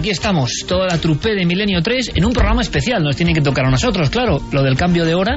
Aquí 0.00 0.08
estamos, 0.08 0.64
toda 0.66 0.86
la 0.86 0.98
trupe 0.98 1.34
de 1.34 1.44
Milenio 1.44 1.82
3, 1.82 2.12
en 2.14 2.24
un 2.24 2.32
programa 2.32 2.62
especial. 2.62 3.02
Nos 3.02 3.16
tiene 3.16 3.34
que 3.34 3.42
tocar 3.42 3.66
a 3.66 3.70
nosotros, 3.70 4.08
claro, 4.08 4.40
lo 4.50 4.62
del 4.62 4.74
cambio 4.74 5.04
de 5.04 5.14
hora, 5.14 5.36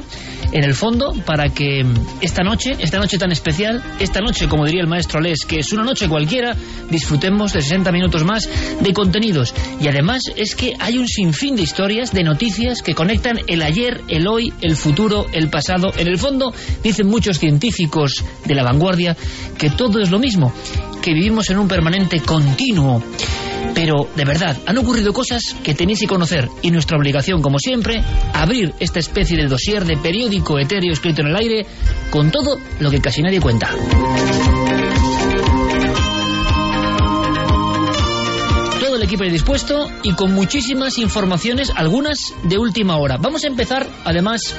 en 0.53 0.64
el 0.64 0.73
fondo, 0.73 1.11
para 1.25 1.50
que 1.50 1.86
esta 2.22 2.44
noche, 2.44 2.72
esta 2.80 2.97
noche 2.97 3.17
tan 3.17 3.34
especial, 3.34 3.84
esta 4.00 4.22
noche, 4.22 4.47
como 4.47 4.66
diría 4.66 4.81
el 4.81 4.88
maestro 4.88 5.19
Les, 5.19 5.45
que 5.45 5.59
es 5.59 5.73
una 5.73 5.84
noche 5.84 6.08
cualquiera, 6.08 6.56
disfrutemos 6.89 7.52
de 7.52 7.61
60 7.61 7.91
minutos 7.91 8.23
más 8.23 8.50
de 8.80 8.94
contenidos. 8.94 9.53
Y 9.81 9.89
además 9.89 10.22
es 10.38 10.56
que 10.56 10.72
hay 10.80 10.97
un 10.97 11.09
sinfín 11.09 11.58
de 11.58 11.64
historias, 11.64 12.14
de 12.14 12.23
noticias 12.23 12.81
que 12.81 12.94
conectan 12.94 13.39
el 13.47 13.64
ayer, 13.64 14.00
el 14.08 14.28
hoy, 14.28 14.53
el 14.61 14.78
futuro, 14.78 15.25
el 15.34 15.50
pasado. 15.50 15.91
En 15.97 16.08
el 16.08 16.17
fondo, 16.17 16.53
dicen 16.81 17.08
muchos 17.08 17.38
científicos 17.38 18.23
de 18.45 18.56
la 18.56 18.64
vanguardia 18.64 19.17
que 19.58 19.72
todo 19.72 20.00
es 20.00 20.09
lo 20.09 20.19
mismo, 20.19 20.53
que 21.02 21.14
vivimos 21.14 21.50
en 21.50 21.58
un 21.58 21.67
permanente 21.67 22.22
continuo. 22.22 23.03
Pero, 23.84 24.08
de 24.16 24.23
verdad, 24.23 24.56
han 24.66 24.78
ocurrido 24.78 25.12
cosas 25.12 25.58
que 25.62 25.73
tenéis 25.73 26.00
que 26.00 26.08
conocer 26.08 26.47
y 26.62 26.72
nuestra 26.72 26.97
obligación, 26.97 27.41
como 27.41 27.59
siempre, 27.59 28.02
abrir 28.31 28.74
esta 28.80 29.00
especie 29.00 29.35
de 29.35 29.47
dossier 29.47 29.84
de 29.84 29.97
periódico 29.97 30.58
etéreo 30.58 30.94
escrito 30.94 31.22
en 31.22 31.28
el 31.28 31.35
aire 31.35 31.66
con 32.09 32.31
todo 32.31 32.58
lo 32.80 32.90
que 32.90 33.02
casi 33.02 33.22
nadie 33.22 33.41
cuenta. 33.41 33.72
Todo 38.80 38.96
el 38.96 39.03
equipo 39.03 39.25
dispuesto 39.25 39.91
y 40.02 40.13
con 40.13 40.34
muchísimas 40.34 40.97
informaciones, 40.97 41.69
algunas 41.75 42.34
de 42.46 42.58
última 42.58 42.96
hora. 42.96 43.18
Vamos 43.18 43.44
a 43.44 43.47
empezar, 43.47 43.85
además, 44.06 44.56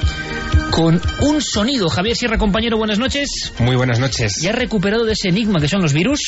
con 0.69 1.01
un 1.21 1.41
sonido. 1.41 1.89
Javier 1.89 2.15
Sierra, 2.15 2.37
compañero, 2.37 2.77
buenas 2.77 2.99
noches. 2.99 3.53
Muy 3.57 3.75
buenas 3.75 3.97
noches. 3.97 4.33
Ya 4.41 4.51
recuperado 4.51 5.03
de 5.03 5.13
ese 5.13 5.29
enigma 5.29 5.59
que 5.59 5.67
son 5.67 5.81
los 5.81 5.93
virus. 5.93 6.19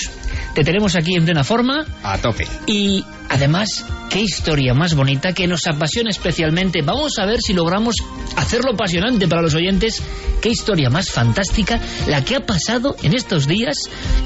Te 0.58 0.64
tenemos 0.64 0.96
aquí 0.96 1.14
en 1.14 1.24
plena 1.24 1.44
forma. 1.44 1.86
A 2.02 2.18
tope. 2.18 2.48
Y 2.66 3.06
además, 3.30 3.86
qué 4.10 4.22
historia 4.22 4.74
más 4.74 4.96
bonita 4.96 5.32
que 5.32 5.46
nos 5.46 5.68
apasiona 5.68 6.10
especialmente. 6.10 6.82
Vamos 6.82 7.20
a 7.20 7.28
ver 7.28 7.42
si 7.44 7.54
logramos 7.54 7.94
hacerlo 8.36 8.72
apasionante 8.72 9.28
para 9.28 9.44
los 9.44 9.54
oyentes. 9.54 10.02
Qué 10.42 10.50
historia 10.50 10.90
más 10.90 11.12
fantástica 11.12 11.80
la 12.08 12.26
que 12.26 12.38
ha 12.38 12.44
pasado 12.48 12.96
en 13.04 13.14
estos 13.14 13.46
días. 13.48 13.78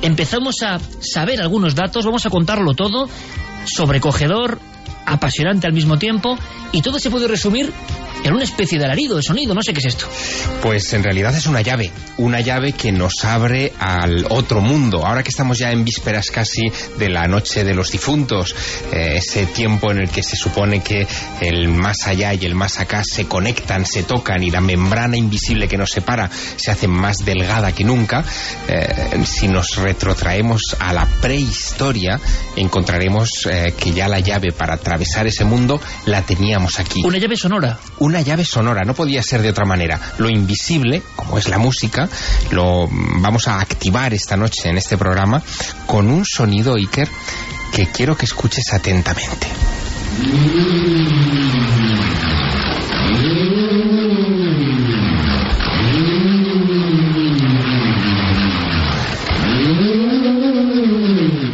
Empezamos 0.02 0.62
a 0.62 0.80
saber 1.02 1.42
algunos 1.42 1.76
datos, 1.76 2.06
vamos 2.06 2.26
a 2.26 2.30
contarlo 2.30 2.76
todo. 2.76 3.10
Sobrecogedor, 3.66 4.58
apasionante 5.06 5.68
al 5.68 5.74
mismo 5.74 6.00
tiempo. 6.00 6.38
Y 6.72 6.82
todo 6.82 6.98
se 7.00 7.10
puede 7.12 7.28
resumir 7.28 7.74
en 8.24 8.34
una 8.34 8.44
especie 8.44 8.78
de 8.78 8.86
alarido, 8.86 9.16
de 9.16 9.24
sonido, 9.24 9.54
no 9.54 9.64
sé 9.64 9.74
qué 9.74 9.80
es 9.80 9.86
esto. 9.86 10.08
Pues 10.62 10.94
en 10.94 11.04
realidad 11.04 11.36
es 11.36 11.48
una 11.48 11.62
llave, 11.62 11.92
una 12.18 12.40
llave 12.42 12.74
que 12.74 12.92
nos 12.92 13.24
abre 13.26 13.74
al 13.80 14.26
otro 14.30 14.62
mundo. 14.62 15.06
Ahora 15.06 15.24
que 15.24 15.30
estamos 15.30 15.58
ya 15.58 15.72
en 15.72 15.84
vísperas 15.84 16.30
casi 16.30 16.72
de 16.98 17.10
la 17.10 17.28
noche 17.28 17.64
de 17.64 17.74
los 17.74 17.92
difuntos, 17.92 18.56
eh, 18.92 19.14
ese 19.16 19.46
tiempo 19.48 19.92
en 19.92 20.00
el 20.00 20.10
que 20.10 20.22
se 20.22 20.36
supone 20.36 20.82
que 20.82 21.08
el 21.42 21.68
más 21.70 22.08
allá 22.08 22.34
y 22.34 22.46
el 22.46 22.54
más 22.54 22.80
acá 22.80 23.02
se 23.04 23.26
conectan, 23.26 23.86
se 23.86 24.04
tocan 24.04 24.44
y 24.44 24.52
la 24.52 24.62
membrana 24.62 25.18
invisible 25.18 25.68
que 25.68 25.78
nos 25.78 25.92
separa 25.92 26.30
se 26.56 26.72
hace 26.72 26.88
más 26.88 27.18
delgada 27.26 27.72
que 27.72 27.84
nunca, 27.84 28.24
eh, 28.68 29.24
si 29.26 29.48
nos 29.48 29.78
retrotraemos 29.78 30.76
a 30.80 30.94
la 30.94 31.06
prehistoria, 31.22 32.20
encontraremos 32.56 33.48
eh, 33.50 33.74
que 33.78 33.92
ya 33.92 34.08
la 34.08 34.20
llave 34.20 34.52
para 34.52 34.76
atravesar 34.76 35.28
ese 35.28 35.44
mundo 35.44 35.80
la 36.06 36.22
teníamos 36.22 36.80
aquí. 36.80 37.02
Una 37.04 37.18
llave 37.18 37.36
sonora 37.36 37.80
una 38.11 38.11
llave 38.20 38.44
sonora, 38.44 38.82
no 38.86 38.94
podía 38.94 39.24
ser 39.24 39.42
de 39.42 39.50
otra 39.50 39.64
manera. 39.64 39.98
Lo 40.18 40.30
invisible, 40.30 41.02
como 41.16 41.38
es 41.38 41.48
la 41.48 41.58
música, 41.58 42.10
lo 42.52 42.90
vamos 42.90 43.48
a 43.48 43.62
activar 43.62 44.14
esta 44.14 44.36
noche 44.36 44.68
en 44.68 44.78
este 44.78 44.98
programa 44.98 45.42
con 45.86 46.12
un 46.12 46.26
sonido, 46.26 46.76
Iker, 46.76 47.08
que 47.72 47.88
quiero 47.88 48.18
que 48.18 48.26
escuches 48.26 48.74
atentamente. 48.74 49.48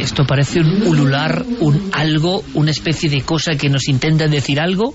Esto 0.00 0.26
parece 0.26 0.60
un 0.60 0.82
ulular, 0.82 1.44
un 1.60 1.90
algo, 1.92 2.42
una 2.54 2.72
especie 2.72 3.08
de 3.08 3.22
cosa 3.22 3.54
que 3.54 3.68
nos 3.68 3.88
intenta 3.88 4.26
decir 4.26 4.58
algo. 4.58 4.94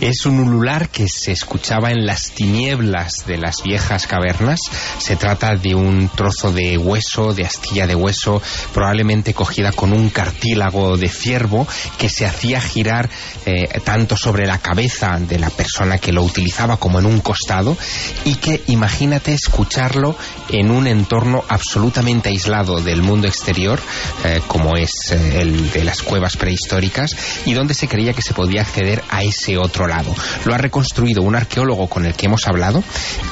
Es 0.00 0.26
un 0.26 0.40
ulular 0.40 0.88
que 0.88 1.06
se 1.08 1.32
escuchaba 1.32 1.90
en 1.90 2.06
las 2.06 2.32
tinieblas 2.32 3.24
de 3.26 3.38
las 3.38 3.62
viejas 3.62 4.06
cavernas. 4.06 4.60
Se 4.98 5.16
trata 5.16 5.54
de 5.54 5.74
un 5.74 6.08
trozo 6.08 6.52
de 6.52 6.76
hueso, 6.76 7.34
de 7.34 7.44
astilla 7.44 7.86
de 7.86 7.94
hueso, 7.94 8.42
probablemente 8.74 9.34
cogida 9.34 9.72
con 9.72 9.92
un 9.92 10.10
cartílago 10.10 10.96
de 10.96 11.08
ciervo 11.08 11.66
que 11.98 12.08
se 12.08 12.26
hacía 12.26 12.60
girar 12.60 13.08
eh, 13.46 13.80
tanto 13.84 14.16
sobre 14.16 14.46
la 14.46 14.58
cabeza 14.58 15.18
de 15.20 15.38
la 15.38 15.50
persona 15.50 15.98
que 15.98 16.12
lo 16.12 16.22
utilizaba 16.22 16.76
como 16.76 16.98
en 16.98 17.06
un 17.06 17.20
costado 17.20 17.76
y 18.24 18.36
que 18.36 18.62
imagínate 18.68 19.34
escucharlo 19.34 20.16
en 20.48 20.70
un 20.70 20.86
entorno 20.86 21.44
absolutamente 21.48 22.28
aislado 22.28 22.80
del 22.80 23.02
mundo 23.02 23.28
exterior, 23.28 23.80
eh, 24.24 24.40
como 24.46 24.76
es 24.76 24.90
eh, 25.10 25.40
el 25.40 25.70
de 25.70 25.84
las 25.84 26.02
cuevas 26.02 26.36
prehistóricas, 26.36 27.16
y 27.46 27.54
donde 27.54 27.74
se 27.74 27.88
creía 27.88 28.12
que 28.12 28.22
se 28.22 28.34
podía 28.34 28.62
acceder 28.62 29.02
a 29.10 29.22
ese 29.22 29.41
otro 29.56 29.86
lado. 29.86 30.14
Lo 30.44 30.54
ha 30.54 30.58
reconstruido 30.58 31.22
un 31.22 31.36
arqueólogo 31.36 31.88
con 31.88 32.06
el 32.06 32.14
que 32.14 32.26
hemos 32.26 32.46
hablado 32.46 32.82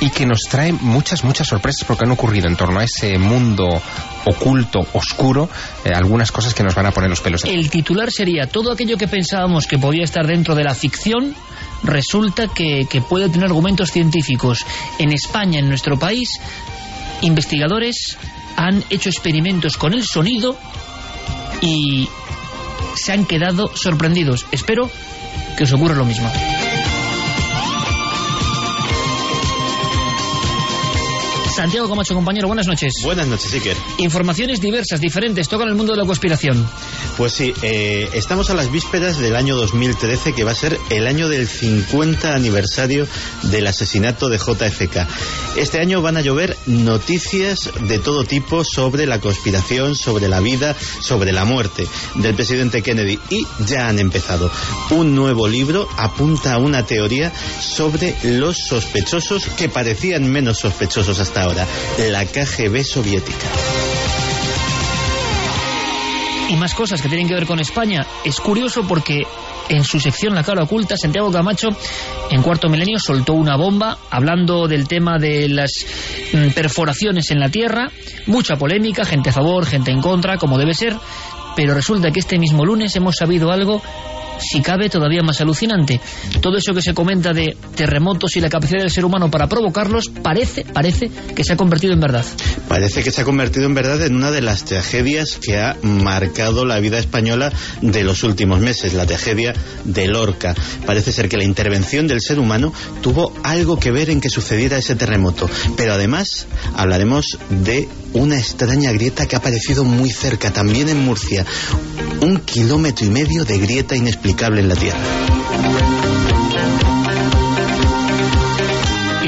y 0.00 0.10
que 0.10 0.26
nos 0.26 0.40
trae 0.50 0.72
muchas, 0.72 1.24
muchas 1.24 1.46
sorpresas 1.46 1.84
porque 1.86 2.04
han 2.04 2.10
ocurrido 2.10 2.48
en 2.48 2.56
torno 2.56 2.80
a 2.80 2.84
ese 2.84 3.18
mundo 3.18 3.80
oculto, 4.26 4.86
oscuro, 4.92 5.48
eh, 5.84 5.92
algunas 5.94 6.30
cosas 6.30 6.52
que 6.54 6.62
nos 6.62 6.74
van 6.74 6.86
a 6.86 6.90
poner 6.90 7.10
los 7.10 7.20
pelos. 7.20 7.44
El 7.44 7.70
titular 7.70 8.10
sería 8.10 8.46
todo 8.46 8.72
aquello 8.72 8.96
que 8.96 9.08
pensábamos 9.08 9.66
que 9.66 9.78
podía 9.78 10.04
estar 10.04 10.26
dentro 10.26 10.54
de 10.54 10.64
la 10.64 10.74
ficción 10.74 11.34
resulta 11.82 12.48
que 12.48 13.02
puede 13.08 13.30
tener 13.30 13.46
argumentos 13.46 13.90
científicos. 13.90 14.66
En 14.98 15.12
España, 15.12 15.60
en 15.60 15.68
nuestro 15.68 15.98
país, 15.98 16.28
investigadores 17.22 18.18
han 18.56 18.84
hecho 18.90 19.08
experimentos 19.08 19.76
con 19.76 19.94
el 19.94 20.04
sonido 20.04 20.56
y 21.60 22.08
se 22.94 23.12
han 23.12 23.24
quedado 23.24 23.70
sorprendidos. 23.74 24.46
Espero 24.52 24.90
que 25.60 25.64
os 25.64 25.72
ocurra 25.74 25.94
lo 25.94 26.06
mismo. 26.06 26.26
Santiago 31.50 31.88
Camacho, 31.88 32.14
compañero, 32.14 32.46
buenas 32.46 32.66
noches. 32.66 32.94
Buenas 33.02 33.26
noches, 33.26 33.52
Iker. 33.52 33.76
Informaciones 33.98 34.60
diversas, 34.60 35.00
diferentes, 35.00 35.48
tocan 35.48 35.68
el 35.68 35.74
mundo 35.74 35.92
de 35.92 35.98
la 35.98 36.06
conspiración. 36.06 36.66
Pues 37.16 37.32
sí, 37.32 37.52
eh, 37.62 38.08
estamos 38.14 38.50
a 38.50 38.54
las 38.54 38.70
vísperas 38.70 39.18
del 39.18 39.34
año 39.34 39.56
2013, 39.56 40.32
que 40.32 40.44
va 40.44 40.52
a 40.52 40.54
ser 40.54 40.78
el 40.90 41.06
año 41.06 41.28
del 41.28 41.48
50 41.48 42.34
aniversario 42.34 43.06
del 43.42 43.66
asesinato 43.66 44.28
de 44.28 44.38
JFK. 44.38 45.06
Este 45.56 45.80
año 45.80 46.00
van 46.02 46.16
a 46.16 46.20
llover 46.20 46.56
noticias 46.66 47.70
de 47.80 47.98
todo 47.98 48.24
tipo 48.24 48.64
sobre 48.64 49.06
la 49.06 49.20
conspiración, 49.20 49.96
sobre 49.96 50.28
la 50.28 50.40
vida, 50.40 50.76
sobre 51.00 51.32
la 51.32 51.44
muerte 51.44 51.86
del 52.14 52.34
presidente 52.34 52.82
Kennedy. 52.82 53.18
Y 53.28 53.44
ya 53.66 53.88
han 53.88 53.98
empezado. 53.98 54.50
Un 54.90 55.14
nuevo 55.14 55.48
libro 55.48 55.88
apunta 55.96 56.54
a 56.54 56.58
una 56.58 56.86
teoría 56.86 57.32
sobre 57.60 58.16
los 58.22 58.56
sospechosos 58.56 59.44
que 59.56 59.68
parecían 59.68 60.30
menos 60.30 60.58
sospechosos 60.58 61.18
hasta 61.18 61.39
ahora, 61.40 61.66
la 61.98 62.24
KGB 62.24 62.84
soviética. 62.84 63.46
Y 66.50 66.56
más 66.56 66.74
cosas 66.74 67.00
que 67.00 67.08
tienen 67.08 67.28
que 67.28 67.34
ver 67.34 67.46
con 67.46 67.60
España. 67.60 68.04
Es 68.24 68.40
curioso 68.40 68.82
porque 68.86 69.22
en 69.68 69.84
su 69.84 70.00
sección 70.00 70.34
La 70.34 70.42
cara 70.42 70.64
oculta, 70.64 70.96
Santiago 70.96 71.30
Camacho, 71.30 71.68
en 72.28 72.42
cuarto 72.42 72.68
milenio, 72.68 72.98
soltó 72.98 73.34
una 73.34 73.56
bomba 73.56 73.98
hablando 74.10 74.66
del 74.66 74.88
tema 74.88 75.18
de 75.18 75.48
las 75.48 75.86
mm, 76.32 76.48
perforaciones 76.50 77.30
en 77.30 77.38
la 77.38 77.50
Tierra. 77.50 77.90
Mucha 78.26 78.56
polémica, 78.56 79.04
gente 79.04 79.30
a 79.30 79.32
favor, 79.32 79.64
gente 79.64 79.92
en 79.92 80.00
contra, 80.00 80.38
como 80.38 80.58
debe 80.58 80.74
ser. 80.74 80.96
Pero 81.54 81.72
resulta 81.72 82.10
que 82.10 82.20
este 82.20 82.38
mismo 82.38 82.64
lunes 82.64 82.94
hemos 82.96 83.16
sabido 83.16 83.52
algo 83.52 83.80
si 84.40 84.60
cabe, 84.60 84.88
todavía 84.88 85.22
más 85.22 85.40
alucinante. 85.40 86.00
Todo 86.40 86.56
eso 86.56 86.74
que 86.74 86.82
se 86.82 86.94
comenta 86.94 87.32
de 87.32 87.56
terremotos 87.74 88.36
y 88.36 88.40
la 88.40 88.48
capacidad 88.48 88.80
del 88.80 88.90
ser 88.90 89.04
humano 89.04 89.30
para 89.30 89.48
provocarlos, 89.48 90.08
parece, 90.08 90.64
parece 90.64 91.10
que 91.34 91.44
se 91.44 91.52
ha 91.52 91.56
convertido 91.56 91.92
en 91.92 92.00
verdad. 92.00 92.24
Parece 92.68 93.02
que 93.02 93.10
se 93.10 93.22
ha 93.22 93.24
convertido 93.24 93.66
en 93.66 93.74
verdad 93.74 94.04
en 94.04 94.16
una 94.16 94.30
de 94.30 94.42
las 94.42 94.64
tragedias 94.64 95.38
que 95.40 95.58
ha 95.58 95.76
marcado 95.82 96.64
la 96.64 96.80
vida 96.80 96.98
española 96.98 97.52
de 97.80 98.04
los 98.04 98.22
últimos 98.22 98.60
meses, 98.60 98.94
la 98.94 99.06
tragedia 99.06 99.54
de 99.84 100.06
Lorca. 100.06 100.54
Parece 100.86 101.12
ser 101.12 101.28
que 101.28 101.36
la 101.36 101.44
intervención 101.44 102.06
del 102.06 102.20
ser 102.20 102.38
humano 102.38 102.72
tuvo 103.02 103.32
algo 103.42 103.78
que 103.78 103.90
ver 103.90 104.10
en 104.10 104.20
que 104.20 104.30
sucediera 104.30 104.78
ese 104.78 104.96
terremoto. 104.96 105.48
Pero 105.76 105.94
además 105.94 106.46
hablaremos 106.76 107.38
de 107.50 107.88
una 108.14 108.36
extraña 108.36 108.92
grieta 108.92 109.26
que 109.26 109.36
ha 109.36 109.38
aparecido 109.38 109.84
muy 109.84 110.10
cerca, 110.10 110.50
también 110.50 110.88
en 110.88 111.04
Murcia. 111.04 111.44
Un 112.20 112.38
kilómetro 112.38 113.06
y 113.06 113.10
medio 113.10 113.44
de 113.44 113.58
grieta 113.58 113.96
inexplicable 113.96 114.60
en 114.60 114.68
la 114.68 114.76
Tierra. 114.76 114.98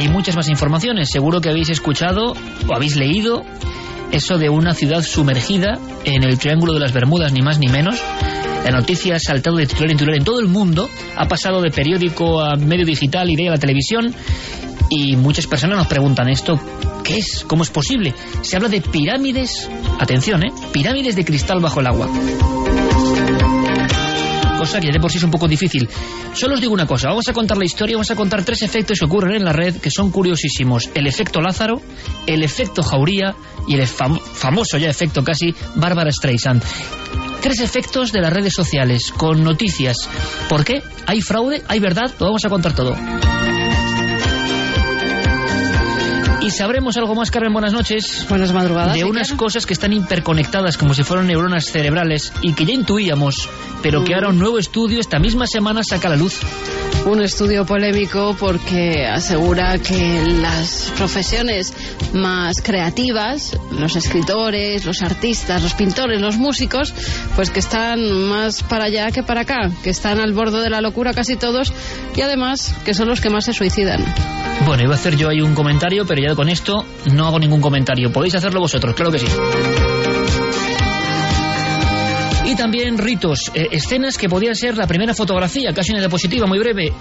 Y 0.01 0.09
muchas 0.09 0.37
más 0.37 0.49
informaciones. 0.49 1.11
Seguro 1.11 1.41
que 1.41 1.51
habéis 1.51 1.71
escuchado 1.71 2.33
o 2.33 2.75
habéis 2.75 2.97
leído 2.97 3.43
eso 4.11 4.37
de 4.37 4.51
una 4.51 4.75
ciudad 4.75 5.03
sumergida 5.03 5.79
en 6.05 6.23
el 6.25 6.39
Triángulo 6.39 6.75
de 6.75 6.81
las 6.81 6.93
Bermudas, 6.93 7.33
ni 7.33 7.41
más 7.41 7.59
ni 7.59 7.69
menos. 7.69 8.01
La 8.65 8.71
noticia 8.71 9.17
ha 9.17 9.19
saltado 9.19 9.57
de 9.57 9.67
titular 9.67 9.91
en 9.91 9.97
titular 9.97 10.17
en 10.19 10.25
todo 10.25 10.39
el 10.39 10.47
mundo, 10.47 10.89
ha 11.17 11.27
pasado 11.27 11.61
de 11.61 11.71
periódico 11.71 12.41
a 12.41 12.57
medio 12.57 12.87
digital 12.87 13.29
y 13.29 13.37
de 13.37 13.49
a 13.49 13.53
la 13.53 13.59
televisión, 13.59 14.15
y 14.95 15.17
muchas 15.17 15.47
personas 15.47 15.79
nos 15.79 15.87
preguntan 15.87 16.29
esto, 16.29 16.61
¿qué 17.03 17.19
es? 17.19 17.45
¿Cómo 17.47 17.63
es 17.63 17.71
posible? 17.71 18.15
Se 18.43 18.57
habla 18.57 18.69
de 18.69 18.83
pirámides, 18.83 19.69
atención, 19.99 20.45
¿eh? 20.45 20.53
Pirámides 20.73 21.17
de 21.17 21.25
cristal 21.25 21.61
bajo 21.61 21.81
el 21.81 21.87
agua 21.87 22.09
cosa 24.63 24.79
que 24.79 24.93
de 24.93 25.01
por 25.01 25.11
sí 25.11 25.19
es 25.19 25.25
un 25.25 25.33
poco 25.33 25.49
difícil. 25.49 25.89
Solo 26.35 26.55
os 26.55 26.61
digo 26.61 26.73
una 26.73 26.87
cosa, 26.87 27.09
vamos 27.09 27.27
a 27.29 27.33
contar 27.33 27.57
la 27.59 27.65
historia, 27.65 27.97
vamos 27.97 28.13
a 28.13 28.15
contar 28.15 28.45
tres 28.45 28.63
efectos 28.63 28.97
que 28.97 29.07
ocurren 29.07 29.35
en 29.35 29.45
la 29.45 29.53
red 29.53 29.75
que 29.79 29.91
son 29.91 30.13
curiosísimos. 30.13 30.89
El 30.95 31.09
efecto 31.09 31.41
Lázaro, 31.41 31.83
el 32.29 32.45
efecto 32.45 32.85
Jauría 32.85 33.35
y 33.67 33.75
el 33.75 33.85
famoso 33.89 34.79
ya 34.79 34.89
efecto 34.89 35.25
casi 35.25 35.53
Bárbara 35.75 36.13
Streisand. 36.13 36.63
Tres 37.41 37.59
efectos 37.59 38.13
de 38.13 38.21
las 38.21 38.33
redes 38.33 38.53
sociales, 38.55 39.13
con 39.17 39.43
noticias. 39.43 39.97
¿Por 40.49 40.65
qué? 40.65 40.81
¿Hay 41.07 41.23
fraude? 41.23 41.65
¿Hay 41.67 41.81
verdad? 41.81 42.13
Lo 42.21 42.27
vamos 42.27 42.45
a 42.45 42.49
contar 42.49 42.73
todo. 42.73 42.95
Y 46.45 46.51
sabremos 46.51 46.97
algo 46.97 47.15
más, 47.15 47.31
Carmen, 47.31 47.53
buenas 47.53 47.73
noches. 47.73 48.27
Buenas 48.29 48.53
madrugadas. 48.53 48.95
De 48.95 49.05
unas 49.05 49.33
cosas 49.35 49.65
que 49.65 49.75
están 49.75 49.93
interconectadas 49.93 50.77
como 50.77 50.93
si 50.93 51.05
fueran 51.05 51.29
neuronas 51.29 51.67
cerebrales 51.67 52.33
y 52.43 52.53
que 52.55 52.65
ya 52.65 52.73
intuíamos, 52.73 53.49
pero 53.81 54.03
que 54.03 54.15
ahora 54.15 54.31
un 54.31 54.41
nuevo 54.41 54.59
estudio 54.59 54.99
esta 54.99 55.21
misma 55.21 55.47
semana 55.47 55.83
saca 55.85 56.09
a 56.09 56.11
la 56.11 56.17
luz. 56.17 56.41
Un 57.07 57.23
estudio 57.23 57.65
polémico 57.65 58.37
porque 58.39 59.07
asegura 59.07 59.79
que 59.79 60.23
las 60.41 60.93
profesiones 60.97 61.75
más 62.13 62.61
creativas, 62.61 63.57
los 63.71 63.95
escritores, 63.95 64.85
los 64.85 65.03
artistas, 65.03 65.63
los 65.63 65.75
pintores, 65.75 66.21
los 66.21 66.39
músicos, 66.39 66.93
pues 67.37 67.51
que 67.51 67.61
están 67.61 68.01
más 68.29 68.65
para 68.65 68.85
allá 68.85 69.13
que 69.13 69.23
para 69.23 69.43
acá, 69.43 69.71
que 69.85 69.91
están 69.91 70.19
al 70.19 70.33
borde 70.33 70.61
de 70.61 70.71
la 70.71 70.81
locura 70.81 71.15
casi 71.15 71.37
todos 71.37 71.73
y 72.17 72.21
además 72.21 72.75
que 72.85 72.95
son 72.95 73.09
los 73.09 73.21
que 73.21 73.31
más 73.31 73.45
se 73.45 73.53
suicidan. 73.53 74.05
Bueno, 74.65 74.85
iba 74.85 74.93
a 74.93 74.97
hacer 74.97 75.17
yo 75.17 75.29
ahí 75.29 75.41
un 75.41 75.55
comentario, 75.55 76.07
pero 76.07 76.23
ya 76.23 76.32
con 76.35 76.49
esto 76.49 76.85
no 77.13 77.27
hago 77.27 77.39
ningún 77.39 77.61
comentario. 77.61 78.13
Podéis 78.13 78.35
hacerlo 78.35 78.61
vosotros, 78.61 78.95
claro 78.95 79.13
que 79.13 79.19
sí. 79.19 79.27
Y 82.45 82.57
también 82.57 82.99
ritos, 82.99 83.51
eh, 83.55 83.69
escenas 83.71 84.19
que 84.19 84.29
podían 84.29 84.55
ser 84.55 84.77
la 84.77 84.87
primera 84.87 85.15
fotografía, 85.15 85.73
casi 85.73 85.93
una 85.93 86.01
diapositiva 86.01 86.47
muy 86.47 86.59
breve. 86.59 86.93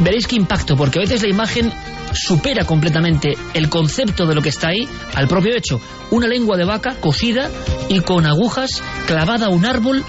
Veréis 0.00 0.26
qué 0.26 0.36
impacto, 0.36 0.76
porque 0.76 0.98
a 0.98 1.02
veces 1.02 1.22
la 1.22 1.28
imagen 1.28 1.72
supera 2.12 2.64
completamente 2.64 3.36
el 3.54 3.68
concepto 3.68 4.26
de 4.26 4.34
lo 4.34 4.42
que 4.42 4.48
está 4.48 4.68
ahí 4.68 4.88
al 5.14 5.28
propio 5.28 5.56
hecho. 5.56 5.80
Una 6.10 6.26
lengua 6.26 6.56
de 6.56 6.64
vaca 6.64 6.96
cosida 7.00 7.50
y 7.88 8.00
con 8.00 8.26
agujas 8.26 8.82
clavada 9.06 9.46
a 9.46 9.50
un 9.50 9.64
árbol 9.64 10.04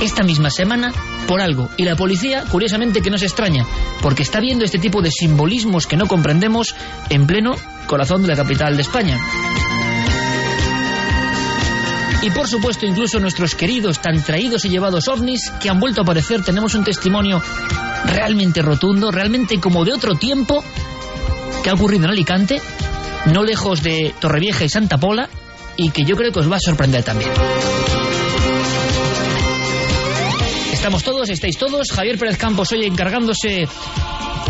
esta 0.00 0.22
misma 0.22 0.50
semana 0.50 0.92
por 1.26 1.40
algo. 1.40 1.68
Y 1.76 1.84
la 1.84 1.96
policía, 1.96 2.44
curiosamente, 2.50 3.02
que 3.02 3.10
no 3.10 3.18
se 3.18 3.26
extraña, 3.26 3.66
porque 4.00 4.22
está 4.22 4.40
viendo 4.40 4.64
este 4.64 4.78
tipo 4.78 5.02
de 5.02 5.10
simbolismos 5.10 5.86
que 5.86 5.96
no 5.96 6.06
comprendemos 6.06 6.74
en 7.10 7.26
pleno 7.26 7.54
corazón 7.86 8.22
de 8.22 8.28
la 8.28 8.36
capital 8.36 8.76
de 8.76 8.82
España. 8.82 9.18
Y 12.22 12.30
por 12.30 12.48
supuesto, 12.48 12.84
incluso 12.84 13.20
nuestros 13.20 13.54
queridos, 13.54 14.00
tan 14.00 14.22
traídos 14.22 14.64
y 14.64 14.68
llevados 14.68 15.06
ovnis 15.08 15.50
que 15.62 15.70
han 15.70 15.78
vuelto 15.78 16.00
a 16.00 16.02
aparecer, 16.02 16.42
tenemos 16.42 16.74
un 16.74 16.84
testimonio 16.84 17.40
realmente 18.06 18.60
rotundo, 18.60 19.10
realmente 19.10 19.60
como 19.60 19.84
de 19.84 19.92
otro 19.92 20.14
tiempo, 20.16 20.64
que 21.62 21.70
ha 21.70 21.74
ocurrido 21.74 22.04
en 22.04 22.10
Alicante, 22.10 22.60
no 23.32 23.44
lejos 23.44 23.82
de 23.82 24.14
Torrevieja 24.20 24.64
y 24.64 24.68
Santa 24.68 24.98
Pola, 24.98 25.28
y 25.76 25.90
que 25.90 26.04
yo 26.04 26.16
creo 26.16 26.32
que 26.32 26.40
os 26.40 26.50
va 26.50 26.56
a 26.56 26.60
sorprender 26.60 27.04
también. 27.04 27.30
Estamos 30.88 31.04
todos, 31.04 31.28
estáis 31.28 31.58
todos. 31.58 31.92
Javier 31.92 32.16
Pérez 32.18 32.38
Campos 32.38 32.72
hoy 32.72 32.86
encargándose 32.86 33.66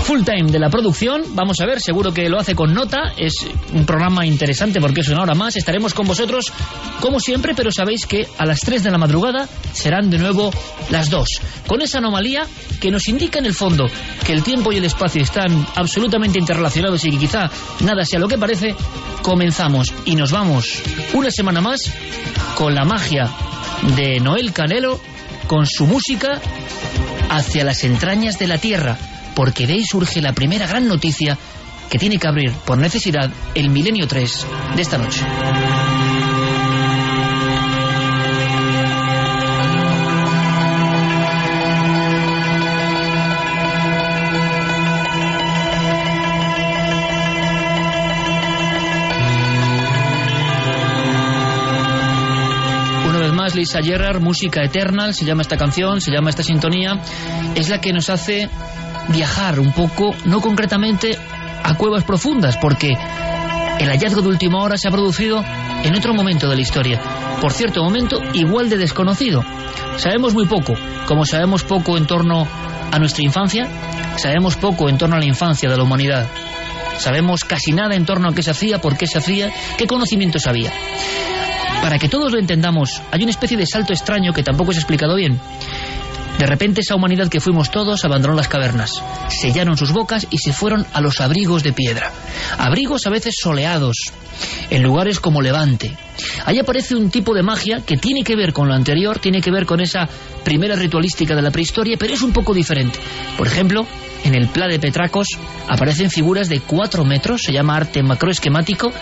full 0.05 0.23
time 0.23 0.53
de 0.53 0.61
la 0.61 0.71
producción. 0.71 1.35
Vamos 1.35 1.61
a 1.61 1.67
ver, 1.67 1.81
seguro 1.81 2.15
que 2.15 2.29
lo 2.29 2.39
hace 2.39 2.55
con 2.55 2.73
nota. 2.73 3.13
Es 3.17 3.45
un 3.73 3.85
programa 3.85 4.25
interesante 4.25 4.81
porque 4.81 5.01
es 5.01 5.09
una 5.09 5.23
hora 5.23 5.35
más. 5.35 5.57
Estaremos 5.57 5.95
con 5.95 6.07
vosotros 6.07 6.53
como 7.01 7.19
siempre, 7.19 7.57
pero 7.57 7.73
sabéis 7.73 8.07
que 8.07 8.29
a 8.39 8.47
las 8.47 8.61
3 8.61 8.85
de 8.85 8.91
la 8.93 8.99
madrugada 8.99 9.49
serán 9.73 10.11
de 10.11 10.19
nuevo 10.19 10.53
las 10.91 11.11
2. 11.11 11.29
Con 11.67 11.83
esa 11.83 11.99
anomalía 11.99 12.47
que 12.81 12.93
nos 12.93 13.09
indica 13.09 13.41
en 13.41 13.47
el 13.47 13.55
fondo 13.55 13.87
que 14.25 14.33
el 14.33 14.45
tiempo 14.45 14.71
y 14.71 14.77
el 14.77 14.85
espacio 14.85 15.21
están 15.21 15.67
absolutamente 15.75 16.39
interrelacionados 16.39 17.05
y 17.05 17.11
que 17.11 17.19
quizá 17.19 17.51
nada 17.81 18.05
sea 18.05 18.21
lo 18.21 18.29
que 18.29 18.39
parece, 18.39 18.77
comenzamos 19.23 19.93
y 20.05 20.15
nos 20.15 20.31
vamos 20.31 20.81
una 21.15 21.33
semana 21.33 21.61
más 21.61 21.81
con 22.55 22.77
la 22.77 22.85
magia 22.85 23.29
de 23.97 24.21
Noel 24.21 24.53
Canelo 24.53 25.01
con 25.49 25.67
su 25.67 25.87
música 25.87 26.41
hacia 27.31 27.65
las 27.65 27.83
entrañas 27.83 28.39
de 28.39 28.47
la 28.47 28.59
tierra, 28.59 28.97
porque 29.35 29.67
de 29.67 29.73
ahí 29.73 29.85
surge 29.85 30.21
la 30.21 30.33
primera 30.33 30.69
gran 30.69 30.87
noticia 30.87 31.37
que 31.91 31.99
tiene 31.99 32.19
que 32.19 32.29
abrir 32.29 32.53
por 32.65 32.79
necesidad 32.79 33.31
el 33.55 33.71
milenio 33.71 34.07
3 34.07 34.47
de 34.77 34.83
esta 34.83 34.99
noche. 34.99 35.23
Lisa 53.55 53.81
Gerrard, 53.83 54.21
Música 54.21 54.63
Eternal, 54.63 55.15
se 55.15 55.25
llama 55.25 55.43
esta 55.43 55.57
canción, 55.57 56.01
se 56.01 56.11
llama 56.11 56.31
esta 56.31 56.43
sintonía, 56.43 57.01
es 57.55 57.69
la 57.69 57.81
que 57.81 57.93
nos 57.93 58.11
hace 58.11 58.49
viajar 59.09 59.59
un 59.61 59.73
poco, 59.73 60.15
no 60.25 60.41
concretamente 60.41 61.17
a 61.63 61.75
cuevas 61.75 62.05
profundas, 62.05 62.57
porque 62.57 62.93
el 63.79 63.89
hallazgo 63.89 64.23
de 64.23 64.29
última 64.29 64.63
hora 64.63 64.77
se 64.77 64.89
ha 64.89 64.91
producido 64.91 65.45
en 65.85 65.97
otro 65.97 66.15
momento 66.15 66.49
de 66.49 66.57
la 66.57 66.63
historia, 66.63 67.01
por 67.41 67.53
cierto 67.53 67.83
momento 67.83 68.21
igual 68.35 68.69
de 68.69 68.77
desconocido. 68.77 69.45
Sabemos 69.97 70.35
muy 70.35 70.47
poco, 70.47 70.75
como 71.07 71.25
sabemos 71.25 71.65
poco 71.65 71.97
en 71.97 72.07
torno 72.07 72.47
a 72.91 72.99
nuestra 72.99 73.25
infancia, 73.25 73.69
sabemos 74.17 74.57
poco 74.57 74.89
en 74.89 74.99
torno 74.99 75.17
a 75.17 75.21
la 75.21 75.27
infancia 75.27 75.69
de 75.69 75.77
la 75.77 75.83
humanidad. 75.83 76.27
sabemos 76.99 77.45
casi 77.45 77.71
nada 77.71 77.95
en 77.95 78.05
torno 78.05 78.29
a 78.29 78.35
qué 78.35 78.43
se 78.43 78.51
hacía, 78.51 78.81
por 78.81 78.97
qué 78.97 79.07
se 79.07 79.19
hacía, 79.19 79.53
qué 79.77 79.87
conocimientos 79.87 80.47
había. 80.49 80.73
Para 81.83 81.99
que 81.99 82.09
todos 82.09 82.33
lo 82.33 82.39
entendamos, 82.39 83.01
hay 83.11 83.23
una 83.23 83.31
especie 83.31 83.57
de 83.57 83.67
salto 83.67 83.93
extraño 83.93 84.33
que 84.33 84.43
tampoco 84.43 84.73
es 84.73 84.79
explicado 84.79 85.15
bien. 85.15 85.41
De 86.39 86.47
repente 86.47 86.83
esa 86.83 86.95
humanidad 86.95 87.29
que 87.29 87.41
fuimos 87.41 87.71
todos 87.71 88.05
abandonó 88.05 88.35
las 88.35 88.47
cavernas, 88.47 89.03
sellaron 89.29 89.77
sus 89.77 89.93
bocas 89.93 90.27
y 90.31 90.39
se 90.39 90.53
fueron 90.53 90.87
a 90.93 91.01
los 91.01 91.21
abrigos 91.21 91.65
de 91.65 91.73
piedra. 91.73 92.13
Abrigos 92.59 93.07
a 93.07 93.11
veces 93.11 93.35
soleados, 93.41 94.13
en 94.71 94.85
lugares 94.85 95.19
como 95.19 95.43
Levante. 95.43 95.97
Ahí 96.45 96.61
aparece 96.61 96.95
un 96.95 97.11
tipo 97.11 97.35
de 97.35 97.43
magia 97.43 97.81
que 97.85 97.97
tiene 97.97 98.23
que 98.23 98.37
ver 98.37 98.53
con 98.53 98.69
lo 98.69 98.75
anterior, 98.75 99.19
tiene 99.19 99.41
que 99.41 99.51
ver 99.51 99.67
con 99.67 99.81
esa 99.81 100.09
primera 100.45 100.77
ritualística 100.77 101.35
de 101.35 101.43
la 101.43 101.51
prehistoria, 101.51 101.97
pero 101.99 102.15
es 102.15 102.23
un 102.23 102.33
poco 102.33 102.55
diferente. 102.55 103.01
Por 103.37 103.49
ejemplo, 103.49 103.85
en 104.25 104.35
el 104.35 104.49
Pla 104.49 104.67
de 104.69 104.79
Petracos 104.79 105.29
aparecen 105.69 106.11
figuras 106.11 106.49
de 106.49 106.61
4 106.61 107.05
metros, 107.05 107.43
se 107.43 107.53
llama 107.53 107.77
arte 107.77 108.03
macroesquemático. 108.03 108.93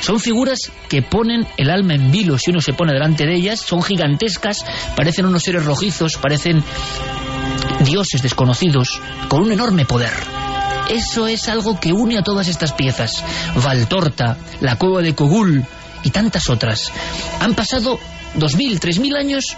Son 0.00 0.20
figuras 0.20 0.70
que 0.88 1.02
ponen 1.02 1.46
el 1.56 1.70
alma 1.70 1.94
en 1.94 2.10
vilo 2.10 2.38
si 2.38 2.50
uno 2.50 2.60
se 2.60 2.72
pone 2.72 2.92
delante 2.92 3.26
de 3.26 3.34
ellas, 3.34 3.60
son 3.60 3.82
gigantescas, 3.82 4.64
parecen 4.96 5.26
unos 5.26 5.42
seres 5.42 5.64
rojizos, 5.64 6.16
parecen 6.16 6.62
dioses 7.84 8.22
desconocidos, 8.22 9.00
con 9.28 9.42
un 9.42 9.52
enorme 9.52 9.84
poder. 9.84 10.12
Eso 10.88 11.26
es 11.26 11.48
algo 11.48 11.80
que 11.80 11.92
une 11.92 12.16
a 12.16 12.22
todas 12.22 12.48
estas 12.48 12.72
piezas. 12.72 13.24
Valtorta, 13.56 14.36
la 14.60 14.76
cueva 14.76 15.02
de 15.02 15.14
Cogul 15.14 15.64
y 16.04 16.10
tantas 16.10 16.48
otras. 16.48 16.92
Han 17.40 17.54
pasado 17.54 17.98
dos 18.34 18.54
mil, 18.54 18.78
tres 18.78 19.00
mil 19.00 19.16
años 19.16 19.56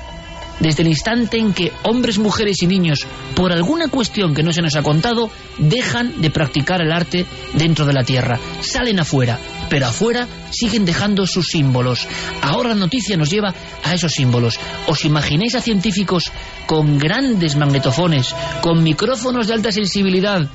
desde 0.61 0.83
el 0.83 0.88
instante 0.88 1.38
en 1.38 1.53
que 1.53 1.73
hombres, 1.85 2.19
mujeres 2.19 2.62
y 2.62 2.67
niños, 2.67 3.07
por 3.35 3.53
alguna 3.53 3.88
cuestión 3.88 4.35
que 4.35 4.43
no 4.43 4.53
se 4.53 4.62
nos 4.62 4.77
ha 4.77 4.83
contado, 4.83 5.31
dejan 5.59 6.21
de 6.21 6.31
practicar 6.31 6.81
el 6.81 6.93
arte 6.93 7.27
dentro 7.55 7.87
de 7.87 7.93
la 7.93 8.05
Tierra. 8.05 8.38
Salen 8.61 9.00
afuera, 9.00 9.38
pero 9.69 9.87
afuera 9.87 10.27
siguen 10.50 10.85
dejando 10.85 11.27
sus 11.27 11.49
símbolos. 11.49 12.07
Ahora 12.43 12.71
la 12.71 12.75
noticia 12.75 13.17
nos 13.17 13.31
lleva 13.31 13.55
a 13.85 13.95
esos 13.95 14.12
símbolos. 14.12 14.59
¿Os 14.87 15.05
imagináis 15.05 15.55
a 15.55 15.61
científicos 15.61 16.33
con 16.67 16.99
grandes 16.99 17.57
magnetofones, 17.57 18.35
con 18.61 18.83
micrófonos 18.83 19.47
de 19.47 19.55
alta 19.55 19.73
sensibilidad, 19.73 20.49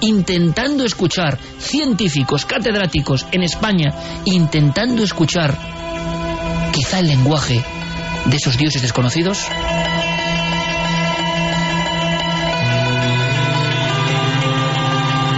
intentando 0.00 0.84
escuchar, 0.84 1.38
científicos, 1.58 2.44
catedráticos 2.44 3.26
en 3.32 3.42
España, 3.42 3.92
intentando 4.24 5.02
escuchar 5.02 5.56
quizá 6.72 7.00
el 7.00 7.08
lenguaje 7.08 7.64
de 8.28 8.36
esos 8.36 8.56
dioses 8.56 8.82
desconocidos? 8.82 9.46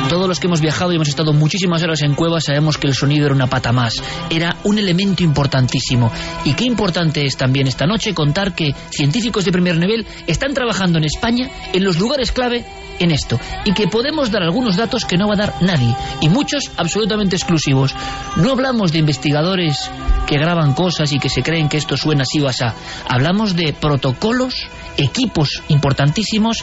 Todos 0.08 0.26
los 0.26 0.40
que 0.40 0.48
hemos 0.48 0.60
viajado 0.60 0.90
y 0.92 0.96
hemos 0.96 1.08
estado 1.08 1.32
muchísimas 1.32 1.84
horas 1.84 2.02
en 2.02 2.14
cuevas 2.14 2.44
sabemos 2.44 2.78
que 2.78 2.88
el 2.88 2.94
sonido 2.94 3.26
era 3.26 3.34
una 3.34 3.46
pata 3.46 3.70
más, 3.70 4.02
era 4.28 4.56
un 4.64 4.76
elemento 4.78 5.22
importantísimo. 5.22 6.10
Y 6.44 6.54
qué 6.54 6.64
importante 6.64 7.24
es 7.24 7.36
también 7.36 7.68
esta 7.68 7.86
noche 7.86 8.12
contar 8.12 8.54
que 8.54 8.74
científicos 8.90 9.44
de 9.44 9.52
primer 9.52 9.76
nivel 9.78 10.04
están 10.26 10.52
trabajando 10.52 10.98
en 10.98 11.04
España 11.04 11.48
en 11.72 11.84
los 11.84 11.98
lugares 11.98 12.32
clave 12.32 12.64
en 13.00 13.10
esto 13.10 13.40
y 13.64 13.72
que 13.72 13.88
podemos 13.88 14.30
dar 14.30 14.42
algunos 14.42 14.76
datos 14.76 15.04
que 15.04 15.16
no 15.16 15.26
va 15.26 15.34
a 15.34 15.38
dar 15.38 15.54
nadie 15.60 15.96
y 16.20 16.28
muchos 16.28 16.70
absolutamente 16.76 17.34
exclusivos. 17.34 17.94
No 18.36 18.52
hablamos 18.52 18.92
de 18.92 18.98
investigadores 18.98 19.90
que 20.26 20.38
graban 20.38 20.74
cosas 20.74 21.12
y 21.12 21.18
que 21.18 21.28
se 21.28 21.42
creen 21.42 21.68
que 21.68 21.78
esto 21.78 21.96
suena 21.96 22.22
así 22.22 22.40
o 22.40 22.48
así. 22.48 22.60
Hablamos 23.08 23.56
de 23.56 23.72
protocolos, 23.72 24.54
equipos 24.96 25.62
importantísimos 25.68 26.58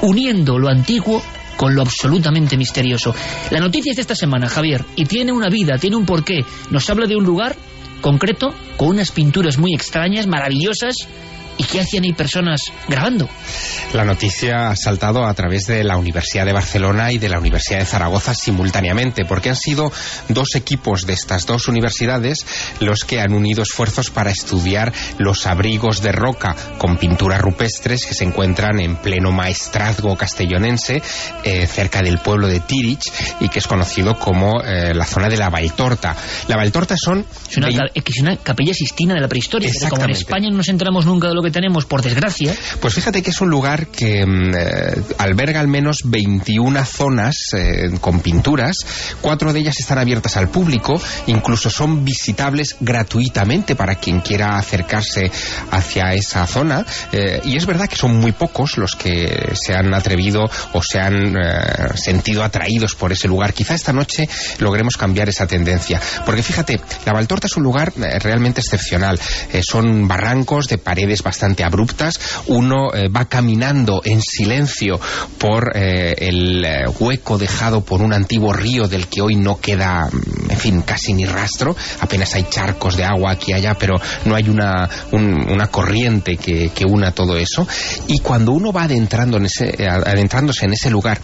uniendo 0.00 0.58
lo 0.58 0.68
antiguo 0.68 1.22
con 1.56 1.74
lo 1.74 1.82
absolutamente 1.82 2.56
misterioso. 2.56 3.14
La 3.50 3.58
noticia 3.58 3.90
es 3.90 3.96
de 3.96 4.02
esta 4.02 4.14
semana, 4.14 4.48
Javier, 4.48 4.84
y 4.94 5.06
tiene 5.06 5.32
una 5.32 5.48
vida, 5.48 5.76
tiene 5.76 5.96
un 5.96 6.06
porqué. 6.06 6.44
Nos 6.70 6.88
habla 6.88 7.06
de 7.06 7.16
un 7.16 7.24
lugar 7.24 7.56
concreto, 8.00 8.54
con 8.76 8.90
unas 8.90 9.10
pinturas 9.10 9.58
muy 9.58 9.74
extrañas, 9.74 10.28
maravillosas, 10.28 10.94
¿Y 11.58 11.64
qué 11.64 11.80
hacían 11.80 12.04
ahí 12.04 12.12
personas 12.12 12.60
grabando? 12.88 13.28
La 13.92 14.04
noticia 14.04 14.70
ha 14.70 14.76
saltado 14.76 15.26
a 15.26 15.34
través 15.34 15.66
de 15.66 15.82
la 15.82 15.96
Universidad 15.96 16.46
de 16.46 16.52
Barcelona 16.52 17.10
y 17.10 17.18
de 17.18 17.28
la 17.28 17.38
Universidad 17.38 17.80
de 17.80 17.84
Zaragoza 17.84 18.32
simultáneamente, 18.32 19.24
porque 19.24 19.50
han 19.50 19.56
sido 19.56 19.90
dos 20.28 20.54
equipos 20.54 21.04
de 21.04 21.14
estas 21.14 21.46
dos 21.46 21.66
universidades 21.66 22.46
los 22.78 23.00
que 23.00 23.20
han 23.20 23.32
unido 23.32 23.62
esfuerzos 23.62 24.10
para 24.10 24.30
estudiar 24.30 24.92
los 25.18 25.46
abrigos 25.46 26.00
de 26.00 26.12
roca 26.12 26.54
con 26.78 26.96
pinturas 26.96 27.40
rupestres 27.40 28.06
que 28.06 28.14
se 28.14 28.24
encuentran 28.24 28.78
en 28.78 28.96
pleno 28.96 29.32
maestrazgo 29.32 30.16
castellonense, 30.16 31.02
eh, 31.42 31.66
cerca 31.66 32.02
del 32.02 32.18
pueblo 32.18 32.46
de 32.46 32.60
Tirich, 32.60 33.12
y 33.40 33.48
que 33.48 33.58
es 33.58 33.66
conocido 33.66 34.16
como 34.16 34.62
eh, 34.62 34.94
la 34.94 35.04
zona 35.04 35.28
de 35.28 35.36
la 35.36 35.50
Valtorta. 35.50 36.14
La 36.46 36.56
Valtorta 36.56 36.94
son... 36.96 37.26
Es 37.50 37.56
una, 37.56 37.68
es 37.68 38.20
una 38.20 38.36
capilla 38.36 38.74
sistina 38.74 39.14
de 39.14 39.20
la 39.20 39.28
prehistoria, 39.28 39.70
como 39.90 40.04
en 40.04 40.10
España 40.10 40.50
no 40.50 40.58
nos 40.58 40.68
enteramos 40.68 41.04
nunca 41.04 41.28
de 41.28 41.34
lo 41.34 41.42
que 41.42 41.47
tenemos, 41.50 41.86
por 41.86 42.02
desgracia. 42.02 42.54
Pues 42.80 42.94
fíjate 42.94 43.22
que 43.22 43.30
es 43.30 43.40
un 43.40 43.50
lugar 43.50 43.88
que 43.88 44.24
mm, 44.24 44.54
eh, 44.54 45.02
alberga 45.18 45.60
al 45.60 45.68
menos 45.68 45.98
21 46.04 46.84
zonas 46.84 47.36
eh, 47.56 47.90
con 48.00 48.20
pinturas. 48.20 48.76
Cuatro 49.20 49.52
de 49.52 49.60
ellas 49.60 49.76
están 49.80 49.98
abiertas 49.98 50.36
al 50.36 50.48
público, 50.48 51.00
incluso 51.26 51.70
son 51.70 52.04
visitables 52.04 52.76
gratuitamente 52.80 53.74
para 53.74 53.96
quien 53.96 54.20
quiera 54.20 54.58
acercarse 54.58 55.30
hacia 55.70 56.12
esa 56.14 56.46
zona. 56.46 56.84
Eh, 57.12 57.40
y 57.44 57.56
es 57.56 57.66
verdad 57.66 57.88
que 57.88 57.96
son 57.96 58.16
muy 58.16 58.32
pocos 58.32 58.76
los 58.76 58.94
que 58.94 59.52
se 59.54 59.74
han 59.74 59.94
atrevido 59.94 60.44
o 60.72 60.82
se 60.82 61.00
han 61.00 61.34
sentido 61.94 62.44
atraídos 62.44 62.94
por 62.94 63.12
ese 63.12 63.28
lugar. 63.28 63.52
Quizá 63.52 63.74
esta 63.74 63.92
noche 63.92 64.28
logremos 64.58 64.96
cambiar 64.96 65.28
esa 65.28 65.46
tendencia. 65.46 66.00
Porque 66.24 66.42
fíjate, 66.42 66.80
la 67.06 67.12
Valtorta 67.12 67.46
es 67.46 67.56
un 67.56 67.62
lugar 67.62 67.92
realmente 67.96 68.60
excepcional. 68.60 69.18
son 69.62 70.06
barrancos 70.06 70.68
de 70.68 70.78
paredes 70.78 71.22
bastante 71.22 71.37
bastante 71.38 71.62
abruptas. 71.62 72.18
Uno 72.46 72.92
eh, 72.92 73.08
va 73.08 73.26
caminando 73.26 74.02
en 74.04 74.20
silencio 74.20 74.98
por 75.38 75.70
eh, 75.76 76.16
el 76.18 76.64
eh, 76.64 76.84
hueco 76.98 77.38
dejado 77.38 77.82
por 77.82 78.02
un 78.02 78.12
antiguo 78.12 78.52
río 78.52 78.88
del 78.88 79.06
que 79.06 79.22
hoy 79.22 79.36
no 79.36 79.60
queda, 79.60 80.08
mm, 80.10 80.50
en 80.50 80.56
fin, 80.56 80.82
casi 80.82 81.14
ni 81.14 81.26
rastro. 81.26 81.76
Apenas 82.00 82.34
hay 82.34 82.46
charcos 82.50 82.96
de 82.96 83.04
agua 83.04 83.30
aquí 83.32 83.52
y 83.52 83.54
allá, 83.54 83.74
pero 83.78 83.94
no 84.24 84.34
hay 84.34 84.48
una, 84.48 84.90
una 85.12 85.68
corriente 85.68 86.36
que, 86.36 86.70
que, 86.70 86.84
una 86.84 87.12
todo 87.12 87.36
eso. 87.36 87.68
Y 88.08 88.18
cuando 88.18 88.50
uno 88.50 88.72
va 88.72 88.82
adentrando 88.84 89.36
en 89.36 89.44
ese, 89.44 89.86
adentrándose 89.86 90.66
en 90.66 90.72
ese 90.72 90.90
lugar 90.90 91.20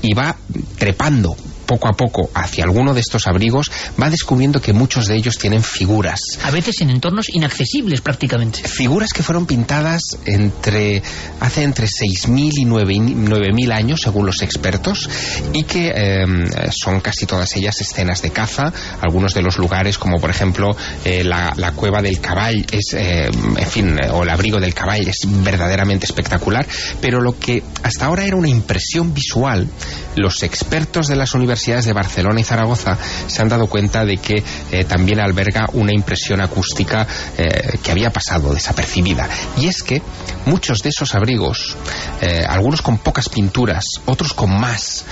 y 0.00 0.14
va 0.14 0.36
trepando 0.78 1.36
poco 1.66 1.88
a 1.88 1.92
poco 1.92 2.30
hacia 2.34 2.64
alguno 2.64 2.94
de 2.94 3.00
estos 3.00 3.26
abrigos, 3.26 3.70
va 4.00 4.08
descubriendo 4.08 4.60
que 4.60 4.72
muchos 4.72 5.06
de 5.06 5.16
ellos 5.16 5.36
tienen 5.36 5.62
figuras. 5.62 6.20
A 6.44 6.50
veces 6.50 6.80
en 6.80 6.90
entornos 6.90 7.28
inaccesibles 7.28 8.00
prácticamente. 8.00 8.66
Figuras 8.66 9.12
que 9.12 9.22
fueron 9.22 9.46
pintadas 9.46 10.02
entre 10.24 11.02
hace 11.40 11.62
entre 11.62 11.86
6.000 11.86 12.52
y 12.56 12.64
9.000 12.64 13.72
años, 13.72 14.00
según 14.02 14.26
los 14.26 14.42
expertos, 14.42 15.08
y 15.52 15.64
que 15.64 15.90
em, 15.90 16.46
son 16.70 17.00
casi 17.00 17.26
todas 17.26 17.54
ellas 17.56 17.80
escenas 17.80 18.22
de 18.22 18.30
caza. 18.30 18.72
Algunos 19.00 19.34
de 19.34 19.42
los 19.42 19.58
lugares, 19.58 19.98
como 19.98 20.18
por 20.20 20.30
ejemplo 20.30 20.76
eh, 21.04 21.24
la, 21.24 21.72
cueva 21.74 22.00
del 22.00 22.20
caball, 22.20 22.64
es, 22.70 22.94
em, 22.94 23.58
en 23.58 23.66
fin, 23.66 23.96
o 24.12 24.22
el 24.22 24.30
abrigo 24.30 24.60
del 24.60 24.74
caball, 24.74 25.08
es 25.08 25.18
verdaderamente 25.42 26.06
espectacular. 26.06 26.66
Pero 27.00 27.20
lo 27.20 27.38
que 27.38 27.62
hasta 27.82 28.06
ahora 28.06 28.24
era 28.24 28.36
una 28.36 28.48
impresión 28.48 29.12
visual, 29.12 29.68
los 30.16 30.42
expertos 30.42 31.08
de 31.08 31.16
las 31.16 31.34
universidades 31.34 31.55
universidades 31.56 31.86
de 31.86 31.92
Barcelona 31.94 32.40
y 32.40 32.44
Zaragoza 32.44 32.98
se 33.26 33.42
han 33.42 33.48
dado 33.48 33.66
cuenta 33.66 34.04
de 34.04 34.18
que 34.18 34.42
eh, 34.70 34.84
también 34.84 35.20
alberga 35.20 35.66
una 35.72 35.92
impresión 35.92 36.42
acústica 36.42 37.06
eh, 37.38 37.78
que 37.82 37.90
había 37.90 38.10
pasado 38.10 38.52
desapercibida. 38.52 39.28
Y 39.56 39.66
es 39.66 39.82
que 39.82 40.02
muchos 40.44 40.80
de 40.80 40.90
esos 40.90 41.14
abrigos, 41.14 41.76
eh, 42.20 42.44
algunos 42.46 42.82
con 42.82 42.98
pocas 42.98 43.28
pinturas, 43.28 43.84
otros 44.04 44.34
con 44.34 44.50
más, 44.50 45.04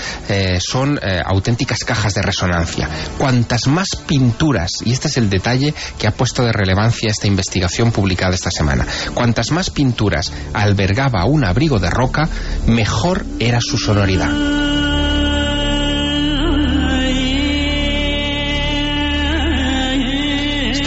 son 0.59 0.99
auténticas 1.25 1.85
cajas 1.85 2.15
de 2.15 2.23
resonancia. 2.23 2.89
Cuantas 3.19 3.67
más 3.67 3.89
pinturas, 4.07 4.71
y 4.85 4.93
este 4.93 5.09
es 5.09 5.17
el 5.17 5.31
detalle 5.31 5.75
que 5.99 6.07
ha 6.07 6.13
puesto 6.13 6.45
de 6.45 6.53
relevancia 6.53 7.11
esta 7.11 7.27
investigación 7.27 7.91
publicada 7.91 8.35
esta 8.35 8.51
semana, 8.51 8.87
cuantas 9.15 9.51
más 9.51 9.71
pinturas 9.71 10.33
albergaba 10.53 11.25
un 11.25 11.45
abrigo 11.45 11.79
de 11.79 11.91
roca, 11.91 12.29
mejor 12.67 13.25
era 13.39 13.59
su 13.61 13.79
sonoridad. 13.79 14.84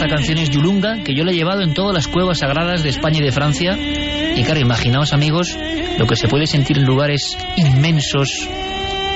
Canción 0.08 0.38
es 0.38 0.50
Yulunga, 0.50 1.02
que 1.04 1.14
yo 1.14 1.24
la 1.24 1.32
he 1.32 1.34
llevado 1.34 1.62
en 1.62 1.74
todas 1.74 1.94
las 1.94 2.08
cuevas 2.08 2.38
sagradas 2.38 2.82
de 2.82 2.88
España 2.88 3.18
y 3.18 3.22
de 3.22 3.32
Francia. 3.32 3.76
Y 3.76 4.42
claro, 4.42 4.60
imaginaos 4.60 5.12
amigos 5.12 5.56
lo 5.98 6.06
que 6.06 6.16
se 6.16 6.28
puede 6.28 6.46
sentir 6.46 6.78
en 6.78 6.84
lugares 6.84 7.36
inmensos, 7.56 8.48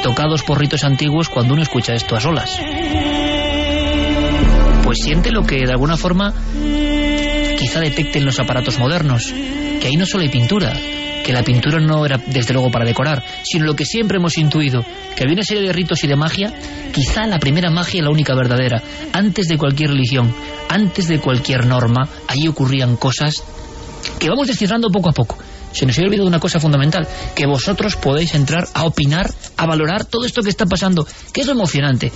tocados 0.02 0.42
por 0.42 0.58
ritos 0.58 0.84
antiguos 0.84 1.28
cuando 1.28 1.54
uno 1.54 1.62
escucha 1.62 1.94
esto 1.94 2.16
a 2.16 2.20
solas. 2.20 2.60
Pues 4.84 4.98
siente 5.02 5.30
lo 5.30 5.42
que 5.42 5.64
de 5.64 5.72
alguna 5.72 5.96
forma 5.96 6.34
quizá 7.62 7.78
detecten 7.78 8.24
los 8.24 8.40
aparatos 8.40 8.76
modernos, 8.80 9.32
que 9.80 9.86
ahí 9.86 9.96
no 9.96 10.04
solo 10.04 10.24
hay 10.24 10.30
pintura, 10.30 10.72
que 11.24 11.32
la 11.32 11.44
pintura 11.44 11.78
no 11.78 12.04
era 12.04 12.18
desde 12.18 12.52
luego 12.54 12.72
para 12.72 12.84
decorar, 12.84 13.22
sino 13.44 13.66
lo 13.66 13.76
que 13.76 13.84
siempre 13.84 14.16
hemos 14.16 14.36
intuido, 14.36 14.84
que 15.14 15.22
había 15.22 15.34
una 15.34 15.44
serie 15.44 15.62
de 15.62 15.72
ritos 15.72 16.02
y 16.02 16.08
de 16.08 16.16
magia, 16.16 16.52
quizá 16.92 17.24
la 17.28 17.38
primera 17.38 17.70
magia 17.70 18.00
y 18.00 18.02
la 18.02 18.10
única 18.10 18.34
verdadera. 18.34 18.82
Antes 19.12 19.46
de 19.46 19.58
cualquier 19.58 19.90
religión, 19.90 20.34
antes 20.68 21.06
de 21.06 21.20
cualquier 21.20 21.64
norma, 21.66 22.08
allí 22.26 22.48
ocurrían 22.48 22.96
cosas 22.96 23.44
que 24.18 24.28
vamos 24.28 24.48
descifrando 24.48 24.88
poco 24.90 25.10
a 25.10 25.12
poco. 25.12 25.38
Se 25.70 25.86
nos 25.86 25.96
ha 25.98 26.02
olvidado 26.02 26.26
una 26.26 26.40
cosa 26.40 26.58
fundamental, 26.58 27.06
que 27.36 27.46
vosotros 27.46 27.94
podéis 27.94 28.34
entrar 28.34 28.66
a 28.74 28.86
opinar, 28.86 29.30
a 29.56 29.66
valorar 29.66 30.04
todo 30.04 30.26
esto 30.26 30.42
que 30.42 30.50
está 30.50 30.66
pasando, 30.66 31.06
que 31.32 31.42
es 31.42 31.46
lo 31.46 31.52
emocionante. 31.52 32.10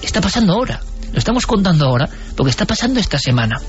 Está 0.00 0.22
pasando 0.22 0.54
ahora. 0.54 0.80
Lo 1.12 1.18
estamos 1.18 1.46
contando 1.46 1.86
ahora 1.86 2.08
porque 2.36 2.50
está 2.50 2.66
pasando 2.66 3.00
esta 3.00 3.18
semana. 3.18 3.60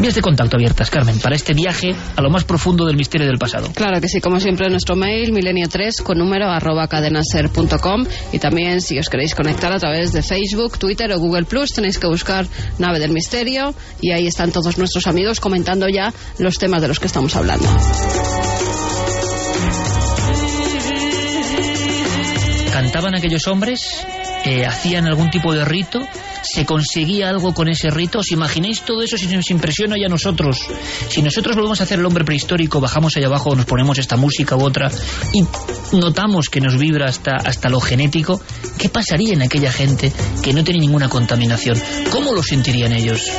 Vías 0.00 0.14
de 0.14 0.22
contacto 0.22 0.56
abiertas, 0.56 0.90
Carmen, 0.90 1.18
para 1.20 1.36
este 1.36 1.54
viaje 1.54 1.94
a 2.16 2.22
lo 2.22 2.30
más 2.30 2.44
profundo 2.44 2.86
del 2.86 2.96
misterio 2.96 3.26
del 3.26 3.38
pasado. 3.38 3.70
Claro 3.74 4.00
que 4.00 4.08
sí, 4.08 4.20
como 4.20 4.40
siempre, 4.40 4.68
nuestro 4.70 4.96
mail 4.96 5.32
milenio3 5.32 6.02
con 6.02 6.18
número 6.18 6.50
arroba 6.50 6.88
cadenaser.com 6.88 8.04
y 8.32 8.38
también 8.38 8.80
si 8.80 8.98
os 8.98 9.08
queréis 9.08 9.34
conectar 9.34 9.72
a 9.72 9.78
través 9.78 10.12
de 10.12 10.22
Facebook, 10.22 10.78
Twitter 10.78 11.12
o 11.12 11.20
Google 11.20 11.44
Plus 11.44 11.72
tenéis 11.72 11.98
que 11.98 12.06
buscar 12.06 12.46
Nave 12.78 12.98
del 12.98 13.12
Misterio 13.12 13.74
y 14.00 14.10
ahí 14.10 14.26
están 14.26 14.50
todos 14.50 14.78
nuestros 14.78 15.06
amigos 15.06 15.40
comentando 15.40 15.88
ya 15.88 16.12
los 16.38 16.58
temas 16.58 16.82
de 16.82 16.88
los 16.88 16.98
que 16.98 17.06
estamos 17.06 17.36
hablando. 17.36 17.68
Cantaban 22.72 23.14
aquellos 23.14 23.46
hombres, 23.46 24.04
eh, 24.44 24.64
hacían 24.66 25.06
algún 25.06 25.30
tipo 25.30 25.52
de 25.52 25.64
rito 25.64 26.00
se 26.42 26.66
conseguía 26.66 27.28
algo 27.28 27.54
con 27.54 27.68
ese 27.68 27.90
rito. 27.90 28.18
¿Os 28.18 28.30
imagináis 28.32 28.82
todo 28.82 29.02
eso 29.02 29.16
si 29.16 29.26
nos 29.26 29.50
impresiona 29.50 29.96
ya 30.00 30.08
nosotros? 30.08 30.58
Si 31.08 31.22
nosotros 31.22 31.56
volvemos 31.56 31.80
a 31.80 31.84
hacer 31.84 31.98
el 31.98 32.06
hombre 32.06 32.24
prehistórico, 32.24 32.80
bajamos 32.80 33.16
allá 33.16 33.26
abajo, 33.26 33.54
nos 33.54 33.66
ponemos 33.66 33.98
esta 33.98 34.16
música 34.16 34.56
u 34.56 34.64
otra 34.64 34.90
y 35.32 35.44
notamos 35.96 36.48
que 36.48 36.60
nos 36.60 36.76
vibra 36.78 37.06
hasta, 37.06 37.36
hasta 37.36 37.68
lo 37.68 37.80
genético, 37.80 38.40
¿qué 38.78 38.88
pasaría 38.88 39.34
en 39.34 39.42
aquella 39.42 39.72
gente 39.72 40.12
que 40.42 40.52
no 40.52 40.64
tiene 40.64 40.80
ninguna 40.80 41.08
contaminación? 41.08 41.80
¿Cómo 42.10 42.32
lo 42.32 42.42
sentirían 42.42 42.92
ellos? 42.92 43.30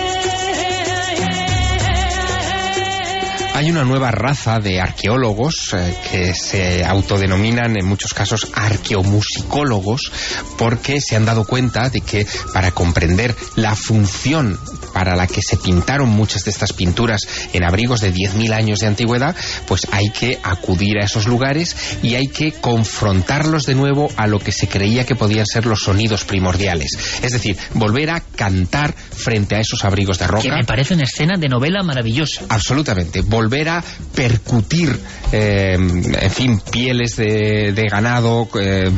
Hay 3.54 3.70
una 3.70 3.84
nueva 3.84 4.10
raza 4.10 4.60
de 4.60 4.82
arqueólogos 4.82 5.74
eh, 5.74 5.96
que 6.10 6.34
se 6.34 6.84
autodenominan 6.84 7.78
en 7.78 7.86
muchos 7.86 8.14
casos 8.14 8.48
arqueomusicólogos 8.54 10.12
porque 10.58 11.00
se 11.00 11.16
han 11.16 11.26
dado 11.26 11.46
cuenta 11.46 11.90
de 11.90 12.02
que 12.02 12.26
para 12.52 12.72
comprender 12.72 13.36
la 13.56 13.76
función 13.76 14.60
para 14.94 15.16
la 15.16 15.28
que 15.28 15.42
se 15.42 15.58
pintaron 15.58 16.10
muchas 16.10 16.46
de 16.46 16.52
estas 16.52 16.74
pinturas 16.74 17.22
en 17.54 17.64
abrigos 17.64 18.02
de 18.02 18.14
10.000 18.14 18.54
años 18.54 18.80
de 18.80 18.88
antigüedad, 18.88 19.36
pues 19.68 19.88
hay 19.92 20.10
que 20.10 20.40
acudir 20.44 21.00
a 21.00 21.06
esos 21.06 21.28
lugares 21.28 21.76
y 22.02 22.16
hay 22.16 22.28
que 22.28 22.54
confrontarlos 22.54 23.64
de 23.64 23.76
nuevo 23.76 24.10
a 24.18 24.28
lo 24.28 24.40
que 24.40 24.52
se 24.52 24.68
creía 24.68 25.06
que 25.06 25.16
podían 25.16 25.46
ser 25.46 25.66
los 25.66 25.80
sonidos 25.80 26.26
primordiales. 26.26 26.92
Es 27.22 27.32
decir, 27.32 27.58
volver 27.74 28.12
a 28.12 28.20
cantar 28.20 28.94
frente 28.94 29.56
a 29.56 29.60
esos 29.60 29.84
abrigos 29.84 30.20
de 30.20 30.28
roca. 30.28 30.44
Que 30.44 30.52
me 30.52 30.64
parece 30.64 30.94
una 30.94 31.04
escena 31.04 31.38
de 31.38 31.50
novela 31.50 31.84
maravillosa. 31.84 32.44
Absolutamente. 32.50 33.22
Volver 33.44 33.68
a 33.68 33.84
percutir, 34.16 34.98
eh, 35.34 35.74
en 35.74 36.32
fin, 36.32 36.62
pieles 36.72 37.18
de, 37.18 37.74
ganado 37.92 38.48
eh, 38.58 38.90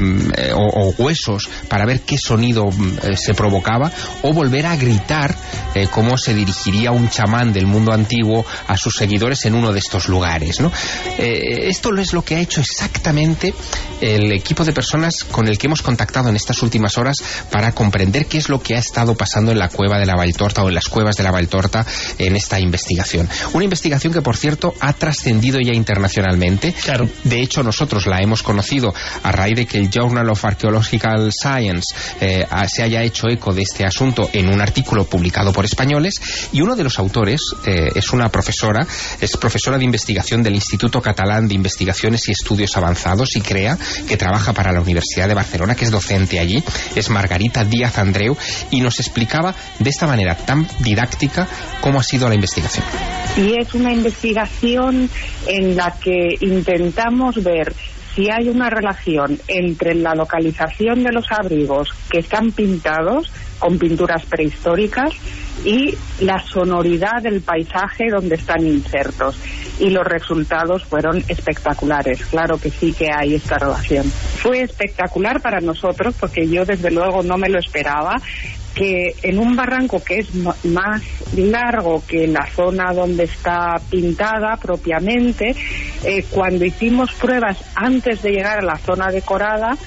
o, 0.53 0.93
huesos 0.99 1.49
para 1.67 1.85
ver 1.85 2.01
qué 2.01 2.17
sonido 2.17 2.65
eh, 2.67 3.17
se 3.17 3.33
provocaba 3.33 3.91
o 4.21 4.33
volver 4.33 4.67
a 4.67 4.75
gritar 4.75 5.35
cómo 5.91 6.17
se 6.17 6.33
dirigiría 6.33 6.91
un 6.91 7.09
chamán 7.09 7.51
del 7.51 7.65
mundo 7.65 7.91
antiguo 7.91 8.45
a 8.67 8.77
sus 8.77 8.95
seguidores 8.95 9.43
en 9.45 9.55
uno 9.55 9.73
de 9.73 9.79
estos 9.79 10.07
lugares. 10.07 10.61
¿no? 10.61 10.71
Esto 11.17 11.93
es 11.97 12.13
lo 12.13 12.23
que 12.23 12.35
ha 12.35 12.39
hecho 12.39 12.61
exactamente 12.61 13.53
el 13.99 14.31
equipo 14.31 14.63
de 14.63 14.71
personas 14.71 15.23
con 15.23 15.47
el 15.47 15.57
que 15.57 15.67
hemos 15.67 15.81
contactado 15.81 16.29
en 16.29 16.35
estas 16.35 16.61
últimas 16.61 16.97
horas 16.97 17.17
para 17.51 17.73
comprender 17.73 18.27
qué 18.27 18.37
es 18.37 18.47
lo 18.47 18.61
que 18.61 18.75
ha 18.75 18.79
estado 18.79 19.15
pasando 19.15 19.51
en 19.51 19.59
la 19.59 19.69
cueva 19.69 19.99
de 19.99 20.05
la 20.05 20.15
Valtorta 20.15 20.63
o 20.63 20.69
en 20.69 20.75
las 20.75 20.87
cuevas 20.87 21.15
de 21.15 21.23
la 21.23 21.31
Valtorta 21.31 21.85
en 22.17 22.35
esta 22.35 22.59
investigación. 22.59 23.29
Una 23.53 23.63
investigación 23.63 24.13
que, 24.13 24.21
por 24.21 24.34
cierto, 24.35 24.73
ha 24.79 24.93
trascendido 24.93 25.59
ya 25.59 25.73
internacionalmente. 25.73 26.73
Claro. 26.73 27.09
De 27.23 27.41
hecho, 27.41 27.63
nosotros 27.63 28.07
la 28.07 28.21
hemos 28.21 28.43
conocido 28.43 28.93
a 29.23 29.31
raíz 29.31 29.55
de 29.55 29.65
que 29.65 29.77
el 29.77 29.89
Journal 29.89 30.29
of 30.29 30.43
Archaeological 30.43 31.31
Science 31.31 31.95
eh, 32.19 32.45
se 32.67 32.83
haya 32.83 33.03
hecho 33.03 33.27
eco 33.27 33.53
de 33.53 33.61
este 33.61 33.85
asunto 33.85 34.29
en 34.33 34.49
un 34.49 34.61
artículo 34.61 35.05
publicado 35.05 35.51
por 35.53 35.65
españoles 35.65 36.49
y 36.51 36.61
uno 36.61 36.75
de 36.75 36.83
los 36.83 36.99
autores 36.99 37.41
eh, 37.65 37.89
es 37.95 38.11
una 38.11 38.29
profesora, 38.29 38.85
es 39.19 39.37
profesora 39.37 39.77
de 39.77 39.85
investigación 39.85 40.43
del 40.43 40.55
Instituto 40.55 41.01
Catalán 41.01 41.47
de 41.47 41.55
Investigaciones 41.55 42.27
y 42.27 42.31
Estudios 42.31 42.75
Avanzados 42.77 43.35
y 43.35 43.41
CREA, 43.41 43.77
que 44.07 44.17
trabaja 44.17 44.53
para 44.53 44.71
la 44.71 44.81
Universidad 44.81 45.27
de 45.27 45.33
Barcelona, 45.33 45.75
que 45.75 45.85
es 45.85 45.91
docente 45.91 46.39
allí, 46.39 46.63
es 46.95 47.09
Margarita 47.09 47.63
Díaz 47.63 47.97
Andreu 47.97 48.35
y 48.71 48.81
nos 48.81 48.99
explicaba 48.99 49.55
de 49.79 49.89
esta 49.89 50.07
manera 50.07 50.35
tan 50.35 50.67
didáctica 50.79 51.47
cómo 51.81 51.99
ha 51.99 52.03
sido 52.03 52.27
la 52.27 52.35
investigación. 52.35 52.85
Y 53.37 53.59
es 53.59 53.73
una 53.73 53.91
investigación 53.91 54.24
en 55.47 55.75
la 55.75 55.95
que 56.01 56.35
intentamos 56.41 57.43
ver 57.43 57.73
si 58.15 58.29
hay 58.31 58.47
una 58.47 58.69
relación 58.69 59.37
entre 59.47 59.93
la 59.93 60.15
localización 60.15 61.03
de 61.03 61.11
los 61.11 61.25
abrigos 61.31 61.89
que 62.09 62.19
están 62.19 62.51
pintados 62.51 63.31
con 63.59 63.77
pinturas 63.77 64.25
prehistóricas 64.25 65.11
y 65.65 65.95
la 66.21 66.39
sonoridad 66.39 67.21
del 67.21 67.41
paisaje 67.41 68.09
donde 68.09 68.35
están 68.35 68.65
insertos. 68.65 69.37
Y 69.79 69.89
los 69.89 70.05
resultados 70.05 70.85
fueron 70.85 71.21
espectaculares. 71.27 72.25
Claro 72.27 72.57
que 72.57 72.69
sí 72.69 72.93
que 72.93 73.11
hay 73.11 73.35
esta 73.35 73.57
relación. 73.57 74.05
Fue 74.05 74.61
espectacular 74.61 75.41
para 75.41 75.59
nosotros 75.59 76.15
porque 76.17 76.47
yo 76.47 76.63
desde 76.63 76.91
luego 76.91 77.21
no 77.23 77.37
me 77.37 77.49
lo 77.49 77.59
esperaba 77.59 78.15
que 78.75 79.15
en 79.23 79.39
un 79.39 79.55
barranco 79.55 80.03
que 80.03 80.19
es 80.19 80.35
más 80.65 81.01
largo 81.35 82.03
que 82.05 82.27
la 82.27 82.45
zona 82.47 82.93
donde 82.93 83.23
está 83.23 83.75
pintada 83.89 84.57
propiamente, 84.57 85.55
eh, 86.03 86.25
cuando 86.29 86.65
hicimos 86.65 87.13
pruebas 87.13 87.57
antes 87.73 88.21
de 88.21 88.31
llegar 88.31 88.59
a 88.59 88.65
la 88.65 88.77
zona 88.77 89.07
decorada, 89.07 89.77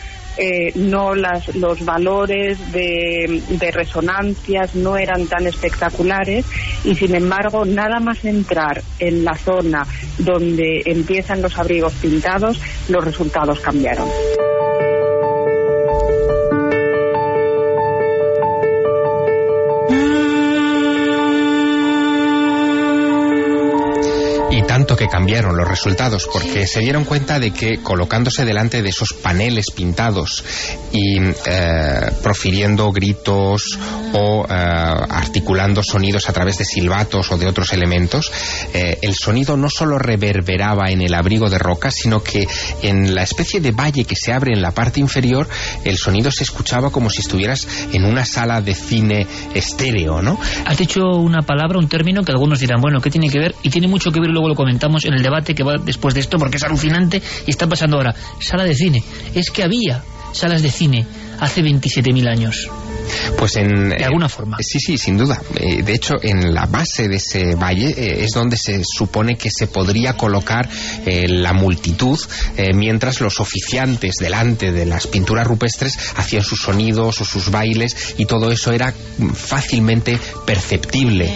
eh, 0.40 0.72
no 0.76 1.16
las, 1.16 1.54
los 1.56 1.84
valores 1.84 2.72
de, 2.72 3.42
de, 3.48 3.70
resonancias 3.72 4.76
no 4.76 4.96
eran 4.96 5.26
tan 5.26 5.48
espectaculares 5.48 6.46
y 6.84 6.94
sin 6.94 7.16
embargo 7.16 7.64
nada 7.64 7.98
más 7.98 8.24
entrar 8.24 8.80
en 9.00 9.24
la 9.24 9.34
zona 9.34 9.84
donde 10.18 10.82
empiezan 10.86 11.42
los 11.42 11.58
abrigos 11.58 11.92
pintados 11.94 12.60
los 12.88 13.04
resultados 13.04 13.58
cambiaron. 13.58 14.08
Cambiaron 25.28 25.58
los 25.58 25.68
resultados, 25.68 26.26
porque 26.32 26.66
se 26.66 26.80
dieron 26.80 27.04
cuenta 27.04 27.38
de 27.38 27.50
que 27.50 27.82
colocándose 27.82 28.46
delante 28.46 28.80
de 28.80 28.88
esos 28.88 29.12
paneles 29.12 29.66
pintados 29.76 30.42
y 30.90 31.18
eh, 31.20 32.00
profiriendo 32.22 32.90
gritos 32.92 33.78
o 34.14 34.46
eh, 34.48 34.54
articulando 34.54 35.82
sonidos 35.82 36.30
a 36.30 36.32
través 36.32 36.56
de 36.56 36.64
silbatos 36.64 37.30
o 37.30 37.36
de 37.36 37.46
otros 37.46 37.74
elementos, 37.74 38.32
eh, 38.74 38.98
el 39.02 39.14
sonido 39.14 39.56
no 39.56 39.68
solo 39.70 39.98
reverberaba 39.98 40.90
en 40.90 41.02
el 41.02 41.14
abrigo 41.14 41.48
de 41.50 41.58
roca, 41.58 41.90
sino 41.90 42.22
que 42.22 42.46
en 42.82 43.14
la 43.14 43.22
especie 43.22 43.60
de 43.60 43.72
valle 43.72 44.04
que 44.04 44.16
se 44.16 44.32
abre 44.32 44.52
en 44.54 44.62
la 44.62 44.72
parte 44.72 45.00
inferior, 45.00 45.48
el 45.84 45.96
sonido 45.96 46.30
se 46.30 46.44
escuchaba 46.44 46.90
como 46.90 47.10
si 47.10 47.20
estuvieras 47.20 47.66
en 47.92 48.04
una 48.04 48.24
sala 48.24 48.60
de 48.60 48.74
cine 48.74 49.26
estéreo, 49.54 50.22
¿no? 50.22 50.38
Has 50.64 50.78
dicho 50.78 51.00
una 51.16 51.42
palabra, 51.42 51.78
un 51.78 51.88
término 51.88 52.22
que 52.22 52.32
algunos 52.32 52.60
dirán, 52.60 52.80
bueno, 52.80 53.00
¿qué 53.00 53.10
tiene 53.10 53.28
que 53.28 53.38
ver? 53.38 53.54
Y 53.62 53.70
tiene 53.70 53.88
mucho 53.88 54.10
que 54.10 54.20
ver 54.20 54.30
luego 54.30 54.48
lo 54.48 54.54
comentamos 54.54 55.04
en 55.04 55.14
el 55.14 55.22
debate 55.22 55.54
que 55.54 55.62
va 55.62 55.74
después 55.78 56.14
de 56.14 56.20
esto 56.20 56.38
porque 56.38 56.56
es 56.56 56.64
alucinante 56.64 57.22
y 57.46 57.50
está 57.50 57.66
pasando 57.66 57.96
ahora. 57.96 58.14
Sala 58.40 58.64
de 58.64 58.74
cine. 58.74 59.02
Es 59.34 59.50
que 59.50 59.62
había 59.62 60.02
salas 60.32 60.62
de 60.62 60.70
cine 60.70 61.06
hace 61.40 61.62
27.000 61.62 62.28
años. 62.28 62.68
Pues 63.36 63.56
en... 63.56 63.90
De 63.90 64.04
alguna 64.04 64.28
forma. 64.28 64.58
sí, 64.60 64.78
sí, 64.80 64.98
sin 64.98 65.16
duda. 65.16 65.40
Eh, 65.56 65.82
de 65.82 65.94
hecho, 65.94 66.14
en 66.22 66.54
la 66.54 66.66
base 66.66 67.08
de 67.08 67.16
ese 67.16 67.54
valle 67.54 67.88
eh, 67.90 68.24
es 68.24 68.32
donde 68.32 68.56
se 68.56 68.82
supone 68.84 69.36
que 69.36 69.50
se 69.50 69.66
podría 69.66 70.14
colocar 70.14 70.68
eh, 71.06 71.26
la 71.28 71.52
multitud 71.52 72.18
mientras 72.74 73.20
los 73.20 73.40
oficiantes 73.40 74.16
delante 74.16 74.72
de 74.72 74.84
las 74.84 75.06
pinturas 75.06 75.46
rupestres 75.46 75.98
hacían 76.16 76.42
sus 76.42 76.60
sonidos 76.60 77.20
o 77.20 77.24
sus 77.24 77.50
bailes 77.50 78.14
y 78.18 78.26
todo 78.26 78.50
eso 78.50 78.72
era 78.72 78.92
fácilmente 79.34 80.18
perceptible 80.44 81.30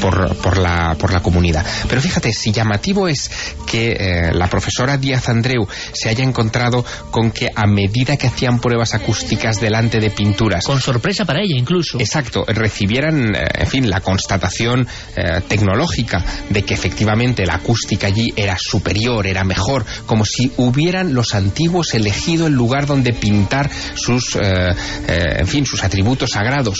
por, 0.00 0.34
por, 0.36 0.56
la, 0.58 0.96
por 0.98 1.12
la 1.12 1.20
comunidad. 1.20 1.64
Pero 1.88 2.00
fíjate, 2.00 2.32
si 2.32 2.52
llamativo 2.52 3.08
es 3.08 3.30
que 3.66 4.30
la 4.32 4.48
profesora 4.48 4.96
Díaz 4.96 5.28
Andreu 5.28 5.66
se 5.92 6.08
haya 6.08 6.24
encontrado 6.24 6.84
con 7.10 7.30
que 7.30 7.48
a 7.54 7.66
medida 7.66 8.16
que 8.16 8.26
hacían 8.26 8.60
pruebas 8.60 8.94
acústicas 8.94 9.60
delante 9.60 10.00
de 10.00 10.10
pinturas... 10.10 10.64
Con 10.64 10.80
sorpresa 10.80 11.11
para 11.24 11.40
ella 11.40 11.56
incluso. 11.56 11.98
Exacto, 11.98 12.44
recibieran, 12.46 13.34
eh, 13.34 13.44
en 13.54 13.66
fin, 13.66 13.90
la 13.90 14.00
constatación 14.00 14.86
eh, 15.16 15.40
tecnológica 15.46 16.24
de 16.50 16.62
que 16.62 16.74
efectivamente 16.74 17.46
la 17.46 17.54
acústica 17.54 18.06
allí 18.06 18.32
era 18.36 18.56
superior, 18.58 19.26
era 19.26 19.44
mejor, 19.44 19.84
como 20.06 20.24
si 20.24 20.50
hubieran 20.56 21.14
los 21.14 21.34
antiguos 21.34 21.94
elegido 21.94 22.46
el 22.46 22.54
lugar 22.54 22.86
donde 22.86 23.12
pintar 23.12 23.70
sus, 23.94 24.36
eh, 24.36 24.74
en 25.06 25.46
fin, 25.46 25.66
sus 25.66 25.84
atributos 25.84 26.30
sagrados 26.30 26.78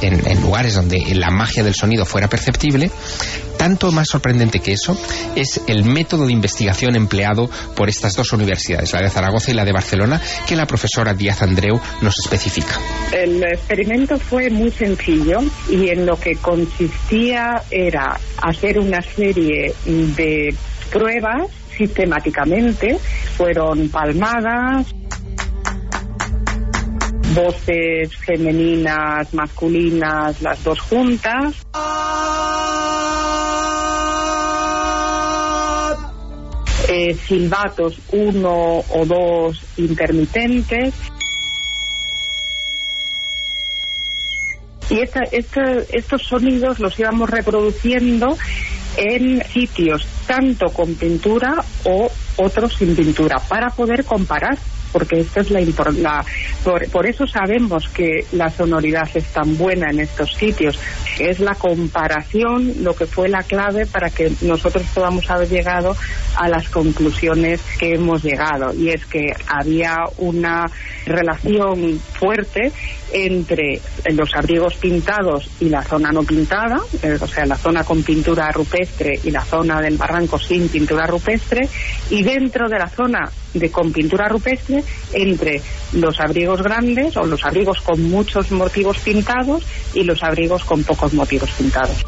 en, 0.00 0.26
en 0.26 0.40
lugares 0.40 0.74
donde 0.74 0.98
la 1.14 1.30
magia 1.30 1.62
del 1.62 1.74
sonido 1.74 2.04
fuera 2.04 2.28
perceptible, 2.28 2.90
tanto 3.56 3.92
más 3.92 4.08
sorprendente 4.08 4.60
que 4.60 4.72
eso 4.72 4.96
es 5.34 5.60
el 5.66 5.84
método 5.84 6.26
de 6.26 6.32
investigación 6.32 6.96
empleado 6.96 7.48
por 7.76 7.88
estas 7.88 8.14
dos 8.14 8.32
universidades, 8.32 8.92
la 8.92 9.02
de 9.02 9.10
Zaragoza 9.10 9.50
y 9.50 9.54
la 9.54 9.64
de 9.64 9.72
Barcelona, 9.72 10.20
que 10.46 10.56
la 10.56 10.66
profesora 10.66 11.14
Díaz 11.14 11.42
Andreu 11.42 11.80
nos 12.02 12.14
especifica. 12.18 12.78
El 13.12 13.42
experimento 13.42 14.18
fue 14.18 14.50
muy 14.50 14.70
sencillo 14.70 15.38
y 15.70 15.88
en 15.88 16.06
lo 16.06 16.18
que 16.18 16.36
consistía 16.36 17.62
era 17.70 18.18
hacer 18.42 18.78
una 18.78 19.00
serie 19.02 19.74
de 19.84 20.54
pruebas 20.90 21.50
sistemáticamente, 21.76 22.98
fueron 23.36 23.88
palmadas, 23.88 24.86
voces 27.34 28.16
femeninas, 28.16 29.34
masculinas, 29.34 30.40
las 30.40 30.62
dos 30.62 30.80
juntas. 30.80 31.54
Eh, 36.88 37.14
silbatos 37.14 37.98
uno 38.12 38.78
o 38.78 39.04
dos 39.04 39.60
intermitentes. 39.76 40.94
Y 44.90 45.00
esta, 45.00 45.20
estos 45.22 46.22
sonidos 46.22 46.78
los 46.78 46.98
íbamos 46.98 47.30
reproduciendo 47.30 48.36
en 48.96 49.42
sitios 49.46 50.06
tanto 50.26 50.66
con 50.66 50.94
pintura 50.94 51.64
o 51.84 52.10
otros 52.36 52.74
sin 52.74 52.94
pintura 52.94 53.38
para 53.48 53.70
poder 53.70 54.04
comparar 54.04 54.56
porque 54.94 55.18
esto 55.18 55.40
es 55.40 55.50
la, 55.50 55.60
la 55.60 56.24
por, 56.62 56.88
por, 56.88 57.04
eso 57.04 57.26
sabemos 57.26 57.88
que 57.88 58.24
la 58.30 58.48
sonoridad 58.48 59.08
es 59.12 59.24
tan 59.32 59.58
buena 59.58 59.90
en 59.90 59.98
estos 59.98 60.32
sitios. 60.34 60.78
Es 61.18 61.40
la 61.40 61.56
comparación 61.56 62.84
lo 62.84 62.94
que 62.94 63.06
fue 63.06 63.28
la 63.28 63.42
clave 63.42 63.86
para 63.86 64.08
que 64.10 64.30
nosotros 64.42 64.84
podamos 64.94 65.28
haber 65.28 65.48
llegado 65.48 65.96
a 66.36 66.48
las 66.48 66.68
conclusiones 66.68 67.60
que 67.76 67.94
hemos 67.94 68.22
llegado. 68.22 68.72
Y 68.72 68.90
es 68.90 69.04
que 69.06 69.34
había 69.48 69.96
una 70.18 70.66
relación 71.06 71.98
fuerte 71.98 72.70
entre 73.12 73.80
los 74.12 74.32
abrigos 74.36 74.74
pintados 74.74 75.50
y 75.58 75.70
la 75.70 75.82
zona 75.82 76.10
no 76.12 76.22
pintada, 76.22 76.78
eh, 77.02 77.18
o 77.20 77.26
sea, 77.26 77.46
la 77.46 77.56
zona 77.56 77.82
con 77.82 78.04
pintura 78.04 78.50
rupestre 78.52 79.18
y 79.24 79.32
la 79.32 79.44
zona 79.44 79.80
del 79.80 79.96
barranco 79.96 80.38
sin 80.38 80.68
pintura 80.68 81.06
rupestre, 81.06 81.68
y 82.10 82.22
dentro 82.22 82.68
de 82.68 82.78
la 82.78 82.88
zona 82.88 83.30
de 83.54 83.70
con 83.70 83.92
pintura 83.92 84.28
rupestre 84.28 84.84
entre 85.12 85.62
los 85.92 86.20
abrigos 86.20 86.62
grandes 86.62 87.16
o 87.16 87.24
los 87.24 87.44
abrigos 87.44 87.80
con 87.80 88.02
muchos 88.10 88.50
motivos 88.50 88.98
pintados 88.98 89.64
y 89.94 90.02
los 90.04 90.22
abrigos 90.22 90.64
con 90.64 90.82
pocos 90.84 91.14
motivos 91.14 91.50
pintados. 91.52 92.04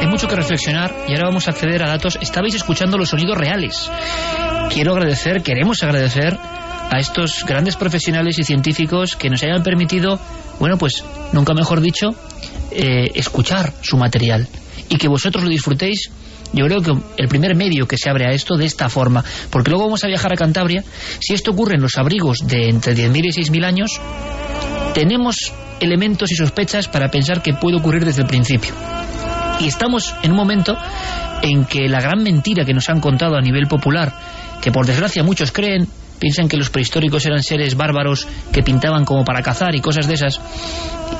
Hay 0.00 0.06
mucho 0.06 0.26
que 0.26 0.36
reflexionar 0.36 0.94
y 1.06 1.12
ahora 1.12 1.28
vamos 1.28 1.46
a 1.46 1.52
acceder 1.52 1.82
a 1.82 1.88
datos. 1.88 2.18
Estabais 2.20 2.54
escuchando 2.54 2.96
los 2.96 3.10
sonidos 3.10 3.36
reales. 3.36 3.90
Quiero 4.72 4.92
agradecer, 4.92 5.42
queremos 5.42 5.82
agradecer 5.82 6.38
a 6.90 6.98
estos 6.98 7.44
grandes 7.46 7.76
profesionales 7.76 8.38
y 8.38 8.44
científicos 8.44 9.14
que 9.14 9.30
nos 9.30 9.42
hayan 9.42 9.62
permitido, 9.62 10.18
bueno, 10.58 10.76
pues, 10.76 11.04
nunca 11.32 11.54
mejor 11.54 11.80
dicho, 11.80 12.08
eh, 12.72 13.10
escuchar 13.14 13.72
su 13.82 13.96
material 13.96 14.48
y 14.88 14.96
que 14.96 15.08
vosotros 15.08 15.44
lo 15.44 15.50
disfrutéis 15.50 16.10
yo 16.52 16.66
creo 16.66 16.82
que 16.82 16.92
el 17.16 17.28
primer 17.28 17.54
medio 17.54 17.86
que 17.86 17.96
se 17.96 18.10
abre 18.10 18.26
a 18.26 18.32
esto 18.32 18.56
de 18.56 18.66
esta 18.66 18.88
forma, 18.88 19.24
porque 19.50 19.70
luego 19.70 19.84
vamos 19.84 20.04
a 20.04 20.08
viajar 20.08 20.32
a 20.32 20.36
Cantabria, 20.36 20.84
si 21.20 21.34
esto 21.34 21.52
ocurre 21.52 21.76
en 21.76 21.82
los 21.82 21.96
abrigos 21.96 22.38
de 22.46 22.68
entre 22.68 22.94
10.000 22.94 23.24
y 23.24 23.42
6.000 23.42 23.64
años, 23.64 24.00
tenemos 24.94 25.52
elementos 25.80 26.30
y 26.30 26.36
sospechas 26.36 26.88
para 26.88 27.10
pensar 27.10 27.42
que 27.42 27.54
puede 27.54 27.78
ocurrir 27.78 28.04
desde 28.04 28.22
el 28.22 28.28
principio. 28.28 28.72
Y 29.60 29.66
estamos 29.66 30.14
en 30.22 30.32
un 30.32 30.36
momento 30.36 30.76
en 31.42 31.64
que 31.64 31.88
la 31.88 32.00
gran 32.00 32.22
mentira 32.22 32.64
que 32.64 32.74
nos 32.74 32.88
han 32.88 33.00
contado 33.00 33.36
a 33.36 33.40
nivel 33.40 33.66
popular, 33.66 34.12
que 34.60 34.72
por 34.72 34.86
desgracia 34.86 35.22
muchos 35.22 35.52
creen, 35.52 35.86
piensan 36.20 36.48
que 36.48 36.56
los 36.56 36.70
prehistóricos 36.70 37.26
eran 37.26 37.42
seres 37.42 37.74
bárbaros 37.74 38.28
que 38.52 38.62
pintaban 38.62 39.04
como 39.04 39.24
para 39.24 39.42
cazar 39.42 39.74
y 39.74 39.80
cosas 39.80 40.06
de 40.06 40.14
esas, 40.14 40.40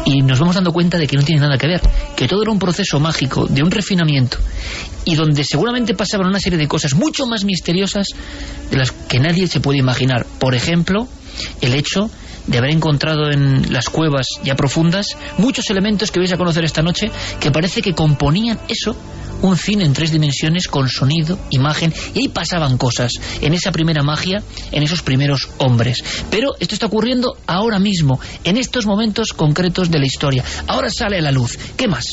y 0.05 0.23
nos 0.23 0.39
vamos 0.39 0.55
dando 0.55 0.73
cuenta 0.73 0.99
de 0.99 1.07
que 1.07 1.17
no 1.17 1.25
tiene 1.25 1.41
nada 1.41 1.59
que 1.59 1.67
ver, 1.67 1.81
que 2.15 2.29
todo 2.29 2.43
era 2.43 2.53
un 2.53 2.59
proceso 2.59 3.01
mágico, 3.01 3.47
de 3.47 3.63
un 3.63 3.71
refinamiento, 3.71 4.39
y 5.05 5.15
donde 5.15 5.43
seguramente 5.43 5.95
pasaban 5.95 6.29
una 6.29 6.39
serie 6.39 6.59
de 6.59 6.69
cosas 6.69 6.95
mucho 6.95 7.27
más 7.27 7.45
misteriosas 7.45 8.09
de 8.71 8.77
las 8.77 8.93
que 8.93 9.19
nadie 9.19 9.47
se 9.47 9.61
puede 9.61 9.79
imaginar. 9.79 10.27
Por 10.39 10.55
ejemplo, 10.55 11.09
el 11.61 11.75
hecho 11.75 12.11
de 12.47 12.59
haber 12.59 12.71
encontrado 12.71 13.31
en 13.31 13.73
las 13.73 13.89
cuevas 13.89 14.27
ya 14.45 14.55
profundas 14.55 15.07
muchos 15.39 15.71
elementos 15.71 16.11
que 16.11 16.19
vais 16.19 16.33
a 16.33 16.37
conocer 16.37 16.65
esta 16.65 16.83
noche 16.83 17.11
que 17.39 17.51
parece 17.51 17.83
que 17.83 17.95
componían 17.95 18.59
eso 18.69 18.97
un 19.43 19.57
cine 19.57 19.85
en 19.85 19.93
tres 19.93 20.13
dimensiones 20.13 20.69
con 20.69 20.89
sonido, 20.89 21.39
imagen, 21.51 21.93
y 22.15 22.21
ahí 22.21 22.29
pasaban 22.29 22.77
cosas 22.77 23.13
en 23.41 23.55
esa 23.55 23.73
primera 23.73 24.03
magia, 24.03 24.43
en 24.73 24.83
esos 24.83 25.03
primeros 25.03 25.49
hombres. 25.59 26.03
Pero 26.31 26.55
esto 26.61 26.75
está 26.75 26.87
ocurriendo 26.87 27.37
ahora 27.47 27.79
mismo, 27.79 28.21
en 28.45 28.57
estos 28.57 28.87
momentos 28.87 29.33
concretos 29.33 29.91
de 29.91 29.99
la 29.99 30.07
historia. 30.07 30.45
Ahora 30.67 30.91
sale 30.91 31.19
a 31.19 31.23
la 31.23 31.33
luz. 31.33 31.59
¿Qué 31.77 31.89
más? 31.89 32.05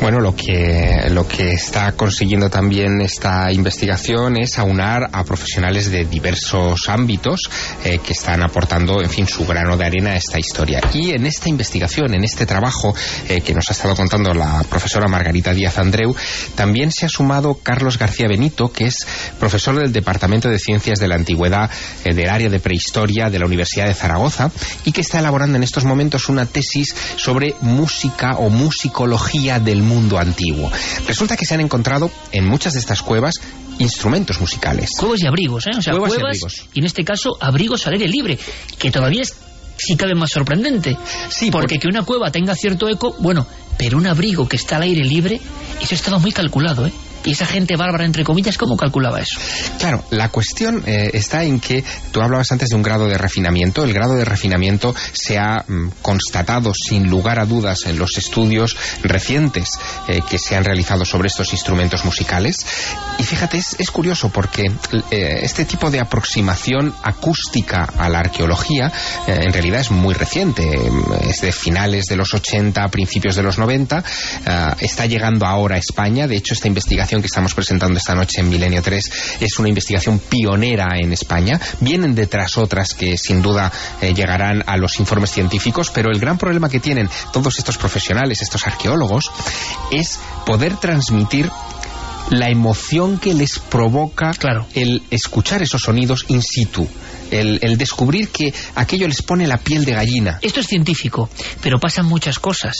Bueno, 0.00 0.20
lo 0.20 0.34
que, 0.34 1.08
lo 1.10 1.26
que 1.26 1.52
está 1.52 1.92
consiguiendo 1.92 2.50
también 2.50 3.00
esta 3.00 3.52
investigación 3.52 4.36
es 4.36 4.58
aunar 4.58 5.10
a 5.12 5.24
profesionales 5.24 5.90
de 5.90 6.04
diversos 6.04 6.88
ámbitos 6.88 7.40
eh, 7.84 7.98
que 7.98 8.12
están 8.12 8.42
aportando, 8.42 9.02
en 9.02 9.10
fin, 9.10 9.26
su 9.26 9.46
grano 9.46 9.76
de 9.76 9.86
arena 9.86 10.10
a 10.10 10.16
esta 10.16 10.38
historia. 10.38 10.80
Y 10.92 11.10
en 11.10 11.26
esta 11.26 11.48
investigación, 11.48 12.14
en 12.14 12.24
este 12.24 12.46
trabajo 12.46 12.94
eh, 13.28 13.40
que 13.40 13.54
nos 13.54 13.68
ha 13.68 13.72
estado 13.72 13.94
contando 13.94 14.32
la 14.32 14.64
profesora 14.68 15.08
Margarita 15.08 15.52
Díaz 15.52 15.78
Andreu, 15.78 16.14
también 16.54 16.92
se 16.92 17.06
ha 17.06 17.08
sumado 17.08 17.58
Carlos 17.62 17.98
García 17.98 18.28
Benito, 18.28 18.72
que 18.72 18.86
es 18.86 19.06
profesor 19.38 19.76
del 19.76 19.92
Departamento 19.92 20.48
de 20.48 20.58
Ciencias 20.58 20.98
de 20.98 21.08
la 21.08 21.16
Antigüedad 21.16 21.70
eh, 22.04 22.14
del 22.14 22.28
área 22.28 22.48
de 22.48 22.60
prehistoria 22.60 23.30
de 23.30 23.38
la 23.38 23.46
Universidad 23.46 23.86
de 23.86 23.94
Zaragoza 23.94 24.50
y 24.84 24.92
que 24.92 25.00
está 25.00 25.18
elaborando 25.18 25.56
en 25.56 25.62
estos 25.62 25.84
momentos 25.84 26.28
una 26.28 26.46
tesis 26.46 26.94
sobre 27.16 27.54
música 27.60 28.36
o 28.36 28.50
musicología 28.50 29.60
del 29.60 29.82
mundo 29.82 30.18
antiguo. 30.18 30.70
Resulta 31.06 31.36
que 31.36 31.46
se 31.46 31.54
han 31.54 31.60
encontrado 31.60 32.10
en 32.32 32.46
muchas 32.46 32.74
de 32.74 32.80
estas 32.80 33.02
cuevas 33.02 33.34
instrumentos 33.78 34.40
musicales. 34.40 34.90
Cuevas 34.98 35.20
y 35.22 35.26
abrigos, 35.26 35.66
¿eh? 35.66 35.70
O 35.76 35.82
sea, 35.82 35.92
cuevas, 35.94 36.12
y, 36.16 36.22
abrigos. 36.22 36.66
y 36.72 36.78
en 36.78 36.86
este 36.86 37.04
caso 37.04 37.36
abrigos 37.40 37.86
al 37.86 37.94
aire 37.94 38.08
libre, 38.08 38.38
que 38.78 38.90
todavía 38.90 39.22
es 39.22 39.34
sí 39.76 39.96
cabe 39.96 40.14
más 40.14 40.30
sorprendente. 40.30 40.96
Sí, 41.28 41.50
porque 41.50 41.78
que 41.78 41.88
una 41.88 42.02
cueva 42.04 42.30
tenga 42.30 42.54
cierto 42.54 42.88
eco, 42.88 43.14
bueno, 43.18 43.46
pero 43.76 43.98
un 43.98 44.06
abrigo 44.06 44.48
que 44.48 44.56
está 44.56 44.76
al 44.76 44.82
aire 44.82 45.04
libre, 45.04 45.40
eso 45.80 45.94
ha 45.94 45.94
estado 45.94 46.18
muy 46.20 46.32
calculado, 46.32 46.86
¿eh? 46.86 46.92
Y 47.24 47.32
esa 47.32 47.46
gente 47.46 47.76
bárbara, 47.76 48.04
entre 48.04 48.22
comillas, 48.22 48.58
¿cómo 48.58 48.76
calculaba 48.76 49.20
eso? 49.20 49.40
Claro, 49.78 50.04
la 50.10 50.28
cuestión 50.28 50.82
eh, 50.86 51.10
está 51.14 51.42
en 51.42 51.58
que 51.58 51.82
tú 52.12 52.20
hablabas 52.20 52.52
antes 52.52 52.68
de 52.68 52.76
un 52.76 52.82
grado 52.82 53.08
de 53.08 53.16
refinamiento. 53.16 53.82
El 53.82 53.94
grado 53.94 54.14
de 54.14 54.26
refinamiento 54.26 54.94
se 55.12 55.38
ha 55.38 55.64
mm, 55.66 55.88
constatado 56.02 56.72
sin 56.74 57.08
lugar 57.08 57.38
a 57.38 57.46
dudas 57.46 57.86
en 57.86 57.98
los 57.98 58.18
estudios 58.18 58.76
recientes 59.02 59.70
eh, 60.06 60.20
que 60.28 60.38
se 60.38 60.54
han 60.54 60.64
realizado 60.64 61.06
sobre 61.06 61.28
estos 61.28 61.52
instrumentos 61.52 62.04
musicales. 62.04 62.58
Y 63.18 63.22
fíjate, 63.22 63.56
es, 63.56 63.90
curioso 63.90 64.28
porque 64.28 64.70
eh, 65.10 65.40
este 65.42 65.64
tipo 65.64 65.90
de 65.90 66.00
aproximación 66.00 66.94
acústica 67.02 67.84
a 67.96 68.08
la 68.08 68.18
arqueología 68.18 68.92
en 69.26 69.52
realidad 69.52 69.80
es 69.80 69.90
muy 69.90 70.14
reciente. 70.14 70.68
Es 71.22 71.40
de 71.40 71.52
finales 71.52 72.06
de 72.06 72.16
los 72.16 72.34
80, 72.34 72.86
principios 72.88 73.36
de 73.36 73.42
los 73.42 73.56
90. 73.56 74.02
está 74.80 75.06
llegando 75.06 75.46
ahora 75.46 75.76
a 75.76 75.78
España. 75.78 76.26
De 76.26 76.36
hecho, 76.36 76.54
esta 76.54 76.66
investigación 76.66 77.13
que 77.20 77.26
estamos 77.26 77.54
presentando 77.54 77.98
esta 77.98 78.14
noche 78.14 78.40
en 78.40 78.48
Milenio 78.48 78.82
3 78.82 79.38
es 79.40 79.58
una 79.58 79.68
investigación 79.68 80.18
pionera 80.18 80.88
en 80.98 81.12
España. 81.12 81.60
Vienen 81.80 82.14
detrás 82.14 82.56
otras 82.58 82.94
que 82.94 83.16
sin 83.18 83.42
duda 83.42 83.72
eh, 84.00 84.14
llegarán 84.14 84.62
a 84.66 84.76
los 84.76 84.98
informes 85.00 85.30
científicos, 85.30 85.90
pero 85.90 86.10
el 86.10 86.18
gran 86.18 86.38
problema 86.38 86.68
que 86.68 86.80
tienen 86.80 87.08
todos 87.32 87.58
estos 87.58 87.78
profesionales, 87.78 88.42
estos 88.42 88.66
arqueólogos, 88.66 89.24
es 89.90 90.18
poder 90.44 90.76
transmitir 90.76 91.50
la 92.30 92.48
emoción 92.48 93.18
que 93.18 93.34
les 93.34 93.58
provoca 93.58 94.32
Claro. 94.34 94.66
el 94.74 95.02
escuchar 95.10 95.62
esos 95.62 95.82
sonidos 95.82 96.24
in 96.28 96.42
situ, 96.42 96.86
el, 97.30 97.58
el 97.62 97.76
descubrir 97.76 98.28
que 98.28 98.52
aquello 98.74 99.06
les 99.08 99.22
pone 99.22 99.46
la 99.46 99.58
piel 99.58 99.84
de 99.84 99.92
gallina. 99.92 100.38
Esto 100.42 100.60
es 100.60 100.66
científico, 100.66 101.28
pero 101.62 101.78
pasan 101.78 102.06
muchas 102.06 102.38
cosas. 102.38 102.74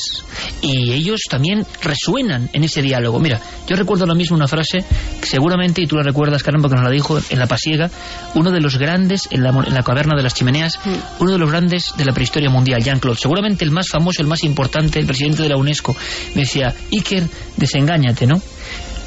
Y 0.63 0.93
ellos 0.93 1.21
también 1.29 1.67
resuenan 1.83 2.49
en 2.53 2.65
ese 2.65 2.81
diálogo. 2.83 3.19
Mira, 3.21 3.41
yo 3.67 3.77
recuerdo 3.77 4.07
lo 4.07 4.15
mismo 4.15 4.37
una 4.37 4.49
frase, 4.49 4.85
que 5.21 5.27
seguramente, 5.27 5.83
y 5.83 5.87
tú 5.87 5.97
la 5.97 6.03
recuerdas, 6.03 6.43
Carmen, 6.43 6.63
porque 6.63 6.77
nos 6.77 6.85
la 6.85 6.91
dijo 6.91 7.19
en 7.29 7.39
La 7.39 7.47
Pasiega, 7.47 7.91
uno 8.35 8.51
de 8.51 8.61
los 8.61 8.77
grandes, 8.79 9.29
en 9.31 9.43
la, 9.43 9.53
mo- 9.53 9.65
en 9.65 9.75
la 9.75 9.83
caverna 9.83 10.17
de 10.17 10.23
las 10.23 10.35
chimeneas, 10.35 10.79
uno 11.19 11.33
de 11.33 11.39
los 11.39 11.51
grandes 11.51 11.93
de 11.97 12.05
la 12.05 12.13
prehistoria 12.13 12.51
mundial, 12.51 12.83
Jean-Claude. 12.83 13.19
Seguramente 13.21 13.65
el 13.65 13.71
más 13.71 13.89
famoso, 13.89 14.23
el 14.23 14.29
más 14.29 14.43
importante, 14.45 14.99
el 15.01 15.07
presidente 15.07 15.43
de 15.43 15.49
la 15.51 15.57
UNESCO. 15.57 15.95
Me 16.35 16.43
decía, 16.43 16.75
Iker, 16.93 17.25
desengáñate, 17.57 18.27
¿no? 18.27 18.41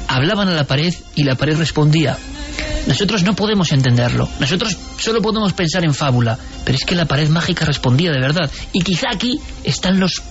Hablaban 0.08 0.48
a 0.48 0.54
la 0.54 0.64
pared 0.64 0.94
y 1.14 1.24
la 1.24 1.34
pared 1.36 1.56
respondía. 1.56 2.16
Nosotros 2.86 3.22
no 3.22 3.36
podemos 3.36 3.70
entenderlo. 3.72 4.28
Nosotros 4.40 4.76
solo 4.98 5.20
podemos 5.20 5.52
pensar 5.52 5.84
en 5.84 5.92
fábula. 5.92 6.38
Pero 6.64 6.76
es 6.76 6.84
que 6.84 6.94
la 6.94 7.04
pared 7.04 7.28
mágica 7.28 7.66
respondía 7.66 8.10
de 8.10 8.20
verdad. 8.20 8.50
Y 8.72 8.80
quizá 8.80 9.08
aquí 9.12 9.38
están 9.62 10.00
los, 10.00 10.22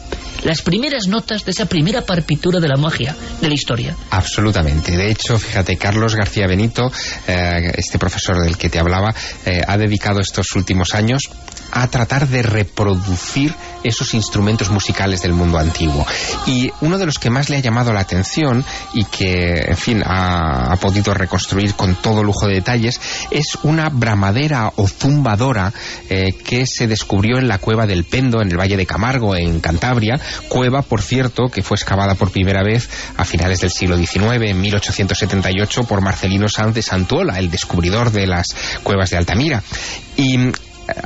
las 0.43 0.63
primeras 0.63 1.07
notas 1.07 1.45
de 1.45 1.51
esa 1.51 1.67
primera 1.67 2.01
partitura 2.01 2.59
de 2.59 2.67
la 2.67 2.75
magia 2.75 3.15
de 3.39 3.47
la 3.47 3.53
historia. 3.53 3.95
Absolutamente. 4.09 4.97
De 4.97 5.11
hecho, 5.11 5.37
fíjate, 5.37 5.77
Carlos 5.77 6.15
García 6.15 6.47
Benito, 6.47 6.91
eh, 7.27 7.71
este 7.75 7.99
profesor 7.99 8.41
del 8.41 8.57
que 8.57 8.69
te 8.69 8.79
hablaba, 8.79 9.13
eh, 9.45 9.61
ha 9.65 9.77
dedicado 9.77 10.19
estos 10.19 10.47
últimos 10.55 10.95
años 10.95 11.21
a 11.71 11.87
tratar 11.87 12.27
de 12.27 12.41
reproducir 12.43 13.53
esos 13.83 14.13
instrumentos 14.13 14.69
musicales 14.69 15.21
del 15.21 15.33
mundo 15.33 15.57
antiguo. 15.57 16.05
Y 16.45 16.71
uno 16.81 16.97
de 16.97 17.05
los 17.05 17.19
que 17.19 17.29
más 17.29 17.49
le 17.49 17.57
ha 17.57 17.61
llamado 17.61 17.93
la 17.93 18.01
atención 18.01 18.63
y 18.93 19.05
que, 19.05 19.65
en 19.67 19.77
fin, 19.77 20.03
ha, 20.05 20.75
podido 20.81 21.13
reconstruir 21.13 21.73
con 21.73 21.95
todo 21.95 22.23
lujo 22.23 22.47
de 22.47 22.55
detalles 22.55 22.99
es 23.31 23.57
una 23.63 23.89
bramadera 23.89 24.71
o 24.75 24.87
zumbadora 24.87 25.73
eh, 26.09 26.33
que 26.43 26.65
se 26.65 26.87
descubrió 26.87 27.39
en 27.39 27.47
la 27.47 27.57
cueva 27.57 27.85
del 27.85 28.03
Pendo, 28.03 28.41
en 28.41 28.51
el 28.51 28.59
Valle 28.59 28.77
de 28.77 28.85
Camargo, 28.85 29.35
en 29.35 29.59
Cantabria. 29.59 30.19
Cueva, 30.49 30.81
por 30.81 31.01
cierto, 31.01 31.49
que 31.51 31.63
fue 31.63 31.75
excavada 31.75 32.15
por 32.15 32.31
primera 32.31 32.63
vez 32.63 32.89
a 33.15 33.25
finales 33.25 33.61
del 33.61 33.71
siglo 33.71 33.97
XIX, 33.97 34.41
en 34.41 34.61
1878, 34.61 35.83
por 35.83 36.01
Marcelino 36.01 36.47
Sanz 36.47 36.75
de 36.75 36.81
Santuola, 36.81 37.39
el 37.39 37.49
descubridor 37.49 38.11
de 38.11 38.27
las 38.27 38.47
cuevas 38.83 39.09
de 39.09 39.17
Altamira. 39.17 39.63
Y 40.15 40.51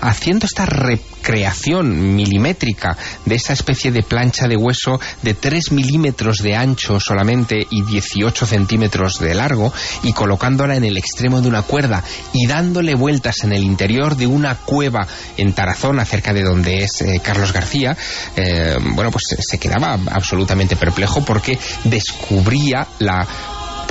haciendo 0.01 0.45
esta 0.45 0.65
recreación 0.65 2.15
milimétrica 2.15 2.97
de 3.25 3.35
esa 3.35 3.53
especie 3.53 3.91
de 3.91 4.03
plancha 4.03 4.47
de 4.47 4.57
hueso 4.57 4.99
de 5.21 5.33
3 5.33 5.71
milímetros 5.71 6.37
de 6.37 6.55
ancho 6.55 6.99
solamente 6.99 7.67
y 7.69 7.81
18 7.83 8.45
centímetros 8.45 9.19
de 9.19 9.35
largo 9.35 9.73
y 10.03 10.13
colocándola 10.13 10.75
en 10.75 10.83
el 10.83 10.97
extremo 10.97 11.41
de 11.41 11.47
una 11.47 11.63
cuerda 11.63 12.03
y 12.33 12.47
dándole 12.47 12.95
vueltas 12.95 13.43
en 13.43 13.53
el 13.53 13.63
interior 13.63 14.15
de 14.15 14.27
una 14.27 14.55
cueva 14.55 15.07
en 15.37 15.53
Tarazona, 15.53 16.05
cerca 16.05 16.33
de 16.33 16.43
donde 16.43 16.83
es 16.83 17.01
eh, 17.01 17.21
Carlos 17.23 17.53
García, 17.53 17.95
eh, 18.35 18.75
bueno, 18.93 19.11
pues 19.11 19.23
se 19.39 19.57
quedaba 19.57 19.97
absolutamente 20.11 20.75
perplejo 20.75 21.23
porque 21.23 21.57
descubría 21.85 22.87
la 22.99 23.27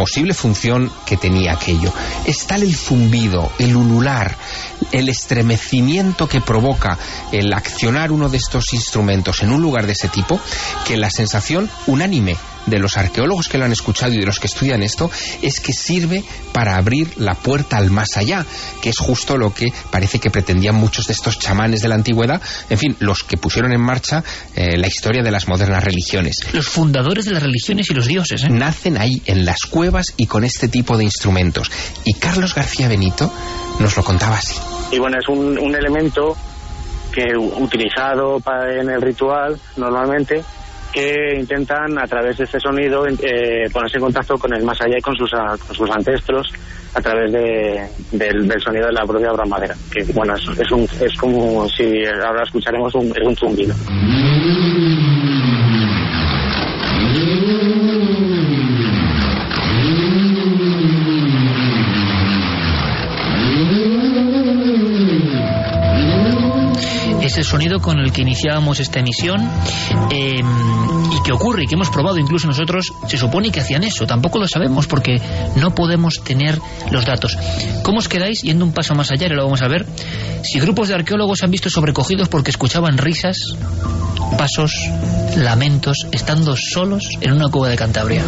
posible 0.00 0.32
función 0.32 0.90
que 1.04 1.18
tenía 1.18 1.52
aquello. 1.52 1.92
Es 2.24 2.46
tal 2.46 2.62
el 2.62 2.74
zumbido, 2.74 3.52
el 3.58 3.76
ulular, 3.76 4.34
el 4.92 5.10
estremecimiento 5.10 6.26
que 6.26 6.40
provoca 6.40 6.98
el 7.32 7.52
accionar 7.52 8.10
uno 8.10 8.30
de 8.30 8.38
estos 8.38 8.72
instrumentos 8.72 9.42
en 9.42 9.50
un 9.50 9.60
lugar 9.60 9.84
de 9.84 9.92
ese 9.92 10.08
tipo, 10.08 10.40
que 10.86 10.96
la 10.96 11.10
sensación 11.10 11.68
unánime 11.86 12.38
de 12.66 12.78
los 12.78 12.96
arqueólogos 12.96 13.48
que 13.48 13.58
lo 13.58 13.64
han 13.64 13.72
escuchado 13.72 14.12
y 14.12 14.18
de 14.18 14.26
los 14.26 14.38
que 14.38 14.46
estudian 14.46 14.82
esto 14.82 15.10
es 15.42 15.60
que 15.60 15.72
sirve 15.72 16.24
para 16.52 16.76
abrir 16.76 17.18
la 17.18 17.34
puerta 17.34 17.76
al 17.76 17.90
más 17.90 18.16
allá, 18.16 18.44
que 18.82 18.90
es 18.90 18.98
justo 18.98 19.36
lo 19.36 19.52
que 19.54 19.72
parece 19.90 20.18
que 20.18 20.30
pretendían 20.30 20.74
muchos 20.74 21.06
de 21.06 21.12
estos 21.12 21.38
chamanes 21.38 21.82
de 21.82 21.88
la 21.88 21.94
antigüedad, 21.94 22.40
en 22.68 22.78
fin, 22.78 22.96
los 23.00 23.22
que 23.22 23.36
pusieron 23.36 23.72
en 23.72 23.80
marcha 23.80 24.22
eh, 24.54 24.76
la 24.76 24.86
historia 24.86 25.22
de 25.22 25.30
las 25.30 25.48
modernas 25.48 25.82
religiones. 25.82 26.36
Los 26.52 26.68
fundadores 26.68 27.24
de 27.24 27.32
las 27.32 27.42
religiones 27.42 27.90
y 27.90 27.94
los 27.94 28.06
dioses, 28.06 28.44
¿eh? 28.44 28.50
Nacen 28.50 28.98
ahí 28.98 29.22
en 29.26 29.44
las 29.44 29.60
cuevas 29.62 30.14
y 30.16 30.26
con 30.26 30.44
este 30.44 30.68
tipo 30.68 30.96
de 30.96 31.04
instrumentos. 31.04 31.70
Y 32.04 32.14
Carlos 32.14 32.54
García 32.54 32.88
Benito 32.88 33.32
nos 33.78 33.96
lo 33.96 34.02
contaba 34.02 34.36
así. 34.36 34.56
Y 34.92 34.98
bueno, 34.98 35.18
es 35.20 35.28
un, 35.28 35.58
un 35.58 35.74
elemento 35.74 36.36
que 37.12 37.36
utilizado 37.36 38.40
para, 38.40 38.80
en 38.80 38.88
el 38.88 39.00
ritual 39.00 39.58
normalmente 39.76 40.42
que 40.92 41.36
intentan 41.38 41.98
a 41.98 42.06
través 42.06 42.36
de 42.38 42.44
este 42.44 42.58
sonido 42.60 43.06
eh, 43.06 43.68
ponerse 43.72 43.98
en 43.98 44.02
contacto 44.02 44.36
con 44.36 44.52
el 44.54 44.64
más 44.64 44.80
allá 44.80 44.96
y 44.98 45.00
con 45.02 45.14
sus, 45.16 45.32
a, 45.34 45.56
con 45.56 45.74
sus 45.74 45.90
ancestros 45.90 46.46
a 46.94 47.00
través 47.00 47.30
de, 47.32 47.88
del, 48.12 48.48
del, 48.48 48.60
sonido 48.60 48.86
de 48.86 48.92
la 48.92 49.06
propia 49.06 49.32
bramadera 49.32 49.74
que 49.92 50.02
bueno 50.12 50.34
es, 50.34 50.42
es, 50.58 50.70
un, 50.72 50.82
es 50.82 51.16
como 51.18 51.68
si 51.68 52.04
ahora 52.06 52.42
escucharemos 52.42 52.92
un, 52.94 53.06
es 53.16 53.26
un 53.26 53.36
zumbido 53.36 53.74
el 67.40 67.46
sonido 67.46 67.80
con 67.80 67.98
el 67.98 68.12
que 68.12 68.20
iniciábamos 68.20 68.80
esta 68.80 69.00
emisión 69.00 69.40
eh, 70.10 70.40
y 70.40 71.22
que 71.22 71.32
ocurre 71.32 71.64
y 71.64 71.66
que 71.66 71.74
hemos 71.74 71.88
probado 71.88 72.18
incluso 72.18 72.46
nosotros, 72.46 72.92
se 73.08 73.16
supone 73.16 73.50
que 73.50 73.60
hacían 73.60 73.82
eso, 73.82 74.06
tampoco 74.06 74.38
lo 74.38 74.46
sabemos 74.46 74.86
porque 74.86 75.20
no 75.56 75.74
podemos 75.74 76.22
tener 76.22 76.58
los 76.90 77.06
datos. 77.06 77.38
¿Cómo 77.82 77.98
os 77.98 78.08
quedáis 78.08 78.42
yendo 78.42 78.64
un 78.64 78.72
paso 78.72 78.94
más 78.94 79.10
allá? 79.10 79.26
Y 79.26 79.30
lo 79.30 79.44
vamos 79.44 79.62
a 79.62 79.68
ver. 79.68 79.86
Si 80.42 80.60
grupos 80.60 80.88
de 80.88 80.94
arqueólogos 80.94 81.42
han 81.42 81.50
visto 81.50 81.70
sobrecogidos 81.70 82.28
porque 82.28 82.50
escuchaban 82.50 82.98
risas, 82.98 83.36
pasos, 84.36 84.72
lamentos, 85.36 86.06
estando 86.12 86.54
solos 86.56 87.08
en 87.22 87.32
una 87.32 87.48
cueva 87.48 87.68
de 87.70 87.76
Cantabria. 87.76 88.22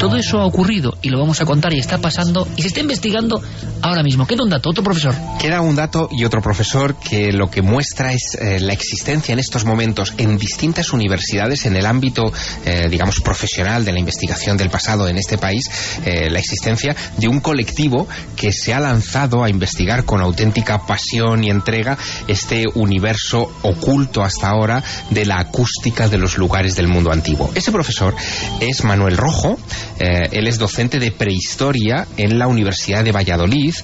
Todo 0.00 0.16
eso 0.16 0.38
ha 0.38 0.46
ocurrido 0.46 0.96
y 1.02 1.10
lo 1.10 1.18
vamos 1.18 1.42
a 1.42 1.44
contar 1.44 1.74
y 1.74 1.78
está 1.78 1.98
pasando 1.98 2.48
y 2.56 2.62
se 2.62 2.68
está 2.68 2.80
investigando 2.80 3.42
ahora 3.82 4.02
mismo. 4.02 4.26
Queda 4.26 4.42
un 4.42 4.48
dato, 4.48 4.70
otro 4.70 4.82
profesor. 4.82 5.14
Queda 5.38 5.60
un 5.60 5.76
dato 5.76 6.08
y 6.10 6.24
otro 6.24 6.40
profesor 6.40 6.96
que 6.96 7.32
lo 7.32 7.50
que 7.50 7.60
muestra 7.60 8.14
es 8.14 8.34
eh, 8.40 8.60
la 8.60 8.72
existencia 8.72 9.34
en 9.34 9.38
estos 9.38 9.66
momentos 9.66 10.14
en 10.16 10.38
distintas 10.38 10.94
universidades 10.94 11.66
en 11.66 11.76
el 11.76 11.84
ámbito, 11.84 12.32
eh, 12.64 12.88
digamos, 12.90 13.20
profesional 13.20 13.84
de 13.84 13.92
la 13.92 13.98
investigación 14.00 14.56
del 14.56 14.70
pasado 14.70 15.06
en 15.06 15.18
este 15.18 15.36
país, 15.36 15.64
eh, 16.06 16.30
la 16.30 16.38
existencia 16.38 16.96
de 17.18 17.28
un 17.28 17.40
colectivo 17.40 18.08
que 18.36 18.52
se 18.52 18.72
ha 18.72 18.80
lanzado 18.80 19.44
a 19.44 19.50
investigar 19.50 20.06
con 20.06 20.22
auténtica 20.22 20.86
pasión 20.86 21.44
y 21.44 21.50
entrega 21.50 21.98
este 22.26 22.64
universo 22.74 23.52
oculto 23.62 24.22
hasta 24.22 24.48
ahora 24.48 24.82
de 25.10 25.26
la 25.26 25.40
acústica 25.40 26.08
de 26.08 26.16
los 26.16 26.38
lugares 26.38 26.74
del 26.74 26.88
mundo 26.88 27.12
antiguo. 27.12 27.50
Ese 27.54 27.70
profesor 27.70 28.14
es 28.60 28.82
Manuel 28.82 29.18
Rojo, 29.18 29.58
eh, 30.00 30.28
él 30.32 30.46
es 30.46 30.58
docente 30.58 30.98
de 30.98 31.12
prehistoria 31.12 32.06
en 32.16 32.38
la 32.38 32.48
Universidad 32.48 33.04
de 33.04 33.12
Valladolid 33.12 33.74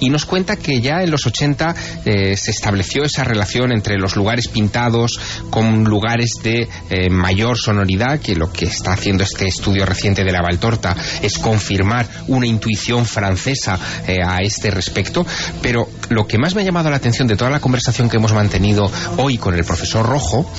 y 0.00 0.10
nos 0.10 0.26
cuenta 0.26 0.56
que 0.56 0.82
ya 0.82 1.02
en 1.02 1.10
los 1.10 1.26
80 1.26 1.74
eh, 2.04 2.36
se 2.36 2.50
estableció 2.50 3.04
esa 3.04 3.24
relación 3.24 3.72
entre 3.72 3.96
los 3.96 4.14
lugares 4.14 4.48
pintados 4.48 5.18
con 5.48 5.84
lugares 5.84 6.32
de 6.42 6.68
eh, 6.90 7.08
mayor 7.08 7.56
sonoridad, 7.56 8.20
que 8.20 8.36
lo 8.36 8.52
que 8.52 8.66
está 8.66 8.92
haciendo 8.92 9.24
este 9.24 9.46
estudio 9.46 9.86
reciente 9.86 10.24
de 10.24 10.32
la 10.32 10.42
Valtorta 10.42 10.94
es 11.22 11.38
confirmar 11.38 12.06
una 12.28 12.46
intuición 12.46 13.06
francesa 13.06 13.78
a 14.26 14.38
este 14.42 14.70
respecto, 14.70 15.24
pero 15.62 15.88
lo 16.10 16.26
que 16.26 16.38
más 16.38 16.54
me 16.54 16.62
ha 16.62 16.64
llamado 16.64 16.90
la 16.90 16.96
atención 16.96 17.26
de 17.26 17.36
toda 17.36 17.50
la 17.50 17.60
conversación 17.60 18.10
que 18.10 18.18
hemos 18.18 18.32
mantenido 18.32 18.90
hoy 19.16 19.38
con 19.38 19.54
el 19.54 19.64
profesor 19.64 20.04
Rojo 20.04 20.50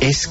es 0.00 0.30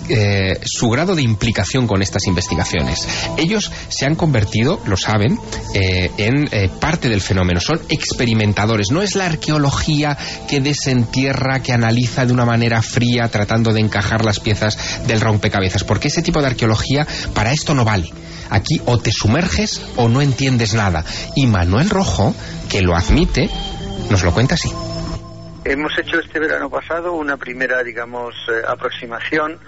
su 0.65 0.89
grado 0.89 1.15
de 1.15 1.22
implicación 1.22 1.88
con 1.88 2.02
estas 2.02 2.26
investigaciones. 2.28 3.08
Ellos 3.38 3.72
se 3.89 4.06
han 4.06 4.15
convertido, 4.23 4.79
lo 4.86 4.95
saben, 4.95 5.38
eh, 5.73 6.09
en 6.17 6.47
eh, 6.53 6.69
parte 6.79 7.09
del 7.09 7.19
fenómeno. 7.19 7.59
Son 7.59 7.77
experimentadores. 7.89 8.89
No 8.89 9.01
es 9.01 9.17
la 9.17 9.25
arqueología 9.25 10.17
que 10.47 10.62
desentierra, 10.62 11.59
que 11.59 11.73
analiza 11.73 12.25
de 12.25 12.31
una 12.31 12.45
manera 12.45 12.81
fría, 12.81 13.27
tratando 13.27 13.73
de 13.73 13.81
encajar 13.81 14.23
las 14.23 14.39
piezas 14.39 15.05
del 15.05 15.19
rompecabezas. 15.19 15.83
Porque 15.83 16.07
ese 16.07 16.21
tipo 16.21 16.39
de 16.39 16.47
arqueología 16.47 17.05
para 17.33 17.51
esto 17.51 17.75
no 17.75 17.83
vale. 17.83 18.07
Aquí 18.49 18.79
o 18.86 18.97
te 18.97 19.12
sumerges 19.12 19.81
o 19.97 20.07
no 20.07 20.21
entiendes 20.21 20.73
nada. 20.73 21.03
Y 21.36 21.45
Manuel 21.45 21.89
Rojo, 21.89 22.33
que 22.69 22.81
lo 22.81 22.95
admite, 22.95 23.49
nos 24.09 24.23
lo 24.23 24.33
cuenta 24.33 24.55
así. 24.55 24.71
Hemos 25.65 25.91
hecho 25.99 26.17
este 26.17 26.39
verano 26.39 26.69
pasado 26.69 27.12
una 27.12 27.36
primera, 27.36 27.83
digamos, 27.83 28.33
eh, 28.49 28.62
aproximación 28.65 29.59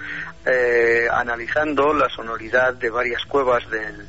analizando 1.11 1.91
la 1.91 2.07
sonoridad 2.07 2.75
de 2.75 2.91
varias 2.91 3.25
cuevas 3.25 3.67
del, 3.71 4.07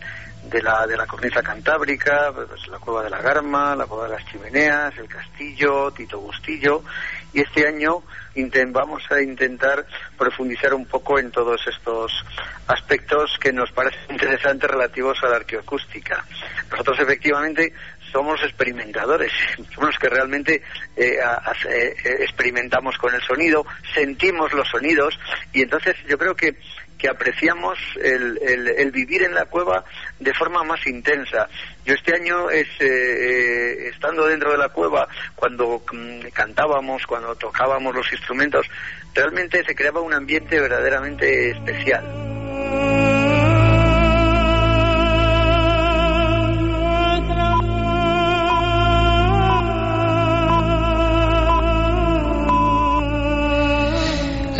de, 0.48 0.62
la, 0.62 0.86
de 0.86 0.96
la 0.96 1.06
cornisa 1.06 1.42
cantábrica, 1.42 2.32
pues 2.34 2.66
la 2.68 2.78
cueva 2.78 3.04
de 3.04 3.10
la 3.10 3.20
Garma, 3.20 3.74
la 3.74 3.86
cueva 3.86 4.04
de 4.04 4.14
las 4.14 4.26
Chimeneas, 4.26 4.96
el 4.98 5.08
Castillo, 5.08 5.90
Tito 5.92 6.20
Bustillo, 6.20 6.82
y 7.32 7.40
este 7.40 7.66
año 7.66 8.02
vamos 8.68 9.02
a 9.10 9.20
intentar 9.20 9.86
profundizar 10.18 10.74
un 10.74 10.86
poco 10.86 11.18
en 11.18 11.30
todos 11.30 11.60
estos 11.66 12.12
aspectos 12.66 13.36
que 13.40 13.52
nos 13.52 13.72
parecen 13.72 14.00
interesantes 14.10 14.70
relativos 14.70 15.18
a 15.22 15.28
la 15.28 15.36
arqueoacústica. 15.36 16.24
Nosotros 16.70 16.98
efectivamente 17.00 17.72
somos 18.12 18.42
experimentadores, 18.42 19.32
somos 19.74 19.90
los 19.90 19.98
que 19.98 20.08
realmente 20.08 20.62
eh, 20.96 21.18
eh, 21.68 21.96
experimentamos 22.20 22.96
con 22.98 23.14
el 23.14 23.22
sonido, 23.22 23.64
sentimos 23.94 24.52
los 24.52 24.68
sonidos 24.68 25.18
y 25.52 25.62
entonces 25.62 25.96
yo 26.08 26.18
creo 26.18 26.34
que 26.34 26.56
que 26.96 27.08
apreciamos 27.08 27.78
el, 28.02 28.38
el, 28.42 28.90
vivir 28.90 29.22
en 29.22 29.34
la 29.34 29.44
cueva 29.44 29.84
de 30.18 30.34
forma 30.34 30.62
más 30.64 30.86
intensa. 30.86 31.48
Yo 31.84 31.94
este 31.94 32.14
año, 32.14 32.50
es, 32.50 32.68
eh, 32.80 32.86
eh, 32.86 33.88
estando 33.88 34.26
dentro 34.26 34.50
de 34.52 34.58
la 34.58 34.68
cueva, 34.68 35.08
cuando 35.34 35.82
mm, 35.92 36.28
cantábamos, 36.32 37.06
cuando 37.06 37.34
tocábamos 37.34 37.94
los 37.94 38.10
instrumentos, 38.12 38.66
realmente 39.14 39.64
se 39.64 39.74
creaba 39.74 40.00
un 40.00 40.14
ambiente 40.14 40.60
verdaderamente 40.60 41.50
especial. 41.50 43.05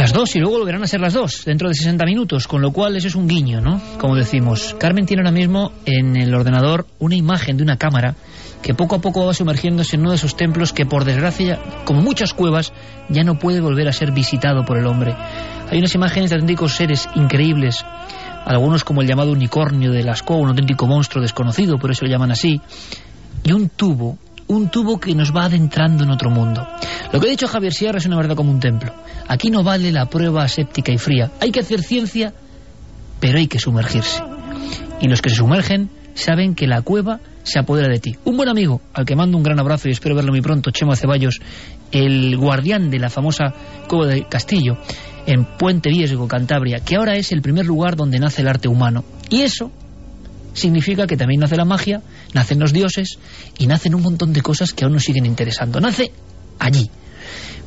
Las 0.07 0.13
dos 0.13 0.37
y 0.37 0.39
luego 0.39 0.61
volverán 0.61 0.85
a 0.85 0.87
ser 0.87 1.01
las 1.01 1.15
dos 1.15 1.45
dentro 1.45 1.69
de 1.69 1.75
60 1.75 2.05
minutos, 2.05 2.47
con 2.47 2.63
lo 2.63 2.71
cual 2.71 2.97
eso 2.97 3.09
es 3.09 3.17
un 3.17 3.27
guiño, 3.27 3.61
¿no? 3.61 3.83
Como 3.99 4.15
decimos. 4.15 4.77
Carmen 4.79 5.05
tiene 5.05 5.23
ahora 5.23 5.33
mismo 5.33 5.73
en 5.85 6.15
el 6.15 6.33
ordenador 6.33 6.87
una 7.01 7.17
imagen 7.17 7.57
de 7.57 7.65
una 7.65 7.77
cámara 7.77 8.15
que 8.63 8.73
poco 8.73 8.95
a 8.95 9.01
poco 9.01 9.27
va 9.27 9.35
sumergiéndose 9.35 9.97
en 9.97 10.03
uno 10.03 10.11
de 10.11 10.17
esos 10.19 10.37
templos 10.37 10.73
que 10.73 10.87
por 10.87 11.05
desgracia, 11.05 11.59
como 11.85 12.03
muchas 12.03 12.35
cuevas, 12.35 12.73
ya 13.09 13.25
no 13.25 13.41
puede 13.41 13.61
volver 13.61 13.89
a 13.89 13.93
ser 13.93 14.13
visitado 14.13 14.65
por 14.65 14.79
el 14.79 14.87
hombre. 14.87 15.17
Hay 15.73 15.81
unas 15.81 15.97
imágenes 15.97 16.31
de 16.31 16.37
auténticos 16.37 16.77
seres 16.77 17.09
increíbles, 17.17 17.85
algunos 18.45 18.85
como 18.85 19.03
el 19.03 19.09
llamado 19.09 19.33
unicornio 19.33 19.91
de 19.91 20.05
Lascaux, 20.05 20.41
un 20.41 20.51
auténtico 20.51 20.87
monstruo 20.87 21.21
desconocido, 21.21 21.79
por 21.79 21.91
eso 21.91 22.05
lo 22.05 22.13
llaman 22.13 22.31
así, 22.31 22.61
y 23.43 23.51
un 23.51 23.71
tubo 23.71 24.19
un 24.49 24.69
tubo 24.71 24.99
que 24.99 25.15
nos 25.15 25.35
va 25.35 25.45
adentrando 25.45 26.05
en 26.05 26.11
otro 26.11 26.31
mundo. 26.31 26.67
Lo 27.13 27.21
que 27.21 27.27
ha 27.27 27.31
dicho 27.31 27.49
Javier 27.49 27.73
Sierra 27.73 27.99
es 27.99 28.07
una 28.07 28.17
verdad 28.17 28.37
como 28.37 28.51
un 28.51 28.61
templo. 28.61 28.93
Aquí 29.29 29.51
no 29.51 29.63
vale 29.63 29.93
la 29.93 30.07
prueba 30.07 30.45
aséptica 30.45 30.93
y 30.93 30.99
fría. 30.99 31.33
Hay 31.41 31.51
que 31.51 31.61
hacer 31.61 31.83
ciencia, 31.83 32.33
pero 33.21 33.39
hay 33.39 33.49
que 33.49 33.59
sumergirse. 33.59 34.23
Y 35.01 35.09
los 35.09 35.21
que 35.21 35.31
se 35.31 35.37
sumergen 35.37 35.91
saben 36.15 36.55
que 36.55 36.67
la 36.67 36.83
cueva 36.83 37.21
se 37.43 37.59
apodera 37.59 37.89
de 37.89 38.01
ti. 38.01 38.17
Un 38.25 38.37
buen 38.37 38.49
amigo, 38.49 38.81
al 38.93 39.05
que 39.05 39.15
mando 39.15 39.37
un 39.37 39.43
gran 39.43 39.61
abrazo 39.61 39.89
y 39.89 39.93
espero 39.93 40.17
verlo 40.17 40.33
muy 40.33 40.41
pronto, 40.41 40.71
Chemo 40.71 40.97
Ceballos, 40.97 41.41
el 41.93 42.37
guardián 42.37 42.91
de 42.91 42.99
la 42.99 43.11
famosa 43.11 43.53
cueva 43.89 44.07
de 44.07 44.25
Castillo, 44.25 44.79
en 45.27 45.45
Puente 45.45 45.91
Viesgo, 45.91 46.27
Cantabria, 46.27 46.81
que 46.81 46.97
ahora 46.97 47.17
es 47.17 47.33
el 47.33 47.43
primer 47.43 47.67
lugar 47.67 47.97
donde 47.97 48.19
nace 48.19 48.43
el 48.43 48.49
arte 48.49 48.69
humano. 48.69 49.05
Y 49.29 49.43
eso 49.43 49.71
significa 50.57 51.07
que 51.07 51.17
también 51.17 51.41
nace 51.41 51.57
la 51.57 51.65
magia, 51.65 52.03
nacen 52.35 52.59
los 52.59 52.73
dioses 52.73 53.19
y 53.59 53.67
nacen 53.67 53.95
un 53.95 54.03
montón 54.03 54.33
de 54.33 54.43
cosas 54.43 54.73
que 54.73 54.85
aún 54.85 54.95
nos 54.95 55.05
siguen 55.05 55.27
interesando. 55.27 55.81
Nace 55.81 56.11
allí. 56.59 56.91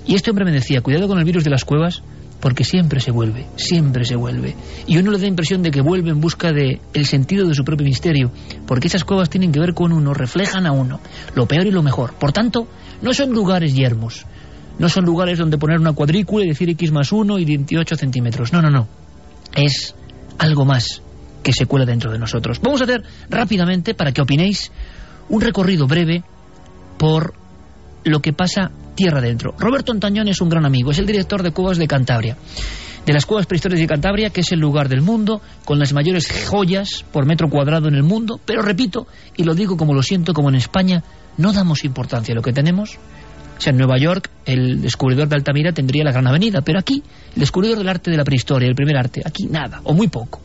Y 0.05 0.15
este 0.15 0.31
hombre 0.31 0.45
me 0.45 0.51
decía, 0.51 0.81
cuidado 0.81 1.07
con 1.07 1.19
el 1.19 1.25
virus 1.25 1.43
de 1.43 1.51
las 1.51 1.65
cuevas, 1.65 2.01
porque 2.39 2.63
siempre 2.63 2.99
se 2.99 3.11
vuelve, 3.11 3.45
siempre 3.57 4.05
se 4.05 4.15
vuelve. 4.15 4.55
Y 4.87 4.97
uno 4.97 5.11
le 5.11 5.19
da 5.19 5.27
impresión 5.27 5.61
de 5.61 5.71
que 5.71 5.81
vuelve 5.81 6.09
en 6.09 6.19
busca 6.19 6.51
de 6.51 6.81
el 6.93 7.05
sentido 7.05 7.47
de 7.47 7.53
su 7.53 7.63
propio 7.63 7.85
misterio, 7.85 8.31
porque 8.65 8.87
esas 8.87 9.03
cuevas 9.03 9.29
tienen 9.29 9.51
que 9.51 9.59
ver 9.59 9.73
con 9.73 9.91
uno, 9.91 10.13
reflejan 10.13 10.65
a 10.65 10.71
uno, 10.71 10.99
lo 11.35 11.47
peor 11.47 11.67
y 11.67 11.71
lo 11.71 11.83
mejor. 11.83 12.13
Por 12.13 12.31
tanto, 12.31 12.67
no 13.01 13.13
son 13.13 13.31
lugares 13.31 13.75
yermos, 13.75 14.25
no 14.79 14.89
son 14.89 15.05
lugares 15.05 15.37
donde 15.37 15.57
poner 15.57 15.79
una 15.79 15.93
cuadrícula 15.93 16.45
y 16.45 16.49
decir 16.49 16.69
X 16.69 16.91
más 16.91 17.11
1 17.11 17.37
y 17.37 17.45
28 17.45 17.95
centímetros. 17.95 18.51
No, 18.53 18.61
no, 18.61 18.71
no. 18.71 18.87
Es 19.53 19.93
algo 20.37 20.65
más 20.65 21.01
que 21.43 21.53
se 21.53 21.65
cuela 21.65 21.85
dentro 21.85 22.11
de 22.11 22.19
nosotros. 22.19 22.59
Vamos 22.61 22.81
a 22.81 22.83
hacer 22.85 23.03
rápidamente, 23.29 23.93
para 23.93 24.11
que 24.11 24.21
opinéis, 24.21 24.71
un 25.29 25.41
recorrido 25.41 25.87
breve 25.87 26.23
por 26.97 27.33
lo 28.03 28.21
que 28.21 28.33
pasa 28.33 28.71
tierra 28.95 29.19
adentro. 29.19 29.53
Roberto 29.57 29.91
Antañón 29.91 30.27
es 30.27 30.41
un 30.41 30.49
gran 30.49 30.65
amigo, 30.65 30.91
es 30.91 30.99
el 30.99 31.05
director 31.05 31.43
de 31.43 31.51
Cuevas 31.51 31.77
de 31.77 31.87
Cantabria, 31.87 32.37
de 33.05 33.13
las 33.13 33.25
Cuevas 33.25 33.45
Prehistóricas 33.45 33.79
de 33.79 33.87
Cantabria, 33.87 34.29
que 34.29 34.41
es 34.41 34.51
el 34.51 34.59
lugar 34.59 34.89
del 34.89 35.01
mundo, 35.01 35.41
con 35.63 35.79
las 35.79 35.93
mayores 35.93 36.27
joyas 36.47 37.05
por 37.11 37.25
metro 37.25 37.49
cuadrado 37.49 37.87
en 37.87 37.95
el 37.95 38.03
mundo, 38.03 38.39
pero 38.43 38.61
repito, 38.61 39.07
y 39.37 39.43
lo 39.43 39.55
digo 39.55 39.77
como 39.77 39.93
lo 39.93 40.03
siento, 40.03 40.33
como 40.33 40.49
en 40.49 40.55
España, 40.55 41.03
no 41.37 41.53
damos 41.53 41.85
importancia 41.85 42.33
a 42.33 42.35
lo 42.35 42.41
que 42.41 42.51
tenemos. 42.51 42.97
O 43.57 43.61
sea, 43.61 43.71
en 43.71 43.77
Nueva 43.77 43.97
York, 43.97 44.29
el 44.45 44.81
descubridor 44.81 45.27
de 45.27 45.35
Altamira 45.35 45.73
tendría 45.73 46.05
la 46.05 46.13
gran 46.13 46.27
avenida, 46.27 46.61
pero 46.61 46.79
aquí, 46.79 47.03
el 47.35 47.39
descubridor 47.41 47.77
del 47.77 47.89
arte 47.89 48.09
de 48.09 48.17
la 48.17 48.23
prehistoria, 48.23 48.67
el 48.67 48.75
primer 48.75 48.97
arte, 48.97 49.21
aquí 49.25 49.47
nada, 49.47 49.81
o 49.83 49.93
muy 49.93 50.07
poco 50.07 50.41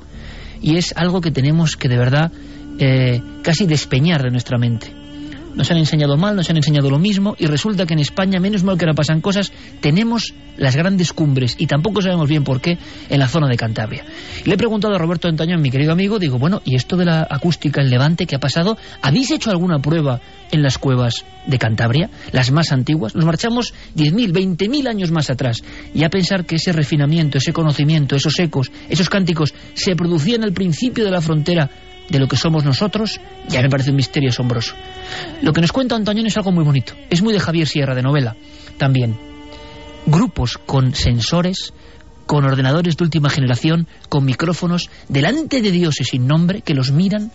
y 0.65 0.79
es 0.79 0.95
algo 0.97 1.21
que 1.21 1.31
tenemos 1.31 1.77
que 1.77 1.91
de 1.91 1.99
verdad 1.99 2.33
eh, 2.79 3.21
casi 3.43 3.67
despeñar 3.67 4.23
de 4.23 4.31
nuestra 4.31 4.57
mente. 4.57 5.04
Nos 5.55 5.71
han 5.71 5.77
enseñado 5.77 6.17
mal, 6.17 6.35
nos 6.35 6.51
han 6.51 6.57
enseñado 6.57 6.91
lo 6.91 6.99
mismo 6.99 7.37
y 7.39 7.47
resulta 7.47 7.87
que 7.87 7.95
en 7.95 8.01
España, 8.01 8.41
menos 8.41 8.65
mal 8.65 8.77
que 8.77 8.85
ahora 8.85 8.95
pasan 8.95 9.21
cosas, 9.21 9.53
tenemos 9.81 10.35
las 10.57 10.75
grandes 10.77 11.13
cumbres 11.13 11.57
y 11.59 11.67
tampoco 11.67 12.03
sabemos 12.03 12.29
bien 12.29 12.45
por 12.45 12.61
qué 12.61 12.77
en 13.09 13.19
la 13.19 13.29
zona 13.29 13.49
de 13.49 13.57
Cantabria. 13.57 14.05
Le 14.45 14.55
he 14.55 14.57
preguntado 14.57 14.95
a 14.95 14.99
Roberto 14.99 15.29
Antañón, 15.29 15.63
mi 15.63 15.71
querido 15.71 15.93
amigo, 15.93 16.19
digo, 16.19 16.39
bueno, 16.39 16.61
¿y 16.65 16.75
esto 16.75 16.97
de 16.97 17.05
la 17.05 17.27
acústica 17.29 17.81
en 17.81 17.91
Levante 17.91 18.27
qué 18.27 18.37
ha 18.37 18.41
pasado? 18.41 18.77
¿Habéis 19.01 19.31
hecho 19.31 19.51
alguna 19.51 19.79
prueba 19.79 20.21
en 20.51 20.63
las 20.63 20.79
cuevas 20.79 21.25
de 21.47 21.59
Cantabria, 21.59 22.11
las 22.33 22.51
más 22.51 22.73
antiguas? 22.73 23.15
Nos 23.15 23.25
marchamos 23.25 23.75
10.000, 23.97 24.33
20.000 24.33 24.89
años 24.89 25.13
más 25.13 25.31
atrás 25.31 25.63
y 25.95 26.03
a 26.03 26.11
pensar 26.11 26.45
que 26.45 26.57
ese 26.57 26.73
refinamiento, 26.73 27.39
ese 27.39 27.53
conocimiento, 27.53 28.17
esos 28.17 28.39
ecos, 28.41 28.73
esos 28.89 29.09
cánticos 29.09 29.55
se 29.75 29.95
producían 29.95 30.43
al 30.43 30.53
principio 30.53 31.05
de 31.05 31.11
la 31.11 31.21
frontera 31.21 31.71
de 32.09 32.19
lo 32.19 32.29
que 32.29 32.37
somos 32.37 32.65
nosotros, 32.65 33.21
ya 33.49 33.63
me 33.63 33.69
parece 33.69 33.91
un 33.91 33.97
misterio 33.97 34.31
asombroso. 34.31 34.75
Lo 35.43 35.53
que 35.53 35.61
nos 35.61 35.73
cuenta 35.73 35.97
Antañón 35.97 36.27
es 36.27 36.37
algo 36.37 36.53
muy 36.53 36.65
bonito. 36.65 36.95
Es 37.11 37.23
muy 37.23 37.33
de 37.33 37.41
Javier 37.41 37.67
Sierra, 37.67 37.95
de 37.95 38.03
novela, 38.03 38.37
también 38.79 39.17
grupos 40.07 40.59
con 40.59 40.95
sensores, 40.95 41.73
con 42.27 42.45
ordenadores 42.45 42.97
de 42.97 43.05
última 43.05 43.31
generación, 43.31 43.89
con 44.09 44.25
micrófonos, 44.25 44.91
delante 45.09 45.61
de 45.61 45.71
dioses 45.71 46.09
sin 46.09 46.27
nombre, 46.27 46.63
que 46.63 46.75
los 46.75 46.91
miran 46.91 47.31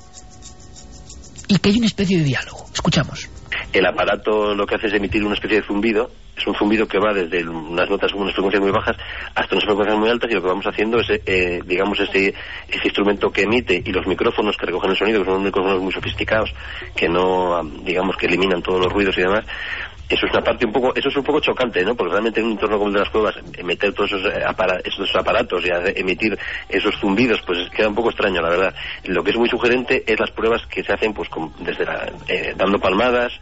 y 1.47 1.57
que 1.57 1.69
hay 1.69 1.77
una 1.77 1.87
especie 1.87 2.17
de 2.17 2.23
diálogo. 2.23 2.67
Escuchamos. 2.73 3.27
El 3.71 3.85
aparato 3.85 4.55
lo 4.55 4.65
que 4.65 4.75
hace 4.75 4.87
es 4.87 4.93
emitir 4.93 5.23
una 5.23 5.35
especie 5.35 5.61
de 5.61 5.67
zumbido. 5.67 6.09
Es 6.35 6.47
un 6.47 6.55
zumbido 6.55 6.87
que 6.87 6.97
va 6.97 7.13
desde 7.13 7.47
unas 7.47 7.89
notas 7.89 8.11
con 8.11 8.21
unas 8.21 8.33
frecuencias 8.33 8.63
muy 8.63 8.71
bajas 8.71 8.95
hasta 9.35 9.55
unas 9.55 9.65
frecuencias 9.65 9.99
muy 9.99 10.09
altas 10.09 10.31
y 10.31 10.33
lo 10.33 10.41
que 10.41 10.47
vamos 10.47 10.65
haciendo 10.65 10.99
es, 10.99 11.07
eh, 11.09 11.61
digamos, 11.65 11.99
ese, 11.99 12.33
ese 12.67 12.85
instrumento 12.85 13.29
que 13.29 13.41
emite 13.41 13.81
y 13.85 13.91
los 13.91 14.07
micrófonos 14.07 14.55
que 14.55 14.65
recogen 14.65 14.91
el 14.91 14.97
sonido, 14.97 15.19
que 15.19 15.29
son 15.29 15.43
micrófonos 15.43 15.81
muy 15.81 15.91
sofisticados, 15.91 16.53
que 16.95 17.09
no, 17.09 17.61
digamos, 17.83 18.15
que 18.15 18.27
eliminan 18.27 18.61
todos 18.61 18.79
los 18.79 18.91
ruidos 18.91 19.17
y 19.17 19.21
demás, 19.21 19.45
eso 20.09 20.25
es 20.25 20.31
una 20.31 20.41
parte 20.41 20.65
un 20.65 20.71
poco 20.71 20.93
eso 20.95 21.09
es 21.09 21.15
un 21.15 21.23
poco 21.23 21.39
chocante 21.39 21.83
no 21.85 21.95
porque 21.95 22.11
realmente 22.11 22.39
en 22.39 22.47
un 22.47 22.51
entorno 22.53 22.77
como 22.77 22.87
el 22.87 22.93
de 22.93 22.99
las 22.99 23.09
cuevas 23.09 23.35
meter 23.63 23.93
todos 23.93 24.11
esos, 24.11 24.25
eh, 24.25 24.43
esos 24.83 25.15
aparatos 25.15 25.63
y 25.65 25.99
emitir 25.99 26.37
esos 26.67 26.95
zumbidos 26.99 27.41
pues 27.45 27.69
queda 27.69 27.89
un 27.89 27.95
poco 27.95 28.09
extraño 28.09 28.41
la 28.41 28.49
verdad. 28.49 28.75
Lo 29.05 29.23
que 29.23 29.31
es 29.31 29.37
muy 29.37 29.49
sugerente 29.49 30.03
es 30.05 30.19
las 30.19 30.31
pruebas 30.31 30.65
que 30.67 30.83
se 30.83 30.93
hacen 30.93 31.13
pues 31.13 31.29
desde 31.59 31.85
la, 31.85 32.11
eh, 32.27 32.53
dando 32.55 32.79
palmadas 32.79 33.33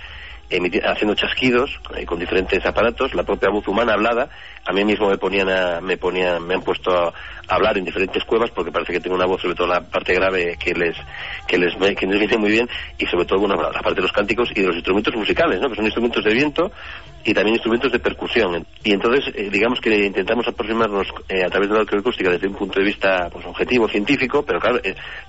haciendo 0.83 1.15
chasquidos 1.15 1.69
eh, 1.95 2.05
con 2.05 2.19
diferentes 2.19 2.65
aparatos, 2.65 3.13
la 3.13 3.23
propia 3.23 3.49
voz 3.49 3.67
humana 3.67 3.93
hablada. 3.93 4.29
A 4.65 4.73
mí 4.73 4.83
mismo 4.83 5.09
me 5.09 5.17
ponían 5.17 5.47
me 5.83 5.97
ponían, 5.97 6.45
me 6.45 6.55
han 6.55 6.61
puesto 6.61 6.91
a, 6.91 7.13
hablar 7.47 7.77
en 7.77 7.85
diferentes 7.85 8.23
cuevas 8.25 8.51
porque 8.51 8.71
parece 8.71 8.93
que 8.93 8.99
tengo 8.99 9.15
una 9.15 9.25
voz, 9.25 9.41
sobre 9.41 9.55
todo 9.55 9.67
la 9.67 9.81
parte 9.81 10.13
grave, 10.13 10.57
que 10.57 10.73
les 10.73 10.95
que 11.47 11.57
les, 11.57 11.73
que 11.75 12.05
les 12.05 12.19
dice 12.19 12.37
muy 12.37 12.51
bien 12.51 12.67
y 12.97 13.05
sobre 13.05 13.25
todo 13.25 13.39
bueno, 13.39 13.55
la 13.55 13.81
parte 13.81 13.95
de 13.95 14.01
los 14.01 14.11
cánticos 14.11 14.49
y 14.51 14.61
de 14.61 14.67
los 14.67 14.75
instrumentos 14.75 15.15
musicales, 15.15 15.59
¿no? 15.61 15.69
que 15.69 15.75
son 15.75 15.85
instrumentos 15.85 16.23
de 16.23 16.33
viento 16.33 16.71
y 17.23 17.33
también 17.33 17.55
instrumentos 17.55 17.91
de 17.91 17.99
percusión. 17.99 18.65
Y 18.83 18.93
entonces, 18.93 19.33
eh, 19.35 19.49
digamos 19.51 19.79
que 19.81 20.05
intentamos 20.05 20.47
aproximarnos 20.47 21.07
eh, 21.29 21.43
a 21.43 21.49
través 21.49 21.69
de 21.69 21.75
la 21.75 21.81
arqueoacústica 21.81 22.29
desde 22.29 22.47
un 22.47 22.55
punto 22.55 22.79
de 22.79 22.85
vista 22.85 23.29
pues, 23.31 23.45
objetivo, 23.45 23.87
científico, 23.87 24.43
pero 24.45 24.59
claro, 24.59 24.79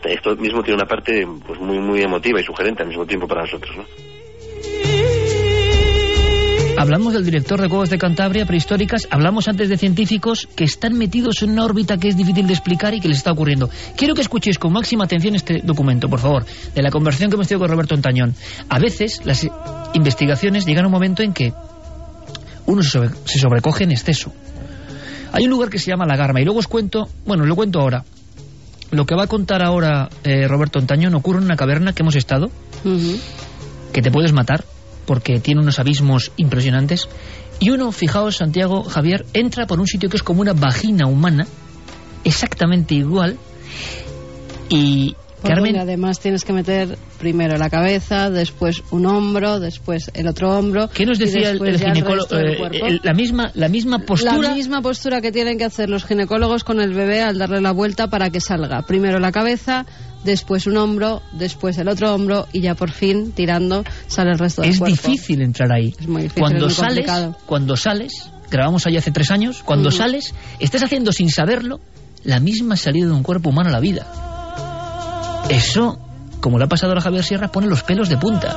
esto 0.04 0.36
mismo 0.36 0.62
tiene 0.62 0.76
una 0.76 0.86
parte 0.86 1.26
pues 1.46 1.58
muy 1.60 1.78
muy 1.78 2.02
emotiva 2.02 2.40
y 2.40 2.44
sugerente 2.44 2.82
al 2.82 2.88
mismo 2.88 3.06
tiempo 3.06 3.26
para 3.26 3.42
nosotros. 3.42 3.76
¿no? 3.76 4.17
Hablamos 6.78 7.12
del 7.12 7.24
director 7.24 7.60
de 7.60 7.68
Cuevas 7.68 7.90
de 7.90 7.98
Cantabria 7.98 8.46
prehistóricas, 8.46 9.08
hablamos 9.10 9.48
antes 9.48 9.68
de 9.68 9.76
científicos 9.76 10.48
que 10.54 10.62
están 10.62 10.96
metidos 10.96 11.42
en 11.42 11.50
una 11.50 11.64
órbita 11.64 11.96
que 11.96 12.06
es 12.06 12.16
difícil 12.16 12.46
de 12.46 12.52
explicar 12.52 12.94
y 12.94 13.00
que 13.00 13.08
les 13.08 13.16
está 13.16 13.32
ocurriendo. 13.32 13.68
Quiero 13.96 14.14
que 14.14 14.20
escuchéis 14.20 14.60
con 14.60 14.72
máxima 14.72 15.04
atención 15.04 15.34
este 15.34 15.60
documento, 15.64 16.08
por 16.08 16.20
favor, 16.20 16.44
de 16.76 16.80
la 16.80 16.92
conversación 16.92 17.30
que 17.30 17.34
hemos 17.34 17.48
tenido 17.48 17.66
con 17.66 17.70
Roberto 17.72 17.96
Antañón. 17.96 18.32
A 18.68 18.78
veces 18.78 19.22
las 19.24 19.44
investigaciones 19.92 20.66
llegan 20.66 20.84
a 20.84 20.86
un 20.86 20.92
momento 20.92 21.24
en 21.24 21.32
que 21.32 21.52
uno 22.66 22.80
se, 22.84 23.00
sobrecoge 23.40 23.82
en 23.82 23.90
exceso. 23.90 24.32
Hay 25.32 25.46
un 25.46 25.50
lugar 25.50 25.70
que 25.70 25.80
se 25.80 25.90
llama 25.90 26.06
La 26.06 26.16
Garma 26.16 26.40
y 26.40 26.44
luego 26.44 26.60
os 26.60 26.68
cuento, 26.68 27.08
bueno, 27.26 27.44
lo 27.44 27.56
cuento 27.56 27.80
ahora. 27.80 28.04
Lo 28.92 29.04
que 29.04 29.16
va 29.16 29.24
a 29.24 29.26
contar 29.26 29.62
ahora 29.62 30.10
eh, 30.22 30.46
Roberto 30.46 30.78
Antañón 30.78 31.16
ocurre 31.16 31.38
en 31.38 31.46
una 31.46 31.56
caverna 31.56 31.92
que 31.92 32.04
hemos 32.04 32.14
estado, 32.14 32.52
que 33.92 34.00
te 34.00 34.12
puedes 34.12 34.32
matar 34.32 34.64
porque 35.08 35.40
tiene 35.40 35.62
unos 35.62 35.78
abismos 35.78 36.32
impresionantes 36.36 37.08
Y 37.58 37.70
uno, 37.70 37.90
fijaos, 37.92 38.36
Santiago, 38.36 38.84
Javier, 38.84 39.24
entra 39.32 39.66
por 39.66 39.80
un 39.80 39.86
sitio 39.86 40.10
que 40.10 40.18
es 40.18 40.22
como 40.22 40.42
una 40.42 40.52
vagina 40.52 41.06
humana, 41.06 41.46
exactamente 42.24 42.94
igual, 42.94 43.38
y 44.68 45.16
Carmen... 45.42 45.78
además 45.78 46.20
tienes 46.20 46.44
que 46.44 46.52
meter 46.52 46.98
primero 47.18 47.56
la 47.56 47.70
cabeza, 47.70 48.28
después 48.30 48.82
un 48.90 49.06
hombro, 49.06 49.60
después 49.60 50.10
el 50.12 50.28
otro 50.28 50.56
hombro. 50.56 50.88
¿Qué 50.88 51.06
nos 51.06 51.18
decía 51.18 51.50
el, 51.50 51.66
el 51.66 51.78
ginecólogo? 51.78 52.36
Eh, 52.36 53.00
la, 53.02 53.14
misma, 53.14 53.50
la 53.54 53.68
misma 53.68 54.00
postura. 54.00 54.36
La 54.36 54.54
misma 54.54 54.82
postura 54.82 55.20
que 55.20 55.32
tienen 55.32 55.56
que 55.56 55.64
hacer 55.64 55.88
los 55.88 56.04
ginecólogos 56.04 56.64
con 56.64 56.80
el 56.80 56.92
bebé 56.92 57.22
al 57.22 57.38
darle 57.38 57.60
la 57.60 57.72
vuelta 57.72 58.08
para 58.08 58.30
que 58.30 58.40
salga. 58.40 58.82
Primero 58.82 59.18
la 59.20 59.32
cabeza, 59.32 59.86
después 60.28 60.66
un 60.66 60.76
hombro, 60.76 61.22
después 61.32 61.78
el 61.78 61.88
otro 61.88 62.14
hombro 62.14 62.46
y 62.52 62.60
ya 62.60 62.74
por 62.74 62.90
fin 62.90 63.32
tirando 63.32 63.82
sale 64.06 64.32
el 64.32 64.38
resto 64.38 64.62
del 64.62 64.70
es 64.70 64.78
cuerpo. 64.78 64.94
Es 64.94 65.02
difícil 65.02 65.42
entrar 65.42 65.72
ahí. 65.72 65.94
Es 65.98 66.06
muy 66.06 66.22
difícil, 66.22 66.40
cuando 66.40 66.66
es 66.66 66.78
muy 66.78 66.86
sales, 66.86 67.06
complicado. 67.06 67.36
cuando 67.46 67.76
sales, 67.76 68.30
grabamos 68.50 68.86
ahí 68.86 68.96
hace 68.96 69.10
tres 69.10 69.30
años, 69.30 69.62
cuando 69.64 69.90
sales, 69.90 70.34
estás 70.58 70.82
haciendo 70.82 71.12
sin 71.12 71.30
saberlo 71.30 71.80
la 72.24 72.40
misma 72.40 72.76
salida 72.76 73.06
de 73.06 73.12
un 73.12 73.22
cuerpo 73.22 73.50
humano 73.50 73.70
a 73.70 73.72
la 73.72 73.80
vida. 73.80 74.06
Eso, 75.48 75.98
como 76.40 76.58
le 76.58 76.64
ha 76.64 76.68
pasado 76.68 76.92
a 76.96 77.00
Javier 77.00 77.24
Sierra, 77.24 77.48
pone 77.48 77.66
los 77.66 77.82
pelos 77.82 78.08
de 78.08 78.18
punta. 78.18 78.54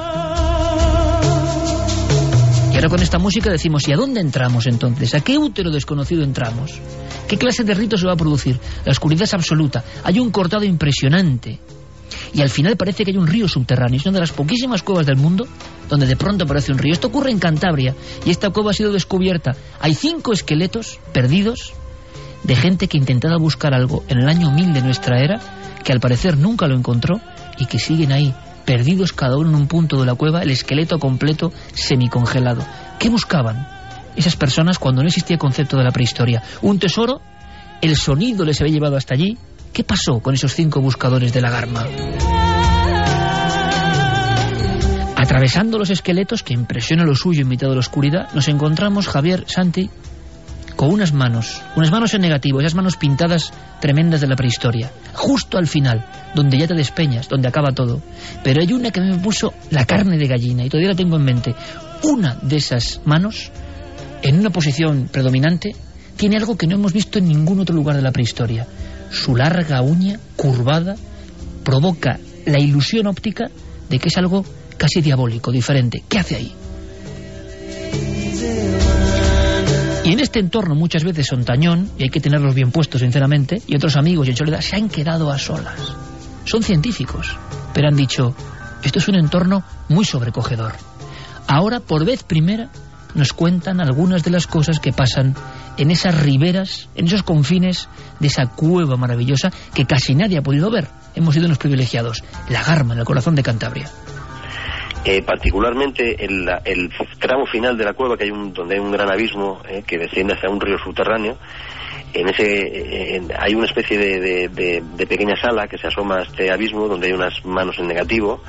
Y 2.71 2.75
ahora 2.75 2.89
con 2.89 3.01
esta 3.01 3.17
música 3.17 3.49
decimos, 3.49 3.87
¿y 3.87 3.93
a 3.93 3.97
dónde 3.97 4.19
entramos 4.19 4.67
entonces? 4.67 5.13
¿A 5.15 5.21
qué 5.21 5.37
útero 5.37 5.71
desconocido 5.71 6.23
entramos? 6.23 6.79
¿Qué 7.31 7.37
clase 7.37 7.63
de 7.63 7.73
rito 7.73 7.95
se 7.95 8.05
va 8.05 8.11
a 8.11 8.17
producir? 8.17 8.59
La 8.83 8.91
oscuridad 8.91 9.23
es 9.23 9.33
absoluta. 9.33 9.85
Hay 10.03 10.19
un 10.19 10.31
cortado 10.31 10.65
impresionante. 10.65 11.61
Y 12.33 12.41
al 12.41 12.49
final 12.49 12.75
parece 12.75 13.05
que 13.05 13.11
hay 13.11 13.17
un 13.17 13.25
río 13.25 13.47
subterráneo. 13.47 13.95
Es 13.95 14.05
una 14.05 14.15
de 14.15 14.19
las 14.19 14.33
poquísimas 14.33 14.83
cuevas 14.83 15.05
del 15.05 15.15
mundo 15.15 15.47
donde 15.87 16.07
de 16.07 16.17
pronto 16.17 16.43
aparece 16.43 16.73
un 16.73 16.77
río. 16.77 16.91
Esto 16.91 17.07
ocurre 17.07 17.31
en 17.31 17.39
Cantabria 17.39 17.95
y 18.25 18.31
esta 18.31 18.49
cueva 18.49 18.71
ha 18.71 18.73
sido 18.73 18.91
descubierta. 18.91 19.55
Hay 19.79 19.93
cinco 19.93 20.33
esqueletos 20.33 20.99
perdidos 21.13 21.71
de 22.43 22.57
gente 22.57 22.89
que 22.89 22.97
intentaba 22.97 23.37
buscar 23.37 23.73
algo 23.73 24.03
en 24.09 24.17
el 24.17 24.27
año 24.27 24.51
1000 24.51 24.73
de 24.73 24.81
nuestra 24.81 25.23
era, 25.23 25.39
que 25.85 25.93
al 25.93 26.01
parecer 26.01 26.35
nunca 26.35 26.67
lo 26.67 26.75
encontró 26.75 27.21
y 27.57 27.65
que 27.65 27.79
siguen 27.79 28.11
ahí, 28.11 28.35
perdidos 28.65 29.13
cada 29.13 29.37
uno 29.37 29.51
en 29.51 29.55
un 29.55 29.67
punto 29.69 29.97
de 30.01 30.05
la 30.05 30.15
cueva, 30.15 30.41
el 30.41 30.51
esqueleto 30.51 30.99
completo 30.99 31.53
semicongelado. 31.75 32.61
¿Qué 32.99 33.07
buscaban 33.07 33.80
esas 34.15 34.35
personas 34.35 34.79
cuando 34.79 35.01
no 35.01 35.07
existía 35.07 35.37
concepto 35.37 35.77
de 35.77 35.83
la 35.83 35.91
prehistoria? 35.91 36.41
¿Un 36.61 36.79
tesoro? 36.79 37.21
¿El 37.81 37.95
sonido 37.95 38.45
les 38.45 38.61
había 38.61 38.73
llevado 38.73 38.97
hasta 38.97 39.15
allí? 39.15 39.37
¿Qué 39.73 39.83
pasó 39.83 40.19
con 40.19 40.33
esos 40.33 40.53
cinco 40.53 40.81
buscadores 40.81 41.33
de 41.33 41.41
la 41.41 41.49
Garma? 41.49 41.85
Atravesando 45.15 45.77
los 45.77 45.89
esqueletos, 45.89 46.43
que 46.43 46.53
impresiona 46.53 47.05
lo 47.05 47.15
suyo 47.15 47.41
en 47.41 47.47
mitad 47.47 47.67
de 47.67 47.75
la 47.75 47.79
oscuridad, 47.79 48.33
nos 48.33 48.47
encontramos, 48.47 49.07
Javier, 49.07 49.45
Santi, 49.47 49.89
con 50.75 50.89
unas 50.89 51.13
manos, 51.13 51.61
unas 51.75 51.91
manos 51.91 52.13
en 52.15 52.21
negativo, 52.21 52.59
esas 52.59 52.75
manos 52.75 52.97
pintadas 52.97 53.53
tremendas 53.79 54.19
de 54.19 54.27
la 54.27 54.35
prehistoria, 54.35 54.91
justo 55.13 55.57
al 55.57 55.67
final, 55.67 56.05
donde 56.33 56.57
ya 56.57 56.67
te 56.67 56.73
despeñas, 56.73 57.29
donde 57.29 57.47
acaba 57.47 57.71
todo. 57.71 58.01
Pero 58.43 58.61
hay 58.61 58.73
una 58.73 58.91
que 58.91 58.99
me 58.99 59.17
puso 59.19 59.53
la 59.69 59.85
carne 59.85 60.17
de 60.17 60.27
gallina, 60.27 60.65
y 60.65 60.69
todavía 60.69 60.89
la 60.89 60.95
tengo 60.95 61.17
en 61.17 61.23
mente. 61.23 61.55
Una 62.03 62.35
de 62.41 62.57
esas 62.57 62.99
manos, 63.05 63.51
en 64.21 64.39
una 64.39 64.49
posición 64.49 65.09
predominante, 65.11 65.75
tiene 66.15 66.37
algo 66.37 66.57
que 66.57 66.67
no 66.67 66.75
hemos 66.75 66.93
visto 66.93 67.19
en 67.19 67.27
ningún 67.27 67.59
otro 67.59 67.75
lugar 67.75 67.95
de 67.95 68.01
la 68.01 68.11
prehistoria. 68.11 68.67
Su 69.11 69.35
larga 69.35 69.81
uña, 69.81 70.19
curvada, 70.35 70.95
provoca 71.63 72.19
la 72.45 72.59
ilusión 72.59 73.07
óptica 73.07 73.49
de 73.89 73.99
que 73.99 74.09
es 74.09 74.17
algo 74.17 74.45
casi 74.77 75.01
diabólico, 75.01 75.51
diferente. 75.51 76.03
¿Qué 76.07 76.19
hace 76.19 76.35
ahí? 76.35 76.53
Y 80.03 80.13
en 80.13 80.19
este 80.19 80.39
entorno 80.39 80.73
muchas 80.73 81.03
veces 81.03 81.27
son 81.27 81.45
tañón, 81.45 81.91
y 81.97 82.03
hay 82.03 82.09
que 82.09 82.19
tenerlos 82.19 82.55
bien 82.55 82.71
puestos 82.71 83.01
sinceramente, 83.01 83.61
y 83.67 83.75
otros 83.75 83.95
amigos 83.97 84.27
y 84.27 84.31
en 84.31 84.37
soledad 84.37 84.61
se 84.61 84.75
han 84.75 84.89
quedado 84.89 85.29
a 85.29 85.37
solas. 85.37 85.79
Son 86.43 86.63
científicos, 86.63 87.37
pero 87.73 87.87
han 87.87 87.95
dicho, 87.95 88.35
esto 88.83 88.97
es 88.97 89.07
un 89.07 89.15
entorno 89.15 89.63
muy 89.89 90.03
sobrecogedor. 90.03 90.73
Ahora, 91.47 91.79
por 91.79 92.03
vez 92.03 92.23
primera, 92.23 92.69
nos 93.15 93.33
cuentan 93.33 93.81
algunas 93.81 94.23
de 94.23 94.31
las 94.31 94.47
cosas 94.47 94.79
que 94.79 94.91
pasan 94.91 95.35
en 95.77 95.91
esas 95.91 96.21
riberas, 96.21 96.89
en 96.95 97.07
esos 97.07 97.23
confines 97.23 97.89
de 98.19 98.27
esa 98.27 98.47
cueva 98.47 98.97
maravillosa 98.97 99.51
que 99.73 99.85
casi 99.85 100.15
nadie 100.15 100.37
ha 100.37 100.43
podido 100.43 100.69
ver. 100.69 100.87
Hemos 101.15 101.33
sido 101.33 101.45
unos 101.47 101.57
privilegiados. 101.57 102.23
La 102.49 102.63
Garma, 102.63 102.93
en 102.93 102.99
el 102.99 103.05
corazón 103.05 103.35
de 103.35 103.43
Cantabria. 103.43 103.89
Eh, 105.03 105.23
particularmente 105.23 106.23
el, 106.23 106.47
el, 106.63 106.91
tramo 107.19 107.47
final 107.47 107.75
de 107.75 107.85
la 107.85 107.93
cueva, 107.93 108.15
que 108.17 108.25
hay 108.25 108.31
un, 108.31 108.53
donde 108.53 108.75
hay 108.75 108.79
un 108.79 108.91
gran 108.91 109.11
abismo 109.11 109.59
eh, 109.67 109.83
que 109.85 109.97
desciende 109.97 110.33
hacia 110.35 110.49
un 110.49 110.61
río 110.61 110.77
subterráneo, 110.77 111.37
en 112.13 112.29
ese 112.29 113.15
en, 113.15 113.31
hay 113.37 113.55
una 113.55 113.65
especie 113.65 113.97
de, 113.97 114.49
de, 114.49 115.07
pequeña 115.07 115.35
sala 115.35 115.67
que 115.67 115.77
se 115.77 115.87
asoma 115.87 116.19
a 116.19 116.21
este 116.23 116.51
abismo 116.51 116.87
donde 116.87 117.07
hay 117.07 117.13
unas 117.13 117.43
manos 117.45 117.77
en 117.79 117.87
negativo 117.87 118.41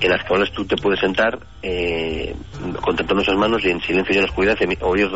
en 0.00 0.10
las 0.10 0.24
cuales 0.24 0.50
tú 0.52 0.64
te 0.64 0.76
puedes 0.76 1.00
sentar 1.00 1.38
eh, 1.62 2.34
contemplando 2.80 3.22
esas 3.22 3.36
manos 3.36 3.64
y 3.64 3.70
en 3.70 3.80
silencio 3.80 4.14
y 4.14 4.18
en 4.18 4.24
oscuridad 4.24 4.56
oír 4.80 5.10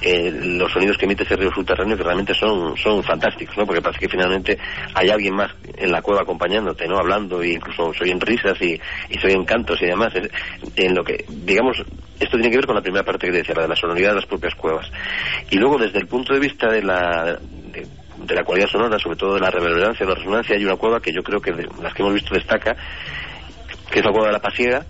eh, 0.00 0.30
los 0.30 0.72
sonidos 0.72 0.96
que 0.98 1.04
emite 1.04 1.22
ese 1.22 1.36
río 1.36 1.50
subterráneo 1.54 1.96
que 1.96 2.02
realmente 2.02 2.34
son, 2.34 2.76
son 2.76 3.02
fantásticos 3.02 3.56
¿no? 3.56 3.66
porque 3.66 3.80
parece 3.80 4.00
que 4.00 4.08
finalmente 4.08 4.58
hay 4.94 5.10
alguien 5.10 5.34
más 5.34 5.52
en 5.76 5.92
la 5.92 6.02
cueva 6.02 6.22
acompañándote 6.22 6.86
¿no? 6.86 6.98
hablando 6.98 7.42
e 7.42 7.52
incluso 7.52 7.92
se 7.94 8.04
oyen 8.04 8.20
risas 8.20 8.60
y, 8.60 8.80
y 9.10 9.18
se 9.18 9.26
oyen 9.26 9.44
cantos 9.44 9.80
y 9.80 9.86
demás 9.86 10.12
en 10.76 10.94
lo 10.94 11.04
que 11.04 11.24
digamos 11.28 11.82
esto 12.18 12.36
tiene 12.36 12.50
que 12.50 12.56
ver 12.56 12.66
con 12.66 12.76
la 12.76 12.82
primera 12.82 13.04
parte 13.04 13.26
que 13.26 13.38
decía 13.38 13.54
la 13.54 13.62
de 13.62 13.68
la 13.68 13.76
sonoridad 13.76 14.10
de 14.10 14.16
las 14.16 14.26
propias 14.26 14.54
cuevas 14.54 14.90
y 15.50 15.56
luego 15.56 15.78
desde 15.78 15.98
el 15.98 16.06
punto 16.06 16.34
de 16.34 16.40
vista 16.40 16.68
de 16.68 16.82
la 16.82 17.38
de, 18.24 18.34
la 18.34 18.44
cualidad 18.44 18.68
sonora, 18.68 18.98
sobre 18.98 19.16
todo 19.16 19.34
de 19.34 19.40
la 19.40 19.50
reverberancia, 19.50 20.06
de 20.06 20.12
la 20.12 20.18
resonancia, 20.18 20.56
hay 20.56 20.64
una 20.64 20.76
cueva 20.76 21.00
que 21.00 21.12
yo 21.12 21.22
creo 21.22 21.40
que 21.40 21.52
de 21.52 21.68
las 21.80 21.94
que 21.94 22.02
hemos 22.02 22.14
visto 22.14 22.34
destaca, 22.34 22.76
que 23.90 23.98
es 23.98 24.04
la 24.04 24.12
cueva 24.12 24.28
de 24.28 24.32
la 24.32 24.40
Pasiega, 24.40 24.84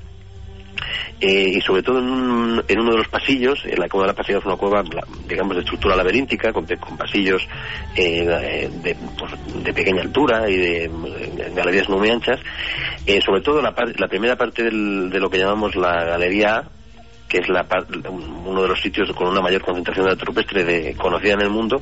eh, 1.20 1.52
y 1.56 1.60
sobre 1.60 1.82
todo 1.82 1.98
en, 1.98 2.10
un, 2.10 2.64
en, 2.66 2.80
uno 2.80 2.92
de 2.92 2.98
los 2.98 3.08
pasillos, 3.08 3.64
en 3.64 3.78
la 3.78 3.88
cueva 3.88 4.06
de 4.06 4.12
la 4.12 4.16
Pasiega 4.16 4.40
es 4.40 4.46
una 4.46 4.56
cueva, 4.56 4.82
digamos, 5.28 5.54
de 5.54 5.60
estructura 5.60 5.94
laberíntica, 5.94 6.52
con, 6.52 6.66
con 6.66 6.96
pasillos 6.96 7.46
eh, 7.96 8.68
de, 8.82 8.96
pues, 9.18 9.32
pequeña 9.74 10.02
altura 10.02 10.48
y 10.50 10.56
de, 10.56 10.88
de 10.88 11.50
galerías 11.54 11.88
muy 11.88 12.10
anchas, 12.10 12.40
eh, 13.06 13.20
sobre 13.24 13.40
todo 13.40 13.62
la, 13.62 13.74
la 13.98 14.08
primera 14.08 14.36
parte 14.36 14.64
del, 14.64 15.10
de 15.10 15.20
lo 15.20 15.30
que 15.30 15.38
llamamos 15.38 15.76
la 15.76 16.04
galería 16.04 16.56
A, 16.56 16.81
que 17.32 17.38
es 17.38 17.48
la, 17.48 17.66
uno 18.44 18.60
de 18.60 18.68
los 18.68 18.78
sitios 18.78 19.10
con 19.12 19.28
una 19.28 19.40
mayor 19.40 19.62
concentración 19.62 20.04
de 20.04 20.12
arte 20.12 20.24
rupestre 20.26 20.64
de, 20.64 20.94
conocida 20.94 21.32
en 21.32 21.40
el 21.40 21.48
mundo, 21.48 21.80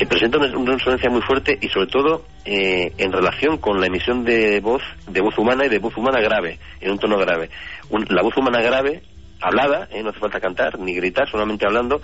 eh, 0.00 0.04
presenta 0.04 0.36
una, 0.36 0.48
resonancia 0.48 1.08
muy 1.08 1.22
fuerte 1.22 1.56
y 1.60 1.68
sobre 1.68 1.86
todo 1.86 2.24
eh, 2.44 2.92
en 2.98 3.12
relación 3.12 3.58
con 3.58 3.80
la 3.80 3.86
emisión 3.86 4.24
de 4.24 4.58
voz, 4.58 4.82
de 5.06 5.20
voz 5.20 5.38
humana 5.38 5.66
y 5.66 5.68
de 5.68 5.78
voz 5.78 5.96
humana 5.96 6.20
grave, 6.20 6.58
en 6.80 6.90
un 6.90 6.98
tono 6.98 7.16
grave. 7.18 7.50
La 8.08 8.22
voz 8.22 8.36
humana 8.36 8.60
grave, 8.62 9.04
hablada, 9.40 9.86
eh, 9.92 10.02
no 10.02 10.10
hace 10.10 10.18
falta 10.18 10.40
cantar 10.40 10.76
ni 10.80 10.92
gritar, 10.92 11.30
solamente 11.30 11.64
hablando, 11.64 12.00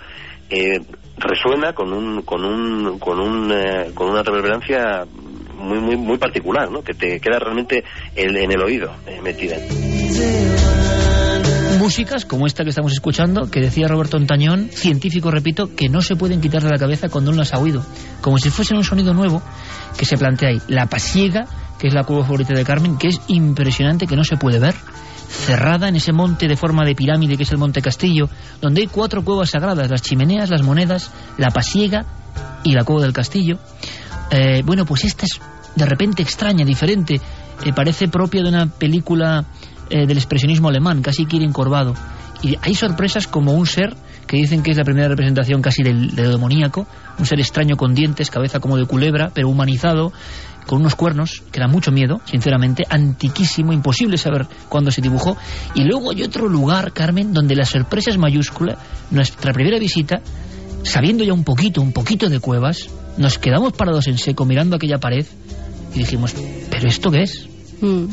resuena 1.17 1.73
con 1.73 1.91
un, 1.91 2.21
con 2.21 2.45
un, 2.45 2.99
con 2.99 3.19
un, 3.19 3.91
con 3.93 4.11
una 4.11 4.23
reverberancia 4.23 5.05
muy, 5.57 5.79
muy, 5.79 5.97
muy 5.97 6.17
particular, 6.17 6.71
¿no? 6.71 6.81
Que 6.81 6.93
te 6.93 7.19
queda 7.19 7.37
realmente 7.37 7.83
en, 8.15 8.37
en 8.37 8.49
el 8.49 8.61
oído 8.61 8.93
metida 9.21 9.57
músicas 11.81 12.25
como 12.25 12.45
esta 12.45 12.63
que 12.63 12.69
estamos 12.69 12.91
escuchando, 12.91 13.49
que 13.49 13.59
decía 13.59 13.87
Roberto 13.87 14.15
Ontañón, 14.17 14.69
científico, 14.69 15.31
repito, 15.31 15.75
que 15.75 15.89
no 15.89 16.01
se 16.01 16.15
pueden 16.15 16.39
quitar 16.39 16.61
de 16.61 16.69
la 16.69 16.77
cabeza 16.77 17.09
cuando 17.09 17.31
uno 17.31 17.39
las 17.39 17.55
ha 17.55 17.57
oído. 17.57 17.83
Como 18.21 18.37
si 18.37 18.51
fuese 18.51 18.75
un 18.75 18.83
sonido 18.83 19.15
nuevo 19.15 19.41
que 19.97 20.05
se 20.05 20.15
plantea 20.15 20.49
ahí. 20.49 20.61
La 20.67 20.85
Pasiega, 20.85 21.47
que 21.79 21.87
es 21.87 21.93
la 21.95 22.03
cueva 22.03 22.23
favorita 22.23 22.53
de 22.53 22.63
Carmen, 22.63 22.99
que 22.99 23.07
es 23.07 23.19
impresionante, 23.29 24.05
que 24.05 24.15
no 24.15 24.23
se 24.23 24.37
puede 24.37 24.59
ver. 24.59 24.75
Cerrada 25.27 25.87
en 25.87 25.95
ese 25.95 26.13
monte 26.13 26.47
de 26.47 26.55
forma 26.55 26.85
de 26.85 26.93
pirámide 26.93 27.35
que 27.35 27.43
es 27.43 27.51
el 27.51 27.57
Monte 27.57 27.81
Castillo, 27.81 28.29
donde 28.61 28.81
hay 28.81 28.87
cuatro 28.87 29.23
cuevas 29.23 29.49
sagradas, 29.49 29.89
las 29.89 30.03
chimeneas, 30.03 30.51
las 30.51 30.61
monedas, 30.61 31.09
la 31.39 31.49
Pasiega 31.49 32.05
y 32.63 32.73
la 32.73 32.83
cueva 32.83 33.01
del 33.01 33.13
Castillo. 33.13 33.57
Eh, 34.29 34.61
bueno, 34.63 34.85
pues 34.85 35.03
esta 35.05 35.25
es 35.25 35.39
de 35.75 35.85
repente 35.85 36.21
extraña, 36.21 36.63
diferente, 36.63 37.15
eh, 37.15 37.73
parece 37.73 38.07
propia 38.07 38.43
de 38.43 38.49
una 38.49 38.67
película 38.67 39.45
eh, 39.91 40.07
del 40.07 40.17
expresionismo 40.17 40.69
alemán, 40.69 41.01
casi 41.01 41.25
quiere 41.25 41.45
encorvado. 41.45 41.93
Y 42.41 42.57
hay 42.61 42.73
sorpresas 42.73 43.27
como 43.27 43.53
un 43.53 43.67
ser 43.67 43.95
que 44.25 44.37
dicen 44.37 44.63
que 44.63 44.71
es 44.71 44.77
la 44.77 44.83
primera 44.83 45.07
representación 45.07 45.61
casi 45.61 45.83
del, 45.83 46.15
del 46.15 46.31
demoníaco, 46.31 46.87
un 47.19 47.25
ser 47.25 47.39
extraño 47.39 47.75
con 47.75 47.93
dientes, 47.93 48.31
cabeza 48.31 48.59
como 48.59 48.77
de 48.77 48.85
culebra, 48.85 49.31
pero 49.33 49.49
humanizado, 49.49 50.11
con 50.65 50.79
unos 50.79 50.95
cuernos 50.95 51.43
que 51.51 51.59
da 51.59 51.67
mucho 51.67 51.91
miedo, 51.91 52.21
sinceramente, 52.25 52.83
antiquísimo, 52.89 53.73
imposible 53.73 54.17
saber 54.17 54.47
cuándo 54.69 54.91
se 54.91 55.01
dibujó. 55.01 55.37
Y 55.75 55.83
luego 55.83 56.11
hay 56.11 56.23
otro 56.23 56.47
lugar, 56.47 56.93
Carmen, 56.93 57.33
donde 57.33 57.55
la 57.55 57.65
sorpresa 57.65 58.09
es 58.09 58.17
mayúscula. 58.17 58.77
Nuestra 59.11 59.53
primera 59.53 59.79
visita, 59.79 60.21
sabiendo 60.83 61.23
ya 61.23 61.33
un 61.33 61.43
poquito, 61.43 61.81
un 61.81 61.91
poquito 61.91 62.29
de 62.29 62.39
cuevas, 62.39 62.89
nos 63.17 63.37
quedamos 63.37 63.73
parados 63.73 64.07
en 64.07 64.17
seco 64.17 64.45
mirando 64.45 64.75
aquella 64.75 64.97
pared 64.97 65.25
y 65.93 65.99
dijimos, 65.99 66.33
¿pero 66.69 66.87
esto 66.87 67.11
qué 67.11 67.23
es? 67.23 67.47
Mm. 67.81 68.05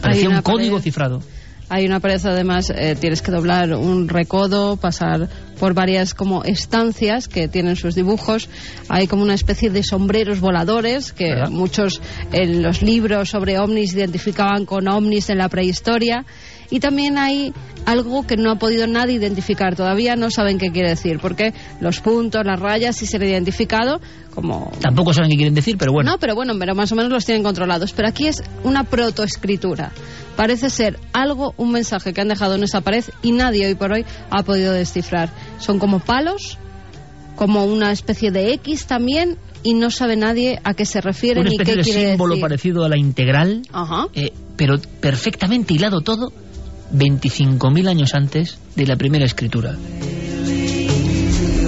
Parecía 0.00 0.28
un 0.28 0.42
código 0.42 0.76
pared, 0.76 0.84
cifrado. 0.84 1.22
Hay 1.70 1.84
una 1.84 2.00
pared, 2.00 2.20
además, 2.24 2.70
eh, 2.70 2.96
tienes 2.98 3.20
que 3.20 3.30
doblar 3.30 3.74
un 3.74 4.08
recodo, 4.08 4.76
pasar 4.76 5.28
por 5.58 5.74
varias 5.74 6.14
como 6.14 6.44
estancias 6.44 7.28
que 7.28 7.46
tienen 7.48 7.76
sus 7.76 7.94
dibujos. 7.94 8.48
Hay 8.88 9.06
como 9.06 9.22
una 9.22 9.34
especie 9.34 9.68
de 9.68 9.82
sombreros 9.82 10.40
voladores 10.40 11.12
que 11.12 11.30
¿Verdad? 11.30 11.50
muchos 11.50 12.00
en 12.32 12.62
los 12.62 12.80
libros 12.80 13.30
sobre 13.30 13.58
ovnis 13.58 13.92
identificaban 13.92 14.64
con 14.64 14.88
ovnis 14.88 15.28
en 15.28 15.38
la 15.38 15.48
prehistoria. 15.48 16.24
Y 16.70 16.80
también 16.80 17.16
hay 17.18 17.52
algo 17.86 18.26
que 18.26 18.36
no 18.36 18.50
ha 18.50 18.56
podido 18.56 18.86
nadie 18.86 19.14
identificar 19.14 19.74
todavía, 19.74 20.16
no 20.16 20.30
saben 20.30 20.58
qué 20.58 20.70
quiere 20.70 20.90
decir, 20.90 21.18
porque 21.20 21.54
los 21.80 22.00
puntos, 22.00 22.44
las 22.44 22.60
rayas 22.60 22.96
sí 22.96 23.06
se 23.06 23.16
han 23.16 23.22
identificado 23.24 24.00
como 24.34 24.70
Tampoco 24.80 25.12
saben 25.12 25.30
qué 25.30 25.36
quieren 25.36 25.54
decir, 25.54 25.76
pero 25.78 25.92
bueno. 25.92 26.12
no, 26.12 26.18
pero 26.18 26.34
bueno, 26.34 26.52
pero 26.58 26.74
más 26.74 26.92
o 26.92 26.94
menos 26.96 27.10
los 27.10 27.24
tienen 27.24 27.42
controlados. 27.42 27.92
Pero 27.92 28.08
aquí 28.08 28.26
es 28.28 28.42
una 28.62 28.84
protoescritura. 28.84 29.90
Parece 30.36 30.70
ser 30.70 30.98
algo, 31.12 31.54
un 31.56 31.72
mensaje 31.72 32.12
que 32.12 32.20
han 32.20 32.28
dejado 32.28 32.54
en 32.54 32.62
esa 32.62 32.80
pared 32.82 33.04
y 33.22 33.32
nadie 33.32 33.66
hoy 33.66 33.74
por 33.74 33.92
hoy 33.92 34.04
ha 34.30 34.42
podido 34.44 34.72
descifrar. 34.72 35.30
Son 35.58 35.78
como 35.80 35.98
palos, 35.98 36.56
como 37.34 37.64
una 37.64 37.90
especie 37.90 38.30
de 38.30 38.52
X 38.54 38.86
también, 38.86 39.38
y 39.64 39.74
no 39.74 39.90
sabe 39.90 40.14
nadie 40.14 40.60
a 40.62 40.74
qué 40.74 40.84
se 40.84 41.00
refiere 41.00 41.40
Una 41.40 41.50
ni 41.50 41.56
qué 41.58 41.64
de 41.74 41.82
quiere 41.82 42.08
símbolo 42.10 42.34
decir. 42.34 42.42
parecido 42.42 42.84
a 42.84 42.88
la 42.88 42.96
integral, 42.96 43.62
Ajá. 43.72 44.06
eh, 44.14 44.32
pero 44.56 44.76
perfectamente 45.00 45.74
hilado 45.74 46.00
todo 46.00 46.32
25.000 46.92 47.88
años 47.88 48.14
antes 48.14 48.58
de 48.76 48.86
la 48.86 48.96
primera 48.96 49.24
escritura. 49.24 49.76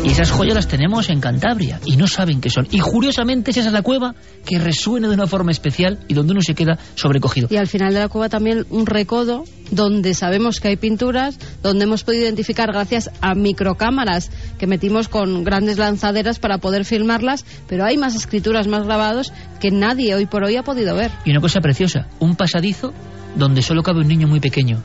Y 0.05 0.09
esas 0.09 0.31
joyas 0.31 0.55
las 0.55 0.67
tenemos 0.67 1.11
en 1.11 1.21
Cantabria 1.21 1.79
y 1.85 1.97
no 1.97 2.07
saben 2.07 2.41
qué 2.41 2.49
son. 2.49 2.67
Y 2.71 2.81
curiosamente 2.81 3.51
esa 3.51 3.61
es 3.61 3.73
la 3.73 3.83
cueva 3.83 4.15
que 4.47 4.59
resuena 4.59 5.09
de 5.09 5.15
una 5.15 5.27
forma 5.27 5.51
especial 5.51 5.99
y 6.09 6.15
donde 6.15 6.33
uno 6.33 6.41
se 6.41 6.55
queda 6.55 6.79
sobrecogido. 6.95 7.49
Y 7.51 7.57
al 7.57 7.67
final 7.67 7.93
de 7.93 8.01
la 8.01 8.09
cueva 8.09 8.31
también 8.31 8.65
un 8.71 8.87
recodo 8.87 9.45
donde 9.71 10.15
sabemos 10.15 10.59
que 10.59 10.69
hay 10.69 10.77
pinturas, 10.77 11.39
donde 11.63 11.85
hemos 11.85 12.03
podido 12.03 12.25
identificar 12.25 12.73
gracias 12.73 13.11
a 13.21 13.35
microcámaras 13.35 14.31
que 14.59 14.67
metimos 14.67 15.09
con 15.09 15.45
grandes 15.45 15.77
lanzaderas 15.77 16.39
para 16.39 16.59
poder 16.59 16.87
filmarlas, 16.87 17.45
pero 17.69 17.85
hay 17.85 17.99
más 17.99 18.15
escrituras, 18.15 18.69
más 18.69 18.85
grabados 18.85 19.33
que 19.61 19.71
nadie 19.71 20.15
hoy 20.15 20.25
por 20.25 20.45
hoy 20.45 20.57
ha 20.57 20.63
podido 20.63 20.97
ver. 20.97 21.11
Y 21.27 21.31
una 21.31 21.41
cosa 21.41 21.61
preciosa, 21.61 22.09
un 22.21 22.37
pasadizo 22.37 22.95
donde 23.37 23.61
solo 23.61 23.83
cabe 23.83 24.01
un 24.01 24.09
niño 24.09 24.27
muy 24.27 24.41
pequeño. 24.41 24.83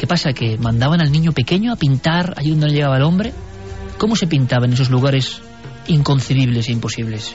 ¿Qué 0.00 0.06
pasa? 0.06 0.32
¿Que 0.32 0.56
mandaban 0.56 1.02
al 1.02 1.12
niño 1.12 1.32
pequeño 1.32 1.74
a 1.74 1.76
pintar 1.76 2.32
allí 2.38 2.52
donde 2.52 2.68
no 2.68 2.72
llegaba 2.72 2.96
el 2.96 3.02
hombre? 3.02 3.34
¿Cómo 3.98 4.16
se 4.16 4.26
pintaba 4.26 4.64
en 4.64 4.72
esos 4.72 4.88
lugares 4.88 5.42
inconcebibles 5.88 6.70
e 6.70 6.72
imposibles? 6.72 7.34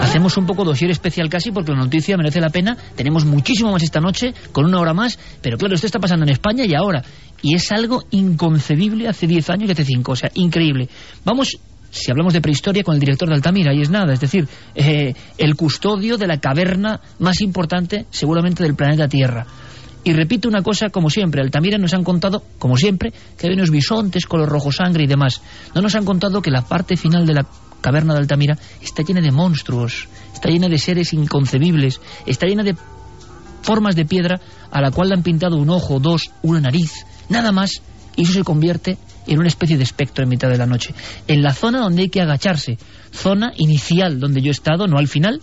Hacemos 0.00 0.36
un 0.38 0.44
poco 0.44 0.64
dosier 0.64 0.90
especial 0.90 1.28
casi 1.28 1.52
porque 1.52 1.70
la 1.70 1.78
noticia 1.78 2.16
merece 2.16 2.40
la 2.40 2.48
pena. 2.48 2.76
Tenemos 2.96 3.24
muchísimo 3.24 3.70
más 3.70 3.84
esta 3.84 4.00
noche, 4.00 4.34
con 4.50 4.64
una 4.64 4.80
hora 4.80 4.92
más, 4.92 5.20
pero 5.40 5.56
claro, 5.56 5.76
esto 5.76 5.86
está 5.86 6.00
pasando 6.00 6.24
en 6.24 6.32
España 6.32 6.64
y 6.64 6.74
ahora. 6.74 7.04
Y 7.40 7.54
es 7.54 7.70
algo 7.70 8.02
inconcebible 8.10 9.06
hace 9.06 9.28
10 9.28 9.50
años 9.50 9.68
y 9.68 9.72
hace 9.72 9.84
5, 9.84 10.10
o 10.10 10.16
sea, 10.16 10.32
increíble. 10.34 10.88
Vamos, 11.24 11.60
si 11.90 12.10
hablamos 12.10 12.32
de 12.32 12.40
prehistoria, 12.40 12.82
con 12.82 12.94
el 12.94 13.00
director 13.00 13.28
de 13.28 13.36
Altamira, 13.36 13.72
y 13.72 13.82
es 13.82 13.90
nada, 13.90 14.12
es 14.12 14.18
decir, 14.18 14.48
eh, 14.74 15.14
el 15.38 15.54
custodio 15.54 16.18
de 16.18 16.26
la 16.26 16.40
caverna 16.40 17.00
más 17.20 17.40
importante 17.40 18.06
seguramente 18.10 18.64
del 18.64 18.74
planeta 18.74 19.06
Tierra. 19.06 19.46
Y 20.06 20.12
repito 20.12 20.48
una 20.48 20.62
cosa, 20.62 20.88
como 20.88 21.10
siempre, 21.10 21.42
Altamira 21.42 21.78
nos 21.78 21.92
han 21.92 22.04
contado, 22.04 22.44
como 22.60 22.76
siempre, 22.76 23.12
que 23.36 23.48
hay 23.48 23.54
unos 23.54 23.72
bisontes, 23.72 24.24
color 24.26 24.48
rojo 24.48 24.70
sangre 24.70 25.02
y 25.02 25.08
demás. 25.08 25.42
No 25.74 25.82
nos 25.82 25.96
han 25.96 26.04
contado 26.04 26.40
que 26.40 26.52
la 26.52 26.62
parte 26.62 26.96
final 26.96 27.26
de 27.26 27.34
la 27.34 27.44
caverna 27.80 28.14
de 28.14 28.20
Altamira 28.20 28.56
está 28.80 29.02
llena 29.02 29.20
de 29.20 29.32
monstruos, 29.32 30.06
está 30.32 30.48
llena 30.48 30.68
de 30.68 30.78
seres 30.78 31.12
inconcebibles, 31.12 32.00
está 32.24 32.46
llena 32.46 32.62
de 32.62 32.76
formas 33.62 33.96
de 33.96 34.04
piedra 34.04 34.40
a 34.70 34.80
la 34.80 34.92
cual 34.92 35.08
le 35.08 35.16
han 35.16 35.24
pintado 35.24 35.56
un 35.56 35.70
ojo, 35.70 35.98
dos, 35.98 36.30
una 36.42 36.60
nariz, 36.60 36.92
nada 37.28 37.50
más, 37.50 37.82
y 38.14 38.22
eso 38.22 38.32
se 38.32 38.44
convierte 38.44 38.98
en 39.26 39.40
una 39.40 39.48
especie 39.48 39.76
de 39.76 39.82
espectro 39.82 40.22
en 40.22 40.30
mitad 40.30 40.48
de 40.48 40.56
la 40.56 40.66
noche. 40.66 40.94
En 41.26 41.42
la 41.42 41.52
zona 41.52 41.80
donde 41.80 42.02
hay 42.02 42.10
que 42.10 42.20
agacharse, 42.20 42.78
zona 43.10 43.52
inicial 43.56 44.20
donde 44.20 44.40
yo 44.40 44.50
he 44.50 44.52
estado, 44.52 44.86
no 44.86 44.98
al 44.98 45.08
final, 45.08 45.42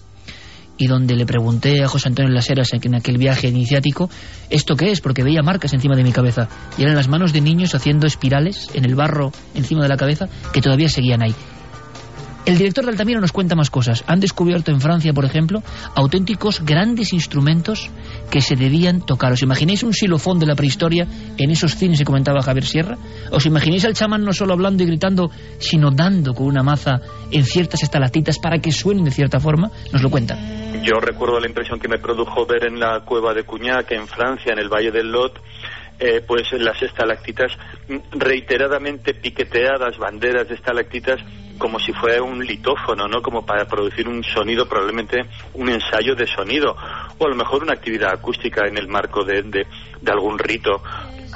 y 0.78 0.88
donde 0.88 1.16
le 1.16 1.26
pregunté 1.26 1.84
a 1.84 1.88
José 1.88 2.10
Antonio 2.10 2.32
Las 2.32 2.50
Heras 2.50 2.70
en 2.74 2.96
aquel 2.96 3.18
viaje 3.18 3.48
iniciático, 3.48 4.10
¿esto 4.50 4.76
qué 4.76 4.92
es? 4.92 5.02
Porque 5.02 5.24
veía 5.24 5.42
marcas 5.42 5.74
encima 5.74 5.96
de 5.96 6.04
mi 6.04 6.12
cabeza, 6.12 6.50
y 6.78 6.84
eran 6.84 6.96
las 6.96 7.08
manos 7.08 7.34
de 7.34 7.42
niños 7.42 7.76
haciendo 7.76 8.08
espirales 8.08 8.70
en 8.74 8.86
el 8.86 8.96
barro 8.96 9.32
encima 9.56 9.84
de 9.84 9.90
la 9.90 9.98
cabeza 9.98 10.28
que 10.52 10.62
todavía 10.62 10.90
seguían 10.90 11.22
ahí. 11.22 11.36
El 12.46 12.58
director 12.58 12.84
de 12.84 12.92
Altamira 12.92 13.22
nos 13.22 13.32
cuenta 13.32 13.56
más 13.56 13.70
cosas. 13.70 14.04
Han 14.06 14.20
descubierto 14.20 14.72
en 14.72 14.82
Francia, 14.82 15.14
por 15.14 15.24
ejemplo, 15.24 15.64
auténticos 15.96 16.62
grandes 16.66 17.14
instrumentos 17.14 17.90
que 18.34 18.42
se 18.42 18.56
debían 18.56 19.06
tocar. 19.06 19.30
¿Os 19.32 19.46
imagináis 19.46 19.86
un 19.86 19.94
xilofón 19.94 20.42
de 20.42 20.50
la 20.50 20.58
prehistoria 20.58 21.06
en 21.38 21.54
esos 21.54 21.78
cines 21.78 22.02
que 22.02 22.04
comentaba 22.04 22.42
Javier 22.42 22.66
Sierra? 22.66 22.98
¿Os 23.30 23.46
imagináis 23.46 23.86
al 23.86 23.94
chamán 23.94 24.26
no 24.26 24.34
solo 24.34 24.58
hablando 24.58 24.82
y 24.82 24.90
gritando, 24.90 25.30
sino 25.62 25.94
dando 25.94 26.34
con 26.34 26.48
una 26.48 26.66
maza 26.66 26.98
en 27.30 27.46
ciertas 27.46 27.84
estalactitas 27.84 28.40
para 28.40 28.58
que 28.58 28.72
suenen 28.72 29.06
de 29.06 29.12
cierta 29.12 29.40
forma? 29.40 29.70
Nos 29.94 30.02
lo 30.02 30.10
cuentan. 30.10 30.42
Yo 30.82 30.98
recuerdo 31.00 31.40
la 31.40 31.46
impresión 31.46 31.80
que 31.80 31.88
me 31.88 32.00
produjo 32.00 32.48
ver 32.48 32.66
en 32.66 32.80
la 32.80 33.02
cueva 33.06 33.36
de 33.36 33.44
Cuñac, 33.44 33.92
en 33.92 34.08
Francia, 34.08 34.52
en 34.52 34.58
el 34.58 34.68
Valle 34.68 34.90
del 34.90 35.12
Lot, 35.12 35.38
eh, 36.00 36.26
pues 36.26 36.52
las 36.54 36.82
estalactitas 36.82 37.52
mm, 37.88 38.18
reiteradamente 38.18 39.14
piqueteadas, 39.14 39.96
banderas 40.00 40.50
de 40.50 40.56
estalactitas, 40.56 41.22
como 41.64 41.80
si 41.80 41.94
fuera 41.94 42.22
un 42.22 42.46
litófono, 42.46 43.08
¿no? 43.08 43.22
Como 43.22 43.46
para 43.46 43.64
producir 43.64 44.06
un 44.06 44.22
sonido, 44.22 44.68
probablemente 44.68 45.24
un 45.54 45.70
ensayo 45.70 46.14
de 46.14 46.28
sonido, 46.28 46.76
o 47.18 47.26
a 47.26 47.30
lo 47.30 47.36
mejor 47.36 47.64
una 47.64 47.72
actividad 47.72 48.12
acústica 48.12 48.68
en 48.68 48.78
el 48.78 48.90
marco 48.90 49.24
de, 49.24 49.44
de, 49.44 49.66
de 50.02 50.12
algún 50.12 50.38
rito. 50.38 50.84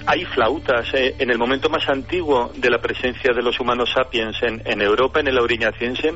Hay 0.06 0.26
flautas 0.26 0.94
eh, 0.94 1.16
en 1.18 1.32
el 1.32 1.38
momento 1.38 1.70
más 1.70 1.88
antiguo 1.88 2.52
de 2.54 2.70
la 2.70 2.80
presencia 2.80 3.32
de 3.32 3.42
los 3.42 3.58
humanos 3.62 3.90
sapiens 3.96 4.36
en, 4.44 4.62
en 4.66 4.82
Europa, 4.82 5.22
en 5.22 5.30
el 5.30 5.38
auriñaciense, 5.38 6.14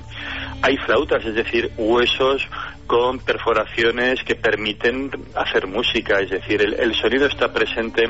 hay 0.62 0.76
flautas, 0.76 1.24
es 1.24 1.34
decir, 1.34 1.72
huesos 1.78 2.45
con 2.88 3.20
perforaciones 3.20 4.22
que 4.24 4.36
permiten 4.36 5.09
hacer 5.36 5.68
música, 5.68 6.20
es 6.20 6.32
decir, 6.32 6.62
el, 6.62 6.74
el 6.74 6.93
sonido 6.95 7.28
está 7.28 7.53
presente 7.53 8.09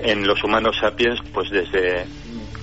en 0.00 0.26
los 0.26 0.42
humanos 0.42 0.78
sapiens 0.80 1.20
pues 1.34 1.50
desde 1.50 2.06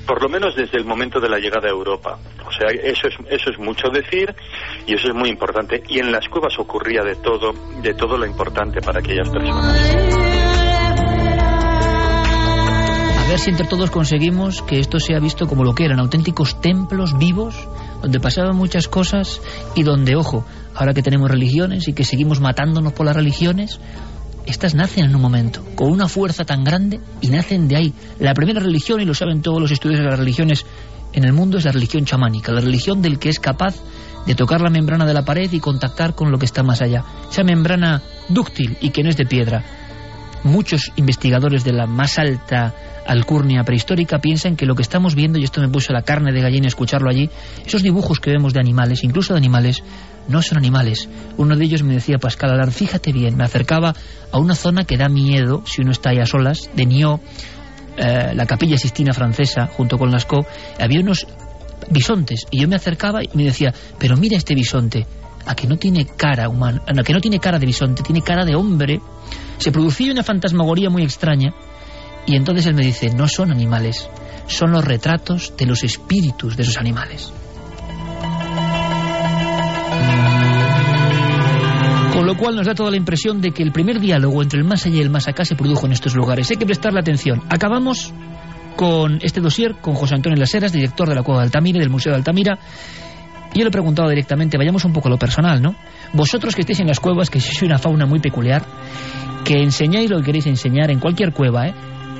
por 0.05 0.21
lo 0.21 0.29
menos 0.29 0.55
desde 0.55 0.77
el 0.77 0.85
momento 0.85 1.19
de 1.19 1.29
la 1.29 1.37
llegada 1.37 1.67
a 1.67 1.71
Europa. 1.71 2.17
O 2.45 2.51
sea, 2.51 2.67
eso 2.69 3.07
es, 3.07 3.15
eso 3.29 3.49
es 3.51 3.59
mucho 3.59 3.89
decir 3.89 4.33
y 4.85 4.95
eso 4.95 5.07
es 5.07 5.15
muy 5.15 5.29
importante. 5.29 5.81
Y 5.87 5.99
en 5.99 6.11
las 6.11 6.27
cuevas 6.27 6.53
ocurría 6.59 7.01
de 7.03 7.15
todo, 7.15 7.53
de 7.81 7.93
todo 7.93 8.17
lo 8.17 8.25
importante 8.25 8.81
para 8.81 8.99
aquellas 8.99 9.29
personas. 9.29 10.33
A 13.23 13.29
ver 13.29 13.39
si 13.39 13.49
entre 13.49 13.67
todos 13.67 13.89
conseguimos 13.89 14.61
que 14.61 14.79
esto 14.79 14.99
sea 14.99 15.19
visto 15.19 15.47
como 15.47 15.63
lo 15.63 15.73
que 15.73 15.85
eran, 15.85 15.99
auténticos 15.99 16.59
templos 16.59 17.17
vivos, 17.17 17.55
donde 18.01 18.19
pasaban 18.19 18.55
muchas 18.55 18.89
cosas 18.89 19.41
y 19.75 19.83
donde, 19.83 20.15
ojo, 20.15 20.45
ahora 20.75 20.93
que 20.93 21.01
tenemos 21.01 21.31
religiones 21.31 21.87
y 21.87 21.93
que 21.93 22.03
seguimos 22.03 22.41
matándonos 22.41 22.91
por 22.93 23.05
las 23.05 23.15
religiones, 23.15 23.79
estas 24.45 24.75
nacen 24.75 25.05
en 25.05 25.15
un 25.15 25.21
momento, 25.21 25.63
con 25.75 25.91
una 25.91 26.07
fuerza 26.07 26.43
tan 26.43 26.63
grande 26.63 26.99
y 27.21 27.29
nacen 27.29 27.67
de 27.67 27.77
ahí. 27.77 27.93
La 28.19 28.33
primera 28.33 28.59
religión, 28.59 29.01
y 29.01 29.05
lo 29.05 29.13
saben 29.13 29.41
todos 29.41 29.61
los 29.61 29.71
estudios 29.71 29.99
de 29.99 30.05
las 30.05 30.19
religiones 30.19 30.65
en 31.13 31.23
el 31.23 31.33
mundo, 31.33 31.57
es 31.57 31.65
la 31.65 31.71
religión 31.71 32.05
chamánica, 32.05 32.51
la 32.51 32.61
religión 32.61 33.01
del 33.01 33.19
que 33.19 33.29
es 33.29 33.39
capaz 33.39 33.75
de 34.25 34.35
tocar 34.35 34.61
la 34.61 34.69
membrana 34.69 35.05
de 35.05 35.13
la 35.13 35.25
pared 35.25 35.51
y 35.51 35.59
contactar 35.59 36.15
con 36.15 36.31
lo 36.31 36.37
que 36.37 36.45
está 36.45 36.63
más 36.63 36.81
allá. 36.81 37.03
Esa 37.29 37.43
membrana 37.43 38.01
dúctil 38.29 38.77
y 38.81 38.89
que 38.89 39.03
no 39.03 39.09
es 39.09 39.17
de 39.17 39.25
piedra. 39.25 39.63
Muchos 40.43 40.91
investigadores 40.95 41.63
de 41.63 41.73
la 41.73 41.87
más 41.87 42.19
alta 42.19 42.73
alcurnia 43.05 43.63
prehistórica 43.63 44.19
piensan 44.19 44.55
que 44.55 44.65
lo 44.65 44.75
que 44.75 44.81
estamos 44.81 45.15
viendo, 45.15 45.39
y 45.39 45.43
esto 45.43 45.61
me 45.61 45.69
puso 45.69 45.93
la 45.93 46.03
carne 46.03 46.31
de 46.31 46.41
gallina 46.41 46.67
escucharlo 46.67 47.09
allí, 47.09 47.29
esos 47.65 47.83
dibujos 47.83 48.19
que 48.19 48.31
vemos 48.31 48.53
de 48.53 48.59
animales, 48.59 49.03
incluso 49.03 49.33
de 49.33 49.39
animales, 49.39 49.83
no 50.27 50.41
son 50.41 50.57
animales. 50.57 51.09
Uno 51.37 51.55
de 51.55 51.65
ellos 51.65 51.83
me 51.83 51.93
decía 51.93 52.17
Pascal 52.17 52.51
Alar, 52.51 52.71
fíjate 52.71 53.11
bien, 53.11 53.35
me 53.35 53.43
acercaba 53.43 53.93
a 54.31 54.37
una 54.37 54.55
zona 54.55 54.85
que 54.85 54.97
da 54.97 55.09
miedo 55.09 55.63
si 55.65 55.81
uno 55.81 55.91
está 55.91 56.11
ahí 56.11 56.19
a 56.19 56.25
solas, 56.25 56.69
de 56.75 56.85
Nio, 56.85 57.19
eh, 57.97 58.31
la 58.33 58.45
capilla 58.45 58.77
Sistina 58.77 59.13
francesa, 59.13 59.67
junto 59.67 59.97
con 59.97 60.11
Lascaux, 60.11 60.47
había 60.79 60.99
unos 61.01 61.27
bisontes, 61.89 62.47
y 62.49 62.61
yo 62.61 62.67
me 62.67 62.75
acercaba 62.75 63.23
y 63.23 63.29
me 63.33 63.43
decía, 63.43 63.73
pero 63.99 64.17
mira 64.17 64.37
este 64.37 64.55
bisonte, 64.55 65.05
a 65.45 65.55
que 65.55 65.67
no 65.67 65.77
tiene 65.77 66.05
cara 66.05 66.47
humana, 66.49 66.81
a 66.87 67.03
que 67.03 67.13
no 67.13 67.19
tiene 67.19 67.39
cara 67.39 67.59
de 67.59 67.65
bisonte, 67.65 68.01
tiene 68.01 68.21
cara 68.21 68.45
de 68.45 68.55
hombre. 68.55 69.01
Se 69.57 69.71
producía 69.71 70.11
una 70.11 70.23
fantasmagoría 70.23 70.89
muy 70.89 71.03
extraña, 71.03 71.53
y 72.25 72.35
entonces 72.35 72.65
él 72.65 72.75
me 72.75 72.85
dice, 72.85 73.09
no 73.09 73.27
son 73.27 73.51
animales, 73.51 74.09
son 74.47 74.71
los 74.71 74.83
retratos 74.83 75.53
de 75.57 75.65
los 75.65 75.83
espíritus 75.83 76.55
de 76.55 76.63
esos 76.63 76.77
animales. 76.77 77.31
Lo 82.33 82.39
cual 82.39 82.55
nos 82.55 82.65
da 82.65 82.73
toda 82.73 82.89
la 82.89 82.97
impresión 82.97 83.41
de 83.41 83.51
que 83.51 83.61
el 83.61 83.71
primer 83.71 83.99
diálogo 83.99 84.41
entre 84.41 84.59
el 84.59 84.65
más 84.65 84.87
allá 84.87 84.97
y 84.97 85.01
el 85.01 85.11
más 85.11 85.27
acá 85.27 85.45
se 85.45 85.55
produjo 85.55 85.85
en 85.85 85.91
estos 85.91 86.15
lugares. 86.15 86.49
Hay 86.49 86.57
que 86.57 86.65
prestarle 86.65 86.99
atención. 86.99 87.43
Acabamos 87.47 88.11
con 88.75 89.19
este 89.21 89.39
dossier 89.39 89.75
con 89.75 89.93
José 89.93 90.15
Antonio 90.15 90.39
Las 90.39 90.53
Heras, 90.55 90.71
director 90.71 91.07
de 91.07 91.13
la 91.13 91.21
Cueva 91.21 91.41
de 91.41 91.45
Altamira, 91.45 91.79
del 91.79 91.91
Museo 91.91 92.11
de 92.11 92.17
Altamira. 92.17 92.57
Yo 93.53 93.61
le 93.61 93.67
he 93.67 93.71
preguntado 93.71 94.09
directamente, 94.09 94.57
vayamos 94.57 94.83
un 94.83 94.93
poco 94.93 95.09
a 95.09 95.11
lo 95.11 95.19
personal, 95.19 95.61
¿no? 95.61 95.75
Vosotros 96.13 96.55
que 96.55 96.61
estéis 96.61 96.79
en 96.79 96.87
las 96.87 96.99
cuevas, 96.99 97.29
que 97.29 97.39
sois 97.39 97.61
una 97.61 97.77
fauna 97.77 98.07
muy 98.07 98.19
peculiar, 98.19 98.65
que 99.45 99.61
enseñáis 99.61 100.09
lo 100.09 100.17
que 100.17 100.23
queréis 100.23 100.47
enseñar 100.47 100.89
en 100.89 100.99
cualquier 100.99 101.33
cueva, 101.33 101.67
¿eh? 101.67 101.75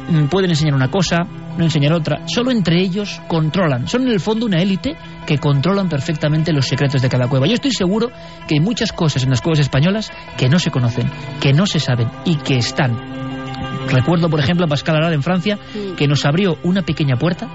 Mm, 0.10 0.26
pueden 0.26 0.52
enseñar 0.52 0.76
una 0.76 0.90
cosa, 0.90 1.24
no 1.58 1.64
enseñar 1.64 1.94
otra. 1.94 2.22
Solo 2.28 2.52
entre 2.52 2.82
ellos 2.82 3.22
controlan. 3.28 3.88
Son 3.88 4.04
en 4.04 4.10
el 4.10 4.20
fondo 4.20 4.46
una 4.46 4.62
élite 4.62 4.96
que 5.26 5.38
controlan 5.38 5.90
perfectamente 5.90 6.54
los 6.54 6.68
secretos 6.68 7.02
de 7.02 7.10
cada 7.10 7.28
cueva. 7.28 7.48
Yo 7.48 7.54
estoy 7.54 7.72
seguro 7.72 8.10
que 8.48 8.56
hay 8.56 8.60
muchas 8.60 8.92
cosas 8.92 9.24
en 9.24 9.30
las 9.30 9.42
cuevas 9.42 9.60
españolas 9.60 10.12
que 10.38 10.50
no 10.50 10.60
se 10.60 10.72
conocen, 10.72 11.10
que 11.40 11.54
no 11.54 11.66
se 11.66 11.80
saben 11.80 12.10
y 12.26 12.36
que 12.36 12.58
están. 12.58 12.98
Recuerdo, 13.90 14.30
por 14.30 14.40
ejemplo, 14.40 14.66
a 14.66 14.70
Pascal 14.70 14.96
Arad 14.96 15.14
en 15.14 15.24
Francia, 15.24 15.60
que 15.98 16.08
nos 16.08 16.26
abrió 16.26 16.58
una 16.64 16.82
pequeña 16.82 17.16
puerta 17.16 17.48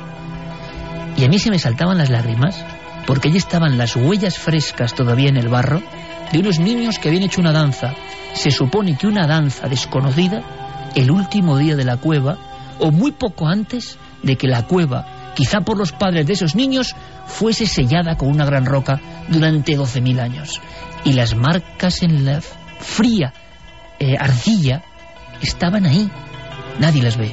y 1.17 1.25
a 1.25 1.29
mí 1.29 1.39
se 1.39 1.51
me 1.51 1.59
saltaban 1.59 1.99
las 1.99 2.11
lágrimas 2.11 2.65
porque 3.07 3.29
allí 3.29 3.39
estaban 3.39 3.77
las 3.77 3.97
huellas 3.97 4.39
frescas 4.39 4.95
todavía 4.95 5.29
en 5.31 5.37
el 5.37 5.49
barro 5.49 5.83
de 6.31 6.39
unos 6.39 6.61
niños 6.61 6.99
que 6.99 7.09
habían 7.09 7.25
hecho 7.25 7.41
una 7.41 7.53
danza. 7.53 7.95
Se 8.35 8.51
supone 8.51 8.97
que 8.97 9.07
una 9.07 9.27
danza 9.27 9.67
desconocida 9.69 10.68
el 10.95 11.11
último 11.11 11.57
día 11.57 11.77
de 11.77 11.85
la 11.85 11.97
cueva 11.97 12.39
o 12.79 12.91
muy 12.91 13.13
poco 13.13 13.47
antes 13.47 13.99
de 14.23 14.37
que 14.37 14.49
la 14.49 14.67
cueva, 14.67 15.33
quizá 15.35 15.61
por 15.61 15.77
los 15.77 15.93
padres 15.93 16.27
de 16.27 16.33
esos 16.33 16.55
niños, 16.55 16.95
fuese 17.27 17.67
sellada 17.67 18.17
con 18.17 18.29
una 18.29 18.45
gran 18.45 18.67
roca 18.67 19.01
durante 19.29 19.77
12.000 19.77 20.21
años. 20.21 20.61
Y 21.05 21.13
las 21.13 21.35
marcas 21.35 22.03
en 22.03 22.25
la 22.25 22.41
fría 22.41 23.33
eh, 23.99 24.17
arcilla 24.19 24.83
estaban 25.41 25.87
ahí. 25.87 26.09
Nadie 26.79 27.03
las 27.03 27.17
ve. 27.17 27.33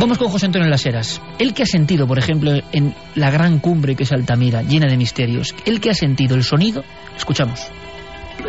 Vamos 0.00 0.18
con 0.18 0.28
José 0.28 0.46
Antonio 0.46 0.68
Las 0.68 0.84
Heras. 0.84 1.22
El 1.38 1.54
que 1.54 1.62
ha 1.62 1.66
sentido, 1.66 2.06
por 2.06 2.18
ejemplo, 2.18 2.52
en 2.72 2.94
la 3.14 3.30
gran 3.30 3.58
cumbre 3.58 3.96
que 3.96 4.02
es 4.02 4.12
Altamira, 4.12 4.62
llena 4.62 4.86
de 4.86 4.98
misterios, 4.98 5.54
el 5.64 5.80
que 5.80 5.90
ha 5.90 5.94
sentido 5.94 6.36
el 6.36 6.44
sonido, 6.44 6.84
escuchamos. 7.16 7.70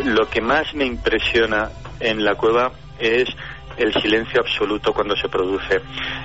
Lo 0.04 0.28
que 0.28 0.40
más 0.40 0.74
me 0.74 0.84
impresiona 0.84 1.70
en 2.00 2.24
la 2.24 2.34
cueva 2.34 2.72
es 2.98 3.28
el 3.76 3.92
silencio 4.00 4.40
absoluto 4.40 4.92
cuando 4.92 5.16
se 5.16 5.28
produce. 5.28 5.80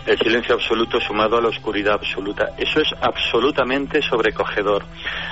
El 0.06 0.18
silencio 0.20 0.56
absoluto 0.56 1.00
sumado 1.00 1.38
a 1.38 1.42
la 1.42 1.50
oscuridad 1.50 1.96
absoluta. 1.96 2.52
Eso 2.58 2.82
es 2.82 2.90
absolutamente 3.02 4.02
sobrecogedor. 4.02 4.84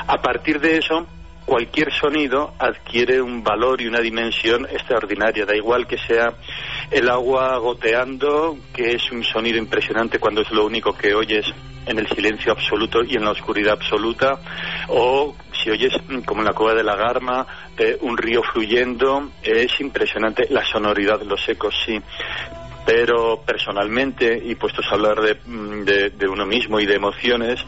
A 0.08 0.18
partir 0.22 0.60
de 0.60 0.78
eso, 0.78 1.06
cualquier 1.46 1.92
sonido 1.94 2.54
adquiere 2.60 3.22
un 3.22 3.44
valor 3.44 3.82
y 3.82 3.88
una 3.88 4.00
dimensión 4.00 4.66
extraordinaria. 4.66 5.46
Da 5.46 5.56
igual 5.56 5.88
que 5.88 5.98
sea 5.98 6.34
el 6.92 7.10
agua 7.10 7.58
goteando, 7.58 8.58
que 8.74 8.94
es 8.94 9.12
un 9.12 9.24
sonido 9.24 9.58
impresionante 9.58 10.20
cuando 10.20 10.42
es 10.42 10.52
lo 10.52 10.66
único 10.66 10.94
que 10.94 11.14
oyes 11.14 11.46
en 11.86 12.00
el 12.00 12.08
silencio 12.10 12.52
absoluto 12.52 13.04
y 13.04 13.16
en 13.16 13.24
la 13.24 13.32
oscuridad 13.32 13.74
absoluta, 13.74 14.40
o 14.90 15.36
si 15.64 15.70
oyes, 15.70 15.94
mm, 16.08 16.22
como 16.22 16.42
en 16.42 16.48
la 16.48 16.54
cueva 16.54 16.74
de 16.74 16.84
la 16.84 16.96
Garma, 16.96 17.46
eh, 17.78 17.98
un 18.02 18.18
río 18.18 18.44
fluyendo, 18.44 19.32
es 19.42 19.80
impresionante 19.80 20.48
la 20.50 20.66
sonoridad, 20.66 21.22
los 21.22 21.48
ecos, 21.48 21.76
sí. 21.86 22.00
Pero 22.86 23.42
personalmente, 23.46 24.42
y 24.44 24.56
puestos 24.56 24.86
a 24.88 24.96
hablar 24.96 25.22
de, 25.22 25.36
mm, 25.46 25.84
de 25.84 26.28
uno 26.28 26.46
mismo 26.46 26.80
y 26.80 26.86
de 26.86 26.96
emociones, 26.96 27.60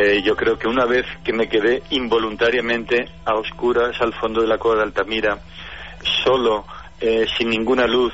eh, 0.00 0.22
yo 0.22 0.36
creo 0.36 0.56
que 0.56 0.68
una 0.68 0.84
vez 0.84 1.04
que 1.24 1.32
me 1.32 1.48
quedé 1.48 1.82
involuntariamente 1.90 3.08
a 3.24 3.34
oscuras 3.34 4.00
al 4.00 4.14
fondo 4.14 4.40
de 4.40 4.46
la 4.46 4.56
cueva 4.56 4.76
de 4.76 4.82
Altamira, 4.84 5.40
solo, 6.22 6.64
eh, 7.00 7.26
sin 7.36 7.50
ninguna 7.50 7.84
luz 7.88 8.12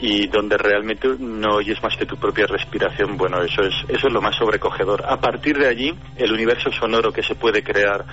y 0.00 0.28
donde 0.28 0.56
realmente 0.56 1.08
no 1.18 1.56
oyes 1.56 1.82
más 1.82 1.96
que 1.96 2.06
tu 2.06 2.16
propia 2.16 2.46
respiración, 2.46 3.16
bueno, 3.16 3.42
eso 3.42 3.62
es, 3.62 3.74
eso 3.88 4.06
es 4.06 4.12
lo 4.12 4.20
más 4.20 4.36
sobrecogedor. 4.36 5.04
A 5.04 5.16
partir 5.16 5.58
de 5.58 5.66
allí, 5.68 5.94
el 6.16 6.32
universo 6.32 6.70
sonoro 6.70 7.12
que 7.12 7.22
se 7.22 7.34
puede 7.34 7.62
crear 7.62 8.04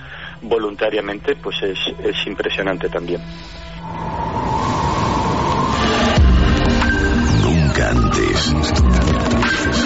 voluntariamente, 0.42 1.36
pues 1.36 1.62
es, 1.62 1.78
es 2.02 2.26
impresionante 2.26 2.88
también. 2.88 3.20
Nunca 7.42 7.90
antes 7.90 8.52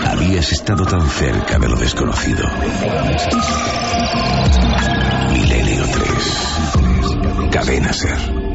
habías 0.07 0.53
estado 0.53 0.85
tan 0.87 1.07
cerca 1.07 1.59
de 1.59 1.69
lo 1.69 1.77
desconocido. 1.77 2.45
Milenio 5.33 5.85
3. 5.93 7.51
Cadena 7.53 7.93
Ser. 7.93 8.50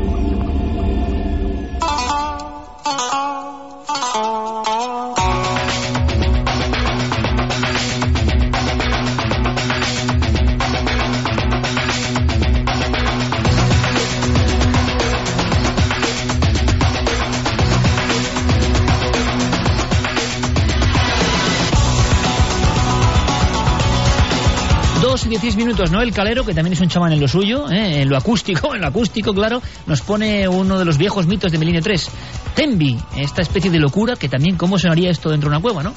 Y 25.23 25.29
16 25.29 25.55
minutos, 25.55 25.91
¿no? 25.91 26.01
El 26.01 26.11
Calero, 26.11 26.43
que 26.45 26.53
también 26.53 26.73
es 26.73 26.81
un 26.81 26.89
chamán 26.89 27.13
en 27.13 27.21
lo 27.21 27.27
suyo, 27.27 27.69
¿eh? 27.71 28.01
en 28.01 28.09
lo 28.09 28.17
acústico, 28.17 28.75
en 28.75 28.81
lo 28.81 28.87
acústico, 28.87 29.33
claro, 29.33 29.61
nos 29.85 30.01
pone 30.01 30.45
uno 30.47 30.77
de 30.77 30.83
los 30.83 30.97
viejos 30.97 31.25
mitos 31.25 31.53
de 31.53 31.57
Milenio 31.57 31.81
3. 31.81 32.09
Tembi, 32.53 32.99
esta 33.15 33.41
especie 33.41 33.71
de 33.71 33.79
locura 33.79 34.15
que 34.17 34.27
también, 34.27 34.57
¿cómo 34.57 34.77
sonaría 34.77 35.09
esto 35.09 35.29
dentro 35.29 35.49
de 35.49 35.55
una 35.55 35.61
cueva, 35.61 35.83
no? 35.83 35.93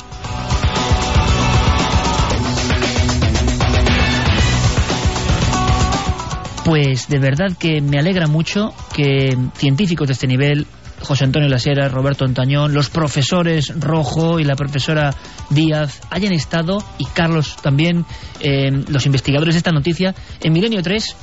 Pues 6.64 7.08
de 7.08 7.18
verdad 7.18 7.56
que 7.58 7.80
me 7.80 7.98
alegra 7.98 8.28
mucho 8.28 8.72
que 8.94 9.36
científicos 9.54 10.06
de 10.06 10.12
este 10.12 10.26
nivel 10.28 10.66
José 11.00 11.24
Antonio 11.24 11.48
Lasera, 11.48 11.88
Roberto 11.88 12.24
Antañón, 12.24 12.74
los 12.74 12.90
profesores 12.90 13.72
Rojo 13.78 14.38
y 14.38 14.44
la 14.44 14.56
profesora 14.56 15.14
Díaz 15.50 16.00
hayan 16.10 16.32
estado, 16.32 16.78
y 16.98 17.04
Carlos 17.06 17.56
también, 17.62 18.04
eh, 18.40 18.70
los 18.88 19.06
investigadores 19.06 19.54
de 19.54 19.58
esta 19.58 19.72
noticia, 19.72 20.14
en 20.42 20.52
Milenio 20.52 20.82
3, 20.82 21.16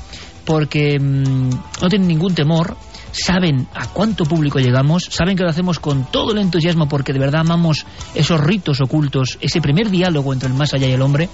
porque 0.45 0.99
mm, 0.99 1.49
no 1.82 1.89
tienen 1.89 2.07
ningún 2.07 2.34
temor 2.36 2.78
saben 3.24 3.68
a 3.74 3.88
cuánto 3.88 4.26
público 4.26 4.59
llegamos, 4.59 5.05
saben 5.09 5.38
que 5.38 5.43
lo 5.43 5.49
hacemos 5.49 5.80
con 5.80 6.05
todo 6.11 6.34
el 6.34 6.39
entusiasmo 6.39 6.88
porque 6.88 7.13
de 7.13 7.20
verdad 7.20 7.41
amamos 7.41 7.86
esos 8.13 8.39
ritos 8.39 8.82
ocultos, 8.82 9.38
ese 9.41 9.61
primer 9.61 9.89
diálogo 9.89 10.34
entre 10.34 10.49
el 10.49 10.55
más 10.55 10.74
allá 10.74 10.88
y 10.88 10.93
el 10.93 11.01
hombre, 11.01 11.30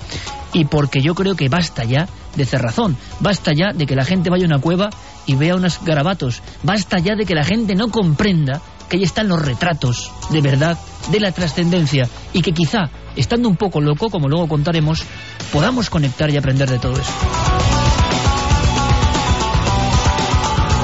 y 0.54 0.66
porque 0.66 1.02
yo 1.02 1.16
creo 1.16 1.36
que 1.36 1.50
basta 1.50 1.84
ya 1.84 2.08
de 2.36 2.46
cerrazón, 2.46 2.98
basta 3.20 3.52
ya 3.54 3.74
de 3.74 3.86
que 3.86 3.96
la 3.96 4.06
gente 4.06 4.30
vaya 4.30 4.46
a 4.46 4.48
una 4.48 4.60
cueva 4.60 4.90
y 5.26 5.36
vea 5.36 5.56
unos 5.56 5.84
garabatos, 5.84 6.42
basta 6.64 6.98
ya 7.00 7.16
de 7.16 7.26
que 7.26 7.36
la 7.36 7.44
gente 7.44 7.76
no 7.76 7.90
comprenda 7.90 8.62
que 8.90 8.98
ahí 8.98 9.04
están 9.04 9.30
los 9.30 9.42
retratos 9.42 10.12
de 10.30 10.42
verdad 10.42 10.78
de 11.12 11.20
la 11.20 11.32
trascendencia 11.32 12.08
y 12.34 12.42
que 12.42 12.52
quizá, 12.52 12.90
estando 13.16 13.50
un 13.50 13.56
poco 13.56 13.82
loco, 13.82 14.10
como 14.10 14.28
luego 14.28 14.48
contaremos, 14.48 15.04
podamos 15.52 15.90
conectar 15.90 16.30
y 16.30 16.38
aprender 16.38 16.70
de 16.70 16.80
todo 16.80 16.94
eso. 16.94 17.81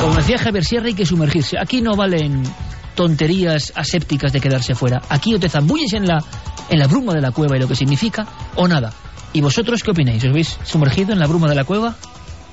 Como 0.02 0.16
decía 0.16 0.38
Javier 0.38 0.64
Sierra, 0.64 0.88
hay 0.88 0.94
que 0.94 1.06
sumergirse. 1.06 1.58
Aquí 1.60 1.82
no 1.82 1.96
valen 1.96 2.44
tonterías 2.96 3.74
asépticas 3.76 4.32
de 4.32 4.40
quedarse 4.40 4.76
fuera. 4.76 5.02
Aquí 5.10 5.34
o 5.34 5.40
te 5.40 5.50
zambulles 5.50 5.94
en 5.94 6.08
la, 6.08 6.24
en 6.70 6.80
la 6.80 6.88
bruma 6.88 7.14
de 7.14 7.22
la 7.22 7.32
cueva 7.32 7.58
y 7.58 7.60
lo 7.60 7.68
que 7.68 7.76
significa, 7.76 8.28
o 8.56 8.68
nada. 8.68 8.92
¿Y 9.34 9.42
vosotros 9.42 9.84
qué 9.84 9.92
opináis? 9.92 10.24
¿Os 10.24 10.30
habéis 10.30 10.58
sumergido 10.64 11.14
en 11.14 11.20
la 11.20 11.28
bruma 11.28 11.50
de 11.50 11.56
la 11.56 11.64
cueva? 11.64 11.96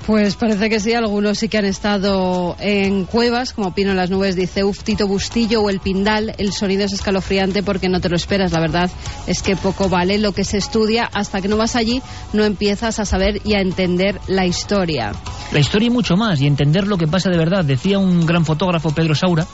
Pues 0.06 0.36
parece 0.36 0.68
que 0.68 0.80
sí, 0.80 0.92
algunos 0.92 1.38
sí 1.38 1.48
que 1.48 1.56
han 1.56 1.64
estado 1.64 2.56
en 2.60 3.06
cuevas, 3.06 3.54
como 3.54 3.74
Pino 3.74 3.90
en 3.90 3.96
las 3.96 4.10
nubes, 4.10 4.36
dice 4.36 4.62
Uf, 4.62 4.82
Tito 4.82 5.06
Bustillo 5.06 5.62
o 5.62 5.70
el 5.70 5.80
Pindal. 5.80 6.34
El 6.36 6.52
sonido 6.52 6.84
es 6.84 6.92
escalofriante 6.92 7.62
porque 7.62 7.88
no 7.88 8.02
te 8.02 8.10
lo 8.10 8.16
esperas. 8.16 8.52
La 8.52 8.60
verdad 8.60 8.90
es 9.26 9.40
que 9.40 9.56
poco 9.56 9.88
vale 9.88 10.18
lo 10.18 10.32
que 10.32 10.44
se 10.44 10.58
estudia. 10.58 11.08
Hasta 11.10 11.40
que 11.40 11.48
no 11.48 11.56
vas 11.56 11.74
allí, 11.74 12.02
no 12.34 12.44
empiezas 12.44 12.98
a 12.98 13.06
saber 13.06 13.40
y 13.46 13.54
a 13.54 13.62
entender 13.62 14.20
la 14.26 14.44
historia. 14.44 15.12
La 15.52 15.60
historia 15.60 15.86
y 15.86 15.90
mucho 15.90 16.16
más, 16.16 16.38
y 16.38 16.46
entender 16.46 16.86
lo 16.86 16.98
que 16.98 17.06
pasa 17.06 17.30
de 17.30 17.38
verdad. 17.38 17.64
Decía 17.64 17.98
un 17.98 18.26
gran 18.26 18.44
fotógrafo, 18.44 18.94
Pedro 18.94 19.14
Saura, 19.14 19.46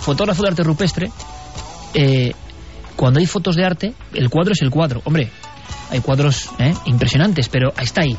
fotógrafo 0.00 0.42
de 0.42 0.48
arte 0.48 0.64
rupestre, 0.64 1.12
eh, 1.94 2.32
cuando 2.96 3.20
hay 3.20 3.26
fotos 3.26 3.54
de 3.54 3.64
arte, 3.64 3.94
el 4.14 4.30
cuadro 4.30 4.52
es 4.52 4.62
el 4.62 4.70
cuadro. 4.70 5.00
Hombre, 5.04 5.30
hay 5.90 6.00
cuadros 6.00 6.50
eh, 6.58 6.74
impresionantes, 6.86 7.48
pero 7.48 7.72
está 7.78 8.00
ahí 8.00 8.16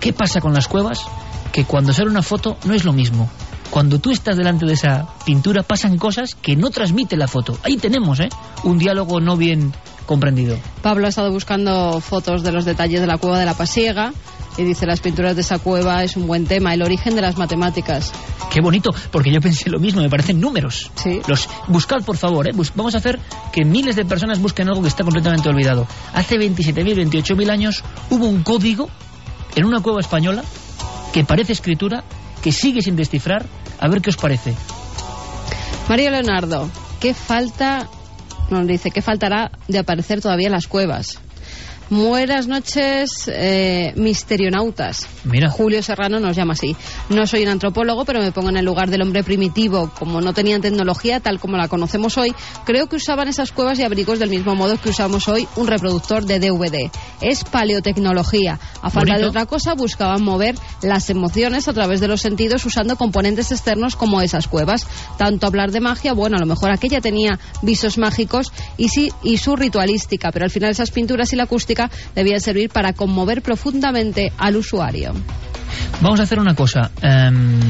¿Qué 0.00 0.14
pasa 0.14 0.40
con 0.40 0.54
las 0.54 0.66
cuevas? 0.66 1.04
Que 1.52 1.64
cuando 1.64 1.92
sale 1.92 2.10
una 2.10 2.22
foto 2.22 2.56
no 2.64 2.74
es 2.74 2.84
lo 2.84 2.92
mismo. 2.92 3.30
Cuando 3.70 4.00
tú 4.00 4.10
estás 4.10 4.36
delante 4.36 4.66
de 4.66 4.72
esa 4.72 5.06
pintura 5.24 5.62
pasan 5.62 5.98
cosas 5.98 6.34
que 6.34 6.56
no 6.56 6.70
transmite 6.70 7.16
la 7.16 7.28
foto. 7.28 7.56
Ahí 7.62 7.76
tenemos, 7.76 8.18
¿eh? 8.18 8.28
Un 8.64 8.78
diálogo 8.78 9.20
no 9.20 9.36
bien 9.36 9.72
comprendido. 10.06 10.56
Pablo 10.82 11.06
ha 11.06 11.10
estado 11.10 11.30
buscando 11.30 12.00
fotos 12.00 12.42
de 12.42 12.50
los 12.50 12.64
detalles 12.64 13.00
de 13.00 13.06
la 13.06 13.18
cueva 13.18 13.38
de 13.38 13.46
la 13.46 13.54
Pasiega 13.54 14.12
y 14.56 14.64
dice 14.64 14.86
las 14.86 15.00
pinturas 15.00 15.36
de 15.36 15.42
esa 15.42 15.58
cueva 15.58 16.02
es 16.02 16.16
un 16.16 16.26
buen 16.26 16.46
tema, 16.46 16.74
el 16.74 16.82
origen 16.82 17.14
de 17.14 17.22
las 17.22 17.36
matemáticas. 17.36 18.12
Qué 18.50 18.60
bonito, 18.60 18.90
porque 19.12 19.32
yo 19.32 19.40
pensé 19.40 19.70
lo 19.70 19.78
mismo, 19.78 20.00
me 20.00 20.10
parecen 20.10 20.40
números. 20.40 20.90
Sí. 20.96 21.20
Los, 21.28 21.48
buscad, 21.68 22.02
por 22.04 22.16
favor, 22.16 22.48
¿eh? 22.48 22.52
vamos 22.74 22.94
a 22.94 22.98
hacer 22.98 23.20
que 23.52 23.64
miles 23.64 23.94
de 23.94 24.04
personas 24.04 24.40
busquen 24.40 24.68
algo 24.68 24.82
que 24.82 24.88
está 24.88 25.04
completamente 25.04 25.48
olvidado. 25.48 25.86
Hace 26.12 26.36
27.000, 26.36 27.08
28.000 27.08 27.50
años 27.50 27.84
hubo 28.10 28.26
un 28.26 28.42
código 28.42 28.90
en 29.56 29.64
una 29.64 29.80
cueva 29.80 30.00
española 30.00 30.42
que 31.12 31.24
parece 31.24 31.52
escritura, 31.52 32.04
que 32.42 32.52
sigue 32.52 32.82
sin 32.82 32.96
descifrar. 32.96 33.44
A 33.78 33.88
ver 33.88 34.00
qué 34.02 34.10
os 34.10 34.16
parece. 34.16 34.54
Mario 35.88 36.10
Leonardo, 36.10 36.68
¿qué 37.00 37.14
falta? 37.14 37.88
Nos 38.50 38.66
dice, 38.66 38.90
¿qué 38.90 39.02
faltará 39.02 39.50
de 39.68 39.78
aparecer 39.78 40.20
todavía 40.20 40.48
en 40.48 40.52
las 40.52 40.66
cuevas? 40.66 41.18
Buenas 41.90 42.46
noches, 42.46 43.10
eh, 43.26 43.92
misterionautas. 43.96 45.08
Mira. 45.24 45.50
Julio 45.50 45.82
Serrano 45.82 46.20
nos 46.20 46.36
llama 46.36 46.52
así. 46.52 46.76
No 47.08 47.26
soy 47.26 47.42
un 47.42 47.48
antropólogo, 47.48 48.04
pero 48.04 48.20
me 48.20 48.30
pongo 48.30 48.50
en 48.50 48.58
el 48.58 48.64
lugar 48.64 48.90
del 48.90 49.02
hombre 49.02 49.24
primitivo. 49.24 49.90
Como 49.98 50.20
no 50.20 50.32
tenían 50.32 50.60
tecnología 50.60 51.18
tal 51.18 51.40
como 51.40 51.56
la 51.56 51.66
conocemos 51.66 52.16
hoy, 52.16 52.32
creo 52.64 52.86
que 52.86 52.94
usaban 52.94 53.26
esas 53.26 53.50
cuevas 53.50 53.80
y 53.80 53.82
abrigos 53.82 54.20
del 54.20 54.30
mismo 54.30 54.54
modo 54.54 54.76
que 54.76 54.90
usamos 54.90 55.26
hoy 55.26 55.48
un 55.56 55.66
reproductor 55.66 56.24
de 56.26 56.38
DVD. 56.38 56.92
Es 57.20 57.42
paleotecnología. 57.42 58.60
A 58.82 58.90
falta 58.90 59.18
de 59.18 59.24
otra 59.24 59.46
cosa, 59.46 59.74
buscaban 59.74 60.22
mover 60.22 60.54
las 60.82 61.10
emociones 61.10 61.66
a 61.66 61.72
través 61.72 61.98
de 61.98 62.06
los 62.06 62.20
sentidos 62.20 62.64
usando 62.64 62.94
componentes 62.94 63.50
externos 63.50 63.96
como 63.96 64.22
esas 64.22 64.46
cuevas. 64.46 64.86
Tanto 65.18 65.48
hablar 65.48 65.72
de 65.72 65.80
magia, 65.80 66.12
bueno, 66.12 66.36
a 66.36 66.40
lo 66.40 66.46
mejor 66.46 66.70
aquella 66.70 67.00
tenía 67.00 67.40
visos 67.62 67.98
mágicos 67.98 68.52
y, 68.76 68.90
sí, 68.90 69.10
y 69.24 69.38
su 69.38 69.56
ritualística, 69.56 70.30
pero 70.30 70.44
al 70.44 70.52
final 70.52 70.70
esas 70.70 70.92
pinturas 70.92 71.32
y 71.32 71.36
la 71.36 71.42
acústica 71.42 71.79
debían 72.14 72.40
servir 72.40 72.68
para 72.68 72.92
conmover 72.92 73.40
profundamente 73.40 74.32
al 74.36 74.56
usuario. 74.56 75.14
Vamos 76.00 76.20
a 76.20 76.24
hacer 76.24 76.38
una 76.40 76.54
cosa. 76.54 76.90
em, 77.00 77.60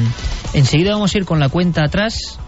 enseguida 0.53 0.93
vamos 0.93 1.13
a 1.13 1.17
ir 1.17 1.25
con 1.25 1.39
la 1.39 1.49
cuenta 1.49 1.83
atrás. 1.85 2.39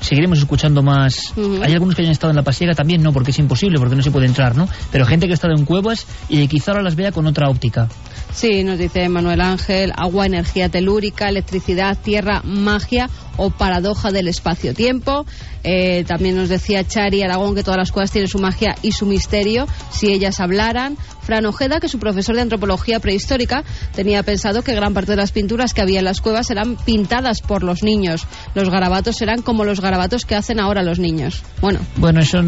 Seguiremos 0.00 0.38
escuchando 0.38 0.82
más. 0.82 1.32
Hay 1.62 1.72
algunos 1.72 1.94
que 1.94 2.02
hayan 2.02 2.10
estado 2.10 2.32
en 2.32 2.36
la 2.36 2.42
pasiega 2.42 2.74
también, 2.74 3.02
no, 3.02 3.12
porque 3.12 3.30
es 3.30 3.38
imposible, 3.38 3.78
porque 3.78 3.94
no 3.94 4.02
se 4.02 4.10
puede 4.10 4.26
entrar, 4.26 4.56
¿no? 4.56 4.68
Pero 4.90 5.06
gente 5.06 5.26
que 5.26 5.32
ha 5.32 5.34
estado 5.34 5.54
en 5.56 5.64
cuevas 5.64 6.06
y 6.28 6.38
que 6.38 6.48
quizá 6.48 6.72
ahora 6.72 6.82
las 6.82 6.96
vea 6.96 7.12
con 7.12 7.24
otra 7.28 7.48
óptica. 7.48 7.88
Sí, 8.32 8.64
nos 8.64 8.78
dice 8.78 9.08
Manuel 9.08 9.40
Ángel, 9.40 9.92
agua, 9.94 10.26
energía 10.26 10.68
telúrica, 10.68 11.28
electricidad, 11.28 11.96
tierra, 11.96 12.40
magia 12.44 13.10
o 13.36 13.50
paradoja 13.50 14.10
del 14.10 14.26
espacio-tiempo. 14.26 15.24
Eh, 15.62 16.02
también 16.04 16.36
nos 16.36 16.48
decía 16.48 16.82
Chari 16.82 17.22
Aragón 17.22 17.54
que 17.54 17.62
todas 17.62 17.78
las 17.78 17.92
cuevas 17.92 18.10
tienen 18.10 18.28
su 18.28 18.38
magia 18.38 18.74
y 18.82 18.92
su 18.92 19.06
misterio, 19.06 19.66
si 19.92 20.10
ellas 20.10 20.40
hablaran. 20.40 20.96
Fran 21.22 21.46
Ojeda, 21.46 21.80
que 21.80 21.88
su 21.88 21.98
profesor 21.98 22.34
de 22.34 22.42
antropología 22.42 22.98
prehistórica 23.00 23.64
tenía 23.94 24.22
pensado 24.22 24.62
que 24.62 24.74
gran 24.74 24.92
parte 24.94 25.12
de 25.12 25.16
las 25.16 25.32
pinturas 25.32 25.72
que 25.74 25.80
había 25.80 26.00
en 26.00 26.04
las 26.04 26.20
cuevas 26.20 26.50
eran 26.50 26.76
pintadas 26.76 27.40
por 27.40 27.62
los 27.62 27.82
niños. 27.82 28.26
Los 28.54 28.70
garabatos 28.70 29.20
eran 29.22 29.42
como 29.42 29.64
los 29.64 29.80
garabatos 29.80 30.24
que 30.26 30.34
hacen 30.34 30.58
ahora 30.60 30.82
los 30.82 30.98
niños. 30.98 31.42
Bueno, 31.60 31.80
Bueno, 31.96 32.20
eso. 32.20 32.40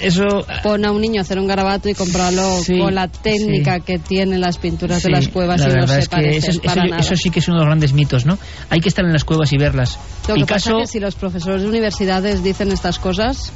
eso 0.00 0.24
pon 0.62 0.84
a 0.86 0.92
un 0.92 1.00
niño 1.00 1.20
a 1.20 1.22
hacer 1.22 1.38
un 1.38 1.46
garabato 1.46 1.88
y 1.88 1.94
comprarlo 1.94 2.60
Sí, 2.62 2.78
con 2.78 2.94
la 2.94 3.08
técnica 3.08 3.76
sí. 3.76 3.80
que 3.82 3.98
tienen 3.98 4.40
las 4.40 4.58
pinturas 4.58 5.02
Sí, 5.02 5.08
de 5.08 5.12
las 5.14 5.28
cuevas 5.28 5.60
la 5.60 5.68
y 5.68 5.74
no 5.74 5.86
se 5.86 5.98
es 5.98 6.08
que 6.08 6.16
parecen 6.16 6.38
eso, 6.38 6.50
eso- 6.52 6.62
para 6.62 6.84
nada. 6.84 7.00
eso 7.00 7.16
sí 7.16 7.30
que 7.30 7.40
es 7.40 7.48
uno 7.48 7.56
de 7.58 7.60
los 7.64 7.66
grandes 7.68 7.92
mitos, 7.92 8.24
¿no? 8.26 8.38
Hay 8.70 8.80
que 8.80 8.88
estar 8.88 9.04
en 9.04 9.12
las 9.12 9.24
cuevas 9.24 9.52
y 9.52 9.58
verlas. 9.58 9.98
Lo 10.26 10.34
que 10.34 10.40
pasa 10.46 10.70
Picasso, 10.70 10.78
es 10.78 10.82
que 10.88 10.92
si 10.92 11.00
los 11.00 11.14
profesores 11.16 11.62
de 11.62 11.68
universidades 11.68 12.42
dicen 12.42 12.72
estas 12.72 12.98
cosas, 12.98 13.52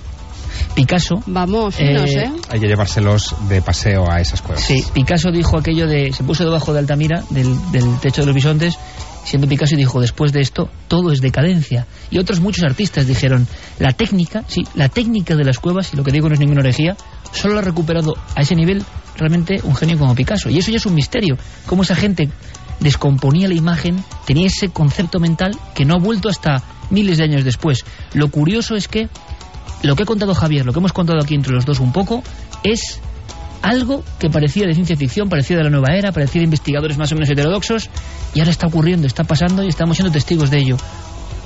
Picasso, 0.75 1.23
vamos, 1.27 1.75
Eh, 1.79 1.95
no 1.95 2.07
sé. 2.07 2.31
Hay 2.51 2.61
que 2.61 2.67
llevárselos 2.67 3.35
de 3.49 3.63
paseo 3.63 4.11
a 4.11 4.21
esas 4.21 4.43
cuevas. 4.43 4.63
sí, 4.63 4.83
Picasso 4.93 5.31
dijo 5.31 5.59
aquello 5.59 5.87
de, 5.87 6.13
se 6.13 6.25
puso 6.25 6.45
debajo 6.45 6.73
de 6.73 6.81
Altamira, 6.81 7.23
del, 7.31 7.55
del 7.73 7.99
techo 8.01 8.23
de 8.23 8.27
los 8.27 8.35
bisontes, 8.35 8.77
siendo 9.25 9.49
Picasso 9.49 9.75
y 9.75 9.79
dijo, 9.79 10.01
después 10.01 10.33
de 10.33 10.41
esto, 10.41 10.69
todo 10.89 11.11
es 11.13 11.21
decadencia. 11.21 11.87
Y 12.11 12.19
otros 12.19 12.41
muchos 12.41 12.65
artistas 12.65 13.07
dijeron, 13.07 13.47
la 13.79 13.93
técnica, 13.93 14.45
sí, 14.47 14.63
la 14.75 14.89
técnica 14.89 15.35
de 15.35 15.45
las 15.45 15.59
cuevas, 15.59 15.93
y 15.93 15.97
lo 15.97 16.05
que 16.05 16.13
digo 16.13 16.29
no 16.29 16.35
es 16.35 16.41
ninguna 16.41 16.61
herejía, 16.61 16.97
solo 17.33 17.55
lo 17.55 17.61
ha 17.61 17.63
recuperado 17.63 18.15
a 18.35 18.43
ese 18.43 18.55
nivel 18.55 18.83
realmente 19.17 19.61
un 19.65 19.75
genio 19.75 19.99
como 19.99 20.15
Picasso. 20.15 20.51
Y 20.51 20.59
eso 20.59 20.71
ya 20.71 20.77
es 20.77 20.87
un 20.87 20.95
misterio, 20.95 21.37
cómo 21.67 21.83
esa 21.83 21.95
gente 21.95 22.29
descomponía 22.81 23.49
la 23.49 23.55
imagen, 23.55 24.03
tenía 24.27 24.47
ese 24.47 24.69
concepto 24.69 25.21
mental 25.21 25.57
que 25.75 25.85
no 25.85 25.95
ha 25.95 25.99
vuelto 25.99 26.29
hasta 26.29 26.63
miles 26.91 27.19
de 27.19 27.25
años 27.25 27.45
después. 27.45 27.85
Lo 28.13 28.29
curioso 28.29 28.75
es 28.75 28.89
que 28.89 29.09
lo 29.85 29.97
que 29.97 30.03
ha 30.03 30.07
contado 30.07 30.35
Javier, 30.35 30.65
lo 30.65 30.73
que 30.73 30.79
hemos 30.79 30.93
contado 30.93 31.21
aquí 31.23 31.35
entre 31.35 31.53
los 31.53 31.65
dos 31.65 31.81
un 31.81 31.93
poco, 31.93 32.23
es 32.63 33.01
algo 33.63 34.03
que 34.19 34.29
parecía 34.29 34.67
de 34.67 34.75
ciencia 34.75 34.97
ficción, 34.97 35.29
parecía 35.29 35.57
de 35.57 35.65
la 35.65 35.71
nueva 35.71 35.95
era, 35.95 36.13
parecía 36.13 36.41
de 36.41 36.45
investigadores 36.45 36.99
más 36.99 37.13
o 37.13 37.15
menos 37.15 37.31
heterodoxos, 37.31 37.89
y 38.35 38.41
ahora 38.41 38.51
está 38.51 38.67
ocurriendo, 38.67 39.07
está 39.07 39.25
pasando 39.25 39.63
y 39.63 39.69
estamos 39.69 39.97
siendo 39.97 40.13
testigos 40.13 40.51
de 40.51 40.59
ello. 40.59 40.77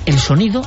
El 0.05 0.19
sonido, 0.19 0.61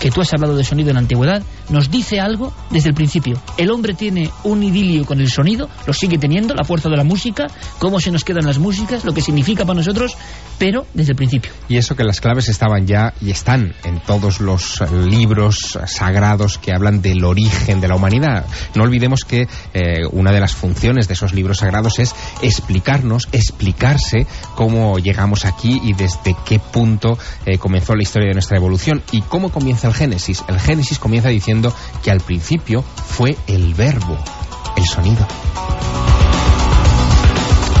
que 0.00 0.10
tú 0.10 0.22
has 0.22 0.32
hablado 0.32 0.56
de 0.56 0.64
sonido 0.64 0.88
en 0.90 0.94
la 0.94 1.00
antigüedad, 1.00 1.42
nos 1.68 1.90
dice 1.90 2.18
algo 2.18 2.52
desde 2.70 2.88
el 2.88 2.94
principio. 2.94 3.40
El 3.56 3.70
hombre 3.70 3.94
tiene 3.94 4.30
un 4.44 4.62
idilio 4.62 5.04
con 5.04 5.20
el 5.20 5.30
sonido, 5.30 5.68
lo 5.86 5.92
sigue 5.92 6.18
teniendo, 6.18 6.54
la 6.54 6.64
fuerza 6.64 6.88
de 6.88 6.96
la 6.96 7.04
música, 7.04 7.46
cómo 7.78 8.00
se 8.00 8.10
nos 8.10 8.24
quedan 8.24 8.46
las 8.46 8.58
músicas, 8.58 9.04
lo 9.04 9.12
que 9.12 9.20
significa 9.20 9.64
para 9.64 9.76
nosotros, 9.76 10.16
pero 10.58 10.86
desde 10.94 11.12
el 11.12 11.16
principio. 11.16 11.52
Y 11.68 11.76
eso 11.76 11.94
que 11.94 12.02
las 12.02 12.20
claves 12.20 12.48
estaban 12.48 12.86
ya 12.86 13.12
y 13.20 13.30
están 13.30 13.74
en 13.84 14.00
todos 14.00 14.40
los 14.40 14.82
libros 14.90 15.78
sagrados 15.86 16.58
que 16.58 16.72
hablan 16.72 17.02
del 17.02 17.24
origen 17.24 17.80
de 17.80 17.88
la 17.88 17.96
humanidad. 17.96 18.46
No 18.74 18.84
olvidemos 18.84 19.24
que 19.24 19.46
eh, 19.74 20.06
una 20.12 20.32
de 20.32 20.40
las 20.40 20.54
funciones 20.54 21.08
de 21.08 21.14
esos 21.14 21.34
libros 21.34 21.58
sagrados 21.58 21.98
es 21.98 22.14
explicarnos, 22.40 23.28
explicarse 23.32 24.26
cómo 24.54 24.98
llegamos 24.98 25.44
aquí 25.44 25.80
y 25.84 25.92
desde 25.92 26.34
qué 26.46 26.58
punto 26.58 27.18
eh, 27.44 27.58
comenzó 27.58 27.94
la 27.94 28.02
historia 28.02 28.28
de 28.28 28.34
nuestra 28.34 28.56
evolución. 28.56 29.02
¿Y 29.12 29.20
cómo 29.22 29.50
comienza 29.50 29.89
el 29.90 29.96
Génesis? 29.96 30.44
El 30.48 30.58
Génesis 30.58 30.98
comienza 30.98 31.28
diciendo 31.28 31.74
que 32.02 32.10
al 32.10 32.20
principio 32.20 32.82
fue 32.82 33.36
el 33.46 33.74
verbo, 33.74 34.16
el 34.76 34.84
sonido. 34.84 35.26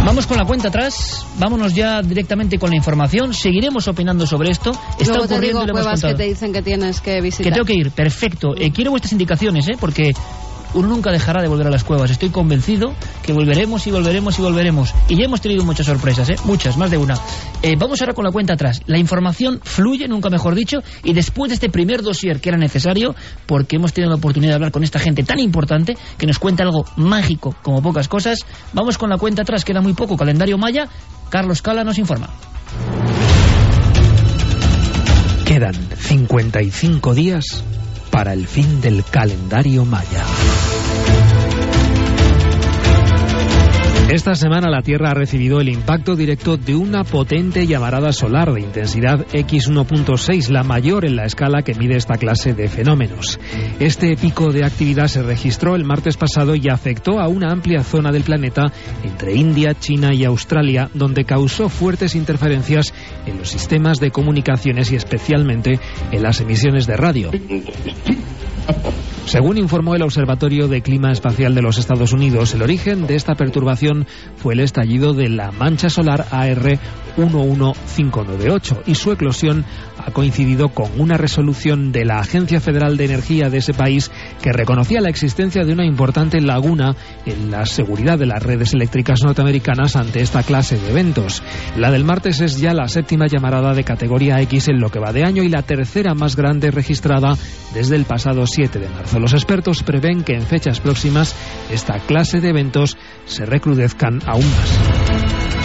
Vamos 0.04 0.26
con 0.26 0.38
la 0.38 0.44
cuenta 0.44 0.68
atrás, 0.68 1.26
vámonos 1.38 1.74
ya 1.74 2.00
directamente 2.02 2.58
con 2.58 2.70
la 2.70 2.76
información, 2.76 3.34
seguiremos 3.34 3.86
opinando 3.86 4.26
sobre 4.26 4.50
esto. 4.50 4.72
Está 4.98 5.12
Luego 5.12 5.28
te 5.28 5.34
ocurriendo 5.34 5.60
digo 5.60 5.62
y 5.62 5.66
lo 5.66 5.72
hemos 5.72 5.82
cuevas 5.82 6.02
que 6.02 6.14
te 6.14 6.28
dicen 6.28 6.52
que 6.52 6.62
tienes 6.62 7.00
que 7.00 7.20
visitar. 7.20 7.44
Que 7.44 7.52
tengo 7.52 7.66
que 7.66 7.74
ir, 7.74 7.90
perfecto. 7.90 8.54
Eh, 8.56 8.72
quiero 8.72 8.90
vuestras 8.90 9.12
indicaciones, 9.12 9.68
¿eh? 9.68 9.76
porque 9.78 10.14
uno 10.74 10.88
nunca 10.88 11.10
dejará 11.10 11.42
de 11.42 11.48
volver 11.48 11.66
a 11.66 11.70
las 11.70 11.84
cuevas. 11.84 12.10
Estoy 12.10 12.30
convencido 12.30 12.94
que 13.22 13.32
volveremos 13.32 13.86
y 13.86 13.90
volveremos 13.90 14.38
y 14.38 14.42
volveremos. 14.42 14.94
Y 15.08 15.16
ya 15.16 15.24
hemos 15.24 15.40
tenido 15.40 15.64
muchas 15.64 15.86
sorpresas, 15.86 16.28
¿eh? 16.30 16.36
muchas, 16.44 16.76
más 16.76 16.90
de 16.90 16.98
una. 16.98 17.14
Eh, 17.62 17.76
vamos 17.78 18.00
ahora 18.00 18.14
con 18.14 18.24
la 18.24 18.30
cuenta 18.30 18.54
atrás. 18.54 18.82
La 18.86 18.98
información 18.98 19.60
fluye, 19.62 20.08
nunca 20.08 20.30
mejor 20.30 20.54
dicho, 20.54 20.78
y 21.02 21.12
después 21.12 21.50
de 21.50 21.54
este 21.54 21.68
primer 21.68 22.02
dossier 22.02 22.40
que 22.40 22.48
era 22.50 22.58
necesario, 22.58 23.14
porque 23.46 23.76
hemos 23.76 23.92
tenido 23.92 24.10
la 24.10 24.16
oportunidad 24.16 24.52
de 24.52 24.54
hablar 24.56 24.72
con 24.72 24.84
esta 24.84 24.98
gente 24.98 25.22
tan 25.22 25.38
importante 25.38 25.96
que 26.18 26.26
nos 26.26 26.38
cuenta 26.38 26.62
algo 26.62 26.84
mágico 26.96 27.54
como 27.62 27.82
pocas 27.82 28.08
cosas, 28.08 28.38
vamos 28.72 28.98
con 28.98 29.10
la 29.10 29.18
cuenta 29.18 29.42
atrás, 29.42 29.64
queda 29.64 29.80
muy 29.80 29.92
poco. 29.92 30.16
Calendario 30.16 30.58
Maya, 30.58 30.88
Carlos 31.30 31.62
Cala 31.62 31.84
nos 31.84 31.98
informa. 31.98 32.28
Quedan 35.44 35.74
55 35.74 37.14
días 37.14 37.64
para 38.20 38.34
el 38.34 38.46
fin 38.46 38.82
del 38.82 39.02
calendario 39.02 39.86
maya. 39.86 40.26
Esta 44.10 44.34
semana 44.34 44.68
la 44.68 44.82
Tierra 44.82 45.12
ha 45.12 45.14
recibido 45.14 45.60
el 45.60 45.68
impacto 45.68 46.16
directo 46.16 46.56
de 46.56 46.74
una 46.74 47.04
potente 47.04 47.68
llamarada 47.68 48.12
solar 48.12 48.52
de 48.52 48.60
intensidad 48.60 49.24
X1.6, 49.28 50.48
la 50.48 50.64
mayor 50.64 51.04
en 51.04 51.14
la 51.14 51.26
escala 51.26 51.62
que 51.62 51.76
mide 51.76 51.96
esta 51.96 52.16
clase 52.16 52.52
de 52.52 52.68
fenómenos. 52.68 53.38
Este 53.78 54.16
pico 54.16 54.50
de 54.50 54.64
actividad 54.64 55.06
se 55.06 55.22
registró 55.22 55.76
el 55.76 55.84
martes 55.84 56.16
pasado 56.16 56.56
y 56.56 56.68
afectó 56.68 57.20
a 57.20 57.28
una 57.28 57.52
amplia 57.52 57.84
zona 57.84 58.10
del 58.10 58.24
planeta 58.24 58.72
entre 59.04 59.36
India, 59.36 59.78
China 59.78 60.12
y 60.12 60.24
Australia, 60.24 60.90
donde 60.92 61.24
causó 61.24 61.68
fuertes 61.68 62.16
interferencias 62.16 62.92
en 63.26 63.38
los 63.38 63.48
sistemas 63.48 64.00
de 64.00 64.10
comunicaciones 64.10 64.90
y 64.90 64.96
especialmente 64.96 65.78
en 66.10 66.22
las 66.24 66.40
emisiones 66.40 66.88
de 66.88 66.96
radio. 66.96 67.30
Según 69.26 69.58
informó 69.58 69.94
el 69.94 70.02
Observatorio 70.02 70.66
de 70.66 70.82
Clima 70.82 71.12
Espacial 71.12 71.54
de 71.54 71.62
los 71.62 71.78
Estados 71.78 72.12
Unidos, 72.12 72.52
el 72.54 72.62
origen 72.62 73.06
de 73.06 73.14
esta 73.14 73.34
perturbación 73.34 74.06
fue 74.36 74.54
el 74.54 74.60
estallido 74.60 75.12
de 75.12 75.28
la 75.28 75.52
mancha 75.52 75.88
solar 75.88 76.26
AR 76.30 76.78
11598 77.16 78.82
y 78.86 78.94
su 78.94 79.12
eclosión 79.12 79.64
ha 80.04 80.10
coincidido 80.12 80.70
con 80.70 80.88
una 80.98 81.16
resolución 81.16 81.92
de 81.92 82.04
la 82.04 82.18
Agencia 82.18 82.60
Federal 82.60 82.96
de 82.96 83.04
Energía 83.04 83.50
de 83.50 83.58
ese 83.58 83.74
país 83.74 84.10
que 84.42 84.52
reconocía 84.52 85.00
la 85.00 85.10
existencia 85.10 85.64
de 85.64 85.72
una 85.72 85.84
importante 85.84 86.40
laguna 86.40 86.96
en 87.26 87.50
la 87.50 87.66
seguridad 87.66 88.18
de 88.18 88.26
las 88.26 88.42
redes 88.42 88.74
eléctricas 88.74 89.22
norteamericanas 89.22 89.96
ante 89.96 90.20
esta 90.20 90.42
clase 90.42 90.78
de 90.78 90.90
eventos. 90.90 91.42
La 91.76 91.90
del 91.90 92.04
martes 92.04 92.40
es 92.40 92.58
ya 92.58 92.72
la 92.72 92.88
séptima 92.88 93.26
llamarada 93.26 93.74
de 93.74 93.84
categoría 93.84 94.40
X 94.42 94.68
en 94.68 94.80
lo 94.80 94.90
que 94.90 95.00
va 95.00 95.12
de 95.12 95.24
año 95.24 95.42
y 95.42 95.48
la 95.48 95.62
tercera 95.62 96.14
más 96.14 96.36
grande 96.36 96.70
registrada 96.70 97.36
desde 97.74 97.96
el 97.96 98.04
pasado 98.04 98.46
7 98.46 98.78
de 98.78 98.88
marzo. 98.88 99.18
Los 99.18 99.34
expertos 99.34 99.82
prevén 99.82 100.24
que 100.24 100.34
en 100.34 100.42
fechas 100.42 100.80
próximas 100.80 101.34
esta 101.70 101.98
clase 102.00 102.40
de 102.40 102.50
eventos 102.50 102.96
se 103.26 103.44
recrudezcan 103.46 104.20
aún 104.26 104.44
más. 104.44 105.59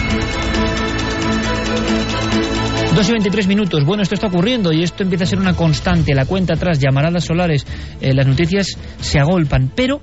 2 2.96 3.08
y 3.10 3.12
23 3.12 3.46
minutos. 3.46 3.84
Bueno, 3.84 4.02
esto 4.02 4.14
está 4.14 4.28
ocurriendo 4.28 4.72
y 4.72 4.82
esto 4.82 5.02
empieza 5.02 5.24
a 5.24 5.26
ser 5.26 5.38
una 5.38 5.54
constante. 5.54 6.14
La 6.14 6.24
cuenta 6.24 6.54
atrás, 6.54 6.78
llamaradas 6.78 7.24
solares, 7.24 7.66
eh, 8.00 8.14
las 8.14 8.26
noticias 8.26 8.68
se 9.02 9.18
agolpan. 9.18 9.70
Pero, 9.76 10.00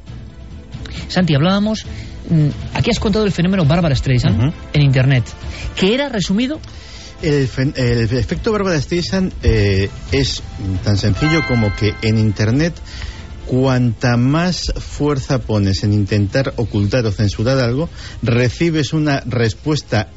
Santi, 1.08 1.34
hablábamos. 1.34 1.88
mm, 2.30 2.50
aquí 2.76 2.91
has 2.91 3.00
contado 3.00 3.26
el 3.26 3.32
fenómeno 3.32 3.66
Bárbara 3.66 3.96
Streisand 3.96 4.54
en 4.74 4.82
internet, 4.84 5.24
que 5.76 5.96
era 5.96 6.08
resumido 6.08 6.60
El, 7.24 7.50
el 7.76 8.16
efecto 8.16 8.52
Bárbara 8.52 8.80
Streisand 8.80 9.34
eh, 9.41 9.89
es 10.12 10.44
tan 10.84 10.98
sencillo 10.98 11.41
como 11.48 11.76
que 11.76 11.96
en 12.04 12.20
Internet 12.20 12.76
cuanta 13.48 14.18
más 14.18 14.72
fuerza 14.78 15.39
pones 15.39 15.84
en 15.84 15.94
intentar 15.94 16.54
ocultar 16.58 17.08
o 17.08 17.12
censurar 17.12 17.58
algo, 17.58 17.89
recibes 18.22 18.94
una 18.94 19.22
respuesta 19.26 20.10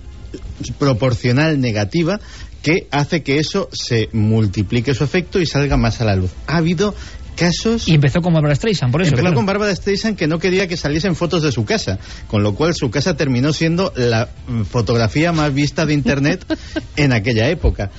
proporcional 0.79 1.61
negativa 1.61 2.21
que 2.63 2.89
hace 2.91 3.23
que 3.23 3.39
eso 3.39 3.69
se 3.73 4.09
multiplique 4.13 4.95
su 4.95 5.05
efecto 5.05 5.41
y 5.41 5.47
salga 5.47 5.77
más 5.77 6.01
a 6.01 6.05
la 6.05 6.17
luz. 6.17 6.31
Ha 6.47 6.59
habido 6.59 6.95
casos... 7.37 7.87
Y 7.87 7.95
empezó 7.95 8.21
con 8.21 8.35
Barbara 8.35 8.55
Streisand, 8.55 8.91
por 8.91 9.03
eso, 9.03 9.11
Empezó 9.11 9.23
claro. 9.23 9.37
con 9.37 9.47
Bárbara 9.47 9.75
Streisand 9.75 10.17
que 10.17 10.27
no 10.27 10.39
quería 10.39 10.67
que 10.67 10.77
saliesen 10.77 11.15
fotos 11.15 11.43
de 11.43 11.53
su 11.53 11.65
casa, 11.65 11.99
con 12.27 12.43
lo 12.43 12.55
cual 12.55 12.75
su 12.75 12.91
casa 12.91 13.17
terminó 13.17 13.53
siendo 13.53 13.93
la 13.95 14.29
mm, 14.49 14.63
fotografía 14.63 15.33
más 15.33 15.55
vista 15.55 15.87
de 15.87 15.95
Internet 15.95 16.45
en 16.97 17.13
aquella 17.13 17.49
época. 17.49 17.91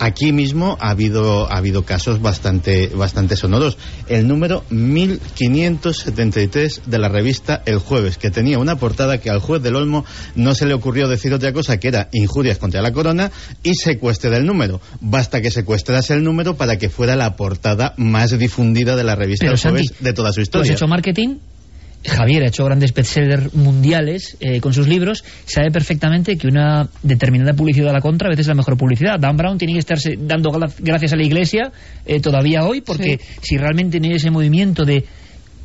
Aquí 0.00 0.32
mismo 0.32 0.76
ha 0.80 0.90
habido, 0.90 1.50
ha 1.52 1.56
habido 1.56 1.84
casos 1.84 2.22
bastante, 2.22 2.88
bastante 2.88 3.36
sonoros. 3.36 3.78
El 4.08 4.26
número 4.26 4.64
1573 4.70 6.82
de 6.86 6.98
la 6.98 7.08
revista 7.08 7.62
El 7.66 7.78
Jueves, 7.78 8.16
que 8.16 8.30
tenía 8.30 8.58
una 8.58 8.76
portada 8.76 9.18
que 9.18 9.30
al 9.30 9.40
juez 9.40 9.62
del 9.62 9.76
Olmo 9.76 10.04
no 10.34 10.54
se 10.54 10.66
le 10.66 10.74
ocurrió 10.74 11.08
decir 11.08 11.34
otra 11.34 11.52
cosa 11.52 11.78
que 11.78 11.88
era 11.88 12.08
injurias 12.12 12.58
contra 12.58 12.80
la 12.80 12.92
corona 12.92 13.30
y 13.62 13.74
secuestre 13.74 14.30
del 14.30 14.46
número. 14.46 14.80
Basta 15.00 15.40
que 15.40 15.50
secuestrase 15.50 16.14
el 16.14 16.22
número 16.22 16.56
para 16.56 16.78
que 16.78 16.88
fuera 16.88 17.16
la 17.16 17.36
portada 17.36 17.94
más 17.96 18.38
difundida 18.38 18.77
de 18.84 19.04
la 19.04 19.14
revista 19.14 19.46
Pero, 19.46 19.56
Santi, 19.56 19.84
de 20.00 20.12
toda 20.12 20.32
su 20.32 20.40
historia. 20.40 20.72
hecho 20.72 20.86
marketing. 20.86 21.36
Javier 22.06 22.44
ha 22.44 22.46
hecho 22.46 22.64
grandes 22.64 22.94
bestsellers 22.94 23.52
mundiales 23.54 24.36
eh, 24.38 24.60
con 24.60 24.72
sus 24.72 24.86
libros. 24.86 25.24
Sabe 25.46 25.70
perfectamente 25.72 26.36
que 26.38 26.46
una 26.46 26.88
determinada 27.02 27.54
publicidad 27.54 27.90
a 27.90 27.92
la 27.94 28.00
contra 28.00 28.28
a 28.28 28.30
veces 28.30 28.44
es 28.44 28.48
la 28.48 28.54
mejor 28.54 28.76
publicidad. 28.76 29.18
Dan 29.18 29.36
Brown 29.36 29.58
tiene 29.58 29.72
que 29.72 29.80
estarse 29.80 30.14
dando 30.16 30.50
gra- 30.50 30.72
gracias 30.78 31.12
a 31.12 31.16
la 31.16 31.24
iglesia 31.24 31.72
eh, 32.06 32.20
todavía 32.20 32.64
hoy, 32.64 32.82
porque 32.82 33.18
si 33.42 33.56
realmente 33.56 33.98
no 33.98 34.06
hay 34.06 34.14
ese 34.14 34.30
movimiento 34.30 34.84
de 34.84 35.04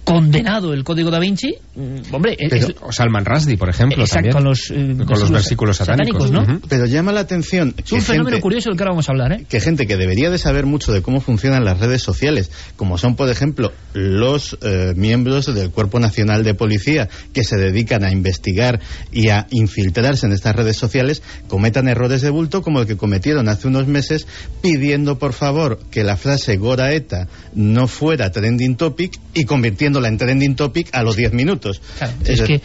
condenado 0.04 0.74
el 0.74 0.84
código 0.84 1.10
da 1.12 1.20
Vinci, 1.20 1.56
mm, 1.76 2.14
hombre, 2.14 2.36
es- 2.38 2.50
Pero, 2.50 2.68
es- 2.68 2.76
o 2.82 2.92
Salman 2.92 3.26
Rushdie, 3.26 3.58
por 3.58 3.70
ejemplo, 3.70 4.04
Exacto, 4.04 4.30
también. 4.30 4.34
con 4.34 4.44
los, 4.44 4.72
eh, 4.72 5.06
con 5.06 5.20
los 5.20 5.32
versículos 5.32 5.78
satánicos, 5.78 6.32
¿no? 6.32 6.60
Pero 6.68 6.86
llama 6.86 7.12
la 7.12 7.22
atención 7.22 7.74
Es 7.78 7.92
un 7.92 8.02
fenómeno 8.02 8.40
curioso 8.40 8.70
del 8.70 8.78
que 8.78 8.84
ahora 8.84 8.92
vamos 8.92 9.08
a 9.10 9.12
hablar, 9.12 9.32
¿eh? 9.34 9.46
que 9.48 9.60
gente 9.60 9.88
que 9.88 9.98
debería 9.98 10.30
de 10.30 10.38
saber 10.38 10.66
mucho 10.66 10.92
de 10.92 11.02
cómo 11.02 11.22
funcionan 11.22 11.64
las 11.66 11.80
redes 11.80 12.02
sociales, 12.02 12.52
como 12.76 12.98
son, 12.98 13.16
por 13.16 13.30
ejemplo, 13.30 13.72
los 13.94 14.58
eh, 14.62 14.94
miembros 14.96 15.54
del 15.54 15.70
Cuerpo 15.72 16.00
Nacional 16.00 16.44
de 16.44 16.54
Policía 16.54 17.10
que 17.34 17.44
se 17.44 17.58
dedican 17.58 18.04
a 18.04 18.12
investigar 18.12 18.80
y 19.12 19.30
a 19.30 19.48
infiltrarse 19.52 20.26
en 20.26 20.34
estas 20.34 20.56
redes 20.56 20.78
sociales, 20.78 21.22
cometan 21.48 21.88
errores 21.88 22.22
de 22.22 22.30
bulto 22.30 22.62
como 22.62 22.82
el 22.82 22.88
que 22.88 22.98
cometieron 22.98 23.48
hace 23.50 23.68
unos 23.68 23.88
meses 23.88 24.28
pidiendo, 24.62 25.18
por 25.18 25.34
favor, 25.34 25.80
que 25.92 26.04
la 26.04 26.18
frase 26.18 26.58
Gora 26.58 26.94
ETA 26.94 27.28
no 27.54 27.88
fuera 27.88 28.32
trending 28.32 28.76
topic 28.76 29.18
y 29.34 29.46
convirtiéndola 29.94 30.08
en 30.08 30.18
trending 30.18 30.56
topic 30.56 30.90
a 30.94 31.04
los 31.04 31.16
10 31.16 31.34
minutos. 31.34 31.82
Claro, 31.98 32.14
Es 32.24 32.30
es, 32.30 32.40
de- 32.40 32.46
que, 32.46 32.62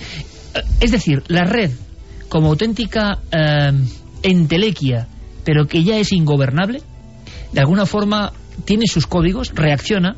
es 0.81 0.91
decir, 0.91 1.23
la 1.29 1.45
red 1.45 1.71
como 2.29 2.49
auténtica 2.49 3.19
eh, 3.31 3.73
entelequia, 4.23 5.07
pero 5.45 5.67
que 5.67 5.83
ya 5.85 5.99
es 5.99 6.13
ingobernable, 6.13 6.81
de 7.53 7.61
alguna 7.61 7.87
forma 7.87 8.33
tiene 8.65 8.87
sus 8.87 9.07
códigos, 9.07 9.53
reacciona. 9.55 10.17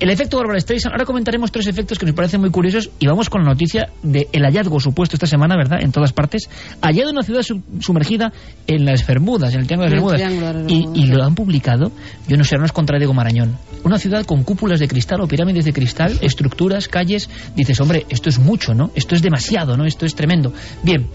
El 0.00 0.08
efecto 0.08 0.38
Barbara 0.38 0.58
Streisand, 0.58 0.92
ahora 0.94 1.04
comentaremos 1.04 1.52
tres 1.52 1.66
efectos 1.66 1.98
que 1.98 2.06
nos 2.06 2.14
parecen 2.14 2.40
muy 2.40 2.50
curiosos 2.50 2.88
y 2.98 3.06
vamos 3.06 3.28
con 3.28 3.42
la 3.44 3.50
noticia 3.50 3.90
del 4.02 4.26
hallazgo 4.42 4.80
supuesto 4.80 5.14
esta 5.16 5.26
semana, 5.26 5.56
¿verdad? 5.56 5.78
En 5.82 5.92
todas 5.92 6.14
partes. 6.14 6.48
Hallado 6.80 7.10
en 7.10 7.16
una 7.16 7.22
ciudad 7.22 7.42
su- 7.42 7.60
sumergida 7.80 8.32
en 8.66 8.86
las 8.86 9.06
Bermudas, 9.06 9.52
en 9.52 9.60
el 9.60 9.66
Triángulo 9.66 9.90
de 9.90 9.96
las 9.96 10.12
de 10.12 10.32
Y, 10.32 10.40
Bermudas. 10.40 10.98
y 10.98 11.06
lo 11.06 11.22
han 11.22 11.34
publicado, 11.34 11.92
yo 12.26 12.36
no 12.38 12.44
sé, 12.44 12.56
no 12.56 12.64
es 12.64 12.72
contra 12.72 12.96
Diego 12.98 13.12
Marañón. 13.12 13.58
Una 13.84 13.98
ciudad 13.98 14.24
con 14.24 14.42
cúpulas 14.42 14.80
de 14.80 14.88
cristal 14.88 15.20
o 15.20 15.28
pirámides 15.28 15.66
de 15.66 15.72
cristal, 15.74 16.16
estructuras, 16.22 16.88
calles. 16.88 17.28
Dices, 17.54 17.78
hombre, 17.80 18.06
esto 18.08 18.30
es 18.30 18.38
mucho, 18.38 18.72
¿no? 18.72 18.90
Esto 18.94 19.14
es 19.14 19.20
demasiado, 19.20 19.76
¿no? 19.76 19.84
Esto 19.84 20.06
es 20.06 20.14
tremendo. 20.14 20.52
Bien, 20.82 21.08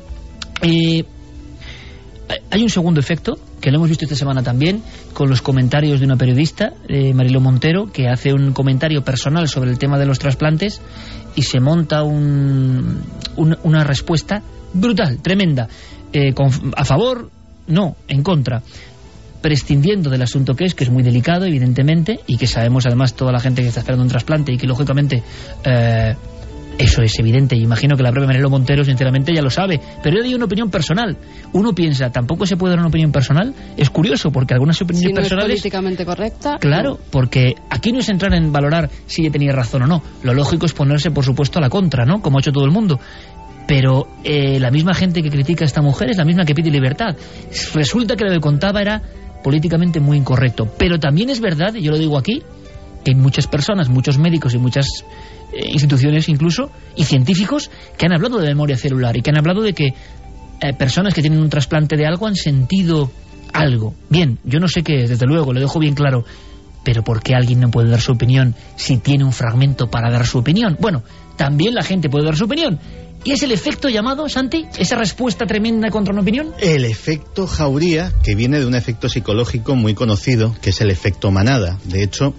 eh, 0.61 1.03
hay 2.49 2.61
un 2.63 2.69
segundo 2.69 2.99
efecto 2.99 3.37
que 3.61 3.71
lo 3.71 3.77
hemos 3.77 3.89
visto 3.89 4.05
esta 4.05 4.15
semana 4.15 4.41
también 4.43 4.81
con 5.13 5.29
los 5.29 5.41
comentarios 5.41 5.99
de 5.99 6.05
una 6.05 6.15
periodista, 6.17 6.73
eh, 6.87 7.13
Marilo 7.13 7.39
Montero, 7.41 7.91
que 7.91 8.07
hace 8.07 8.33
un 8.33 8.53
comentario 8.53 9.03
personal 9.03 9.47
sobre 9.47 9.71
el 9.71 9.77
tema 9.79 9.97
de 9.97 10.05
los 10.05 10.19
trasplantes 10.19 10.81
y 11.35 11.41
se 11.43 11.59
monta 11.59 12.03
un- 12.03 13.01
un- 13.35 13.57
una 13.63 13.83
respuesta 13.83 14.41
brutal, 14.73 15.19
tremenda, 15.21 15.67
eh, 16.13 16.33
con- 16.33 16.73
a 16.75 16.85
favor, 16.85 17.29
no, 17.67 17.95
en 18.07 18.23
contra. 18.23 18.61
Prescindiendo 19.41 20.09
del 20.09 20.23
asunto 20.23 20.55
que 20.55 20.65
es, 20.65 20.73
que 20.73 20.85
es 20.85 20.89
muy 20.89 21.03
delicado, 21.03 21.45
evidentemente, 21.45 22.19
y 22.25 22.37
que 22.37 22.47
sabemos 22.47 22.85
además 22.87 23.13
toda 23.13 23.31
la 23.31 23.39
gente 23.39 23.61
que 23.61 23.67
está 23.67 23.81
esperando 23.81 24.03
un 24.03 24.09
trasplante 24.09 24.51
y 24.53 24.57
que 24.57 24.65
lógicamente 24.65 25.21
eh, 25.63 26.15
eso 26.77 27.01
es 27.01 27.17
evidente. 27.19 27.55
Y 27.55 27.63
imagino 27.63 27.95
que 27.95 28.03
la 28.03 28.11
propia 28.11 28.27
Manelo 28.27 28.49
Montero, 28.49 28.83
sinceramente, 28.83 29.33
ya 29.33 29.41
lo 29.41 29.49
sabe. 29.49 29.79
Pero 30.03 30.17
yo 30.17 30.23
digo 30.23 30.35
una 30.35 30.45
opinión 30.45 30.69
personal. 30.69 31.17
Uno 31.53 31.73
piensa, 31.73 32.11
¿tampoco 32.11 32.45
se 32.45 32.57
puede 32.57 32.71
dar 32.71 32.79
una 32.79 32.89
opinión 32.89 33.11
personal? 33.11 33.53
Es 33.77 33.89
curioso, 33.89 34.31
porque 34.31 34.53
algunas 34.53 34.77
Si 34.77 34.83
opiniones 34.83 35.13
no 35.13 35.21
es 35.21 35.27
personales... 35.27 35.61
políticamente 35.61 36.05
correcta. 36.05 36.57
Claro, 36.59 36.99
porque 37.11 37.55
aquí 37.69 37.91
no 37.91 37.99
es 37.99 38.09
entrar 38.09 38.33
en 38.33 38.51
valorar 38.51 38.89
si 39.05 39.21
ella 39.21 39.31
tenía 39.31 39.51
razón 39.51 39.83
o 39.83 39.87
no. 39.87 40.01
Lo 40.23 40.33
lógico 40.33 40.65
es 40.65 40.73
ponerse, 40.73 41.11
por 41.11 41.23
supuesto, 41.23 41.59
a 41.59 41.61
la 41.61 41.69
contra, 41.69 42.05
¿no? 42.05 42.21
Como 42.21 42.37
ha 42.37 42.41
hecho 42.41 42.51
todo 42.51 42.65
el 42.65 42.71
mundo. 42.71 42.99
Pero 43.67 44.07
eh, 44.23 44.59
la 44.59 44.69
misma 44.69 44.93
gente 44.93 45.23
que 45.23 45.29
critica 45.29 45.65
a 45.65 45.67
esta 45.67 45.81
mujer 45.81 46.11
es 46.11 46.17
la 46.17 46.25
misma 46.25 46.45
que 46.45 46.53
pide 46.53 46.69
libertad. 46.69 47.15
Resulta 47.73 48.15
que 48.15 48.25
lo 48.25 48.31
que 48.31 48.39
contaba 48.39 48.81
era 48.81 49.01
políticamente 49.43 49.99
muy 49.99 50.17
incorrecto. 50.17 50.67
Pero 50.77 50.99
también 50.99 51.29
es 51.29 51.39
verdad, 51.39 51.73
y 51.75 51.81
yo 51.81 51.91
lo 51.91 51.97
digo 51.97 52.17
aquí, 52.17 52.43
que 53.03 53.11
hay 53.11 53.15
muchas 53.15 53.47
personas, 53.47 53.89
muchos 53.89 54.17
médicos 54.17 54.53
y 54.55 54.57
muchas 54.57 54.87
eh, 55.55 55.69
instituciones 55.71 56.27
incluso, 56.27 56.69
y 56.95 57.05
científicos, 57.05 57.71
que 57.97 58.05
han 58.05 58.13
hablado 58.13 58.39
de 58.39 58.47
memoria 58.47 58.77
celular 58.77 59.15
y 59.15 59.21
que 59.21 59.29
han 59.29 59.37
hablado 59.37 59.61
de 59.61 59.73
que 59.73 59.87
eh, 59.87 60.73
personas 60.77 61.13
que 61.13 61.21
tienen 61.21 61.39
un 61.39 61.49
trasplante 61.49 61.95
de 61.95 62.05
algo 62.05 62.27
han 62.27 62.35
sentido 62.35 63.09
algo. 63.53 63.95
Bien, 64.09 64.39
yo 64.43 64.59
no 64.59 64.67
sé 64.67 64.83
qué 64.83 65.03
es, 65.03 65.09
desde 65.09 65.25
luego, 65.25 65.53
lo 65.53 65.61
dejo 65.61 65.79
bien 65.79 65.95
claro. 65.95 66.25
Pero 66.83 67.03
¿por 67.03 67.23
qué 67.23 67.33
alguien 67.33 67.61
no 67.61 67.71
puede 67.71 67.89
dar 67.89 68.01
su 68.01 68.11
opinión 68.11 68.53
si 68.75 68.97
tiene 68.97 69.23
un 69.23 69.31
fragmento 69.31 69.89
para 69.89 70.11
dar 70.11 70.27
su 70.27 70.37
opinión? 70.37 70.77
Bueno, 70.79 71.03
también 71.35 71.73
la 71.73 71.81
gente 71.81 72.09
puede 72.09 72.25
dar 72.25 72.35
su 72.35 72.45
opinión. 72.45 72.79
¿Y 73.23 73.31
es 73.31 73.41
el 73.41 73.51
efecto 73.51 73.89
llamado, 73.89 74.29
Santi? 74.29 74.67
¿Esa 74.77 74.95
respuesta 74.95 75.47
tremenda 75.47 75.89
contra 75.89 76.13
una 76.13 76.21
opinión? 76.21 76.53
El 76.59 76.85
efecto 76.85 77.47
jauría, 77.47 78.11
que 78.23 78.35
viene 78.35 78.59
de 78.59 78.67
un 78.67 78.75
efecto 78.75 79.09
psicológico 79.09 79.75
muy 79.75 79.95
conocido, 79.95 80.55
que 80.61 80.69
es 80.69 80.79
el 80.81 80.91
efecto 80.91 81.31
manada. 81.31 81.79
De 81.85 82.03
hecho, 82.03 82.35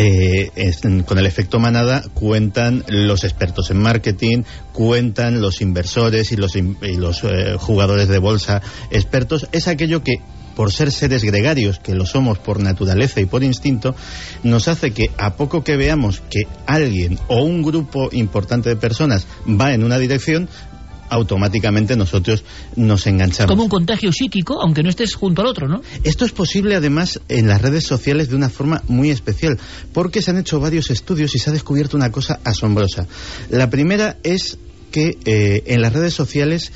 eh, 0.00 1.02
con 1.06 1.18
el 1.18 1.26
efecto 1.26 1.58
manada 1.58 2.04
cuentan 2.14 2.84
los 2.88 3.24
expertos 3.24 3.70
en 3.70 3.78
marketing, 3.78 4.42
cuentan 4.72 5.40
los 5.40 5.60
inversores 5.60 6.30
y 6.30 6.36
los, 6.36 6.54
y 6.54 6.96
los 6.96 7.24
eh, 7.24 7.56
jugadores 7.58 8.08
de 8.08 8.18
bolsa 8.18 8.62
expertos. 8.90 9.48
Es 9.50 9.66
aquello 9.66 10.04
que, 10.04 10.20
por 10.54 10.72
ser 10.72 10.92
seres 10.92 11.24
gregarios, 11.24 11.80
que 11.80 11.94
lo 11.94 12.06
somos 12.06 12.38
por 12.38 12.60
naturaleza 12.60 13.20
y 13.20 13.26
por 13.26 13.42
instinto, 13.42 13.96
nos 14.44 14.68
hace 14.68 14.92
que 14.92 15.10
a 15.18 15.34
poco 15.34 15.64
que 15.64 15.76
veamos 15.76 16.22
que 16.30 16.46
alguien 16.66 17.18
o 17.26 17.42
un 17.42 17.62
grupo 17.62 18.08
importante 18.12 18.68
de 18.68 18.76
personas 18.76 19.26
va 19.48 19.74
en 19.74 19.82
una 19.82 19.98
dirección, 19.98 20.48
automáticamente 21.10 21.96
nosotros 21.96 22.44
nos 22.76 23.06
enganchamos. 23.06 23.50
Como 23.50 23.64
un 23.64 23.68
contagio 23.68 24.12
psíquico, 24.12 24.60
aunque 24.60 24.82
no 24.82 24.90
estés 24.90 25.14
junto 25.14 25.42
al 25.42 25.48
otro, 25.48 25.68
¿no? 25.68 25.82
Esto 26.04 26.24
es 26.24 26.32
posible 26.32 26.74
además 26.76 27.20
en 27.28 27.48
las 27.48 27.62
redes 27.62 27.84
sociales 27.84 28.28
de 28.28 28.36
una 28.36 28.48
forma 28.48 28.82
muy 28.88 29.10
especial, 29.10 29.58
porque 29.92 30.22
se 30.22 30.30
han 30.30 30.38
hecho 30.38 30.60
varios 30.60 30.90
estudios 30.90 31.34
y 31.34 31.38
se 31.38 31.50
ha 31.50 31.52
descubierto 31.52 31.96
una 31.96 32.12
cosa 32.12 32.40
asombrosa. 32.44 33.06
La 33.50 33.70
primera 33.70 34.16
es 34.22 34.58
que 34.90 35.18
eh, 35.24 35.62
en 35.66 35.82
las 35.82 35.92
redes 35.92 36.14
sociales 36.14 36.72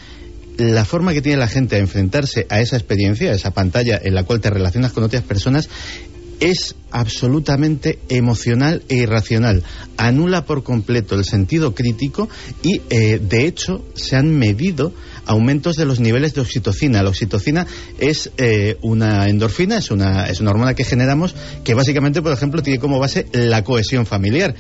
la 0.59 0.85
forma 0.85 1.13
que 1.13 1.23
tiene 1.23 1.39
la 1.39 1.49
gente 1.49 1.77
a 1.77 1.79
enfrentarse 1.79 2.47
a 2.51 2.61
esa 2.61 2.77
experiencia, 2.77 3.31
a 3.31 3.35
esa 3.35 3.53
pantalla 3.53 3.99
en 4.03 4.15
la 4.15 4.25
cual 4.25 4.41
te 4.41 4.51
relacionas 4.51 4.93
con 4.93 5.05
otras 5.05 5.23
personas, 5.23 5.69
es 6.43 6.75
absolutamente 6.91 8.01
emocional 8.09 8.83
e 8.89 8.97
irracional. 8.97 9.63
Anula 9.97 10.45
por 10.45 10.65
completo 10.65 11.15
el 11.15 11.25
sentido 11.25 11.73
crítico 11.73 12.29
y, 12.63 12.83
eh, 12.91 13.21
de 13.23 13.47
hecho, 13.47 13.85
se 13.95 14.17
han 14.17 14.37
medido 14.37 14.93
aumentos 15.25 15.77
de 15.77 15.85
los 15.85 16.01
niveles 16.01 16.35
de 16.35 16.41
oxitocina. 16.41 17.03
La 17.03 17.11
oxitocina 17.11 17.67
es 17.99 18.33
eh, 18.39 18.77
una 18.83 19.29
endorfina, 19.29 19.79
es 19.79 19.93
una, 19.93 20.29
es 20.29 20.41
una 20.41 20.51
hormona 20.51 20.75
que 20.75 20.85
generamos 20.85 21.37
que 21.63 21.75
básicamente, 21.75 22.23
por 22.23 22.33
ejemplo, 22.33 22.61
tiene 22.61 22.81
como 22.81 22.99
base 22.99 23.27
la 23.33 23.63
cohesión 23.63 24.05
familiar 24.05 24.57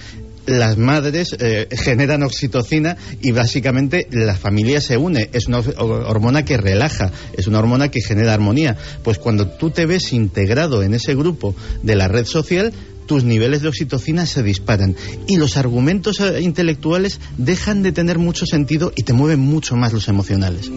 las 0.46 0.76
madres 0.76 1.36
eh, 1.38 1.68
generan 1.70 2.22
oxitocina 2.22 2.96
y 3.20 3.32
básicamente 3.32 4.06
la 4.10 4.34
familia 4.34 4.80
se 4.80 4.96
une. 4.96 5.30
Es 5.32 5.46
una 5.46 5.58
hormona 5.58 6.44
que 6.44 6.56
relaja, 6.56 7.12
es 7.36 7.46
una 7.46 7.58
hormona 7.58 7.90
que 7.90 8.00
genera 8.00 8.34
armonía. 8.34 8.76
Pues 9.02 9.18
cuando 9.18 9.48
tú 9.48 9.70
te 9.70 9.86
ves 9.86 10.12
integrado 10.12 10.82
en 10.82 10.94
ese 10.94 11.14
grupo 11.14 11.54
de 11.82 11.96
la 11.96 12.08
red 12.08 12.26
social, 12.26 12.72
tus 13.06 13.24
niveles 13.24 13.62
de 13.62 13.68
oxitocina 13.68 14.26
se 14.26 14.42
disparan 14.42 14.96
y 15.26 15.36
los 15.36 15.56
argumentos 15.56 16.20
eh, 16.20 16.40
intelectuales 16.40 17.20
dejan 17.36 17.82
de 17.82 17.92
tener 17.92 18.18
mucho 18.18 18.46
sentido 18.46 18.92
y 18.96 19.02
te 19.02 19.12
mueven 19.12 19.40
mucho 19.40 19.76
más 19.76 19.92
los 19.92 20.08
emocionales. 20.08 20.70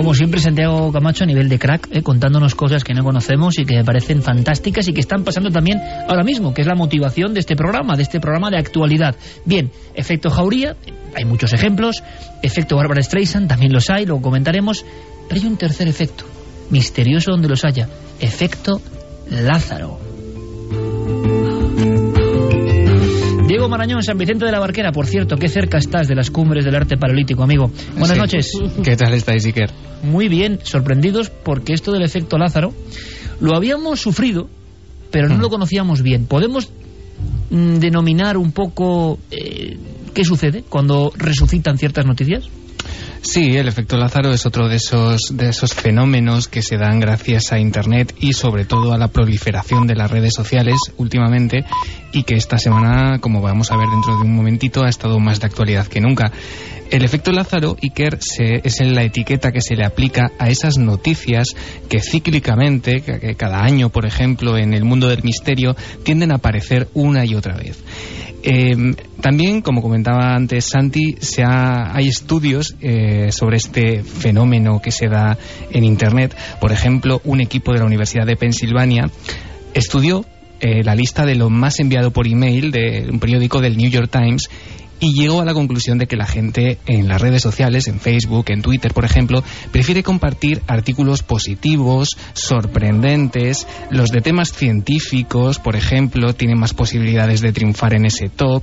Como 0.00 0.14
siempre, 0.14 0.40
Santiago 0.40 0.90
Camacho 0.90 1.24
a 1.24 1.26
nivel 1.26 1.50
de 1.50 1.58
crack, 1.58 1.86
eh, 1.92 2.00
contándonos 2.00 2.54
cosas 2.54 2.84
que 2.84 2.94
no 2.94 3.04
conocemos 3.04 3.58
y 3.58 3.66
que 3.66 3.76
me 3.76 3.84
parecen 3.84 4.22
fantásticas 4.22 4.88
y 4.88 4.94
que 4.94 5.00
están 5.00 5.24
pasando 5.24 5.50
también 5.50 5.78
ahora 6.08 6.22
mismo, 6.22 6.54
que 6.54 6.62
es 6.62 6.66
la 6.66 6.74
motivación 6.74 7.34
de 7.34 7.40
este 7.40 7.54
programa, 7.54 7.96
de 7.98 8.04
este 8.04 8.18
programa 8.18 8.48
de 8.48 8.56
actualidad. 8.56 9.14
Bien, 9.44 9.70
efecto 9.92 10.30
Jauría, 10.30 10.74
hay 11.14 11.26
muchos 11.26 11.52
ejemplos, 11.52 12.02
efecto 12.40 12.76
Barbara 12.76 13.02
Streisand, 13.02 13.46
también 13.46 13.74
los 13.74 13.90
hay, 13.90 14.06
lo 14.06 14.22
comentaremos, 14.22 14.86
pero 15.28 15.38
hay 15.38 15.46
un 15.46 15.58
tercer 15.58 15.86
efecto, 15.86 16.24
misterioso 16.70 17.32
donde 17.32 17.50
los 17.50 17.66
haya, 17.66 17.86
efecto 18.20 18.80
Lázaro. 19.28 20.00
Diego 23.50 23.68
Marañón, 23.68 24.00
San 24.04 24.16
Vicente 24.16 24.44
de 24.44 24.52
la 24.52 24.60
Barquera, 24.60 24.92
por 24.92 25.06
cierto, 25.08 25.36
qué 25.36 25.48
cerca 25.48 25.78
estás 25.78 26.06
de 26.06 26.14
las 26.14 26.30
cumbres 26.30 26.64
del 26.64 26.76
arte 26.76 26.96
paralítico, 26.96 27.42
amigo. 27.42 27.72
Buenas 27.98 28.10
Sí. 28.12 28.18
noches. 28.18 28.52
¿Qué 28.84 28.96
tal 28.96 29.12
estáis, 29.12 29.44
Iker? 29.44 29.70
Muy 30.04 30.28
bien, 30.28 30.60
sorprendidos 30.62 31.30
porque 31.30 31.72
esto 31.72 31.90
del 31.90 32.02
efecto 32.02 32.38
Lázaro 32.38 32.72
lo 33.40 33.56
habíamos 33.56 34.00
sufrido, 34.00 34.48
pero 35.10 35.28
no 35.28 35.38
Mm. 35.38 35.40
lo 35.40 35.48
conocíamos 35.50 36.00
bien. 36.02 36.26
¿Podemos 36.26 36.70
mm, 37.50 37.78
denominar 37.80 38.36
un 38.36 38.52
poco 38.52 39.18
eh, 39.32 39.76
qué 40.14 40.24
sucede 40.24 40.62
cuando 40.68 41.12
resucitan 41.16 41.76
ciertas 41.76 42.06
noticias? 42.06 42.44
Sí, 43.22 43.56
el 43.56 43.68
efecto 43.68 43.96
Lázaro 43.96 44.32
es 44.32 44.46
otro 44.46 44.68
de 44.68 44.76
esos, 44.76 45.20
de 45.36 45.50
esos 45.50 45.74
fenómenos 45.74 46.48
que 46.48 46.62
se 46.62 46.76
dan 46.78 47.00
gracias 47.00 47.52
a 47.52 47.58
Internet 47.58 48.14
y 48.18 48.32
sobre 48.32 48.64
todo 48.64 48.92
a 48.94 48.98
la 48.98 49.08
proliferación 49.08 49.86
de 49.86 49.94
las 49.94 50.10
redes 50.10 50.32
sociales 50.34 50.76
últimamente 50.96 51.64
y 52.12 52.22
que 52.22 52.34
esta 52.34 52.58
semana, 52.58 53.18
como 53.20 53.42
vamos 53.42 53.70
a 53.70 53.76
ver 53.76 53.88
dentro 53.88 54.16
de 54.16 54.22
un 54.22 54.34
momentito, 54.34 54.84
ha 54.84 54.88
estado 54.88 55.18
más 55.20 55.38
de 55.40 55.46
actualidad 55.46 55.86
que 55.86 56.00
nunca. 56.00 56.32
El 56.90 57.04
efecto 57.04 57.30
Lázaro, 57.30 57.76
Iker, 57.80 58.18
se, 58.20 58.62
es 58.64 58.80
la 58.80 59.04
etiqueta 59.04 59.52
que 59.52 59.60
se 59.60 59.76
le 59.76 59.84
aplica 59.84 60.32
a 60.40 60.48
esas 60.48 60.76
noticias 60.76 61.48
que 61.88 62.00
cíclicamente, 62.00 63.00
que, 63.02 63.20
que 63.20 63.34
cada 63.36 63.62
año, 63.62 63.90
por 63.90 64.06
ejemplo, 64.06 64.56
en 64.56 64.74
el 64.74 64.84
mundo 64.84 65.08
del 65.08 65.22
misterio, 65.22 65.76
tienden 66.02 66.32
a 66.32 66.36
aparecer 66.36 66.88
una 66.94 67.24
y 67.24 67.34
otra 67.36 67.54
vez. 67.56 67.78
Eh, 68.42 68.94
también, 69.20 69.60
como 69.60 69.82
comentaba 69.82 70.34
antes 70.34 70.64
Santi, 70.64 71.14
se 71.20 71.44
ha- 71.44 71.94
hay 71.94 72.08
estudios 72.08 72.74
eh, 72.80 73.30
sobre 73.32 73.56
este 73.56 74.02
fenómeno 74.02 74.80
que 74.82 74.90
se 74.90 75.08
da 75.08 75.36
en 75.70 75.84
Internet. 75.84 76.36
Por 76.60 76.72
ejemplo, 76.72 77.20
un 77.24 77.40
equipo 77.40 77.72
de 77.72 77.78
la 77.78 77.84
Universidad 77.84 78.26
de 78.26 78.36
Pensilvania 78.36 79.10
estudió 79.74 80.24
eh, 80.60 80.82
la 80.84 80.94
lista 80.94 81.24
de 81.24 81.34
lo 81.34 81.48
más 81.48 81.80
enviado 81.80 82.10
por 82.10 82.26
email 82.26 82.70
de 82.70 83.08
un 83.10 83.18
periódico 83.18 83.60
del 83.60 83.76
New 83.76 83.90
York 83.90 84.10
Times 84.10 84.50
y 85.00 85.14
llegó 85.14 85.40
a 85.40 85.44
la 85.44 85.54
conclusión 85.54 85.98
de 85.98 86.06
que 86.06 86.16
la 86.16 86.26
gente 86.26 86.78
en 86.86 87.08
las 87.08 87.20
redes 87.20 87.42
sociales, 87.42 87.88
en 87.88 87.98
Facebook, 87.98 88.46
en 88.48 88.62
Twitter, 88.62 88.92
por 88.92 89.04
ejemplo, 89.04 89.42
prefiere 89.72 90.02
compartir 90.02 90.62
artículos 90.66 91.22
positivos, 91.22 92.10
sorprendentes, 92.34 93.66
los 93.90 94.10
de 94.10 94.20
temas 94.20 94.52
científicos, 94.52 95.58
por 95.58 95.74
ejemplo, 95.74 96.34
tienen 96.34 96.58
más 96.58 96.74
posibilidades 96.74 97.40
de 97.40 97.52
triunfar 97.52 97.94
en 97.94 98.04
ese 98.04 98.28
top. 98.28 98.62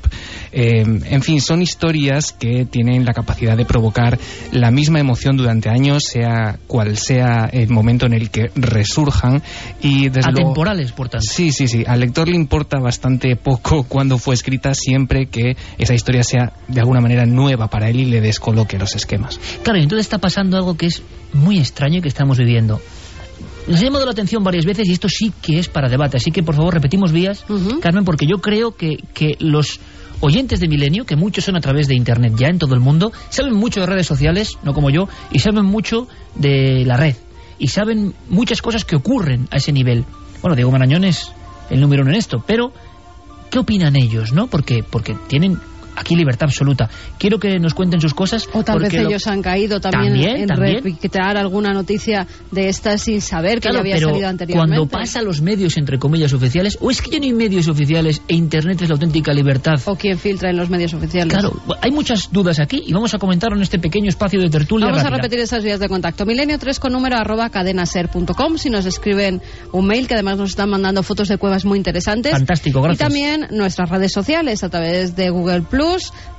Eh, 0.52 0.84
en 0.84 1.22
fin, 1.22 1.42
son 1.42 1.62
historias 1.62 2.34
que 2.34 2.66
tienen 2.66 3.04
la 3.04 3.14
capacidad 3.14 3.58
de 3.58 3.66
provocar 3.66 4.20
la 4.52 4.72
misma 4.72 5.00
emoción 5.00 5.38
durante 5.38 5.70
años, 5.70 6.04
sea 6.04 6.60
cual 6.68 6.98
sea 6.98 7.50
el 7.52 7.70
momento 7.70 8.06
en 8.06 8.14
el 8.14 8.30
que 8.30 8.52
resurjan 8.56 9.42
y 9.82 10.10
desde 10.10 10.30
Atemporales, 10.30 10.92
por 10.92 11.10
tanto. 11.10 11.26
Sí, 11.28 11.52
sí, 11.52 11.68
sí. 11.68 11.84
Al 11.88 12.00
lector 12.00 12.28
le 12.28 12.36
importa 12.36 12.80
bastante 12.80 13.36
poco 13.36 13.84
cuando 13.88 14.18
fue 14.18 14.36
escrita, 14.36 14.74
siempre 14.74 15.28
que 15.28 15.56
esa 15.78 15.94
historia 15.94 16.24
sea 16.28 16.54
de 16.68 16.80
alguna 16.80 17.02
manera 17.02 17.26
nueva 17.26 17.68
para 17.68 17.90
él 17.90 18.00
y 18.00 18.06
le 18.06 18.22
descoloque 18.22 18.78
los 18.78 18.96
esquemas. 18.96 19.40
Claro, 19.64 19.80
y 19.80 19.84
entonces 19.84 20.06
está 20.06 20.18
pasando 20.18 20.58
algo 20.58 20.76
que 20.76 20.88
es 20.88 21.02
muy 21.34 21.60
extraño 21.60 22.00
y 22.00 22.02
que 22.02 22.08
estamos 22.08 22.38
viviendo. 22.38 22.80
Nos 23.68 23.82
ha 23.82 23.84
llamado 23.84 24.06
la 24.06 24.12
atención 24.12 24.44
varias 24.44 24.66
veces 24.66 24.88
y 24.88 24.94
esto 24.94 25.10
sí 25.10 25.34
que 25.42 25.60
es 25.60 25.68
para 25.68 25.90
debate. 25.90 26.18
Así 26.18 26.32
que, 26.32 26.42
por 26.42 26.56
favor, 26.56 26.74
repetimos 26.74 27.12
vías, 27.12 27.44
Carmen, 27.82 28.06
porque 28.06 28.26
yo 28.26 28.38
creo 28.38 28.76
que, 28.76 28.98
que 29.14 29.36
los 29.40 29.80
oyentes 30.22 30.60
de 30.60 30.68
Milenio, 30.68 31.06
que 31.06 31.16
muchos 31.16 31.44
son 31.44 31.58
a 31.58 31.60
través 31.60 31.88
de 31.88 31.96
Internet 31.96 32.34
ya 32.38 32.48
en 32.48 32.60
todo 32.60 32.74
el 32.76 32.80
mundo, 32.80 33.12
saben 33.30 33.54
mucho 33.54 33.82
de 33.82 33.86
redes 33.88 34.08
sociales, 34.08 34.58
no 34.64 34.74
como 34.74 34.90
yo, 34.90 35.10
y 35.32 35.40
saben 35.40 35.66
mucho 35.66 36.08
de 36.36 36.86
la 36.86 36.98
red. 36.98 37.16
Y 37.60 37.68
saben 37.68 38.14
muchas 38.30 38.62
cosas 38.62 38.86
que 38.86 38.96
ocurren 38.96 39.48
a 39.52 39.58
ese 39.58 39.74
nivel. 39.74 40.06
Bueno, 40.42 40.56
Diego 40.56 40.72
Marañón 40.72 41.04
es 41.04 41.32
el 41.70 41.82
número 41.82 42.04
uno 42.04 42.12
en 42.12 42.18
esto, 42.18 42.44
pero 42.46 42.72
¿qué 43.50 43.60
opinan 43.60 43.96
ellos, 43.96 44.32
no? 44.32 44.48
Porque, 44.48 44.84
porque 44.90 45.16
tienen 45.28 45.60
aquí 45.98 46.16
libertad 46.16 46.46
absoluta. 46.50 46.90
Quiero 47.18 47.40
que 47.40 47.60
nos 47.60 47.74
cuenten 47.74 48.00
sus 48.00 48.14
cosas. 48.14 48.48
O 48.54 48.64
tal 48.64 48.80
vez 48.80 48.90
porque 48.90 49.02
lo- 49.04 49.10
ellos 49.10 49.28
han 49.28 49.42
caído 49.42 49.80
también, 49.80 50.14
También, 50.14 50.36
en 50.38 50.48
también. 50.48 50.76
repiquetear 50.76 51.38
alguna 51.38 51.74
noticia 51.74 52.26
de 52.52 52.70
esta 52.70 52.98
sin 52.98 53.22
saber 53.22 53.60
que 53.60 53.72
ya 53.74 53.80
había 53.80 53.96
pero 53.96 54.10
salido 54.10 54.28
anteriormente. 54.28 54.78
cuando 54.78 54.88
pasa 54.88 55.20
a 55.20 55.22
los 55.24 55.42
medios, 55.42 55.78
entre 55.78 56.00
comillas, 56.00 56.34
oficiales, 56.34 56.78
o 56.82 56.92
es 56.92 57.02
que 57.02 57.12
ya 57.12 57.20
no 57.20 57.26
hay 57.26 57.34
medios 57.34 57.68
oficiales 57.68 58.22
e 58.28 58.36
Internet 58.36 58.82
es 58.82 58.90
la 58.90 58.94
auténtica 58.96 59.34
libertad. 59.34 59.80
O 59.86 59.96
quien 59.96 60.18
filtra 60.18 60.50
en 60.50 60.58
los 60.58 60.70
medios 60.70 60.94
oficiales. 60.94 61.34
Claro, 61.34 61.54
hay 61.82 61.92
muchas 61.92 62.32
dudas 62.32 62.60
aquí 62.60 62.84
y 62.86 62.94
vamos 62.94 63.14
a 63.14 63.18
comentarlo 63.18 63.56
en 63.58 63.64
este 63.64 63.80
pequeño 63.80 64.10
espacio 64.10 64.40
de 64.40 64.50
tertulia 64.50 64.86
Vamos 64.88 65.02
a 65.02 65.04
rápida. 65.06 65.18
repetir 65.24 65.40
esas 65.40 65.64
vías 65.64 65.80
de 65.80 65.88
contacto. 65.90 66.26
Milenio 66.26 66.58
3 66.60 66.80
con 66.80 66.94
número 66.94 67.18
arroba 67.18 67.50
cadenaser.com 67.50 68.58
si 68.58 68.70
nos 68.70 68.86
escriben 68.86 69.42
un 69.72 69.86
mail 69.88 70.08
que 70.08 70.14
además 70.14 70.38
nos 70.38 70.50
están 70.52 70.70
mandando 70.70 71.04
fotos 71.04 71.28
de 71.28 71.38
cuevas 71.38 71.66
muy 71.66 71.78
interesantes. 71.78 72.32
Fantástico, 72.32 72.82
gracias. 72.82 73.00
Y 73.02 73.04
también 73.04 73.48
nuestras 73.52 73.90
redes 73.90 74.12
sociales 74.12 74.64
a 74.64 74.70
través 74.70 75.16
de 75.16 75.30
Google 75.30 75.62
Plus, 75.62 75.87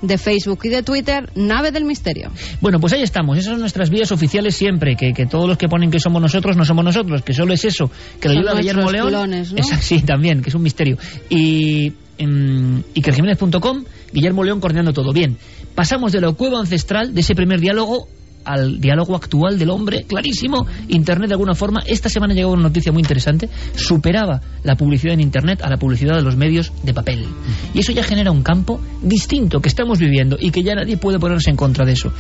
de 0.03 0.19
Facebook 0.19 0.61
y 0.65 0.69
de 0.69 0.83
Twitter, 0.83 1.31
Nave 1.35 1.71
del 1.73 1.85
Misterio. 1.85 2.31
Bueno, 2.61 2.79
pues 2.81 2.93
ahí 2.93 3.03
estamos. 3.03 3.37
Esas 3.39 3.53
son 3.53 3.61
nuestras 3.61 3.91
vías 3.91 4.11
oficiales 4.13 4.55
siempre. 4.57 4.97
Que, 4.97 5.13
que 5.13 5.27
todos 5.27 5.49
los 5.49 5.59
que 5.59 5.69
ponen 5.69 5.91
que 5.91 5.99
somos 6.01 6.21
nosotros 6.23 6.57
no 6.57 6.65
somos 6.65 6.85
nosotros. 6.85 7.23
Que 7.23 7.33
solo 7.35 7.53
es 7.55 7.65
eso. 7.65 7.91
Que 8.21 8.29
lo 8.29 8.35
Son 8.35 8.43
lleva 8.43 8.55
Guillermo 8.59 8.91
León. 8.91 9.09
clones, 9.09 9.53
¿no? 9.53 9.59
Esa- 9.61 9.77
sí, 9.83 10.01
también, 10.03 10.43
que 10.43 10.49
es 10.51 10.55
un 10.55 10.63
misterio. 10.63 10.97
Y 11.29 11.93
em, 12.19 12.83
ikerjiménez.com, 12.95 13.85
Guillermo 14.13 14.45
León 14.45 14.61
coordinando 14.61 14.93
todo. 14.93 15.13
Bien, 15.13 15.37
pasamos 15.75 16.13
de 16.13 16.21
la 16.21 16.33
cueva 16.33 16.59
ancestral, 16.61 17.15
de 17.15 17.21
ese 17.21 17.35
primer 17.35 17.61
diálogo, 17.61 18.09
al 18.49 18.81
diálogo 18.81 19.15
actual 19.15 19.59
del 19.59 19.71
hombre, 19.71 20.05
clarísimo. 20.05 20.67
Internet, 20.89 21.29
de 21.29 21.35
alguna 21.35 21.55
forma, 21.55 21.83
esta 21.87 22.09
semana 22.09 22.33
llegó 22.33 22.53
una 22.53 22.63
noticia 22.63 22.93
muy 22.93 23.03
interesante. 23.03 23.49
Superaba 23.75 24.41
la 24.65 24.75
publicidad 24.75 25.15
en 25.15 25.21
Internet 25.21 25.61
a 25.63 25.69
la 25.69 25.77
publicidad 25.77 26.17
de 26.17 26.23
los 26.23 26.37
medios 26.37 26.73
de 26.83 26.95
papel. 26.95 27.27
Y 27.75 27.81
eso 27.81 27.93
ya 27.93 28.03
genera 28.03 28.31
un 28.31 28.43
campo 28.43 28.81
distinto 29.03 29.61
que 29.61 29.69
estamos 29.69 29.99
viviendo 29.99 30.37
y 30.41 30.51
que 30.51 30.63
ya 30.63 30.75
nadie 30.75 30.97
puede 30.97 31.19
ponerse 31.19 31.51
en 31.51 31.57
contra 31.57 31.85
de 31.85 31.93
eso. 31.93 32.11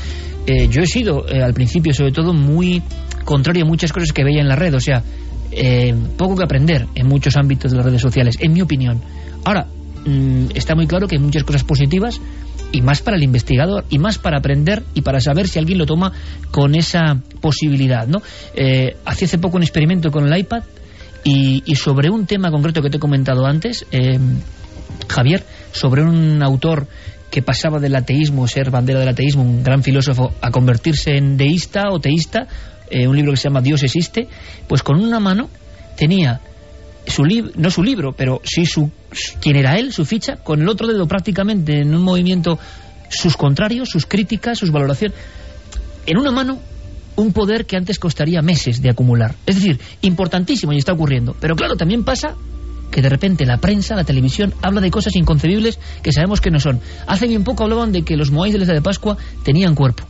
Eh, 0.46 0.68
yo 0.68 0.82
he 0.82 0.86
sido, 0.86 1.26
eh, 1.28 1.42
al 1.42 1.54
principio, 1.54 1.94
sobre 1.94 2.12
todo, 2.12 2.34
muy 2.34 2.82
contrario 3.24 3.64
a 3.64 3.66
muchas 3.66 3.92
cosas 3.92 4.12
que 4.12 4.22
veía 4.22 4.42
en 4.42 4.48
la 4.48 4.56
red. 4.56 4.74
O 4.74 4.80
sea, 4.80 5.02
eh, 5.50 5.94
poco 6.18 6.36
que 6.36 6.44
aprender 6.44 6.86
en 6.94 7.06
muchos 7.06 7.36
ámbitos 7.36 7.70
de 7.70 7.78
las 7.78 7.86
redes 7.86 8.02
sociales, 8.02 8.36
en 8.40 8.52
mi 8.52 8.60
opinión. 8.60 9.00
Ahora, 9.44 9.66
mm, 10.04 10.50
está 10.54 10.74
muy 10.74 10.86
claro 10.86 11.08
que 11.08 11.16
hay 11.16 11.22
muchas 11.22 11.44
cosas 11.44 11.64
positivas 11.64 12.20
y 12.72 12.82
más 12.82 13.02
para 13.02 13.16
el 13.16 13.22
investigador 13.22 13.84
y 13.88 13.98
más 13.98 14.18
para 14.18 14.38
aprender 14.38 14.82
y 14.94 15.02
para 15.02 15.20
saber 15.20 15.48
si 15.48 15.58
alguien 15.58 15.78
lo 15.78 15.86
toma 15.86 16.12
con 16.50 16.74
esa 16.74 17.20
posibilidad, 17.40 18.06
¿no? 18.06 18.22
Eh, 18.54 18.96
hacía 19.04 19.26
hace 19.26 19.38
poco 19.38 19.56
un 19.56 19.62
experimento 19.62 20.10
con 20.10 20.26
el 20.26 20.38
iPad 20.38 20.62
y, 21.24 21.62
y 21.66 21.74
sobre 21.76 22.10
un 22.10 22.26
tema 22.26 22.50
concreto 22.50 22.82
que 22.82 22.90
te 22.90 22.96
he 22.96 23.00
comentado 23.00 23.46
antes, 23.46 23.86
eh, 23.90 24.18
Javier, 25.08 25.44
sobre 25.72 26.02
un 26.02 26.42
autor 26.42 26.86
que 27.30 27.42
pasaba 27.42 27.78
del 27.78 27.94
ateísmo, 27.94 28.48
ser 28.48 28.70
bandera 28.70 29.00
del 29.00 29.08
ateísmo, 29.08 29.42
un 29.42 29.62
gran 29.62 29.82
filósofo, 29.82 30.32
a 30.40 30.50
convertirse 30.50 31.16
en 31.16 31.36
deísta 31.36 31.90
o 31.90 32.00
teísta, 32.00 32.46
eh, 32.90 33.06
un 33.06 33.16
libro 33.16 33.32
que 33.32 33.36
se 33.36 33.48
llama 33.48 33.60
Dios 33.60 33.82
existe, 33.82 34.28
pues 34.66 34.82
con 34.82 35.02
una 35.02 35.20
mano 35.20 35.50
tenía 35.96 36.40
su 37.08 37.24
lib- 37.24 37.52
no 37.56 37.70
su 37.70 37.82
libro, 37.82 38.12
pero 38.12 38.40
sí 38.44 38.66
su, 38.66 38.90
su- 39.12 39.38
quién 39.40 39.56
era 39.56 39.78
él, 39.78 39.92
su 39.92 40.04
ficha, 40.04 40.36
con 40.36 40.62
el 40.62 40.68
otro 40.68 40.86
dedo 40.86 41.06
prácticamente 41.08 41.80
en 41.80 41.94
un 41.94 42.02
movimiento 42.02 42.58
sus 43.10 43.36
contrarios, 43.36 43.88
sus 43.88 44.06
críticas, 44.06 44.58
sus 44.58 44.70
valoraciones. 44.70 45.16
En 46.06 46.18
una 46.18 46.30
mano, 46.30 46.58
un 47.16 47.32
poder 47.32 47.66
que 47.66 47.76
antes 47.76 47.98
costaría 47.98 48.42
meses 48.42 48.80
de 48.82 48.90
acumular. 48.90 49.34
Es 49.46 49.56
decir, 49.56 49.80
importantísimo 50.02 50.72
y 50.72 50.78
está 50.78 50.92
ocurriendo. 50.92 51.34
Pero 51.40 51.56
claro, 51.56 51.76
también 51.76 52.04
pasa 52.04 52.34
que 52.90 53.02
de 53.02 53.08
repente 53.08 53.44
la 53.44 53.58
prensa, 53.58 53.94
la 53.96 54.04
televisión, 54.04 54.54
habla 54.62 54.80
de 54.80 54.90
cosas 54.90 55.14
inconcebibles 55.16 55.78
que 56.02 56.12
sabemos 56.12 56.40
que 56.40 56.50
no 56.50 56.60
son. 56.60 56.80
Hace 57.06 57.26
bien 57.26 57.44
poco 57.44 57.64
hablaban 57.64 57.92
de 57.92 58.02
que 58.02 58.16
los 58.16 58.30
moáis 58.30 58.52
de 58.54 58.60
la 58.60 58.72
de 58.72 58.80
Pascua 58.82 59.16
tenían 59.44 59.74
cuerpo. 59.74 60.04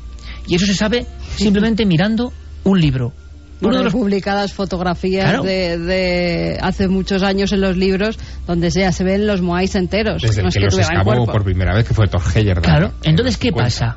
Y 0.47 0.55
eso 0.55 0.67
se 0.67 0.75
sabe 0.75 1.07
simplemente 1.37 1.85
mirando 1.87 2.33
un 2.65 2.81
libro. 2.81 3.13
Uno 3.61 3.71
Bueno, 3.71 3.79
de 3.79 3.85
los 3.85 3.93
publicadas 3.93 4.53
fotografías 4.53 5.25
Claro. 5.25 5.43
de, 5.43 5.79
de 5.79 6.59
hace 6.63 6.87
muchos 6.87 7.23
años 7.25 7.53
en 7.53 7.61
los 7.61 7.77
libros 7.77 8.19
donde 8.47 8.71
ya 8.71 8.93
se 8.93 9.03
ven 9.03 9.27
los 9.27 9.41
moais 9.43 9.75
enteros. 9.75 10.23
Desde 10.23 10.43
no 10.43 10.43
el 10.43 10.49
es 10.49 10.55
que 10.55 10.61
que 10.61 10.67
los 10.67 10.79
excavó 10.79 11.27
por 11.27 11.43
primera 11.45 11.75
vez, 11.75 11.87
que 11.87 11.93
fue 11.95 12.07
Thor 12.07 12.23
Heyerdahl. 12.35 12.63
Claro, 12.63 12.93
entonces, 13.03 13.37
¿qué 13.37 13.49
50. 13.49 13.65
pasa? 13.65 13.95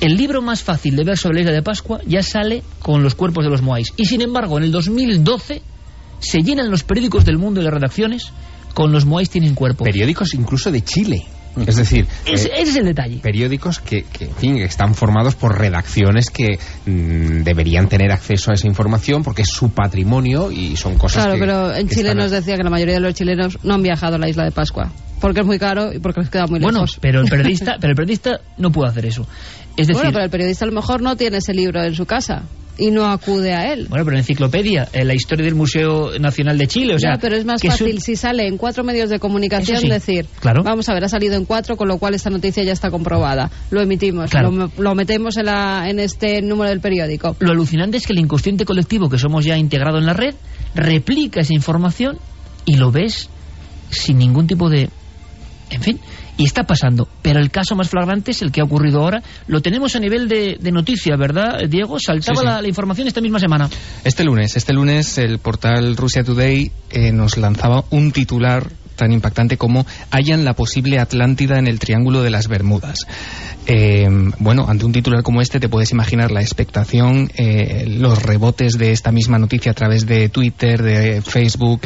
El 0.00 0.16
libro 0.16 0.40
más 0.42 0.62
fácil 0.62 0.94
de 0.94 1.04
ver 1.04 1.16
sobre 1.16 1.36
la 1.36 1.40
isla 1.40 1.52
de 1.52 1.62
Pascua 1.62 2.00
ya 2.06 2.22
sale 2.22 2.62
con 2.80 3.02
los 3.02 3.14
cuerpos 3.14 3.44
de 3.44 3.50
los 3.50 3.62
moais. 3.62 3.92
Y 3.96 4.04
sin 4.04 4.20
embargo, 4.20 4.58
en 4.58 4.64
el 4.64 4.70
2012 4.70 5.62
se 6.20 6.38
llenan 6.42 6.70
los 6.70 6.82
periódicos 6.84 7.24
del 7.24 7.38
mundo 7.38 7.60
y 7.60 7.64
las 7.64 7.72
redacciones 7.72 8.30
con 8.74 8.92
los 8.92 9.04
moais 9.06 9.30
tienen 9.30 9.54
cuerpo. 9.54 9.84
Periódicos 9.84 10.34
incluso 10.34 10.70
de 10.70 10.82
Chile. 10.82 11.24
Es 11.66 11.76
decir, 11.76 12.06
ese, 12.26 12.48
eh, 12.48 12.52
ese 12.58 12.70
es 12.70 12.76
el 12.76 12.84
detalle. 12.84 13.18
periódicos 13.18 13.80
que, 13.80 14.02
que, 14.04 14.24
en 14.26 14.34
fin, 14.36 14.56
están 14.58 14.94
formados 14.94 15.34
por 15.36 15.58
redacciones 15.58 16.30
que 16.30 16.58
mm, 16.86 17.42
deberían 17.44 17.88
tener 17.88 18.12
acceso 18.12 18.50
a 18.50 18.54
esa 18.54 18.66
información 18.66 19.22
porque 19.22 19.42
es 19.42 19.48
su 19.48 19.70
patrimonio 19.70 20.50
y 20.50 20.76
son 20.76 20.96
cosas 20.98 21.24
Claro, 21.24 21.34
que, 21.34 21.40
pero 21.40 21.74
en 21.74 21.88
que 21.88 21.94
Chile 21.94 22.08
están- 22.10 22.18
nos 22.18 22.30
decía 22.30 22.56
que 22.56 22.62
la 22.64 22.70
mayoría 22.70 22.94
de 22.94 23.00
los 23.00 23.14
chilenos 23.14 23.58
no 23.64 23.74
han 23.74 23.82
viajado 23.82 24.16
a 24.16 24.18
la 24.18 24.28
isla 24.28 24.44
de 24.44 24.50
Pascua. 24.50 24.92
Porque 25.20 25.40
es 25.40 25.46
muy 25.46 25.58
caro 25.58 25.92
y 25.94 25.98
porque 25.98 26.20
les 26.20 26.28
queda 26.28 26.46
muy 26.46 26.60
Bueno, 26.60 26.80
lejos. 26.80 26.98
pero 27.00 27.20
el 27.22 27.26
periodista, 27.30 27.76
pero 27.80 27.92
el 27.92 27.96
periodista 27.96 28.40
no 28.58 28.70
puede 28.70 28.90
hacer 28.90 29.06
eso. 29.06 29.26
Es 29.76 29.86
decir, 29.86 29.94
bueno, 29.94 30.10
pero 30.12 30.24
el 30.24 30.30
periodista 30.30 30.64
a 30.66 30.68
lo 30.68 30.74
mejor 30.74 31.00
no 31.00 31.16
tiene 31.16 31.38
ese 31.38 31.54
libro 31.54 31.82
en 31.82 31.94
su 31.94 32.04
casa 32.06 32.42
y 32.78 32.90
no 32.90 33.06
acude 33.06 33.54
a 33.54 33.72
él. 33.72 33.86
Bueno, 33.88 34.04
pero 34.04 34.16
en 34.16 34.20
enciclopedia, 34.20 34.88
en 34.92 35.08
la 35.08 35.14
historia 35.14 35.44
del 35.44 35.54
Museo 35.54 36.18
Nacional 36.18 36.58
de 36.58 36.66
Chile, 36.66 36.94
o 36.94 36.98
sea... 36.98 37.16
Pero 37.20 37.36
es 37.36 37.44
más 37.44 37.62
fácil 37.62 37.94
un- 37.94 38.00
si 38.00 38.16
sale 38.16 38.46
en 38.46 38.56
cuatro 38.58 38.84
medios 38.84 39.08
de 39.10 39.18
comunicación 39.18 39.80
sí, 39.80 39.88
decir, 39.88 40.26
claro. 40.40 40.62
vamos 40.62 40.88
a 40.88 40.94
ver, 40.94 41.04
ha 41.04 41.08
salido 41.08 41.34
en 41.36 41.44
cuatro, 41.46 41.76
con 41.76 41.88
lo 41.88 41.98
cual 41.98 42.14
esta 42.14 42.28
noticia 42.30 42.62
ya 42.64 42.72
está 42.72 42.90
comprobada. 42.90 43.50
Lo 43.70 43.80
emitimos, 43.80 44.30
Claro. 44.30 44.50
lo, 44.50 44.70
lo 44.76 44.94
metemos 44.94 45.36
en, 45.36 45.46
la, 45.46 45.88
en 45.88 45.98
este 46.00 46.42
número 46.42 46.68
del 46.70 46.80
periódico. 46.80 47.36
Lo 47.40 47.52
alucinante 47.52 47.96
es 47.96 48.06
que 48.06 48.12
el 48.12 48.18
inconsciente 48.18 48.64
colectivo 48.64 49.08
que 49.08 49.18
somos 49.18 49.44
ya 49.44 49.56
integrado 49.56 49.98
en 49.98 50.06
la 50.06 50.12
red 50.12 50.34
replica 50.74 51.40
esa 51.40 51.54
información 51.54 52.18
y 52.64 52.76
lo 52.76 52.90
ves 52.90 53.28
sin 53.90 54.18
ningún 54.18 54.46
tipo 54.46 54.68
de... 54.68 54.90
En 55.70 55.82
fin, 55.82 55.98
y 56.36 56.44
está 56.44 56.64
pasando. 56.64 57.08
Pero 57.22 57.40
el 57.40 57.50
caso 57.50 57.74
más 57.74 57.88
flagrante 57.88 58.30
es 58.32 58.42
el 58.42 58.52
que 58.52 58.60
ha 58.60 58.64
ocurrido 58.64 59.00
ahora. 59.00 59.22
Lo 59.46 59.60
tenemos 59.60 59.96
a 59.96 60.00
nivel 60.00 60.28
de, 60.28 60.58
de 60.60 60.72
noticia, 60.72 61.16
¿verdad, 61.16 61.60
Diego? 61.68 61.98
Saltaba 61.98 62.36
Sí, 62.36 62.40
sí. 62.40 62.46
La, 62.46 62.62
la 62.62 62.68
información 62.68 63.08
esta 63.08 63.20
misma 63.20 63.38
semana. 63.38 63.68
Este 64.04 64.24
lunes, 64.24 64.56
este 64.56 64.72
lunes 64.72 65.18
el 65.18 65.38
portal 65.38 65.96
Russia 65.96 66.24
Today 66.24 66.70
eh, 66.90 67.12
nos 67.12 67.36
lanzaba 67.36 67.84
un 67.90 68.12
titular 68.12 68.70
tan 68.96 69.12
impactante 69.12 69.56
como 69.56 69.86
hallan 70.10 70.44
la 70.44 70.54
posible 70.54 70.98
Atlántida 70.98 71.58
en 71.58 71.66
el 71.68 71.78
Triángulo 71.78 72.22
de 72.22 72.30
las 72.30 72.48
Bermudas. 72.48 73.06
Eh, 73.68 74.06
bueno, 74.38 74.66
ante 74.68 74.84
un 74.84 74.92
titular 74.92 75.22
como 75.24 75.40
este 75.40 75.58
te 75.58 75.68
puedes 75.68 75.90
imaginar 75.90 76.30
la 76.30 76.40
expectación, 76.40 77.30
eh, 77.36 77.84
los 77.88 78.22
rebotes 78.22 78.78
de 78.78 78.92
esta 78.92 79.10
misma 79.10 79.38
noticia 79.38 79.72
a 79.72 79.74
través 79.74 80.06
de 80.06 80.28
Twitter, 80.28 80.82
de 80.82 81.20
Facebook. 81.20 81.80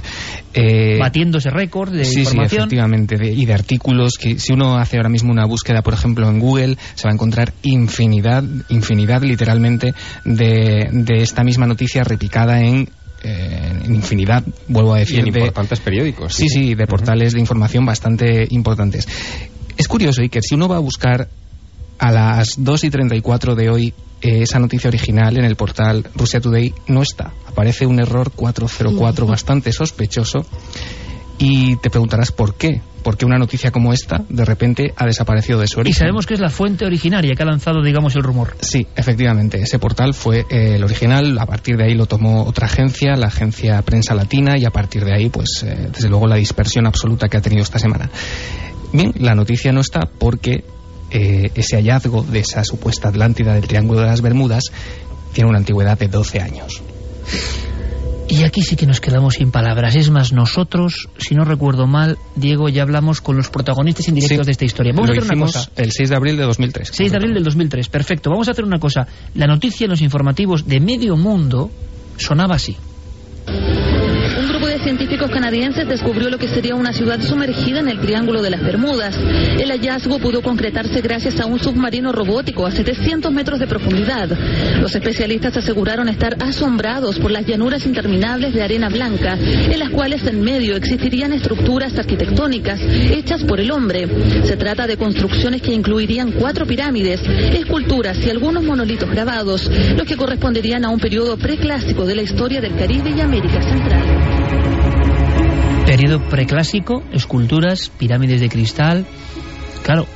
eh, 0.53 0.99
Batiendo 1.01 1.39
ese 1.39 1.49
récord 1.51 1.91
de 1.93 2.05
sí, 2.05 2.13
sí, 2.15 2.21
información. 2.21 2.63
efectivamente, 2.63 3.17
de- 3.17 3.33
y 3.33 3.47
de 3.47 3.55
artículos 3.55 4.15
que 4.21 4.39
si 4.39 4.53
uno 4.53 4.77
hace 4.77 4.97
ahora 4.99 5.09
mismo 5.09 5.31
una 5.33 5.47
búsqueda, 5.47 5.81
por 5.83 5.95
ejemplo, 5.95 6.29
en 6.29 6.39
Google, 6.39 6.77
se 6.95 7.05
va 7.05 7.13
a 7.13 7.15
encontrar 7.15 7.53
infinidad, 7.63 8.45
infinidad 8.69 9.23
literalmente 9.23 9.95
de, 10.25 10.89
de 10.93 11.23
esta 11.23 11.45
misma 11.45 11.67
noticia 11.67 12.05
repicada 12.05 12.61
en, 12.61 12.89
eh, 13.23 13.81
en 13.85 13.95
infinidad, 13.95 14.45
vuelvo 14.68 14.95
a 14.95 14.99
y 14.99 15.01
decir, 15.01 15.21
en 15.21 15.33
de, 15.33 15.41
importantes 15.41 15.81
periódicos. 15.81 16.35
sí, 16.35 16.49
sí, 16.49 16.75
de 16.75 16.87
portales 16.87 17.33
de 17.33 17.41
información 17.41 17.85
bastante 17.85 18.47
importantes. 18.51 19.07
Es 19.77 19.89
curioso, 19.89 20.23
Iker, 20.23 20.43
si 20.43 20.55
uno 20.55 20.68
va 20.68 20.77
a 20.77 20.81
buscar 20.81 21.29
a 21.99 22.11
las 22.11 22.55
2 22.57 22.85
y 22.85 22.91
34 22.91 23.55
de 23.55 23.71
hoy 23.71 23.95
eh, 24.23 24.43
esa 24.43 24.59
noticia 24.59 24.89
original 24.89 25.39
en 25.39 25.45
el 25.45 25.57
portal 25.57 26.07
Russia 26.14 26.41
Today, 26.41 26.75
no 26.89 27.03
está. 27.03 27.33
Aparece 27.47 27.87
un 27.87 28.01
error 28.01 28.31
404 28.33 29.27
bastante 29.27 29.73
sospechoso 29.73 30.45
y 31.39 31.77
te 31.77 31.91
preguntarás 31.91 32.33
por 32.33 32.55
qué. 32.55 32.83
¿Por 33.03 33.17
qué 33.17 33.25
una 33.25 33.39
noticia 33.39 33.71
como 33.71 33.93
esta 33.93 34.23
de 34.29 34.45
repente 34.45 34.93
ha 34.97 35.07
desaparecido 35.07 35.59
de 35.61 35.67
su 35.67 35.79
Y 35.79 35.83
origen? 35.83 35.99
sabemos 35.99 36.27
que 36.27 36.35
es 36.35 36.41
la 36.41 36.51
fuente 36.51 36.85
originaria 36.85 37.35
que 37.35 37.43
ha 37.43 37.47
lanzado, 37.47 37.83
digamos, 37.83 38.15
el 38.17 38.23
rumor. 38.23 38.57
Sí, 38.61 38.87
efectivamente, 38.95 39.59
ese 39.61 39.79
portal 39.79 40.15
fue 40.15 40.41
eh, 40.51 40.77
el 40.77 40.85
original, 40.85 41.39
a 41.39 41.47
partir 41.47 41.77
de 41.77 41.85
ahí 41.85 41.95
lo 41.95 42.07
tomó 42.07 42.45
otra 42.45 42.67
agencia, 42.67 43.17
la 43.17 43.29
agencia 43.29 43.81
Prensa 43.83 44.15
Latina, 44.15 44.59
y 44.59 44.65
a 44.65 44.71
partir 44.71 45.05
de 45.05 45.15
ahí, 45.15 45.29
pues, 45.29 45.63
eh, 45.65 45.89
desde 45.93 46.09
luego 46.09 46.27
la 46.27 46.37
dispersión 46.37 46.87
absoluta 46.87 47.29
que 47.29 47.37
ha 47.37 47.41
tenido 47.41 47.63
esta 47.63 47.79
semana. 47.79 48.11
Bien, 48.93 49.13
la 49.19 49.35
noticia 49.35 49.73
no 49.73 49.81
está 49.81 50.01
porque 50.19 50.65
eh, 51.11 51.51
ese 51.55 51.77
hallazgo 51.77 52.23
de 52.23 52.41
esa 52.41 52.65
supuesta 52.65 53.09
Atlántida 53.09 53.55
del 53.55 53.67
Triángulo 53.67 54.01
de 54.01 54.07
las 54.07 54.21
Bermudas 54.21 54.65
tiene 55.33 55.49
una 55.49 55.59
antigüedad 55.59 55.99
de 55.99 56.09
12 56.09 56.41
años. 56.41 56.83
Y 58.31 58.45
aquí 58.45 58.62
sí 58.62 58.76
que 58.76 58.87
nos 58.87 59.01
quedamos 59.01 59.35
sin 59.35 59.51
palabras. 59.51 59.97
Es 59.97 60.09
más, 60.11 60.33
nosotros, 60.33 61.09
si 61.18 61.35
no 61.35 61.45
recuerdo 61.45 61.87
mal, 61.87 62.16
Diego, 62.37 62.68
ya 62.68 62.83
hablamos 62.83 63.20
con 63.20 63.37
los 63.37 63.51
protagonistas 63.51 64.07
indirectos 64.09 64.39
Sí, 64.39 64.45
de 64.47 64.53
esta 64.53 64.64
historia. 64.64 64.93
Vamos 64.95 65.11
lo 65.11 65.14
a 65.16 65.18
hacer 65.18 65.37
una 65.37 65.47
cosa. 65.47 65.70
el 65.76 65.91
6 65.91 66.11
de 66.11 66.16
abril 66.16 66.37
de 66.37 66.45
2003. 66.45 66.91
6 66.93 67.11
de 67.11 67.16
abril 67.16 67.35
del 67.35 67.45
2003, 67.45 67.89
perfecto. 67.89 68.31
Vamos 68.31 68.47
a 68.49 68.53
hacer 68.53 68.64
una 68.64 68.78
cosa. 68.78 69.07
La 69.35 69.47
noticia 69.47 69.85
en 69.85 69.91
los 69.91 70.01
informativos 70.01 70.66
de 70.66 70.81
medio 70.81 71.16
mundo 71.16 71.70
sonaba 72.18 72.55
así. 72.55 72.76
Un 74.41 74.49
grupo 74.49 74.68
de 74.68 74.78
científicos 74.78 75.30
canadienses 75.30 75.86
descubrió 75.86 76.30
lo 76.30 76.38
que 76.38 76.49
sería 76.49 76.74
una 76.74 76.95
ciudad 76.95 77.20
sumergida 77.20 77.80
en 77.80 77.88
el 77.88 78.01
Triángulo 78.01 78.41
de 78.41 78.49
las 78.49 78.62
Bermudas. 78.62 79.14
El 79.59 79.70
hallazgo 79.70 80.18
pudo 80.18 80.41
concretarse 80.41 81.03
gracias 81.03 81.38
a 81.41 81.47
un 81.47 81.59
submarino 81.59 82.11
robótico 82.11 82.66
a 82.66 82.70
700 82.70 83.30
metros 83.32 83.61
de 83.61 83.66
profundidad. 83.66 84.30
Los 84.80 84.95
especialistas 84.95 85.59
aseguraron 85.59 86.09
estar 86.09 86.38
asombrados 86.41 87.18
por 87.18 87.30
las 87.30 87.45
llanuras 87.45 87.84
interminables 87.84 88.55
de 88.55 88.62
arena 88.62 88.88
blanca, 88.88 89.36
en 89.36 89.78
las 89.78 89.91
cuales 89.91 90.26
en 90.26 90.41
medio 90.41 90.74
existirían 90.74 91.34
estructuras 91.34 91.99
arquitectónicas 91.99 92.80
hechas 92.80 93.45
por 93.45 93.61
el 93.61 93.70
hombre. 93.70 94.09
Se 94.45 94.57
trata 94.57 94.86
de 94.86 94.97
construcciones 94.97 95.61
que 95.61 95.74
incluirían 95.74 96.32
cuatro 96.32 96.64
pirámides, 96.64 97.20
esculturas 97.53 98.16
y 98.24 98.30
algunos 98.30 98.64
monolitos 98.64 99.11
grabados, 99.11 99.70
los 99.95 100.07
que 100.07 100.16
corresponderían 100.16 100.86
a 100.86 100.88
un 100.88 100.99
periodo 100.99 101.36
preclásico 101.36 102.07
de 102.07 102.14
la 102.14 102.22
historia 102.22 102.62
del 102.62 102.74
Caribe 102.74 103.11
y 103.14 103.20
América 103.20 103.61
Central. 103.61 104.30
Periodo 105.91 106.20
preclásico, 106.28 107.03
esculturas, 107.12 107.91
pirámides 107.99 108.41
de 108.41 108.49
cristal. 108.49 109.05
Claro, 109.82 110.07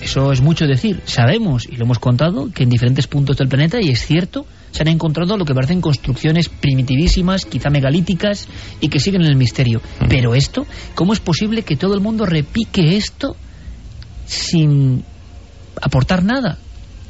eso 0.00 0.30
es 0.30 0.40
mucho 0.40 0.68
decir. 0.68 1.02
Sabemos, 1.04 1.66
y 1.66 1.74
lo 1.74 1.84
hemos 1.84 1.98
contado, 1.98 2.52
que 2.54 2.62
en 2.62 2.68
diferentes 2.68 3.08
puntos 3.08 3.36
del 3.36 3.48
planeta, 3.48 3.80
y 3.82 3.88
es 3.88 4.06
cierto, 4.06 4.46
se 4.70 4.84
han 4.84 4.88
encontrado 4.88 5.36
lo 5.36 5.44
que 5.44 5.52
parecen 5.52 5.80
construcciones 5.80 6.48
primitivísimas, 6.48 7.44
quizá 7.44 7.70
megalíticas, 7.70 8.46
y 8.80 8.88
que 8.88 9.00
siguen 9.00 9.22
en 9.22 9.26
el 9.26 9.34
misterio. 9.34 9.82
Pero 10.08 10.36
esto, 10.36 10.64
¿cómo 10.94 11.12
es 11.12 11.18
posible 11.18 11.62
que 11.62 11.74
todo 11.74 11.94
el 11.94 12.00
mundo 12.00 12.24
repique 12.24 12.96
esto 12.96 13.34
sin 14.26 15.02
aportar 15.82 16.22
nada? 16.22 16.56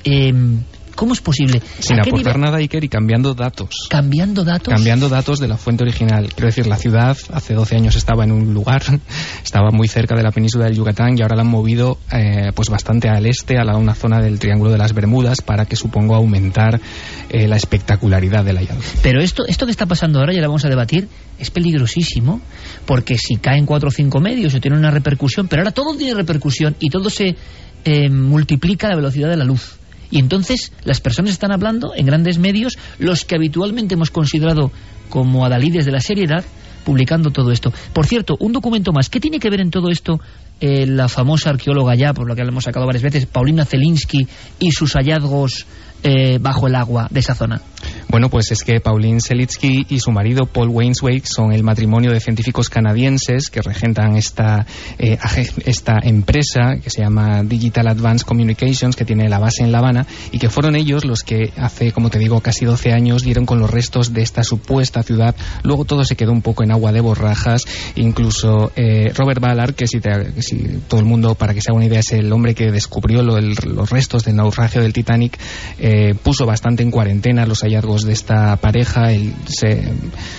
Em, 0.04 0.62
¿Cómo 0.97 1.12
es 1.12 1.20
posible? 1.20 1.62
Sin 1.78 2.01
¿A 2.01 2.03
qué 2.03 2.09
aportar 2.11 2.36
nivel- 2.36 2.47
nada, 2.47 2.57
Iker, 2.59 2.82
y 2.82 2.88
cambiando 2.88 3.34
datos. 3.34 3.86
Cambiando 3.88 4.42
datos. 4.44 4.74
Cambiando 4.74 5.09
datos 5.09 5.38
de 5.38 5.47
la 5.47 5.57
fuente 5.57 5.84
original. 5.84 6.32
Quiero 6.34 6.47
decir, 6.47 6.66
la 6.66 6.76
ciudad 6.76 7.16
hace 7.32 7.55
12 7.55 7.76
años 7.76 7.94
estaba 7.97 8.24
en 8.24 8.32
un 8.32 8.53
lugar, 8.53 8.82
estaba 9.44 9.70
muy 9.70 9.86
cerca 9.86 10.16
de 10.16 10.22
la 10.24 10.32
península 10.32 10.64
del 10.64 10.74
Yucatán 10.74 11.16
y 11.16 11.22
ahora 11.22 11.36
la 11.36 11.42
han 11.42 11.49
movido 11.49 11.99
eh, 12.11 12.51
pues 12.55 12.68
bastante 12.70 13.09
al 13.09 13.26
este, 13.26 13.59
a 13.59 13.64
la, 13.64 13.76
una 13.76 13.94
zona 13.94 14.20
del 14.20 14.38
Triángulo 14.38 14.72
de 14.72 14.78
las 14.78 14.92
Bermudas, 14.94 15.42
para 15.42 15.66
que 15.66 15.76
supongo 15.76 16.14
aumentar 16.16 16.80
eh, 17.28 17.47
la 17.47 17.57
espectacularidad 17.57 18.44
del 18.44 18.57
hallazgo. 18.57 18.82
Pero 19.03 19.20
esto, 19.20 19.44
esto 19.47 19.66
que 19.66 19.72
está 19.72 19.86
pasando 19.86 20.18
ahora, 20.18 20.32
ya 20.32 20.40
lo 20.40 20.49
vamos 20.49 20.64
a 20.64 20.68
debatir, 20.68 21.09
es 21.38 21.51
peligrosísimo, 21.51 22.40
porque 22.86 23.18
si 23.18 23.36
caen 23.36 23.66
cuatro 23.66 23.88
o 23.88 23.92
cinco 23.92 24.20
medios, 24.20 24.53
eso 24.55 24.61
tiene 24.61 24.78
una 24.78 24.90
repercusión, 24.90 25.47
pero 25.49 25.61
ahora 25.62 25.72
todo 25.72 25.94
tiene 25.97 26.14
repercusión 26.14 26.74
y 26.80 26.88
todo 26.88 27.11
se 27.11 27.36
eh, 27.84 28.09
multiplica 28.09 28.86
a 28.86 28.90
la 28.90 28.97
velocidad 28.97 29.28
de 29.28 29.36
la 29.36 29.44
luz. 29.44 29.76
Y 30.11 30.18
entonces 30.18 30.72
las 30.84 31.00
personas 31.00 31.32
están 31.32 31.52
hablando 31.52 31.92
en 31.94 32.07
grandes 32.07 32.38
medios, 32.38 32.76
los 32.98 33.24
que 33.24 33.36
habitualmente 33.36 33.94
hemos 33.94 34.11
considerado 34.11 34.70
como 35.09 35.44
adalides 35.44 35.84
de 35.84 35.92
la 35.92 36.00
seriedad, 36.00 36.44
publicando 36.84 37.30
todo 37.30 37.50
esto. 37.50 37.72
Por 37.92 38.07
cierto, 38.07 38.36
un 38.38 38.52
documento 38.52 38.92
más. 38.92 39.11
¿Qué 39.11 39.20
tiene 39.20 39.40
que 39.40 39.50
ver 39.50 39.61
en 39.61 39.70
todo 39.70 39.90
esto 39.90 40.20
eh, 40.61 40.86
la 40.86 41.09
famosa 41.09 41.50
arqueóloga 41.50 41.94
ya, 41.96 42.14
por 42.14 42.28
lo 42.28 42.34
que 42.34 42.42
la 42.42 42.48
hemos 42.48 42.64
sacado 42.64 42.86
varias 42.86 43.02
veces, 43.02 43.26
Paulina 43.26 43.64
Zelinsky 43.64 44.26
y 44.61 44.70
sus 44.70 44.92
hallazgos 44.92 45.66
eh, 46.02 46.38
bajo 46.40 46.68
el 46.68 46.76
agua 46.76 47.09
de 47.11 47.20
esa 47.20 47.34
zona? 47.34 47.61
Bueno, 48.09 48.30
pues 48.30 48.52
es 48.52 48.62
que 48.62 48.80
Pauline 48.80 49.20
Selitsky 49.20 49.86
y 49.88 49.98
su 49.98 50.12
marido 50.12 50.46
Paul 50.46 50.68
Wainswake 50.68 51.24
son 51.26 51.52
el 51.52 51.64
matrimonio 51.64 52.12
de 52.12 52.20
científicos 52.20 52.68
canadienses 52.70 53.50
que 53.50 53.61
regentan 53.61 54.16
esta, 54.16 54.64
eh, 54.98 55.18
esta 55.64 55.98
empresa 56.02 56.76
que 56.82 56.88
se 56.88 57.02
llama 57.02 57.42
Digital 57.42 57.88
Advanced 57.88 58.24
Communications, 58.24 58.94
que 58.94 59.05
tiene 59.05 59.28
la 59.28 59.40
base 59.40 59.64
en 59.64 59.72
La 59.72 59.78
Habana, 59.78 60.06
y 60.31 60.39
que 60.39 60.48
fueron 60.48 60.76
ellos 60.76 61.05
los 61.05 61.22
que 61.24 61.52
hace, 61.56 61.90
como 61.93 62.09
te 62.09 62.18
digo, 62.20 62.40
casi 62.40 62.64
12 62.64 62.93
años 62.93 63.22
dieron 63.22 63.44
con 63.44 63.59
los 63.59 63.70
restos 63.70 64.12
de 64.12 64.22
esta 64.22 64.44
supuesta 64.44 65.02
ciudad. 65.02 65.35
Luego 65.64 65.85
todo 65.85 66.05
se 66.05 66.14
quedó 66.16 66.31
un 66.32 66.43
poco 66.43 66.62
en 66.62 66.70
agua 66.70 66.93
de 66.93 67.01
borrajas, 67.01 67.64
incluso 67.97 68.70
eh, 68.76 69.12
Robert 69.16 69.40
Ballard, 69.40 69.74
que 69.74 69.89
si, 69.89 70.01
te- 70.01 70.40
si 70.43 70.81
todo 70.89 71.01
el 71.01 71.06
mundo, 71.06 71.35
para 71.35 71.55
que 71.55 71.60
se 71.60 71.70
haga 71.70 71.76
una 71.78 71.86
idea, 71.86 72.01
es 72.01 72.12
el 72.12 72.32
hombre 72.32 72.55
que 72.55 72.70
descubrió 72.70 73.22
lo- 73.22 73.40
los 73.40 73.90
restos 73.90 74.24
del 74.24 74.36
naufragio 74.36 74.81
del 74.81 74.93
Titanic, 74.93 75.36
eh, 75.81 76.14
puso 76.22 76.47
bastante 76.47 76.85
en 76.85 76.93
cuarentena 76.93 77.44
los 77.47 77.60
hallazgos 77.62 77.95
de 78.02 78.12
esta 78.12 78.56
pareja, 78.56 79.12
él 79.12 79.35
se, 79.47 79.93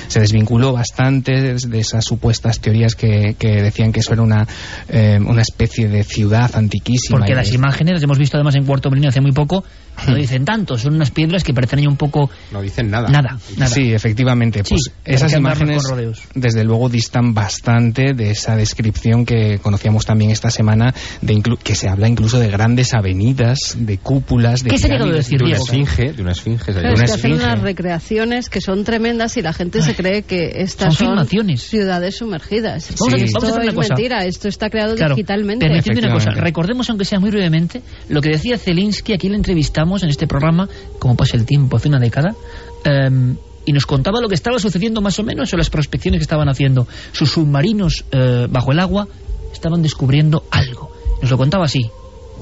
se 0.08 0.20
desvinculó 0.20 0.74
bastante 0.74 1.56
de 1.56 1.80
esas 1.80 2.04
supuestas 2.06 2.60
teorías 2.60 2.96
que, 2.96 3.36
que 3.38 3.62
decían 3.62 3.92
que 3.92 4.00
eso 4.00 4.14
era 4.14 4.22
una, 4.22 4.48
eh, 4.90 5.18
una 5.20 5.42
especie 5.42 5.88
de 5.88 6.04
ciudad 6.04 6.56
antiquísima. 6.56 7.20
Porque 7.20 7.36
las 7.36 7.54
imágenes, 7.54 7.94
las 7.94 8.04
hemos 8.04 8.18
visto 8.18 8.38
además 8.38 8.56
en 8.56 8.66
Cuarto 8.66 8.90
Milenio 8.90 9.10
hace 9.10 9.22
muy 9.22 9.32
poco, 9.32 9.64
No 10.08 10.16
dicen 10.16 10.46
tanto, 10.46 10.78
son 10.78 10.96
unas 10.96 11.12
piedras 11.12 11.44
que 11.44 11.54
parecen 11.54 11.80
ahí 11.80 11.88
un 11.88 11.98
poco... 11.98 12.30
No 12.52 12.62
dicen 12.62 12.90
nada. 12.92 13.10
Nada, 13.10 13.38
nada. 13.58 13.72
Sí, 13.74 13.94
efectivamente. 13.94 14.64
Pues 14.64 14.82
Sí, 14.86 14.92
esas 15.06 15.32
que 15.32 15.38
andarnos 15.38 15.70
imágenes, 15.90 16.20
desde 16.36 16.64
luego, 16.64 16.90
distan 16.90 17.34
bastante 17.34 18.14
de 18.14 18.32
esa 18.32 18.56
descripción 18.56 19.26
que 19.26 19.60
conocíamos 19.60 20.06
también 20.06 20.32
esta 20.32 20.50
semana, 20.52 20.94
de 21.22 21.34
inclu- 21.34 21.58
que 21.58 21.74
se 21.76 21.90
habla 21.90 22.08
incluso 22.08 22.40
de 22.40 22.50
grandes 22.50 22.94
avenidas, 22.94 23.76
de 23.80 23.98
cúpulas, 23.98 24.64
de 24.64 24.70
¿Qué 24.70 24.78
se 24.78 24.88
ha 24.88 24.90
llegado 24.92 25.12
a 25.12 25.16
decir, 25.16 25.40
De 25.40 25.46
una 25.46 25.56
esfinge, 25.58 26.14
de 26.14 26.22
una 26.22 26.32
esfinge. 26.32 26.72
Claro, 26.72 26.80
es 26.90 26.94
una 26.94 27.06
que 27.06 27.12
hacen 27.12 27.32
esfinge. 27.32 27.44
unas 27.46 27.62
recreaciones 27.62 28.50
que 28.50 28.62
son 28.62 28.84
tremendas 28.84 29.36
y 29.38 29.42
la 29.42 29.54
gente 29.54 29.82
se 29.82 29.96
cree 29.96 30.22
que 30.24 30.52
estas 30.62 30.96
Son 30.96 31.18
son, 31.18 31.58
ciudades 31.58 32.18
sumergidas. 32.18 32.90
Vamos 33.00 33.14
a- 33.14 33.18
esto 33.24 33.40
vamos 33.40 33.50
a 33.50 33.52
hacer 33.54 33.62
una 33.64 33.70
es 33.72 33.76
cosa. 33.76 33.94
mentira, 33.96 34.26
esto 34.26 34.48
está 34.48 34.70
creado 34.70 34.96
Claro, 34.96 35.16
digitalmente. 35.16 35.66
una 35.68 36.14
cosa, 36.14 36.32
recordemos 36.32 36.90
aunque 36.90 37.06
sea 37.06 37.20
muy 37.20 37.30
brevemente 37.32 37.82
lo 38.10 38.22
que 38.22 38.30
decía 38.30 38.58
Zelinsky, 38.58 39.14
aquí 39.14 39.30
le 39.30 39.36
entrevistamos 39.38 39.87
en 40.04 40.10
este 40.10 40.28
programa, 40.28 40.68
como 41.00 41.16
pasa 41.16 41.38
el 41.38 41.46
tiempo, 41.46 41.78
hace 41.78 41.88
una 41.88 42.00
década, 42.00 42.36
em, 42.84 43.36
y 43.66 43.74
nos 43.74 43.86
contaba 43.86 44.22
lo 44.22 44.30
que 44.30 44.36
estaba 44.36 44.60
sucediendo 44.60 45.02
más 45.02 45.20
o 45.20 45.24
menos 45.24 45.54
o 45.54 45.58
las 45.58 45.70
prospecciones 45.70 46.20
que 46.20 46.24
estaban 46.24 46.48
haciendo. 46.48 46.88
Sus 47.12 47.32
submarinos 47.32 48.06
eh, 48.12 48.48
bajo 48.50 48.72
el 48.72 48.80
agua 48.80 49.08
estaban 49.52 49.82
descubriendo 49.82 50.44
algo. 50.52 50.92
Nos 51.22 51.32
lo 51.32 51.38
contaba 51.38 51.66
así. 51.66 51.90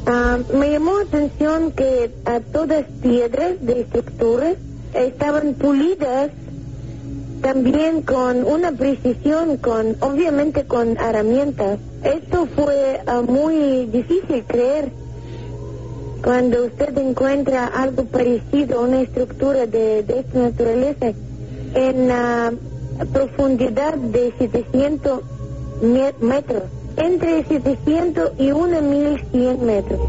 Ah, 0.06 0.38
me 0.54 0.72
llamó 0.72 1.00
la 1.00 1.06
atención 1.06 1.72
que 1.72 2.12
a 2.26 2.40
todas 2.42 2.86
piedras 3.02 3.54
de 3.62 3.82
estructuras 3.82 4.58
estaban 4.94 5.56
pulidas 5.56 6.30
también 7.42 8.02
con 8.02 8.44
una 8.44 8.72
precisión, 8.72 9.58
con 9.58 9.96
obviamente 10.02 10.66
con 10.66 10.98
herramientas. 10.98 11.80
Esto 12.04 12.48
fue 12.56 13.02
ah, 13.08 13.22
muy 13.22 13.86
difícil 13.88 14.44
creer 14.48 14.92
cuando 16.26 16.66
usted 16.66 16.98
encuentra 16.98 17.68
algo 17.68 18.06
parecido 18.06 18.80
a 18.80 18.82
una 18.82 19.02
estructura 19.02 19.68
de, 19.68 20.02
de 20.02 20.20
esta 20.22 20.40
naturaleza 20.40 21.14
en 21.76 22.10
ah, 22.12 22.52
profundidad 23.14 23.94
de 23.94 24.34
700 24.40 25.22
me- 25.84 26.14
metros, 26.28 26.64
entre 26.98 27.44
700 27.46 28.32
y 28.40 28.52
1100 28.52 29.66
metros. 29.68 30.00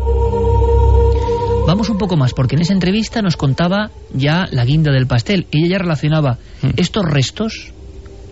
Vamos 1.66 1.90
un 1.90 1.98
poco 1.98 2.16
más, 2.16 2.32
porque 2.32 2.54
en 2.56 2.62
esa 2.62 2.72
entrevista 2.72 3.20
nos 3.20 3.36
contaba 3.36 3.90
ya 4.14 4.46
la 4.50 4.64
guinda 4.64 4.92
del 4.92 5.06
pastel. 5.06 5.46
Ella 5.50 5.68
ya 5.72 5.78
relacionaba 5.78 6.38
estos 6.78 7.04
restos 7.04 7.72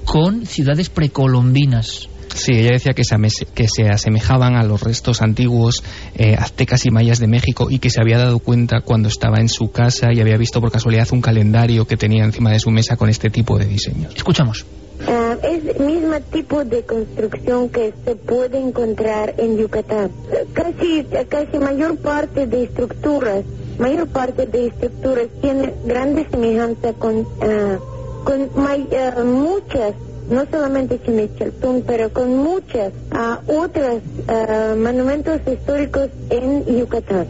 con 0.06 0.47
ciudades 0.47 0.89
precolombinas. 0.89 2.09
Sí, 2.35 2.52
ella 2.52 2.73
decía 2.73 2.93
que 2.94 3.05
se, 3.05 3.16
que 3.55 3.66
se 3.69 3.89
asemejaban 3.89 4.56
a 4.56 4.65
los 4.65 4.82
restos 4.82 5.23
antiguos 5.23 5.82
eh, 6.16 6.35
aztecas 6.39 6.85
y 6.85 6.90
mayas 6.90 7.20
de 7.20 7.28
México 7.28 7.69
y 7.70 7.78
que 7.78 7.90
se 7.90 8.01
había 8.01 8.19
dado 8.19 8.40
cuenta 8.40 8.81
cuando 8.81 9.09
estaba 9.09 9.39
en 9.39 9.48
su 9.48 9.70
casa 9.70 10.12
y 10.12 10.20
había 10.20 10.36
visto 10.36 10.61
por 10.61 10.73
casualidad 10.73 11.06
un 11.12 11.20
calendario 11.20 11.86
que 11.86 11.97
tenía 11.97 12.24
encima 12.24 12.51
de 12.51 12.59
su 12.59 12.70
mesa 12.70 12.97
con 12.97 13.09
este 13.09 13.31
tipo 13.31 13.56
de 13.59 13.66
diseños. 13.66 14.15
Escuchamos. 14.16 14.66
Ah, 15.09 15.36
es 15.43 15.77
el 15.77 15.86
mismo 15.86 16.20
tipo 16.32 16.65
de 16.65 16.82
construcción 16.85 17.69
que 17.69 17.93
se 18.05 18.16
puede 18.16 18.59
encontrar 18.61 19.35
en 19.39 19.56
Yucatán. 19.59 20.11
Casi, 20.52 21.05
casi 21.28 21.59
mayor 21.59 21.97
parte 21.98 22.47
de 22.47 22.65
estructuras, 22.65 23.44
mayor 23.78 24.09
parte 24.09 24.47
de 24.47 24.66
estructuras 24.69 25.27
tiene 25.40 25.73
grande 25.85 26.27
semejanza 26.31 26.93
con, 26.94 27.27
ah, 27.43 27.78
con 28.24 28.51
may- 28.56 28.89
ah, 28.97 29.23
muchas, 29.24 29.94
no 30.30 30.44
solamente 30.51 31.01
Chimichaltún, 31.05 31.82
pero 31.86 32.12
con 32.12 32.36
muchas 32.36 32.92
ah, 33.10 33.40
otras 33.46 34.02
ah, 34.28 34.74
monumentos 34.76 35.40
históricos 35.51 36.09
en 36.30 36.64
Yucatán. 36.78 37.26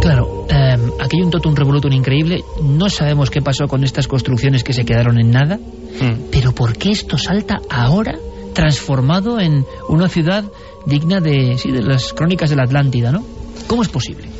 Claro, 0.00 0.46
eh, 0.48 0.76
aquí 1.00 1.16
hay 1.18 1.22
un 1.22 1.30
totum 1.30 1.54
revolutum 1.54 1.92
increíble. 1.92 2.42
No 2.62 2.88
sabemos 2.88 3.30
qué 3.30 3.40
pasó 3.40 3.66
con 3.66 3.84
estas 3.84 4.08
construcciones 4.08 4.64
que 4.64 4.72
se 4.72 4.84
quedaron 4.84 5.18
en 5.18 5.30
nada. 5.30 5.58
Pero 6.30 6.52
¿por 6.52 6.76
qué 6.76 6.90
esto 6.90 7.16
salta 7.16 7.56
ahora 7.70 8.18
transformado 8.52 9.40
en 9.40 9.64
una 9.88 10.08
ciudad 10.08 10.44
digna 10.86 11.20
de, 11.20 11.58
sí, 11.58 11.70
de 11.70 11.82
las 11.82 12.12
crónicas 12.12 12.48
de 12.48 12.56
la 12.56 12.64
Atlántida, 12.64 13.12
¿no? 13.12 13.22
¿Cómo 13.66 13.82
es 13.82 13.88
posible? 13.88 14.35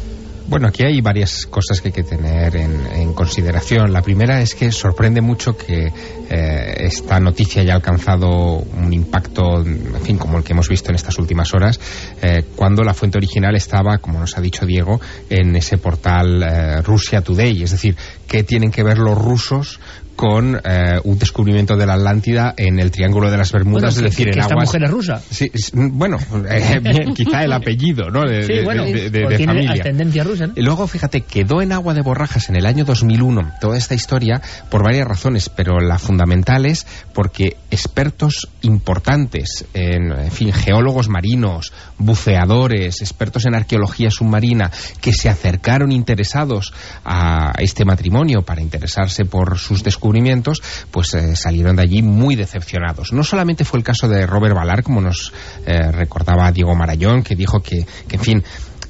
Bueno, 0.49 0.69
aquí 0.69 0.85
hay 0.85 1.01
varias 1.01 1.45
cosas 1.47 1.81
que 1.81 1.89
hay 1.89 1.93
que 1.93 2.05
tener 2.05 2.55
en, 2.55 2.87
en 2.87 3.13
consideración. 3.15 3.93
La 3.93 4.01
primera 4.01 4.41
es 4.41 4.55
que 4.55 4.71
sorprende 4.71 5.21
mucho 5.21 5.57
que 5.57 5.93
eh, 6.31 6.75
esta 6.79 7.19
noticia 7.19 7.63
haya 7.63 7.75
alcanzado 7.75 8.59
un 8.59 8.93
impacto, 8.93 9.61
en 9.61 10.01
fin, 10.03 10.19
como 10.19 10.39
el 10.39 10.45
que 10.45 10.53
hemos 10.53 10.69
visto 10.69 10.91
en 10.91 10.95
estas 10.95 11.19
últimas 11.19 11.53
horas, 11.53 11.81
eh, 12.23 12.45
cuando 12.55 12.85
la 12.85 12.95
fuente 12.95 13.19
original 13.19 13.57
estaba, 13.57 13.99
como 13.99 14.21
nos 14.21 14.39
ha 14.39 14.41
dicho 14.41 14.65
Diego, 14.67 15.01
en 15.29 15.57
ese 15.57 15.79
portal 15.79 16.43
eh, 16.43 16.81
Russia 16.81 17.23
Today. 17.23 17.65
Es 17.65 17.73
decir, 17.73 17.97
¿qué 18.29 18.45
tienen 18.45 18.71
que 18.71 18.85
ver 18.85 18.99
los 18.99 19.19
rusos 19.19 19.81
con 20.17 20.57
eh, 20.57 20.99
un 21.05 21.19
descubrimiento 21.19 21.77
de 21.77 21.87
la 21.87 21.95
Atlántida 21.95 22.55
en 22.57 22.79
el 22.81 22.91
Triángulo 22.91 23.31
de 23.31 23.37
las 23.37 23.53
Bermudas, 23.53 23.95
Bueno, 23.95 24.09
es 24.09 24.17
que- 24.17 24.25
decir, 24.25 24.25
que 24.27 24.33
en 24.33 24.39
esta 24.41 24.55
aguas... 24.55 24.69
mujer 24.69 24.83
es 24.85 24.91
rusa. 24.91 25.23
Sí, 25.31 25.51
es- 25.53 25.73
bueno, 25.75 26.19
eh, 26.51 26.81
bien, 26.83 27.15
quizá 27.15 27.45
el 27.45 27.53
apellido, 27.53 28.11
¿no? 28.11 28.23
De, 28.23 28.43
Sí, 28.45 28.53
de- 28.55 28.65
bueno, 28.65 28.85
de- 28.85 29.45
familia. 29.47 29.73
ascendencia 29.73 30.25
rusa, 30.25 30.47
¿no? 30.49 30.55
Y 30.57 30.63
Luego, 30.63 30.87
fíjate, 30.87 31.21
quedó 31.21 31.61
en 31.63 31.73
agua 31.73 31.93
de 31.95 32.01
borrajas 32.03 32.49
en 32.49 32.57
el 32.57 32.67
año 32.67 32.85
2001 32.85 33.53
toda 33.61 33.77
esta 33.77 33.95
historia 33.95 34.41
por 34.71 34.83
varias 34.83 35.07
razones, 35.07 35.49
pero 35.51 35.79
la 35.79 35.99
fundamental 35.99 36.65
es 36.67 36.87
porque 37.13 37.57
expertos 37.71 38.49
importantes, 38.63 39.67
en, 39.75 40.13
en 40.13 40.31
fin, 40.31 40.53
geólogos 40.53 41.09
marinos, 41.09 41.73
buceadores, 41.99 43.01
expertos 43.03 43.45
en 43.47 43.55
arqueología 43.55 44.11
submarina, 44.11 44.71
que 45.01 45.13
se 45.13 45.29
acercaron 45.29 45.93
interesados 45.93 46.73
a 47.05 47.53
este 47.59 47.85
matrimonio 47.85 48.43
para 48.43 48.63
interesarse 48.63 49.25
por 49.27 49.59
sus 49.59 49.83
descubrimientos, 49.83 50.06
pues 50.91 51.15
eh, 51.15 51.37
salieron 51.37 51.77
de 51.77 51.83
allí 51.83 52.03
muy 52.03 52.37
decepcionados. 52.37 53.13
No 53.13 53.25
solamente 53.25 53.65
fue 53.65 53.79
el 53.79 53.85
caso 53.85 54.09
de 54.09 54.27
Robert 54.27 54.55
Ballard, 54.55 54.83
como 54.83 55.01
nos 55.01 55.33
eh, 55.67 55.91
recordaba 55.93 56.51
Diego 56.53 56.75
Marayón, 56.75 57.23
que 57.23 57.35
dijo 57.35 57.61
que, 57.61 57.87
que 58.09 58.17
en 58.17 58.23
fin, 58.23 58.45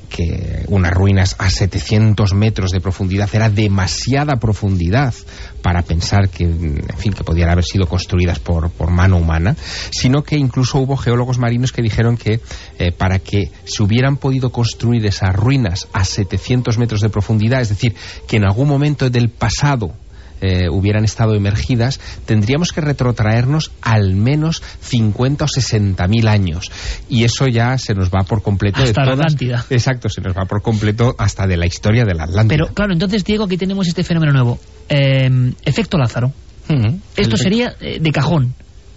que 0.08 0.64
unas 0.68 0.92
ruinas 0.92 1.36
a 1.38 1.50
700 1.50 2.34
metros 2.34 2.70
de 2.70 2.80
profundidad 2.80 3.28
era 3.32 3.50
demasiada 3.50 4.36
profundidad 4.36 5.14
para 5.62 5.82
pensar 5.82 6.28
que, 6.28 6.44
en 6.44 6.96
fin, 6.96 7.12
que 7.12 7.24
podían 7.24 7.50
haber 7.50 7.64
sido 7.64 7.86
construidas 7.86 8.38
por, 8.38 8.70
por 8.70 8.90
mano 8.90 9.16
humana, 9.18 9.56
sino 9.90 10.22
que 10.22 10.36
incluso 10.36 10.78
hubo 10.78 10.96
geólogos 10.96 11.38
marinos 11.38 11.72
que 11.72 11.82
dijeron 11.82 12.16
que 12.16 12.40
eh, 12.78 12.92
para 12.92 13.18
que 13.18 13.50
se 13.64 13.82
hubieran 13.82 14.16
podido 14.16 14.50
construir 14.50 15.04
esas 15.06 15.34
ruinas 15.34 15.88
a 15.92 16.04
700 16.04 16.78
metros 16.78 17.00
de 17.00 17.08
profundidad, 17.08 17.60
es 17.60 17.70
decir, 17.70 17.94
que 18.26 18.36
en 18.36 18.44
algún 18.44 18.68
momento 18.68 19.10
del 19.10 19.28
pasado 19.28 19.92
eh, 20.40 20.68
hubieran 20.70 21.04
estado 21.04 21.34
emergidas, 21.34 22.00
tendríamos 22.24 22.72
que 22.72 22.80
retrotraernos 22.80 23.72
al 23.82 24.14
menos 24.14 24.62
50 24.80 25.44
o 25.44 25.48
60 25.48 26.06
mil 26.08 26.28
años. 26.28 26.70
Y 27.08 27.24
eso 27.24 27.46
ya 27.46 27.78
se 27.78 27.94
nos 27.94 28.10
va 28.10 28.24
por 28.24 28.42
completo 28.42 28.82
Hasta 28.82 29.02
de 29.02 29.06
la. 29.06 29.12
Atlántida. 29.14 29.64
Exacto, 29.70 30.08
se 30.08 30.20
nos 30.20 30.36
va 30.36 30.44
por 30.44 30.62
completo 30.62 31.14
hasta 31.18 31.46
de 31.46 31.56
la 31.56 31.66
historia 31.66 32.04
de 32.04 32.14
la 32.14 32.24
Atlántida. 32.24 32.56
Pero 32.56 32.74
claro, 32.74 32.92
entonces 32.92 33.24
Diego, 33.24 33.44
aquí 33.44 33.56
tenemos 33.56 33.86
este 33.86 34.04
fenómeno 34.04 34.32
nuevo. 34.32 34.58
Eh, 34.88 35.52
efecto 35.64 35.98
Lázaro. 35.98 36.32
Esto 37.16 37.36
sería 37.36 37.76
eh, 37.80 37.98
de 38.00 38.10
cajón. 38.10 38.54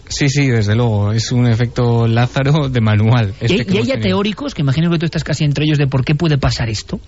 Sí, 0.09 0.27
sí, 0.27 0.47
desde 0.47 0.75
luego. 0.75 1.11
Es 1.13 1.31
un 1.31 1.47
efecto 1.47 2.07
Lázaro 2.07 2.67
de 2.67 2.81
manual. 2.81 3.33
Y 3.41 3.45
este 3.45 3.53
hay, 3.53 3.65
que 3.65 3.71
y 3.73 3.77
hay 3.77 3.83
hemos 3.83 3.87
ya 3.87 3.99
teóricos, 3.99 4.53
que 4.55 4.61
imagino 4.63 4.89
que 4.89 4.97
tú 4.97 5.05
estás 5.05 5.23
casi 5.23 5.43
entre 5.45 5.65
ellos, 5.65 5.77
de 5.77 5.87
por 5.87 6.03
qué 6.03 6.15
puede 6.15 6.37
pasar 6.37 6.67
esto. 6.69 6.99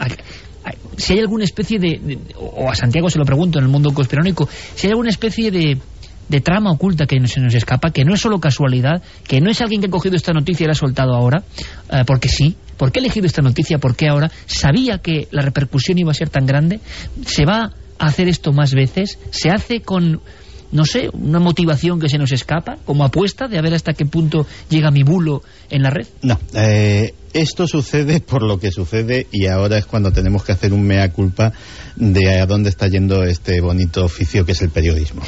Si 0.97 1.13
hay 1.13 1.19
alguna 1.19 1.43
especie 1.43 1.79
de, 1.79 1.99
de- 2.01 2.19
O 2.37 2.69
a 2.69 2.75
Santiago 2.75 3.09
se 3.09 3.17
lo 3.19 3.25
pregunto 3.25 3.57
en 3.59 3.65
el 3.65 3.71
mundo 3.71 3.91
conspirónico. 3.91 4.47
Si 4.75 4.87
hay 4.87 4.91
alguna 4.91 5.09
especie 5.09 5.49
de, 5.51 5.77
de 6.29 6.41
trama 6.41 6.71
oculta 6.71 7.07
que 7.07 7.19
no 7.19 7.27
se 7.27 7.39
nos 7.41 7.53
escapa, 7.55 7.91
que 7.91 8.05
no 8.05 8.13
es 8.13 8.21
solo 8.21 8.39
casualidad, 8.39 9.01
que 9.27 9.41
no 9.41 9.49
es 9.49 9.59
alguien 9.61 9.81
que 9.81 9.87
ha 9.87 9.91
cogido 9.91 10.15
esta 10.15 10.31
noticia 10.31 10.63
y 10.65 10.67
la 10.67 10.73
ha 10.73 10.75
soltado 10.75 11.15
ahora, 11.15 11.43
eh, 11.91 12.03
porque 12.05 12.29
sí. 12.29 12.55
¿Por 12.77 12.91
qué 12.91 12.99
ha 12.99 13.01
elegido 13.03 13.25
esta 13.25 13.41
noticia? 13.41 13.79
¿Por 13.79 13.95
qué 13.95 14.07
ahora? 14.09 14.31
¿Sabía 14.45 14.99
que 14.99 15.27
la 15.31 15.41
repercusión 15.41 15.97
iba 15.97 16.11
a 16.11 16.15
ser 16.15 16.29
tan 16.29 16.45
grande? 16.45 16.79
¿Se 17.25 17.45
va 17.45 17.71
a 17.99 18.05
hacer 18.05 18.27
esto 18.27 18.53
más 18.53 18.73
veces? 18.73 19.17
¿Se 19.31 19.49
hace 19.49 19.81
con 19.81 20.21
no 20.71 20.85
sé, 20.85 21.09
una 21.13 21.39
motivación 21.39 21.99
que 21.99 22.09
se 22.09 22.17
nos 22.17 22.31
escapa, 22.31 22.77
como 22.85 23.03
apuesta 23.03 23.47
de 23.47 23.57
a 23.57 23.61
ver 23.61 23.73
hasta 23.73 23.93
qué 23.93 24.05
punto 24.05 24.45
llega 24.69 24.91
mi 24.91 25.03
bulo 25.03 25.43
en 25.69 25.83
la 25.83 25.89
red? 25.89 26.07
No, 26.21 26.39
eh, 26.53 27.13
esto 27.33 27.67
sucede 27.67 28.19
por 28.19 28.43
lo 28.43 28.59
que 28.59 28.71
sucede 28.71 29.27
y 29.31 29.47
ahora 29.47 29.77
es 29.77 29.85
cuando 29.85 30.11
tenemos 30.11 30.43
que 30.43 30.51
hacer 30.51 30.73
un 30.73 30.83
mea 30.83 31.11
culpa 31.11 31.53
de 31.95 32.39
a 32.39 32.45
dónde 32.45 32.69
está 32.69 32.87
yendo 32.87 33.23
este 33.23 33.61
bonito 33.61 34.03
oficio 34.03 34.45
que 34.45 34.51
es 34.53 34.61
el 34.61 34.69
periodismo. 34.69 35.21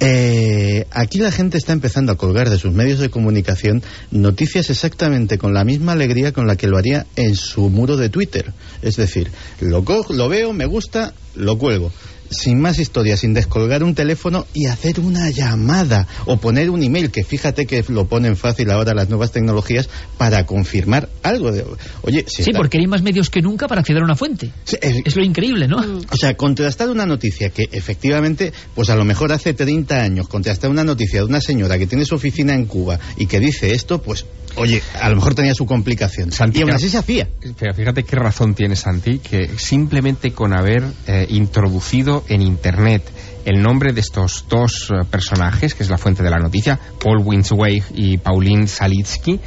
Eh, 0.00 0.86
aquí 0.90 1.18
la 1.18 1.30
gente 1.30 1.58
está 1.58 1.72
empezando 1.72 2.10
a 2.10 2.16
colgar 2.16 2.50
de 2.50 2.58
sus 2.58 2.72
medios 2.72 2.98
de 2.98 3.08
comunicación 3.08 3.84
noticias 4.10 4.68
exactamente 4.68 5.38
con 5.38 5.54
la 5.54 5.62
misma 5.62 5.92
alegría 5.92 6.32
con 6.32 6.48
la 6.48 6.56
que 6.56 6.66
lo 6.66 6.76
haría 6.76 7.06
en 7.14 7.36
su 7.36 7.70
muro 7.70 7.96
de 7.96 8.08
Twitter. 8.08 8.52
Es 8.82 8.96
decir, 8.96 9.30
lo, 9.60 9.84
lo 10.10 10.28
veo, 10.28 10.52
me 10.52 10.66
gusta, 10.66 11.14
lo 11.36 11.56
cuelgo. 11.56 11.92
Sin 12.32 12.60
más 12.60 12.78
historia, 12.78 13.16
sin 13.16 13.34
descolgar 13.34 13.82
un 13.84 13.94
teléfono 13.94 14.46
y 14.54 14.66
hacer 14.66 15.00
una 15.00 15.30
llamada 15.30 16.06
o 16.26 16.38
poner 16.38 16.70
un 16.70 16.82
email, 16.82 17.10
que 17.10 17.24
fíjate 17.24 17.66
que 17.66 17.84
lo 17.88 18.06
ponen 18.06 18.36
fácil 18.36 18.70
ahora 18.70 18.94
las 18.94 19.08
nuevas 19.08 19.32
tecnologías 19.32 19.88
para 20.18 20.46
confirmar 20.46 21.08
algo. 21.22 21.52
De, 21.52 21.64
oye, 22.02 22.24
si 22.28 22.42
Sí, 22.42 22.50
está- 22.50 22.58
porque 22.58 22.78
hay 22.78 22.86
más 22.86 23.02
medios 23.02 23.30
que 23.30 23.40
nunca 23.42 23.68
para 23.68 23.80
acceder 23.80 24.02
a 24.02 24.04
una 24.04 24.16
fuente. 24.16 24.50
es 24.80 25.16
lo 25.16 25.22
increíble, 25.24 25.68
¿no? 25.68 25.76
O 26.10 26.16
sea, 26.16 26.36
contrastar 26.36 26.88
una 26.90 27.06
noticia 27.06 27.50
que 27.50 27.68
efectivamente, 27.72 28.52
pues 28.74 28.90
a 28.90 28.96
lo 28.96 29.04
mejor 29.04 29.32
hace 29.32 29.54
30 29.54 30.02
años, 30.02 30.28
contrastar 30.28 30.70
una 30.70 30.84
noticia 30.84 31.20
de 31.20 31.26
una 31.26 31.40
señora 31.40 31.78
que 31.78 31.86
tiene 31.86 32.04
su 32.04 32.14
oficina 32.14 32.54
en 32.54 32.66
Cuba 32.66 32.98
y 33.16 33.26
que 33.26 33.40
dice 33.40 33.72
esto, 33.74 34.00
pues, 34.02 34.24
oye, 34.56 34.82
a 35.00 35.08
lo 35.08 35.16
mejor 35.16 35.34
tenía 35.34 35.54
su 35.54 35.66
complicación. 35.66 36.30
y 36.52 36.62
aún 36.62 36.72
así 36.72 36.88
se 36.88 36.98
hacía. 36.98 37.28
Pero 37.58 37.74
fíjate 37.74 38.04
qué 38.04 38.16
razón 38.16 38.54
tiene 38.54 38.76
Santi, 38.76 39.18
que 39.18 39.50
simplemente 39.58 40.32
con 40.32 40.52
haber 40.52 40.84
eh, 41.06 41.26
introducido 41.30 42.24
en 42.28 42.42
Internet 42.42 43.02
el 43.44 43.60
nombre 43.60 43.92
de 43.92 44.00
estos 44.00 44.46
dos 44.48 44.90
eh, 44.90 45.04
personajes, 45.10 45.74
que 45.74 45.82
es 45.82 45.90
la 45.90 45.98
fuente 45.98 46.22
de 46.22 46.30
la 46.30 46.38
noticia, 46.38 46.78
Paul 47.02 47.22
Winsweig 47.24 47.84
y 47.94 48.18
Pauline 48.18 48.66
Salitsky, 48.66 49.40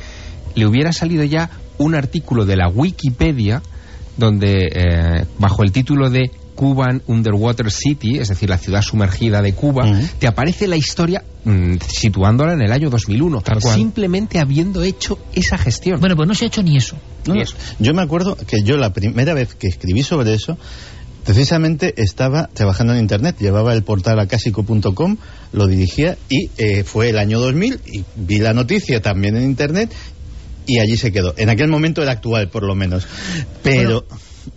le 0.56 0.66
hubiera 0.66 0.92
salido 0.92 1.24
ya 1.24 1.50
un 1.78 1.96
artículo 1.96 2.46
de 2.46 2.56
la 2.58 2.68
Wikipedia 2.68 3.62
donde, 4.18 4.70
eh, 4.72 5.26
bajo 5.40 5.64
el 5.64 5.72
título 5.72 6.10
de 6.10 6.32
Cuban 6.56 7.02
Underwater 7.08 7.72
City, 7.72 8.18
es 8.18 8.30
decir, 8.30 8.50
la 8.50 8.58
ciudad 8.58 8.82
sumergida 8.82 9.42
de 9.42 9.54
Cuba, 9.54 9.86
te 10.20 10.28
aparece 10.28 10.68
la 10.68 10.78
historia 10.78 11.24
mm, 11.44 11.76
situándola 11.88 12.54
en 12.54 12.62
el 12.62 12.72
año 12.72 12.90
2001, 12.90 13.44
simplemente 13.60 14.40
habiendo 14.40 14.82
hecho 14.82 15.20
esa 15.34 15.58
gestión. 15.58 16.00
Bueno, 16.00 16.16
pues 16.16 16.28
no 16.28 16.34
se 16.34 16.46
ha 16.46 16.48
hecho 16.48 16.64
ni 16.64 16.78
eso. 16.78 16.96
No. 17.28 17.36
Yo 17.80 17.94
me 17.94 18.02
acuerdo 18.02 18.36
que 18.36 18.64
yo 18.64 18.78
la 18.78 18.94
primera 18.94 19.34
vez 19.34 19.56
que 19.56 19.68
escribí 19.68 20.04
sobre 20.04 20.34
eso, 20.34 20.58
precisamente 21.26 21.94
estaba 21.98 22.48
trabajando 22.54 22.94
en 22.94 23.00
Internet, 23.00 23.36
llevaba 23.40 23.74
el 23.74 23.84
portal 23.84 24.20
acásico.com, 24.20 25.18
lo 25.52 25.68
dirigía 25.68 26.18
y 26.30 26.50
eh, 26.58 26.84
fue 26.84 27.10
el 27.10 27.18
año 27.18 27.40
2000 27.40 27.82
y 27.86 28.04
vi 28.16 28.38
la 28.38 28.54
noticia 28.54 29.02
también 29.02 29.36
en 29.36 29.44
Internet 29.44 29.92
y 30.68 30.80
allí 30.80 30.98
se 30.98 31.12
quedó. 31.12 31.34
En 31.38 31.50
aquel 31.50 31.68
momento 31.68 32.02
era 32.02 32.14
actual, 32.14 32.50
por 32.50 32.64
lo 32.64 32.76
menos. 32.76 33.08
Pero... 33.64 34.06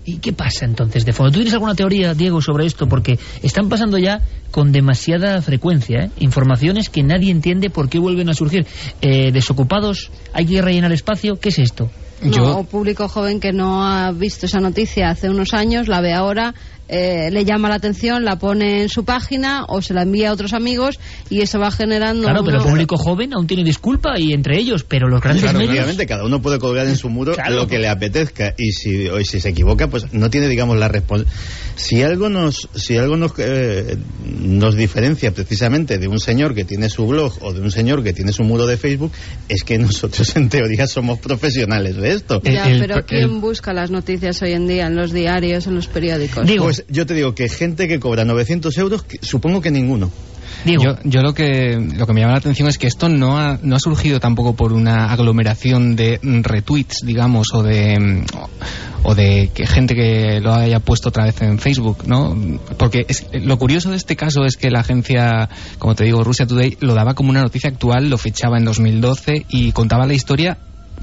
¿Y 0.05 0.19
qué 0.19 0.33
pasa 0.33 0.65
entonces 0.65 1.05
de 1.05 1.13
fondo? 1.13 1.31
¿Tú 1.31 1.39
tienes 1.39 1.55
alguna 1.55 1.75
teoría, 1.75 2.15
Diego, 2.15 2.41
sobre 2.41 2.67
esto? 2.67 2.87
Porque 2.87 3.19
están 3.43 3.69
pasando 3.69 3.99
ya 3.99 4.21
con 4.51 4.73
demasiada 4.73 5.41
frecuencia 5.43 6.05
¿eh? 6.05 6.11
informaciones 6.21 6.89
que 6.89 7.03
nadie 7.03 7.31
entiende 7.31 7.71
por 7.71 7.89
qué 7.89 7.99
vuelven 7.99 8.29
a 8.29 8.35
surgir. 8.35 8.67
Eh, 9.01 9.31
desocupados, 9.33 10.11
hay 10.33 10.47
que 10.47 10.63
rellenar 10.63 10.93
espacio, 10.93 11.39
¿qué 11.39 11.51
es 11.51 11.59
esto? 11.59 11.91
No, 12.23 12.65
público 12.65 13.09
joven 13.09 13.39
que 13.39 13.53
no 13.53 13.87
ha 13.87 14.11
visto 14.11 14.47
esa 14.47 14.59
noticia 14.59 15.11
hace 15.11 15.31
unos 15.31 15.55
años, 15.55 15.87
la 15.87 16.01
ve 16.01 16.13
ahora, 16.13 16.55
eh, 16.89 17.31
le 17.31 17.45
llama 17.45 17.69
la 17.69 17.77
atención, 17.77 18.25
la 18.25 18.37
pone 18.39 18.83
en 18.83 18.89
su 18.89 19.05
página 19.05 19.65
o 19.69 19.83
se 19.83 19.95
la 19.95 20.03
envía 20.03 20.31
a 20.31 20.33
otros 20.33 20.53
amigos 20.53 20.99
y 21.29 21.43
eso 21.43 21.59
va 21.59 21.71
generando... 21.71 22.25
Claro, 22.25 22.43
pero 22.45 22.59
el 22.59 22.65
público 22.65 22.97
joven 22.97 23.35
aún 23.35 23.47
tiene 23.47 23.65
disculpa 23.65 24.19
y 24.19 24.33
entre 24.33 24.59
ellos, 24.59 24.85
pero 24.85 25.09
los 25.09 25.21
grandes 25.21 25.43
Claro, 25.43 25.59
medios... 25.59 25.75
obviamente, 25.75 26.07
cada 26.07 26.25
uno 26.25 26.41
puede 26.41 26.59
colgar 26.59 26.87
en 26.87 26.97
su 26.97 27.09
muro 27.09 27.35
lo 27.51 27.67
que 27.67 27.79
le 27.79 27.89
apetezca 27.89 28.55
y 28.57 28.73
si, 28.73 29.09
o 29.09 29.19
si 29.25 29.41
se 29.41 29.51
equivoca, 29.51 29.89
pues 29.89 30.13
no 30.13 30.31
tiene, 30.31 30.49
digamos, 30.49 30.79
la 30.79 30.89
responsabilidad. 30.89 31.37
Si 31.79 32.03
algo 32.03 32.29
nos, 32.29 32.69
si 32.75 32.97
algo 32.97 33.17
nos, 33.17 33.33
eh, 33.39 33.97
nos 34.41 34.75
diferencia 34.75 35.31
precisamente 35.33 35.99
de 35.99 36.09
un 36.09 36.19
señor 36.19 36.53
que 36.55 36.65
tiene 36.65 36.91
su 36.91 37.07
blog 37.07 37.33
o 37.41 37.53
de 37.53 37.61
un 37.61 37.71
señor 37.71 38.03
que 38.03 38.13
tiene 38.13 38.33
su 38.33 38.43
muro 38.43 38.67
de 38.67 38.77
Facebook, 38.77 39.13
es 39.49 39.63
que 39.63 39.79
nosotros 39.79 40.35
en 40.37 40.49
teoría 40.49 40.89
somos 40.89 41.21
profesionales 41.21 41.95
de 41.97 42.11
esto. 42.13 42.43
Ya, 42.45 42.65
pero 42.81 43.07
¿quién 43.07 43.41
busca 43.41 43.73
las 43.73 43.93
noticias 43.93 44.43
hoy 44.43 44.53
en 44.55 44.67
día 44.67 44.89
en 44.89 44.97
los 44.97 45.13
diarios, 45.13 45.69
en 45.69 45.77
los 45.77 45.87
periódicos? 45.87 46.45
Pues 46.59 46.85
yo 46.89 47.07
te 47.07 47.15
digo 47.15 47.35
que 47.35 47.49
gente 47.49 47.87
que 47.87 48.01
cobra 48.01 48.25
900 48.25 48.77
euros, 48.79 49.05
que- 49.05 49.19
supongo 49.23 49.61
que 49.61 49.71
ninguno. 49.71 50.11
Yo, 50.83 50.97
yo 51.05 51.23
lo 51.23 51.35
que 51.35 51.79
lo 51.97 52.07
que 52.07 52.13
me 52.13 52.21
llama 52.21 52.33
la 52.33 52.39
atención 52.39 52.69
es 52.69 52.79
que 52.79 52.87
esto 52.87 53.09
no 53.09 53.39
ha, 53.39 53.59
no 53.63 53.77
ha 53.77 53.81
surgido 53.81 54.21
tampoco 54.21 54.55
por 54.55 54.73
una 54.73 55.13
aglomeración 55.13 55.97
de 55.97 56.19
retweets, 56.23 57.03
digamos, 57.05 57.49
o 57.55 57.63
de 57.63 58.25
o 59.05 59.15
de 59.15 59.51
que 59.55 59.67
gente 59.67 59.95
que 59.95 60.41
lo 60.41 60.53
haya 60.55 60.81
puesto 60.81 61.11
otra 61.11 61.25
vez 61.25 61.41
en 61.43 61.59
Facebook, 61.59 61.99
¿no? 62.07 62.37
Porque 62.77 63.05
es- 63.09 63.27
lo 63.33 63.57
curioso 63.59 63.91
de 63.91 63.97
este 63.97 64.17
caso 64.17 64.45
es 64.45 64.57
que 64.57 64.71
la 64.71 64.81
agencia, 64.81 65.49
como 65.79 65.95
te 65.95 66.05
digo, 66.05 66.25
Russia 66.25 66.47
Today, 66.47 66.77
lo 66.81 66.95
daba 66.95 67.15
como 67.15 67.31
una 67.31 67.43
noticia 67.43 67.71
actual, 67.71 68.11
lo 68.11 68.19
fichaba 68.19 68.59
en 68.59 68.65
2012 68.65 69.47
y 69.49 69.73
contaba 69.73 70.07
la 70.07 70.15
historia 70.15 70.59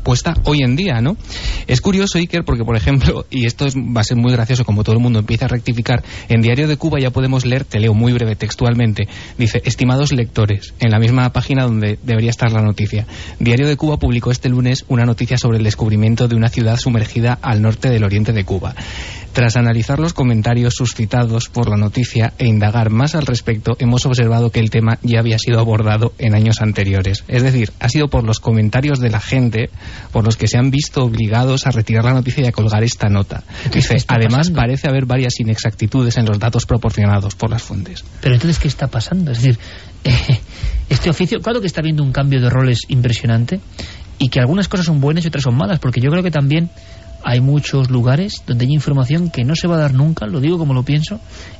puesta 0.05 0.35
hoy 0.45 0.59
en 0.61 0.75
día, 0.77 1.01
¿no? 1.01 1.17
Es 1.67 1.81
curioso, 1.81 2.19
Iker, 2.19 2.45
porque, 2.45 2.63
por 2.63 2.77
ejemplo, 2.77 3.25
y 3.31 3.45
esto 3.47 3.65
es- 3.65 3.75
va 3.75 4.01
a 4.01 4.03
ser 4.03 4.15
muy 4.17 4.31
gracioso 4.31 4.63
como 4.63 4.83
todo 4.83 4.95
el 4.95 5.01
mundo 5.01 5.19
empieza 5.19 5.45
a 5.45 5.47
rectificar, 5.49 6.03
en 6.29 6.41
Diario 6.41 6.67
de 6.67 6.77
Cuba 6.77 6.99
ya 7.01 7.09
podemos 7.09 7.45
leer, 7.45 7.65
te 7.65 7.79
leo 7.79 7.93
muy 7.93 8.13
breve 8.13 8.35
textualmente, 8.35 9.07
dice, 9.37 9.61
estimados 9.65 10.13
lectores, 10.13 10.73
en 10.79 10.91
la 10.91 10.99
misma 10.99 11.27
página 11.33 11.63
donde 11.63 11.97
debería 12.03 12.29
estar 12.29 12.51
la 12.51 12.61
noticia. 12.61 13.07
Diario 13.39 13.67
de 13.67 13.75
Cuba 13.75 13.97
publicó 13.97 14.29
este 14.31 14.47
lunes 14.47 14.85
una 14.87 15.05
noticia 15.05 15.37
sobre 15.37 15.57
el 15.57 15.63
descubrimiento 15.63 16.27
de 16.27 16.35
una 16.35 16.49
ciudad 16.49 16.77
sumergida 16.77 17.39
al 17.41 17.63
norte 17.63 17.89
del 17.89 18.03
oriente 18.03 18.31
de 18.31 18.45
Cuba. 18.45 18.75
Tras 19.35 19.57
analizar 19.57 19.99
los 19.99 20.13
comentarios 20.13 20.75
suscitados 20.75 21.49
por 21.49 21.67
la 21.67 21.75
noticia 21.75 22.31
e 22.37 22.47
indagar 22.47 22.89
más 22.89 23.15
al 23.15 23.25
respecto, 23.25 23.75
hemos 23.79 24.05
observado 24.05 24.49
que 24.49 24.61
el 24.61 24.69
tema 24.69 24.97
ya 25.01 25.19
había 25.19 25.37
sido 25.37 25.59
abordado 25.59 26.13
en 26.19 26.35
años 26.35 26.61
anteriores. 26.61 27.25
Es 27.27 27.43
decir, 27.43 27.73
ha 27.81 27.89
sido 27.89 28.07
por 28.07 28.23
los 28.23 28.39
comentarios 28.39 29.01
de 29.01 29.09
la 29.09 29.19
gente 29.19 29.71
por 30.13 30.23
los 30.23 30.37
que 30.37 30.47
se 30.47 30.57
han 30.57 30.71
visto 30.71 31.03
obligados 31.03 31.67
a 31.67 31.71
retirar 31.71 32.05
la 32.05 32.13
noticia 32.13 32.45
y 32.45 32.47
a 32.47 32.53
colgar 32.53 32.85
esta 32.85 33.09
nota. 33.09 33.43
Dice, 33.73 33.97
además 34.07 34.47
pasando? 34.47 34.61
parece 34.61 34.87
haber 34.87 35.05
varias 35.05 35.37
inexactitudes 35.37 36.15
en 36.15 36.27
los 36.27 36.39
datos 36.39 36.65
proporcionados 36.65 37.35
por 37.35 37.49
las 37.49 37.61
fuentes. 37.61 38.05
Pero 38.21 38.35
entonces, 38.35 38.57
¿qué 38.57 38.69
está 38.69 38.87
pasando? 38.87 39.33
Es 39.33 39.39
decir, 39.39 39.59
eh, 40.05 40.39
este 40.87 41.09
oficio, 41.09 41.41
claro 41.41 41.59
que 41.59 41.67
está 41.67 41.81
habiendo 41.81 42.03
un 42.03 42.13
cambio 42.13 42.39
de 42.39 42.49
roles 42.49 42.83
impresionante 42.87 43.59
y 44.17 44.29
que 44.29 44.39
algunas 44.39 44.69
cosas 44.69 44.85
son 44.85 45.01
buenas 45.01 45.25
y 45.25 45.27
otras 45.27 45.43
son 45.43 45.57
malas, 45.57 45.79
porque 45.79 45.99
yo 45.99 46.09
creo 46.09 46.23
que 46.23 46.31
también 46.31 46.69
hay 47.25 47.41
muchos 47.41 47.89
lugares 47.89 48.43
donde 48.47 48.65
hay 48.65 48.73
información 48.73 49.29
que 49.31 49.43
no 49.43 49.55
se 49.55 49.67
va 49.67 49.75
a 49.75 49.79
dar 49.79 49.93
nunca, 49.93 50.25
lo 50.27 50.39
digo 50.39 50.57
como 50.57 50.73
lo 50.73 50.83
pienso, 50.83 51.19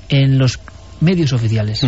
en 0.10 0.38
los 0.38 0.60
medios 1.02 1.34
oficiales. 1.34 1.84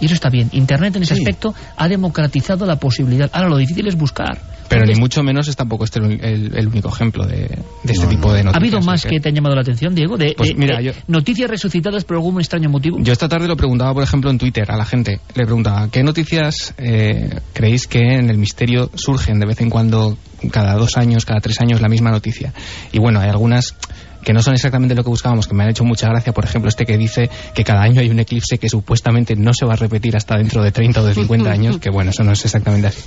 Y 0.00 0.04
eso 0.04 0.14
está 0.14 0.28
bien. 0.28 0.48
Internet 0.52 0.96
en 0.96 1.02
ese 1.04 1.14
aspecto 1.14 1.54
ha 1.76 1.88
democratizado 1.88 2.66
la 2.66 2.76
posibilidad. 2.76 3.30
Ahora, 3.32 3.48
lo 3.48 3.56
difícil 3.56 3.86
es 3.86 3.96
buscar. 3.96 4.38
Pero 4.68 4.84
ni 4.86 4.94
mucho 4.94 5.22
menos 5.22 5.48
es 5.48 5.56
tampoco 5.56 5.84
este 5.84 5.98
el, 5.98 6.24
el- 6.24 6.56
el 6.56 6.68
único 6.68 6.88
ejemplo 6.88 7.26
de, 7.26 7.38
de 7.82 7.92
este 7.92 8.06
tipo 8.06 8.32
de 8.32 8.40
¿Ha 8.40 8.44
noticias. 8.44 8.56
habido 8.56 8.80
más 8.80 9.04
Iker. 9.04 9.10
que 9.16 9.20
te 9.20 9.28
han 9.30 9.34
llamado 9.34 9.54
la 9.56 9.62
atención, 9.62 9.94
Diego? 9.94 10.16
De, 10.16 10.34
Pues 10.36 10.50
de- 10.50 10.54
mira, 10.54 10.78
de 10.78 10.84
yo- 10.84 10.92
noticias 11.08 11.50
resucitadas 11.50 12.04
por 12.04 12.16
algún 12.16 12.38
extraño 12.40 12.68
motivo. 12.70 12.98
Yo 13.00 13.12
esta 13.12 13.28
tarde 13.28 13.48
lo 13.48 13.56
preguntaba, 13.56 13.92
por 13.94 14.02
ejemplo, 14.04 14.30
en 14.30 14.38
Twitter 14.38 14.70
a 14.70 14.76
la 14.76 14.84
gente. 14.84 15.20
Le 15.34 15.44
preguntaba, 15.44 15.88
¿qué 15.90 16.02
noticias 16.04 16.72
eh, 16.78 17.40
creéis 17.52 17.86
que 17.88 17.98
en 17.98 18.30
el 18.30 18.38
misterio 18.38 18.90
surgen 18.94 19.40
de 19.40 19.46
vez 19.46 19.60
en 19.60 19.70
cuando, 19.70 20.16
cada 20.50 20.74
dos 20.74 20.96
años, 20.96 21.24
cada 21.24 21.40
tres 21.40 21.60
años, 21.60 21.80
la 21.80 21.88
misma 21.88 22.10
noticia? 22.10 22.52
Y 22.92 22.98
bueno, 22.98 23.20
hay 23.20 23.28
algunas 23.28 23.74
que 24.22 24.32
no 24.34 24.42
son 24.42 24.52
exactamente 24.54 24.94
lo 24.94 25.02
que 25.02 25.08
buscábamos, 25.08 25.46
que 25.46 25.54
me 25.54 25.64
han 25.64 25.70
hecho 25.70 25.82
mucha 25.84 26.06
gracia. 26.08 26.32
Por 26.34 26.44
ejemplo, 26.44 26.68
este 26.68 26.84
que 26.84 26.98
dice 26.98 27.30
que 27.54 27.64
cada 27.64 27.80
año 27.82 28.00
hay 28.02 28.10
un 28.10 28.20
eclipse 28.20 28.58
que 28.58 28.68
supuestamente 28.68 29.34
no 29.34 29.52
se 29.54 29.64
va 29.64 29.72
a 29.72 29.76
repetir 29.76 30.14
hasta 30.16 30.36
dentro 30.36 30.62
de 30.62 30.72
30 30.72 31.00
o 31.00 31.06
de 31.06 31.14
50 31.14 31.50
años, 31.50 31.78
que 31.78 31.90
bueno, 31.90 32.10
eso 32.10 32.22
no 32.22 32.32
es 32.32 32.44
exactamente 32.44 32.88
así. 32.88 33.00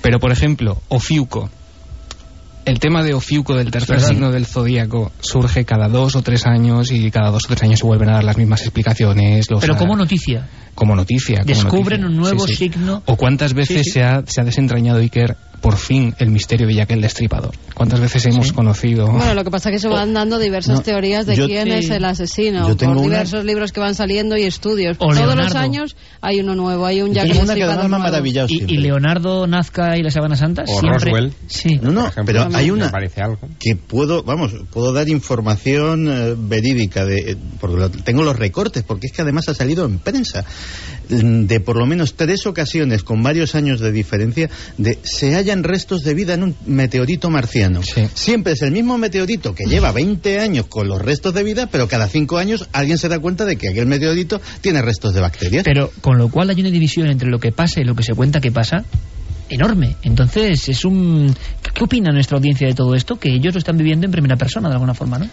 Pero, 0.00 0.18
por 0.18 0.32
ejemplo, 0.32 0.80
Ofiuco. 0.88 1.50
El 2.64 2.80
tema 2.80 3.04
de 3.04 3.14
Ofiuco 3.14 3.54
del 3.54 3.70
tercer 3.70 3.94
verdad. 3.96 4.08
signo 4.08 4.32
del 4.32 4.44
zodíaco 4.44 5.12
surge 5.20 5.64
cada 5.64 5.86
dos 5.88 6.16
o 6.16 6.22
tres 6.22 6.46
años 6.46 6.90
y 6.90 7.12
cada 7.12 7.30
dos 7.30 7.44
o 7.44 7.48
tres 7.48 7.62
años 7.62 7.78
se 7.78 7.86
vuelven 7.86 8.08
a 8.08 8.14
dar 8.14 8.24
las 8.24 8.36
mismas 8.36 8.62
explicaciones. 8.62 9.48
los- 9.52 9.60
Pero 9.60 9.76
como 9.76 9.94
noticia. 9.94 10.48
como 10.74 10.96
noticia. 10.96 11.42
como 11.42 11.46
Descubren 11.54 12.00
noticia. 12.00 12.06
un 12.08 12.16
nuevo 12.16 12.46
Sí, 12.48 12.54
sí. 12.54 12.68
signo. 12.70 13.02
O 13.06 13.14
cuántas 13.16 13.54
veces 13.54 13.82
sí. 13.84 13.90
Se, 13.92 14.02
ha, 14.02 14.24
se 14.26 14.40
ha 14.40 14.44
desentrañado, 14.44 14.98
Iker, 14.98 15.36
por 15.60 15.76
fin, 15.76 16.14
el 16.18 16.30
misterio 16.30 16.66
de 16.66 16.74
Jack 16.74 16.90
el 16.92 17.00
Destripador. 17.00 17.54
¿Cuántas 17.74 18.00
veces 18.00 18.24
hemos 18.26 18.52
conocido? 18.52 19.06
Bueno, 19.10 19.34
lo 19.34 19.44
que 19.44 19.50
pasa 19.50 19.68
es 19.70 19.74
que 19.76 19.80
se 19.80 19.88
van 19.88 20.14
dando 20.14 20.38
diversas 20.38 20.76
No, 20.76 20.82
teorías 20.82 21.26
de 21.26 21.34
quién 21.34 21.68
te- 21.68 21.78
es 21.78 21.90
el 21.90 22.04
asesino, 22.04 22.68
yo 22.68 22.76
tengo 22.76 22.94
por 22.94 23.02
una- 23.04 23.16
diversos 23.16 23.44
libros 23.44 23.72
que 23.72 23.80
van 23.80 23.94
saliendo 23.94 24.36
y 24.36 24.44
estudios. 24.44 24.96
O 25.00 25.08
Todos 25.14 25.36
los 25.36 25.54
años 25.54 25.96
hay 26.20 26.40
uno 26.40 26.54
nuevo, 26.54 26.86
hay 26.86 27.02
un 27.02 27.12
Jack 27.12 27.26
el 27.26 27.32
Destripador 27.46 28.24
Y, 28.48 28.64
y 28.74 28.76
Leonardo 28.78 29.46
Nazca 29.46 29.96
y 29.98 30.02
la 30.02 30.10
Sábana 30.10 30.36
Santa 30.36 30.62
O 30.66 30.80
siempre... 30.80 31.10
Roswell. 31.10 31.32
Sí. 31.48 31.78
No, 31.82 31.90
no, 31.92 32.10
pero 32.24 32.48
hay 32.54 32.70
una 32.70 32.90
algo. 33.16 33.38
que 33.58 33.76
puedo, 33.76 34.22
vamos, 34.22 34.52
puedo 34.72 34.92
dar 34.92 35.08
información 35.08 36.08
eh, 36.08 36.34
verídica 36.36 37.04
de, 37.04 37.32
eh, 37.32 37.36
porque 37.60 37.76
lo- 37.76 37.90
tengo 37.90 38.22
los 38.22 38.36
recortes, 38.36 38.82
porque 38.84 39.06
es 39.08 39.12
que 39.12 39.22
además 39.22 39.48
ha 39.48 39.54
salido 39.54 39.84
en 39.84 39.98
prensa 39.98 40.44
de 41.08 41.60
por 41.60 41.76
lo 41.76 41.86
menos 41.86 42.14
tres 42.14 42.46
ocasiones 42.46 43.02
con 43.02 43.22
varios 43.22 43.54
años 43.54 43.80
de 43.80 43.92
diferencia 43.92 44.50
de 44.78 44.98
se 45.02 45.34
hallan 45.34 45.62
restos 45.62 46.02
de 46.02 46.14
vida 46.14 46.34
en 46.34 46.42
un 46.42 46.56
meteorito 46.66 47.30
marciano. 47.30 47.80
Siempre 48.14 48.54
es 48.54 48.62
el 48.62 48.72
mismo 48.72 48.98
meteorito 48.98 49.54
que 49.54 49.66
lleva 49.66 49.92
20 49.92 50.38
años 50.40 50.66
con 50.66 50.88
los 50.88 51.00
restos 51.00 51.34
de 51.34 51.42
vida, 51.42 51.68
pero 51.68 51.88
cada 51.88 52.08
cinco 52.08 52.38
años 52.38 52.68
alguien 52.72 52.98
se 52.98 53.08
da 53.08 53.18
cuenta 53.18 53.44
de 53.44 53.56
que 53.56 53.68
aquel 53.68 53.86
meteorito 53.86 54.40
tiene 54.60 54.82
restos 54.82 55.14
de 55.14 55.20
bacterias. 55.20 55.64
Pero 55.64 55.90
con 56.00 56.18
lo 56.18 56.28
cual 56.28 56.50
hay 56.50 56.60
una 56.60 56.70
división 56.70 57.08
entre 57.08 57.28
lo 57.28 57.38
que 57.38 57.52
pasa 57.52 57.80
y 57.80 57.84
lo 57.84 57.94
que 57.94 58.02
se 58.02 58.14
cuenta 58.14 58.40
que 58.40 58.52
pasa 58.52 58.84
enorme. 59.48 59.96
Entonces, 60.02 60.68
es 60.68 60.84
un... 60.84 61.34
¿Qué 61.74 61.84
opina 61.84 62.10
nuestra 62.12 62.36
audiencia 62.38 62.66
de 62.66 62.74
todo 62.74 62.94
esto? 62.94 63.16
Que 63.16 63.30
ellos 63.30 63.54
lo 63.54 63.58
están 63.58 63.76
viviendo 63.76 64.06
en 64.06 64.12
primera 64.12 64.36
persona, 64.36 64.68
de 64.68 64.74
alguna 64.74 64.94
forma, 64.94 65.18
¿no? 65.18 65.28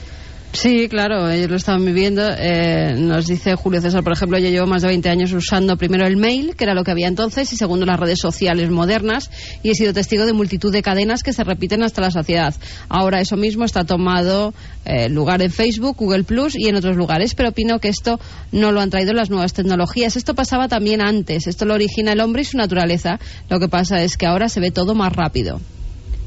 Sí, 0.53 0.88
claro, 0.88 1.31
ellos 1.31 1.49
lo 1.49 1.55
estaban 1.55 1.84
viviendo. 1.84 2.21
Eh, 2.38 2.93
nos 2.95 3.25
dice 3.25 3.55
Julio 3.55 3.81
César, 3.81 4.03
por 4.03 4.13
ejemplo, 4.13 4.38
yo 4.38 4.49
llevo 4.49 4.67
más 4.67 4.84
de 4.84 4.88
20 4.88 5.09
años 5.09 5.34
usando 5.34 5.77
primero 5.77 6.05
el 6.05 6.15
mail, 6.15 6.55
que 6.55 6.63
era 6.63 6.75
lo 6.75 6.84
que 6.84 6.91
había 6.91 7.07
entonces, 7.07 7.51
y 7.51 7.57
segundo 7.57 7.88
las 7.88 7.99
redes 7.99 8.19
sociales 8.19 8.69
modernas, 8.69 9.31
y 9.63 9.71
he 9.71 9.75
sido 9.75 9.93
testigo 9.93 10.27
de 10.27 10.34
multitud 10.34 10.71
de 10.71 10.84
cadenas 10.84 11.23
que 11.23 11.34
se 11.34 11.43
repiten 11.43 11.81
hasta 11.81 12.01
la 12.01 12.11
saciedad. 12.11 12.53
Ahora 12.88 13.19
eso 13.19 13.35
mismo 13.35 13.65
está 13.65 13.84
tomado 13.84 14.53
eh, 14.85 15.09
lugar 15.09 15.41
en 15.41 15.51
Facebook, 15.51 15.97
Google 15.97 16.23
Plus 16.23 16.55
y 16.55 16.67
en 16.67 16.75
otros 16.75 16.97
lugares, 16.97 17.34
pero 17.34 17.49
opino 17.49 17.80
que 17.80 17.89
esto 17.89 18.19
no 18.51 18.71
lo 18.71 18.80
han 18.80 18.91
traído 18.91 19.13
las 19.13 19.31
nuevas 19.31 19.53
tecnologías. 19.53 20.15
Esto 20.17 20.35
pasaba 20.35 20.67
también 20.67 21.01
antes, 21.01 21.47
esto 21.47 21.65
lo 21.65 21.73
origina 21.73 22.13
el 22.13 22.21
hombre 22.21 22.43
y 22.43 22.45
su 22.45 22.57
naturaleza. 22.57 23.19
Lo 23.49 23.59
que 23.59 23.69
pasa 23.69 24.03
es 24.03 24.17
que 24.17 24.27
ahora 24.27 24.47
se 24.49 24.59
ve 24.59 24.69
todo 24.69 24.93
más 24.93 25.13
rápido 25.13 25.59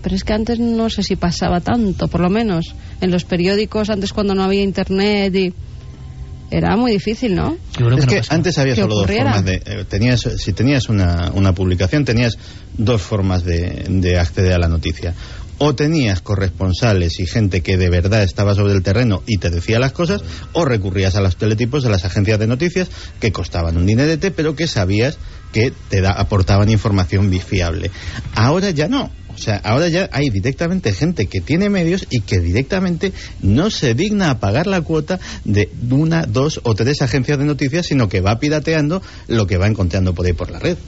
pero 0.06 0.14
es 0.14 0.22
que 0.22 0.34
antes 0.34 0.60
no 0.60 0.88
sé 0.88 1.02
si 1.02 1.16
pasaba 1.16 1.60
tanto, 1.60 2.06
por 2.06 2.20
lo 2.20 2.30
menos. 2.30 2.76
En 3.00 3.10
los 3.10 3.24
periódicos, 3.24 3.90
antes 3.90 4.12
cuando 4.12 4.36
no 4.36 4.44
había 4.44 4.62
internet 4.62 5.34
y... 5.34 5.52
Era 6.48 6.76
muy 6.76 6.92
difícil, 6.92 7.34
¿no? 7.34 7.56
Es 7.98 8.06
que 8.06 8.22
antes 8.28 8.56
había 8.58 8.76
solo 8.76 8.94
dos 8.94 9.08
formas 9.08 9.44
de... 9.44 9.54
eh, 9.66 9.84
tenías, 9.88 10.20
si 10.20 10.52
tenías 10.52 10.88
una, 10.88 11.32
una 11.34 11.52
publicación, 11.54 12.04
tenías 12.04 12.38
dos 12.78 13.02
formas 13.02 13.42
de, 13.42 13.86
de 13.88 14.16
acceder 14.16 14.52
a 14.52 14.58
la 14.58 14.68
noticia. 14.68 15.12
O 15.58 15.74
tenías 15.74 16.20
corresponsales 16.20 17.18
y 17.18 17.26
gente 17.26 17.62
que 17.62 17.76
de 17.76 17.90
verdad 17.90 18.22
estaba 18.22 18.54
sobre 18.54 18.74
el 18.74 18.84
terreno 18.84 19.24
y 19.26 19.38
te 19.38 19.50
decía 19.50 19.80
las 19.80 19.90
cosas, 19.90 20.22
o 20.52 20.64
recurrías 20.64 21.16
a 21.16 21.20
los 21.20 21.34
teletipos 21.36 21.82
de 21.82 21.90
las 21.90 22.04
agencias 22.04 22.38
de 22.38 22.46
noticias 22.46 22.88
que 23.18 23.32
costaban 23.32 23.76
un 23.76 23.86
dinerete, 23.86 24.30
pero 24.30 24.54
que 24.54 24.68
sabías 24.68 25.18
que 25.52 25.72
te 25.88 26.00
da, 26.00 26.12
aportaban 26.12 26.70
información 26.70 27.32
fiable. 27.40 27.90
Ahora 28.36 28.70
ya 28.70 28.86
no. 28.86 29.10
O 29.36 29.38
sea, 29.38 29.56
ahora 29.64 29.88
ya 29.88 30.08
hay 30.12 30.30
directamente 30.30 30.94
gente 30.94 31.26
que 31.26 31.42
tiene 31.42 31.68
medios 31.68 32.06
y 32.08 32.22
que 32.22 32.40
directamente 32.40 33.12
no 33.42 33.70
se 33.70 33.94
digna 33.94 34.30
a 34.30 34.40
pagar 34.40 34.66
la 34.66 34.80
cuota 34.80 35.20
de 35.44 35.68
una, 35.90 36.22
dos 36.22 36.60
o 36.62 36.74
tres 36.74 37.02
agencias 37.02 37.38
de 37.38 37.44
noticias, 37.44 37.86
sino 37.86 38.08
que 38.08 38.22
va 38.22 38.40
pirateando 38.40 39.02
lo 39.28 39.46
que 39.46 39.58
va 39.58 39.66
encontrando 39.66 40.14
por 40.14 40.24
ahí 40.24 40.32
por 40.32 40.50
la 40.50 40.58
red. 40.58 40.78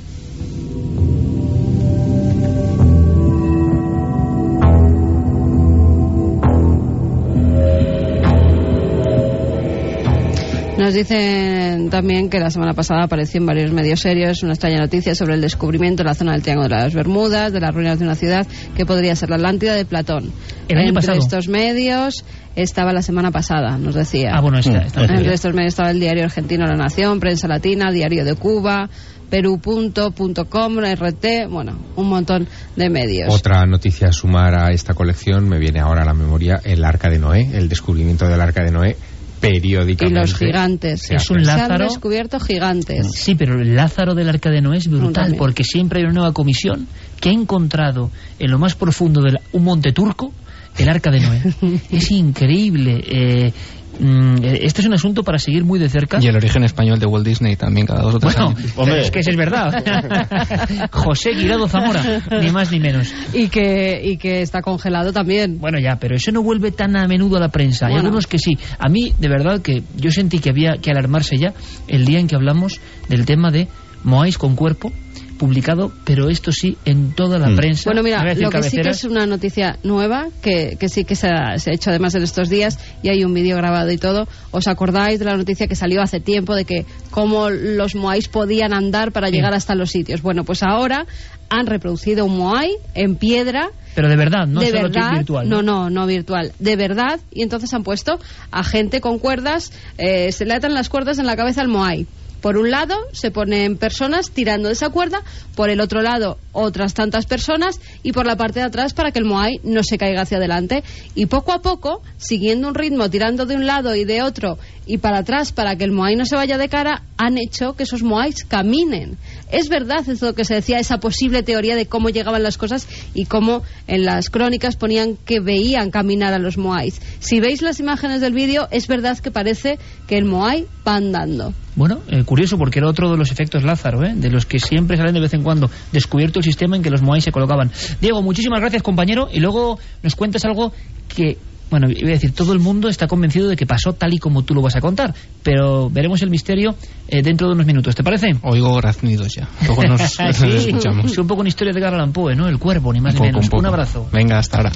Nos 10.78 10.94
dicen 10.94 11.90
también 11.90 12.30
que 12.30 12.38
la 12.38 12.50
semana 12.50 12.72
pasada 12.72 13.02
apareció 13.02 13.40
en 13.40 13.46
varios 13.46 13.72
medios 13.72 13.98
serios 13.98 14.44
una 14.44 14.52
extraña 14.52 14.78
noticia 14.78 15.12
sobre 15.16 15.34
el 15.34 15.40
descubrimiento 15.40 16.02
en 16.02 16.06
la 16.06 16.14
zona 16.14 16.32
del 16.32 16.42
Triángulo 16.42 16.68
de 16.68 16.82
las 16.84 16.94
Bermudas, 16.94 17.52
de 17.52 17.58
las 17.58 17.74
ruinas 17.74 17.98
de 17.98 18.04
una 18.04 18.14
ciudad 18.14 18.46
que 18.76 18.86
podría 18.86 19.16
ser 19.16 19.30
la 19.30 19.36
Atlántida 19.36 19.74
de 19.74 19.84
Platón. 19.84 20.32
El 20.68 20.78
año 20.78 20.88
Entre 20.90 21.00
pasado. 21.00 21.18
estos 21.18 21.48
medios 21.48 22.24
estaba 22.54 22.92
la 22.92 23.02
semana 23.02 23.32
pasada, 23.32 23.76
nos 23.76 23.96
decía. 23.96 24.30
Ah, 24.34 24.40
bueno, 24.40 24.60
está- 24.60 24.82
está- 24.82 25.00
Entre 25.02 25.34
estos 25.34 25.52
medios 25.52 25.72
estaba 25.72 25.90
el 25.90 25.98
diario 25.98 26.22
argentino 26.22 26.64
La 26.64 26.76
Nación, 26.76 27.18
Prensa 27.18 27.48
Latina, 27.48 27.90
Diario 27.90 28.24
de 28.24 28.36
Cuba, 28.36 28.88
Perú.com, 29.30 30.78
RT, 30.78 31.46
bueno, 31.50 31.76
un 31.96 32.08
montón 32.08 32.46
de 32.76 32.88
medios. 32.88 33.34
Otra 33.34 33.66
noticia 33.66 34.08
a 34.08 34.12
sumar 34.12 34.54
a 34.54 34.70
esta 34.70 34.94
colección 34.94 35.48
me 35.48 35.58
viene 35.58 35.80
ahora 35.80 36.02
a 36.02 36.06
la 36.06 36.14
memoria 36.14 36.60
el 36.64 36.84
Arca 36.84 37.10
de 37.10 37.18
Noé, 37.18 37.50
el 37.52 37.68
descubrimiento 37.68 38.28
del 38.28 38.40
Arca 38.40 38.62
de 38.64 38.70
Noé 38.70 38.96
Y 39.38 39.40
periódicamente. 39.40 40.20
los 40.20 40.34
gigantes. 40.34 41.02
se 41.02 41.14
hace. 41.16 41.34
Se 41.44 41.50
han 41.50 41.78
descubierto 41.78 42.40
gigantes. 42.40 43.06
Sí, 43.14 43.34
pero 43.34 43.60
el 43.60 43.74
Lázaro 43.76 44.14
del 44.14 44.28
Arca 44.28 44.50
de 44.50 44.60
Noé 44.60 44.78
es 44.78 44.88
brutal, 44.88 45.34
porque 45.38 45.64
siempre 45.64 46.00
hay 46.00 46.04
una 46.04 46.14
nueva 46.14 46.32
comisión 46.32 46.86
que 47.20 47.30
ha 47.30 47.32
encontrado 47.32 48.10
en 48.38 48.50
lo 48.50 48.58
más 48.58 48.74
profundo 48.74 49.22
de 49.22 49.32
la- 49.32 49.40
un 49.52 49.64
monte 49.64 49.92
turco 49.92 50.32
el 50.76 50.88
Arca 50.88 51.10
de 51.10 51.20
Noé. 51.20 51.42
es 51.90 52.10
increíble. 52.10 52.96
mm, 52.98 53.02
eh, 53.10 53.52
este 54.00 54.80
es 54.80 54.86
un 54.86 54.94
asunto 54.94 55.22
para 55.22 55.38
seguir 55.38 55.64
muy 55.64 55.78
de 55.78 55.88
cerca. 55.88 56.18
Y 56.22 56.26
el 56.26 56.36
origen 56.36 56.64
español 56.64 56.98
de 56.98 57.06
Walt 57.06 57.26
Disney 57.26 57.56
también 57.56 57.86
cada 57.86 58.02
dos 58.02 58.14
o 58.14 58.18
tres 58.18 58.34
Bueno, 58.34 58.50
años. 58.56 58.72
pero 58.76 58.96
es 58.96 59.10
que 59.10 59.20
es 59.20 59.36
verdad. 59.36 60.88
José 60.92 61.30
Guirado 61.32 61.68
Zamora, 61.68 62.22
ni 62.40 62.50
más 62.50 62.70
ni 62.70 62.80
menos. 62.80 63.12
Y 63.32 63.48
que, 63.48 64.00
y 64.02 64.16
que 64.16 64.42
está 64.42 64.62
congelado 64.62 65.12
también. 65.12 65.58
Bueno, 65.58 65.78
ya, 65.78 65.96
pero 65.96 66.16
eso 66.16 66.30
no 66.32 66.42
vuelve 66.42 66.70
tan 66.72 66.96
a 66.96 67.06
menudo 67.06 67.36
a 67.36 67.40
la 67.40 67.48
prensa. 67.48 67.86
Hay 67.86 67.92
Bueno. 67.92 68.06
algunos 68.06 68.26
que 68.26 68.38
sí. 68.38 68.56
A 68.78 68.88
mí, 68.88 69.12
de 69.18 69.28
verdad, 69.28 69.60
que 69.60 69.82
yo 69.96 70.10
sentí 70.10 70.38
que 70.38 70.50
había 70.50 70.76
que 70.80 70.90
alarmarse 70.90 71.36
ya 71.38 71.52
el 71.88 72.04
día 72.04 72.18
en 72.20 72.28
que 72.28 72.36
hablamos 72.36 72.80
del 73.08 73.24
tema 73.26 73.50
de 73.50 73.68
Moais 74.04 74.38
con 74.38 74.54
cuerpo, 74.54 74.92
publicado, 75.38 75.92
pero 76.04 76.28
esto 76.28 76.52
sí, 76.52 76.76
en 76.84 77.12
toda 77.14 77.38
la 77.38 77.48
Mm. 77.48 77.56
prensa. 77.56 77.82
Bueno, 77.86 78.00
No 78.02 78.04
mira, 78.04 78.34
lo 78.34 78.50
que 78.50 78.62
sí 78.62 78.76
que 78.78 78.90
es 78.90 79.04
una 79.04 79.24
noticia 79.26 79.78
nueva, 79.84 80.26
que, 80.42 80.76
que 80.78 80.88
sí 80.88 81.04
que 81.04 81.14
se 81.14 81.28
ha, 81.28 81.58
se 81.58 81.70
ha 81.70 81.74
hecho 81.74 81.90
además 81.90 82.14
en 82.14 82.22
estos 82.24 82.48
días, 82.50 82.78
y 83.02 83.08
hay 83.08 83.24
un 83.24 83.32
vídeo 83.32 83.56
grabado 83.56 83.90
y 83.90 83.96
todo. 83.98 84.26
¿Os 84.50 84.66
acordáis 84.68 85.18
de 85.18 85.24
la 85.24 85.36
noticia 85.36 85.66
que 85.66 85.74
salió 85.76 86.02
hace 86.02 86.20
tiempo 86.20 86.54
de 86.54 86.64
que 86.64 86.84
cómo 87.10 87.48
los 87.50 87.94
moais 87.94 88.28
podían 88.28 88.74
andar 88.74 89.12
para 89.12 89.28
Sí. 89.28 89.34
llegar 89.34 89.54
hasta 89.54 89.74
los 89.74 89.90
sitios? 89.90 90.20
Bueno, 90.22 90.44
pues 90.44 90.62
ahora 90.62 91.06
han 91.50 91.66
reproducido 91.66 92.26
un 92.26 92.36
moai 92.36 92.72
en 92.94 93.16
piedra. 93.16 93.70
Pero 93.94 94.08
de 94.08 94.16
verdad, 94.16 94.46
no 94.46 94.60
de 94.60 94.66
solo 94.68 94.82
verdad, 94.82 95.12
virtual. 95.12 95.48
no, 95.48 95.62
no, 95.62 95.88
no 95.90 96.06
virtual, 96.06 96.52
de 96.58 96.76
verdad, 96.76 97.20
y 97.32 97.42
entonces 97.42 97.72
han 97.74 97.82
puesto 97.82 98.18
a 98.52 98.62
gente 98.62 99.00
con 99.00 99.18
cuerdas, 99.18 99.72
eh, 99.96 100.30
se 100.30 100.44
le 100.44 100.54
atan 100.54 100.74
las 100.74 100.88
cuerdas 100.88 101.18
en 101.18 101.26
la 101.26 101.36
cabeza 101.36 101.62
al 101.62 101.68
moai. 101.68 102.06
Por 102.40 102.56
un 102.56 102.70
lado 102.70 102.94
se 103.12 103.30
ponen 103.30 103.76
personas 103.76 104.30
tirando 104.30 104.68
de 104.68 104.74
esa 104.74 104.90
cuerda, 104.90 105.22
por 105.54 105.70
el 105.70 105.80
otro 105.80 106.02
lado 106.02 106.38
otras 106.52 106.94
tantas 106.94 107.26
personas 107.26 107.80
y 108.02 108.12
por 108.12 108.26
la 108.26 108.36
parte 108.36 108.60
de 108.60 108.66
atrás 108.66 108.94
para 108.94 109.10
que 109.10 109.18
el 109.18 109.24
moai 109.24 109.60
no 109.62 109.82
se 109.82 109.98
caiga 109.98 110.22
hacia 110.22 110.38
adelante. 110.38 110.82
Y 111.14 111.26
poco 111.26 111.52
a 111.52 111.62
poco, 111.62 112.02
siguiendo 112.16 112.68
un 112.68 112.74
ritmo, 112.74 113.10
tirando 113.10 113.46
de 113.46 113.56
un 113.56 113.66
lado 113.66 113.94
y 113.94 114.04
de 114.04 114.22
otro 114.22 114.58
y 114.86 114.98
para 114.98 115.18
atrás 115.18 115.52
para 115.52 115.76
que 115.76 115.84
el 115.84 115.92
moai 115.92 116.16
no 116.16 116.24
se 116.24 116.34
vaya 116.34 116.56
de 116.58 116.68
cara, 116.68 117.02
han 117.16 117.38
hecho 117.38 117.74
que 117.74 117.82
esos 117.82 118.02
moais 118.02 118.44
caminen. 118.44 119.18
Es 119.50 119.68
verdad 119.68 120.08
eso 120.08 120.34
que 120.34 120.44
se 120.44 120.54
decía, 120.54 120.78
esa 120.78 120.98
posible 120.98 121.42
teoría 121.42 121.76
de 121.76 121.86
cómo 121.86 122.10
llegaban 122.10 122.42
las 122.42 122.58
cosas 122.58 122.88
y 123.14 123.24
cómo 123.24 123.62
en 123.86 124.04
las 124.04 124.30
crónicas 124.30 124.76
ponían 124.76 125.16
que 125.16 125.40
veían 125.40 125.90
caminar 125.90 126.34
a 126.34 126.38
los 126.38 126.58
moais. 126.58 127.00
Si 127.20 127.40
veis 127.40 127.62
las 127.62 127.80
imágenes 127.80 128.20
del 128.20 128.32
vídeo, 128.32 128.68
es 128.70 128.88
verdad 128.88 129.18
que 129.18 129.30
parece 129.30 129.78
que 130.06 130.18
el 130.18 130.24
moai 130.24 130.66
va 130.86 130.96
andando. 130.96 131.54
Bueno, 131.78 132.00
eh, 132.08 132.24
curioso 132.24 132.58
porque 132.58 132.80
era 132.80 132.88
otro 132.88 133.08
de 133.08 133.16
los 133.16 133.30
efectos 133.30 133.62
Lázaro, 133.62 134.04
¿eh? 134.04 134.12
de 134.12 134.30
los 134.30 134.46
que 134.46 134.58
siempre 134.58 134.96
salen 134.96 135.14
de 135.14 135.20
vez 135.20 135.32
en 135.34 135.44
cuando, 135.44 135.70
descubierto 135.92 136.40
el 136.40 136.44
sistema 136.44 136.76
en 136.76 136.82
que 136.82 136.90
los 136.90 137.02
Moai 137.02 137.20
se 137.20 137.30
colocaban. 137.30 137.70
Diego, 138.00 138.20
muchísimas 138.20 138.60
gracias 138.60 138.82
compañero 138.82 139.28
y 139.32 139.38
luego 139.38 139.78
nos 140.02 140.16
cuentas 140.16 140.44
algo 140.44 140.72
que, 141.06 141.38
bueno, 141.70 141.88
iba 141.90 142.08
a 142.08 142.12
decir, 142.12 142.32
todo 142.32 142.52
el 142.52 142.58
mundo 142.60 142.88
está 142.88 143.06
convencido 143.06 143.48
de 143.48 143.56
que 143.56 143.66
pasó 143.66 143.92
tal 143.92 144.14
y 144.14 144.18
como 144.18 144.42
tú 144.42 144.54
lo 144.54 144.62
vas 144.62 144.76
a 144.76 144.80
contar, 144.80 145.14
pero 145.42 145.90
veremos 145.90 146.22
el 146.22 146.30
misterio 146.30 146.74
eh, 147.08 147.22
dentro 147.22 147.46
de 147.48 147.54
unos 147.54 147.66
minutos, 147.66 147.94
¿te 147.94 148.02
parece? 148.02 148.36
Oigo 148.42 148.74
graznidos 148.76 149.34
ya. 149.34 149.48
Luego 149.66 149.82
nos, 149.84 150.00
nos 150.20 150.36
Sí, 150.36 150.46
escuchamos. 150.46 151.12
Es 151.12 151.18
un 151.18 151.26
poco 151.26 151.40
una 151.40 151.48
historia 151.48 151.72
de 151.72 151.78
Edgar 151.80 151.94
Allan 151.94 152.12
Poe, 152.12 152.34
¿no? 152.34 152.48
El 152.48 152.58
cuervo, 152.58 152.92
ni 152.92 153.00
más 153.00 153.14
Un 153.14 153.20
ni 153.20 153.26
poco, 153.28 153.32
menos. 153.38 153.44
un 153.44 153.50
poco. 153.50 153.66
abrazo. 153.66 154.08
Venga, 154.12 154.38
hasta 154.38 154.56
ahora. 154.58 154.72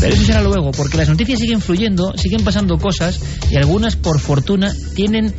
Pero 0.00 0.14
eso 0.14 0.24
será 0.24 0.42
luego, 0.42 0.72
porque 0.72 0.96
las 0.96 1.08
noticias 1.08 1.38
siguen 1.38 1.60
fluyendo, 1.60 2.12
siguen 2.16 2.42
pasando 2.42 2.76
cosas 2.78 3.20
y 3.50 3.56
algunas, 3.56 3.94
por 3.94 4.18
fortuna, 4.18 4.72
tienen 4.96 5.32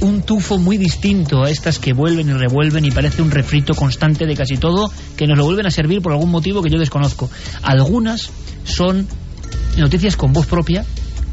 un 0.00 0.22
tufo 0.22 0.58
muy 0.58 0.76
distinto 0.76 1.42
a 1.42 1.50
estas 1.50 1.78
que 1.78 1.92
vuelven 1.92 2.28
y 2.28 2.32
revuelven 2.32 2.84
y 2.84 2.90
parece 2.90 3.22
un 3.22 3.30
refrito 3.30 3.74
constante 3.74 4.26
de 4.26 4.34
casi 4.34 4.56
todo 4.56 4.90
que 5.16 5.26
nos 5.26 5.38
lo 5.38 5.44
vuelven 5.44 5.66
a 5.66 5.70
servir 5.70 6.02
por 6.02 6.12
algún 6.12 6.30
motivo 6.30 6.62
que 6.62 6.70
yo 6.70 6.78
desconozco. 6.78 7.30
Algunas 7.62 8.30
son 8.64 9.06
noticias 9.76 10.16
con 10.16 10.32
voz 10.32 10.46
propia, 10.46 10.84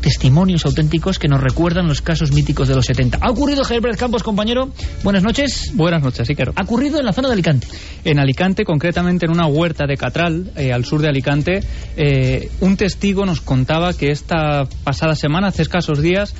testimonios 0.01 0.65
auténticos 0.65 1.19
que 1.19 1.27
nos 1.27 1.39
recuerdan 1.39 1.87
los 1.87 2.01
casos 2.01 2.31
míticos 2.31 2.67
de 2.67 2.75
los 2.75 2.85
70. 2.85 3.19
¿Ha 3.21 3.29
ocurrido, 3.29 3.63
Herbert 3.67 3.97
Campos, 3.97 4.23
compañero? 4.23 4.69
Buenas 5.03 5.23
noches. 5.23 5.71
Buenas 5.75 6.01
noches, 6.01 6.27
Iker. 6.27 6.51
Ha 6.55 6.63
ocurrido 6.63 6.99
en 6.99 7.05
la 7.05 7.13
zona 7.13 7.29
de 7.29 7.33
Alicante. 7.35 7.67
En 8.03 8.19
Alicante, 8.19 8.65
concretamente 8.65 9.25
en 9.25 9.31
una 9.31 9.47
huerta 9.47 9.85
de 9.85 9.95
Catral, 9.95 10.51
eh, 10.55 10.73
al 10.73 10.85
sur 10.85 11.01
de 11.01 11.09
Alicante, 11.09 11.63
eh, 11.95 12.49
un 12.59 12.75
testigo 12.75 13.25
nos 13.25 13.41
contaba 13.41 13.93
que 13.93 14.11
esta 14.11 14.65
pasada 14.83 15.15
semana, 15.15 15.49
hace 15.49 15.61
escasos 15.61 16.01
días, 16.01 16.33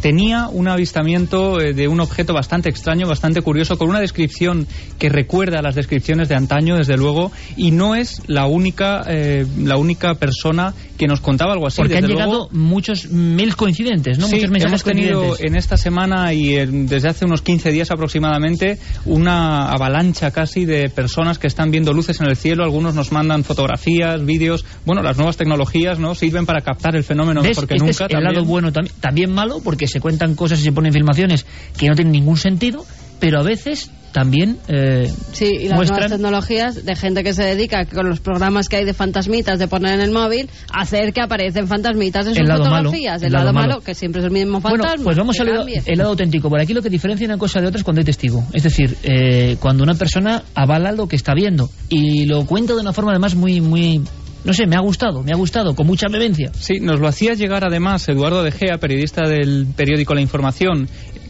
tenía 0.00 0.48
un 0.48 0.68
avistamiento 0.68 1.60
eh, 1.60 1.72
de 1.74 1.88
un 1.88 2.00
objeto 2.00 2.32
bastante 2.32 2.68
extraño, 2.70 3.06
bastante 3.06 3.42
curioso, 3.42 3.78
con 3.78 3.88
una 3.88 4.00
descripción 4.00 4.66
que 4.98 5.08
recuerda 5.08 5.58
a 5.58 5.62
las 5.62 5.74
descripciones 5.74 6.28
de 6.28 6.34
antaño, 6.34 6.76
desde 6.76 6.96
luego, 6.96 7.32
y 7.56 7.70
no 7.70 7.94
es 7.94 8.22
la 8.26 8.46
única, 8.46 9.02
eh, 9.08 9.46
la 9.58 9.76
única 9.76 10.14
persona 10.14 10.74
que 10.96 11.06
nos 11.06 11.20
contaba 11.20 11.52
algo 11.52 11.66
así. 11.66 11.76
Porque 11.76 11.96
han 11.96 12.02
desde 12.02 12.14
llegado 12.14 12.32
luego, 12.32 12.48
muchos 12.52 13.08
mails 13.10 13.54
coincidentes, 13.56 14.18
¿no? 14.18 14.26
Sí, 14.26 14.36
muchos 14.36 14.50
mensajes 14.50 14.72
hemos 14.72 14.84
tenido 14.84 15.36
en 15.38 15.56
esta 15.56 15.76
semana 15.76 16.32
y 16.32 16.56
en- 16.56 16.86
desde 16.88 17.08
hace 17.08 17.24
unos 17.24 17.42
15 17.42 17.70
días 17.70 17.90
aproximadamente 17.90 18.78
una 19.04 19.70
avalancha 19.70 20.30
casi 20.30 20.64
de 20.64 20.88
personas 20.90 21.38
que 21.38 21.46
están 21.46 21.70
viendo 21.70 21.92
luces 21.92 22.20
en 22.20 22.26
el 22.26 22.36
cielo. 22.36 22.64
Algunos 22.64 22.94
nos 22.94 23.12
mandan 23.12 23.44
fotografías, 23.44 24.24
vídeos. 24.24 24.64
Bueno, 24.84 25.02
las 25.02 25.16
nuevas 25.16 25.36
tecnologías 25.36 25.98
no 25.98 26.14
sirven 26.14 26.46
para 26.46 26.60
captar 26.62 26.96
el 26.96 27.04
fenómeno 27.04 27.42
¿Ves? 27.42 27.50
mejor 27.50 27.68
que 27.68 27.74
este 27.74 27.84
nunca. 27.86 27.90
es 27.92 28.00
el 28.00 28.08
también. 28.08 28.34
lado 28.34 28.44
bueno 28.44 28.72
también, 28.72 28.94
también 29.00 29.32
malo 29.32 29.60
porque 29.62 29.86
se 29.88 30.00
cuentan 30.00 30.34
cosas 30.34 30.60
y 30.60 30.62
se 30.62 30.72
ponen 30.72 30.92
filmaciones 30.92 31.46
que 31.76 31.88
no 31.88 31.94
tienen 31.94 32.12
ningún 32.12 32.36
sentido, 32.36 32.84
pero 33.18 33.40
a 33.40 33.42
veces 33.42 33.90
también 34.12 34.56
eh, 34.68 35.12
Sí, 35.32 35.44
y 35.44 35.68
las 35.68 35.76
muestran 35.76 35.98
nuevas 36.00 36.12
tecnologías 36.12 36.84
de 36.86 36.96
gente 36.96 37.22
que 37.22 37.34
se 37.34 37.42
dedica 37.44 37.84
con 37.84 38.08
los 38.08 38.20
programas 38.20 38.68
que 38.70 38.76
hay 38.76 38.84
de 38.86 38.94
fantasmitas 38.94 39.58
de 39.58 39.68
poner 39.68 39.94
en 39.94 40.00
el 40.00 40.12
móvil 40.12 40.48
a 40.72 40.80
hacer 40.80 41.12
que 41.12 41.20
aparecen 41.20 41.68
fantasmitas 41.68 42.26
en 42.26 42.32
sus 42.32 42.40
El 42.40 42.46
lado 42.48 42.64
malo, 42.64 42.76
fotografías. 42.90 43.20
el 43.20 43.26
El 43.26 43.32
lado 43.34 43.44
lado 43.44 43.54
malo. 43.54 43.68
malo, 43.74 43.80
que 43.84 43.94
siempre 43.94 44.20
es 44.20 44.24
el 44.24 44.30
mismo 44.32 44.60
Bueno, 44.60 44.78
fantasma. 44.82 45.04
pues 45.04 45.16
vamos 45.18 45.38
al 45.40 45.46
lado, 45.48 45.66
el 45.68 45.98
lado 45.98 46.10
auténtico. 46.10 46.48
Por 46.48 46.58
aquí 46.58 46.72
lo 46.72 46.80
que 46.80 46.88
diferencia 46.88 47.26
una 47.26 47.36
cosa 47.36 47.60
de 47.60 47.66
otra 47.66 47.78
es 47.78 47.84
cuando 47.84 48.00
hay 48.00 48.06
testigo. 48.06 48.42
Es 48.54 48.62
decir, 48.62 48.96
eh, 49.02 49.56
cuando 49.60 49.82
una 49.84 49.94
persona 49.94 50.42
avala 50.54 50.90
lo 50.92 51.06
que 51.06 51.16
está 51.16 51.34
viendo 51.34 51.68
y 51.90 52.24
lo 52.24 52.46
cuenta 52.46 52.74
de 52.74 52.80
una 52.80 52.94
forma 52.94 53.10
además 53.12 53.34
muy, 53.34 53.60
muy... 53.60 54.00
No 54.44 54.52
sé, 54.52 54.66
me 54.66 54.76
ha 54.76 54.80
gustado, 54.80 55.22
me 55.22 55.32
ha 55.32 55.36
gustado, 55.36 55.74
con 55.74 55.86
mucha 55.86 56.08
vehemencia. 56.08 56.52
Sí, 56.54 56.80
nos 56.80 57.00
lo 57.00 57.08
hacía 57.08 57.34
llegar 57.34 57.64
además 57.66 58.08
Eduardo 58.08 58.42
De 58.42 58.52
Gea, 58.52 58.78
periodista 58.78 59.28
del 59.28 59.66
periódico 59.76 60.14
La 60.14 60.20
Información, 60.20 60.88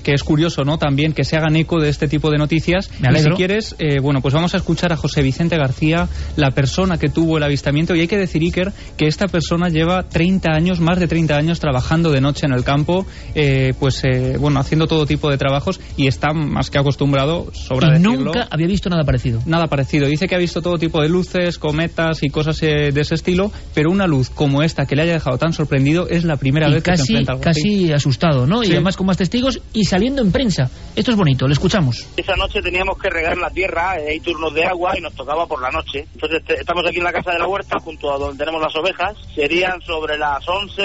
que 0.08 0.14
es 0.14 0.24
curioso, 0.24 0.64
¿no? 0.64 0.78
También 0.78 1.12
que 1.12 1.22
se 1.22 1.36
hagan 1.36 1.54
eco 1.56 1.78
de 1.82 1.90
este 1.90 2.08
tipo 2.08 2.30
de 2.30 2.38
noticias. 2.38 2.90
Me 2.98 3.18
y 3.18 3.22
si 3.22 3.28
quieres, 3.32 3.76
eh, 3.78 4.00
bueno, 4.00 4.22
pues 4.22 4.32
vamos 4.32 4.54
a 4.54 4.56
escuchar 4.56 4.90
a 4.90 4.96
José 4.96 5.20
Vicente 5.20 5.58
García, 5.58 6.08
la 6.34 6.50
persona 6.50 6.96
que 6.96 7.10
tuvo 7.10 7.36
el 7.36 7.42
avistamiento. 7.42 7.94
Y 7.94 8.00
hay 8.00 8.08
que 8.08 8.16
decir, 8.16 8.40
Iker, 8.40 8.72
que 8.96 9.06
esta 9.06 9.26
persona 9.26 9.68
lleva 9.68 10.08
30 10.08 10.50
años, 10.50 10.80
más 10.80 10.98
de 10.98 11.08
30 11.08 11.36
años, 11.36 11.60
trabajando 11.60 12.10
de 12.10 12.22
noche 12.22 12.46
en 12.46 12.54
el 12.54 12.64
campo, 12.64 13.04
eh, 13.34 13.74
pues, 13.78 14.02
eh, 14.04 14.38
bueno, 14.40 14.60
haciendo 14.60 14.86
todo 14.86 15.04
tipo 15.04 15.28
de 15.28 15.36
trabajos 15.36 15.78
y 15.98 16.06
está 16.06 16.32
más 16.32 16.70
que 16.70 16.78
acostumbrado, 16.78 17.52
sobra 17.52 17.88
y 17.88 17.98
decirlo. 18.00 18.24
nunca 18.24 18.48
había 18.50 18.66
visto 18.66 18.88
nada 18.88 19.04
parecido. 19.04 19.42
Nada 19.44 19.66
parecido. 19.66 20.06
Dice 20.06 20.26
que 20.26 20.34
ha 20.34 20.38
visto 20.38 20.62
todo 20.62 20.78
tipo 20.78 21.02
de 21.02 21.10
luces, 21.10 21.58
cometas 21.58 22.22
y 22.22 22.30
cosas 22.30 22.62
eh, 22.62 22.92
de 22.94 23.00
ese 23.02 23.14
estilo, 23.14 23.52
pero 23.74 23.90
una 23.90 24.06
luz 24.06 24.30
como 24.30 24.62
esta 24.62 24.86
que 24.86 24.96
le 24.96 25.02
haya 25.02 25.12
dejado 25.12 25.36
tan 25.36 25.52
sorprendido 25.52 26.08
es 26.08 26.24
la 26.24 26.36
primera 26.38 26.66
y 26.70 26.72
vez 26.72 26.82
que 26.82 26.92
se 26.92 27.02
casi, 27.02 27.12
enfrenta 27.12 27.32
a 27.32 27.34
algo 27.34 27.50
así. 27.50 27.60
casi 27.60 27.92
asustado, 27.92 28.46
¿no? 28.46 28.64
Y 28.64 28.70
además 28.70 28.96
con 28.96 29.06
más 29.06 29.18
testigos 29.18 29.60
y 29.74 29.84
saliendo 29.98 30.22
en 30.22 30.30
prensa. 30.30 30.70
Esto 30.94 31.10
es 31.10 31.16
bonito, 31.16 31.48
lo 31.48 31.52
escuchamos. 31.52 32.06
Esa 32.16 32.36
noche 32.36 32.62
teníamos 32.62 32.96
que 32.98 33.10
regar 33.10 33.36
la 33.36 33.50
tierra, 33.50 33.96
eh, 33.98 34.10
hay 34.10 34.20
turnos 34.20 34.54
de 34.54 34.64
agua 34.64 34.96
y 34.96 35.00
nos 35.00 35.12
tocaba 35.12 35.44
por 35.44 35.60
la 35.60 35.70
noche. 35.70 36.06
Entonces 36.14 36.40
estamos 36.60 36.86
aquí 36.86 36.98
en 36.98 37.04
la 37.04 37.12
casa 37.12 37.32
de 37.32 37.40
la 37.40 37.48
huerta, 37.48 37.76
junto 37.80 38.14
a 38.14 38.16
donde 38.16 38.38
tenemos 38.38 38.62
las 38.62 38.76
ovejas. 38.76 39.16
Serían 39.34 39.82
sobre 39.82 40.16
las 40.16 40.46
11 40.48 40.82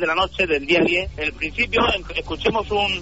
de 0.00 0.06
la 0.06 0.16
noche 0.16 0.48
del 0.48 0.66
día 0.66 0.80
10. 0.80 1.10
En 1.16 1.24
el 1.26 1.32
principio 1.34 1.80
escuchemos 2.12 2.68
un, 2.72 3.00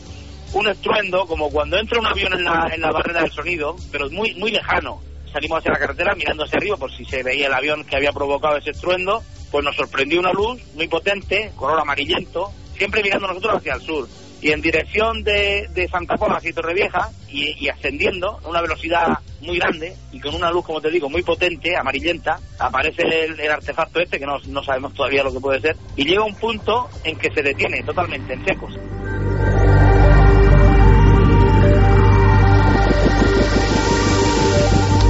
un 0.53 0.69
estruendo, 0.69 1.25
como 1.25 1.49
cuando 1.49 1.79
entra 1.79 1.99
un 1.99 2.07
avión 2.09 2.35
en 2.35 2.45
la, 2.45 2.71
en 2.71 2.83
la 2.83 2.93
barrera 2.93 3.23
del 3.23 3.33
sonido, 3.33 3.77
pero 3.91 4.11
muy, 4.11 4.35
muy 4.35 4.51
lejano. 4.51 5.01
Salimos 5.33 5.61
hacia 5.61 5.73
la 5.73 5.79
carretera 5.79 6.15
mirando 6.15 6.45
hacia 6.45 6.59
arriba 6.59 6.77
por 6.77 6.93
si 6.95 7.07
se 7.07 7.23
veía 7.23 7.47
el 7.47 7.55
avión 7.55 7.85
que 7.85 7.97
había 7.97 8.13
provocado 8.13 8.59
ese 8.59 8.73
estruendo. 8.73 9.23
Pues 9.51 9.65
nos 9.65 9.77
sorprendió 9.77 10.21
una 10.21 10.33
luz 10.33 10.61
muy 10.75 10.89
potente, 10.89 11.53
color 11.57 11.81
amarillento, 11.81 12.51
siempre 12.77 13.03
mirando 13.03 13.29
nosotros 13.29 13.57
hacia 13.57 13.75
el 13.77 13.81
sur 13.81 14.07
y 14.45 14.53
en 14.53 14.61
dirección 14.61 15.25
de, 15.25 15.89
Santa 15.91 16.17
Pola 16.17 16.37
hacia 16.37 16.53
Torrevieja 16.53 17.09
y, 17.31 17.65
y 17.65 17.71
ascendiendo 17.71 18.39
a 18.45 18.47
una 18.47 18.61
velocidad 18.61 19.19
muy 19.41 19.59
grande 19.59 19.97
y 20.13 20.21
con 20.21 20.35
una 20.35 20.51
luz, 20.51 20.67
como 20.67 20.83
te 20.83 20.91
digo, 20.91 21.09
muy 21.09 21.23
potente, 21.23 21.75
amarillenta, 21.75 22.39
aparece 22.59 23.05
el, 23.05 23.41
el 23.41 23.51
artefacto 23.51 24.01
este, 24.01 24.19
que 24.19 24.27
no, 24.27 24.37
no 24.49 24.63
sabemos 24.63 24.93
todavía 24.93 25.25
lo 25.25 25.33
que 25.33 25.41
puede 25.41 25.61
ser, 25.63 25.77
y 25.97 26.05
llega 26.05 26.21
a 26.21 26.27
un 26.27 26.35
punto 26.35 26.91
en 27.05 27.17
que 27.17 27.31
se 27.35 27.41
detiene 27.43 27.83
totalmente 27.85 28.35
en 28.35 28.45
secos. 28.45 28.75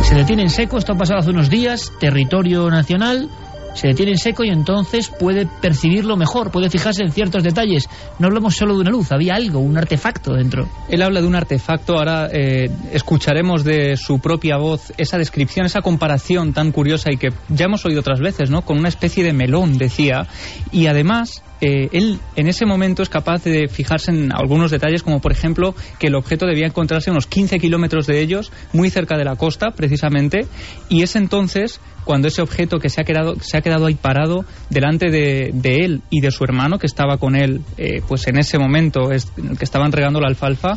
Se 0.05 0.15
detiene 0.15 0.43
en 0.43 0.51
seco, 0.51 0.79
esto 0.79 0.93
ha 0.93 0.97
pasado 0.97 1.19
hace 1.19 1.31
unos 1.31 1.51
días, 1.51 1.93
territorio 1.99 2.71
nacional, 2.71 3.29
se 3.75 3.89
detiene 3.89 4.13
en 4.13 4.19
seco 4.19 4.45
y 4.45 4.49
entonces 4.49 5.09
puede 5.09 5.47
percibirlo 5.47 6.17
mejor, 6.17 6.51
puede 6.51 6.71
fijarse 6.71 7.03
en 7.03 7.13
ciertos 7.13 7.43
detalles. 7.43 7.89
No 8.19 8.29
hablamos 8.29 8.57
solo 8.57 8.75
de 8.75 8.81
una 8.81 8.91
luz, 8.91 9.13
había 9.13 9.35
algo, 9.35 9.59
un 9.59 9.77
artefacto 9.77 10.33
dentro. 10.33 10.69
Él 10.89 11.03
habla 11.03 11.21
de 11.21 11.27
un 11.27 11.35
artefacto, 11.35 11.99
ahora 11.99 12.29
eh, 12.33 12.71
escucharemos 12.93 13.65
de 13.65 13.97
su 13.97 14.19
propia 14.21 14.57
voz 14.57 14.93
esa 14.97 15.19
descripción, 15.19 15.67
esa 15.67 15.83
comparación 15.83 16.53
tan 16.53 16.73
curiosa 16.73 17.11
y 17.13 17.17
que 17.17 17.33
ya 17.49 17.67
hemos 17.67 17.85
oído 17.85 18.01
otras 18.01 18.21
veces, 18.21 18.51
¿no? 18.51 18.63
Con 18.63 18.79
una 18.79 18.89
especie 18.89 19.25
de 19.25 19.33
melón, 19.33 19.77
decía. 19.77 20.27
Y 20.73 20.87
además, 20.87 21.43
eh, 21.65 21.89
él 21.93 22.21
en 22.37 22.47
ese 22.47 22.67
momento 22.67 23.03
es 23.03 23.09
capaz 23.09 23.43
de 23.45 23.69
fijarse 23.69 24.11
en 24.11 24.31
algunos 24.33 24.71
detalles, 24.71 25.03
como 25.03 25.23
por 25.23 25.33
ejemplo 25.33 25.75
que 25.99 26.09
el 26.09 26.15
objeto 26.15 26.45
debía 26.45 26.67
encontrarse 26.67 27.11
unos 27.11 27.27
15 27.27 27.59
kilómetros 27.59 28.07
de 28.07 28.21
ellos, 28.21 28.53
muy 28.75 28.91
cerca 28.91 29.17
de 29.17 29.25
la 29.25 29.37
costa, 29.37 29.71
precisamente, 29.71 30.47
y 30.91 31.03
es 31.03 31.17
entonces 31.17 31.81
cuando 32.05 32.29
ese 32.29 32.43
objeto 32.43 32.81
que 32.81 32.91
se 32.91 33.01
ha 33.01 33.05
quedado, 33.05 33.37
se 33.41 33.57
ha 33.57 33.63
quedado 33.63 33.87
ahí 33.87 33.95
parado 33.95 34.45
delante 34.69 35.11
de, 35.11 35.53
de 35.55 35.77
él 35.77 36.03
y 36.11 36.21
de 36.21 36.31
su 36.33 36.45
hermano, 36.45 36.79
que 36.79 36.87
estaba 36.87 37.17
con 37.17 37.35
él, 37.35 37.63
eh, 37.79 38.03
pues 38.07 38.27
en 38.27 38.37
ese 38.37 38.59
momento 38.59 39.09
que 39.09 39.65
estaban 39.65 39.91
regando 39.91 40.21
la 40.21 40.29
alfalfa, 40.29 40.77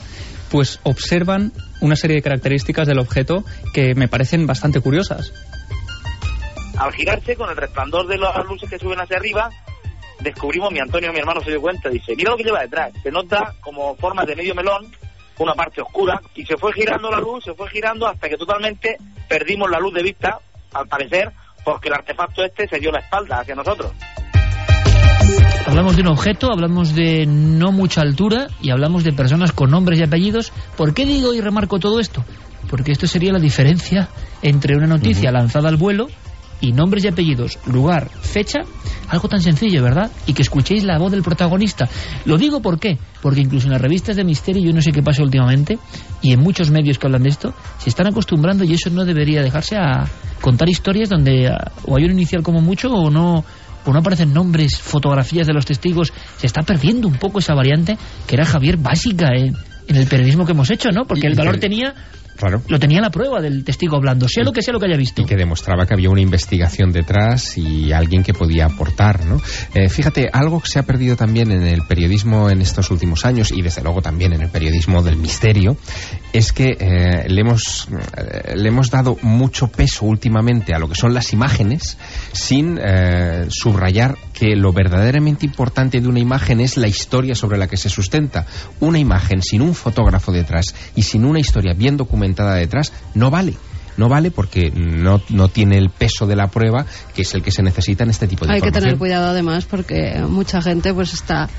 pues 0.50 0.80
observan 0.84 1.52
una 1.82 1.98
serie 1.98 2.16
de 2.16 2.22
características 2.22 2.88
del 2.88 3.00
objeto 3.00 3.44
que 3.74 3.94
me 3.94 4.08
parecen 4.08 4.48
bastante 4.48 4.80
curiosas. 4.80 5.34
Al 6.78 6.94
girarse 6.94 7.36
con 7.36 7.50
el 7.50 7.58
resplandor 7.58 8.08
de 8.08 8.18
las 8.18 8.46
luces 8.46 8.70
que 8.70 8.80
suben 8.80 9.02
hacia 9.02 9.18
arriba, 9.18 9.50
descubrimos, 10.20 10.72
mi 10.72 10.80
Antonio, 10.80 11.12
mi 11.12 11.20
hermano, 11.20 11.42
se 11.42 11.52
dio 11.52 11.62
cuenta, 11.62 11.90
dice, 11.90 12.16
mira 12.16 12.32
lo 12.32 12.38
que 12.38 12.44
lleva 12.44 12.62
detrás, 12.62 12.92
se 13.02 13.12
nota 13.12 13.54
como 13.62 13.96
forma 13.96 14.26
de 14.26 14.36
medio 14.36 14.56
melón, 14.56 14.92
una 15.40 15.54
parte 15.54 15.82
oscura, 15.82 16.20
y 16.36 16.46
se 16.46 16.58
fue 16.58 16.74
girando 16.74 17.12
la 17.12 17.20
luz, 17.20 17.44
se 17.44 17.54
fue 17.54 17.70
girando 17.70 18.08
hasta 18.08 18.28
que 18.28 18.38
totalmente 18.38 18.98
perdimos 19.28 19.70
la 19.70 19.80
luz 19.80 19.94
de 19.94 20.04
vista, 20.04 20.40
al 20.74 20.88
parecer, 20.88 21.32
porque 21.64 21.90
el 21.90 21.96
artefacto 21.96 22.44
este 22.44 22.68
se 22.68 22.80
dio 22.80 22.92
la 22.92 23.00
espalda 23.00 23.40
hacia 23.40 23.56
nosotros. 23.56 23.92
Hablamos 25.68 25.98
de 25.98 26.02
un 26.02 26.08
objeto, 26.08 26.52
hablamos 26.52 26.96
de 26.96 27.26
no 27.28 27.74
mucha 27.74 28.02
altura 28.02 28.48
y 28.62 28.72
hablamos 28.72 29.04
de 29.04 29.12
personas 29.12 29.52
con 29.52 29.70
nombres 29.70 30.00
y 30.00 30.04
apellidos. 30.04 30.54
¿Por 30.78 30.94
qué 30.94 31.06
digo 31.06 31.34
y 31.34 31.42
remarco 31.42 31.78
todo 31.78 32.00
esto? 32.00 32.24
Porque 32.70 32.94
esto 32.94 33.06
sería 33.06 33.34
la 33.34 33.40
diferencia 33.40 34.08
entre 34.42 34.78
una 34.78 34.88
noticia 34.88 35.30
lanzada 35.30 35.68
al 35.68 35.76
vuelo 35.76 36.08
y 36.62 36.72
nombres 36.72 37.06
y 37.06 37.08
apellidos, 37.08 37.60
lugar, 37.66 38.10
fecha, 38.10 38.60
algo 39.10 39.28
tan 39.28 39.42
sencillo, 39.42 39.84
¿verdad? 39.84 40.12
Y 40.26 40.34
que 40.34 40.42
escuchéis 40.42 40.84
la 40.84 40.98
voz 40.98 41.12
del 41.12 41.24
protagonista. 41.24 41.88
Lo 42.26 42.38
digo 42.38 42.62
¿por 42.62 42.80
qué? 42.80 42.98
Porque 43.22 43.42
incluso 43.42 43.68
en 43.68 43.74
las 43.74 43.82
revistas 43.82 44.16
de 44.16 44.24
misterio, 44.24 44.64
yo 44.66 44.74
no 44.74 44.82
sé 44.82 44.92
qué 44.92 45.04
pasa 45.04 45.24
últimamente, 45.24 45.78
y 46.22 46.34
en 46.34 46.40
muchos 46.42 46.72
medios 46.72 46.98
que 46.98 47.08
hablan 47.08 47.24
de 47.24 47.30
esto, 47.30 47.54
se 47.78 47.90
están 47.90 48.08
acostumbrando 48.08 48.64
y 48.64 48.74
eso 48.74 48.90
no 48.90 49.06
debería 49.06 49.42
dejarse 49.42 49.78
a 49.78 50.06
contar 50.42 50.70
historias 50.70 51.10
donde 51.10 51.52
o 51.86 51.98
hay 51.98 52.06
un 52.06 52.12
inicial 52.12 52.44
como 52.44 52.62
mucho 52.62 52.90
o 52.90 53.10
no 53.10 53.44
o 53.86 53.94
no 53.94 54.00
aparecen 54.00 54.34
nombres, 54.34 54.78
fotografías 54.78 55.48
de 55.48 55.54
los 55.54 55.66
testigos, 55.66 56.12
se 56.36 56.46
está 56.46 56.62
perdiendo 56.62 57.08
un 57.08 57.16
poco 57.16 57.40
esa 57.40 57.54
variante 57.54 57.98
que 58.28 58.36
era 58.36 58.44
Javier 58.44 58.76
básica 58.76 59.30
en, 59.34 59.56
en 59.88 59.96
el 59.96 60.08
periodismo 60.08 60.46
que 60.46 60.52
hemos 60.52 60.70
hecho, 60.70 60.90
¿no? 60.92 61.06
Porque 61.06 61.28
el 61.28 61.36
valor 61.36 61.58
tenía 61.58 61.96
Claro. 62.38 62.62
lo 62.68 62.80
tenía 62.80 63.02
la 63.02 63.10
prueba 63.10 63.42
del 63.42 63.64
testigo 63.64 63.98
hablando, 63.98 64.28
sea 64.28 64.44
lo 64.44 64.52
que 64.52 64.62
sea 64.62 64.72
lo 64.72 64.80
que 64.80 64.86
haya 64.86 64.98
visto. 64.98 65.24
y 65.24 65.26
que 65.26 65.36
demostraba 65.36 65.88
que 65.88 65.96
había 65.96 66.12
una 66.12 66.22
investigación 66.22 66.92
detrás 66.92 67.58
y 67.58 67.92
alguien 67.92 68.22
que 68.22 68.34
podía 68.34 68.66
aportar, 68.66 69.26
¿no? 69.26 69.42
Eh, 69.74 69.90
fíjate, 69.90 70.30
algo 70.32 70.60
que 70.62 70.68
se 70.68 70.78
ha 70.78 70.84
perdido 70.84 71.16
también 71.16 71.52
en 71.52 71.64
el 71.64 71.82
periodismo 71.88 72.52
en 72.52 72.62
estos 72.62 72.92
últimos 72.92 73.26
años 73.26 73.52
y 73.52 73.64
desde 73.64 73.82
luego 73.82 74.02
también 74.02 74.34
en 74.34 74.44
el 74.44 74.50
periodismo 74.50 75.02
del 75.02 75.18
misterio 75.18 75.78
es 76.32 76.54
que 76.54 76.78
eh, 76.80 77.28
le 77.28 77.42
hemos 77.42 77.88
eh, 78.16 78.56
le 78.56 78.70
hemos 78.70 78.92
dado 78.92 79.18
mucho 79.24 79.70
peso 79.70 80.06
últimamente 80.06 80.76
a 80.76 80.80
lo 80.80 80.88
que 80.88 80.96
son 80.96 81.16
las 81.16 81.34
imágenes 81.34 81.98
sin 82.34 82.78
subrayar 83.50 84.18
que 84.34 84.56
lo 84.56 84.72
verdaderamente 84.72 85.46
importante 85.46 86.00
de 86.00 86.08
una 86.08 86.20
imagen 86.20 86.60
es 86.60 86.78
la 86.78 86.88
historia 86.88 87.34
sobre 87.34 87.58
la 87.58 87.68
que 87.68 87.78
se 87.78 87.90
sustenta. 87.90 88.46
Una 88.80 89.00
imagen 89.00 89.42
sin 89.42 89.62
un 89.62 89.74
fotógrafo 89.74 90.32
detrás 90.32 90.76
y 90.96 91.02
sin 91.02 91.26
una 91.26 91.40
historia 91.40 91.74
bien 91.74 91.98
documentada 91.98 92.27
detrás 92.36 92.94
no 93.14 93.30
vale. 93.30 93.54
No 93.98 94.10
vale 94.10 94.30
porque 94.30 94.72
no, 94.72 95.22
no 95.30 95.50
tiene 95.50 95.78
el 95.78 95.90
peso 95.90 96.28
de 96.28 96.36
la 96.36 96.48
prueba, 96.50 96.86
que 97.16 97.24
es 97.24 97.34
el 97.34 97.42
que 97.42 97.52
se 97.52 97.64
necesita 97.64 98.04
en 98.04 98.12
este 98.12 98.28
tipo 98.28 98.46
de 98.46 98.54
Hay 98.54 98.62
que 98.62 98.72
tener 98.72 98.98
cuidado 98.98 99.30
además 99.30 99.66
porque 99.66 100.24
mucha 100.28 100.62
gente 100.62 100.94
pues 100.94 101.14
está 101.14 101.50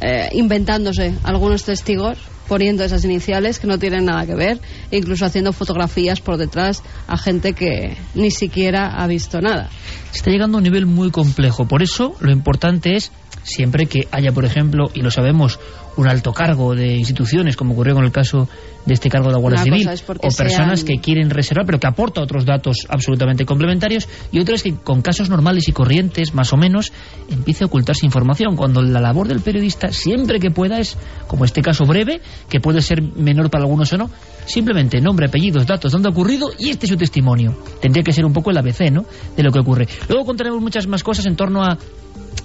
eh, 0.00 0.30
inventándose 0.32 1.14
algunos 1.24 1.64
testigos 1.64 2.18
poniendo 2.48 2.84
esas 2.84 3.04
iniciales 3.04 3.58
que 3.58 3.66
no 3.66 3.78
tienen 3.78 4.04
nada 4.04 4.26
que 4.26 4.34
ver, 4.34 4.60
e 4.90 4.98
incluso 4.98 5.24
haciendo 5.24 5.52
fotografías 5.52 6.20
por 6.20 6.36
detrás 6.36 6.82
a 7.06 7.16
gente 7.16 7.54
que 7.54 7.96
ni 8.14 8.30
siquiera 8.30 8.88
ha 8.88 9.06
visto 9.06 9.40
nada. 9.40 9.70
Está 10.14 10.30
llegando 10.30 10.58
a 10.58 10.58
un 10.58 10.64
nivel 10.64 10.86
muy 10.86 11.10
complejo. 11.10 11.66
Por 11.66 11.82
eso 11.82 12.14
lo 12.20 12.32
importante 12.32 12.96
es, 12.96 13.12
siempre 13.42 13.86
que 13.86 14.08
haya, 14.12 14.32
por 14.32 14.44
ejemplo, 14.44 14.90
y 14.94 15.00
lo 15.00 15.10
sabemos, 15.10 15.58
un 15.96 16.08
alto 16.08 16.32
cargo 16.32 16.74
de 16.74 16.96
instituciones, 16.96 17.56
como 17.56 17.72
ocurrió 17.74 17.94
con 17.94 18.04
el 18.04 18.12
caso 18.12 18.48
de 18.84 18.94
este 18.94 19.08
cargo 19.08 19.28
de 19.28 19.34
la 19.34 19.38
Guardia 19.38 19.62
Una 19.62 19.78
Civil, 19.78 19.88
o 20.18 20.28
personas 20.36 20.80
sean- 20.80 20.86
que 20.86 21.00
quieren 21.00 21.30
reservar, 21.30 21.64
pero 21.66 21.80
que 21.80 21.86
aporta 21.86 22.20
otros 22.22 22.44
datos 22.44 22.78
absolutamente 22.88 23.44
complementarios, 23.44 24.08
y 24.32 24.40
otra 24.40 24.54
es 24.54 24.62
que 24.62 24.74
con 24.74 25.02
casos 25.02 25.30
normales 25.30 25.68
y 25.68 25.72
corrientes, 25.72 26.34
más 26.34 26.52
o 26.52 26.56
menos, 26.56 26.92
empiece 27.30 27.64
a 27.64 27.66
ocultarse 27.66 28.04
información, 28.04 28.56
cuando 28.56 28.82
la 28.82 29.00
labor 29.00 29.28
del 29.28 29.40
periodista, 29.40 29.92
siempre 29.92 30.38
que 30.40 30.50
pueda, 30.50 30.78
es, 30.80 30.96
como 31.26 31.44
este 31.44 31.62
caso 31.62 31.84
breve, 31.86 32.20
que 32.48 32.60
puede 32.60 32.82
ser 32.82 33.00
menor 33.02 33.50
para 33.50 33.64
algunos 33.64 33.92
o 33.92 33.98
no, 33.98 34.10
Simplemente 34.46 35.00
nombre, 35.00 35.24
apellidos, 35.26 35.66
datos, 35.66 35.90
dónde 35.90 36.08
ha 36.08 36.12
ocurrido 36.12 36.50
y 36.58 36.68
este 36.68 36.84
es 36.84 36.90
su 36.90 36.98
testimonio. 36.98 37.56
Tendría 37.80 38.02
que 38.04 38.12
ser 38.12 38.26
un 38.26 38.34
poco 38.34 38.50
el 38.50 38.58
ABC, 38.58 38.90
¿no? 38.92 39.06
De 39.34 39.42
lo 39.42 39.50
que 39.50 39.58
ocurre. 39.60 39.88
Luego 40.06 40.26
contaremos 40.26 40.60
muchas 40.60 40.86
más 40.86 41.02
cosas 41.02 41.24
en 41.24 41.34
torno 41.34 41.64
a 41.64 41.78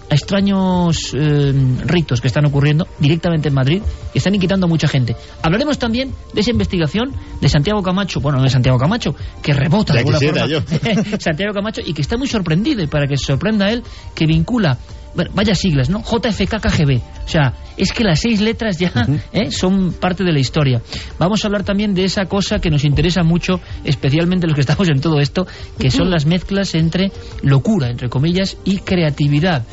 a 0.09 0.15
extraños 0.15 1.13
eh, 1.13 1.53
ritos 1.85 2.19
que 2.19 2.27
están 2.27 2.45
ocurriendo 2.45 2.87
directamente 2.99 3.49
en 3.49 3.53
Madrid 3.53 3.81
y 4.13 4.17
están 4.17 4.33
inquietando 4.33 4.65
a 4.65 4.69
mucha 4.69 4.87
gente. 4.87 5.15
Hablaremos 5.43 5.77
también 5.77 6.11
de 6.33 6.41
esa 6.41 6.51
investigación 6.51 7.13
de 7.39 7.47
Santiago 7.47 7.81
Camacho, 7.83 8.19
bueno, 8.19 8.39
no 8.39 8.43
de 8.43 8.49
Santiago 8.49 8.79
Camacho, 8.79 9.15
que 9.43 9.53
rebota 9.53 9.93
de 9.93 9.99
Ya 9.99 9.99
alguna 9.99 10.19
quisiera 10.19 10.63
forma. 10.63 11.17
Santiago 11.19 11.53
Camacho 11.53 11.81
y 11.85 11.93
que 11.93 12.01
está 12.01 12.17
muy 12.17 12.27
sorprendido 12.27 12.81
y 12.81 12.87
para 12.87 13.07
que 13.07 13.17
se 13.17 13.25
sorprenda 13.25 13.69
él, 13.69 13.83
que 14.15 14.25
vincula 14.25 14.77
bueno, 15.15 15.31
vaya 15.33 15.55
siglas, 15.55 15.89
¿no? 15.89 16.01
JFK-KGB. 16.01 17.01
O 17.25 17.27
sea, 17.27 17.53
es 17.77 17.91
que 17.93 18.03
las 18.03 18.19
seis 18.19 18.41
letras 18.41 18.77
ya 18.77 18.91
¿eh? 19.33 19.51
son 19.51 19.93
parte 19.93 20.23
de 20.23 20.31
la 20.31 20.39
historia. 20.39 20.81
Vamos 21.17 21.43
a 21.43 21.47
hablar 21.47 21.63
también 21.63 21.93
de 21.93 22.03
esa 22.03 22.25
cosa 22.25 22.59
que 22.59 22.69
nos 22.69 22.85
interesa 22.85 23.23
mucho, 23.23 23.59
especialmente 23.83 24.47
los 24.47 24.55
que 24.55 24.61
estamos 24.61 24.89
en 24.89 25.01
todo 25.01 25.19
esto, 25.19 25.47
que 25.79 25.91
son 25.91 26.09
las 26.09 26.25
mezclas 26.25 26.75
entre 26.75 27.11
locura, 27.41 27.89
entre 27.89 28.09
comillas, 28.09 28.57
y 28.65 28.79
creatividad. 28.79 29.63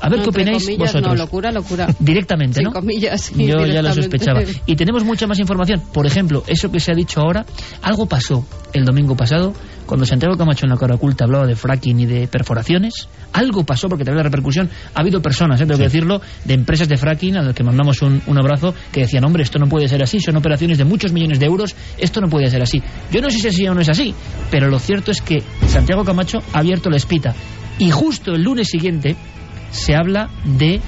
A 0.00 0.08
ver 0.08 0.18
No, 0.18 0.24
qué 0.24 0.30
opináis 0.30 0.64
comillas, 0.64 0.92
vosotros. 0.92 1.12
No, 1.12 1.14
locura, 1.14 1.50
locura. 1.50 1.88
Directamente, 1.98 2.62
¿no? 2.62 2.70
Sin 2.70 2.80
comillas, 2.80 3.20
sí, 3.20 3.34
Yo 3.46 3.66
ya 3.66 3.82
lo 3.82 3.92
sospechaba. 3.92 4.42
Y 4.66 4.76
tenemos 4.76 5.04
mucha 5.04 5.26
más 5.26 5.38
información. 5.38 5.82
Por 5.92 6.06
ejemplo, 6.06 6.42
eso 6.46 6.70
que 6.70 6.80
se 6.80 6.92
ha 6.92 6.94
dicho 6.94 7.20
ahora, 7.20 7.44
algo 7.82 8.06
pasó 8.06 8.46
el 8.72 8.84
domingo 8.84 9.16
pasado, 9.16 9.52
cuando 9.84 10.06
Santiago 10.06 10.36
Camacho 10.36 10.66
en 10.66 10.70
la 10.70 10.76
cara 10.76 10.94
oculta 10.94 11.24
hablaba 11.24 11.46
de 11.46 11.56
fracking 11.56 12.00
y 12.00 12.06
de 12.06 12.28
perforaciones. 12.28 13.08
Algo 13.32 13.64
pasó 13.64 13.88
porque 13.88 14.04
también 14.04 14.18
la 14.18 14.22
repercusión. 14.24 14.70
Ha 14.94 15.00
habido 15.00 15.20
personas, 15.20 15.60
¿eh? 15.60 15.66
tengo 15.66 15.78
que 15.78 15.84
decirlo, 15.84 16.20
de 16.44 16.54
empresas 16.54 16.88
de 16.88 16.96
fracking 16.96 17.36
a 17.36 17.42
las 17.42 17.54
que 17.54 17.64
mandamos 17.64 18.00
un, 18.02 18.22
un 18.26 18.38
abrazo, 18.38 18.74
que 18.92 19.00
decían, 19.00 19.24
hombre, 19.24 19.42
esto 19.42 19.58
no 19.58 19.66
puede 19.66 19.88
ser 19.88 20.02
así, 20.02 20.20
son 20.20 20.36
operaciones 20.36 20.78
de 20.78 20.84
muchos 20.84 21.12
millones 21.12 21.40
de 21.40 21.46
euros, 21.46 21.74
esto 21.98 22.20
no 22.20 22.28
puede 22.28 22.48
ser 22.48 22.62
así. 22.62 22.80
Yo 23.10 23.20
no 23.20 23.30
sé 23.30 23.38
si 23.38 23.48
es 23.48 23.54
así 23.54 23.66
o 23.66 23.74
no 23.74 23.80
es 23.80 23.88
así, 23.88 24.14
pero 24.50 24.68
lo 24.68 24.78
cierto 24.78 25.10
es 25.10 25.20
que 25.20 25.42
Santiago 25.66 26.04
Camacho 26.04 26.38
ha 26.52 26.60
abierto 26.60 26.88
la 26.88 26.96
espita. 26.96 27.34
Y 27.78 27.90
justo 27.90 28.32
el 28.32 28.42
lunes 28.42 28.68
siguiente 28.68 29.16
se 29.70 29.94
habla 29.94 30.30
de 30.44 30.80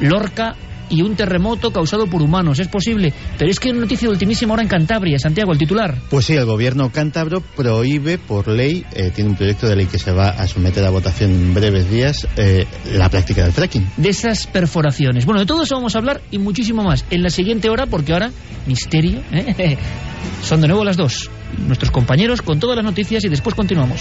Lorca 0.00 0.56
y 0.88 1.02
un 1.02 1.16
terremoto 1.16 1.70
causado 1.72 2.06
por 2.06 2.22
humanos. 2.22 2.58
Es 2.58 2.68
posible, 2.68 3.12
pero 3.38 3.50
es 3.50 3.58
que 3.60 3.68
hay 3.68 3.72
una 3.72 3.82
noticia 3.82 4.08
de 4.08 4.12
ultimísima 4.12 4.54
hora 4.54 4.62
en 4.62 4.68
Cantabria, 4.68 5.18
Santiago, 5.18 5.52
el 5.52 5.58
titular. 5.58 5.96
Pues 6.10 6.26
sí, 6.26 6.34
el 6.34 6.44
gobierno 6.44 6.90
cántabro 6.90 7.40
prohíbe 7.40 8.18
por 8.18 8.48
ley, 8.48 8.84
eh, 8.92 9.10
tiene 9.14 9.30
un 9.30 9.36
proyecto 9.36 9.68
de 9.68 9.76
ley 9.76 9.86
que 9.86 9.98
se 9.98 10.12
va 10.12 10.28
a 10.28 10.46
someter 10.46 10.84
a 10.84 10.90
votación 10.90 11.30
en 11.32 11.54
breves 11.54 11.90
días, 11.90 12.26
eh, 12.36 12.66
la 12.92 13.08
práctica 13.08 13.42
del 13.42 13.52
fracking. 13.52 13.86
De 13.96 14.08
esas 14.08 14.46
perforaciones. 14.46 15.26
Bueno, 15.26 15.40
de 15.40 15.46
todo 15.46 15.62
eso 15.62 15.74
vamos 15.74 15.94
a 15.94 15.98
hablar 15.98 16.20
y 16.30 16.38
muchísimo 16.38 16.82
más 16.82 17.04
en 17.10 17.22
la 17.22 17.30
siguiente 17.30 17.68
hora, 17.68 17.86
porque 17.86 18.12
ahora, 18.12 18.30
misterio, 18.66 19.20
¿eh? 19.32 19.76
son 20.42 20.60
de 20.60 20.68
nuevo 20.68 20.84
las 20.84 20.96
dos. 20.96 21.30
Nuestros 21.66 21.90
compañeros 21.90 22.42
con 22.42 22.60
todas 22.60 22.76
las 22.76 22.84
noticias 22.84 23.24
y 23.24 23.28
después 23.28 23.54
continuamos. 23.54 24.00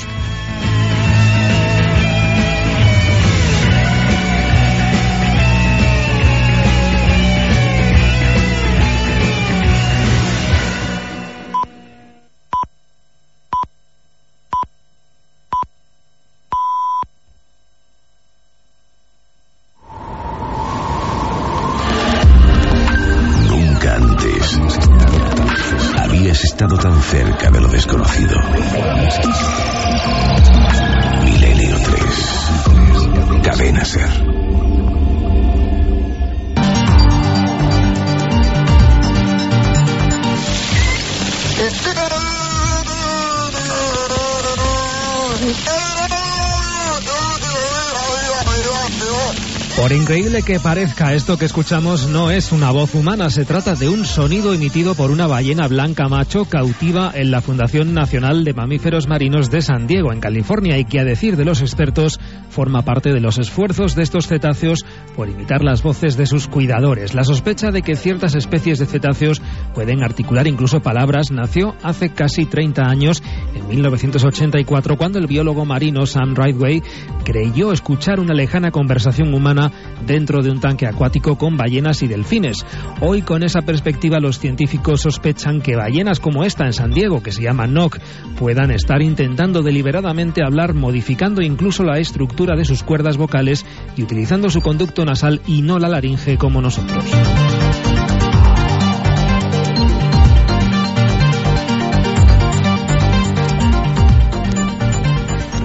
Que 50.46 50.60
parezca, 50.60 51.16
esto 51.16 51.40
que 51.40 51.46
escuchamos 51.46 52.08
no 52.08 52.30
es 52.30 52.52
una 52.52 52.70
voz 52.70 52.94
humana, 52.94 53.32
se 53.32 53.46
trata 53.46 53.74
de 53.74 53.90
un 53.90 54.06
sonido 54.06 54.54
emitido 54.54 54.94
por 54.94 55.10
una 55.10 55.26
ballena 55.26 55.68
blanca 55.68 56.08
macho 56.08 56.46
cautiva 56.46 57.12
en 57.16 57.32
la 57.32 57.42
Fundación 57.42 57.96
Nacional 57.96 58.44
de 58.44 58.54
Mamíferos 58.54 59.08
Marinos 59.08 59.50
de 59.50 59.62
San 59.62 59.88
Diego, 59.88 60.14
en 60.14 60.20
California, 60.20 60.78
y 60.78 60.86
que 60.86 61.00
a 61.00 61.04
decir 61.04 61.36
de 61.36 61.46
los 61.46 61.62
expertos 61.62 62.20
forma 62.56 62.84
parte 62.84 63.12
de 63.12 63.20
los 63.20 63.38
esfuerzos 63.38 63.96
de 63.96 64.04
estos 64.04 64.28
cetáceos 64.28 64.86
por 65.18 65.28
imitar 65.28 65.62
las 65.62 65.84
voces 65.84 66.16
de 66.16 66.26
sus 66.26 66.48
cuidadores. 66.48 67.14
La 67.14 67.26
sospecha 67.26 67.70
de 67.70 67.82
que 67.82 67.98
ciertas 67.98 68.34
especies 68.34 68.80
de 68.80 68.86
cetáceos 68.86 69.42
pueden 69.74 70.04
articular 70.04 70.48
incluso 70.48 70.80
palabras 70.80 71.32
nació 71.32 71.76
hace 71.84 72.12
casi 72.12 72.46
30 72.46 72.82
años, 72.84 73.22
en 73.54 73.68
1984, 73.68 74.96
cuando 74.96 75.20
el 75.20 75.28
biólogo 75.28 75.66
marino 75.66 76.06
Sam 76.06 76.34
Ridgway 76.34 76.82
creyó 77.26 77.74
escuchar 77.74 78.22
una 78.22 78.34
lejana 78.34 78.72
conversación 78.72 79.34
humana 79.34 79.72
dentro 80.08 80.42
de 80.42 80.52
un 80.52 80.62
tanque 80.62 80.88
acuático 80.88 81.38
con 81.38 81.58
ballenas 81.58 82.04
y 82.04 82.08
delfines. 82.08 82.66
Hoy, 83.02 83.22
con 83.22 83.44
esa 83.44 83.64
perspectiva, 83.64 84.20
los 84.20 84.40
científicos 84.40 85.02
sospechan 85.02 85.60
que 85.60 85.76
ballenas 85.76 86.22
como 86.22 86.46
esta 86.46 86.66
en 86.66 86.74
San 86.74 86.92
Diego, 86.92 87.22
que 87.22 87.34
se 87.34 87.42
llama 87.42 87.68
NOC, 87.68 88.00
puedan 88.40 88.72
estar 88.72 89.02
intentando 89.02 89.62
deliberadamente 89.62 90.42
hablar, 90.42 90.74
modificando 90.74 91.42
incluso 91.42 91.84
la 91.84 92.00
estructura 92.00 92.45
de 92.54 92.66
sus 92.66 92.84
cuerdas 92.84 93.18
vocales 93.18 93.66
y 93.98 94.04
utilizando 94.04 94.52
su 94.52 94.62
conducto 94.62 95.04
nasal 95.04 95.42
y 95.48 95.64
no 95.64 95.80
la 95.80 95.90
laringe 95.90 96.38
como 96.38 96.62
nosotros. 96.62 97.04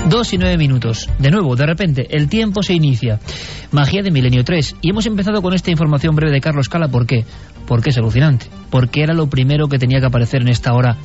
Dos 0.08 0.32
y 0.32 0.38
nueve 0.38 0.56
minutos. 0.56 1.08
De 1.18 1.30
nuevo, 1.30 1.54
de 1.54 1.66
repente, 1.66 2.06
el 2.10 2.28
tiempo 2.28 2.64
se 2.64 2.74
inicia. 2.74 3.20
Magia 3.70 4.02
de 4.02 4.10
Milenio 4.10 4.42
3. 4.42 4.76
Y 4.80 4.90
hemos 4.90 5.06
empezado 5.06 5.40
con 5.40 5.54
esta 5.54 5.70
información 5.70 6.16
breve 6.16 6.32
de 6.32 6.40
Carlos 6.40 6.68
Cala. 6.68 6.88
¿Por 6.88 7.06
qué? 7.06 7.24
Porque 7.66 7.90
es 7.90 7.98
alucinante. 7.98 8.46
Porque 8.70 9.02
era 9.02 9.14
lo 9.14 9.28
primero 9.28 9.68
que 9.68 9.78
tenía 9.78 10.00
que 10.00 10.06
aparecer 10.06 10.42
en 10.42 10.48
esta 10.48 10.72
hora 10.72 10.96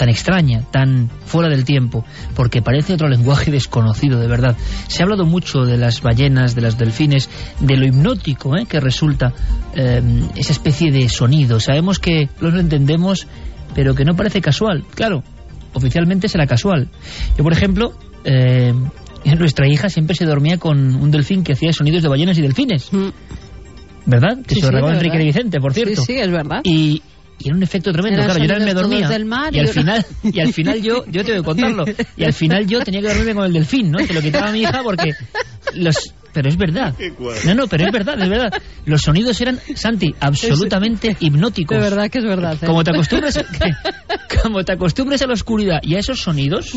tan 0.00 0.08
extraña, 0.08 0.62
tan 0.70 1.10
fuera 1.26 1.50
del 1.50 1.66
tiempo, 1.66 2.06
porque 2.34 2.62
parece 2.62 2.94
otro 2.94 3.06
lenguaje 3.06 3.50
desconocido, 3.50 4.18
de 4.18 4.28
verdad. 4.28 4.56
Se 4.88 5.02
ha 5.02 5.04
hablado 5.04 5.26
mucho 5.26 5.66
de 5.66 5.76
las 5.76 6.00
ballenas, 6.00 6.54
de 6.54 6.62
los 6.62 6.78
delfines, 6.78 7.28
de 7.60 7.76
lo 7.76 7.86
hipnótico 7.86 8.56
¿eh? 8.56 8.64
que 8.66 8.80
resulta 8.80 9.34
eh, 9.74 10.00
esa 10.36 10.52
especie 10.52 10.90
de 10.90 11.06
sonido. 11.10 11.60
Sabemos 11.60 11.98
que 11.98 12.30
lo 12.40 12.58
entendemos, 12.58 13.26
pero 13.74 13.94
que 13.94 14.06
no 14.06 14.16
parece 14.16 14.40
casual. 14.40 14.86
Claro, 14.94 15.22
oficialmente 15.74 16.28
será 16.28 16.46
casual. 16.46 16.88
Yo, 17.36 17.44
por 17.44 17.52
ejemplo, 17.52 17.92
eh, 18.24 18.72
nuestra 19.38 19.68
hija 19.68 19.90
siempre 19.90 20.16
se 20.16 20.24
dormía 20.24 20.56
con 20.56 20.96
un 20.96 21.10
delfín 21.10 21.44
que 21.44 21.52
hacía 21.52 21.74
sonidos 21.74 22.02
de 22.02 22.08
ballenas 22.08 22.38
y 22.38 22.40
delfines. 22.40 22.88
¿Verdad? 24.06 24.38
Que 24.46 24.54
Sí, 24.54 24.60
se 24.62 24.72
lo 24.72 24.80
sí, 24.80 24.94
Enrique 24.94 25.18
Vicente, 25.18 25.60
por 25.60 25.74
cierto. 25.74 26.00
Sí, 26.00 26.14
sí, 26.14 26.18
es 26.18 26.30
verdad. 26.30 26.62
Y, 26.64 27.02
y 27.40 27.48
era 27.48 27.56
un 27.56 27.62
efecto 27.62 27.92
tremendo, 27.92 28.22
claro, 28.22 28.38
yo 28.38 28.46
también 28.46 28.64
me 28.66 28.74
dormía. 28.74 29.08
del 29.08 29.24
mar 29.24 29.54
y 29.54 29.60
al 29.60 29.68
final, 29.68 30.04
y 30.22 30.40
al 30.40 30.52
final 30.52 30.82
yo, 30.82 31.04
yo 31.06 31.24
tengo 31.24 31.40
que 31.40 31.44
contarlo. 31.44 31.84
Y 32.16 32.24
al 32.24 32.32
final 32.32 32.66
yo 32.66 32.80
tenía 32.80 33.00
que 33.00 33.08
dormirme 33.08 33.34
con 33.34 33.44
el 33.46 33.52
delfín, 33.52 33.90
¿no? 33.90 33.98
Se 33.98 34.12
lo 34.12 34.20
quitaba 34.20 34.48
a 34.48 34.52
mi 34.52 34.60
hija 34.60 34.82
porque 34.82 35.14
los 35.74 36.12
pero 36.32 36.48
es 36.48 36.56
verdad. 36.56 36.94
No, 37.44 37.54
no, 37.54 37.66
pero 37.66 37.86
es 37.86 37.92
verdad, 37.92 38.20
es 38.20 38.28
verdad. 38.28 38.52
Los 38.84 39.02
sonidos 39.02 39.40
eran, 39.40 39.58
Santi, 39.74 40.14
absolutamente 40.20 41.16
hipnóticos. 41.20 41.76
De 41.76 41.82
verdad 41.82 42.08
que 42.08 42.18
es 42.18 42.24
verdad. 42.24 42.56
¿eh? 42.60 42.66
Como 42.66 42.84
te 42.84 42.90
acostumbres, 42.90 43.40
como 44.42 44.64
te 44.64 44.72
acostumbres 44.72 45.22
a 45.22 45.26
la 45.26 45.34
oscuridad 45.34 45.80
y 45.82 45.96
a 45.96 45.98
esos 45.98 46.20
sonidos, 46.20 46.76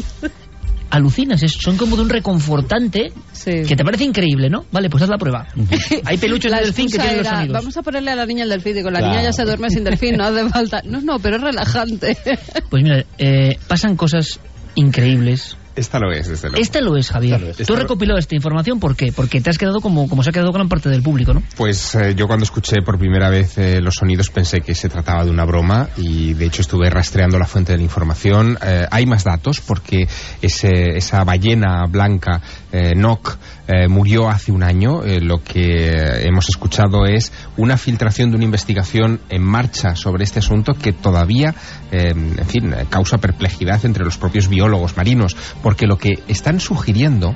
alucinas, 0.94 1.42
es- 1.44 1.58
son 1.60 1.76
como 1.78 1.96
de 1.96 2.04
un 2.04 2.10
reconfortante 2.10 3.12
que 3.44 3.76
te 3.76 3.84
parece 3.84 4.04
increíble, 4.06 4.50
¿no? 4.50 4.66
Vale, 4.72 4.90
pues 4.90 5.04
haz 5.04 5.10
la 5.10 5.18
prueba. 5.18 5.48
Hay 6.06 6.18
peluches 6.18 6.52
La 6.52 6.60
de 6.60 6.66
delfín 6.66 6.88
que 6.90 6.98
tienen 7.00 7.18
los 7.18 7.28
sonidos. 7.28 7.54
Vamos 7.54 7.76
a 7.78 7.82
ponerle 7.82 8.12
a 8.12 8.16
la 8.16 8.26
niña 8.26 8.44
el 8.44 8.50
delfín. 8.50 8.76
Digo, 8.76 8.90
la 8.90 9.00
Claro. 9.00 9.14
niña 9.14 9.24
ya 9.24 9.34
se 9.34 9.44
duerme 9.44 9.70
sin 9.70 9.84
delfín, 9.84 10.16
no 10.18 10.24
hace 10.26 10.48
falta. 10.50 10.82
No, 10.86 11.02
no, 11.02 11.20
pero 11.20 11.38
es 11.38 11.42
relajante. 11.42 12.18
Pues 12.70 12.84
mira, 12.84 13.04
eh, 13.18 13.58
pasan 13.68 13.96
cosas 13.96 14.40
increíbles. 14.76 15.58
Esta 15.76 16.00
lo 16.00 16.12
es, 16.12 16.28
desde 16.28 16.50
luego. 16.50 16.62
Esta 16.62 16.82
lo 16.82 16.98
es, 16.98 17.10
Javier. 17.10 17.42
Lo 17.42 17.50
es. 17.50 17.58
Tú 17.58 17.76
recopilado 17.76 18.20
esta 18.20 18.36
información, 18.36 18.80
¿por 18.80 18.96
qué? 18.96 19.12
Porque 19.12 19.42
te 19.42 19.50
has 19.50 19.58
quedado 19.58 19.82
como, 19.82 20.08
como 20.08 20.24
se 20.24 20.30
ha 20.30 20.34
quedado 20.34 20.52
gran 20.52 20.70
parte 20.70 20.90
del 20.90 21.02
público, 21.02 21.34
¿no? 21.34 21.42
Pues 21.58 21.96
eh, 21.96 22.14
yo 22.16 22.28
cuando 22.28 22.44
escuché 22.44 22.82
por 22.84 23.00
primera 23.00 23.30
vez 23.30 23.58
eh, 23.58 23.82
los 23.82 23.96
sonidos 23.96 24.30
pensé 24.30 24.62
que 24.62 24.76
se 24.76 24.90
trataba 24.90 25.26
de 25.26 25.32
una 25.32 25.46
broma 25.46 25.90
y 25.98 26.34
de 26.34 26.46
hecho 26.46 26.62
estuve 26.62 26.90
rastreando 26.90 27.40
la 27.40 27.46
fuente 27.46 27.72
de 27.72 27.78
la 27.80 27.84
información. 27.84 28.58
Eh, 28.64 28.86
hay 28.90 29.06
más 29.06 29.24
datos 29.24 29.62
porque 29.62 30.08
ese, 30.42 30.98
esa 30.98 31.24
ballena 31.24 31.86
blanca, 31.88 32.42
eh, 32.72 32.94
NOC, 32.96 33.38
eh, 33.68 33.88
murió 33.88 34.30
hace 34.30 34.52
un 34.52 34.64
año. 34.64 35.04
Eh, 35.04 35.22
lo 35.22 35.42
que 35.42 36.28
hemos 36.28 36.50
escuchado 36.50 37.06
es 37.06 37.32
una 37.56 37.78
filtración 37.78 38.30
de 38.30 38.36
una 38.36 38.46
investigación 38.46 39.22
en 39.30 39.42
marcha 39.42 39.96
sobre 39.96 40.26
este 40.26 40.40
asunto 40.40 40.74
que 40.74 40.92
todavía, 40.92 41.56
eh, 41.92 42.10
en 42.10 42.46
fin, 42.46 42.76
causa 42.90 43.20
perplejidad 43.20 43.86
entre 43.86 44.04
los 44.04 44.18
propios 44.18 44.50
biólogos 44.50 44.98
marinos, 44.98 45.36
porque 45.62 45.88
lo 45.88 45.98
que 45.98 46.20
están 46.28 46.60
sugiriendo 46.60 47.36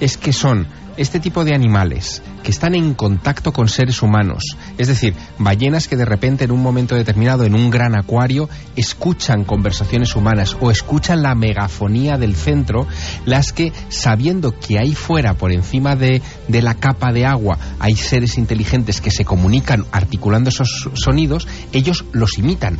es 0.00 0.16
que 0.16 0.32
son 0.32 0.66
este 0.98 1.20
tipo 1.20 1.44
de 1.44 1.54
animales 1.54 2.22
que 2.42 2.50
están 2.50 2.74
en 2.74 2.92
contacto 2.92 3.52
con 3.52 3.68
seres 3.68 4.02
humanos, 4.02 4.44
es 4.76 4.88
decir, 4.88 5.14
ballenas 5.38 5.88
que 5.88 5.96
de 5.96 6.04
repente 6.04 6.44
en 6.44 6.50
un 6.50 6.62
momento 6.62 6.94
determinado 6.94 7.44
en 7.44 7.54
un 7.54 7.70
gran 7.70 7.96
acuario 7.96 8.48
escuchan 8.76 9.44
conversaciones 9.44 10.14
humanas 10.16 10.56
o 10.60 10.70
escuchan 10.70 11.22
la 11.22 11.34
megafonía 11.34 12.18
del 12.18 12.34
centro, 12.34 12.86
las 13.24 13.52
que 13.52 13.72
sabiendo 13.88 14.58
que 14.58 14.78
ahí 14.78 14.94
fuera, 14.94 15.34
por 15.34 15.52
encima 15.52 15.96
de, 15.96 16.20
de 16.48 16.62
la 16.62 16.74
capa 16.74 17.12
de 17.12 17.24
agua, 17.26 17.58
hay 17.78 17.94
seres 17.94 18.36
inteligentes 18.36 19.00
que 19.00 19.10
se 19.10 19.24
comunican 19.24 19.86
articulando 19.92 20.50
esos 20.50 20.90
sonidos, 20.94 21.46
ellos 21.72 22.04
los 22.12 22.38
imitan 22.38 22.76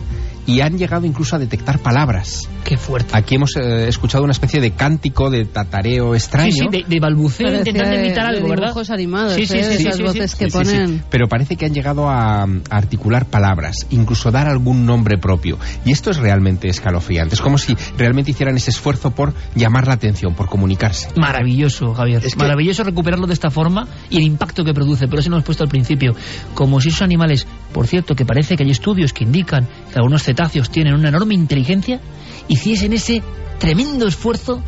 y 0.48 0.62
han 0.62 0.78
llegado 0.78 1.04
incluso 1.06 1.36
a 1.36 1.38
detectar 1.38 1.78
palabras. 1.78 2.48
Qué 2.64 2.76
fuerte. 2.78 3.10
Aquí 3.16 3.34
hemos 3.36 3.54
eh, 3.56 3.86
escuchado 3.86 4.24
una 4.24 4.32
especie 4.32 4.60
de 4.60 4.70
cántico, 4.72 5.28
de 5.30 5.44
tatareo 5.44 6.14
extraño. 6.14 6.50
Sí, 6.50 6.58
sí, 6.58 6.68
de, 6.70 6.84
de 6.88 7.00
balbuceo 7.00 7.54
intentando 7.54 7.94
imitar 7.94 8.30
de 8.32 8.36
algo, 8.38 8.48
¿verdad? 8.48 8.66
dibujos 8.68 8.90
animados, 8.90 9.34
Sí, 9.34 9.46
sí, 9.46 9.58
¿eh? 9.58 9.62
sí, 9.64 9.82
Esas 9.82 9.96
sí, 9.96 10.02
voces 10.02 10.30
sí. 10.32 10.38
que 10.38 10.50
Sí, 10.50 10.58
sí, 10.58 10.64
sí. 10.64 10.76
ponen. 10.76 11.04
Pero 11.10 11.28
parece 11.28 11.56
que 11.56 11.66
han 11.66 11.74
llegado 11.74 12.08
a, 12.08 12.44
a 12.44 12.46
articular 12.70 13.26
palabras, 13.26 13.86
incluso 13.90 14.30
dar 14.30 14.48
algún 14.48 14.86
nombre 14.86 15.18
propio. 15.18 15.58
Y 15.84 15.92
esto 15.92 16.10
es 16.10 16.16
realmente 16.16 16.68
escalofriante. 16.68 17.34
Es 17.34 17.42
como 17.42 17.58
si 17.58 17.76
realmente 17.98 18.30
hicieran 18.30 18.56
ese 18.56 18.70
esfuerzo 18.70 19.10
por 19.10 19.34
llamar 19.54 19.86
la 19.86 19.94
atención, 19.94 20.34
por 20.34 20.48
comunicarse. 20.48 21.08
Maravilloso, 21.16 21.92
Javier. 21.94 22.24
Es 22.24 22.32
que- 22.34 22.38
Maravilloso 22.38 22.84
recuperarlo 22.84 23.26
de 23.26 23.34
esta 23.34 23.50
forma 23.50 23.86
y 24.08 24.16
el 24.16 24.22
impacto 24.22 24.64
que 24.64 24.72
produce. 24.72 25.06
Por 25.08 25.18
eso 25.18 25.28
lo 25.28 25.36
hemos 25.36 25.44
puesto 25.44 25.62
al 25.64 25.68
principio. 25.68 26.14
Como 26.54 26.80
si 26.80 26.88
esos 26.88 27.02
animales, 27.02 27.46
por 27.72 27.86
cierto, 27.86 28.14
que 28.14 28.24
parece 28.24 28.56
que 28.56 28.64
hay 28.64 28.70
estudios 28.70 29.12
que 29.12 29.24
indican 29.24 29.66
algunos 29.98 30.22
cetáceos 30.22 30.70
tienen 30.70 30.94
una 30.94 31.08
enorme 31.08 31.34
inteligencia, 31.34 32.00
hiciesen 32.48 32.92
ese 32.92 33.22
tremendo 33.58 34.06
esfuerzo 34.06 34.62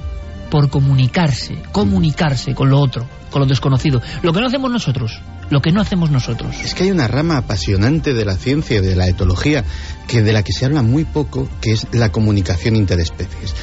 por 0.50 0.68
comunicarse, 0.68 1.62
comunicarse 1.72 2.54
con 2.54 2.70
lo 2.70 2.80
otro, 2.80 3.06
con 3.30 3.40
lo 3.40 3.46
desconocido. 3.46 4.02
Lo 4.22 4.32
que 4.32 4.40
no 4.40 4.48
hacemos 4.48 4.70
nosotros, 4.70 5.20
lo 5.48 5.62
que 5.62 5.70
no 5.70 5.80
hacemos 5.80 6.10
nosotros. 6.10 6.56
Es 6.62 6.74
que 6.74 6.84
hay 6.84 6.90
una 6.90 7.08
rama 7.08 7.36
apasionante 7.36 8.12
de 8.12 8.24
la 8.24 8.36
ciencia 8.36 8.78
y 8.78 8.80
de 8.80 8.96
la 8.96 9.08
etología 9.08 9.64
que 10.08 10.22
de 10.22 10.32
la 10.32 10.42
que 10.42 10.52
se 10.52 10.64
habla 10.64 10.82
muy 10.82 11.04
poco, 11.04 11.48
que 11.60 11.72
es 11.72 11.86
la 11.92 12.10
comunicación 12.10 12.76
interespecies. 12.76 13.54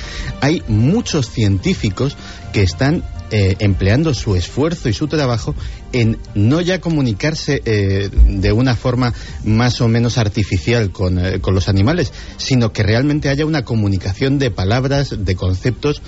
Hay 0.42 0.64
muchos 0.68 1.30
científicos 1.30 2.16
que 2.54 2.64
están 2.64 3.04
eh, 3.32 3.56
empleando 3.60 4.14
su 4.14 4.36
esfuerzo 4.36 4.88
y 4.90 4.94
su 4.94 5.08
trabajo 5.08 5.54
en 5.92 6.18
no 6.34 6.62
ya 6.62 6.80
comunicarse 6.80 7.62
eh, 7.66 8.10
de 8.12 8.52
una 8.52 8.76
forma 8.76 9.14
más 9.44 9.82
o 9.82 9.88
menos 9.88 10.18
artificial 10.18 10.92
con, 10.92 11.20
eh, 11.20 11.40
con 11.40 11.54
los 11.54 11.68
animales, 11.68 12.14
sino 12.38 12.72
que 12.72 12.84
realmente 12.84 13.30
haya 13.30 13.46
una 13.46 13.66
comunicación 13.66 14.40
de 14.40 14.52
palabras, 14.52 15.16
de 15.18 15.36
conceptos. 15.36 16.02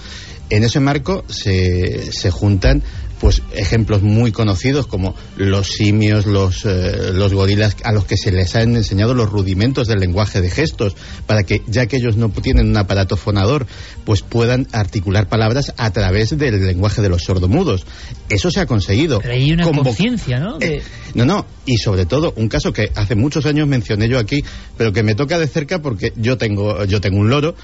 En 0.50 0.64
ese 0.64 0.80
marco 0.80 1.26
se, 1.28 2.12
se 2.12 2.32
juntan 2.32 2.84
pues 3.20 3.42
ejemplos 3.54 4.02
muy 4.02 4.32
conocidos 4.32 4.88
como 4.88 5.16
los 5.38 5.68
simios, 5.68 6.26
los, 6.26 6.66
eh, 6.66 7.12
los 7.14 7.34
gorilas, 7.34 7.76
a 7.84 7.92
los 7.92 8.06
que 8.06 8.18
se 8.18 8.32
les 8.32 8.56
han 8.56 8.76
enseñado 8.76 9.14
los 9.14 9.30
rudimentos 9.30 9.88
del 9.88 10.00
lenguaje 10.00 10.42
de 10.42 10.50
gestos, 10.50 10.96
para 11.26 11.44
que, 11.44 11.62
ya 11.68 11.86
que 11.88 11.98
ellos 11.98 12.16
no 12.16 12.30
tienen 12.30 12.70
un 12.70 12.78
aparato 12.78 13.18
fonador, 13.18 13.68
pues 14.06 14.22
puedan 14.22 14.68
articular 14.72 15.28
palabras 15.28 15.74
a 15.78 15.92
través 15.92 16.38
del 16.38 16.66
lenguaje 16.66 17.02
de 17.02 17.10
los 17.10 17.24
sordomudos. 17.24 17.86
Eso 18.30 18.52
se 18.52 18.62
ha 18.62 18.66
conseguido. 18.66 19.20
Pero 19.20 19.34
hay 19.34 19.52
una 19.52 19.70
conciencia, 19.70 20.40
¿no? 20.40 20.58
De- 20.58 20.82
no, 21.14 21.26
no, 21.26 21.46
y 21.66 21.78
sobre 21.78 22.06
todo 22.06 22.34
un 22.38 22.48
caso 22.48 22.72
que 22.72 22.92
hace 22.96 23.16
muchos 23.16 23.46
años 23.46 23.68
mencioné 23.68 24.08
yo 24.08 24.20
aquí, 24.20 24.44
pero 24.78 24.94
que 24.94 25.04
me 25.04 25.16
toca 25.16 25.38
de 25.40 25.48
cerca 25.48 25.82
porque 25.82 26.14
yo 26.16 26.38
tengo, 26.38 26.86
yo 26.86 27.02
tengo 27.02 27.20
un 27.20 27.30
loro 27.30 27.56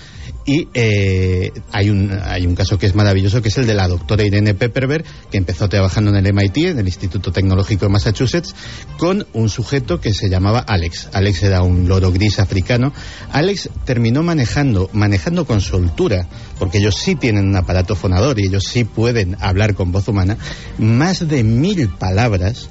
y 0.47 0.67
eh, 0.75 1.51
hay, 1.71 1.89
un, 1.89 2.11
hay 2.23 2.45
un 2.45 2.53
caso 2.53 2.77
que 2.77 2.85
es 2.85 2.93
maravilloso 2.93 3.41
que 3.41 3.49
es 3.49 3.57
el 3.57 3.65
de 3.65 3.73
la 3.73 3.87
doctora 3.87 4.23
Irene 4.23 4.53
Pepperberg, 4.53 5.03
que 5.31 5.37
empezó 5.37 5.67
trabajando 5.67 6.11
en 6.11 6.23
el 6.23 6.33
MIT, 6.33 6.57
en 6.57 6.79
el 6.79 6.85
Instituto 6.85 7.31
Tecnológico 7.31 7.85
de 7.85 7.91
Massachusetts, 7.91 8.53
con 8.97 9.25
un 9.33 9.49
sujeto 9.49 9.99
que 9.99 10.13
se 10.13 10.29
llamaba 10.29 10.59
Alex. 10.59 11.09
Alex 11.13 11.41
era 11.41 11.63
un 11.63 11.87
loro 11.87 12.11
gris 12.11 12.37
africano. 12.37 12.93
Alex 13.31 13.69
terminó 13.85 14.21
manejando, 14.21 14.87
manejando 14.93 15.45
con 15.45 15.61
soltura, 15.61 16.27
porque 16.59 16.77
ellos 16.77 16.95
sí 16.95 17.15
tienen 17.15 17.47
un 17.47 17.55
aparato 17.55 17.95
fonador 17.95 18.39
y 18.39 18.45
ellos 18.45 18.65
sí 18.65 18.83
pueden 18.83 19.37
hablar 19.39 19.73
con 19.73 19.91
voz 19.91 20.07
humana, 20.07 20.37
más 20.77 21.27
de 21.27 21.43
mil 21.43 21.89
palabras 21.89 22.69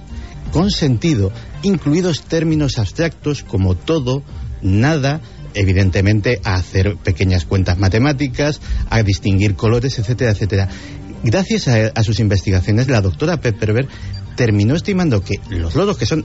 con 0.53 0.71
sentido, 0.71 1.33
incluidos 1.63 2.23
términos 2.23 2.79
abstractos 2.79 3.43
como 3.43 3.75
todo, 3.75 4.23
nada, 4.63 5.21
evidentemente 5.55 6.41
a 6.45 6.55
hacer 6.55 6.97
pequeñas 6.97 7.45
cuentas 7.45 7.79
matemáticas, 7.79 8.61
a 8.91 9.03
distinguir 9.03 9.55
colores, 9.55 9.99
etcétera, 9.99 10.33
etcétera. 10.33 10.69
Gracias 11.25 11.69
a, 11.69 12.03
sus 12.03 12.21
investigaciones, 12.21 12.89
la 12.89 13.01
doctora 13.01 13.41
Pepperberg 13.41 13.89
terminó 14.37 14.75
estimando 14.75 15.23
que 15.23 15.41
los 15.49 15.75
loros, 15.75 15.97
que 15.97 16.05
son 16.05 16.25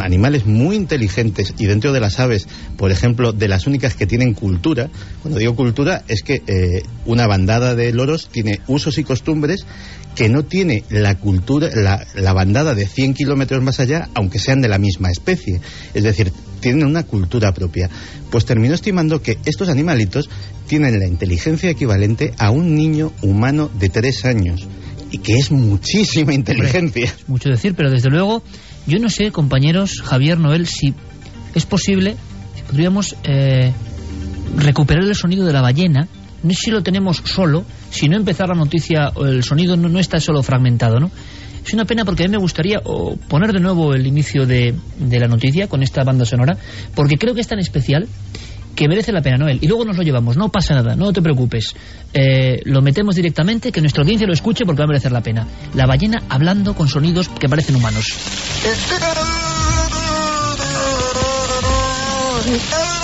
animales 0.00 0.46
muy 0.46 0.76
inteligentes 0.76 1.54
y 1.58 1.66
dentro 1.66 1.92
de 1.92 2.00
las 2.00 2.18
aves, 2.18 2.48
por 2.76 2.90
ejemplo, 2.90 3.32
de 3.32 3.48
las 3.48 3.66
únicas 3.66 3.94
que 3.94 4.06
tienen 4.06 4.32
cultura, 4.32 4.88
cuando 5.20 5.38
digo 5.38 5.54
cultura 5.54 6.02
es 6.08 6.22
que 6.22 6.42
eh, 6.46 6.82
una 7.04 7.26
bandada 7.26 7.74
de 7.74 7.92
loros 7.92 8.28
tiene 8.30 8.60
usos 8.68 8.96
y 8.96 9.04
costumbres 9.04 9.66
que 10.14 10.28
no 10.30 10.44
tiene 10.44 10.82
la 10.88 11.16
cultura, 11.16 11.68
la, 11.74 12.06
la 12.14 12.32
bandada 12.32 12.74
de 12.74 12.86
100 12.86 13.14
kilómetros 13.14 13.62
más 13.62 13.80
allá, 13.80 14.08
aunque 14.14 14.38
sean 14.38 14.60
de 14.62 14.68
la 14.68 14.78
misma 14.78 15.10
especie. 15.10 15.60
Es 15.94 16.02
decir, 16.02 16.32
tienen 16.60 16.86
una 16.86 17.02
cultura 17.02 17.52
propia. 17.52 17.88
Pues 18.30 18.44
terminó 18.44 18.74
estimando 18.74 19.22
que 19.22 19.38
estos 19.44 19.68
animalitos 19.68 20.28
tienen 20.66 20.98
la 20.98 21.06
inteligencia 21.06 21.70
equivalente 21.70 22.32
a 22.38 22.50
un 22.50 22.74
niño 22.74 23.12
humano 23.22 23.70
de 23.78 23.88
tres 23.88 24.24
años. 24.24 24.66
Y 25.10 25.18
que 25.18 25.38
es 25.38 25.50
muchísima 25.50 26.34
inteligencia. 26.34 27.06
Es 27.06 27.28
mucho 27.28 27.48
decir, 27.48 27.74
pero 27.74 27.90
desde 27.90 28.10
luego, 28.10 28.42
yo 28.86 28.98
no 28.98 29.08
sé, 29.08 29.30
compañeros, 29.32 30.02
Javier, 30.02 30.38
Noel, 30.38 30.66
si 30.66 30.94
es 31.54 31.64
posible, 31.64 32.16
si 32.54 32.62
podríamos 32.62 33.16
eh, 33.24 33.72
recuperar 34.56 35.04
el 35.04 35.14
sonido 35.14 35.46
de 35.46 35.52
la 35.52 35.62
ballena. 35.62 36.08
No 36.42 36.50
sé 36.50 36.66
si 36.66 36.70
lo 36.70 36.82
tenemos 36.82 37.22
solo, 37.24 37.64
si 37.90 38.08
no 38.08 38.16
empezar 38.16 38.48
la 38.48 38.54
noticia, 38.54 39.10
el 39.16 39.42
sonido 39.42 39.76
no, 39.76 39.88
no 39.88 39.98
está 39.98 40.20
solo 40.20 40.42
fragmentado, 40.42 41.00
¿no? 41.00 41.10
Es 41.68 41.74
una 41.74 41.84
pena 41.84 42.06
porque 42.06 42.24
a 42.24 42.26
mí 42.26 42.32
me 42.32 42.38
gustaría 42.38 42.80
poner 42.80 43.52
de 43.52 43.60
nuevo 43.60 43.92
el 43.92 44.06
inicio 44.06 44.46
de, 44.46 44.74
de 44.98 45.20
la 45.20 45.28
noticia 45.28 45.68
con 45.68 45.82
esta 45.82 46.02
banda 46.02 46.24
sonora, 46.24 46.56
porque 46.94 47.18
creo 47.18 47.34
que 47.34 47.42
es 47.42 47.46
tan 47.46 47.58
especial 47.58 48.08
que 48.74 48.88
merece 48.88 49.12
la 49.12 49.20
pena, 49.20 49.36
Noel. 49.36 49.58
Y 49.60 49.68
luego 49.68 49.84
nos 49.84 49.98
lo 49.98 50.02
llevamos, 50.02 50.38
no 50.38 50.48
pasa 50.48 50.72
nada, 50.72 50.96
no 50.96 51.12
te 51.12 51.20
preocupes. 51.20 51.74
Eh, 52.14 52.62
lo 52.64 52.80
metemos 52.80 53.16
directamente, 53.16 53.70
que 53.70 53.82
nuestra 53.82 54.02
audiencia 54.02 54.26
lo 54.26 54.32
escuche 54.32 54.64
porque 54.64 54.78
va 54.78 54.84
a 54.84 54.88
merecer 54.88 55.12
la 55.12 55.20
pena. 55.20 55.46
La 55.74 55.84
ballena 55.84 56.22
hablando 56.30 56.74
con 56.74 56.88
sonidos 56.88 57.28
que 57.28 57.50
parecen 57.50 57.76
humanos. 57.76 58.06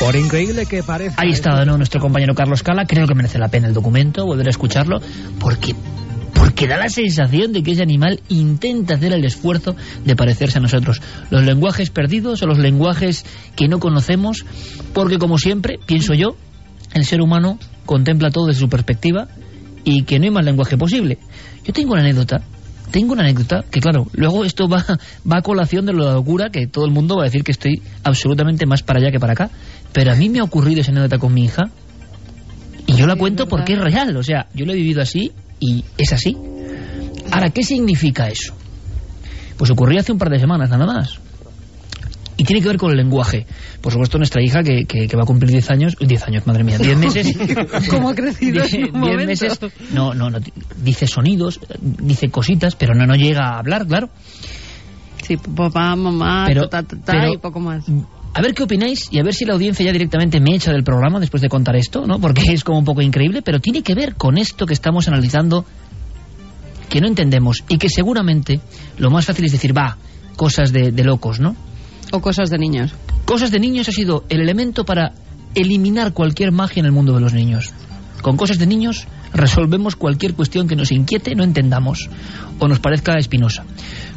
Por 0.00 0.14
increíble 0.14 0.66
que 0.66 0.82
parezca... 0.82 1.22
Ahí 1.22 1.30
está 1.30 1.64
¿no? 1.64 1.76
nuestro 1.76 2.00
compañero 2.00 2.34
Carlos 2.34 2.62
Cala. 2.62 2.84
Creo 2.86 3.06
que 3.06 3.14
merece 3.14 3.38
la 3.38 3.48
pena 3.48 3.68
el 3.68 3.74
documento, 3.74 4.24
volver 4.26 4.46
a 4.46 4.50
escucharlo, 4.50 5.00
porque 5.38 5.74
porque 6.34 6.68
da 6.68 6.76
la 6.76 6.90
sensación 6.90 7.52
de 7.52 7.62
que 7.62 7.72
ese 7.72 7.82
animal 7.82 8.20
intenta 8.28 8.94
hacer 8.94 9.12
el 9.12 9.24
esfuerzo 9.24 9.74
de 10.04 10.14
parecerse 10.16 10.58
a 10.58 10.60
nosotros. 10.60 11.00
Los 11.30 11.44
lenguajes 11.44 11.90
perdidos 11.90 12.42
o 12.42 12.46
los 12.46 12.58
lenguajes 12.58 13.24
que 13.56 13.68
no 13.68 13.80
conocemos, 13.80 14.44
porque 14.92 15.18
como 15.18 15.38
siempre, 15.38 15.78
pienso 15.86 16.12
yo, 16.12 16.36
el 16.94 17.04
ser 17.04 17.22
humano 17.22 17.58
contempla 17.84 18.30
todo 18.30 18.46
desde 18.46 18.60
su 18.60 18.68
perspectiva 18.68 19.28
y 19.84 20.02
que 20.02 20.18
no 20.18 20.26
hay 20.26 20.30
más 20.30 20.44
lenguaje 20.44 20.76
posible. 20.76 21.18
Yo 21.64 21.72
tengo 21.72 21.92
una 21.92 22.02
anécdota, 22.02 22.42
tengo 22.90 23.12
una 23.12 23.22
anécdota 23.22 23.64
que 23.70 23.80
claro, 23.80 24.06
luego 24.12 24.44
esto 24.44 24.68
va, 24.68 24.84
va 25.30 25.38
a 25.38 25.42
colación 25.42 25.86
de 25.86 25.94
la 25.94 26.14
locura 26.14 26.50
que 26.50 26.66
todo 26.66 26.84
el 26.84 26.90
mundo 26.90 27.16
va 27.16 27.22
a 27.22 27.24
decir 27.24 27.44
que 27.44 27.52
estoy 27.52 27.82
absolutamente 28.04 28.66
más 28.66 28.82
para 28.82 29.00
allá 29.00 29.10
que 29.10 29.20
para 29.20 29.32
acá, 29.32 29.50
pero 29.96 30.12
a 30.12 30.14
mí 30.14 30.28
me 30.28 30.40
ha 30.40 30.44
ocurrido 30.44 30.82
esa 30.82 30.90
anécdota 30.90 31.16
con 31.16 31.32
mi 31.32 31.46
hija 31.46 31.70
y 32.86 32.96
yo 32.96 33.06
la 33.06 33.16
cuento 33.16 33.48
porque 33.48 33.72
es 33.72 33.78
real, 33.78 34.14
o 34.14 34.22
sea, 34.22 34.46
yo 34.52 34.66
lo 34.66 34.72
he 34.72 34.76
vivido 34.76 35.00
así 35.00 35.32
y 35.58 35.82
es 35.96 36.12
así. 36.12 36.36
Ahora, 37.32 37.48
¿qué 37.48 37.62
significa 37.62 38.28
eso? 38.28 38.52
Pues 39.56 39.70
ocurrió 39.70 39.98
hace 39.98 40.12
un 40.12 40.18
par 40.18 40.28
de 40.28 40.38
semanas 40.38 40.68
nada 40.68 40.84
más. 40.84 41.18
Y 42.36 42.44
tiene 42.44 42.60
que 42.60 42.68
ver 42.68 42.76
con 42.76 42.90
el 42.90 42.98
lenguaje. 42.98 43.46
Por 43.80 43.90
supuesto, 43.90 44.18
nuestra 44.18 44.42
hija, 44.44 44.62
que, 44.62 44.84
que, 44.84 45.08
que 45.08 45.16
va 45.16 45.22
a 45.22 45.26
cumplir 45.26 45.50
10 45.50 45.70
años... 45.70 45.96
10 45.98 46.24
años, 46.24 46.46
madre 46.46 46.62
mía, 46.62 46.76
10 46.76 46.98
meses... 46.98 47.34
¿Cómo 47.88 48.10
ha 48.10 48.14
crecido 48.14 48.64
en 48.64 48.74
un 48.74 48.80
10 48.82 48.92
momento? 48.92 49.26
meses... 49.26 49.58
No, 49.94 50.12
no, 50.12 50.28
no, 50.28 50.40
dice 50.76 51.06
sonidos, 51.06 51.58
dice 51.80 52.28
cositas, 52.28 52.76
pero 52.76 52.94
no, 52.94 53.06
no 53.06 53.14
llega 53.14 53.48
a 53.48 53.58
hablar, 53.60 53.86
claro. 53.86 54.10
Sí, 55.26 55.38
papá, 55.38 55.96
mamá, 55.96 56.44
Pero- 56.46 56.68
ta, 56.68 56.82
ta, 56.82 56.96
ta, 56.98 57.12
pero- 57.12 57.32
y 57.32 57.38
poco 57.38 57.60
más. 57.60 57.86
A 58.36 58.42
ver 58.42 58.52
qué 58.52 58.64
opináis 58.64 59.08
y 59.10 59.18
a 59.18 59.22
ver 59.22 59.32
si 59.32 59.46
la 59.46 59.54
audiencia 59.54 59.82
ya 59.82 59.92
directamente 59.92 60.40
me 60.40 60.54
echa 60.54 60.70
del 60.70 60.84
programa 60.84 61.18
después 61.18 61.40
de 61.40 61.48
contar 61.48 61.74
esto, 61.74 62.06
¿no? 62.06 62.20
Porque 62.20 62.42
es 62.52 62.64
como 62.64 62.78
un 62.78 62.84
poco 62.84 63.00
increíble, 63.00 63.40
pero 63.40 63.60
tiene 63.60 63.82
que 63.82 63.94
ver 63.94 64.14
con 64.14 64.36
esto 64.36 64.66
que 64.66 64.74
estamos 64.74 65.08
analizando 65.08 65.64
que 66.90 67.00
no 67.00 67.06
entendemos 67.06 67.64
y 67.66 67.78
que 67.78 67.88
seguramente 67.88 68.60
lo 68.98 69.10
más 69.10 69.24
fácil 69.24 69.46
es 69.46 69.52
decir, 69.52 69.74
va, 69.74 69.96
cosas 70.36 70.70
de, 70.70 70.92
de 70.92 71.02
locos, 71.02 71.40
¿no? 71.40 71.56
O 72.12 72.20
cosas 72.20 72.50
de 72.50 72.58
niños. 72.58 72.92
Cosas 73.24 73.50
de 73.50 73.58
niños 73.58 73.88
ha 73.88 73.92
sido 73.92 74.26
el 74.28 74.42
elemento 74.42 74.84
para 74.84 75.14
eliminar 75.54 76.12
cualquier 76.12 76.52
magia 76.52 76.80
en 76.80 76.86
el 76.86 76.92
mundo 76.92 77.14
de 77.14 77.22
los 77.22 77.32
niños. 77.32 77.72
Con 78.20 78.36
cosas 78.36 78.58
de 78.58 78.66
niños 78.66 79.06
resolvemos 79.32 79.96
cualquier 79.96 80.34
cuestión 80.34 80.68
que 80.68 80.76
nos 80.76 80.92
inquiete, 80.92 81.34
no 81.34 81.42
entendamos 81.42 82.10
o 82.58 82.68
nos 82.68 82.80
parezca 82.80 83.16
espinosa. 83.16 83.64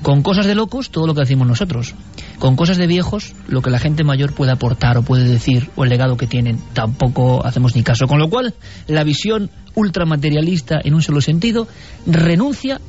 Con 0.02 0.24
cosas 0.24 0.46
de 0.46 0.56
locos, 0.56 0.90
todo 0.90 1.08
lo 1.08 1.14
que 1.14 1.22
decimos 1.22 1.48
nosotros. 1.48 1.96
Con 2.40 2.56
cosas 2.56 2.78
de 2.78 2.88
viejos, 2.88 3.34
lo 3.48 3.62
que 3.62 3.70
la 3.70 3.80
gente 3.80 4.06
mayor 4.06 4.34
puede 4.34 4.52
aportar 4.52 4.98
o 4.98 5.04
puede 5.04 5.26
decir 5.26 5.70
o 5.76 5.84
el 5.84 5.90
legado 5.90 6.16
que 6.16 6.26
tienen, 6.26 6.58
tampoco 6.74 7.46
hacemos 7.46 7.76
ni 7.76 7.84
caso. 7.84 8.08
Con 8.08 8.18
lo 8.18 8.30
cual, 8.30 8.54
la 8.88 9.04
visión 9.04 9.52
ultramaterialista 9.76 10.80
en 10.84 10.94
un 10.94 11.02
solo 11.02 11.20
sentido 11.20 11.68
renuncia 12.08 12.80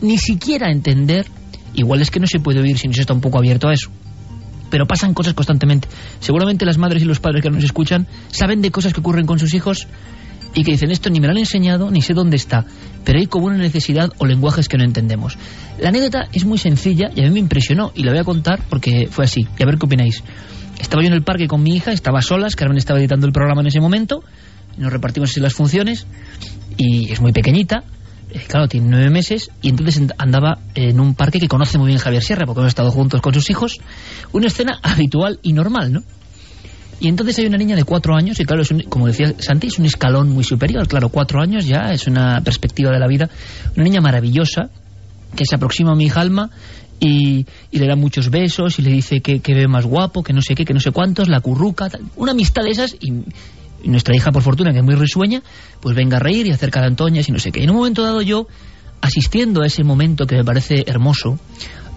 ni 0.00 0.16
siquiera 0.18 0.68
a 0.68 0.72
entender, 0.72 1.26
igual 1.74 2.02
es 2.02 2.10
que 2.10 2.20
no 2.20 2.26
se 2.26 2.38
puede 2.38 2.60
oír 2.60 2.78
si 2.78 2.86
no 2.86 2.94
se 2.94 3.00
está 3.00 3.14
un 3.14 3.20
poco 3.20 3.38
abierto 3.38 3.68
a 3.68 3.72
eso 3.72 3.90
pero 4.70 4.86
pasan 4.86 5.14
cosas 5.14 5.34
constantemente. 5.34 5.86
Seguramente 6.18 6.66
las 6.66 6.78
madres 6.78 7.00
y 7.00 7.06
los 7.06 7.20
padres 7.20 7.44
que 7.44 7.50
nos 7.50 7.62
escuchan 7.62 8.08
saben 8.32 8.60
de 8.60 8.72
cosas 8.72 8.92
que 8.92 8.98
ocurren 8.98 9.24
con 9.24 9.38
sus 9.38 9.54
hijos 9.54 9.86
y 10.52 10.64
que 10.64 10.72
dicen 10.72 10.90
esto 10.90 11.10
ni 11.10 11.20
me 11.20 11.28
lo 11.28 11.32
han 11.32 11.38
enseñado 11.38 11.92
ni 11.92 12.02
sé 12.02 12.12
dónde 12.12 12.36
está, 12.36 12.64
pero 13.04 13.18
hay 13.18 13.26
como 13.26 13.46
una 13.46 13.56
necesidad 13.56 14.10
o 14.18 14.26
lenguajes 14.26 14.68
que 14.68 14.76
no 14.76 14.84
entendemos. 14.84 15.36
La 15.78 15.90
anécdota 15.90 16.28
es 16.32 16.44
muy 16.44 16.58
sencilla 16.58 17.10
y 17.14 17.20
a 17.20 17.24
mí 17.24 17.30
me 17.30 17.40
impresionó 17.40 17.92
y 17.94 18.02
la 18.02 18.12
voy 18.12 18.20
a 18.20 18.24
contar 18.24 18.60
porque 18.68 19.08
fue 19.10 19.24
así 19.24 19.46
y 19.58 19.62
a 19.62 19.66
ver 19.66 19.78
qué 19.78 19.86
opináis. 19.86 20.22
Estaba 20.80 21.02
yo 21.02 21.08
en 21.08 21.14
el 21.14 21.22
parque 21.22 21.46
con 21.46 21.62
mi 21.62 21.76
hija, 21.76 21.92
estaba 21.92 22.20
solas, 22.20 22.56
Carmen 22.56 22.78
estaba 22.78 22.98
editando 22.98 23.26
el 23.26 23.32
programa 23.32 23.60
en 23.60 23.68
ese 23.68 23.80
momento, 23.80 24.24
nos 24.76 24.92
repartimos 24.92 25.30
así 25.30 25.40
las 25.40 25.54
funciones 25.54 26.06
y 26.76 27.12
es 27.12 27.20
muy 27.20 27.32
pequeñita, 27.32 27.84
eh, 28.30 28.40
claro, 28.48 28.66
tiene 28.66 28.88
nueve 28.88 29.10
meses 29.10 29.50
y 29.62 29.68
entonces 29.68 30.02
andaba 30.18 30.58
en 30.74 30.98
un 30.98 31.14
parque 31.14 31.38
que 31.38 31.46
conoce 31.46 31.78
muy 31.78 31.88
bien 31.88 31.98
Javier 31.98 32.22
Sierra 32.22 32.46
porque 32.46 32.60
hemos 32.60 32.70
estado 32.70 32.90
juntos 32.90 33.20
con 33.20 33.32
sus 33.34 33.48
hijos, 33.50 33.78
una 34.32 34.48
escena 34.48 34.80
habitual 34.82 35.38
y 35.42 35.52
normal, 35.52 35.92
¿no? 35.92 36.02
Y 37.00 37.08
entonces 37.08 37.38
hay 37.38 37.46
una 37.46 37.58
niña 37.58 37.76
de 37.76 37.84
cuatro 37.84 38.16
años, 38.16 38.38
y 38.40 38.44
claro, 38.44 38.62
es 38.62 38.70
un, 38.70 38.82
como 38.82 39.06
decía 39.06 39.34
Santi, 39.38 39.66
es 39.66 39.78
un 39.78 39.86
escalón 39.86 40.30
muy 40.30 40.44
superior. 40.44 40.86
Claro, 40.88 41.08
cuatro 41.08 41.40
años 41.40 41.66
ya 41.66 41.92
es 41.92 42.06
una 42.06 42.40
perspectiva 42.42 42.90
de 42.90 42.98
la 42.98 43.06
vida. 43.06 43.28
Una 43.76 43.84
niña 43.84 44.00
maravillosa 44.00 44.70
que 45.34 45.44
se 45.44 45.56
aproxima 45.56 45.92
a 45.92 45.94
mi 45.94 46.04
hija 46.04 46.20
Alma 46.20 46.50
y, 47.00 47.46
y 47.70 47.78
le 47.78 47.86
da 47.86 47.96
muchos 47.96 48.30
besos 48.30 48.78
y 48.78 48.82
le 48.82 48.90
dice 48.90 49.20
que, 49.20 49.40
que, 49.40 49.54
ve 49.54 49.66
más 49.66 49.84
guapo, 49.84 50.22
que 50.22 50.32
no 50.32 50.40
sé 50.40 50.54
qué, 50.54 50.64
que 50.64 50.74
no 50.74 50.80
sé 50.80 50.92
cuántos, 50.92 51.28
la 51.28 51.40
curruca, 51.40 51.88
una 52.16 52.32
amistad 52.32 52.62
de 52.62 52.70
esas 52.70 52.96
y, 53.00 53.12
nuestra 53.84 54.14
hija, 54.14 54.32
por 54.32 54.42
fortuna, 54.42 54.72
que 54.72 54.78
es 54.78 54.84
muy 54.84 54.94
risueña, 54.94 55.42
pues 55.80 55.94
venga 55.94 56.16
a 56.16 56.20
reír 56.20 56.46
y 56.46 56.50
acerca 56.50 56.80
de 56.80 56.86
Antoñas 56.86 57.28
y 57.28 57.32
no 57.32 57.38
sé 57.38 57.52
qué. 57.52 57.62
En 57.62 57.70
un 57.70 57.76
momento 57.76 58.02
dado 58.02 58.22
yo, 58.22 58.46
asistiendo 59.00 59.62
a 59.62 59.66
ese 59.66 59.84
momento 59.84 60.26
que 60.26 60.36
me 60.36 60.44
parece 60.44 60.84
hermoso, 60.86 61.38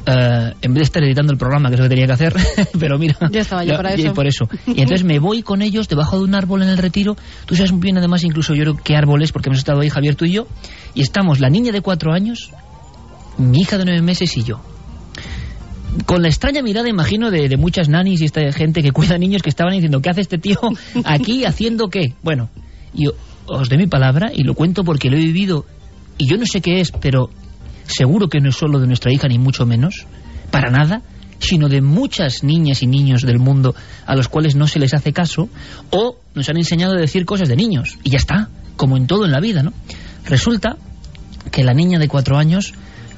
Uh, 0.07 0.55
en 0.61 0.73
vez 0.73 0.75
de 0.75 0.83
estar 0.83 1.03
editando 1.03 1.33
el 1.33 1.37
programa, 1.37 1.67
que 1.67 1.75
es 1.75 1.81
lo 1.81 1.85
que 1.85 1.89
tenía 1.89 2.05
que 2.05 2.13
hacer, 2.13 2.33
pero 2.79 2.97
mira... 2.97 3.17
Ya 3.29 3.41
estaba 3.41 3.65
yo 3.65 3.75
para 3.75 3.93
eso. 3.93 4.13
Por 4.13 4.25
eso. 4.25 4.47
Y 4.65 4.79
entonces 4.81 5.03
me 5.03 5.19
voy 5.19 5.43
con 5.43 5.61
ellos 5.61 5.89
debajo 5.89 6.17
de 6.17 6.23
un 6.23 6.33
árbol 6.33 6.63
en 6.63 6.69
el 6.69 6.77
retiro. 6.77 7.17
Tú 7.45 7.55
sabes 7.55 7.73
muy 7.73 7.81
bien, 7.81 7.97
además, 7.97 8.23
incluso 8.23 8.55
yo 8.55 8.63
creo 8.63 8.77
qué 8.81 8.95
árbol 8.95 9.21
es, 9.21 9.33
porque 9.33 9.49
hemos 9.49 9.57
estado 9.57 9.81
ahí, 9.81 9.89
Javier, 9.89 10.15
tú 10.15 10.23
y 10.23 10.31
yo. 10.31 10.47
Y 10.93 11.01
estamos 11.01 11.41
la 11.41 11.49
niña 11.49 11.73
de 11.73 11.81
cuatro 11.81 12.13
años, 12.13 12.51
mi 13.37 13.59
hija 13.59 13.77
de 13.77 13.83
nueve 13.83 14.01
meses 14.01 14.37
y 14.37 14.43
yo. 14.43 14.61
Con 16.05 16.21
la 16.21 16.29
extraña 16.29 16.61
mirada, 16.61 16.87
imagino, 16.87 17.29
de, 17.29 17.49
de 17.49 17.57
muchas 17.57 17.89
nanis 17.89 18.21
y 18.21 18.25
esta 18.25 18.49
gente 18.53 18.81
que 18.81 18.91
cuida 18.91 19.17
niños 19.17 19.41
que 19.41 19.49
estaban 19.49 19.73
diciendo, 19.73 20.01
¿qué 20.01 20.09
hace 20.09 20.21
este 20.21 20.37
tío 20.37 20.59
aquí 21.03 21.43
haciendo 21.43 21.89
qué? 21.89 22.13
Bueno, 22.23 22.49
yo 22.93 23.11
os 23.45 23.67
doy 23.67 23.77
mi 23.77 23.87
palabra 23.87 24.31
y 24.33 24.43
lo 24.43 24.53
cuento 24.53 24.85
porque 24.85 25.09
lo 25.09 25.17
he 25.17 25.21
vivido 25.21 25.65
y 26.17 26.29
yo 26.29 26.37
no 26.37 26.45
sé 26.45 26.61
qué 26.61 26.79
es, 26.79 26.91
pero 26.91 27.29
seguro 27.87 28.29
que 28.29 28.39
no 28.39 28.49
es 28.49 28.55
solo 28.55 28.79
de 28.79 28.87
nuestra 28.87 29.11
hija, 29.11 29.27
ni 29.27 29.39
mucho 29.39 29.65
menos, 29.65 30.05
para 30.51 30.69
nada, 30.69 31.01
sino 31.39 31.69
de 31.69 31.81
muchas 31.81 32.43
niñas 32.43 32.81
y 32.83 32.87
niños 32.87 33.21
del 33.21 33.39
mundo 33.39 33.75
a 34.05 34.15
los 34.15 34.27
cuales 34.27 34.55
no 34.55 34.67
se 34.67 34.79
les 34.79 34.93
hace 34.93 35.13
caso, 35.13 35.49
o 35.91 36.17
nos 36.35 36.49
han 36.49 36.57
enseñado 36.57 36.93
a 36.93 36.99
decir 36.99 37.25
cosas 37.25 37.49
de 37.49 37.55
niños, 37.55 37.97
y 38.03 38.11
ya 38.11 38.17
está, 38.17 38.49
como 38.75 38.97
en 38.97 39.07
todo 39.07 39.25
en 39.25 39.31
la 39.31 39.39
vida, 39.39 39.63
¿no? 39.63 39.73
Resulta 40.25 40.77
que 41.51 41.63
la 41.63 41.73
niña 41.73 41.99
de 41.99 42.07
cuatro 42.07 42.37
años 42.37 42.73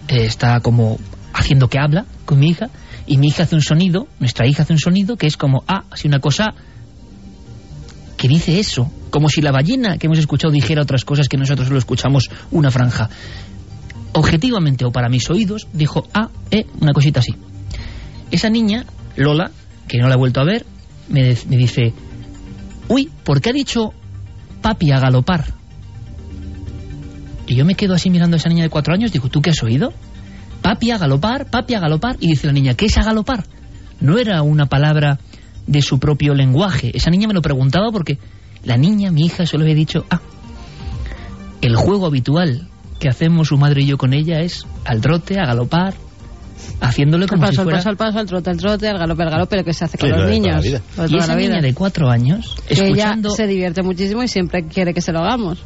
eh, 0.07 0.25
está 0.25 0.59
como 0.59 0.99
haciendo 1.33 1.69
que 1.69 1.79
habla 1.79 2.05
con 2.25 2.39
mi 2.39 2.49
hija, 2.49 2.69
y 3.07 3.17
mi 3.17 3.27
hija 3.27 3.43
hace 3.43 3.55
un 3.55 3.61
sonido, 3.61 4.07
nuestra 4.19 4.47
hija 4.47 4.63
hace 4.63 4.73
un 4.73 4.79
sonido 4.79 5.17
que 5.17 5.27
es 5.27 5.35
como, 5.35 5.63
ah, 5.67 5.83
así 5.89 6.07
una 6.07 6.19
cosa 6.19 6.53
que 8.17 8.27
dice 8.27 8.59
eso, 8.59 8.91
como 9.09 9.29
si 9.29 9.41
la 9.41 9.51
ballena 9.51 9.97
que 9.97 10.07
hemos 10.07 10.19
escuchado 10.19 10.51
dijera 10.51 10.81
otras 10.81 11.05
cosas 11.05 11.29
que 11.29 11.37
nosotros 11.37 11.67
solo 11.67 11.79
escuchamos 11.79 12.29
una 12.51 12.69
franja 12.69 13.09
objetivamente 14.13 14.85
o 14.85 14.91
para 14.91 15.09
mis 15.09 15.29
oídos, 15.29 15.67
dijo 15.73 16.07
A, 16.13 16.29
E, 16.51 16.65
una 16.79 16.93
cosita 16.93 17.19
así. 17.19 17.35
Esa 18.31 18.49
niña, 18.49 18.85
Lola, 19.15 19.51
que 19.87 19.97
no 19.97 20.07
la 20.07 20.15
he 20.15 20.17
vuelto 20.17 20.39
a 20.39 20.45
ver, 20.45 20.65
me, 21.09 21.35
me 21.47 21.57
dice, 21.57 21.93
uy, 22.87 23.09
¿por 23.23 23.41
qué 23.41 23.49
ha 23.49 23.53
dicho 23.53 23.93
papi 24.61 24.91
a 24.91 24.99
galopar? 24.99 25.45
Y 27.47 27.55
yo 27.55 27.65
me 27.65 27.75
quedo 27.75 27.95
así 27.95 28.09
mirando 28.09 28.35
a 28.35 28.37
esa 28.37 28.49
niña 28.49 28.63
de 28.63 28.69
cuatro 28.69 28.93
años, 28.93 29.11
digo, 29.11 29.29
¿tú 29.29 29.41
qué 29.41 29.49
has 29.49 29.63
oído? 29.63 29.91
Papi 30.61 30.91
a 30.91 30.97
galopar, 30.97 31.49
papi 31.49 31.73
a 31.73 31.79
galopar, 31.79 32.17
y 32.19 32.27
dice 32.27 32.47
la 32.47 32.53
niña, 32.53 32.75
¿qué 32.75 32.85
es 32.85 32.97
a 32.97 33.03
galopar? 33.03 33.45
No 33.99 34.19
era 34.19 34.43
una 34.43 34.67
palabra 34.67 35.19
de 35.65 35.81
su 35.81 35.99
propio 35.99 36.35
lenguaje. 36.35 36.91
Esa 36.93 37.09
niña 37.09 37.27
me 37.27 37.33
lo 37.33 37.41
preguntaba 37.41 37.91
porque 37.91 38.19
la 38.63 38.77
niña, 38.77 39.11
mi 39.11 39.25
hija, 39.25 39.45
solo 39.45 39.63
había 39.63 39.75
dicho, 39.75 40.05
ah, 40.09 40.21
el 41.61 41.75
juego 41.75 42.05
habitual 42.05 42.69
que 42.99 43.09
hacemos 43.09 43.47
su 43.47 43.57
madre 43.57 43.81
y 43.81 43.87
yo 43.87 43.97
con 43.97 44.13
ella 44.13 44.39
es 44.41 44.65
al 44.85 45.01
trote, 45.01 45.39
a 45.39 45.45
galopar, 45.45 45.93
haciéndole 46.81 47.27
como 47.27 47.43
al 47.43 47.49
paso, 47.49 47.61
si 47.61 47.63
fuera... 47.63 47.77
al 47.77 47.83
paso, 47.83 47.89
al 47.89 47.97
paso, 47.97 48.19
al 48.19 48.27
trote, 48.27 48.49
al 48.49 48.57
trote, 48.57 48.87
al 48.87 48.97
galope, 48.97 49.23
al 49.23 49.29
galope, 49.29 49.57
lo 49.57 49.63
que 49.63 49.73
se 49.73 49.85
hace 49.85 49.97
con 49.97 50.09
Sí, 50.09 50.15
los 50.15 50.23
lo 50.23 50.29
niños. 50.29 50.65
Y 50.65 50.73
esa 50.73 51.27
la 51.27 51.35
vida. 51.35 51.35
niña 51.35 51.61
de 51.61 51.73
cuatro 51.73 52.09
años, 52.09 52.55
que 52.67 52.73
escuchando... 52.73 53.29
ella 53.29 53.35
se 53.35 53.47
divierte 53.47 53.81
muchísimo 53.83 54.23
y 54.23 54.27
siempre 54.27 54.65
quiere 54.65 54.93
que 54.93 55.01
se 55.01 55.11
lo 55.11 55.19
hagamos. 55.19 55.59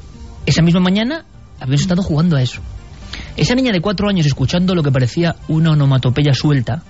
Esa 0.46 0.62
misma 0.62 0.80
mañana 0.80 1.26
habíamos 1.60 1.82
estado 1.82 2.02
jugando 2.04 2.38
a 2.38 2.42
eso. 2.42 2.62
Esa 3.36 3.56
niña 3.56 3.72
de 3.72 3.82
cuatro 3.82 4.10
años, 4.10 4.26
escuchando 4.26 4.76
lo 4.76 4.84
que 4.84 4.92
parecía 4.92 5.36
una 5.48 5.72
onomatopeya 5.72 6.34
suelta, 6.34 6.84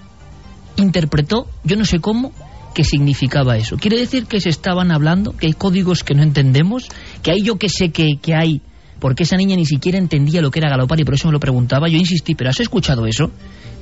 interpretó, 0.78 1.48
yo 1.64 1.78
no 1.78 1.86
sé 1.86 2.00
cómo, 2.00 2.32
que 2.74 2.84
significaba 2.84 3.56
eso. 3.58 3.78
Quiere 3.78 3.98
decir 3.98 4.26
que 4.26 4.42
se 4.42 4.50
estaban 4.50 4.92
hablando, 4.92 5.38
que 5.38 5.48
hay 5.48 5.54
códigos 5.54 6.04
que 6.04 6.16
no 6.16 6.24
entendemos, 6.24 6.88
que 7.22 7.32
hay 7.32 7.42
yo 7.44 7.58
que 7.58 7.70
sé 7.70 7.92
que, 7.92 8.18
que 8.22 8.34
hay, 8.36 8.62
porque 9.04 9.24
esa 9.24 9.36
niña 9.36 9.58
ni 9.58 9.66
siquiera 9.66 9.98
entendía 9.98 10.42
lo 10.42 10.50
que 10.50 10.60
era 10.60 10.70
galopar 10.70 10.98
y 10.98 11.04
por 11.04 11.16
eso 11.16 11.28
me 11.28 11.34
lo 11.34 11.40
preguntaba. 11.42 11.90
Yo 11.90 11.98
insistí, 11.98 12.36
¿pero 12.36 12.50
has 12.50 12.62
escuchado 12.62 13.06
eso? 13.06 13.32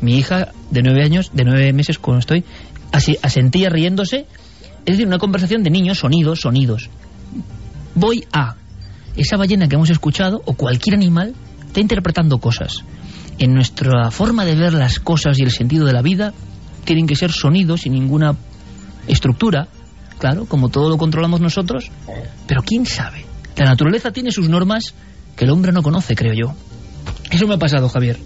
Mi 0.02 0.18
hija 0.18 0.48
de 0.72 0.81
nueve 0.81 1.03
años, 1.03 1.30
de 1.31 1.43
nueve 1.43 1.72
meses, 1.73 1.99
cuando 1.99 2.22
estoy, 2.22 2.43
así, 2.91 3.15
asentía 3.22 3.69
riéndose. 3.69 4.26
Es 4.84 4.93
decir, 4.93 5.06
una 5.06 5.19
conversación 5.19 5.61
de 5.61 5.69
niños, 5.69 5.99
sonidos, 5.99 6.39
sonidos. 6.39 6.89
Voy 7.93 8.26
a 8.34 8.56
esa 9.15 9.38
ballena 9.38 9.68
que 9.68 9.76
hemos 9.76 9.91
escuchado, 9.91 10.41
o 10.43 10.56
cualquier 10.56 10.95
animal, 10.95 11.35
está 11.68 11.81
interpretando 11.81 12.39
cosas. 12.39 12.84
En 13.38 13.53
nuestra 13.53 14.10
forma 14.10 14.43
de 14.43 14.56
ver 14.56 14.73
las 14.73 14.99
cosas 14.99 15.38
y 15.38 15.43
el 15.43 15.52
sentido 15.52 15.85
de 15.85 15.93
la 15.93 16.02
vida, 16.02 16.34
tienen 16.84 17.06
que 17.06 17.15
ser 17.15 17.31
sonidos 17.31 17.81
sin 17.81 17.93
ninguna 17.93 18.35
estructura, 19.07 19.68
claro, 20.18 20.45
como 20.45 20.69
todo 20.69 20.89
lo 20.89 20.98
controlamos 20.98 21.41
nosotros, 21.41 21.91
pero 22.48 22.64
quién 22.64 22.88
sabe. 22.88 23.23
La 23.56 23.65
naturaleza 23.65 24.10
tiene 24.10 24.31
sus 24.31 24.49
normas 24.49 24.95
que 25.35 25.45
el 25.45 25.51
hombre 25.51 25.71
no 25.71 25.81
conoce, 25.81 26.15
creo 26.15 26.33
yo. 26.33 26.53
Eso 27.29 27.47
me 27.47 27.55
ha 27.55 27.59
pasado, 27.59 27.89
Javier. 27.89 28.17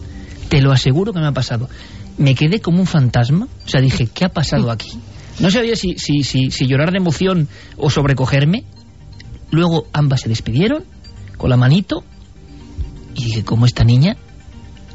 Te 0.49 0.61
lo 0.61 0.71
aseguro 0.71 1.13
que 1.13 1.19
me 1.19 1.27
ha 1.27 1.31
pasado. 1.31 1.69
Me 2.17 2.35
quedé 2.35 2.59
como 2.59 2.79
un 2.79 2.87
fantasma, 2.87 3.47
o 3.65 3.69
sea, 3.69 3.81
dije, 3.81 4.07
¿qué 4.07 4.25
ha 4.25 4.29
pasado 4.29 4.71
aquí? 4.71 4.89
No 5.39 5.51
sabía 5.51 5.75
si, 5.75 5.95
si, 5.97 6.23
si, 6.23 6.49
si 6.49 6.67
llorar 6.67 6.91
de 6.91 6.97
emoción 6.97 7.47
o 7.77 7.89
sobrecogerme. 7.89 8.63
Luego 9.51 9.87
ambas 9.93 10.21
se 10.21 10.29
despidieron 10.29 10.83
con 11.37 11.49
la 11.49 11.57
manito 11.57 12.03
y 13.15 13.25
dije, 13.25 13.43
¿cómo 13.43 13.65
esta 13.65 13.83
niña? 13.83 14.15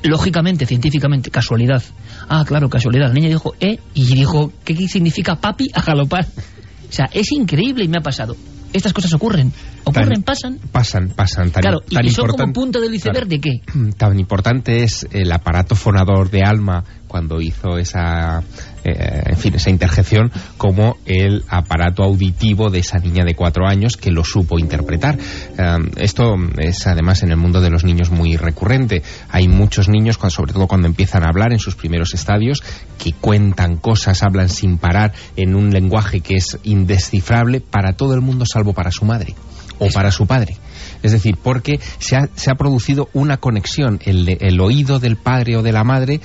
Lógicamente, 0.02 0.66
científicamente, 0.66 1.30
casualidad. 1.30 1.82
Ah, 2.28 2.44
claro, 2.46 2.70
casualidad. 2.70 3.08
La 3.08 3.14
niña 3.14 3.28
dijo, 3.28 3.54
eh, 3.60 3.78
y 3.94 4.06
dijo, 4.14 4.52
¿qué 4.64 4.74
significa 4.88 5.36
papi 5.36 5.68
a 5.74 5.82
galopar? 5.82 6.26
O 6.26 6.92
sea, 6.92 7.08
es 7.12 7.32
increíble 7.32 7.84
y 7.84 7.88
me 7.88 7.98
ha 7.98 8.02
pasado. 8.02 8.34
Estas 8.72 8.92
cosas 8.92 9.12
ocurren. 9.14 9.52
Ocurren, 9.84 10.08
Tan- 10.10 10.22
pasan. 10.22 10.58
Pasan, 10.70 11.08
pasan. 11.10 11.50
Tan, 11.50 11.62
Claro, 11.62 11.78
y 11.88 11.94
tan 11.94 12.04
que 12.04 12.10
son 12.10 12.28
como 12.28 12.52
punta 12.52 12.78
del 12.80 12.94
iceberg 12.94 13.26
de 13.26 13.40
qué. 13.40 13.60
Tan 13.96 14.18
importante 14.18 14.84
es 14.84 15.06
el 15.10 15.32
aparato 15.32 15.74
fonador 15.74 16.30
de 16.30 16.42
alma 16.44 16.84
cuando 17.08 17.40
hizo 17.40 17.78
esa, 17.78 18.42
eh, 18.84 19.22
en 19.26 19.36
fin, 19.36 19.54
esa 19.54 19.70
interjección 19.70 20.30
como 20.56 20.96
el 21.06 21.44
aparato 21.48 22.02
auditivo 22.02 22.70
de 22.70 22.78
esa 22.78 22.98
niña 22.98 23.24
de 23.24 23.34
cuatro 23.34 23.66
años 23.66 23.96
que 23.96 24.10
lo 24.10 24.24
supo 24.24 24.58
interpretar. 24.58 25.18
Eh, 25.18 25.76
esto 25.96 26.34
es 26.58 26.86
además 26.86 27.22
en 27.22 27.30
el 27.30 27.36
mundo 27.36 27.60
de 27.60 27.70
los 27.70 27.84
niños 27.84 28.10
muy 28.10 28.36
recurrente. 28.36 29.02
Hay 29.30 29.48
muchos 29.48 29.88
niños, 29.88 30.18
cuando, 30.18 30.34
sobre 30.34 30.52
todo 30.52 30.66
cuando 30.66 30.86
empiezan 30.86 31.24
a 31.24 31.28
hablar 31.28 31.52
en 31.52 31.58
sus 31.58 31.74
primeros 31.74 32.14
estadios, 32.14 32.62
que 32.98 33.12
cuentan 33.12 33.76
cosas, 33.76 34.22
hablan 34.22 34.48
sin 34.48 34.78
parar 34.78 35.12
en 35.36 35.54
un 35.54 35.70
lenguaje 35.70 36.20
que 36.20 36.36
es 36.36 36.58
indescifrable 36.64 37.60
para 37.60 37.94
todo 37.94 38.14
el 38.14 38.20
mundo 38.20 38.44
salvo 38.46 38.72
para 38.72 38.90
su 38.90 39.04
madre 39.04 39.34
o 39.78 39.88
para 39.88 40.10
su 40.10 40.26
padre. 40.26 40.56
Es 41.02 41.12
decir, 41.12 41.36
porque 41.42 41.80
se 41.98 42.16
ha, 42.16 42.28
se 42.34 42.50
ha 42.50 42.54
producido 42.54 43.08
una 43.14 43.38
conexión. 43.38 43.98
El, 44.04 44.28
el 44.40 44.60
oído 44.60 44.98
del 44.98 45.16
padre 45.16 45.56
o 45.56 45.62
de 45.62 45.72
la 45.72 45.84
madre 45.84 46.20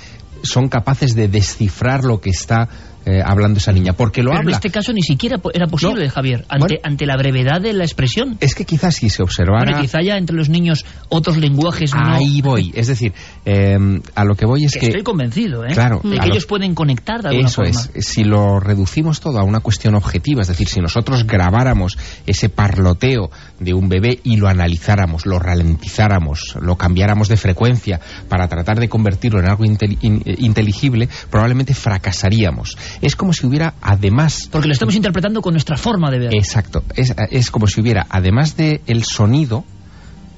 son 0.46 0.68
capaces 0.70 1.16
de 1.16 1.28
descifrar 1.28 2.04
lo 2.04 2.22
que 2.22 2.30
está 2.30 2.68
eh, 3.08 3.22
hablando 3.24 3.60
esa 3.60 3.72
niña, 3.72 3.94
porque 3.94 4.24
lo 4.24 4.30
Pero 4.32 4.40
habla. 4.40 4.50
en 4.52 4.56
este 4.56 4.72
caso 4.72 4.92
ni 4.92 5.04
siquiera 5.04 5.40
era 5.54 5.68
posible, 5.68 6.06
No. 6.06 6.12
Javier, 6.12 6.44
ante, 6.50 6.80
ante 6.82 7.06
la 7.06 7.16
brevedad 7.18 7.62
de 7.62 7.72
la 7.74 7.84
expresión. 7.84 8.36
Es 8.40 8.56
que 8.56 8.66
quizás 8.66 8.96
si 8.96 9.10
se 9.12 9.22
observara... 9.22 9.64
Bueno, 9.64 9.82
quizá 9.82 10.02
ya 10.02 10.18
entre 10.18 10.36
los 10.36 10.50
niños 10.50 10.86
otros 11.10 11.38
lenguajes 11.38 11.94
no... 11.94 12.02
Ahí 12.04 12.42
voy. 12.42 12.72
Es 12.74 12.88
decir, 12.88 13.14
eh, 13.46 13.78
a 14.16 14.26
lo 14.26 14.34
que 14.34 14.48
voy 14.48 14.66
es 14.66 14.74
que 14.74 14.80
que... 14.80 14.86
estoy 14.88 15.04
convencido, 15.04 15.64
¿eh? 15.66 15.74
Claro, 15.74 16.02
de 16.04 16.10
que 16.18 16.26
lo- 16.26 16.34
ellos 16.34 16.48
pueden 16.48 16.74
conectar 16.74 17.22
de 17.22 17.30
alguna 17.30 17.48
Eso 17.48 17.64
forma. 17.64 17.80
es. 17.94 18.08
Si 18.08 18.24
lo 18.24 18.60
reducimos 18.60 19.20
todo 19.20 19.38
a 19.38 19.44
una 19.44 19.60
cuestión 19.60 19.94
objetiva, 19.94 20.42
es 20.42 20.48
decir, 20.48 20.68
si 20.68 20.80
nosotros 20.80 21.28
grabáramos 21.28 22.00
ese 22.26 22.50
parloteo 22.50 23.30
de 23.60 23.74
un 23.74 23.88
bebé 23.90 24.20
y 24.24 24.36
lo 24.38 24.48
analizáramos, 24.48 25.26
lo 25.26 25.40
ralentizáramos, 25.40 26.56
lo 26.62 26.76
cambiáramos 26.76 27.28
de 27.30 27.38
frecuencia 27.38 28.00
para 28.28 28.48
tratar 28.48 28.80
de 28.80 28.90
convertirlo 28.90 29.40
en 29.40 29.48
algo 29.48 29.64
intel- 29.64 29.98
in- 30.02 30.22
eh, 30.26 30.36
inteligible, 30.40 31.08
probablemente 31.30 31.74
fracasaríamos. 31.74 32.78
Es 33.02 33.16
como 33.16 33.34
si 33.34 33.46
hubiera, 33.48 33.76
además... 33.82 34.50
Porque 34.52 34.68
lo 34.68 34.74
estamos 34.74 34.96
interpretando 34.96 35.42
con 35.42 35.54
nuestra 35.54 35.78
forma 35.78 36.12
de 36.12 36.20
ver. 36.20 36.36
Exacto. 36.36 36.84
Es, 36.96 37.14
es 37.32 37.52
como 37.52 37.68
si 37.68 37.82
hubiera, 37.82 38.06
además 38.10 38.58
del 38.58 38.82
el 38.88 39.04
sonido, 39.04 39.64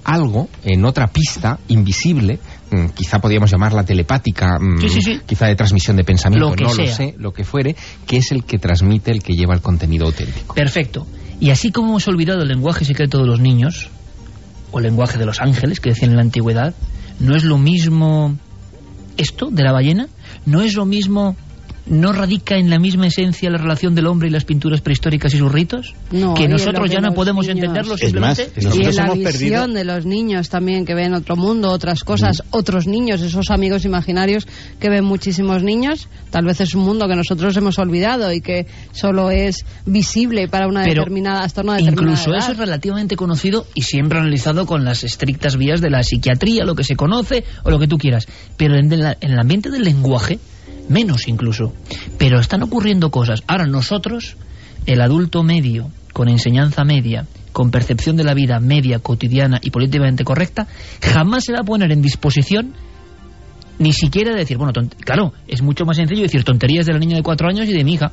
algo 0.04 0.48
en 0.64 0.86
otra 0.86 1.08
pista 1.08 1.60
invisible, 1.68 2.40
mm, 2.72 2.88
quizá 2.96 3.20
podríamos 3.20 3.52
llamarla 3.52 3.84
telepática, 3.84 4.58
mm, 4.60 4.80
Sí, 4.80 4.90
sí, 4.90 5.02
sí. 5.02 5.20
quizá 5.26 5.48
de 5.48 5.56
transmisión 5.56 5.98
de 5.98 6.04
pensamiento, 6.06 6.50
Lo 6.50 6.56
que 6.56 6.64
no 6.64 6.70
lo 6.70 6.76
sea. 6.86 6.96
sé, 6.96 7.16
lo 7.18 7.34
que 7.34 7.44
fuere, 7.44 7.76
que 8.06 8.18
es 8.18 8.32
el 8.32 8.44
que 8.46 8.58
transmite, 8.58 9.12
el 9.12 9.22
que 9.22 9.34
lleva 9.34 9.54
el 9.54 9.62
contenido 9.62 10.06
auténtico. 10.06 10.54
Perfecto. 10.56 11.06
Y 11.40 11.52
así 11.52 11.72
como 11.72 11.90
hemos 11.90 12.08
olvidado 12.08 12.42
el 12.42 12.48
lenguaje 12.48 12.86
secreto 12.86 13.20
de 13.20 13.28
los 13.28 13.40
niños, 13.40 13.90
o 14.72 14.80
el 14.80 14.86
lenguaje 14.86 15.18
de 15.18 15.26
los 15.26 15.42
ángeles, 15.42 15.80
que 15.80 15.90
decían 15.90 16.12
en 16.12 16.18
la 16.18 16.24
antigüedad, 16.24 16.74
¿no 17.20 17.36
es 17.36 17.44
lo 17.44 17.58
mismo 17.58 18.38
esto 19.18 19.50
de 19.52 19.64
la 19.64 19.72
ballena? 19.72 20.08
¿No 20.46 20.62
es 20.62 20.76
lo 20.76 20.86
mismo, 20.86 21.36
no 21.90 22.12
radica 22.14 22.56
en 22.58 22.70
la 22.70 22.80
misma 22.80 23.08
esencia 23.08 23.50
la 23.50 23.58
relación 23.58 23.96
del 23.96 24.08
hombre 24.08 24.28
y 24.28 24.32
las 24.32 24.46
pinturas 24.46 24.82
prehistóricas 24.82 25.34
y 25.34 25.38
sus 25.38 25.52
ritos? 25.52 25.94
No, 26.12 26.34
que 26.34 26.48
nosotros 26.48 26.90
ya 26.90 27.00
no 27.00 27.14
podemos 27.14 27.46
niños. 27.48 27.60
entenderlo 27.60 27.96
Es 27.96 28.02
simplemente. 28.02 28.44
más, 28.48 28.52
Y 28.56 28.60
en 28.60 28.64
nosotros 28.66 28.96
la 28.96 29.04
hemos 29.06 29.18
visión 29.18 29.32
perdido 29.34 29.68
de 29.68 29.84
los 29.86 30.06
niños 30.06 30.50
también 30.50 30.86
que 30.86 30.94
ven 30.96 31.14
otro 31.14 31.36
mundo, 31.36 31.70
otras 31.72 32.04
cosas, 32.04 32.44
otros 32.52 32.88
niños, 32.88 33.22
esos 33.22 33.50
amigos 33.50 33.86
imaginarios 33.86 34.48
que 34.80 34.90
ven 34.90 35.06
muchísimos 35.06 35.64
niños, 35.64 36.08
tal 36.30 36.46
vez 36.46 36.60
es 36.62 36.76
un 36.76 36.84
mundo 36.84 37.08
que 37.08 37.16
nosotros 37.16 37.56
hemos 37.58 37.78
olvidado 37.80 38.32
y 38.34 38.42
que 38.42 38.68
solo 38.92 39.32
es 39.32 39.66
visible 39.86 40.48
para 40.48 40.68
una 40.68 40.84
Pero 40.84 41.02
determinada 41.02 41.44
hasta 41.44 41.62
una 41.62 41.76
determinada 41.76 42.12
Incluso 42.12 42.30
edad. 42.32 42.40
eso 42.44 42.52
es 42.52 42.58
relativamente 42.58 43.16
conocido 43.16 43.66
y 43.74 43.84
siempre 43.84 44.20
analizado 44.20 44.66
con 44.66 44.84
las 44.86 45.04
estrictas 45.04 45.58
vías 45.58 45.82
de 45.82 45.90
la 45.90 46.04
psiquiatría, 46.04 46.66
lo 46.66 46.76
que 46.76 46.84
se 46.84 46.96
conoce 46.96 47.44
o 47.64 47.72
lo 47.72 47.80
que 47.80 47.88
tú 47.88 47.98
quieras. 47.98 48.28
Pero 48.58 48.76
en, 48.78 48.90
la- 49.00 49.18
en 49.22 49.32
el 49.32 49.40
ambiente 49.40 49.70
del 49.70 49.84
lenguaje, 49.84 50.40
menos 50.90 51.28
incluso. 51.28 51.74
Pero 52.18 52.40
están 52.40 52.64
ocurriendo 52.64 53.12
cosas. 53.12 53.44
Ahora 53.48 53.66
nosotros, 53.66 54.38
el 54.86 55.02
adulto 55.02 55.44
medio, 55.44 55.92
con 56.14 56.30
enseñanza 56.30 56.84
media, 56.84 57.26
con 57.52 57.72
percepción 57.72 58.16
de 58.18 58.24
la 58.24 58.34
vida 58.34 58.60
media, 58.60 59.00
cotidiana 59.00 59.60
y 59.62 59.72
políticamente 59.72 60.24
correcta, 60.24 60.68
jamás 61.02 61.44
se 61.46 61.54
va 61.54 61.60
a 61.62 61.64
poner 61.64 61.92
en 61.92 62.02
disposición 62.02 62.74
ni 63.80 63.94
siquiera 63.94 64.32
de 64.32 64.40
decir, 64.40 64.58
bueno, 64.58 64.74
claro, 65.06 65.34
es 65.48 65.62
mucho 65.62 65.86
más 65.86 65.98
sencillo 65.98 66.24
decir 66.24 66.44
tonterías 66.44 66.86
de 66.86 66.94
la 66.94 67.00
niña 67.00 67.16
de 67.16 67.24
cuatro 67.24 67.48
años 67.48 67.68
y 67.68 67.74
de 67.74 67.84
mi 67.84 67.94
hija. 67.94 68.12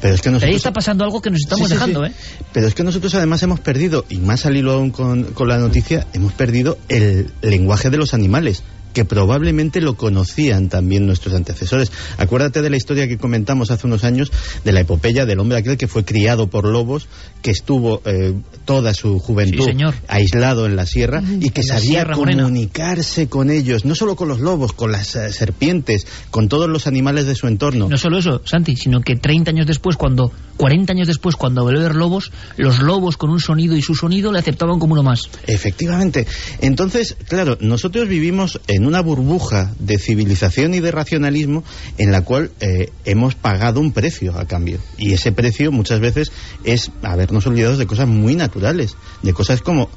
Pero 0.00 0.14
es 0.14 0.20
que 0.20 0.28
Ahí 0.30 0.34
nosotros... 0.34 0.56
está 0.56 0.72
pasando 0.72 1.04
algo 1.04 1.22
que 1.22 1.30
nos 1.30 1.40
estamos 1.40 1.68
Sí, 1.68 1.74
sí, 1.74 1.74
dejando, 1.74 2.04
sí. 2.04 2.10
¿eh? 2.10 2.14
Pero 2.52 2.66
es 2.66 2.74
que 2.74 2.82
nosotros 2.82 3.14
además 3.14 3.40
hemos 3.44 3.60
perdido, 3.60 4.04
y 4.08 4.18
más 4.18 4.46
al 4.46 4.56
hilo 4.56 4.72
aún 4.72 4.90
con, 4.90 5.24
con 5.24 5.46
la 5.46 5.58
noticia, 5.58 6.08
hemos 6.12 6.32
perdido 6.32 6.76
el 6.88 7.30
lenguaje 7.42 7.88
de 7.90 7.98
los 7.98 8.14
animales 8.14 8.64
que 8.92 9.04
probablemente 9.04 9.80
lo 9.80 9.94
conocían 9.96 10.68
también 10.68 11.06
nuestros 11.06 11.34
antecesores. 11.34 11.92
Acuérdate 12.18 12.62
de 12.62 12.70
la 12.70 12.76
historia 12.76 13.06
que 13.08 13.18
comentamos 13.18 13.70
hace 13.70 13.86
unos 13.86 14.04
años 14.04 14.32
de 14.64 14.72
la 14.72 14.80
epopeya 14.80 15.26
del 15.26 15.38
hombre 15.40 15.58
aquel 15.58 15.76
que 15.76 15.88
fue 15.88 16.04
criado 16.04 16.48
por 16.48 16.64
lobos, 16.66 17.08
que 17.42 17.50
estuvo 17.50 18.02
eh, 18.04 18.34
toda 18.64 18.92
su 18.94 19.18
juventud 19.18 19.64
Sí, 19.64 19.70
señor. 19.70 19.94
aislado 20.08 20.66
en 20.66 20.76
la 20.76 20.86
sierra 20.86 21.22
y 21.40 21.50
que 21.50 21.62
sabía 21.62 22.04
Morena. 22.04 22.42
comunicarse 22.44 23.28
con 23.28 23.50
ellos, 23.50 23.84
no 23.84 23.94
solo 23.94 24.16
con 24.16 24.28
los 24.28 24.40
lobos, 24.40 24.72
con 24.72 24.92
las 24.92 25.14
eh, 25.16 25.32
serpientes, 25.32 26.06
con 26.30 26.48
todos 26.48 26.68
los 26.68 26.86
animales 26.86 27.26
de 27.26 27.34
su 27.34 27.46
entorno. 27.46 27.88
No 27.88 27.96
solo 27.96 28.18
eso, 28.18 28.42
Santi, 28.44 28.76
sino 28.76 29.00
que 29.00 29.16
30 29.16 29.50
años 29.50 29.66
después, 29.66 29.96
cuando 29.96 30.32
40 30.56 30.92
años 30.92 31.06
después, 31.08 31.36
cuando 31.36 31.62
volvió 31.62 31.80
a 31.80 31.84
ver 31.84 31.96
lobos, 31.96 32.30
los 32.56 32.80
lobos 32.80 33.16
con 33.16 33.30
un 33.30 33.40
sonido 33.40 33.76
y 33.76 33.82
su 33.82 33.94
sonido 33.94 34.32
le 34.32 34.38
aceptaban 34.40 34.78
como 34.78 34.92
uno 34.92 35.02
más. 35.02 35.22
Efectivamente. 35.46 36.26
Entonces, 36.60 37.16
claro, 37.28 37.56
nosotros 37.60 38.08
vivimos 38.08 38.60
en 38.68 38.79
una 38.86 39.00
burbuja 39.00 39.72
de 39.78 39.98
civilización 39.98 40.74
y 40.74 40.80
de 40.80 40.90
racionalismo 40.90 41.64
en 41.98 42.12
la 42.12 42.22
cual 42.22 42.50
eh, 42.60 42.90
hemos 43.04 43.34
pagado 43.34 43.80
un 43.80 43.92
precio 43.92 44.38
a 44.38 44.46
cambio. 44.46 44.78
Y 44.98 45.12
ese 45.12 45.32
precio 45.32 45.72
muchas 45.72 46.00
veces 46.00 46.32
es 46.64 46.90
habernos 47.02 47.46
olvidado 47.46 47.76
de 47.76 47.86
cosas 47.86 48.08
muy 48.08 48.36
naturales, 48.36 48.96
de 49.22 49.32
cosas 49.32 49.62
como 49.62 49.88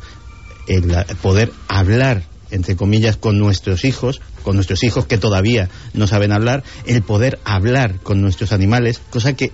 el 0.68 0.96
poder 1.22 1.52
hablar 1.68 2.24
entre 2.54 2.76
comillas, 2.76 3.18
con 3.18 3.40
nuestros 3.40 3.84
hijos, 3.84 4.22
con 4.44 4.56
nuestros 4.56 4.84
hijos 4.84 5.08
que 5.08 5.18
todavía 5.18 5.70
no 5.94 6.06
saben 6.06 6.32
hablar, 6.32 6.64
el 6.86 7.02
poder 7.02 7.40
hablar 7.46 8.00
con 8.02 8.22
nuestros 8.22 8.52
animales, 8.52 9.02
cosa 9.10 9.34
que 9.34 9.52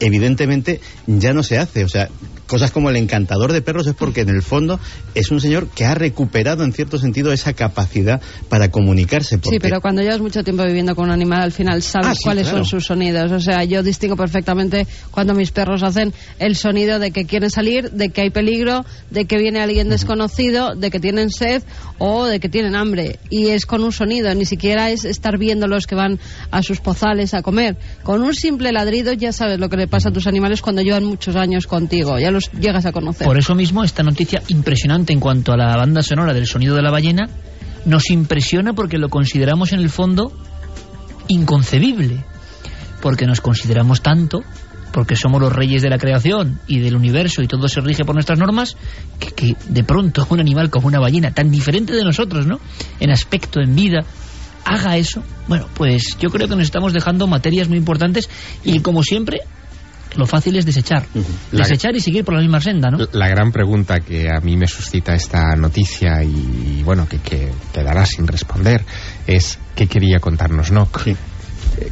evidentemente 0.00 0.80
ya 1.06 1.32
no 1.32 1.44
se 1.44 1.58
hace. 1.58 1.84
O 1.84 1.88
sea, 1.88 2.08
cosas 2.50 2.72
como 2.72 2.90
el 2.90 2.96
encantador 2.96 3.52
de 3.52 3.62
perros 3.62 3.86
es 3.86 3.94
porque 3.94 4.22
en 4.22 4.28
el 4.28 4.42
fondo 4.42 4.80
es 5.14 5.30
un 5.30 5.40
señor 5.40 5.68
que 5.68 5.84
ha 5.84 5.94
recuperado 5.94 6.64
en 6.64 6.72
cierto 6.72 6.98
sentido 6.98 7.32
esa 7.32 7.52
capacidad 7.52 8.20
para 8.48 8.70
comunicarse. 8.72 9.36
Sí, 9.36 9.40
porque- 9.42 9.60
pero 9.60 9.80
cuando 9.80 10.02
llevas 10.02 10.20
mucho 10.20 10.42
tiempo 10.42 10.64
viviendo 10.64 10.96
con 10.96 11.04
un 11.04 11.12
animal, 11.12 11.42
al 11.42 11.52
final 11.52 11.80
sabes 11.80 12.08
Ah, 12.08 12.14
sí, 12.16 12.24
cuáles 12.24 12.48
claro. 12.48 12.58
son 12.58 12.66
sus 12.66 12.86
sonidos. 12.86 13.30
O 13.30 13.38
sea, 13.38 13.62
yo 13.62 13.84
distingo 13.84 14.16
perfectamente 14.16 14.86
cuando 15.12 15.32
mis 15.32 15.52
perros 15.52 15.84
hacen 15.84 16.12
el 16.40 16.56
sonido 16.56 16.98
de 16.98 17.12
que 17.12 17.24
quieren 17.24 17.50
salir, 17.50 17.92
de 17.92 18.08
que 18.10 18.22
hay 18.22 18.30
peligro, 18.30 18.84
de 19.10 19.26
que 19.26 19.38
viene 19.38 19.60
alguien 19.60 19.88
desconocido, 19.88 20.74
de 20.74 20.90
que 20.90 20.98
tienen 20.98 21.30
sed 21.30 21.62
o 21.98 22.24
de 22.26 22.40
que 22.40 22.48
tienen 22.48 22.74
hambre. 22.74 23.20
Y 23.30 23.48
es 23.50 23.64
con 23.64 23.84
un 23.84 23.92
sonido, 23.92 24.34
ni 24.34 24.44
siquiera 24.44 24.90
es 24.90 25.04
estar 25.04 25.38
viendo 25.38 25.68
los 25.68 25.86
que 25.86 25.94
van 25.94 26.18
a 26.50 26.62
sus 26.64 26.80
pozales 26.80 27.32
a 27.32 27.42
comer. 27.42 27.76
Con 28.02 28.22
un 28.22 28.34
simple 28.34 28.72
ladrido 28.72 29.12
ya 29.12 29.32
sabes 29.32 29.60
lo 29.60 29.68
que 29.68 29.76
le 29.76 29.86
pasa 29.86 30.08
a 30.08 30.12
tus 30.12 30.26
animales 30.26 30.62
cuando 30.62 30.82
llevan 30.82 31.04
muchos 31.04 31.36
años 31.36 31.66
contigo. 31.68 32.18
Ya 32.18 32.30
llegas 32.50 32.86
a 32.86 32.92
conocer. 32.92 33.26
Por 33.26 33.38
eso 33.38 33.54
mismo 33.54 33.84
esta 33.84 34.02
noticia 34.02 34.42
impresionante 34.48 35.12
en 35.12 35.20
cuanto 35.20 35.52
a 35.52 35.56
la 35.56 35.76
banda 35.76 36.02
sonora 36.02 36.32
del 36.32 36.46
sonido 36.46 36.74
de 36.76 36.82
la 36.82 36.90
ballena 36.90 37.28
nos 37.84 38.10
impresiona 38.10 38.72
porque 38.72 38.98
lo 38.98 39.08
consideramos 39.08 39.72
en 39.72 39.80
el 39.80 39.90
fondo 39.90 40.32
inconcebible, 41.28 42.24
porque 43.00 43.26
nos 43.26 43.40
consideramos 43.40 44.02
tanto, 44.02 44.42
porque 44.92 45.16
somos 45.16 45.40
los 45.40 45.52
reyes 45.52 45.82
de 45.82 45.90
la 45.90 45.98
creación 45.98 46.60
y 46.66 46.80
del 46.80 46.96
universo 46.96 47.42
y 47.42 47.46
todo 47.46 47.68
se 47.68 47.80
rige 47.80 48.04
por 48.04 48.14
nuestras 48.14 48.38
normas, 48.38 48.76
que, 49.18 49.30
que 49.30 49.56
de 49.68 49.84
pronto 49.84 50.26
un 50.30 50.40
animal 50.40 50.70
como 50.70 50.88
una 50.88 50.98
ballena, 50.98 51.32
tan 51.32 51.50
diferente 51.50 51.94
de 51.94 52.04
nosotros, 52.04 52.46
¿no? 52.46 52.60
En 52.98 53.10
aspecto, 53.10 53.60
en 53.60 53.74
vida, 53.74 54.04
haga 54.64 54.96
eso, 54.96 55.22
bueno, 55.48 55.66
pues 55.74 56.16
yo 56.18 56.30
creo 56.30 56.48
que 56.48 56.56
nos 56.56 56.64
estamos 56.64 56.92
dejando 56.92 57.26
materias 57.26 57.68
muy 57.68 57.78
importantes 57.78 58.28
y 58.64 58.80
como 58.80 59.02
siempre, 59.02 59.40
lo 60.16 60.26
fácil 60.26 60.56
es 60.56 60.66
desechar. 60.66 61.06
Desechar 61.52 61.94
y 61.94 62.00
seguir 62.00 62.24
por 62.24 62.34
la 62.34 62.40
misma 62.40 62.60
senda, 62.60 62.90
¿no? 62.90 62.98
La 63.12 63.28
gran 63.28 63.52
pregunta 63.52 64.00
que 64.00 64.28
a 64.28 64.40
mí 64.40 64.56
me 64.56 64.66
suscita 64.66 65.14
esta 65.14 65.54
noticia 65.56 66.22
y, 66.22 66.82
bueno, 66.84 67.08
que, 67.08 67.18
que 67.18 67.50
quedará 67.72 68.04
sin 68.06 68.26
responder 68.26 68.84
es 69.26 69.58
¿qué 69.74 69.86
quería 69.86 70.18
contarnos 70.18 70.72
Nock? 70.72 71.06
Eh, 71.06 71.16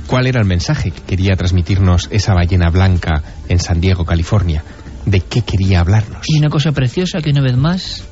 ¿Cuál 0.07 0.27
era 0.27 0.41
el 0.41 0.47
mensaje 0.47 0.91
que 0.91 1.03
quería 1.03 1.37
transmitirnos 1.37 2.09
esa 2.11 2.35
ballena 2.35 2.71
blanca 2.71 3.23
en 3.49 3.61
San 3.61 3.81
Diego, 3.81 4.05
California? 4.05 4.65
¿De 5.07 5.21
qué 5.21 5.43
quería 5.43 5.81
hablarnos? 5.81 6.23
Y 6.27 6.39
una 6.39 6.49
cosa 6.49 6.73
preciosa 6.73 7.21
que 7.21 7.31
una 7.31 7.43
vez 7.43 7.57
más, 7.57 8.05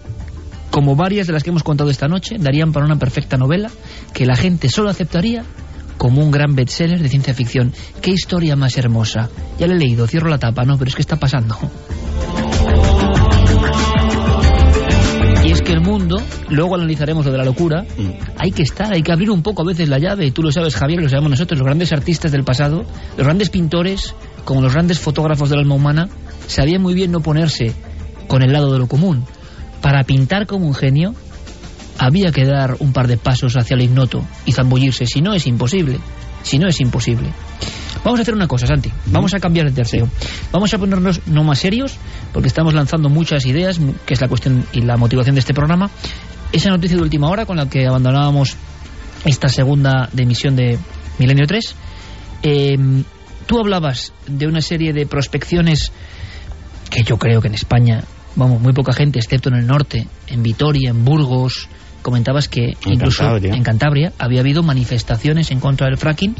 como 0.70 0.96
varias 0.96 1.26
de 1.26 1.32
las 1.32 1.42
que 1.42 1.50
hemos 1.50 1.62
contado 1.62 1.90
esta 1.90 2.06
noche, 2.06 2.36
darían 2.38 2.72
para 2.72 2.86
una 2.86 2.96
perfecta 2.96 3.36
novela 3.36 3.70
que 4.14 4.24
la 4.24 4.36
gente 4.36 4.68
solo 4.68 4.88
aceptaría 4.90 5.44
como 5.98 6.22
un 6.22 6.30
gran 6.30 6.54
bestseller 6.54 7.02
de 7.02 7.08
ciencia 7.08 7.34
ficción. 7.34 7.72
¡Qué 8.00 8.10
historia 8.10 8.56
más 8.56 8.76
hermosa! 8.78 9.30
Ya 9.58 9.66
la 9.66 9.74
he 9.74 9.78
leído, 9.78 10.06
cierro 10.06 10.28
la 10.28 10.38
tapa, 10.38 10.64
no, 10.64 10.76
pero 10.78 10.88
es 10.88 10.94
que 10.94 11.02
está 11.02 11.16
pasando. 11.16 11.56
Y 15.44 15.52
es 15.52 15.62
que 15.62 15.72
el 15.72 15.80
mundo 15.80 16.20
luego 16.48 16.74
analizaremos 16.74 17.24
lo 17.24 17.30
de 17.32 17.38
la 17.38 17.44
locura, 17.44 17.82
Mm. 17.96 18.10
hay 18.36 18.50
que 18.50 18.62
estar, 18.62 18.92
hay 18.92 19.02
que 19.02 19.12
abrir 19.12 19.30
un 19.30 19.42
poco 19.42 19.62
a 19.62 19.64
veces 19.66 19.88
la 19.88 19.98
llave, 19.98 20.26
y 20.26 20.30
tú 20.32 20.42
lo 20.42 20.50
sabes 20.50 20.74
Javier, 20.74 21.00
lo 21.00 21.08
sabemos 21.08 21.30
nosotros, 21.30 21.58
los 21.58 21.66
grandes 21.66 21.92
artistas 21.92 22.32
del 22.32 22.42
pasado, 22.42 22.84
los 23.16 23.24
grandes 23.24 23.50
pintores, 23.50 24.14
como 24.44 24.60
los 24.60 24.72
grandes 24.72 24.98
fotógrafos 24.98 25.48
del 25.50 25.60
alma 25.60 25.76
humana, 25.76 26.08
sabían 26.48 26.82
muy 26.82 26.94
bien 26.94 27.12
no 27.12 27.20
ponerse 27.20 27.72
con 28.26 28.42
el 28.42 28.52
lado 28.52 28.72
de 28.72 28.80
lo 28.80 28.88
común. 28.88 29.24
Para 29.80 30.02
pintar 30.02 30.46
como 30.46 30.66
un 30.66 30.74
genio, 30.74 31.14
había 31.98 32.30
que 32.32 32.44
dar 32.44 32.76
un 32.80 32.92
par 32.92 33.06
de 33.06 33.16
pasos 33.16 33.54
hacia 33.56 33.74
el 33.74 33.82
ignoto 33.82 34.24
y 34.44 34.52
zambullirse, 34.52 35.06
si 35.06 35.20
no 35.20 35.34
es 35.34 35.46
imposible, 35.46 35.98
si 36.42 36.58
no 36.58 36.68
es 36.68 36.80
imposible. 36.80 37.30
Vamos 38.04 38.20
a 38.20 38.22
hacer 38.22 38.34
una 38.34 38.46
cosa, 38.46 38.66
Santi, 38.66 38.92
vamos 39.06 39.34
a 39.34 39.38
cambiar 39.38 39.66
de 39.66 39.72
tercero. 39.72 40.08
Vamos 40.52 40.72
a 40.72 40.78
ponernos 40.78 41.26
no 41.26 41.42
más 41.42 41.58
serios, 41.58 41.96
porque 42.32 42.48
estamos 42.48 42.74
lanzando 42.74 43.08
muchas 43.08 43.46
ideas, 43.46 43.80
que 44.04 44.14
es 44.14 44.20
la 44.20 44.28
cuestión 44.28 44.64
y 44.72 44.82
la 44.82 44.96
motivación 44.96 45.34
de 45.34 45.40
este 45.40 45.54
programa. 45.54 45.90
Esa 46.52 46.70
noticia 46.70 46.96
de 46.96 47.02
última 47.02 47.28
hora 47.28 47.46
con 47.46 47.56
la 47.56 47.68
que 47.68 47.86
abandonábamos 47.86 48.56
esta 49.24 49.48
segunda 49.48 50.08
de 50.12 50.22
emisión 50.22 50.54
de 50.54 50.78
Milenio 51.18 51.46
3. 51.46 51.74
eh, 52.42 52.76
tú 53.46 53.58
hablabas 53.58 54.12
de 54.26 54.46
una 54.46 54.60
serie 54.60 54.92
de 54.92 55.06
prospecciones 55.06 55.92
que 56.90 57.02
yo 57.02 57.16
creo 57.16 57.40
que 57.40 57.48
en 57.48 57.54
España, 57.54 58.04
vamos, 58.34 58.60
muy 58.60 58.72
poca 58.72 58.92
gente, 58.92 59.18
excepto 59.18 59.48
en 59.48 59.56
el 59.56 59.66
norte, 59.66 60.06
en 60.26 60.42
Vitoria, 60.42 60.90
en 60.90 61.04
Burgos, 61.04 61.68
comentabas 62.06 62.48
que 62.48 62.68
En 62.86 62.92
incluso 62.94 63.18
Cantabria. 63.24 63.52
en 63.54 63.62
Cantabria 63.64 64.12
había 64.18 64.40
habido 64.40 64.62
manifestaciones 64.62 65.50
en 65.50 65.58
contra 65.60 65.88
del 65.88 65.96
fracking. 65.98 66.36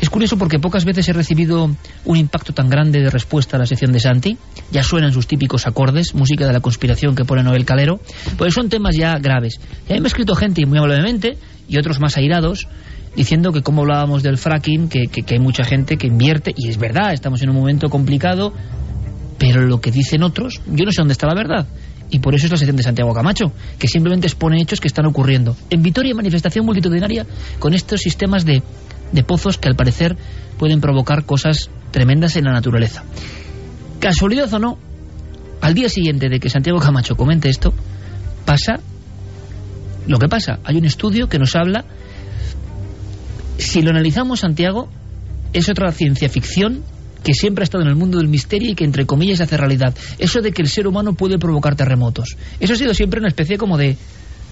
Es 0.00 0.08
curioso 0.08 0.38
porque 0.38 0.58
pocas 0.58 0.84
veces 0.86 1.06
he 1.08 1.12
recibido 1.12 1.70
un 2.06 2.16
impacto 2.16 2.54
tan 2.54 2.70
grande 2.70 3.00
de 3.02 3.10
respuesta 3.10 3.56
a 3.56 3.60
la 3.60 3.66
sección 3.66 3.92
de 3.92 4.00
Santi. 4.00 4.38
Ya 4.72 4.82
suenan 4.82 5.12
sus 5.12 5.26
típicos 5.26 5.66
acordes, 5.66 6.14
música 6.14 6.46
de 6.46 6.52
la 6.54 6.60
conspiración 6.60 7.14
que 7.14 7.24
pone 7.24 7.42
Noel 7.42 7.64
Calero, 7.66 8.00
pues 8.38 8.54
son 8.54 8.68
temas 8.70 8.96
ya 8.96 9.18
graves. 9.18 9.60
Y 9.88 9.92
a 9.92 9.94
mí 9.96 10.00
me 10.00 10.06
ha 10.06 10.08
escrito 10.08 10.34
gente 10.34 10.64
muy 10.66 10.78
amablemente 10.78 11.36
y 11.68 11.76
otros 11.78 12.00
más 12.00 12.16
airados 12.16 12.66
diciendo 13.14 13.52
que 13.52 13.62
como 13.62 13.82
hablábamos 13.82 14.22
del 14.22 14.38
fracking, 14.38 14.88
que, 14.88 15.02
que- 15.06 15.22
que 15.22 15.34
hay 15.34 15.40
mucha 15.40 15.62
gente 15.64 15.96
que 15.98 16.06
invierte, 16.08 16.52
y 16.56 16.68
es 16.68 16.78
verdad, 16.78 17.12
estamos 17.12 17.42
en 17.42 17.50
un 17.50 17.56
momento 17.56 17.88
complicado, 17.88 18.52
pero 19.38 19.62
lo 19.62 19.80
que 19.80 19.90
dicen 19.90 20.22
otros, 20.22 20.60
yo 20.66 20.84
no 20.84 20.90
sé 20.92 20.96
dónde 21.00 21.12
está 21.12 21.26
la 21.26 21.34
verdad. 21.34 21.66
Y 22.10 22.20
por 22.20 22.34
eso 22.34 22.46
es 22.46 22.52
la 22.52 22.58
sección 22.58 22.76
de 22.76 22.82
Santiago 22.82 23.12
Camacho, 23.12 23.52
que 23.78 23.88
simplemente 23.88 24.26
expone 24.26 24.60
hechos 24.60 24.80
que 24.80 24.88
están 24.88 25.06
ocurriendo. 25.06 25.56
En 25.70 25.82
Vitoria, 25.82 26.14
manifestación 26.14 26.64
multitudinaria 26.64 27.26
con 27.58 27.74
estos 27.74 28.00
sistemas 28.00 28.44
de, 28.44 28.62
de 29.12 29.24
pozos 29.24 29.58
que 29.58 29.68
al 29.68 29.74
parecer 29.74 30.16
pueden 30.58 30.80
provocar 30.80 31.24
cosas 31.24 31.70
tremendas 31.90 32.36
en 32.36 32.44
la 32.44 32.52
naturaleza. 32.52 33.04
Casualidad 34.00 34.52
o 34.52 34.58
no, 34.58 34.78
al 35.60 35.74
día 35.74 35.88
siguiente 35.88 36.28
de 36.28 36.40
que 36.40 36.50
Santiago 36.50 36.78
Camacho 36.78 37.16
comente 37.16 37.48
esto, 37.48 37.72
pasa 38.44 38.80
lo 40.06 40.18
que 40.18 40.28
pasa. 40.28 40.58
Hay 40.64 40.76
un 40.76 40.84
estudio 40.84 41.28
que 41.28 41.38
nos 41.38 41.56
habla, 41.56 41.84
si 43.58 43.82
lo 43.82 43.90
analizamos, 43.90 44.40
Santiago, 44.40 44.88
es 45.52 45.68
otra 45.68 45.90
ciencia 45.92 46.28
ficción 46.28 46.82
que 47.24 47.34
siempre 47.34 47.62
ha 47.62 47.64
estado 47.64 47.82
en 47.82 47.88
el 47.88 47.96
mundo 47.96 48.18
del 48.18 48.28
misterio 48.28 48.70
y 48.70 48.74
que 48.74 48.84
entre 48.84 49.06
comillas 49.06 49.40
hace 49.40 49.56
realidad. 49.56 49.94
Eso 50.18 50.40
de 50.40 50.52
que 50.52 50.62
el 50.62 50.68
ser 50.68 50.86
humano 50.86 51.14
puede 51.14 51.38
provocar 51.38 51.74
terremotos. 51.74 52.36
Eso 52.60 52.74
ha 52.74 52.76
sido 52.76 52.94
siempre 52.94 53.18
una 53.18 53.28
especie 53.28 53.56
como 53.56 53.78
de, 53.78 53.96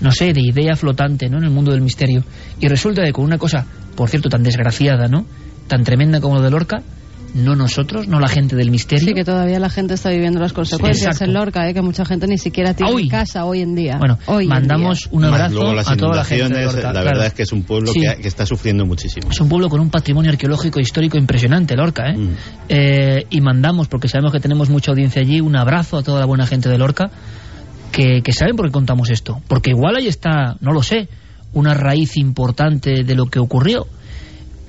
no 0.01 0.11
sé, 0.11 0.33
de 0.33 0.41
idea 0.41 0.75
flotante, 0.75 1.29
¿no? 1.29 1.39
En 1.39 1.45
el 1.45 1.51
mundo 1.51 1.71
del 1.71 1.83
misterio. 1.83 2.25
Y 2.59 2.69
resulta 2.69 3.05
que 3.05 3.13
con 3.13 3.25
una 3.25 3.39
cosa, 3.39 3.67
por 3.95 4.09
cierto, 4.09 4.31
tan 4.31 4.43
desgraciada, 4.43 5.07
¿no? 5.07 5.27
Tan 5.69 5.85
tremenda 5.85 6.21
como 6.21 6.37
lo 6.37 6.43
de 6.43 6.51
Lorca, 6.51 6.83
no 7.35 7.57
nosotros, 7.57 8.09
no 8.09 8.21
la 8.21 8.29
gente 8.29 8.57
del 8.57 8.71
misterio. 8.71 9.07
Sí, 9.09 9.15
que 9.15 9.25
todavía 9.25 9.59
la 9.59 9.71
gente 9.71 9.95
está 9.95 10.11
viviendo 10.11 10.39
las 10.41 10.53
consecuencias 10.53 11.07
Exacto. 11.15 11.25
en 11.25 11.33
Lorca, 11.33 11.69
¿eh? 11.69 11.73
que 11.75 11.81
mucha 11.81 12.05
gente 12.05 12.27
ni 12.27 12.37
siquiera 12.39 12.75
tiene 12.75 12.93
Hoy. 12.93 13.09
casa 13.09 13.45
hoy 13.47 13.61
en 13.63 13.75
día. 13.75 13.97
Bueno, 13.99 14.19
Hoy 14.27 14.47
mandamos 14.47 15.01
día. 15.05 15.09
un 15.13 15.25
abrazo 15.25 15.55
luego 15.55 15.75
las 15.75 15.89
a 15.89 15.97
toda 15.97 16.17
la 16.17 16.25
gente 16.25 16.55
de 16.59 16.65
Lorca. 16.65 16.81
la 16.83 16.91
claro. 16.93 17.07
verdad 17.07 17.27
es 17.27 17.33
que 17.35 17.43
es 17.45 17.53
un 17.53 17.63
pueblo 17.63 17.91
Sí. 17.93 18.01
que, 18.01 18.23
que 18.23 18.29
está 18.29 18.45
sufriendo 18.45 18.85
muchísimo. 18.85 19.31
Es 19.31 19.41
un 19.41 19.49
pueblo 19.49 19.69
con 19.69 19.81
un 19.81 19.91
patrimonio 19.91 20.31
arqueológico 20.31 20.79
e 20.79 20.83
histórico 20.83 21.17
impresionante, 21.17 21.75
Lorca, 21.75 22.11
¿eh? 22.11 22.19
Mm. 22.19 22.29
Eh, 22.69 23.27
y 23.31 23.41
mandamos, 23.41 23.89
porque 23.89 24.09
sabemos 24.09 24.33
que 24.33 24.41
tenemos 24.41 24.69
mucha 24.69 24.91
audiencia 24.91 25.23
allí, 25.23 25.41
un 25.41 25.57
abrazo 25.57 25.97
a 25.99 26.03
toda 26.03 26.21
la 26.21 26.27
buena 26.27 26.47
gente 26.47 26.69
de 26.69 26.77
Lorca, 26.79 27.11
que, 27.93 28.23
que 28.23 28.33
saben 28.33 28.57
por 28.57 28.67
qué 28.67 28.73
contamos 28.73 29.11
esto. 29.11 29.41
Porque 29.49 29.71
igual 29.71 29.97
ahí 29.97 30.07
está, 30.07 30.57
no 30.61 30.73
lo 30.73 30.83
sé, 30.83 31.09
una 31.55 31.75
raíz 31.75 32.17
importante 32.17 33.05
de 33.05 33.15
lo 33.15 33.27
que 33.27 33.39
ocurrió. 33.39 33.87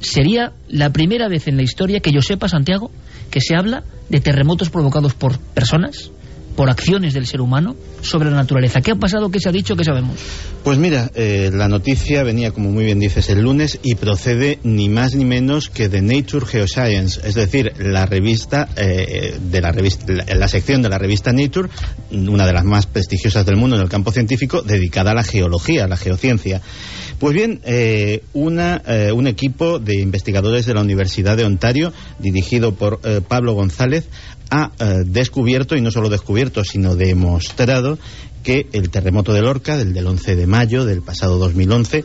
Sería 0.04 0.52
la 0.68 0.92
primera 0.92 1.30
vez 1.30 1.48
en 1.48 1.56
la 1.56 1.64
historia 1.64 2.02
que 2.02 2.12
yo 2.12 2.22
sepa, 2.22 2.50
Santiago, 2.50 2.92
que 3.32 3.40
se 3.40 3.56
habla 3.56 3.86
de 4.10 4.20
terremotos 4.20 4.70
provocados 4.70 5.14
por 5.14 5.40
personas, 5.40 6.12
por 6.58 6.70
acciones 6.70 7.14
del 7.14 7.26
ser 7.26 7.40
humano, 7.40 7.78
sobre 8.02 8.30
la 8.30 8.36
naturaleza. 8.36 8.82
¿Qué 8.82 8.92
ha 8.92 8.96
pasado? 8.96 9.32
¿Qué 9.32 9.40
se 9.40 9.48
ha 9.48 9.54
dicho? 9.54 9.78
¿Qué 9.78 9.86
sabemos? 9.86 10.20
Pues 10.66 10.78
mira, 10.78 11.10
eh, 11.16 11.52
la 11.54 11.70
noticia 11.70 12.22
venía, 12.24 12.52
como 12.52 12.70
muy 12.70 12.84
bien 12.84 13.00
dices, 13.00 13.30
el 13.30 13.44
lunes 13.44 13.80
y 13.82 13.96
procede 13.96 14.60
ni 14.64 14.90
más 14.90 15.16
ni 15.16 15.24
menos 15.24 15.70
que 15.70 15.88
de 15.88 16.02
Nature 16.02 16.46
Geoscience, 16.46 17.22
es 17.26 17.36
decir, 17.36 17.72
la 17.80 18.06
revista 18.06 18.68
eh, 18.76 19.40
de 19.42 19.62
la 19.62 19.72
revista, 19.72 20.06
la, 20.12 20.26
la 20.36 20.48
sección 20.50 20.82
de 20.82 20.90
la 20.90 20.98
revista 20.98 21.32
Nature, 21.32 21.70
una 22.12 22.46
de 22.46 22.54
las 22.54 22.66
más 22.66 22.88
prestigiosas 22.88 23.46
del 23.46 23.56
mundo 23.56 23.78
en 23.78 23.84
el 23.84 23.90
campo 23.90 24.12
científico, 24.12 24.64
dedicada 24.64 25.12
a 25.12 25.16
la 25.16 25.24
geología, 25.24 25.86
a 25.86 25.88
la 25.88 25.96
geociencia. 25.96 26.62
Pues 27.24 27.36
bien, 27.36 27.62
eh, 27.64 28.22
una, 28.34 28.82
eh, 28.86 29.14
un 29.14 29.28
equipo 29.28 29.80
de 29.80 29.96
investigadores 29.96 30.66
de 30.66 30.74
la 30.74 30.82
Universidad 30.82 31.38
de 31.38 31.46
Ontario, 31.46 31.94
dirigido 32.20 32.76
por 32.76 33.00
eh, 33.06 33.22
Pablo 33.26 33.54
González, 33.54 34.10
ha 34.50 34.74
eh, 34.78 35.04
descubierto, 35.06 35.78
y 35.78 35.82
no 35.82 35.90
solo 35.90 36.10
descubierto, 36.10 36.66
sino 36.66 36.98
demostrado, 36.98 37.98
que 38.44 38.68
el 38.74 38.90
terremoto 38.90 39.32
de 39.32 39.42
Lorca, 39.42 39.78
del, 39.78 39.94
del 39.94 40.06
11 40.06 40.36
de 40.36 40.48
mayo 40.48 40.84
del 40.84 41.02
pasado 41.02 41.38
2011, 41.38 42.04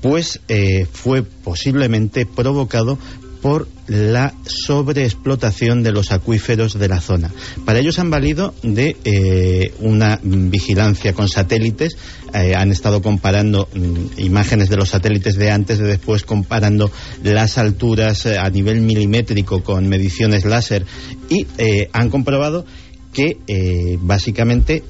pues 0.00 0.40
eh, 0.46 0.86
fue 0.92 1.24
posiblemente 1.24 2.24
provocado 2.24 2.98
por 3.42 3.68
la 3.88 4.32
sobreexplotación 4.46 5.82
de 5.82 5.90
los 5.90 6.12
acuíferos 6.12 6.78
de 6.78 6.88
la 6.88 7.00
zona. 7.00 7.30
Para 7.66 7.80
ellos 7.80 7.98
han 7.98 8.08
valido 8.08 8.54
de 8.62 8.96
eh, 9.04 9.74
una 9.80 10.20
vigilancia 10.22 11.12
con 11.12 11.28
satélites, 11.28 11.96
eh, 12.32 12.54
han 12.54 12.70
estado 12.70 13.02
comparando 13.02 13.68
mm, 13.74 14.20
imágenes 14.20 14.68
de 14.70 14.76
los 14.76 14.90
satélites 14.90 15.34
de 15.34 15.50
antes, 15.50 15.80
de 15.80 15.88
después, 15.88 16.22
comparando 16.22 16.92
las 17.24 17.58
alturas 17.58 18.24
eh, 18.26 18.38
a 18.38 18.48
nivel 18.48 18.80
milimétrico 18.80 19.64
con 19.64 19.88
mediciones 19.88 20.44
láser 20.44 20.86
y 21.28 21.46
han 21.92 22.10
comprobado 22.10 22.64
que 23.12 23.38
básicamente 24.00 24.84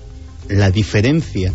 la 0.49 0.71
diferencia 0.71 1.53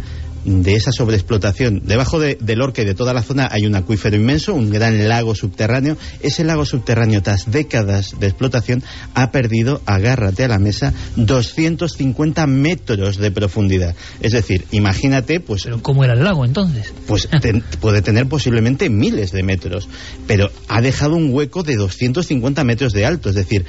de 0.48 0.76
esa 0.76 0.92
sobreexplotación. 0.92 1.82
Debajo 1.86 2.20
de, 2.20 2.38
de 2.40 2.56
Lorca 2.56 2.82
y 2.82 2.86
de 2.86 2.96
toda 2.96 3.14
la 3.14 3.22
zona 3.22 3.50
hay 3.52 3.66
un 3.66 3.76
acuífero 3.76 4.16
inmenso, 4.16 4.54
un 4.54 4.70
gran 4.70 5.08
lago 5.08 5.36
subterráneo. 5.36 5.98
Ese 6.22 6.46
lago 6.46 6.66
subterráneo, 6.66 7.22
tras 7.22 7.52
décadas 7.52 8.16
de 8.20 8.28
explotación, 8.28 8.82
ha 9.14 9.32
perdido, 9.32 9.82
agárrate 9.86 10.46
a 10.46 10.48
la 10.48 10.58
mesa, 10.58 10.94
250 11.18 12.48
metros 12.48 13.18
de 13.18 13.32
profundidad. 13.32 13.94
Es 14.22 14.32
decir, 14.32 14.66
imagínate, 14.72 15.42
pues... 15.42 15.64
¿Pero 15.66 15.84
cómo 15.84 16.06
era 16.06 16.14
el 16.14 16.24
lago 16.24 16.46
entonces? 16.46 16.94
Pues 17.06 17.28
puede 17.82 18.02
tener 18.02 18.28
posiblemente 18.28 18.90
miles 18.90 19.32
de 19.34 19.44
metros, 19.44 19.90
pero 20.28 20.50
ha 20.70 20.82
dejado 20.82 21.16
un 21.16 21.34
hueco 21.34 21.64
de 21.64 21.76
250 21.76 22.64
metros 22.64 22.94
de 22.94 23.06
alto, 23.06 23.30
es 23.30 23.36
decir, 23.36 23.66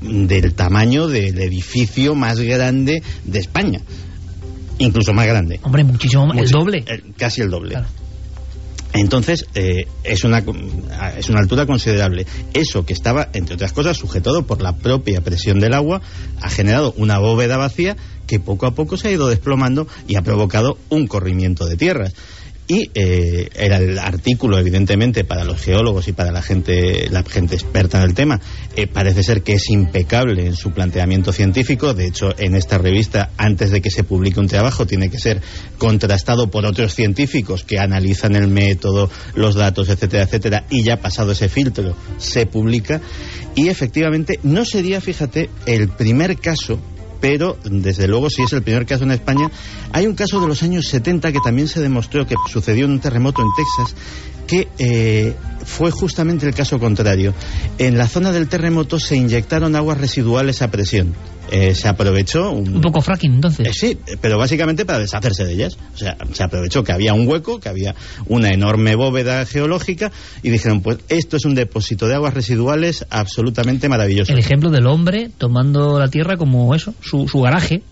del 0.00 0.54
tamaño 0.54 1.08
del 1.08 1.40
edificio 1.40 2.14
más 2.14 2.40
grande 2.40 3.02
de 3.24 3.38
España. 3.38 3.80
Incluso 4.80 5.12
más 5.12 5.26
grande. 5.26 5.60
Hombre, 5.62 5.84
muchísimo 5.84 6.26
más, 6.26 6.38
el 6.38 6.50
doble. 6.50 6.84
casi 7.16 7.42
el 7.42 7.50
doble. 7.50 7.76
Entonces, 8.92 9.46
eh, 9.54 9.86
es, 10.02 10.24
una, 10.24 10.42
es 11.16 11.28
una 11.28 11.40
altura 11.40 11.64
considerable. 11.66 12.26
Eso 12.54 12.84
que 12.84 12.92
estaba, 12.92 13.28
entre 13.34 13.54
otras 13.54 13.72
cosas, 13.72 13.96
sujetado 13.96 14.46
por 14.46 14.60
la 14.60 14.76
propia 14.76 15.20
presión 15.20 15.60
del 15.60 15.74
agua, 15.74 16.00
ha 16.40 16.50
generado 16.50 16.92
una 16.96 17.18
bóveda 17.18 17.56
vacía 17.56 17.96
que 18.26 18.40
poco 18.40 18.66
a 18.66 18.74
poco 18.74 18.96
se 18.96 19.08
ha 19.08 19.12
ido 19.12 19.28
desplomando 19.28 19.86
y 20.08 20.16
ha 20.16 20.22
provocado 20.22 20.78
un 20.88 21.06
corrimiento 21.06 21.66
de 21.66 21.76
tierras. 21.76 22.14
Y 22.70 22.88
eh, 22.94 23.48
era 23.56 23.78
el 23.78 23.98
artículo, 23.98 24.56
evidentemente, 24.56 25.24
para 25.24 25.42
los 25.42 25.60
geólogos 25.60 26.06
y 26.06 26.12
para 26.12 26.30
la 26.30 26.40
gente, 26.40 27.08
la 27.10 27.24
gente 27.24 27.56
experta 27.56 27.98
en 27.98 28.04
el 28.04 28.14
tema, 28.14 28.40
eh, 28.76 28.86
parece 28.86 29.24
ser 29.24 29.42
que 29.42 29.54
es 29.54 29.68
impecable 29.70 30.46
en 30.46 30.54
su 30.54 30.70
planteamiento 30.70 31.32
científico. 31.32 31.94
De 31.94 32.06
hecho, 32.06 32.28
en 32.38 32.54
esta 32.54 32.78
revista, 32.78 33.30
antes 33.38 33.72
de 33.72 33.80
que 33.80 33.90
se 33.90 34.04
publique 34.04 34.38
un 34.38 34.46
trabajo, 34.46 34.86
tiene 34.86 35.10
que 35.10 35.18
ser 35.18 35.42
contrastado 35.78 36.48
por 36.48 36.64
otros 36.64 36.94
científicos 36.94 37.64
que 37.64 37.80
analizan 37.80 38.36
el 38.36 38.46
método, 38.46 39.10
los 39.34 39.56
datos, 39.56 39.88
etcétera, 39.88 40.22
etcétera, 40.22 40.64
y 40.70 40.84
ya 40.84 41.00
pasado 41.00 41.32
ese 41.32 41.48
filtro, 41.48 41.96
se 42.18 42.46
publica. 42.46 43.00
Y 43.56 43.66
efectivamente, 43.66 44.38
no 44.44 44.64
sería, 44.64 45.00
fíjate, 45.00 45.50
el 45.66 45.88
primer 45.88 46.38
caso 46.38 46.78
pero 47.20 47.58
desde 47.64 48.08
luego 48.08 48.30
si 48.30 48.42
es 48.42 48.52
el 48.52 48.62
primer 48.62 48.86
caso 48.86 49.04
en 49.04 49.12
España, 49.12 49.50
hay 49.92 50.06
un 50.06 50.14
caso 50.14 50.40
de 50.40 50.46
los 50.46 50.62
años 50.62 50.86
70 50.88 51.32
que 51.32 51.40
también 51.44 51.68
se 51.68 51.80
demostró 51.80 52.26
que 52.26 52.34
sucedió 52.50 52.86
en 52.86 52.92
un 52.92 53.00
terremoto 53.00 53.42
en 53.42 53.48
Texas, 53.56 53.96
que 54.46 54.68
eh, 54.78 55.34
fue 55.64 55.90
justamente 55.90 56.46
el 56.46 56.54
caso 56.54 56.78
contrario. 56.78 57.34
En 57.78 57.96
la 57.96 58.08
zona 58.08 58.32
del 58.32 58.48
terremoto 58.48 58.98
se 58.98 59.16
inyectaron 59.16 59.76
aguas 59.76 59.98
residuales 59.98 60.62
a 60.62 60.70
presión. 60.70 61.14
Eh, 61.50 61.74
se 61.74 61.88
aprovechó... 61.88 62.50
Un, 62.50 62.80
poco 62.80 63.00
fracking, 63.00 63.34
entonces. 63.34 63.66
Eh, 63.66 63.72
sí, 63.72 63.98
pero 64.20 64.38
básicamente 64.38 64.84
para 64.84 65.00
deshacerse 65.00 65.44
de 65.44 65.52
ellas. 65.52 65.76
O 65.94 65.96
sea, 65.96 66.16
se 66.32 66.42
aprovechó 66.42 66.84
que 66.84 66.92
había 66.92 67.12
un 67.12 67.26
hueco, 67.26 67.58
que 67.58 67.68
había 67.68 67.94
una 68.26 68.50
enorme 68.50 68.94
bóveda 68.94 69.44
geológica 69.46 70.12
y 70.42 70.50
dijeron, 70.50 70.80
pues 70.80 70.98
esto 71.08 71.36
es 71.36 71.44
un 71.44 71.54
depósito 71.54 72.06
de 72.06 72.14
aguas 72.14 72.34
residuales 72.34 73.04
absolutamente 73.10 73.88
maravilloso. 73.88 74.32
El 74.32 74.38
ejemplo 74.38 74.70
del 74.70 74.86
hombre 74.86 75.30
tomando 75.36 75.98
la 75.98 76.08
tierra 76.08 76.36
como 76.36 76.74
eso, 76.74 76.94
su, 77.00 77.26
su 77.28 77.40
garaje. 77.40 77.82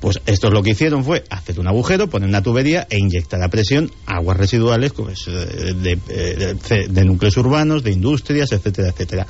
Pues 0.00 0.20
esto 0.26 0.48
es 0.48 0.52
lo 0.52 0.62
que 0.62 0.70
hicieron 0.70 1.04
fue 1.04 1.24
hacer 1.30 1.58
un 1.58 1.66
agujero, 1.66 2.08
poner 2.08 2.28
una 2.28 2.42
tubería 2.42 2.86
e 2.90 2.98
inyectar 2.98 3.42
a 3.42 3.48
presión 3.48 3.90
aguas 4.06 4.36
residuales 4.36 4.92
pues, 4.92 5.24
de, 5.26 5.74
de, 5.96 6.88
de 6.88 7.04
núcleos 7.04 7.36
urbanos, 7.36 7.82
de 7.82 7.92
industrias, 7.92 8.52
etcétera, 8.52 8.90
etcétera. 8.90 9.26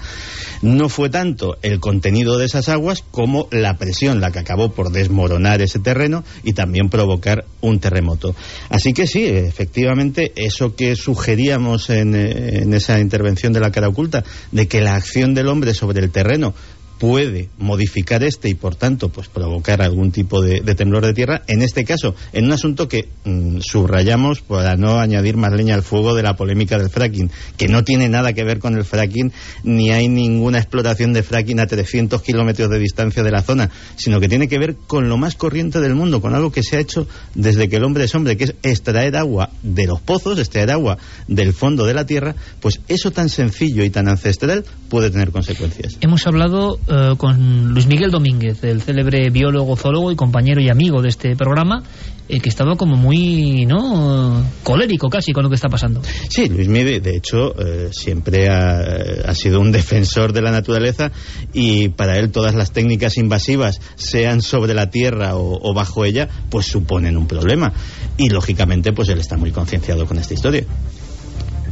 No 0.63 0.89
fue 0.89 1.11
tanto 1.11 1.57
el 1.63 1.81
contenido 1.81 2.39
de 2.39 2.47
esas 2.47 2.69
aguas 2.69 3.05
como 3.11 3.49
la 3.55 3.77
presión 3.77 4.21
la 4.21 4.31
que 4.31 4.39
acabó 4.39 4.73
por 4.73 4.91
desmoronar 4.91 5.63
ese 5.63 5.79
terreno 5.79 6.25
y 6.43 6.53
también 6.53 6.89
provocar 6.89 7.45
un 7.61 7.81
terremoto. 7.81 8.35
Así 8.69 8.93
que 8.93 9.07
sí, 9.07 9.25
efectivamente, 9.25 10.33
eso 10.37 10.75
que 10.75 10.97
sugeríamos 10.97 11.91
en, 11.91 12.15
en 12.15 12.75
esa 12.75 12.99
intervención 13.01 13.53
de 13.53 13.61
la 13.61 13.71
cara 13.71 13.89
oculta, 13.89 14.25
de 14.53 14.69
que 14.69 14.81
la 14.81 14.95
acción 14.95 15.35
del 15.35 15.49
hombre 15.49 15.75
sobre 15.75 16.01
el 16.01 16.11
terreno 16.11 16.55
puede 16.99 17.49
modificar 17.59 18.23
este 18.23 18.49
y 18.49 18.55
por 18.55 18.77
tanto 18.77 19.09
pues 19.09 19.29
provocar 19.29 19.83
algún 19.83 20.13
tipo 20.13 20.41
de, 20.41 20.61
temblor 20.75 21.05
de 21.05 21.15
tierra. 21.15 21.43
En 21.47 21.63
este 21.63 21.85
caso 21.85 22.15
en 22.33 22.47
un 22.47 22.53
asunto 22.53 22.89
que 22.89 23.09
mmm, 23.25 23.59
subrayamos 23.61 24.41
para 24.41 24.77
no 24.77 24.99
añadir 24.99 25.37
más 25.37 25.53
leña 25.53 25.75
al 25.75 25.83
fuego 25.83 26.15
de 26.15 26.23
la 26.23 26.37
polémica 26.37 26.79
del 26.79 26.91
fracking 26.91 27.31
que 27.57 27.69
no 27.69 27.85
tiene 27.85 28.09
nada 28.09 28.33
que 28.33 28.45
ver 28.45 28.59
con 28.59 28.77
el 28.77 28.85
fracking 28.85 29.33
ni 29.63 29.91
hay 29.91 30.09
ninguna 30.09 30.59
explotación 30.59 31.13
de 31.13 31.23
fracking 31.23 31.61
a 31.61 31.67
300 31.67 32.23
kilómetros 32.23 32.71
de 32.71 32.79
distancia 32.79 33.23
de 33.23 33.31
la 33.31 33.43
zona 33.43 33.71
sino 33.97 34.21
que 34.21 34.29
tiene 34.29 34.49
que 34.49 34.59
ver 34.59 34.77
con 34.87 35.09
lo 35.09 35.17
más 35.17 35.35
corriente 35.35 35.81
del 35.81 35.95
mundo 35.95 36.21
con 36.21 36.35
algo 36.35 36.53
que 36.53 36.63
se 36.63 36.77
ha 36.77 36.81
hecho 36.81 37.07
desde 37.35 37.69
que 37.69 37.77
el 37.77 37.85
hombre 37.85 38.05
es 38.05 38.15
hombre 38.15 38.37
que 38.37 38.45
es 38.45 38.55
extraer 38.63 39.17
agua 39.17 39.51
de 39.63 39.87
los 39.87 40.01
pozos 40.01 40.39
extraer 40.39 40.71
agua 40.71 40.99
del 41.29 41.53
fondo 41.53 41.87
de 41.87 41.95
la 41.95 42.07
tierra 42.07 42.35
pues 42.61 42.81
eso 42.89 43.11
tan 43.11 43.29
sencillo 43.29 43.85
y 43.85 43.91
tan 43.91 44.09
ancestral 44.09 44.65
puede 44.89 45.11
tener 45.11 45.31
consecuencias. 45.31 45.97
Hemos 46.01 46.27
hablado 46.27 46.79
eh, 46.87 47.15
con 47.17 47.73
Luis 47.73 47.87
Miguel 47.87 48.11
Domínguez, 48.11 48.63
el 48.63 48.83
célebre 48.83 49.31
biólogo, 49.31 49.75
zoólogo 49.75 50.13
y 50.13 50.17
compañero 50.17 50.61
y 50.61 50.69
amigo 50.69 51.01
de 51.01 51.09
este 51.09 51.35
programa, 51.35 51.83
eh, 52.29 52.41
que 52.41 52.49
estaba 52.51 52.77
como 52.77 52.97
muy 52.97 53.65
no 53.65 54.45
colérico 54.63 55.09
casi 55.09 55.33
con 55.33 55.45
lo 55.45 55.49
que 55.49 55.55
está 55.55 55.69
pasando. 55.69 56.03
Sí, 56.29 56.49
Luis 56.49 56.69
Miguel, 56.69 57.03
de 57.03 57.17
hecho, 57.17 57.59
eh, 57.59 57.89
siempre 57.91 58.49
ha, 58.49 59.35
sido 59.35 59.61
un 59.61 59.73
defensor 59.73 60.33
de 60.33 60.43
la 60.43 60.51
naturaleza 60.51 61.11
y 61.53 61.89
para 61.89 62.19
él 62.19 62.31
todas 62.31 62.55
las 62.55 62.73
técnicas 62.73 63.17
invasivas, 63.17 63.81
sean 63.97 64.43
sobre 64.43 64.75
la 64.75 64.91
tierra 64.91 65.37
o, 65.37 65.59
o 65.63 65.75
bajo 65.75 66.05
ella, 66.05 66.29
pues 66.51 66.67
suponen 66.67 67.17
un 67.17 67.27
problema. 67.27 67.73
Y 68.19 68.29
lógicamente, 68.29 68.93
pues 68.93 69.09
él 69.09 69.21
está 69.21 69.37
muy 69.37 69.53
concienciado 69.53 70.07
con 70.07 70.19
esta 70.19 70.35
historia. 70.35 70.65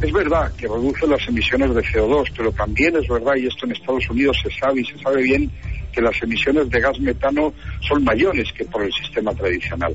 Es 0.01 0.11
verdad 0.11 0.51
que 0.57 0.67
reduce 0.67 1.07
las 1.07 1.27
emisiones 1.27 1.73
de 1.73 1.81
CO2, 1.81 2.31
pero 2.35 2.51
también 2.51 2.95
es 2.97 3.07
verdad, 3.07 3.35
y 3.35 3.47
esto 3.47 3.65
en 3.65 3.71
Estados 3.71 4.09
Unidos 4.09 4.37
se 4.43 4.51
sabe 4.59 4.81
y 4.81 4.85
se 4.85 4.97
sabe 4.99 5.23
bien, 5.23 5.49
que 5.93 6.01
las 6.01 6.21
emisiones 6.21 6.69
de 6.69 6.81
gas 6.81 6.99
metano 6.99 7.53
son 7.87 8.03
mayores 8.03 8.51
que 8.51 8.65
por 8.65 8.83
el 8.83 8.91
sistema 8.91 9.31
tradicional. 9.33 9.93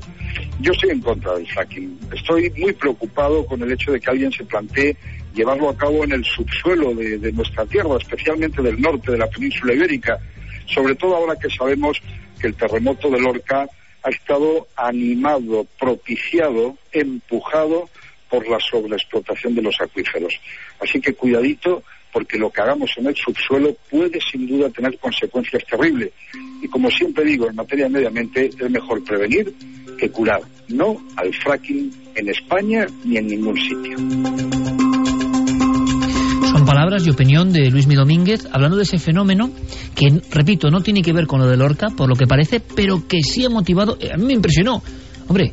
Yo 0.61 0.71
estoy 0.71 0.91
en 0.91 1.01
contra 1.01 1.35
del 1.35 1.45
fracking. 1.47 1.99
Estoy 2.15 2.49
muy 2.57 2.73
preocupado 2.73 3.45
con 3.45 3.61
el 3.61 3.71
hecho 3.73 3.91
de 3.91 3.99
que 3.99 4.09
alguien 4.09 4.31
se 4.31 4.45
plantee 4.45 4.95
llevarlo 5.35 5.69
a 5.69 5.77
cabo 5.77 6.03
en 6.03 6.13
el 6.13 6.25
subsuelo 6.25 6.95
de, 6.95 7.31
nuestra 7.33 7.65
tierra, 7.65 7.97
especialmente 7.97 8.61
del 8.61 8.81
norte 8.81 9.11
de 9.11 9.17
la 9.17 9.27
península 9.27 9.73
ibérica, 9.73 10.17
sobre 10.65 10.95
todo 10.95 11.15
ahora 11.15 11.35
que 11.35 11.49
sabemos 11.49 12.01
que 12.39 12.47
el 12.47 12.55
terremoto 12.55 13.09
de 13.09 13.19
Lorca 13.19 13.67
ha 14.01 14.09
estado 14.09 14.67
animado, 14.75 15.67
propiciado, 15.77 16.77
empujado 16.91 17.89
por 18.29 18.47
la 18.47 18.59
sobreexplotación 18.59 19.55
de 19.55 19.61
los 19.61 19.75
acuíferos. 19.81 20.33
Así 20.79 21.01
que 21.01 21.13
cuidadito, 21.13 21.83
porque 22.11 22.37
lo 22.37 22.49
que 22.49 22.61
hagamos 22.61 22.91
en 22.97 23.07
el 23.07 23.15
subsuelo 23.15 23.75
puede 23.89 24.19
sin 24.31 24.47
duda 24.47 24.69
tener 24.69 24.97
consecuencias 24.99 25.63
terribles. 25.65 26.11
Y 26.61 26.67
como 26.67 26.89
siempre 26.89 27.25
digo, 27.25 27.49
en 27.49 27.55
materia 27.55 27.85
de 27.85 27.91
medio 27.91 28.07
ambiente 28.07 28.47
es 28.47 28.69
mejor 28.69 29.03
prevenir 29.03 29.53
que 29.97 30.09
curar. 30.09 30.41
No 30.69 30.97
al 31.17 31.33
fracking 31.33 31.91
en 32.15 32.29
España 32.29 32.87
ni 33.03 33.17
en 33.17 33.27
ningún 33.27 33.57
sitio. 33.57 33.97
Son 36.51 36.65
palabras 36.65 37.05
y 37.05 37.11
opinión 37.11 37.51
de 37.51 37.69
Luis 37.69 37.87
Mi 37.87 37.95
Domínguez 37.95 38.47
hablando 38.51 38.77
de 38.77 38.83
ese 38.83 38.97
fenómeno 38.97 39.51
que, 39.95 40.21
repito, 40.31 40.69
no 40.69 40.81
tiene 40.81 41.01
que 41.01 41.13
ver 41.13 41.27
con 41.27 41.39
lo 41.39 41.47
de 41.47 41.57
Lorca, 41.57 41.87
por 41.95 42.09
lo 42.09 42.15
que 42.15 42.27
parece, 42.27 42.59
pero 42.59 43.07
que 43.07 43.21
sí 43.21 43.45
ha 43.45 43.49
motivado... 43.49 43.97
A 44.11 44.17
mí 44.17 44.25
me 44.25 44.33
impresionó. 44.33 44.81
Hombre, 45.27 45.51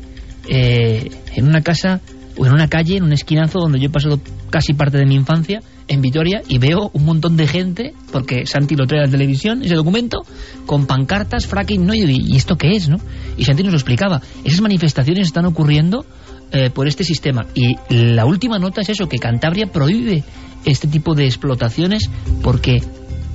eh, 0.49 1.09
en 1.35 1.47
una 1.47 1.61
casa 1.61 2.01
en 2.45 2.53
una 2.53 2.67
calle, 2.67 2.97
en 2.97 3.03
un 3.03 3.13
esquinazo 3.13 3.59
donde 3.59 3.79
yo 3.79 3.87
he 3.87 3.89
pasado 3.89 4.19
casi 4.49 4.73
parte 4.73 4.97
de 4.97 5.05
mi 5.05 5.15
infancia, 5.15 5.61
en 5.87 6.01
Vitoria, 6.01 6.41
y 6.47 6.57
veo 6.57 6.89
un 6.93 7.05
montón 7.05 7.37
de 7.37 7.47
gente, 7.47 7.93
porque 8.11 8.45
Santi 8.45 8.75
lo 8.75 8.85
trae 8.85 9.01
a 9.01 9.05
la 9.05 9.11
televisión, 9.11 9.63
ese 9.63 9.75
documento, 9.75 10.23
con 10.65 10.85
pancartas, 10.85 11.47
fracking, 11.47 11.85
¿no? 11.85 11.93
Y, 11.93 12.35
¿esto 12.35 12.57
qué 12.57 12.71
es, 12.71 12.89
no? 12.89 12.97
Y 13.37 13.45
Santi 13.45 13.63
nos 13.63 13.71
lo 13.71 13.77
explicaba. 13.77 14.21
Esas 14.43 14.61
manifestaciones 14.61 15.27
están 15.27 15.45
ocurriendo 15.45 16.05
eh, 16.51 16.69
por 16.69 16.87
este 16.87 17.03
sistema. 17.03 17.45
Y 17.55 17.75
la 17.89 18.25
última 18.25 18.59
nota 18.59 18.81
es 18.81 18.89
eso, 18.89 19.07
que 19.07 19.17
Cantabria 19.17 19.67
prohíbe 19.67 20.23
este 20.65 20.87
tipo 20.87 21.15
de 21.15 21.25
explotaciones 21.25 22.09
porque 22.43 22.81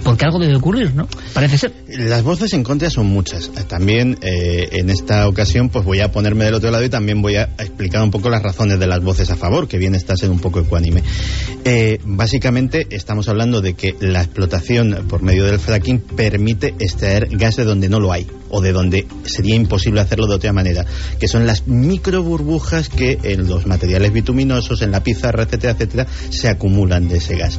porque 0.03 0.25
algo 0.25 0.39
debe 0.39 0.57
ocurrir, 0.57 0.95
¿no? 0.95 1.09
Parece 1.33 1.59
ser. 1.59 1.73
Las 1.89 2.23
voces 2.23 2.53
en 2.53 2.63
contra 2.63 2.91
son 2.91 3.07
muchas. 3.07 3.51
También 3.69 4.19
eh, 4.23 4.69
en 4.73 4.91
esta 4.91 5.29
ocasión 5.29 5.69
pues 5.69 5.85
voy 5.85 6.01
a 6.01 6.11
ponerme 6.11 6.45
del 6.45 6.55
otro 6.55 6.71
lado 6.71 6.85
y 6.85 6.89
también 6.89 7.23
voy 7.23 7.37
a 7.37 7.45
explicar 7.59 8.03
un 8.03 8.11
poco 8.11 8.31
las 8.31 8.43
razones 8.43 8.79
de 8.79 8.87
las 8.87 9.01
voces 9.01 9.31
a 9.31 9.37
favor, 9.37 9.69
que 9.69 9.79
bien 9.79 9.95
está 9.95 10.17
ser 10.17 10.31
un 10.31 10.41
poco 10.41 10.61
ecuánime. 10.61 11.03
Eh, 11.65 11.99
básicamente 12.05 12.87
estamos 12.91 13.29
hablando 13.29 13.61
de 13.61 13.75
que 13.75 13.95
la 14.01 14.23
explotación 14.23 15.07
por 15.09 15.23
medio 15.23 15.45
del 15.45 15.59
fracking 15.59 16.01
permite 16.01 16.75
extraer 16.79 17.29
gas 17.31 17.57
de 17.57 17.65
donde 17.65 17.89
no 17.89 18.01
lo 18.01 18.13
hay 18.13 18.27
o 18.53 18.61
de 18.61 18.73
donde 18.73 19.07
sería 19.25 19.57
imposible 19.57 20.01
hacerlo 20.01 20.29
de 20.29 20.37
otra 20.37 20.53
manera, 20.53 20.87
que 21.19 21.27
son 21.27 21.47
las 21.47 21.67
micro 21.67 22.23
burbujas 22.23 22.89
que 22.89 23.19
en 23.23 23.49
los 23.49 23.67
materiales 23.67 24.13
bituminosos, 24.13 24.83
en 24.83 24.93
la 24.93 25.03
pizarra, 25.03 25.43
etcétera, 25.43 25.73
etcétera, 25.73 26.07
se 26.31 26.49
acumulan 26.49 27.09
de 27.09 27.17
ese 27.17 27.37
gas. 27.37 27.59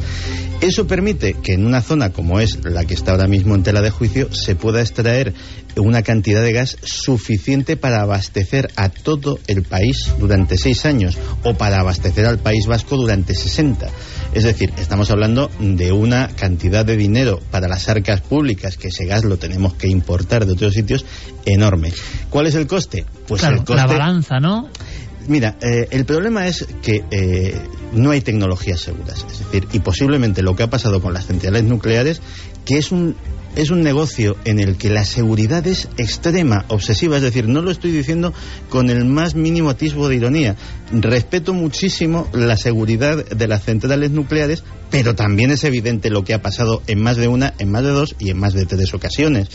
Eso 0.62 0.88
permite 0.88 1.34
que 1.34 1.54
en 1.54 1.66
una 1.66 1.82
zona 1.82 2.12
como 2.12 2.40
es 2.40 2.64
la 2.64 2.86
que 2.86 2.94
está 2.94 3.12
ahora 3.12 3.28
mismo 3.28 3.54
en 3.54 3.64
tela 3.64 3.82
de 3.82 3.90
juicio 3.90 4.34
se 4.34 4.56
pueda 4.56 4.80
extraer 4.80 5.34
una 5.78 6.04
cantidad 6.04 6.42
de 6.42 6.54
gas 6.54 6.78
suficiente 6.84 7.78
para 7.78 8.02
abastecer 8.02 8.72
a 8.76 8.90
todo 8.90 9.40
el 9.48 9.64
país 9.64 10.14
durante 10.20 10.58
seis 10.58 10.86
años 10.86 11.18
o 11.44 11.56
para 11.56 11.80
abastecer 11.80 12.26
al 12.26 12.40
País 12.40 12.66
Vasco 12.68 12.98
durante 12.98 13.34
60. 13.34 13.88
Es 14.34 14.44
decir, 14.44 14.74
estamos 14.78 15.12
hablando 15.12 15.50
de 15.60 15.92
una 15.92 16.30
cantidad 16.30 16.86
de 16.86 16.98
dinero 16.98 17.40
para 17.52 17.68
las 17.68 17.88
arcas 17.90 18.22
públicas, 18.22 18.78
que 18.78 18.88
ese 18.88 19.06
gas 19.06 19.24
lo 19.24 19.38
tenemos 19.38 19.76
que 19.76 19.88
importar 19.88 20.46
de 20.46 20.54
otros 20.54 20.74
sitios, 20.74 21.06
enorme. 21.46 21.94
¿Cuál 22.30 22.48
es 22.48 22.56
el 22.56 22.68
coste? 22.68 23.06
Pues 23.28 23.42
claro, 23.42 23.58
el 23.58 23.64
coste... 23.64 23.82
la 23.82 23.88
balanza, 23.88 24.40
¿no? 24.40 24.70
Mira, 25.28 25.58
eh, 25.62 25.88
el 25.92 26.06
problema 26.06 26.48
es 26.48 26.68
que 26.82 27.04
eh, 27.12 27.56
no 27.94 28.12
hay 28.12 28.22
tecnologías 28.22 28.82
seguras. 28.82 29.26
Es 29.32 29.40
decir, 29.40 29.68
y 29.72 29.80
posiblemente 29.80 30.42
lo 30.42 30.56
que 30.56 30.64
ha 30.64 30.70
pasado 30.70 31.02
con 31.02 31.14
las 31.14 31.28
centrales 31.28 31.64
nucleares, 31.64 32.22
que 32.66 32.78
es 32.78 32.92
un, 32.92 33.16
es 33.56 33.70
un 33.70 33.82
negocio 33.82 34.36
en 34.46 34.60
el 34.60 34.78
que 34.78 34.90
la 34.90 35.06
seguridad 35.06 35.66
es 35.68 35.88
extrema, 35.98 36.66
obsesiva. 36.70 37.18
Es 37.18 37.24
decir, 37.24 37.48
no 37.48 37.62
lo 37.62 37.72
estoy 37.72 37.92
diciendo 37.92 38.34
con 38.70 38.90
el 38.90 39.06
más 39.06 39.36
mínimo 39.36 39.70
atisbo 39.70 40.10
de 40.10 40.16
ironía. 40.16 40.56
Respeto 40.92 41.54
muchísimo 41.54 42.28
la 42.34 42.58
seguridad 42.58 43.26
de 43.26 43.48
las 43.48 43.64
centrales 43.64 44.12
nucleares, 44.12 44.64
pero 44.90 45.16
también 45.16 45.52
es 45.52 45.64
evidente 45.64 46.10
lo 46.10 46.24
que 46.24 46.34
ha 46.34 46.42
pasado 46.42 46.82
en 46.88 47.02
más 47.02 47.18
de 47.18 47.28
una, 47.28 47.54
en 47.60 47.72
más 47.72 47.84
de 47.84 47.90
dos 47.90 48.16
y 48.20 48.30
en 48.30 48.40
más 48.40 48.54
de 48.54 48.66
tres 48.66 48.94
ocasiones. 48.94 49.50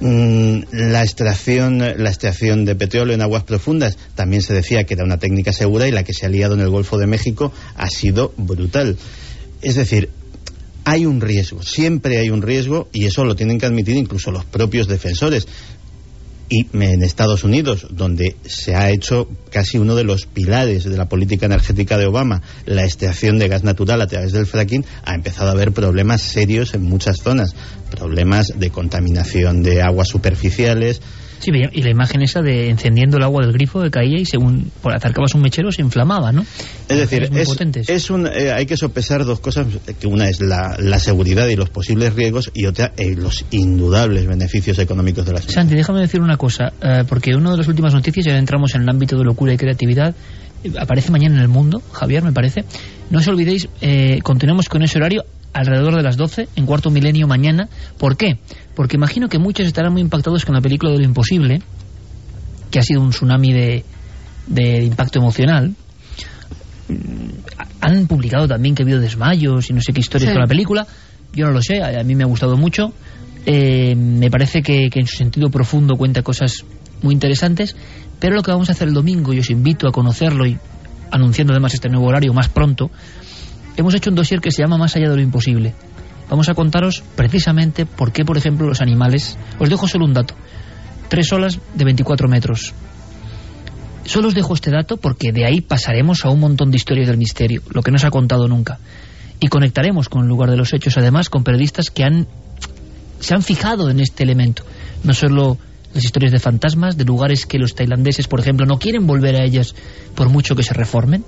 Mm, 0.00 0.60
la 0.70 1.02
extracción 1.02 1.78
la 1.78 2.08
extracción 2.08 2.64
de 2.64 2.76
petróleo 2.76 3.14
en 3.14 3.22
aguas 3.22 3.42
profundas 3.42 3.98
también 4.14 4.42
se 4.42 4.54
decía 4.54 4.84
que 4.84 4.94
era 4.94 5.02
una 5.02 5.18
técnica 5.18 5.52
segura 5.52 5.88
y 5.88 5.90
la 5.90 6.04
que 6.04 6.14
se 6.14 6.24
ha 6.24 6.28
liado 6.28 6.54
en 6.54 6.60
el 6.60 6.70
Golfo 6.70 6.98
de 6.98 7.08
México 7.08 7.52
ha 7.74 7.88
sido 7.88 8.32
brutal 8.36 8.96
es 9.60 9.74
decir 9.74 10.10
hay 10.88 11.04
un 11.04 11.20
riesgo, 11.20 11.62
siempre 11.62 12.16
hay 12.16 12.30
un 12.30 12.40
riesgo 12.40 12.88
y 12.94 13.04
eso 13.04 13.22
lo 13.22 13.36
tienen 13.36 13.58
que 13.58 13.66
admitir 13.66 13.96
incluso 13.96 14.30
los 14.30 14.46
propios 14.46 14.88
defensores. 14.88 15.46
Y 16.50 16.66
en 16.72 17.02
Estados 17.02 17.44
Unidos, 17.44 17.88
donde 17.90 18.36
se 18.46 18.74
ha 18.74 18.88
hecho 18.88 19.28
casi 19.50 19.76
uno 19.76 19.94
de 19.94 20.04
los 20.04 20.24
pilares 20.24 20.84
de 20.84 20.96
la 20.96 21.06
política 21.06 21.44
energética 21.44 21.98
de 21.98 22.06
Obama, 22.06 22.40
la 22.64 22.84
extracción 22.84 23.38
de 23.38 23.48
gas 23.48 23.64
natural 23.64 24.00
a 24.00 24.06
través 24.06 24.32
del 24.32 24.46
fracking, 24.46 24.86
ha 25.04 25.14
empezado 25.14 25.50
a 25.50 25.52
haber 25.52 25.72
problemas 25.72 26.22
serios 26.22 26.72
en 26.72 26.84
muchas 26.84 27.18
zonas, 27.22 27.54
problemas 27.90 28.54
de 28.56 28.70
contaminación 28.70 29.62
de 29.62 29.82
aguas 29.82 30.08
superficiales, 30.08 31.02
Sí, 31.38 31.50
y 31.72 31.82
la 31.82 31.90
imagen 31.90 32.22
esa 32.22 32.42
de 32.42 32.68
encendiendo 32.68 33.16
el 33.16 33.22
agua 33.22 33.42
del 33.42 33.52
grifo 33.52 33.80
que 33.80 33.90
caía 33.90 34.18
y 34.18 34.24
según 34.24 34.70
por 34.82 34.94
acercabas 34.94 35.34
un 35.34 35.42
mechero 35.42 35.70
se 35.70 35.82
inflamaba, 35.82 36.32
¿no? 36.32 36.44
Es 36.88 36.98
decir, 36.98 37.28
es, 37.32 37.88
es 37.88 38.10
un, 38.10 38.26
eh, 38.26 38.52
hay 38.52 38.66
que 38.66 38.76
sopesar 38.76 39.24
dos 39.24 39.40
cosas, 39.40 39.66
que 40.00 40.06
una 40.06 40.28
es 40.28 40.40
la, 40.40 40.76
la 40.78 40.98
seguridad 40.98 41.46
y 41.48 41.56
los 41.56 41.70
posibles 41.70 42.14
riesgos 42.14 42.50
y 42.54 42.66
otra 42.66 42.92
eh, 42.96 43.14
los 43.14 43.44
indudables 43.50 44.26
beneficios 44.26 44.78
económicos 44.78 45.26
de 45.26 45.32
la 45.32 45.38
ciudad. 45.40 45.54
Santi, 45.54 45.74
déjame 45.74 46.00
decir 46.00 46.20
una 46.20 46.36
cosa, 46.36 46.72
eh, 46.82 47.04
porque 47.08 47.34
una 47.34 47.52
de 47.52 47.58
las 47.58 47.68
últimas 47.68 47.94
noticias, 47.94 48.26
ya 48.26 48.36
entramos 48.36 48.74
en 48.74 48.82
el 48.82 48.88
ámbito 48.88 49.16
de 49.16 49.24
locura 49.24 49.52
y 49.52 49.56
creatividad, 49.56 50.14
aparece 50.78 51.12
mañana 51.12 51.36
en 51.36 51.42
El 51.42 51.48
Mundo, 51.48 51.80
Javier, 51.92 52.22
me 52.24 52.32
parece. 52.32 52.64
No 53.10 53.20
os 53.20 53.28
olvidéis, 53.28 53.68
continuamos 54.22 54.68
con 54.68 54.82
ese 54.82 54.98
horario 54.98 55.24
alrededor 55.52 55.96
de 55.96 56.02
las 56.02 56.16
12, 56.16 56.48
en 56.56 56.66
cuarto 56.66 56.90
milenio 56.90 57.26
mañana. 57.26 57.68
¿Por 57.98 58.16
qué? 58.16 58.38
Porque 58.78 58.96
imagino 58.96 59.28
que 59.28 59.40
muchos 59.40 59.66
estarán 59.66 59.90
muy 59.90 60.02
impactados 60.02 60.44
con 60.44 60.54
la 60.54 60.60
película 60.60 60.92
de 60.92 60.98
lo 60.98 61.04
imposible, 61.04 61.60
que 62.70 62.78
ha 62.78 62.82
sido 62.82 63.00
un 63.00 63.10
tsunami 63.10 63.52
de, 63.52 63.84
de 64.46 64.84
impacto 64.84 65.18
emocional. 65.18 65.74
Mm, 66.86 66.94
han 67.80 68.06
publicado 68.06 68.46
también 68.46 68.76
que 68.76 68.84
ha 68.84 68.84
habido 68.84 69.00
desmayos 69.00 69.68
y 69.68 69.72
no 69.72 69.80
sé 69.80 69.92
qué 69.92 69.98
historias 69.98 70.30
con 70.30 70.42
la 70.42 70.46
película. 70.46 70.86
Yo 71.34 71.46
no 71.46 71.50
lo 71.50 71.60
sé, 71.60 71.82
a, 71.82 72.04
mí 72.04 72.14
me 72.14 72.22
ha 72.22 72.28
gustado 72.28 72.56
mucho. 72.56 72.92
Eh, 73.46 73.96
me 73.96 74.30
parece 74.30 74.62
que, 74.62 74.90
que 74.90 75.00
en 75.00 75.08
su 75.08 75.16
sentido 75.16 75.50
profundo 75.50 75.96
cuenta 75.96 76.22
cosas 76.22 76.64
muy 77.02 77.14
interesantes, 77.14 77.74
pero 78.20 78.36
lo 78.36 78.42
que 78.44 78.52
vamos 78.52 78.68
a 78.68 78.72
hacer 78.74 78.86
el 78.86 78.94
domingo, 78.94 79.32
y 79.32 79.40
os 79.40 79.50
invito 79.50 79.88
a 79.88 79.90
conocerlo 79.90 80.46
y 80.46 80.56
anunciando 81.10 81.52
además 81.52 81.74
este 81.74 81.88
nuevo 81.88 82.06
horario 82.06 82.32
más 82.32 82.48
pronto, 82.48 82.92
hemos 83.76 83.92
hecho 83.96 84.10
un 84.10 84.14
dossier 84.14 84.40
que 84.40 84.52
se 84.52 84.62
llama 84.62 84.78
Más 84.78 84.94
allá 84.94 85.10
de 85.10 85.16
lo 85.16 85.22
imposible. 85.22 85.74
Vamos 86.28 86.48
a 86.48 86.54
contaros 86.54 87.02
precisamente 87.16 87.86
por 87.86 88.12
qué, 88.12 88.24
por 88.24 88.36
ejemplo, 88.36 88.66
los 88.66 88.80
animales... 88.80 89.38
Os 89.58 89.70
dejo 89.70 89.88
solo 89.88 90.04
un 90.04 90.12
dato. 90.12 90.34
Tres 91.08 91.32
olas 91.32 91.58
de 91.74 91.84
24 91.84 92.28
metros. 92.28 92.74
Solo 94.04 94.28
os 94.28 94.34
dejo 94.34 94.54
este 94.54 94.70
dato 94.70 94.96
porque 94.96 95.32
de 95.32 95.46
ahí 95.46 95.60
pasaremos 95.60 96.24
a 96.24 96.30
un 96.30 96.40
montón 96.40 96.70
de 96.70 96.76
historias 96.76 97.08
del 97.08 97.16
misterio, 97.16 97.62
lo 97.70 97.82
que 97.82 97.90
no 97.90 97.98
se 97.98 98.06
ha 98.06 98.10
contado 98.10 98.46
nunca. 98.48 98.78
Y 99.40 99.48
conectaremos 99.48 100.08
con 100.08 100.22
el 100.22 100.28
lugar 100.28 100.50
de 100.50 100.56
los 100.56 100.72
hechos, 100.72 100.98
además, 100.98 101.30
con 101.30 101.44
periodistas 101.44 101.90
que 101.90 102.04
han 102.04 102.26
se 103.20 103.34
han 103.34 103.42
fijado 103.42 103.90
en 103.90 104.00
este 104.00 104.22
elemento. 104.22 104.62
No 105.04 105.12
solo 105.14 105.58
las 105.94 106.04
historias 106.04 106.32
de 106.32 106.38
fantasmas, 106.38 106.96
de 106.96 107.04
lugares 107.04 107.46
que 107.46 107.58
los 107.58 107.74
tailandeses, 107.74 108.28
por 108.28 108.40
ejemplo, 108.40 108.66
no 108.66 108.78
quieren 108.78 109.06
volver 109.06 109.40
a 109.40 109.44
ellas 109.44 109.74
por 110.14 110.28
mucho 110.28 110.54
que 110.54 110.62
se 110.62 110.74
reformen, 110.74 111.24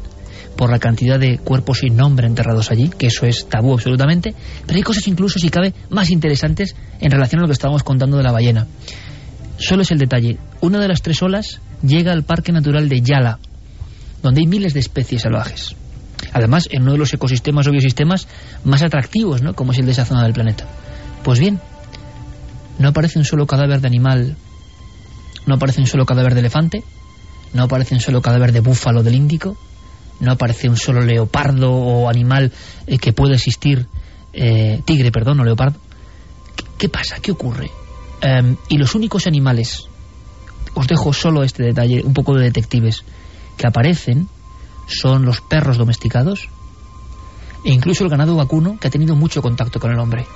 por 0.57 0.71
la 0.71 0.79
cantidad 0.79 1.19
de 1.19 1.39
cuerpos 1.39 1.79
sin 1.79 1.97
nombre 1.97 2.27
enterrados 2.27 2.71
allí, 2.71 2.91
que 2.91 3.07
eso 3.07 3.27
es 3.27 3.49
tabú 3.49 3.73
absolutamente, 3.73 4.35
pero 4.67 4.77
hay 4.77 4.83
cosas 4.83 5.07
incluso, 5.09 5.39
si 5.39 5.49
cabe, 5.49 5.73
más 5.89 6.11
interesantes 6.11 6.77
en 7.01 7.11
relación 7.11 7.41
a 7.41 7.43
lo 7.43 7.49
que 7.49 7.55
estábamos 7.55 7.83
contando 7.83 8.17
de 8.17 8.23
la 8.23 8.33
ballena. 8.33 8.67
Solo 9.59 9.83
es 9.83 9.91
el 9.91 9.99
detalle. 9.99 10.39
Una 10.61 10.81
de 10.81 10.89
las 10.89 11.03
tres 11.03 11.23
olas 11.23 11.61
llega 11.83 12.13
al 12.13 12.25
Parque 12.25 12.53
Natural 12.53 12.89
de 12.89 13.01
Yala, 13.01 13.39
donde 14.23 14.41
hay 14.41 14.47
miles 14.47 14.75
de 14.75 14.81
especies 14.81 15.23
salvajes. 15.23 15.77
Además, 16.33 16.69
en 16.71 16.83
uno 16.83 16.93
de 16.93 16.99
los 16.99 17.13
ecosistemas 17.13 17.67
o 17.67 17.71
biosistemas 17.71 18.29
más 18.65 18.83
atractivos, 18.83 19.43
¿no? 19.43 19.55
como 19.55 19.73
es 19.73 19.79
el 19.79 19.87
de 19.87 19.93
esa 19.93 20.05
zona 20.05 20.23
del 20.23 20.33
planeta. 20.33 20.67
Pues 21.23 21.41
bien, 21.41 21.61
no 22.79 22.89
aparece 22.89 23.19
un 23.19 23.25
solo 23.25 23.47
cadáver 23.47 23.81
de 23.81 23.89
animal, 23.89 24.37
no 25.47 25.55
aparece 25.55 25.81
un 25.81 25.87
solo 25.87 26.07
cadáver 26.07 26.35
de 26.35 26.41
elefante, 26.41 26.83
no 27.53 27.65
aparece 27.65 27.95
un 27.95 28.01
solo 28.01 28.23
cadáver 28.23 28.53
de 28.53 28.61
búfalo 28.61 29.03
del 29.03 29.15
Índico, 29.15 29.57
no 30.21 30.33
aparece 30.33 30.69
un 30.69 30.77
solo 30.77 31.01
leopardo 31.01 31.73
o 31.73 32.09
animal 32.09 32.53
eh, 32.87 32.99
que 32.99 33.13
pueda 33.13 33.35
existir, 33.35 33.87
eh, 34.33 34.83
tigre, 34.85 35.11
perdón, 35.11 35.41
o 35.41 35.45
leopardo. 35.45 35.79
¿Qué, 36.79 36.89
pasa? 36.89 37.17
¿Qué 37.21 37.33
ocurre? 37.33 37.71
Em, 38.21 38.57
y 38.69 38.77
los 38.77 38.95
únicos 38.95 39.27
animales, 39.27 39.89
os 40.75 40.87
dejo 40.87 41.13
solo 41.13 41.43
este 41.43 41.63
detalle, 41.63 42.03
un 42.05 42.15
poco 42.15 42.37
de 42.37 42.45
detectives, 42.45 43.03
que 43.57 43.67
aparecen 43.67 44.29
son 44.87 45.25
los 45.25 45.41
perros 45.41 45.79
domesticados 45.79 46.49
e 47.65 47.73
incluso 47.73 48.05
el 48.05 48.11
ganado 48.11 48.35
vacuno 48.37 48.79
que 48.81 48.89
ha 48.89 48.91
tenido 48.91 49.15
mucho 49.15 49.43
contacto 49.43 49.79
con 49.79 49.93
el 49.93 49.99
hombre. 49.99 50.27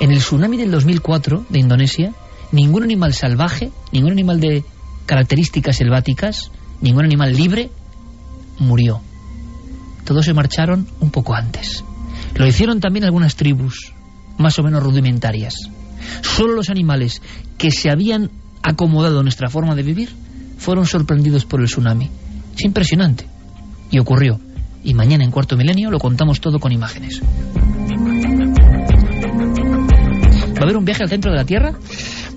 En 0.00 0.12
el 0.12 0.18
tsunami 0.18 0.56
del 0.56 0.70
2004 0.70 1.46
de 1.48 1.58
Indonesia, 1.58 2.12
ningún 2.52 2.82
animal 2.82 3.14
salvaje, 3.14 3.70
ningún 3.92 4.12
animal 4.12 4.40
de 4.40 4.64
características 5.06 5.76
selváticas, 5.76 6.50
ningún 6.80 7.04
animal 7.04 7.34
libre 7.34 7.70
murió 8.58 9.00
todos 10.06 10.24
se 10.24 10.32
marcharon 10.32 10.86
un 11.00 11.10
poco 11.10 11.34
antes. 11.34 11.84
Lo 12.36 12.46
hicieron 12.46 12.80
también 12.80 13.04
algunas 13.04 13.36
tribus, 13.36 13.92
más 14.38 14.58
o 14.58 14.62
menos 14.62 14.82
rudimentarias. 14.82 15.54
Solo 16.22 16.54
los 16.54 16.70
animales 16.70 17.20
que 17.58 17.70
se 17.70 17.90
habían 17.90 18.30
acomodado 18.62 19.20
a 19.20 19.22
nuestra 19.22 19.50
forma 19.50 19.74
de 19.74 19.82
vivir 19.82 20.10
fueron 20.56 20.86
sorprendidos 20.86 21.44
por 21.44 21.60
el 21.60 21.66
tsunami. 21.66 22.08
Es 22.56 22.64
impresionante. 22.64 23.26
Y 23.90 23.98
ocurrió. 23.98 24.40
Y 24.84 24.94
mañana 24.94 25.24
en 25.24 25.30
Cuarto 25.30 25.56
Milenio 25.56 25.90
lo 25.90 25.98
contamos 25.98 26.40
todo 26.40 26.58
con 26.60 26.72
imágenes. 26.72 27.20
¿Va 30.54 30.60
a 30.60 30.62
haber 30.62 30.76
un 30.76 30.84
viaje 30.84 31.02
al 31.02 31.08
centro 31.08 31.32
de 31.32 31.36
la 31.36 31.44
Tierra? 31.44 31.72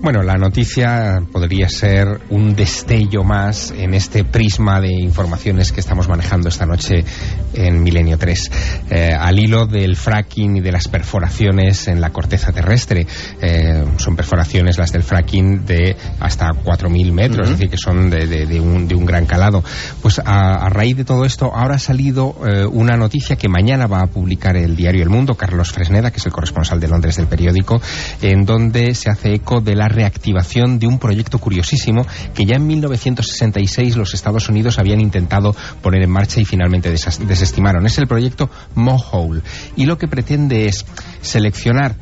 Bueno, 0.02 0.22
la 0.22 0.36
noticia 0.38 1.22
podría 1.30 1.68
ser 1.68 2.22
un 2.30 2.54
destello 2.54 3.22
más 3.22 3.70
en 3.70 3.92
este 3.92 4.24
prisma 4.24 4.80
de 4.80 4.90
informaciones 4.90 5.72
que 5.72 5.80
estamos 5.80 6.08
manejando 6.08 6.48
esta 6.48 6.64
noche 6.64 7.04
en 7.52 7.82
Milenio 7.82 8.16
3. 8.16 8.50
Eh, 8.88 9.12
al 9.12 9.38
hilo 9.38 9.66
del 9.66 9.96
fracking 9.96 10.56
y 10.56 10.60
de 10.60 10.72
las 10.72 10.88
perforaciones 10.88 11.86
en 11.86 12.00
la 12.00 12.14
corteza 12.14 12.50
terrestre. 12.50 13.06
Eh, 13.42 13.84
son 13.98 14.16
perforaciones 14.16 14.78
las 14.78 14.90
del 14.90 15.02
fracking 15.02 15.66
de 15.66 15.94
hasta 16.18 16.46
4.000 16.48 17.12
metros, 17.12 17.46
es 17.46 17.58
decir, 17.58 17.68
que 17.68 17.76
son 17.76 18.08
de, 18.08 18.58
un, 18.58 18.88
de 18.88 18.94
un, 18.94 19.04
gran 19.04 19.26
calado. 19.26 19.62
Pues 20.00 20.18
a, 20.24 20.66
raíz 20.70 20.96
de 20.96 21.04
todo 21.04 21.26
esto, 21.26 21.54
ahora 21.54 21.74
ha 21.74 21.78
salido 21.78 22.36
eh, 22.46 22.64
una 22.64 22.96
noticia 22.96 23.36
que 23.36 23.50
mañana 23.50 23.86
va 23.86 24.00
a 24.00 24.06
publicar 24.06 24.56
el 24.56 24.76
diario 24.76 25.02
El 25.02 25.10
Mundo, 25.10 25.34
Carlos 25.34 25.72
Fresneda, 25.72 26.10
que 26.10 26.16
es 26.16 26.26
el 26.26 26.32
corresponsal 26.32 26.80
de 26.80 26.88
Londres 26.88 27.16
del 27.16 27.26
periódico, 27.26 27.82
en 28.22 28.46
donde 28.46 28.94
se 28.94 29.10
hace 29.10 29.34
eco 29.34 29.60
de 29.60 29.76
la 29.76 29.89
reactivación 29.90 30.78
de 30.78 30.86
un 30.86 30.98
proyecto 30.98 31.38
curiosísimo 31.38 32.06
que 32.34 32.44
ya 32.44 32.56
en 32.56 32.66
1966 32.66 33.96
los 33.96 34.14
Estados 34.14 34.48
Unidos 34.48 34.78
habían 34.78 35.00
intentado 35.00 35.54
poner 35.82 36.02
en 36.02 36.10
marcha 36.10 36.40
y 36.40 36.44
finalmente 36.44 36.90
desestimaron. 36.90 37.86
Es 37.86 37.98
el 37.98 38.06
proyecto 38.06 38.50
Mohole 38.74 39.42
y 39.76 39.86
lo 39.86 39.98
que 39.98 40.08
pretende 40.08 40.66
es 40.66 40.86
seleccionar 41.20 41.96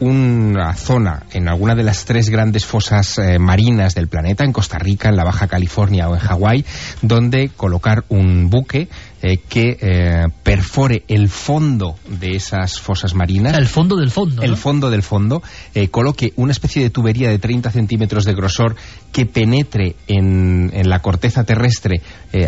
una 0.00 0.74
zona 0.74 1.22
en 1.32 1.48
alguna 1.48 1.74
de 1.74 1.84
las 1.84 2.04
tres 2.04 2.28
grandes 2.28 2.66
fosas 2.66 3.18
eh, 3.18 3.38
marinas 3.38 3.94
del 3.94 4.08
planeta, 4.08 4.44
en 4.44 4.52
Costa 4.52 4.78
Rica, 4.78 5.08
en 5.08 5.16
la 5.16 5.24
Baja 5.24 5.46
California 5.46 6.08
o 6.08 6.14
en 6.14 6.20
Hawái, 6.20 6.64
donde 7.02 7.50
colocar 7.56 8.04
un 8.08 8.50
buque 8.50 8.88
eh, 9.26 9.38
que 9.38 9.78
eh, 9.80 10.24
perfore 10.42 11.02
el 11.08 11.30
fondo 11.30 11.96
de 12.06 12.36
esas 12.36 12.78
fosas 12.78 13.14
marinas. 13.14 13.56
el 13.56 13.66
fondo 13.66 13.96
del 13.96 14.10
fondo. 14.10 14.42
El 14.42 14.58
fondo 14.58 14.90
del 14.90 15.02
fondo. 15.02 15.42
coloque 15.90 16.34
una 16.36 16.52
especie 16.52 16.82
de 16.82 16.90
tubería 16.90 17.30
de 17.30 17.38
30 17.38 17.70
centímetros 17.70 18.26
de 18.26 18.34
grosor 18.34 18.76
que 19.12 19.24
penetre 19.24 19.96
en, 20.08 20.70
en 20.74 20.90
la 20.90 20.98
corteza 20.98 21.44
terrestre 21.44 22.02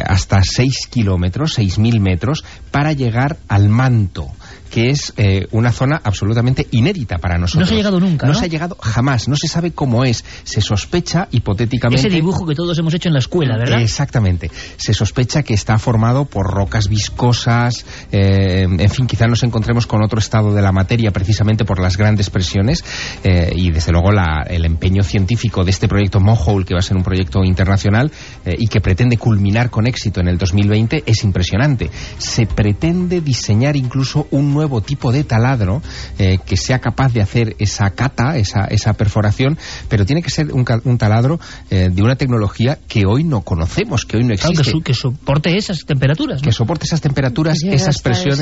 hasta 0.07 0.43
6 0.43 0.89
kilómetros, 0.91 1.59
6.000 1.59 1.99
metros, 1.99 2.45
para 2.71 2.93
llegar 2.93 3.39
al 3.49 3.71
manto 3.71 4.31
que 4.77 4.91
es 4.91 5.15
eh, 5.17 5.47
una 5.53 5.73
zona 5.73 6.03
absolutamente 6.05 6.67
inédita 6.71 7.17
para 7.17 7.39
nosotros. 7.39 7.63
No 7.63 7.67
se 7.67 7.73
ha 7.73 7.77
llegado 7.79 7.99
nunca, 7.99 8.27
¿no? 8.27 8.35
se 8.35 8.45
ha 8.45 8.49
llegado 8.49 8.77
jamás, 8.79 9.27
no 9.27 9.35
se 9.35 9.49
sabe 9.49 9.71
cómo 9.71 10.05
es. 10.05 10.23
Se 10.45 10.61
sospecha, 10.61 11.29
hipotéticamente... 11.31 12.07
Ese 12.07 12.15
dibujo 12.15 12.45
que 12.45 12.55
todos 12.55 12.79
hemos 12.79 12.93
hecho 12.93 13.09
en 13.09 13.15
la 13.15 13.21
escuela, 13.21 13.57
¿verdad? 13.57 13.81
Exactamente. 13.81 14.51
Se 14.77 14.93
sospecha 14.93 15.43
que 15.43 15.55
está 15.55 15.79
formado 15.79 16.27
por 16.27 16.53
rocas 16.53 16.89
viscosas, 16.89 17.87
eh, 18.13 18.67
en 18.69 18.91
fin, 18.91 19.07
quizá 19.07 19.27
nos 19.27 19.43
encontremos 19.45 19.87
con 19.87 20.05
otro 20.05 20.19
estado 20.19 20.53
de 20.53 20.61
la 20.61 20.73
materia 20.73 21.11
precisamente 21.11 21.65
por 21.65 21.81
las 21.81 21.97
grandes 21.97 22.29
presiones 22.29 22.85
eh, 23.25 23.53
y 23.57 23.71
desde 23.71 23.93
luego 23.93 24.11
el 24.11 24.65
empeño 24.67 25.03
científico 25.03 25.65
de 25.65 25.71
este 25.71 25.89
proyecto 25.89 26.21
Mohole, 26.21 26.67
que 26.67 26.75
va 26.75 26.81
a 26.81 26.83
ser 26.83 26.99
un 26.99 27.03
proyecto 27.03 27.43
internacional 27.45 28.13
y 28.45 28.67
que 28.69 28.83
pretende 28.83 29.17
culminar 29.17 29.71
con 29.71 29.87
éxito 29.87 30.21
en 30.21 30.29
el 30.29 30.37
2020, 30.37 31.05
es 31.07 31.25
impresionante. 31.25 31.91
Se 32.19 32.45
pretende 32.45 33.23
diseñar 33.23 33.75
incluso 33.75 34.27
un 34.33 34.53
nuevo 34.53 34.66
tipo 34.81 35.13
de 35.13 35.25
taladro 35.25 35.83
eh, 36.19 36.39
que 36.45 36.57
sea 36.57 36.79
capaz 36.79 37.13
de 37.13 37.23
hacer 37.23 37.57
esa 37.59 37.91
cata, 37.91 38.37
esa, 38.37 38.65
esa 38.65 38.95
perforación, 38.95 39.59
pero 39.89 40.05
tiene 40.05 40.23
que 40.23 40.31
ser 40.31 40.53
un, 40.53 40.65
un 40.85 40.99
taladro 40.99 41.41
eh, 41.71 41.89
de 41.93 42.03
una 42.03 42.17
tecnología 42.17 42.79
que 42.89 43.05
hoy 43.07 43.25
no 43.25 43.43
conocemos, 43.43 44.05
que 44.05 44.19
hoy 44.19 44.25
no 44.25 44.35
existe. 44.35 44.73
que, 44.83 44.95
soporte 44.95 45.57
esas 45.57 45.85
temperaturas. 45.85 46.43
Que 46.43 46.53
soporte 46.53 46.87
esas 46.87 47.01
temperaturas, 47.01 47.59
esas 47.63 48.01
presiones. 48.01 48.41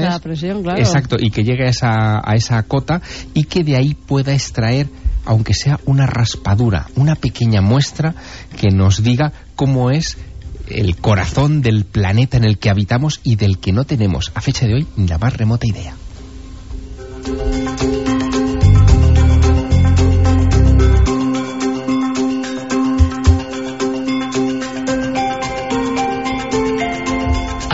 Exacto, 0.78 1.16
y 1.18 1.30
que 1.30 1.42
llegue 1.42 1.66
a 1.66 1.70
esa, 1.70 2.20
a 2.24 2.34
esa 2.34 2.62
cota 2.64 3.00
y 3.32 3.44
que 3.44 3.64
de 3.64 3.76
ahí 3.76 3.94
pueda 3.94 4.32
extraer 4.32 4.88
aunque 5.26 5.54
sea 5.54 5.80
una 5.86 6.06
raspadura, 6.06 6.88
una 6.96 7.14
pequeña 7.14 7.62
muestra 7.62 8.14
que 8.60 8.68
nos 8.68 9.02
diga 9.02 9.32
cómo 9.56 9.90
es 9.90 10.18
el 10.68 10.96
corazón 10.96 11.62
del 11.62 11.84
planeta 11.84 12.36
en 12.36 12.44
el 12.44 12.58
que 12.58 12.70
habitamos 12.70 13.20
y 13.22 13.36
del 13.36 13.58
que 13.58 13.72
no 13.72 13.84
tenemos, 13.84 14.32
a 14.34 14.40
fecha 14.40 14.66
de 14.66 14.74
hoy, 14.74 14.86
ni 14.96 15.06
la 15.06 15.18
más 15.18 15.36
remota 15.36 15.66
idea. 15.66 15.94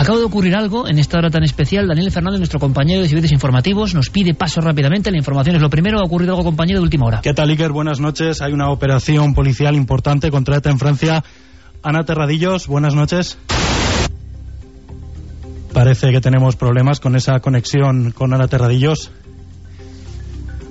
Acaba 0.01 0.17
de 0.17 0.23
ocurrir 0.23 0.55
algo 0.55 0.87
en 0.87 0.97
esta 0.99 1.17
hora 1.17 1.29
tan 1.29 1.43
especial. 1.43 1.87
Daniel 1.87 2.11
Fernández, 2.11 2.39
nuestro 2.39 2.59
compañero 2.59 3.01
de 3.01 3.07
Servicios 3.09 3.33
Informativos, 3.33 3.93
nos 3.93 4.09
pide 4.09 4.33
paso 4.33 4.59
rápidamente. 4.61 5.11
La 5.11 5.17
información 5.17 5.57
es 5.57 5.61
lo 5.61 5.69
primero. 5.69 5.99
Ha 5.99 6.03
ocurrido 6.03 6.31
algo, 6.31 6.43
compañero, 6.43 6.79
de 6.79 6.83
última 6.83 7.05
hora. 7.05 7.21
¿Qué 7.21 7.33
tal, 7.33 7.49
Iker? 7.49 7.71
Buenas 7.71 7.99
noches. 7.99 8.41
Hay 8.41 8.53
una 8.53 8.71
operación 8.71 9.33
policial 9.33 9.75
importante 9.75 10.31
contra 10.31 10.57
ETA 10.57 10.71
en 10.71 10.79
Francia. 10.79 11.23
Ana 11.83 12.03
Terradillos, 12.03 12.67
buenas 12.67 12.95
noches. 12.95 13.37
Parece 15.73 16.11
que 16.11 16.19
tenemos 16.19 16.55
problemas 16.55 16.99
con 16.99 17.15
esa 17.15 17.39
conexión 17.39 18.11
con 18.11 18.33
Ana 18.33 18.47
Terradillos. 18.47 19.11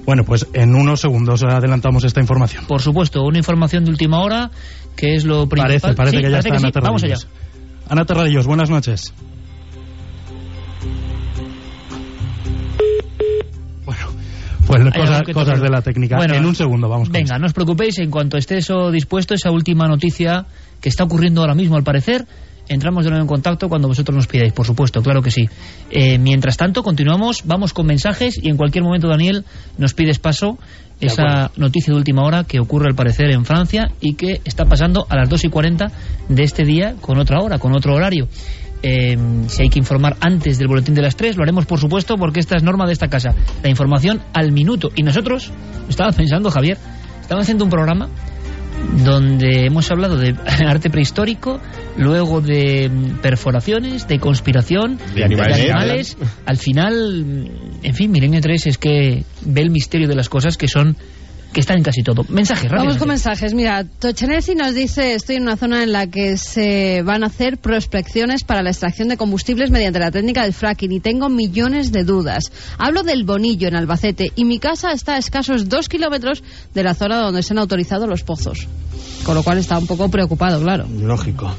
Bueno, 0.04 0.24
pues 0.24 0.46
en 0.54 0.74
unos 0.74 1.00
segundos 1.00 1.42
adelantamos 1.42 2.04
esta 2.04 2.20
información. 2.20 2.64
Por 2.66 2.80
supuesto, 2.80 3.22
una 3.22 3.38
información 3.38 3.84
de 3.84 3.90
última 3.90 4.20
hora, 4.20 4.50
que 4.96 5.14
es 5.14 5.24
lo 5.24 5.48
principal. 5.48 5.94
Parece, 5.94 5.94
parece 5.94 6.16
Sí, 6.16 6.22
que 6.22 6.30
ya 6.30 6.36
parece 6.40 6.48
está 6.48 6.50
que 6.50 6.66
Ana 6.66 6.72
sí. 6.72 6.80
Vamos 6.82 7.04
allá. 7.04 7.16
Ana 7.88 8.04
Terradillos, 8.04 8.46
buenas 8.46 8.70
noches. 8.70 9.12
Pues 14.70 14.84
cosas, 14.94 15.22
cosas 15.34 15.60
de 15.60 15.68
la 15.68 15.82
técnica. 15.82 16.16
Bueno, 16.16 16.34
en 16.34 16.46
un 16.46 16.54
segundo 16.54 16.88
vamos 16.88 17.08
con 17.08 17.14
Venga, 17.14 17.38
no 17.38 17.46
os 17.46 17.52
preocupéis, 17.52 17.98
en 17.98 18.08
cuanto 18.08 18.36
esté 18.36 18.58
eso 18.58 18.92
dispuesto, 18.92 19.34
esa 19.34 19.50
última 19.50 19.88
noticia 19.88 20.46
que 20.80 20.88
está 20.88 21.02
ocurriendo 21.02 21.40
ahora 21.40 21.56
mismo 21.56 21.74
al 21.76 21.82
parecer, 21.82 22.26
entramos 22.70 23.04
de 23.04 23.10
nuevo 23.10 23.22
en 23.22 23.28
contacto 23.28 23.68
cuando 23.68 23.88
vosotros 23.88 24.14
nos 24.14 24.26
pidáis, 24.28 24.52
por 24.52 24.64
supuesto, 24.64 25.02
claro 25.02 25.20
que 25.22 25.30
sí. 25.30 25.48
Eh, 25.90 26.18
mientras 26.18 26.56
tanto, 26.56 26.82
continuamos, 26.82 27.42
vamos 27.44 27.72
con 27.72 27.86
mensajes 27.86 28.38
y 28.42 28.48
en 28.48 28.56
cualquier 28.56 28.84
momento, 28.84 29.08
Daniel, 29.08 29.44
nos 29.76 29.92
pides 29.92 30.20
paso 30.20 30.56
De 31.00 31.08
esa 31.08 31.22
acuerdo. 31.22 31.52
noticia 31.56 31.92
de 31.92 31.98
última 31.98 32.22
hora 32.22 32.44
que 32.44 32.60
ocurre 32.60 32.86
al 32.88 32.94
parecer 32.94 33.30
en 33.32 33.44
Francia 33.44 33.90
y 34.00 34.14
que 34.14 34.40
está 34.44 34.66
pasando 34.66 35.04
a 35.08 35.16
las 35.16 35.28
2 35.28 35.44
y 35.44 35.48
40 35.48 35.86
de 36.28 36.42
este 36.44 36.64
día 36.64 36.94
con 37.00 37.18
otra 37.18 37.40
hora, 37.40 37.58
con 37.58 37.74
otro 37.76 37.94
horario. 37.94 38.28
Eh, 38.82 39.18
si 39.48 39.62
hay 39.62 39.68
que 39.68 39.78
informar 39.78 40.16
antes 40.20 40.58
del 40.58 40.68
boletín 40.68 40.94
de 40.94 41.02
las 41.02 41.16
3, 41.16 41.36
lo 41.36 41.42
haremos 41.42 41.66
por 41.66 41.80
supuesto 41.80 42.16
porque 42.16 42.40
esta 42.40 42.56
es 42.56 42.62
norma 42.62 42.86
de 42.86 42.92
esta 42.92 43.08
casa. 43.08 43.34
La 43.62 43.68
información 43.68 44.22
al 44.32 44.52
minuto. 44.52 44.90
Y 44.94 45.02
nosotros, 45.02 45.50
estaba 45.88 46.12
pensando 46.12 46.50
Javier, 46.50 46.78
estamos 47.20 47.42
haciendo 47.42 47.64
un 47.64 47.70
programa 47.70 48.08
donde 49.04 49.66
hemos 49.66 49.90
hablado 49.90 50.16
de 50.16 50.34
arte 50.66 50.90
prehistórico, 50.90 51.60
luego 51.96 52.40
de 52.40 52.88
mm, 52.88 53.20
perforaciones, 53.20 54.08
de 54.08 54.18
conspiración, 54.18 54.98
De 55.14 55.24
animales. 55.24 55.58
animales. 55.60 56.16
Al 56.46 56.56
final, 56.56 57.24
mm, 57.24 57.84
en 57.84 57.94
fin, 57.94 58.10
Milenio 58.10 58.40
3 58.40 58.66
es 58.66 58.78
que 58.78 59.24
ve 59.42 59.60
el 59.60 59.70
misterio 59.70 60.08
de 60.08 60.14
las 60.14 60.28
cosas 60.28 60.56
que 60.56 60.68
son 60.68 60.96
que 61.52 61.60
están 61.60 61.78
en 61.78 61.82
casi 61.82 62.02
todo. 62.02 62.24
Mensajes, 62.28 62.64
rápido. 62.64 62.84
Vamos 62.84 62.98
con 62.98 63.08
mensajes. 63.08 63.54
Mira, 63.54 63.84
Tochenesi 63.84 64.54
nos 64.54 64.74
dice, 64.74 65.14
estoy 65.14 65.36
en 65.36 65.42
una 65.42 65.56
zona 65.56 65.82
en 65.82 65.92
la 65.92 66.06
que 66.06 66.36
se 66.36 67.02
van 67.02 67.24
a 67.24 67.26
hacer 67.26 67.58
prospecciones 67.58 68.44
para 68.44 68.62
la 68.62 68.70
extracción 68.70 69.08
de 69.08 69.16
combustibles 69.16 69.70
mediante 69.70 69.98
la 69.98 70.10
técnica 70.10 70.42
del 70.44 70.52
fracking 70.52 70.92
y 70.92 71.00
tengo 71.00 71.28
millones 71.28 71.92
de 71.92 72.04
dudas. 72.04 72.44
Hablo 72.78 73.02
del 73.02 73.24
Bonillo 73.24 73.68
en 73.68 73.76
Albacete 73.76 74.32
y 74.36 74.44
mi 74.44 74.58
casa 74.58 74.92
está 74.92 75.14
a 75.14 75.18
escasos 75.18 75.68
dos 75.68 75.88
kilómetros 75.88 76.42
de 76.74 76.82
la 76.82 76.94
zona 76.94 77.20
donde 77.20 77.42
se 77.42 77.52
han 77.52 77.58
autorizado 77.58 78.06
los 78.06 78.22
pozos. 78.22 78.68
Con 79.24 79.34
lo 79.34 79.42
cual 79.42 79.58
está 79.58 79.78
un 79.78 79.86
poco 79.86 80.08
preocupado, 80.08 80.60
claro. 80.60 80.86
Lógico. 81.00 81.54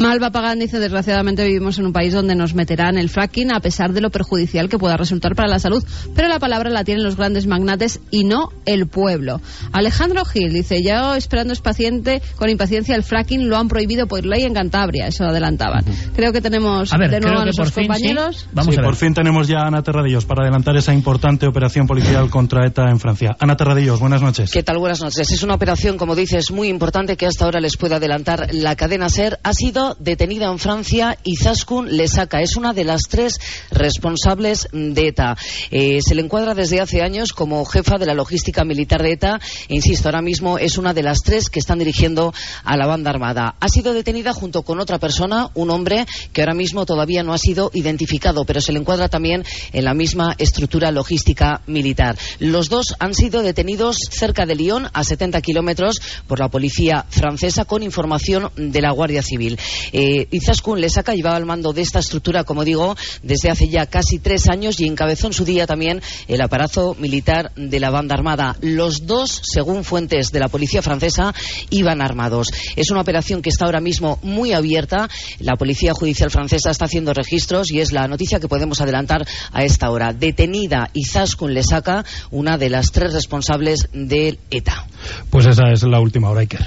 Malva 0.00 0.30
Pagán 0.30 0.58
dice, 0.58 0.78
desgraciadamente 0.78 1.44
vivimos 1.44 1.78
en 1.78 1.84
un 1.84 1.92
país 1.92 2.14
donde 2.14 2.34
nos 2.34 2.54
meterán 2.54 2.96
el 2.96 3.10
fracking 3.10 3.52
a 3.52 3.60
pesar 3.60 3.92
de 3.92 4.00
lo 4.00 4.08
perjudicial 4.08 4.70
que 4.70 4.78
pueda 4.78 4.96
resultar 4.96 5.34
para 5.34 5.46
la 5.46 5.58
salud, 5.58 5.84
pero 6.16 6.26
la 6.26 6.38
palabra 6.38 6.70
la 6.70 6.84
tienen 6.84 7.04
los 7.04 7.16
grandes 7.16 7.46
magnates 7.46 8.00
y 8.10 8.24
no 8.24 8.48
el 8.64 8.86
pueblo. 8.86 9.42
Alejandro 9.72 10.24
Gil 10.24 10.54
dice, 10.54 10.82
ya 10.82 11.18
esperando 11.18 11.52
es 11.52 11.60
paciente, 11.60 12.22
con 12.36 12.48
impaciencia 12.48 12.96
el 12.96 13.02
fracking 13.02 13.50
lo 13.50 13.58
han 13.58 13.68
prohibido 13.68 14.06
por 14.06 14.24
ley 14.24 14.44
en 14.44 14.54
Cantabria, 14.54 15.06
eso 15.06 15.24
adelantaban. 15.24 15.84
Creo 16.16 16.32
que 16.32 16.40
tenemos 16.40 16.90
A 16.94 16.96
ver, 16.96 17.10
de 17.10 17.20
nuevo 17.20 17.34
creo 17.34 17.40
a 17.40 17.42
que 17.42 17.44
nuestros 17.44 17.70
por 17.70 17.74
fin 17.74 17.84
sí. 17.84 17.88
compañeros. 17.88 18.48
Sí, 18.70 18.76
por 18.82 18.96
fin 18.96 19.12
tenemos 19.12 19.48
ya 19.48 19.58
a 19.58 19.66
Ana 19.66 19.82
Terradillos 19.82 20.24
para 20.24 20.44
adelantar 20.44 20.78
esa 20.78 20.94
importante 20.94 21.46
operación 21.46 21.86
policial 21.86 22.30
contra 22.30 22.66
ETA 22.66 22.88
en 22.88 23.00
Francia. 23.00 23.36
Ana 23.38 23.54
Terradillos, 23.54 24.00
buenas 24.00 24.22
noches. 24.22 24.50
¿Qué 24.50 24.62
tal? 24.62 24.78
Buenas 24.78 25.02
noches. 25.02 25.30
Es 25.30 25.42
una 25.42 25.56
operación, 25.56 25.98
como 25.98 26.16
dices, 26.16 26.50
muy 26.50 26.68
importante 26.68 27.18
que 27.18 27.26
hasta 27.26 27.44
ahora 27.44 27.60
les 27.60 27.76
puede 27.76 27.96
adelantar 27.96 28.48
la 28.54 28.76
cadena 28.76 29.10
SER. 29.10 29.38
Ha 29.42 29.52
sido 29.52 29.89
detenida 29.98 30.50
en 30.50 30.58
Francia 30.58 31.18
Izaskun 31.24 31.96
Lesaka. 31.96 32.40
Es 32.40 32.56
una 32.56 32.72
de 32.72 32.84
las 32.84 33.02
tres 33.08 33.40
responsables 33.70 34.68
de 34.72 35.08
ETA. 35.08 35.36
Eh, 35.70 36.00
se 36.02 36.14
le 36.14 36.22
encuadra 36.22 36.54
desde 36.54 36.80
hace 36.80 37.02
años 37.02 37.32
como 37.32 37.64
jefa 37.64 37.98
de 37.98 38.06
la 38.06 38.14
logística 38.14 38.64
militar 38.64 39.02
de 39.02 39.12
ETA. 39.12 39.40
E, 39.68 39.74
insisto, 39.74 40.08
ahora 40.08 40.22
mismo 40.22 40.58
es 40.58 40.78
una 40.78 40.94
de 40.94 41.02
las 41.02 41.18
tres 41.22 41.48
que 41.48 41.58
están 41.58 41.78
dirigiendo 41.78 42.32
a 42.64 42.76
la 42.76 42.86
banda 42.86 43.10
armada. 43.10 43.56
Ha 43.60 43.68
sido 43.68 43.92
detenida 43.92 44.32
junto 44.32 44.62
con 44.62 44.80
otra 44.80 44.98
persona, 44.98 45.50
un 45.54 45.70
hombre 45.70 46.06
que 46.32 46.42
ahora 46.42 46.54
mismo 46.54 46.86
todavía 46.86 47.22
no 47.22 47.32
ha 47.32 47.38
sido 47.38 47.70
identificado, 47.74 48.44
pero 48.44 48.60
se 48.60 48.72
le 48.72 48.78
encuadra 48.78 49.08
también 49.08 49.44
en 49.72 49.84
la 49.84 49.94
misma 49.94 50.34
estructura 50.38 50.90
logística 50.90 51.62
militar. 51.66 52.16
Los 52.38 52.68
dos 52.68 52.94
han 52.98 53.14
sido 53.14 53.42
detenidos 53.42 53.96
cerca 54.10 54.46
de 54.46 54.54
Lyon, 54.54 54.88
a 54.92 55.04
70 55.04 55.40
kilómetros, 55.40 56.00
por 56.26 56.38
la 56.40 56.48
policía 56.48 57.06
francesa 57.08 57.64
con 57.64 57.82
información 57.82 58.50
de 58.56 58.80
la 58.80 58.92
Guardia 58.92 59.22
Civil. 59.22 59.58
Eh, 59.92 60.26
Izaskun 60.30 60.80
Lesaka 60.80 61.14
llevaba 61.14 61.36
al 61.36 61.46
mando 61.46 61.72
de 61.72 61.82
esta 61.82 61.98
estructura, 61.98 62.44
como 62.44 62.64
digo, 62.64 62.96
desde 63.22 63.50
hace 63.50 63.68
ya 63.68 63.86
casi 63.86 64.18
tres 64.18 64.48
años 64.48 64.80
y 64.80 64.86
encabezó 64.86 65.26
en 65.26 65.32
su 65.32 65.44
día 65.44 65.66
también 65.66 66.02
el 66.28 66.40
aparato 66.40 66.94
militar 66.98 67.52
de 67.56 67.80
la 67.80 67.90
banda 67.90 68.14
armada. 68.14 68.56
Los 68.60 69.06
dos, 69.06 69.40
según 69.44 69.84
fuentes 69.84 70.32
de 70.32 70.40
la 70.40 70.48
policía 70.48 70.82
francesa, 70.82 71.34
iban 71.70 72.02
armados. 72.02 72.52
Es 72.76 72.90
una 72.90 73.00
operación 73.00 73.42
que 73.42 73.50
está 73.50 73.66
ahora 73.66 73.80
mismo 73.80 74.18
muy 74.22 74.52
abierta. 74.52 75.08
La 75.38 75.56
policía 75.56 75.92
judicial 75.94 76.30
francesa 76.30 76.70
está 76.70 76.84
haciendo 76.86 77.12
registros 77.12 77.70
y 77.70 77.80
es 77.80 77.92
la 77.92 78.08
noticia 78.08 78.40
que 78.40 78.48
podemos 78.48 78.80
adelantar 78.80 79.26
a 79.52 79.64
esta 79.64 79.90
hora. 79.90 80.12
Detenida 80.12 80.90
Izaskun 80.92 81.54
Lesaka, 81.54 82.04
una 82.30 82.58
de 82.58 82.70
las 82.70 82.92
tres 82.92 83.12
responsables 83.12 83.88
del 83.92 84.38
ETA. 84.50 84.86
Pues 85.30 85.46
esa 85.46 85.70
es 85.72 85.82
la 85.82 86.00
última 86.00 86.30
hora, 86.30 86.40
Iker. 86.40 86.60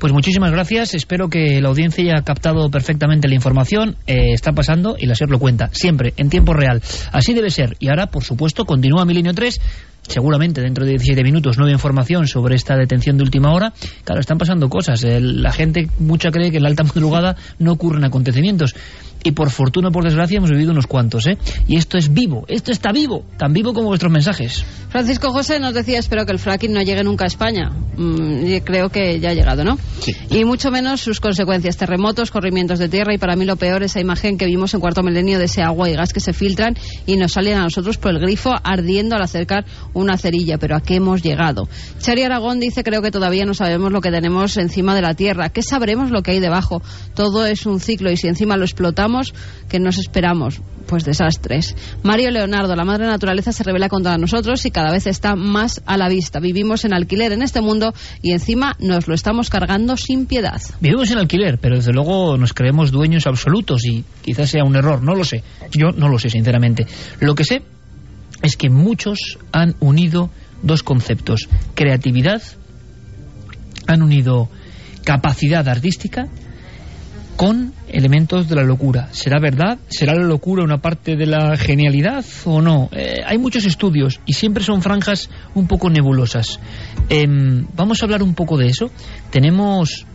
Pues 0.00 0.14
muchísimas 0.14 0.50
gracias. 0.50 0.94
Espero 0.94 1.28
que 1.28 1.60
la 1.60 1.68
audiencia 1.68 2.02
haya 2.02 2.22
captado 2.24 2.70
perfectamente 2.70 3.28
la 3.28 3.34
información. 3.34 3.96
Eh, 4.06 4.32
está 4.32 4.52
pasando 4.52 4.96
y 4.98 5.04
la 5.04 5.14
SER 5.14 5.28
lo 5.28 5.38
cuenta. 5.38 5.68
Siempre, 5.72 6.14
en 6.16 6.30
tiempo 6.30 6.54
real. 6.54 6.80
Así 7.12 7.34
debe 7.34 7.50
ser. 7.50 7.76
Y 7.80 7.90
ahora, 7.90 8.06
por 8.06 8.24
supuesto, 8.24 8.64
continúa 8.64 9.04
Milenio 9.04 9.34
3. 9.34 9.60
Seguramente 10.08 10.62
dentro 10.62 10.86
de 10.86 10.92
17 10.92 11.22
minutos 11.22 11.58
nueva 11.58 11.72
información 11.72 12.26
sobre 12.26 12.56
esta 12.56 12.76
detención 12.76 13.18
de 13.18 13.24
última 13.24 13.52
hora. 13.52 13.74
Claro, 14.04 14.22
están 14.22 14.38
pasando 14.38 14.70
cosas. 14.70 15.04
La 15.04 15.52
gente, 15.52 15.90
mucha 15.98 16.30
cree 16.30 16.50
que 16.50 16.56
en 16.56 16.62
la 16.62 16.70
alta 16.70 16.82
madrugada 16.94 17.36
no 17.58 17.72
ocurren 17.72 18.02
acontecimientos. 18.02 18.74
Y 19.22 19.32
por 19.32 19.50
fortuna 19.50 19.88
o 19.88 19.92
por 19.92 20.04
desgracia 20.04 20.38
hemos 20.38 20.50
vivido 20.50 20.72
unos 20.72 20.86
cuantos, 20.86 21.26
¿eh? 21.26 21.36
Y 21.68 21.76
esto 21.76 21.98
es 21.98 22.12
vivo. 22.12 22.44
Esto 22.48 22.72
está 22.72 22.90
vivo. 22.92 23.24
Tan 23.36 23.52
vivo 23.52 23.74
como 23.74 23.88
vuestros 23.88 24.10
mensajes. 24.10 24.64
Francisco 24.88 25.30
José 25.32 25.60
nos 25.60 25.74
decía, 25.74 25.98
espero 25.98 26.24
que 26.24 26.32
el 26.32 26.38
fracking 26.38 26.72
no 26.72 26.80
llegue 26.82 27.04
nunca 27.04 27.24
a 27.24 27.28
España. 27.28 27.70
Mm, 27.96 28.46
y 28.46 28.60
creo 28.62 28.88
que 28.88 29.20
ya 29.20 29.30
ha 29.30 29.34
llegado, 29.34 29.62
¿no? 29.62 29.78
Sí. 30.00 30.16
Y 30.30 30.44
mucho 30.44 30.70
menos 30.70 31.00
sus 31.00 31.20
consecuencias, 31.20 31.76
terremotos, 31.76 32.30
corrimientos 32.30 32.78
de 32.78 32.88
tierra 32.88 33.12
y 33.14 33.18
para 33.18 33.36
mí 33.36 33.44
lo 33.44 33.56
peor 33.56 33.82
esa 33.82 34.00
imagen 34.00 34.38
que 34.38 34.46
vimos 34.46 34.72
en 34.74 34.80
cuarto 34.80 35.02
milenio 35.02 35.38
de 35.38 35.44
ese 35.44 35.62
agua 35.62 35.90
y 35.90 35.94
gas 35.94 36.12
que 36.12 36.20
se 36.20 36.32
filtran 36.32 36.76
y 37.06 37.16
nos 37.16 37.32
salen 37.32 37.58
a 37.58 37.62
nosotros 37.62 37.98
por 37.98 38.12
el 38.12 38.20
grifo 38.20 38.54
ardiendo 38.62 39.16
al 39.16 39.22
acercar 39.22 39.64
una 39.92 40.16
cerilla. 40.16 40.56
Pero 40.58 40.76
¿a 40.76 40.80
qué 40.80 40.96
hemos 40.96 41.22
llegado? 41.22 41.68
Chari 41.98 42.22
Aragón 42.22 42.58
dice, 42.58 42.82
creo 42.82 43.02
que 43.02 43.10
todavía 43.10 43.44
no 43.44 43.54
sabemos 43.54 43.92
lo 43.92 44.00
que 44.00 44.10
tenemos 44.10 44.56
encima 44.56 44.94
de 44.94 45.02
la 45.02 45.14
tierra. 45.14 45.50
¿Qué 45.50 45.62
sabremos 45.62 46.10
lo 46.10 46.22
que 46.22 46.32
hay 46.32 46.40
debajo? 46.40 46.82
Todo 47.14 47.44
es 47.44 47.66
un 47.66 47.80
ciclo 47.80 48.10
y 48.10 48.16
si 48.16 48.28
encima 48.28 48.56
lo 48.56 48.64
explotamos, 48.64 49.09
¿qué 49.68 49.78
nos 49.78 49.98
esperamos? 49.98 50.60
Pues 50.86 51.04
desastres. 51.04 51.76
Mario 52.02 52.30
Leonardo, 52.30 52.74
la 52.74 52.84
madre 52.84 53.06
naturaleza 53.06 53.52
se 53.52 53.62
revela 53.62 53.88
contra 53.88 54.18
nosotros 54.18 54.64
y 54.66 54.70
cada 54.70 54.90
vez 54.90 55.06
está 55.06 55.36
más 55.36 55.82
a 55.86 55.96
la 55.96 56.08
vista. 56.08 56.40
Vivimos 56.40 56.84
en 56.84 56.94
alquiler 56.94 57.32
en 57.32 57.42
este 57.42 57.60
mundo 57.60 57.92
y 58.22 58.32
encima 58.32 58.74
nos 58.80 59.06
lo 59.06 59.14
estamos 59.14 59.50
cargando 59.50 59.96
sin 59.96 60.26
piedad. 60.26 60.60
Vivimos 60.80 61.10
en 61.10 61.18
alquiler, 61.18 61.58
pero 61.58 61.76
desde 61.76 61.92
luego 61.92 62.36
nos 62.36 62.52
creemos 62.52 62.90
dueños 62.90 63.26
absolutos 63.26 63.84
y 63.84 64.04
quizás 64.22 64.50
sea 64.50 64.64
un 64.64 64.74
error, 64.74 65.02
no 65.02 65.14
lo 65.14 65.24
sé. 65.24 65.42
Yo 65.70 65.90
no 65.90 66.08
lo 66.08 66.18
sé, 66.18 66.30
sinceramente. 66.30 66.86
Lo 67.20 67.34
que 67.34 67.44
sé 67.44 67.62
es 68.42 68.56
que 68.56 68.70
muchos 68.70 69.38
han 69.52 69.76
unido 69.80 70.30
dos 70.62 70.82
conceptos. 70.82 71.48
Creatividad, 71.74 72.42
han 73.86 74.02
unido 74.02 74.48
capacidad 75.04 75.68
artística 75.68 76.28
con 77.36 77.72
elementos 77.88 78.48
de 78.48 78.54
la 78.54 78.62
locura. 78.62 79.08
¿Será 79.12 79.40
verdad? 79.40 79.78
¿Será 79.88 80.14
la 80.14 80.24
locura 80.24 80.62
una 80.62 80.78
parte 80.78 81.16
de 81.16 81.26
la 81.26 81.56
genialidad 81.56 82.24
o 82.44 82.60
no? 82.60 82.88
Eh, 82.92 83.22
hay 83.24 83.38
muchos 83.38 83.64
estudios 83.64 84.20
y 84.26 84.34
siempre 84.34 84.62
son 84.62 84.82
franjas 84.82 85.30
un 85.54 85.66
poco 85.66 85.90
nebulosas. 85.90 86.60
Em, 87.08 87.66
vamos 87.74 88.02
a 88.02 88.04
hablar 88.04 88.22
un 88.22 88.34
poco 88.34 88.58
de 88.58 88.66
eso. 88.66 88.90
Tenemos 89.30 90.06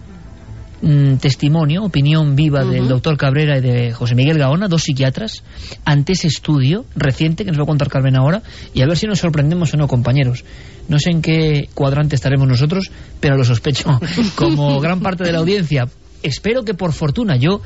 mm, 0.82 1.16
testimonio, 1.16 1.84
opinión 1.84 2.36
viva 2.36 2.64
del 2.64 2.88
doctor 2.88 3.18
Cabrera 3.18 3.58
y 3.58 3.62
de 3.62 3.92
José 3.92 4.14
Miguel 4.14 4.38
Gaona, 4.38 4.68
dos 4.68 4.84
psiquiatras, 4.84 5.44
ante 5.84 6.14
ese 6.14 6.28
estudio 6.28 6.86
reciente 6.96 7.44
que 7.44 7.52
nos 7.52 7.60
va 7.60 7.64
a 7.64 7.68
contar 7.68 7.90
Carmen 7.90 8.16
ahora 8.16 8.44
y 8.74 8.82
a 8.82 8.86
ver 8.86 8.98
si 8.98 9.08
nos 9.08 9.20
sorprendemos 9.20 9.74
o 9.74 9.78
no, 9.78 9.88
compañeros. 9.88 10.44
No 10.88 11.00
sé 11.00 11.10
en 11.10 11.22
qué 11.22 11.70
cuadrante 11.74 12.16
estaremos 12.16 12.48
nosotros, 12.48 12.92
pero 13.20 13.36
lo 13.36 13.44
sospecho 13.44 14.00
como 14.36 14.80
gran 14.80 15.00
parte 15.00 15.24
de 15.24 15.32
la 15.32 15.40
audiencia. 15.40 15.88
Espero 16.26 16.64
que 16.64 16.74
por 16.74 16.92
fortuna 16.92 17.36
yo 17.38 17.62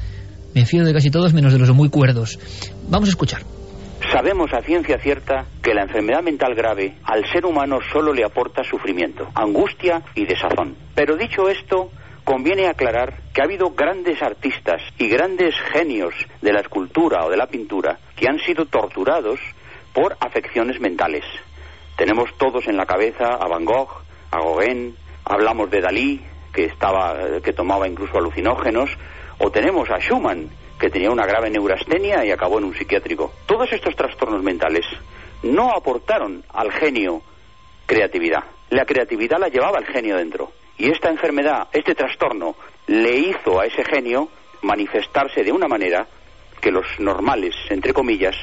Me 0.54 0.66
fío 0.66 0.84
de 0.84 0.92
casi 0.92 1.10
todos 1.10 1.34
menos 1.34 1.54
de 1.54 1.60
los 1.60 1.72
muy 1.72 1.90
cuerdos. 1.90 2.40
Vamos 2.90 3.08
a 3.08 3.12
escuchar. 3.12 3.42
Sabemos 4.12 4.52
a 4.52 4.62
ciencia 4.64 4.98
cierta 4.98 5.46
que 5.62 5.74
la 5.74 5.84
enfermedad 5.84 6.24
mental 6.24 6.56
grave 6.56 6.98
al 7.04 7.24
ser 7.32 7.46
humano 7.46 7.80
solo 7.94 8.12
le 8.12 8.26
aporta 8.26 8.64
sufrimiento, 8.64 9.30
angustia 9.36 10.02
y 10.16 10.26
desazón. 10.26 10.76
Pero 10.96 11.16
dicho 11.16 11.48
esto, 11.48 11.92
conviene 12.26 12.68
aclarar 12.68 13.22
que 13.32 13.42
ha 13.42 13.46
habido 13.46 13.70
grandes 13.70 14.22
artistas 14.22 14.82
y 14.98 15.08
grandes 15.08 15.56
genios 15.72 16.14
de 16.42 16.52
la 16.52 16.62
escultura 16.62 17.26
o 17.26 17.30
de 17.30 17.38
la 17.38 17.48
pintura 17.48 18.00
que 18.18 18.28
han 18.28 18.40
sido 18.40 18.66
torturados 18.66 19.40
por 19.94 20.18
afecciones 20.20 20.82
mentales. 20.82 21.24
Tenemos 21.96 22.30
todos 22.38 22.68
en 22.68 22.76
la 22.76 22.86
cabeza 22.86 23.36
a 23.40 23.48
Van 23.48 23.64
Gogh, 23.64 24.02
a 24.32 24.40
Gauguin, 24.40 24.96
hablamos 25.24 25.70
de 25.70 25.82
Dalí, 25.82 26.22
que 26.54 26.66
estaba 26.66 27.40
que 27.44 27.54
tomaba 27.54 27.88
incluso 27.88 28.18
alucinógenos, 28.18 28.90
o 29.38 29.52
tenemos 29.52 29.90
a 29.90 30.00
Schumann, 30.00 30.50
que 30.80 30.90
tenía 30.90 31.12
una 31.12 31.26
grave 31.26 31.50
neurastenia 31.50 32.26
y 32.26 32.32
acabó 32.32 32.58
en 32.60 32.66
un 32.66 32.76
psiquiátrico. 32.76 33.34
Todos 33.46 33.72
estos 33.72 33.96
trastornos 33.96 34.42
mentales 34.42 34.86
no 35.44 35.72
aportaron 35.72 36.44
al 36.54 36.72
genio 36.72 37.22
creatividad. 37.86 38.44
La 38.70 38.86
creatividad 38.86 39.40
la 39.40 39.50
llevaba 39.50 39.80
el 39.80 39.88
genio 39.88 40.18
dentro. 40.18 40.52
Y 40.78 40.90
esta 40.92 41.10
enfermedad, 41.10 41.68
este 41.74 41.96
trastorno, 41.96 42.56
le 42.88 43.18
hizo 43.18 43.60
a 43.60 43.66
ese 43.66 43.84
genio 43.84 44.30
manifestarse 44.62 45.44
de 45.44 45.52
una 45.52 45.68
manera 45.68 46.08
que 46.62 46.72
los 46.72 46.86
normales, 47.00 47.56
entre 47.70 47.94
comillas, 47.94 48.36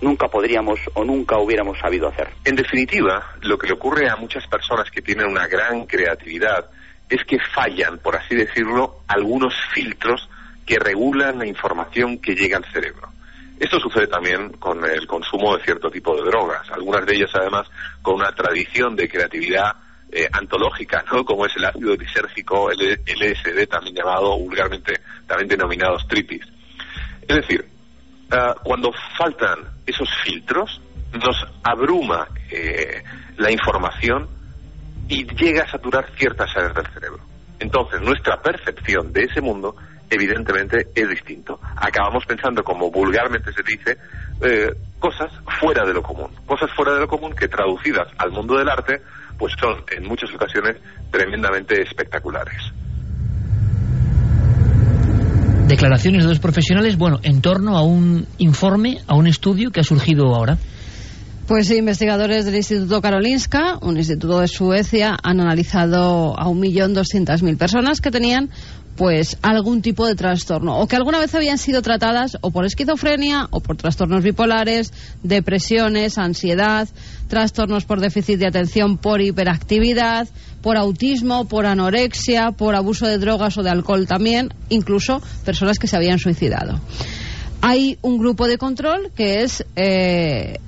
nunca 0.00 0.28
podríamos 0.28 0.80
o 0.94 1.04
nunca 1.04 1.38
hubiéramos 1.38 1.78
sabido 1.78 2.08
hacer. 2.08 2.30
En 2.44 2.56
definitiva, 2.56 3.36
lo 3.42 3.56
que 3.58 3.68
le 3.68 3.74
ocurre 3.74 4.08
a 4.08 4.16
muchas 4.16 4.46
personas 4.46 4.90
que 4.90 5.02
tienen 5.02 5.26
una 5.26 5.46
gran 5.46 5.86
creatividad 5.86 6.70
es 7.14 7.24
que 7.24 7.38
fallan, 7.38 7.98
por 7.98 8.16
así 8.16 8.34
decirlo, 8.34 9.02
algunos 9.06 9.54
filtros 9.72 10.28
que 10.66 10.78
regulan 10.78 11.38
la 11.38 11.46
información 11.46 12.18
que 12.18 12.34
llega 12.34 12.56
al 12.56 12.64
cerebro. 12.72 13.08
Esto 13.60 13.78
sucede 13.78 14.08
también 14.08 14.50
con 14.54 14.84
el 14.84 15.06
consumo 15.06 15.56
de 15.56 15.62
cierto 15.62 15.90
tipo 15.90 16.16
de 16.16 16.28
drogas, 16.28 16.68
algunas 16.72 17.06
de 17.06 17.14
ellas 17.14 17.30
además 17.34 17.68
con 18.02 18.16
una 18.16 18.32
tradición 18.32 18.96
de 18.96 19.08
creatividad 19.08 19.76
eh, 20.10 20.28
antológica, 20.32 21.04
¿no? 21.12 21.24
como 21.24 21.46
es 21.46 21.54
el 21.56 21.64
ácido 21.64 21.96
disérgico, 21.96 22.70
el 22.70 23.00
LSD, 23.06 23.68
también 23.68 23.94
llamado 23.94 24.36
vulgarmente, 24.36 24.94
también 25.26 25.48
denominado 25.48 25.98
striptease. 26.00 26.50
Es 27.28 27.36
decir, 27.36 27.64
ah, 28.32 28.56
cuando 28.64 28.92
faltan 29.16 29.60
esos 29.86 30.08
filtros, 30.24 30.80
nos 31.12 31.36
abruma 31.62 32.26
eh, 32.50 33.04
la 33.36 33.52
información 33.52 34.33
y 35.08 35.24
llega 35.34 35.64
a 35.64 35.70
saturar 35.70 36.06
ciertas 36.16 36.50
áreas 36.56 36.74
del 36.74 36.86
cerebro. 36.92 37.22
Entonces, 37.58 38.00
nuestra 38.00 38.40
percepción 38.40 39.12
de 39.12 39.24
ese 39.24 39.40
mundo 39.40 39.76
evidentemente 40.10 40.88
es 40.94 41.08
distinto. 41.08 41.58
Acabamos 41.76 42.24
pensando, 42.26 42.62
como 42.62 42.90
vulgarmente 42.90 43.52
se 43.52 43.62
dice, 43.62 43.98
eh, 44.42 44.70
cosas 44.98 45.30
fuera 45.60 45.84
de 45.86 45.94
lo 45.94 46.02
común. 46.02 46.30
Cosas 46.46 46.70
fuera 46.74 46.94
de 46.94 47.00
lo 47.00 47.08
común 47.08 47.34
que 47.34 47.48
traducidas 47.48 48.08
al 48.18 48.30
mundo 48.30 48.56
del 48.56 48.68
arte, 48.68 49.00
pues 49.38 49.54
son 49.60 49.82
en 49.90 50.06
muchas 50.06 50.32
ocasiones 50.34 50.76
tremendamente 51.10 51.82
espectaculares. 51.82 52.72
Declaraciones 55.68 56.24
de 56.24 56.28
dos 56.28 56.40
profesionales, 56.40 56.98
bueno, 56.98 57.20
en 57.22 57.40
torno 57.40 57.76
a 57.76 57.82
un 57.82 58.26
informe, 58.38 58.98
a 59.06 59.14
un 59.14 59.26
estudio 59.26 59.70
que 59.70 59.80
ha 59.80 59.84
surgido 59.84 60.34
ahora. 60.34 60.58
Pues 61.46 61.70
investigadores 61.70 62.46
del 62.46 62.54
Instituto 62.54 63.02
Karolinska, 63.02 63.78
un 63.82 63.98
instituto 63.98 64.40
de 64.40 64.48
Suecia, 64.48 65.14
han 65.22 65.40
analizado 65.40 66.38
a 66.38 66.46
1.200.000 66.46 67.58
personas 67.58 68.00
que 68.00 68.10
tenían 68.10 68.48
pues 68.96 69.36
algún 69.42 69.82
tipo 69.82 70.06
de 70.06 70.14
trastorno 70.14 70.78
o 70.78 70.86
que 70.86 70.96
alguna 70.96 71.18
vez 71.18 71.34
habían 71.34 71.58
sido 71.58 71.82
tratadas 71.82 72.38
o 72.40 72.50
por 72.50 72.64
esquizofrenia 72.64 73.48
o 73.50 73.60
por 73.60 73.76
trastornos 73.76 74.22
bipolares, 74.22 74.92
depresiones, 75.22 76.16
ansiedad, 76.16 76.88
trastornos 77.28 77.84
por 77.84 78.00
déficit 78.00 78.38
de 78.38 78.46
atención, 78.46 78.96
por 78.96 79.20
hiperactividad, 79.20 80.28
por 80.62 80.78
autismo, 80.78 81.46
por 81.46 81.66
anorexia, 81.66 82.52
por 82.52 82.74
abuso 82.74 83.06
de 83.06 83.18
drogas 83.18 83.58
o 83.58 83.62
de 83.62 83.68
alcohol 83.68 84.06
también, 84.06 84.54
incluso 84.70 85.20
personas 85.44 85.78
que 85.78 85.88
se 85.88 85.96
habían 85.96 86.18
suicidado. 86.18 86.80
Hay 87.60 87.98
un 88.00 88.16
grupo 88.16 88.46
de 88.46 88.56
control 88.56 89.10
que 89.14 89.42
es 89.42 89.64
eh, 89.76 90.58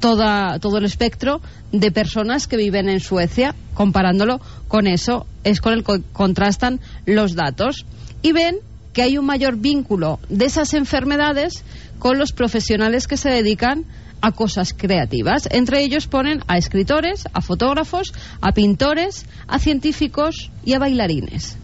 toda, 0.00 0.58
todo 0.58 0.78
el 0.78 0.84
espectro 0.84 1.40
de 1.72 1.92
personas 1.92 2.46
que 2.46 2.56
viven 2.56 2.88
en 2.88 3.00
Suecia, 3.00 3.54
comparándolo 3.74 4.40
con 4.66 4.86
eso, 4.86 5.26
es 5.44 5.60
con 5.60 5.72
el 5.74 5.84
que 5.84 6.02
contrastan 6.12 6.80
los 7.06 7.34
datos. 7.34 7.86
Y 8.22 8.32
ven 8.32 8.56
que 8.92 9.02
hay 9.02 9.18
un 9.18 9.26
mayor 9.26 9.56
vínculo 9.56 10.18
de 10.28 10.46
esas 10.46 10.74
enfermedades 10.74 11.64
con 11.98 12.18
los 12.18 12.32
profesionales 12.32 13.06
que 13.06 13.16
se 13.16 13.30
dedican 13.30 13.84
a 14.20 14.32
cosas 14.32 14.74
creativas. 14.76 15.48
Entre 15.50 15.82
ellos 15.82 16.06
ponen 16.06 16.42
a 16.48 16.58
escritores, 16.58 17.24
a 17.32 17.40
fotógrafos, 17.40 18.12
a 18.40 18.52
pintores, 18.52 19.26
a 19.46 19.58
científicos 19.58 20.50
y 20.64 20.74
a 20.74 20.78
bailarines 20.78 21.59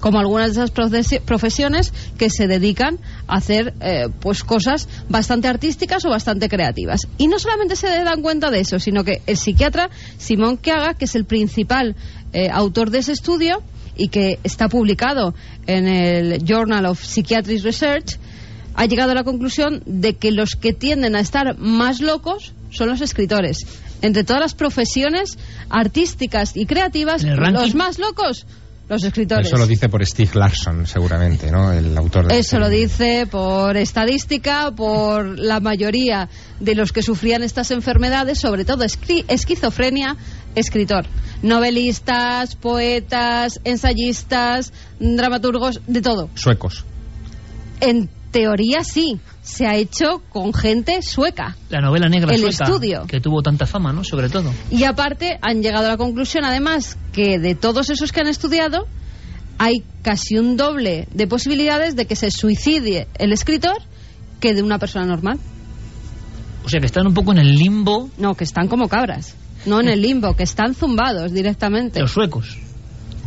como 0.00 0.18
algunas 0.18 0.54
de 0.54 0.64
esas 0.64 1.20
profesiones 1.20 1.92
que 2.18 2.30
se 2.30 2.46
dedican 2.46 2.98
a 3.28 3.36
hacer 3.36 3.74
eh, 3.80 4.08
pues 4.20 4.42
cosas 4.42 4.88
bastante 5.08 5.48
artísticas 5.48 6.04
o 6.04 6.10
bastante 6.10 6.48
creativas. 6.48 7.02
Y 7.18 7.28
no 7.28 7.38
solamente 7.38 7.76
se 7.76 7.88
dan 7.88 8.22
cuenta 8.22 8.50
de 8.50 8.60
eso, 8.60 8.78
sino 8.78 9.04
que 9.04 9.22
el 9.26 9.36
psiquiatra 9.36 9.90
Simón 10.18 10.56
Keaga, 10.56 10.94
que 10.94 11.04
es 11.04 11.14
el 11.14 11.24
principal 11.24 11.94
eh, 12.32 12.48
autor 12.50 12.90
de 12.90 12.98
ese 12.98 13.12
estudio 13.12 13.62
y 13.96 14.08
que 14.08 14.38
está 14.44 14.68
publicado 14.68 15.34
en 15.66 15.86
el 15.86 16.44
Journal 16.44 16.86
of 16.86 17.04
Psychiatric 17.04 17.62
Research, 17.62 18.18
ha 18.74 18.86
llegado 18.86 19.12
a 19.12 19.14
la 19.14 19.24
conclusión 19.24 19.82
de 19.84 20.14
que 20.14 20.32
los 20.32 20.56
que 20.56 20.72
tienden 20.72 21.14
a 21.16 21.20
estar 21.20 21.58
más 21.58 22.00
locos 22.00 22.54
son 22.70 22.88
los 22.88 23.00
escritores. 23.00 23.66
Entre 24.00 24.24
todas 24.24 24.40
las 24.40 24.54
profesiones 24.54 25.36
artísticas 25.68 26.56
y 26.56 26.64
creativas, 26.64 27.22
los 27.22 27.74
más 27.74 27.98
locos 27.98 28.46
los 28.90 29.04
escritores. 29.04 29.46
Eso 29.46 29.56
lo 29.56 29.68
dice 29.68 29.88
por 29.88 30.04
Steve 30.04 30.32
Larson, 30.34 30.84
seguramente, 30.84 31.50
¿no? 31.50 31.72
El 31.72 31.96
autor 31.96 32.26
de 32.26 32.38
Eso 32.38 32.58
lo 32.58 32.68
dice 32.68 33.26
por 33.30 33.76
estadística, 33.76 34.72
por 34.72 35.38
la 35.38 35.60
mayoría 35.60 36.28
de 36.58 36.74
los 36.74 36.92
que 36.92 37.02
sufrían 37.02 37.44
estas 37.44 37.70
enfermedades, 37.70 38.40
sobre 38.40 38.64
todo 38.64 38.84
esquizofrenia, 38.84 40.16
escritor. 40.56 41.06
Novelistas, 41.40 42.56
poetas, 42.56 43.60
ensayistas, 43.62 44.72
dramaturgos, 44.98 45.80
de 45.86 46.02
todo. 46.02 46.28
Suecos. 46.34 46.84
En 47.80 48.10
teoría 48.32 48.82
sí 48.82 49.20
se 49.50 49.66
ha 49.66 49.74
hecho 49.76 50.22
con 50.30 50.54
gente 50.54 51.02
sueca. 51.02 51.56
La 51.68 51.80
novela 51.80 52.08
negra 52.08 52.34
el 52.34 52.40
sueca, 52.40 52.64
estudio. 52.64 53.06
que 53.06 53.20
tuvo 53.20 53.42
tanta 53.42 53.66
fama, 53.66 53.92
¿no? 53.92 54.04
Sobre 54.04 54.28
todo. 54.28 54.52
Y 54.70 54.84
aparte 54.84 55.38
han 55.42 55.62
llegado 55.62 55.86
a 55.86 55.90
la 55.90 55.96
conclusión, 55.96 56.44
además, 56.44 56.96
que 57.12 57.38
de 57.38 57.54
todos 57.54 57.90
esos 57.90 58.12
que 58.12 58.20
han 58.20 58.28
estudiado 58.28 58.86
hay 59.58 59.82
casi 60.02 60.38
un 60.38 60.56
doble 60.56 61.06
de 61.12 61.26
posibilidades 61.26 61.96
de 61.96 62.06
que 62.06 62.16
se 62.16 62.30
suicide 62.30 63.08
el 63.18 63.32
escritor 63.32 63.76
que 64.40 64.54
de 64.54 64.62
una 64.62 64.78
persona 64.78 65.04
normal. 65.04 65.38
O 66.64 66.68
sea, 66.68 66.80
que 66.80 66.86
están 66.86 67.06
un 67.06 67.14
poco 67.14 67.32
en 67.32 67.38
el 67.38 67.54
limbo. 67.56 68.08
No, 68.16 68.34
que 68.34 68.44
están 68.44 68.68
como 68.68 68.88
cabras. 68.88 69.34
No 69.66 69.80
en 69.80 69.88
el 69.88 70.00
limbo, 70.00 70.34
que 70.34 70.44
están 70.44 70.74
zumbados 70.74 71.32
directamente. 71.32 72.00
Los 72.00 72.12
suecos. 72.12 72.56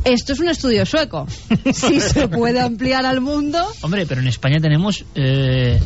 Esto 0.04 0.34
es 0.34 0.40
un 0.40 0.50
estudio 0.50 0.86
sueco. 0.86 1.28
si 1.74 2.00
se 2.00 2.28
puede 2.28 2.60
ampliar 2.60 3.06
al 3.06 3.22
mundo. 3.22 3.64
Hombre, 3.82 4.06
pero 4.06 4.22
en 4.22 4.28
España 4.28 4.60
tenemos, 4.60 5.06
eh, 5.16 5.80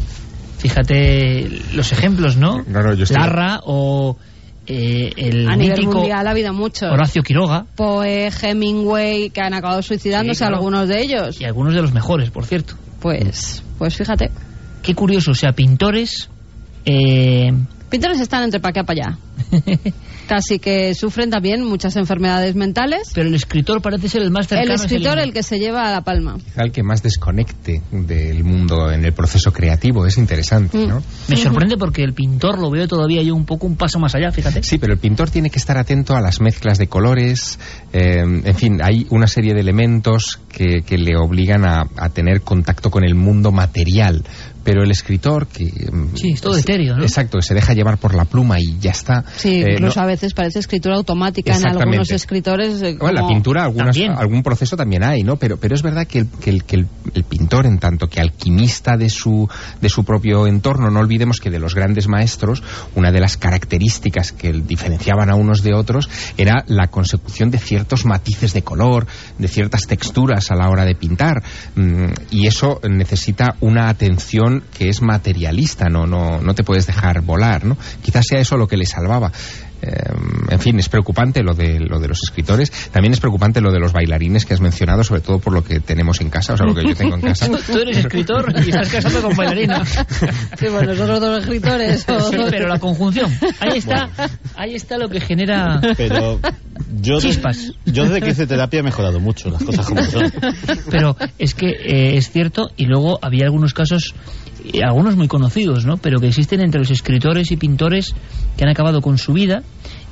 fíjate, 0.57 1.49
los 1.73 1.91
ejemplos, 1.91 2.37
¿no? 2.37 2.63
Larra 3.09 3.61
o 3.63 4.17
eh, 4.65 5.13
el 5.15 5.47
a 5.49 5.55
nivel 5.55 5.77
mítico 5.77 5.99
mundial 5.99 6.27
ha 6.27 6.31
habido 6.31 6.53
muchos. 6.53 6.91
Horacio 6.91 7.23
Quiroga. 7.23 7.65
Poe, 7.75 8.29
Hemingway, 8.41 9.29
que 9.29 9.41
han 9.41 9.53
acabado 9.53 9.81
suicidándose 9.81 10.39
Sí, 10.39 10.39
claro. 10.39 10.57
algunos 10.57 10.87
de 10.89 11.01
ellos. 11.01 11.39
Y 11.39 11.45
algunos 11.45 11.73
de 11.73 11.81
los 11.81 11.93
mejores, 11.93 12.31
por 12.31 12.45
cierto. 12.45 12.75
Pues, 12.99 13.63
pues 13.77 13.95
fíjate. 13.95 14.29
Qué 14.81 14.93
curioso, 14.93 15.31
o 15.31 15.35
sea, 15.35 15.53
pintores... 15.53 16.29
Eh, 16.85 17.51
Pintores 17.89 18.19
están 18.19 18.43
entre 18.43 18.59
pa' 18.59 18.69
acá 18.69 18.83
para 18.83 19.07
allá. 19.07 19.19
Casi 20.27 20.59
que 20.59 20.93
sufren 20.93 21.29
también 21.29 21.63
muchas 21.63 21.95
enfermedades 21.95 22.53
mentales. 22.53 23.11
Pero 23.13 23.29
el 23.29 23.35
escritor 23.35 23.81
parece 23.81 24.09
ser 24.09 24.23
el 24.23 24.31
más 24.31 24.47
cercano. 24.47 24.73
El 24.73 24.75
escritor 24.75 25.19
el 25.19 25.31
que 25.31 25.41
se 25.41 25.57
lleva 25.57 25.87
a 25.87 25.91
la 25.91 26.01
palma. 26.01 26.37
El 26.57 26.73
que 26.73 26.83
más 26.83 27.01
desconecte 27.01 27.81
del 27.91 28.43
mundo 28.43 28.91
en 28.91 29.05
el 29.05 29.13
proceso 29.13 29.53
creativo. 29.53 30.05
Es 30.05 30.17
interesante, 30.17 30.85
¿no? 30.85 31.01
Me 31.29 31.37
sorprende 31.37 31.77
porque 31.77 32.03
el 32.03 32.13
pintor 32.13 32.59
lo 32.59 32.69
veo 32.69 32.89
todavía 32.89 33.21
yo 33.21 33.35
un 33.35 33.45
poco 33.45 33.67
un 33.67 33.77
paso 33.77 33.99
más 33.99 34.15
allá, 34.15 34.31
fíjate. 34.31 34.63
Sí, 34.63 34.77
pero 34.77 34.91
el 34.93 34.99
pintor 34.99 35.29
tiene 35.29 35.49
que 35.49 35.59
estar 35.59 35.77
atento 35.77 36.15
a 36.15 36.21
las 36.21 36.41
mezclas 36.41 36.77
de 36.77 36.87
colores. 36.87 37.57
eh, 37.93 38.17
en 38.19 38.55
fin, 38.55 38.81
hay 38.83 39.07
una 39.11 39.27
serie 39.27 39.53
de 39.53 39.61
elementos 39.61 40.41
que, 40.57 40.81
que 40.81 40.97
le 40.97 41.15
obligan 41.15 41.65
a, 41.65 41.87
a 41.97 42.09
tener 42.09 42.41
contacto 42.41 42.89
con 42.89 43.03
el 43.03 43.13
mundo 43.13 43.51
material 43.51 44.23
pero 44.63 44.83
el 44.83 44.91
escritor 44.91 45.47
que 45.47 45.63
mm, 45.89 46.15
Sí, 46.17 46.31
es 46.33 46.41
todo 46.41 46.57
etéreo, 46.57 46.97
¿no? 46.97 47.03
exacto 47.03 47.37
que 47.37 47.41
se 47.41 47.53
deja 47.53 47.73
llevar 47.73 47.97
por 47.99 48.13
la 48.13 48.25
pluma 48.25 48.59
y 48.59 48.77
ya 48.81 48.91
está 48.91 49.23
Sí, 49.37 49.61
Eh, 49.61 49.75
incluso 49.75 50.01
no- 50.01 50.03
a 50.03 50.07
veces 50.07 50.33
parece 50.33 50.59
escritura 50.59 50.97
automática 50.97 51.55
en 51.55 51.65
algunos 51.67 52.11
escritores. 52.11 52.81
eh, 52.81 52.97
Bueno, 52.99 53.21
la 53.21 53.27
pintura, 53.29 53.63
algunas- 53.63 53.97
algún 53.97 54.43
proceso 54.43 54.75
también 54.75 55.05
hay, 55.05 55.21
¿no? 55.23 55.37
Pero, 55.37 55.55
pero 55.55 55.73
es 55.73 55.81
verdad 55.83 56.05
que, 56.05 56.19
el, 56.19 56.27
que, 56.41 56.49
el, 56.49 56.63
que 56.65 56.75
el- 56.77 56.87
el 57.13 57.23
pintor, 57.23 57.65
en 57.65 57.79
tanto 57.79 58.07
que 58.09 58.19
alquimista 58.19 58.97
de 58.97 59.09
su, 59.09 59.47
de 59.79 59.87
su 59.87 60.03
propio 60.03 60.47
entorno, 60.47 60.91
no 60.91 60.99
olvidemos 60.99 61.37
que 61.39 61.49
de 61.49 61.59
los 61.59 61.73
grandes 61.73 62.09
maestros, 62.09 62.61
una 62.93 63.13
de 63.13 63.21
las 63.21 63.37
características 63.37 64.33
que 64.33 64.51
diferenciaban 64.51 65.29
a 65.29 65.35
unos 65.35 65.63
de 65.63 65.75
otros 65.75 66.09
era 66.37 66.65
la 66.67 66.87
consecución 66.87 67.51
de 67.51 67.59
ciertos 67.59 68.03
matices 68.05 68.51
de 68.51 68.63
color, 68.63 69.07
de 69.37 69.47
ciertas 69.47 69.83
texturas 69.87 70.46
a 70.51 70.55
la 70.55 70.69
hora 70.69 70.85
de 70.85 70.95
pintar. 70.95 71.43
Mm, 71.75 72.05
Y 72.31 72.47
eso 72.47 72.79
necesita 72.89 73.55
una 73.61 73.89
atención 73.89 74.63
que 74.77 74.89
es 74.89 75.01
materialista, 75.01 75.89
no, 75.89 76.05
no, 76.05 76.41
no 76.41 76.53
te 76.53 76.63
puedes 76.63 76.85
dejar 76.87 77.21
volar, 77.21 77.65
¿no? 77.65 77.77
Quizás 78.01 78.25
sea 78.27 78.39
eso 78.39 78.57
lo 78.57 78.67
que 78.67 78.77
le 78.77 78.85
salvaba. 78.85 79.31
Eh, 79.81 79.91
en 80.49 80.59
fin, 80.59 80.79
es 80.79 80.89
preocupante 80.89 81.43
lo 81.43 81.53
de, 81.53 81.79
lo 81.79 81.99
de 81.99 82.07
los 82.07 82.19
escritores. 82.23 82.71
También 82.91 83.13
es 83.13 83.19
preocupante 83.19 83.61
lo 83.61 83.71
de 83.71 83.79
los 83.79 83.93
bailarines 83.93 84.45
que 84.45 84.53
has 84.53 84.61
mencionado, 84.61 85.03
sobre 85.03 85.21
todo 85.21 85.39
por 85.39 85.53
lo 85.53 85.63
que 85.63 85.79
tenemos 85.79 86.19
en 86.21 86.29
casa, 86.29 86.53
o 86.53 86.57
sea, 86.57 86.65
lo 86.65 86.73
que 86.73 86.83
yo 86.87 86.95
tengo 86.95 87.15
en 87.15 87.21
casa. 87.21 87.47
Tú, 87.71 87.77
eres 87.79 87.97
escritor 87.97 88.53
y 88.65 88.69
estás 88.69 88.89
casado 88.89 89.21
con 89.21 89.35
bailarina. 89.35 89.83
Sí, 89.85 90.67
bueno, 90.71 90.93
nosotros 90.93 91.19
dos 91.19 91.39
escritores. 91.39 92.05
o- 92.09 92.19
Sí, 92.31 92.37
pero 92.49 92.67
la 92.67 92.79
conjunción. 92.79 93.31
Ahí 93.59 93.77
está, 93.77 94.09
ahí 94.55 94.75
está 94.75 94.97
lo 94.97 95.09
que 95.09 95.19
genera 95.21 95.79
Pero 95.95 96.39
yo, 97.01 97.19
chispas. 97.19 97.71
yo 97.85 98.03
desde 98.05 98.21
que 98.21 98.29
hice 98.31 98.47
terapia 98.47 98.79
he 98.79 98.83
mejorado 98.83 99.19
mucho, 99.19 99.49
las 99.49 99.63
cosas 99.63 99.85
como 99.85 100.03
son. 100.03 100.31
Pero 100.89 101.15
es 101.37 101.53
que 101.53 101.67
eh, 101.69 102.17
es 102.17 102.31
cierto, 102.31 102.69
y 102.77 102.85
luego 102.85 103.19
había 103.21 103.45
algunos 103.45 103.73
casos, 103.73 104.13
algunos 104.83 105.15
muy 105.15 105.27
conocidos, 105.27 105.85
¿no? 105.85 105.97
Pero 105.97 106.19
que 106.19 106.27
existen 106.27 106.61
entre 106.61 106.79
los 106.79 106.91
escritores 106.91 107.51
y 107.51 107.57
pintores 107.57 108.15
que 108.55 108.63
han 108.63 108.69
acabado 108.69 109.01
con 109.01 109.17
su 109.17 109.33
vida 109.33 109.63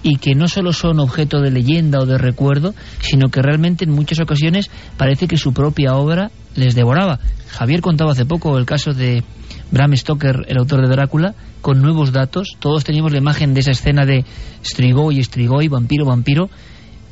y 0.04 0.18
que 0.18 0.36
no 0.36 0.48
solo 0.48 0.72
son 0.72 1.00
objeto 1.00 1.42
de 1.42 1.52
leyenda 1.52 2.00
o 2.00 2.06
de 2.06 2.18
recuerdo, 2.18 2.74
sino 3.02 3.30
que 3.30 3.42
realmente 3.42 3.86
en 3.86 3.92
muchas 3.92 4.20
ocasiones 4.20 4.70
parece 4.98 5.28
que 5.28 5.38
su 5.38 5.54
propia 5.54 5.96
obra 5.96 6.32
les 6.56 6.76
devoraba. 6.76 7.20
Javier 7.50 7.82
contaba 7.82 8.12
hace 8.12 8.26
poco 8.26 8.58
el 8.58 8.66
caso 8.66 8.94
de 8.94 9.24
Bram 9.72 9.96
Stoker, 9.96 10.46
el 10.48 10.58
autor 10.58 10.82
de 10.82 10.90
Drácula, 10.90 11.34
con 11.62 11.82
nuevos 11.82 12.12
datos. 12.12 12.50
Todos 12.60 12.84
teníamos 12.84 13.12
la 13.12 13.18
imagen 13.18 13.54
de 13.54 13.62
esa 13.62 13.72
escena 13.72 14.06
de 14.06 14.26
Strigoi, 14.64 15.24
Strigoi, 15.24 15.68
vampiro, 15.68 16.06
vampiro, 16.06 16.50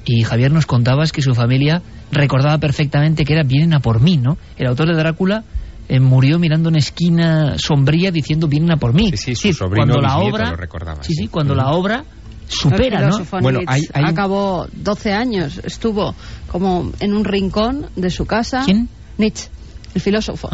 y 0.06 0.24
Javier 0.24 0.52
nos 0.52 0.66
contaba 0.66 1.06
que 1.06 1.22
su 1.22 1.34
familia 1.34 1.82
recordaba 2.12 2.58
perfectamente 2.58 3.24
que 3.24 3.34
era 3.34 3.44
vienen 3.44 3.74
a 3.74 3.80
por 3.80 4.02
mí, 4.02 4.18
¿no? 4.18 4.38
El 4.58 4.68
autor 4.68 4.90
de 4.90 4.96
Drácula 4.96 5.44
eh, 5.90 6.00
murió 6.00 6.40
mirando 6.40 6.70
una 6.70 6.80
esquina 6.80 7.58
sombría 7.58 8.12
diciendo 8.12 8.48
vienen 8.48 8.72
a 8.72 8.78
por 8.78 8.94
mí. 8.94 9.12
Sí, 9.16 9.36
su 9.36 9.42
Sí, 9.42 9.54
sobrino 9.54 9.94
cuando 9.94 10.02
la 10.02 10.18
obra, 10.18 10.50
lo 10.52 10.56
recordaba. 10.56 11.04
sí, 11.04 11.14
sí, 11.14 11.28
cuando 11.28 11.56
la 11.56 11.72
obra 11.72 12.06
supera, 12.48 13.10
¿no? 13.10 13.18
Nietzsche 13.42 13.90
acabó 13.94 14.68
12 14.72 15.14
años, 15.14 15.60
estuvo 15.64 16.14
como 16.48 16.92
en 17.00 17.14
un 17.14 17.24
rincón 17.26 17.88
de 17.96 18.10
su 18.10 18.26
casa. 18.26 18.62
¿Quién? 18.66 18.90
Nietzsche, 19.18 19.50
el 19.96 20.02
filósofo. 20.02 20.50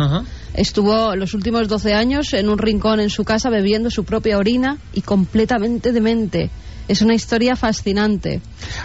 Estuvo 0.54 1.16
los 1.16 1.34
últimos 1.34 1.68
12 1.68 1.94
años 1.94 2.34
en 2.34 2.50
un 2.50 2.58
rincón 2.58 3.00
en 3.00 3.10
su 3.10 3.24
casa 3.24 3.50
bebiendo 3.50 3.90
su 3.90 4.04
propia 4.04 4.38
orina 4.38 4.78
y 4.94 5.02
completamente 5.02 5.92
demente. 5.92 6.50
Es 6.90 7.04
una 7.04 7.14
historia 7.14 7.56
fascinante. 7.56 8.42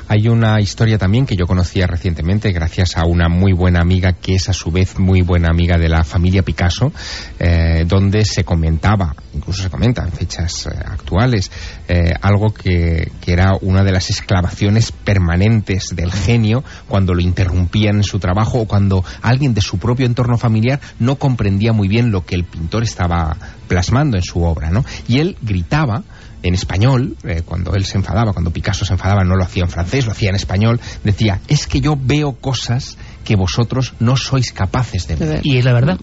Hay 0.08 0.28
una 0.28 0.60
historia 0.60 0.98
también 0.98 1.24
que 1.24 1.36
yo 1.36 1.46
conocía 1.46 1.86
recientemente 1.86 2.52
gracias 2.52 2.98
a 2.98 3.06
una 3.06 3.30
muy 3.30 3.54
buena 3.54 3.80
amiga 3.80 4.12
que 4.12 4.34
es 4.34 4.50
a 4.50 4.52
su 4.52 4.70
vez 4.70 4.98
muy 4.98 5.22
buena 5.22 5.48
amiga 5.48 5.78
de 5.78 5.88
la 5.88 6.04
familia 6.04 6.42
Picasso, 6.42 6.92
eh, 7.38 7.86
donde 7.86 8.26
se 8.26 8.44
comentaba, 8.44 9.16
incluso 9.32 9.62
se 9.62 9.70
comenta 9.70 10.02
en 10.04 10.12
fechas 10.12 10.66
eh, 10.66 10.70
actuales, 10.84 11.50
eh, 11.88 12.12
algo 12.20 12.52
que, 12.52 13.10
que 13.22 13.32
era 13.32 13.52
una 13.62 13.82
de 13.82 13.92
las 13.92 14.10
exclamaciones 14.10 14.92
permanentes 14.92 15.96
del 15.96 16.12
genio 16.12 16.62
cuando 16.86 17.14
lo 17.14 17.22
interrumpían 17.22 17.96
en 17.96 18.04
su 18.04 18.18
trabajo 18.18 18.58
o 18.60 18.66
cuando 18.66 19.02
alguien 19.22 19.54
de 19.54 19.62
su 19.62 19.78
propio 19.78 20.04
entorno 20.04 20.36
familiar 20.36 20.78
no 20.98 21.16
comprendía 21.16 21.72
muy 21.72 21.88
bien 21.88 22.10
lo 22.10 22.26
que 22.26 22.34
el 22.34 22.44
pintor 22.44 22.82
estaba 22.82 23.34
plasmando 23.66 24.18
en 24.18 24.22
su 24.22 24.42
obra, 24.42 24.68
¿no? 24.68 24.84
Y 25.08 25.20
él 25.20 25.38
gritaba 25.40 26.04
en 26.44 26.54
español, 26.54 27.16
eh, 27.24 27.42
cuando 27.44 27.74
él 27.74 27.84
se 27.84 27.96
enfadaba, 27.96 28.32
cuando 28.32 28.50
Picasso 28.52 28.84
se 28.84 28.92
enfadaba, 28.92 29.24
no 29.24 29.34
lo 29.34 29.42
hacía 29.44 29.64
en 29.64 29.70
francés, 29.70 30.04
lo 30.04 30.12
hacía 30.12 30.28
en 30.28 30.36
español, 30.36 30.78
decía, 31.02 31.40
es 31.48 31.66
que 31.66 31.80
yo 31.80 31.96
veo 32.00 32.34
cosas 32.34 32.96
que 33.24 33.34
vosotros 33.34 33.94
no 33.98 34.16
sois 34.16 34.52
capaces 34.52 35.08
de 35.08 35.16
ver. 35.16 35.40
Y 35.42 35.56
es 35.56 35.64
la 35.64 35.72
verdad. 35.72 35.98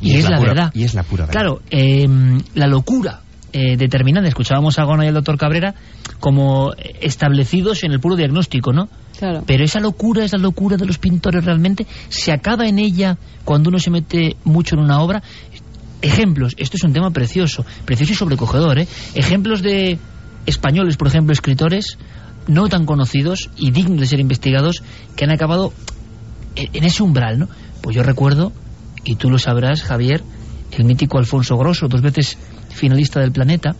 Y, 0.00 0.16
es, 0.16 0.28
la, 0.28 0.38
pura- 0.38 0.48
verdad. 0.54 0.70
Y 0.74 0.84
es 0.84 0.94
la 0.94 1.02
pura 1.02 1.26
verdad. 1.26 1.32
Claro, 1.40 1.60
eh, 1.70 2.08
la 2.54 2.66
locura 2.66 3.20
eh, 3.52 3.76
determinante, 3.76 4.28
escuchábamos 4.30 4.78
a 4.78 4.84
Gona 4.84 5.04
y 5.04 5.08
al 5.08 5.14
doctor 5.14 5.36
Cabrera 5.36 5.74
como 6.18 6.72
establecidos 7.00 7.84
en 7.84 7.92
el 7.92 8.00
puro 8.00 8.16
diagnóstico, 8.16 8.72
¿no? 8.72 8.88
Claro. 9.18 9.44
Pero 9.46 9.62
esa 9.62 9.78
locura, 9.78 10.24
esa 10.24 10.38
locura 10.38 10.76
de 10.78 10.86
los 10.86 10.98
pintores 10.98 11.44
realmente 11.44 11.86
se 12.08 12.32
acaba 12.32 12.66
en 12.66 12.78
ella 12.78 13.18
cuando 13.44 13.68
uno 13.68 13.78
se 13.78 13.90
mete 13.90 14.36
mucho 14.44 14.74
en 14.74 14.80
una 14.80 15.00
obra. 15.00 15.22
Ejemplos, 16.02 16.54
esto 16.56 16.76
es 16.76 16.82
un 16.82 16.92
tema 16.92 17.10
precioso, 17.10 17.64
precioso 17.84 18.12
y 18.12 18.16
sobrecogedor, 18.16 18.78
¿eh? 18.78 18.88
Ejemplos 19.14 19.62
de 19.62 19.98
españoles, 20.46 20.96
por 20.96 21.08
ejemplo, 21.08 21.32
escritores 21.32 21.96
no 22.48 22.68
tan 22.68 22.86
conocidos 22.86 23.50
y 23.56 23.70
dignos 23.70 24.00
de 24.00 24.06
ser 24.06 24.20
investigados 24.20 24.82
que 25.16 25.24
han 25.24 25.30
acabado 25.30 25.72
en 26.56 26.84
ese 26.84 27.02
umbral, 27.02 27.38
¿no? 27.38 27.48
Pues 27.80 27.96
yo 27.96 28.02
recuerdo, 28.02 28.52
y 29.04 29.16
tú 29.16 29.30
lo 29.30 29.38
sabrás, 29.38 29.82
Javier, 29.82 30.22
el 30.76 30.84
mítico 30.84 31.18
Alfonso 31.18 31.56
Grosso, 31.56 31.86
dos 31.88 32.02
veces 32.02 32.38
finalista 32.70 33.20
del 33.20 33.32
Planeta. 33.32 33.76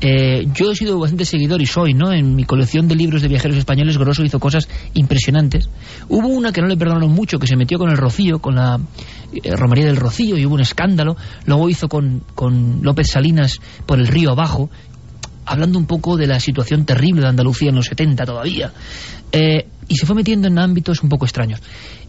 Eh, 0.00 0.46
yo 0.54 0.70
he 0.70 0.76
sido 0.76 0.98
bastante 0.98 1.24
seguidor 1.24 1.60
y 1.60 1.66
soy, 1.66 1.92
¿no? 1.92 2.12
En 2.12 2.36
mi 2.36 2.44
colección 2.44 2.86
de 2.86 2.94
libros 2.94 3.20
de 3.20 3.28
viajeros 3.28 3.56
españoles, 3.56 3.98
Grosso 3.98 4.24
hizo 4.24 4.38
cosas 4.38 4.68
impresionantes. 4.94 5.68
Hubo 6.08 6.28
una 6.28 6.52
que 6.52 6.60
no 6.60 6.68
le 6.68 6.76
perdonaron 6.76 7.10
mucho, 7.10 7.38
que 7.38 7.46
se 7.46 7.56
metió 7.56 7.78
con 7.78 7.90
el 7.90 7.96
Rocío, 7.96 8.38
con 8.38 8.54
la 8.54 8.78
eh, 9.32 9.56
Romería 9.56 9.86
del 9.86 9.96
Rocío, 9.96 10.36
y 10.36 10.46
hubo 10.46 10.54
un 10.54 10.60
escándalo. 10.60 11.16
Luego 11.46 11.68
hizo 11.68 11.88
con, 11.88 12.22
con 12.34 12.80
López 12.82 13.10
Salinas 13.10 13.60
por 13.86 13.98
el 13.98 14.06
río 14.06 14.30
abajo, 14.30 14.70
hablando 15.44 15.78
un 15.78 15.86
poco 15.86 16.16
de 16.16 16.26
la 16.26 16.38
situación 16.38 16.84
terrible 16.84 17.22
de 17.22 17.28
Andalucía 17.28 17.70
en 17.70 17.76
los 17.76 17.86
70 17.86 18.24
todavía. 18.24 18.72
Eh, 19.32 19.66
y 19.88 19.96
se 19.96 20.06
fue 20.06 20.14
metiendo 20.14 20.46
en 20.46 20.58
ámbitos 20.58 21.02
un 21.02 21.08
poco 21.08 21.24
extraños. 21.24 21.60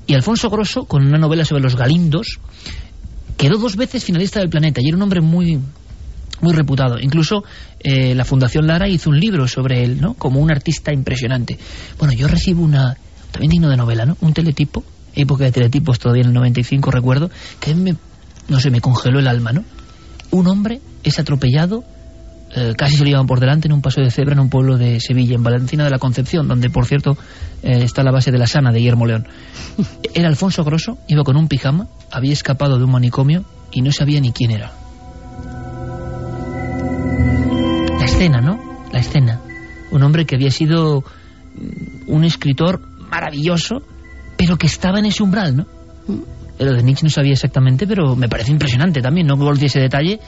Y 0.05 0.13
Alfonso 0.13 0.49
Grosso, 0.49 0.85
con 0.85 1.05
una 1.05 1.17
novela 1.17 1.45
sobre 1.45 1.63
los 1.63 1.75
galindos, 1.75 2.39
quedó 3.37 3.57
dos 3.57 3.75
veces 3.75 4.03
finalista 4.03 4.39
del 4.39 4.49
Planeta 4.49 4.81
y 4.83 4.87
era 4.87 4.97
un 4.97 5.03
hombre 5.03 5.21
muy 5.21 5.59
muy 6.41 6.53
reputado. 6.53 6.99
Incluso 6.99 7.43
eh, 7.79 8.15
la 8.15 8.25
Fundación 8.25 8.67
Lara 8.67 8.87
hizo 8.87 9.09
un 9.09 9.19
libro 9.19 9.47
sobre 9.47 9.83
él, 9.83 9.99
¿no? 10.01 10.13
Como 10.13 10.39
un 10.39 10.51
artista 10.51 10.93
impresionante. 10.93 11.57
Bueno, 11.97 12.13
yo 12.13 12.27
recibo 12.27 12.63
una, 12.63 12.97
también 13.31 13.51
digno 13.51 13.69
de 13.69 13.77
novela, 13.77 14.05
¿no? 14.05 14.17
Un 14.21 14.33
teletipo, 14.33 14.83
época 15.15 15.45
de 15.45 15.51
teletipos 15.51 15.99
todavía 15.99 16.21
en 16.21 16.29
el 16.29 16.33
95, 16.33 16.91
recuerdo, 16.91 17.29
que 17.59 17.75
me, 17.75 17.95
no 18.47 18.59
sé, 18.59 18.69
me 18.69 18.81
congeló 18.81 19.19
el 19.19 19.27
alma, 19.27 19.51
¿no? 19.51 19.63
Un 20.31 20.47
hombre 20.47 20.81
es 21.03 21.19
atropellado, 21.19 21.83
eh, 22.55 22.73
casi 22.77 22.97
se 22.97 23.03
lo 23.03 23.09
llevan 23.09 23.27
por 23.27 23.39
delante 23.39 23.67
en 23.67 23.73
un 23.73 23.81
paso 23.81 24.01
de 24.01 24.09
cebra 24.09 24.33
en 24.33 24.39
un 24.39 24.49
pueblo 24.49 24.77
de 24.77 24.99
Sevilla, 24.99 25.35
en 25.35 25.43
Valencina 25.43 25.83
de 25.83 25.89
la 25.91 25.99
Concepción, 25.99 26.47
donde, 26.47 26.69
por 26.69 26.85
cierto, 26.85 27.17
eh, 27.63 27.83
está 27.83 28.03
la 28.03 28.11
base 28.11 28.31
de 28.31 28.37
la 28.37 28.47
Sana 28.47 28.71
de 28.71 28.79
Guillermo 28.79 29.05
León. 29.05 29.27
Era 30.13 30.27
Alfonso 30.27 30.63
Grosso, 30.63 30.97
iba 31.07 31.23
con 31.23 31.37
un 31.37 31.47
pijama, 31.47 31.87
había 32.11 32.33
escapado 32.33 32.77
de 32.77 32.83
un 32.83 32.91
manicomio 32.91 33.45
y 33.71 33.81
no 33.81 33.91
sabía 33.91 34.19
ni 34.19 34.31
quién 34.31 34.51
era. 34.51 34.71
Escena, 38.19 38.41
¿no? 38.41 38.59
La 38.91 38.99
escena. 38.99 39.39
Un 39.91 40.03
hombre 40.03 40.25
que 40.25 40.35
había 40.35 40.51
sido 40.51 41.05
mm, 41.55 42.11
un 42.11 42.25
escritor 42.25 42.81
maravilloso, 43.09 43.81
pero 44.35 44.57
que 44.57 44.67
estaba 44.67 44.99
en 44.99 45.05
ese 45.05 45.23
umbral, 45.23 45.55
¿no? 45.55 45.65
Lo 46.59 46.73
de 46.73 46.83
Nietzsche 46.83 47.05
no 47.05 47.09
sabía 47.09 47.31
exactamente, 47.31 47.87
pero 47.87 48.17
me 48.17 48.27
parece 48.27 48.51
impresionante 48.51 49.01
también. 49.01 49.25
No 49.25 49.37
volví 49.37 49.67
ese 49.67 49.79
detalle, 49.79 50.19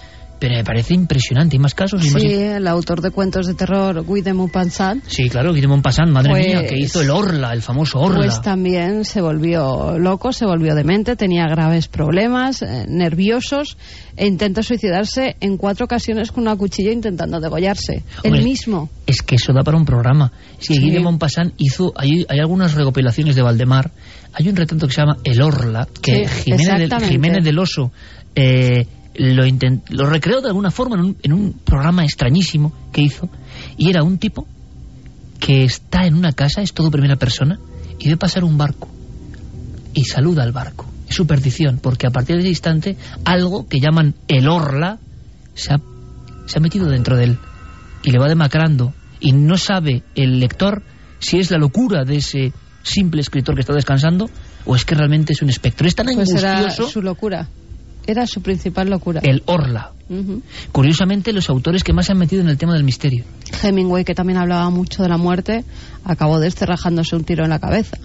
pero 0.42 0.56
me 0.56 0.64
parece 0.64 0.96
impresionante. 0.96 1.56
¿Hay 1.56 1.60
más 1.60 1.76
casos? 1.76 2.02
¿Hay 2.02 2.10
más 2.10 2.20
Sí, 2.22 2.34
el 2.34 2.68
autor 2.68 3.00
de 3.02 3.12
cuentos 3.12 3.46
de 3.46 3.54
terror, 3.54 4.02
Guy 4.02 4.22
de 4.22 4.34
Maupassant, 4.34 5.04
Sí, 5.08 5.30
claro, 5.30 5.54
Guillermo 5.54 5.76
Maupassant, 5.76 6.10
madre 6.12 6.32
Pues- 6.32 6.48
mía, 6.48 6.66
que 6.66 6.80
hizo 6.80 7.00
el 7.02 7.12
Orla, 7.12 7.54
el 7.54 7.62
famoso 7.62 8.00
Orla. 8.00 8.18
pues 8.26 8.42
también 8.42 9.06
se 9.06 9.22
volvió 9.22 10.00
loco, 10.00 10.34
se 10.34 10.46
volvió 10.48 10.74
demente, 10.74 11.16
tenía 11.16 11.46
graves 11.48 11.88
problemas, 11.88 12.64
eh, 12.64 12.86
nerviosos, 12.90 13.78
e 14.18 14.26
intentó 14.26 14.64
suicidarse 14.64 15.36
en 15.40 15.58
cuatro 15.58 15.86
ocasiones 15.86 16.32
con 16.32 16.42
una 16.44 16.56
cuchilla 16.56 16.92
intentando 16.92 17.40
degollarse. 17.40 18.02
Hombre, 18.24 18.40
Él 18.40 18.44
mismo. 18.44 18.90
Es 19.06 19.22
que 19.22 19.36
eso 19.36 19.54
da 19.54 19.62
para 19.62 19.78
un 19.78 19.86
programa. 19.86 20.32
Que 20.60 20.74
Sí. 20.74 20.80
Guy 20.82 20.90
de 20.90 21.00
Maupassant 21.02 21.54
hizo... 21.60 21.94
Hay, 21.96 22.26
hay 22.28 22.40
algunas 22.40 22.74
recopilaciones 22.74 23.36
de 23.36 23.44
Valdemar. 23.44 23.92
Hay 24.34 24.50
un 24.50 24.56
retrato 24.56 24.88
que 24.88 24.94
se 24.94 25.02
llama 25.02 25.18
El 25.24 25.40
Orla, 25.42 25.88
que 26.02 26.26
Sí, 26.28 26.44
Jiménez, 26.52 26.90
del. 26.90 27.02
Jiménez 27.04 27.44
del 27.46 27.60
Oso 27.60 27.92
eh, 28.36 28.88
lo, 29.16 29.44
lo 29.90 30.10
recreó 30.10 30.42
de 30.42 30.48
alguna 30.48 30.72
forma 30.72 30.96
en 30.96 31.02
un, 31.02 31.18
en 31.24 31.34
un 31.34 31.54
programa 31.54 32.04
extrañísimo 32.04 32.74
que 32.92 33.02
hizo. 33.02 33.30
Y 33.78 33.90
era 33.90 34.04
un 34.04 34.18
tipo 34.18 34.48
que 35.40 35.64
está 35.64 36.06
en 36.06 36.16
una 36.16 36.32
casa, 36.34 36.62
es 36.62 36.74
todo 36.74 36.92
primera 36.92 37.16
persona, 37.16 37.60
y 38.00 38.10
ve 38.10 38.18
pasar 38.18 38.44
un 38.44 38.58
barco. 38.58 38.88
y 39.94 40.06
saluda 40.06 40.44
al 40.44 40.52
barco. 40.52 40.86
Es 41.10 41.16
su 41.16 41.28
perdición, 41.28 41.80
porque 41.82 42.08
a 42.08 42.12
partir 42.12 42.36
de 42.36 42.42
ese 42.42 42.50
instante 42.50 42.96
algo 43.26 43.68
que 43.68 43.80
llaman 43.80 44.16
el 44.28 44.48
orla 44.48 45.00
se 45.54 45.74
ha, 45.74 45.82
se 46.46 46.58
ha 46.58 46.62
metido 46.62 46.88
dentro 46.88 47.18
de 47.18 47.26
él 47.26 47.38
y 48.04 48.12
le 48.12 48.20
va 48.20 48.30
demacrando 48.30 48.94
y 49.20 49.34
no 49.34 49.58
sabe 49.58 50.04
el 50.16 50.40
lector 50.40 50.84
si 51.20 51.40
es 51.40 51.52
la 51.52 51.58
locura 51.58 52.06
de 52.06 52.18
ese 52.18 52.54
simple 52.84 53.22
escritor 53.22 53.56
que 53.56 53.62
está 53.62 53.74
descansando 53.74 54.30
o 54.66 54.76
es 54.76 54.86
que 54.86 54.96
realmente 54.96 55.34
es 55.34 55.42
un 55.42 55.50
espectro. 55.50 55.88
Es 55.88 55.96
tan 55.96 56.08
Pues 56.08 56.34
era 56.34 56.58
angustioso 56.60 56.90
su 56.90 57.02
locura. 57.02 57.48
Era 58.08 58.26
su 58.28 58.42
principal 58.42 58.90
locura. 58.90 59.22
el 59.24 59.44
orla. 59.46 59.92
Curiosamente, 60.74 61.32
los 61.32 61.50
autores 61.50 61.84
que 61.84 61.94
más 61.94 62.08
se 62.08 62.12
han 62.12 62.18
metido 62.18 62.42
en 62.42 62.50
el 62.50 62.58
tema 62.58 62.74
del 62.74 62.84
misterio. 62.84 63.24
Hemingway, 63.64 64.04
que 64.04 64.14
también 64.14 64.38
hablaba 64.40 64.70
mucho 64.70 65.04
de 65.04 65.10
la 65.10 65.18
muerte, 65.18 65.64
acabó 66.04 66.40
desterrajándose 66.40 67.16
un 67.16 67.24
tiro 67.24 67.44
en 67.46 67.50
la 67.52 67.60
cabeza. 67.60 67.98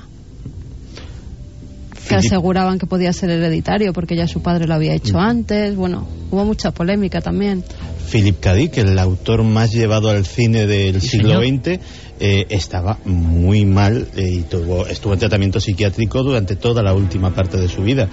Que 2.08 2.14
Philip- 2.14 2.26
aseguraban 2.26 2.78
que 2.78 2.86
podía 2.86 3.12
ser 3.12 3.30
hereditario 3.30 3.92
porque 3.92 4.14
ya 4.16 4.28
su 4.28 4.40
padre 4.40 4.66
lo 4.68 4.74
había 4.74 4.94
hecho 4.94 5.18
antes. 5.18 5.74
Bueno, 5.74 6.06
hubo 6.30 6.44
mucha 6.44 6.70
polémica 6.70 7.20
también. 7.20 7.64
Philip 8.12 8.38
K. 8.38 8.52
El 8.54 8.96
autor 9.00 9.42
más 9.42 9.72
llevado 9.72 10.08
al 10.10 10.24
cine 10.24 10.66
del 10.68 11.00
siglo 11.00 11.40
XX, 11.40 11.80
eh, 12.20 12.46
estaba 12.50 12.98
muy 13.04 13.64
mal 13.64 14.08
eh, 14.16 14.28
y 14.30 14.42
tuvo, 14.42 14.86
estuvo 14.86 15.12
en 15.12 15.18
tratamiento 15.18 15.60
psiquiátrico 15.60 16.22
durante 16.22 16.56
toda 16.56 16.82
la 16.82 16.94
última 16.94 17.34
parte 17.34 17.56
de 17.58 17.68
su 17.68 17.82
vida. 17.82 18.08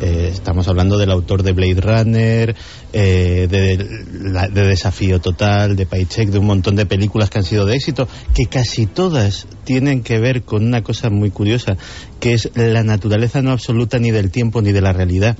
Eh, 0.00 0.30
estamos 0.32 0.68
hablando 0.68 0.98
del 0.98 1.10
autor 1.10 1.42
de 1.42 1.52
Blade 1.52 1.80
Runner, 1.80 2.54
eh, 2.92 3.46
de, 3.50 4.04
la- 4.30 4.48
de 4.48 4.66
Desafío 4.66 5.20
Total, 5.20 5.74
de 5.74 5.86
Paycheck, 5.86 6.28
de 6.28 6.38
un 6.38 6.46
montón 6.46 6.76
de 6.76 6.84
películas 6.86 7.30
que 7.30 7.38
han 7.38 7.44
sido 7.44 7.64
de 7.64 7.76
éxito, 7.76 8.06
que 8.34 8.44
casi 8.46 8.86
todas 8.86 9.46
tienen 9.64 10.02
que 10.02 10.18
ver 10.18 10.42
con 10.42 10.64
una 10.64 10.82
cosa 10.82 11.08
muy 11.08 11.30
curiosa, 11.30 11.76
que 12.20 12.34
es 12.34 12.50
la 12.54 12.82
naturaleza 12.82 13.40
no 13.42 13.52
absoluta 13.52 13.98
ni 13.98 14.10
del 14.10 14.30
tiempo 14.30 14.60
ni 14.60 14.72
de 14.72 14.80
la 14.82 14.92
realidad. 14.92 15.36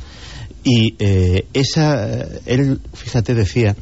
Y 0.65 0.95
eh, 0.99 1.45
esa, 1.53 2.27
él, 2.47 2.81
fíjate, 2.95 3.35
decía 3.35 3.77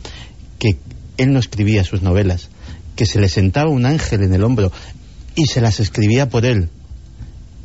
que 0.59 0.77
él 1.17 1.33
no 1.33 1.39
escribía 1.39 1.85
sus 1.85 2.03
novelas, 2.03 2.51
que 2.97 3.07
se 3.07 3.21
le 3.21 3.29
sentaba 3.29 3.71
un 3.71 3.87
ángel 3.87 4.23
en 4.23 4.35
el 4.35 4.45
hombro 4.45 4.73
y 5.35 5.47
se 5.47 5.61
las 5.61 5.81
escribía 5.81 6.29
por 6.29 6.45
él. 6.47 6.69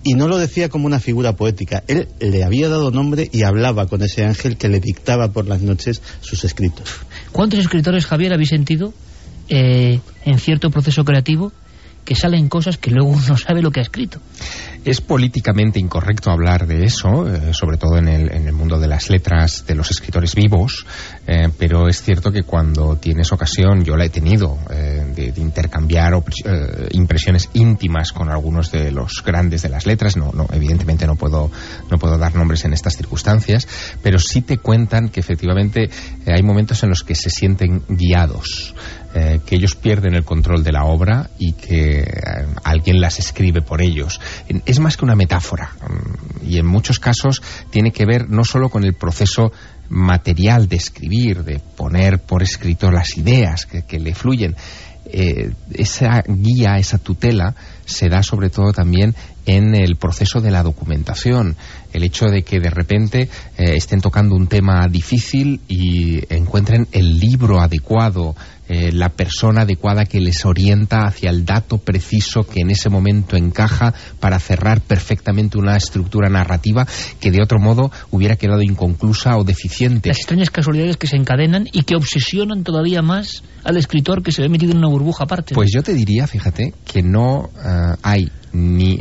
Y 0.04 0.14
no 0.14 0.28
lo 0.28 0.38
decía 0.38 0.70
como 0.70 0.86
una 0.86 1.00
figura 1.00 1.36
poética, 1.36 1.84
él 1.88 2.08
le 2.20 2.44
había 2.44 2.70
dado 2.70 2.90
nombre 2.90 3.30
y 3.32 3.44
hablaba 3.44 3.88
con 3.88 4.02
ese 4.02 4.24
ángel 4.24 4.56
que 4.56 4.70
le 4.70 4.80
dictaba 4.80 5.34
por 5.34 5.48
las 5.48 5.62
noches 5.62 6.02
sus 6.22 6.46
escritos. 6.46 6.90
¿Cuántos 7.34 7.60
escritores, 7.60 8.06
Javier, 8.06 8.34
habéis 8.34 8.50
sentido 8.50 8.94
eh, 9.50 10.00
en 10.24 10.40
cierto 10.40 10.72
proceso 10.72 11.04
creativo 11.04 11.52
que 12.06 12.16
salen 12.16 12.48
cosas 12.48 12.78
que 12.78 12.92
luego 12.92 13.10
uno 13.26 13.38
sabe 13.38 13.62
lo 13.62 13.72
que 13.72 13.82
ha 13.82 13.84
escrito? 13.84 14.22
Es 14.86 15.02
políticamente 15.02 15.78
incorrecto 15.78 16.32
hablar 16.32 16.66
de 16.66 16.86
eso, 16.86 17.28
eh, 17.28 17.54
sobre 17.54 17.78
todo 17.78 17.98
en 17.98 18.08
el, 18.08 18.32
en 18.34 18.48
el 18.48 18.54
mundo 18.54 18.80
de 18.80 18.88
las 18.88 19.10
letras 19.10 19.66
de 19.68 19.76
los 19.76 19.92
escritores 19.92 20.36
vivos, 20.36 20.86
eh, 21.28 21.50
pero 21.58 21.90
es 21.90 22.02
cierto 22.02 22.32
que 22.32 22.44
cuando 22.44 22.96
tienes 22.96 23.32
ocasión, 23.34 23.84
yo 23.84 23.98
la 23.98 24.06
he 24.06 24.10
tenido, 24.10 24.58
eh, 24.70 25.06
de, 25.14 25.34
de 25.34 25.42
intercambiar 25.42 26.14
impresiones 26.92 27.50
íntimas 27.54 28.14
con 28.14 28.30
algunos 28.30 28.72
de 28.72 28.92
los 28.92 29.22
grandes 29.24 29.64
de 29.64 29.70
las 29.70 29.86
letras, 29.86 30.16
no, 30.16 30.32
no, 30.32 30.48
evidentemente 30.54 31.06
no 31.06 31.16
puedo, 31.16 31.52
no 31.92 31.98
puedo 31.98 32.18
dar 32.18 32.36
nombres 32.36 32.64
en 32.64 32.72
estas 32.72 32.96
circunstancias, 32.96 33.68
pero 34.02 34.18
sí 34.18 34.42
te 34.42 34.60
cuentan 34.60 35.10
que 35.10 35.20
efectivamente 35.20 35.90
hay 36.26 36.42
momentos 36.42 36.84
en 36.84 36.90
los 36.90 37.04
que 37.04 37.16
se 37.16 37.30
sienten 37.30 37.84
guiados, 37.90 38.74
eh, 39.12 39.40
que 39.44 39.56
ellos 39.56 39.74
pierden 39.74 40.14
el 40.14 40.24
control 40.24 40.64
de 40.64 40.72
la 40.72 40.86
obra 40.86 41.32
y 41.40 41.54
que 41.54 42.02
eh, 42.02 42.06
alguien 42.64 43.02
las 43.02 43.18
escribe 43.18 43.64
por 43.64 43.82
ellos. 43.82 44.22
Es 44.68 44.80
más 44.80 44.98
que 44.98 45.06
una 45.06 45.16
metáfora 45.16 45.72
mm, 45.82 46.48
y 46.48 46.60
en 46.60 46.68
muchos 46.68 47.00
casos 47.00 47.42
tiene 47.72 47.92
que 47.92 48.06
ver 48.06 48.30
no 48.30 48.44
solo 48.44 48.70
con 48.70 48.84
el 48.84 48.94
proceso 48.94 49.52
material 49.90 50.68
de 50.68 50.76
escribir, 50.76 51.44
de 51.44 51.60
poner 51.60 52.20
por 52.20 52.44
escrito 52.44 52.92
las 52.92 53.18
ideas 53.18 53.66
que, 53.66 54.00
le 54.00 54.14
fluyen. 54.14 54.56
Eh, 55.12 55.54
esa 55.74 56.22
guía, 56.28 56.78
esa 56.78 57.00
tutela 57.00 57.56
se 57.86 58.10
da 58.10 58.22
sobre 58.22 58.52
todo 58.52 58.74
también 58.74 59.16
en 59.48 59.74
el 59.74 59.96
proceso 59.96 60.40
de 60.40 60.52
la 60.52 60.62
documentación. 60.62 61.56
El 61.94 62.04
hecho 62.04 62.28
de 62.28 62.44
que 62.44 62.60
de 62.60 62.70
repente 62.70 63.28
estén 63.58 64.02
tocando 64.02 64.36
un 64.36 64.46
tema 64.46 64.88
difícil 64.88 65.62
y 65.68 66.22
encuentren 66.32 66.88
el 66.92 67.18
libro 67.18 67.60
adecuado, 67.60 68.36
eh, 68.70 68.92
la 68.92 69.10
persona 69.10 69.62
adecuada 69.62 70.06
que 70.06 70.22
les 70.22 70.46
orienta 70.46 71.08
hacia 71.08 71.32
el 71.32 71.44
dato 71.44 71.80
preciso 71.80 72.44
que 72.44 72.62
en 72.62 72.70
ese 72.70 72.88
momento 72.90 73.36
encaja 73.36 73.96
para 74.20 74.38
cerrar 74.38 74.80
perfectamente 74.82 75.58
una 75.58 75.76
estructura 75.76 76.30
narrativa 76.30 76.86
que 77.20 77.32
de 77.32 77.42
otro 77.42 77.60
modo 77.60 77.92
hubiera 78.12 78.36
quedado 78.36 78.62
inconclusa 78.62 79.38
o 79.38 79.44
deficiente. 79.44 80.10
Las 80.10 80.20
extrañas 80.20 80.52
casualidades 80.52 80.98
que 80.98 81.08
se 81.08 81.16
encadenan 81.16 81.68
y 81.72 81.82
que 81.82 81.96
obsesionan 81.96 82.64
todavía 82.64 83.02
más 83.02 83.44
al 83.64 83.76
escritor 83.78 84.22
que 84.22 84.32
se 84.32 84.44
ve 84.44 84.50
metido 84.50 84.74
en 84.74 84.78
una 84.78 84.88
burbuja 84.90 85.24
aparte. 85.24 85.56
Pues 85.56 85.72
yo 85.74 85.82
te 85.82 85.96
diría, 85.96 86.28
fíjate, 86.28 86.76
que 86.86 87.02
no 87.02 87.50
eh, 87.66 87.96
hay 88.04 88.32
ni. 88.54 88.98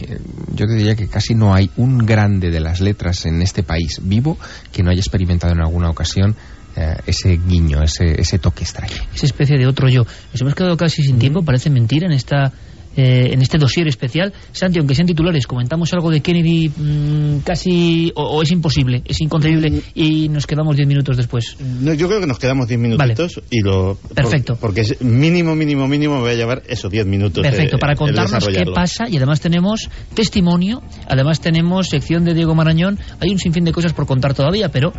Yo 0.54 0.66
te 0.66 0.74
diría 0.74 0.94
que 0.94 1.08
casi 1.08 1.34
no 1.34 1.54
hay 1.54 1.70
un 1.76 1.98
grande 1.98 2.50
de 2.50 2.60
las 2.60 2.80
letras 2.80 3.26
en 3.26 3.42
este 3.42 3.62
país 3.62 4.00
vivo 4.02 4.38
que 4.72 4.82
no 4.82 4.90
haya 4.90 5.00
experimentado 5.00 5.52
en 5.52 5.60
alguna 5.60 5.90
ocasión 5.90 6.30
eh, 6.30 6.57
ese 7.06 7.38
guiño, 7.46 7.82
ese, 7.82 8.20
ese 8.20 8.38
toque 8.38 8.64
extraño. 8.64 8.94
esa 9.14 9.26
especie 9.26 9.56
de 9.58 9.66
otro 9.66 9.88
yo. 9.88 10.04
Nos 10.32 10.40
hemos 10.40 10.54
quedado 10.54 10.76
casi 10.76 11.02
sin 11.02 11.18
tiempo, 11.18 11.42
parece 11.42 11.70
mentira 11.70 12.06
en 12.06 12.12
esta 12.12 12.52
eh, 12.96 13.32
en 13.32 13.40
este 13.42 13.58
dossier 13.58 13.86
especial. 13.86 14.32
Santi, 14.50 14.80
aunque 14.80 14.94
sean 14.96 15.06
titulares, 15.06 15.46
comentamos 15.46 15.92
algo 15.92 16.10
de 16.10 16.20
Kennedy 16.20 16.68
mm, 16.68 17.38
casi... 17.44 18.10
O, 18.16 18.24
o 18.24 18.42
es 18.42 18.50
imposible, 18.50 19.02
es 19.04 19.20
inconcebible 19.20 19.82
y 19.94 20.28
nos 20.28 20.48
quedamos 20.48 20.74
diez 20.74 20.88
minutos 20.88 21.16
después. 21.16 21.56
No, 21.60 21.94
yo 21.94 22.08
creo 22.08 22.18
que 22.20 22.26
nos 22.26 22.40
quedamos 22.40 22.66
10 22.66 22.80
minutitos 22.80 23.40
y 23.50 23.60
lo... 23.60 23.96
Perfecto. 24.14 24.54
por- 24.54 24.60
porque 24.70 24.80
es 24.80 25.00
mínimo, 25.00 25.54
mínimo, 25.54 25.86
mínimo 25.86 26.14
me 26.16 26.20
voy 26.22 26.30
a 26.32 26.34
llevar 26.34 26.62
esos 26.68 26.90
10 26.90 27.06
minutos. 27.06 27.40
Perfecto, 27.42 27.76
eh, 27.76 27.78
para 27.78 27.94
contarnos 27.94 28.48
qué 28.48 28.64
pasa 28.74 29.04
y 29.08 29.16
además 29.16 29.40
tenemos 29.40 29.88
testimonio, 30.14 30.82
además 31.06 31.40
tenemos 31.40 31.86
sección 31.88 32.24
de 32.24 32.34
Diego 32.34 32.56
Marañón, 32.56 32.98
hay 33.20 33.30
un 33.30 33.38
sinfín 33.38 33.64
de 33.64 33.70
cosas 33.70 33.92
por 33.92 34.06
contar 34.06 34.34
todavía, 34.34 34.70
pero 34.70 34.92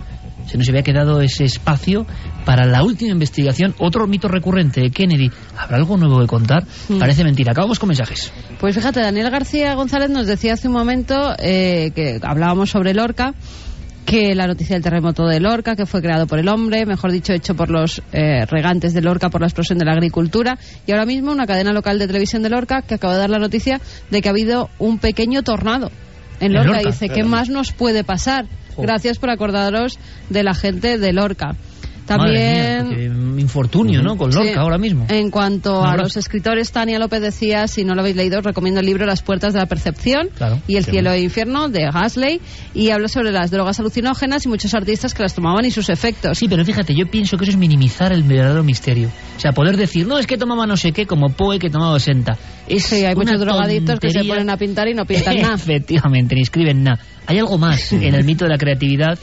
se 0.50 0.58
nos 0.58 0.68
había 0.68 0.82
quedado 0.82 1.22
ese 1.22 1.46
espacio 1.46 2.06
para 2.44 2.66
la 2.66 2.84
última 2.84 3.12
investigación, 3.12 3.76
otro 3.78 4.08
mito 4.08 4.28
recurrente 4.28 4.82
de 4.82 4.90
Kennedy. 4.90 5.30
¿Habrá 5.58 5.78
algo 5.78 5.96
nuevo 5.98 6.20
que 6.20 6.28
contar? 6.28 6.64
Mm. 6.88 6.98
Parece 6.98 7.24
mentira. 7.24 7.52
Acabamos 7.52 7.78
con 7.78 7.88
mensajes. 7.88 8.32
Pues 8.60 8.76
fíjate, 8.76 9.00
Daniel 9.00 9.30
García 9.30 9.76
González 9.76 10.10
nos 10.10 10.26
decía 10.26 10.54
hace 10.54 10.68
un 10.68 10.74
momento 10.74 11.36
eh, 11.38 11.92
que 11.94 12.20
hablábamos 12.24 12.72
sobre 12.72 12.96
Lorca, 12.96 13.36
que 14.06 14.34
la 14.34 14.48
noticia 14.48 14.76
del 14.76 14.82
terremoto 14.82 15.28
de 15.28 15.40
Lorca, 15.40 15.76
que 15.76 15.86
fue 15.86 16.02
creado 16.02 16.26
por 16.26 16.40
el 16.40 16.50
hombre, 16.50 16.84
mejor 16.88 17.12
dicho, 17.12 17.32
hecho 17.32 17.54
por 17.54 17.70
los 17.70 18.02
eh, 18.12 18.44
regantes 18.48 18.96
de 18.96 19.02
Lorca 19.02 19.30
por 19.30 19.42
la 19.42 19.48
explosión 19.48 19.78
de 19.78 19.86
la 19.86 19.92
agricultura, 19.92 20.58
y 20.88 20.92
ahora 20.92 21.06
mismo 21.06 21.32
una 21.32 21.46
cadena 21.46 21.72
local 21.74 22.00
de 22.00 22.08
televisión 22.08 22.42
de 22.42 22.50
Lorca 22.50 22.82
que 22.82 22.96
acaba 22.96 23.14
de 23.14 23.20
dar 23.20 23.30
la 23.30 23.38
noticia 23.38 23.80
de 24.10 24.22
que 24.22 24.28
ha 24.28 24.32
habido 24.32 24.72
un 24.80 24.98
pequeño 24.98 25.44
tornado. 25.44 25.92
En 26.40 26.48
En 26.48 26.54
Lorca, 26.54 26.72
Lorca, 26.72 26.90
dice, 26.90 27.10
¿qué 27.10 27.24
más 27.24 27.50
nos 27.50 27.72
puede 27.72 28.04
pasar? 28.04 28.46
Gracias 28.82 29.20
por 29.20 29.30
acordaros 29.30 30.00
de 30.30 30.44
la 30.44 30.54
gente 30.54 30.98
de 30.98 31.14
Lorca. 31.14 31.56
Madre 32.18 32.32
mía, 32.32 32.78
También... 32.80 33.36
qué 33.36 33.42
infortunio, 33.42 34.02
¿no? 34.02 34.18
Con 34.18 34.32
Lorca 34.32 34.52
Sí. 34.54 34.58
ahora 34.58 34.78
mismo. 34.78 35.06
En 35.10 35.32
cuanto 35.32 35.84
a 35.84 35.96
los 35.96 36.18
escritores, 36.18 36.72
Tania 36.72 37.00
López 37.00 37.22
decía, 37.22 37.68
si 37.68 37.84
no 37.84 37.96
lo 37.96 38.02
habéis 38.02 38.16
leído, 38.16 38.40
os 38.40 38.44
recomiendo 38.46 38.80
el 38.80 38.86
libro 38.86 39.06
Las 39.06 39.22
puertas 39.22 39.54
de 39.54 39.60
la 39.60 39.66
percepción 39.66 40.30
Claro. 40.36 40.60
y 40.68 40.76
El 40.76 40.86
cielo 40.86 41.12
e 41.12 41.22
infierno 41.22 41.70
de 41.70 41.86
Gasley 41.92 42.42
y 42.74 42.90
habla 42.92 43.08
sobre 43.08 43.32
las 43.32 43.52
drogas 43.52 43.80
alucinógenas 43.80 44.46
y 44.46 44.50
muchos 44.50 44.74
artistas 44.74 45.14
que 45.14 45.24
las 45.24 45.34
tomaban 45.34 45.66
y 45.66 45.72
sus 45.72 45.90
efectos. 45.90 46.38
Sí, 46.38 46.48
pero 46.48 46.64
fíjate, 46.66 46.94
yo 46.96 47.06
pienso 47.10 47.38
que 47.38 47.46
eso 47.46 47.52
es 47.52 47.58
minimizar 47.58 48.12
el 48.14 48.24
verdadero 48.24 48.64
misterio. 48.64 49.10
O 49.38 49.40
sea, 49.40 49.52
poder 49.54 49.78
decir, 49.78 50.06
no, 50.06 50.20
es 50.20 50.28
que 50.28 50.38
tomaba 50.38 50.66
no 50.68 50.76
sé 50.78 50.92
qué, 50.92 51.06
como 51.06 51.30
Poe 51.30 51.60
que 51.60 51.70
tomaba 51.70 51.98
60. 52.00 52.38
Es 52.68 52.84
Sí, 52.84 53.06
hay 53.06 53.16
muchos 53.16 53.40
drogadictos 53.40 54.00
que 54.00 54.10
se 54.10 54.24
ponen 54.26 54.50
a 54.50 54.58
pintar 54.58 54.88
y 54.88 54.94
no 54.94 55.06
pintan 55.06 55.36
nada. 55.42 55.56
Efectivamente, 55.56 56.36
ni 56.36 56.42
escriben 56.42 56.84
nada. 56.84 57.00
Hay 57.26 57.38
algo 57.38 57.58
más 57.58 57.92
en 57.94 58.14
el 58.16 58.24
mito 58.26 58.46
de 58.46 58.50
la 58.52 58.58
creatividad 58.58 59.18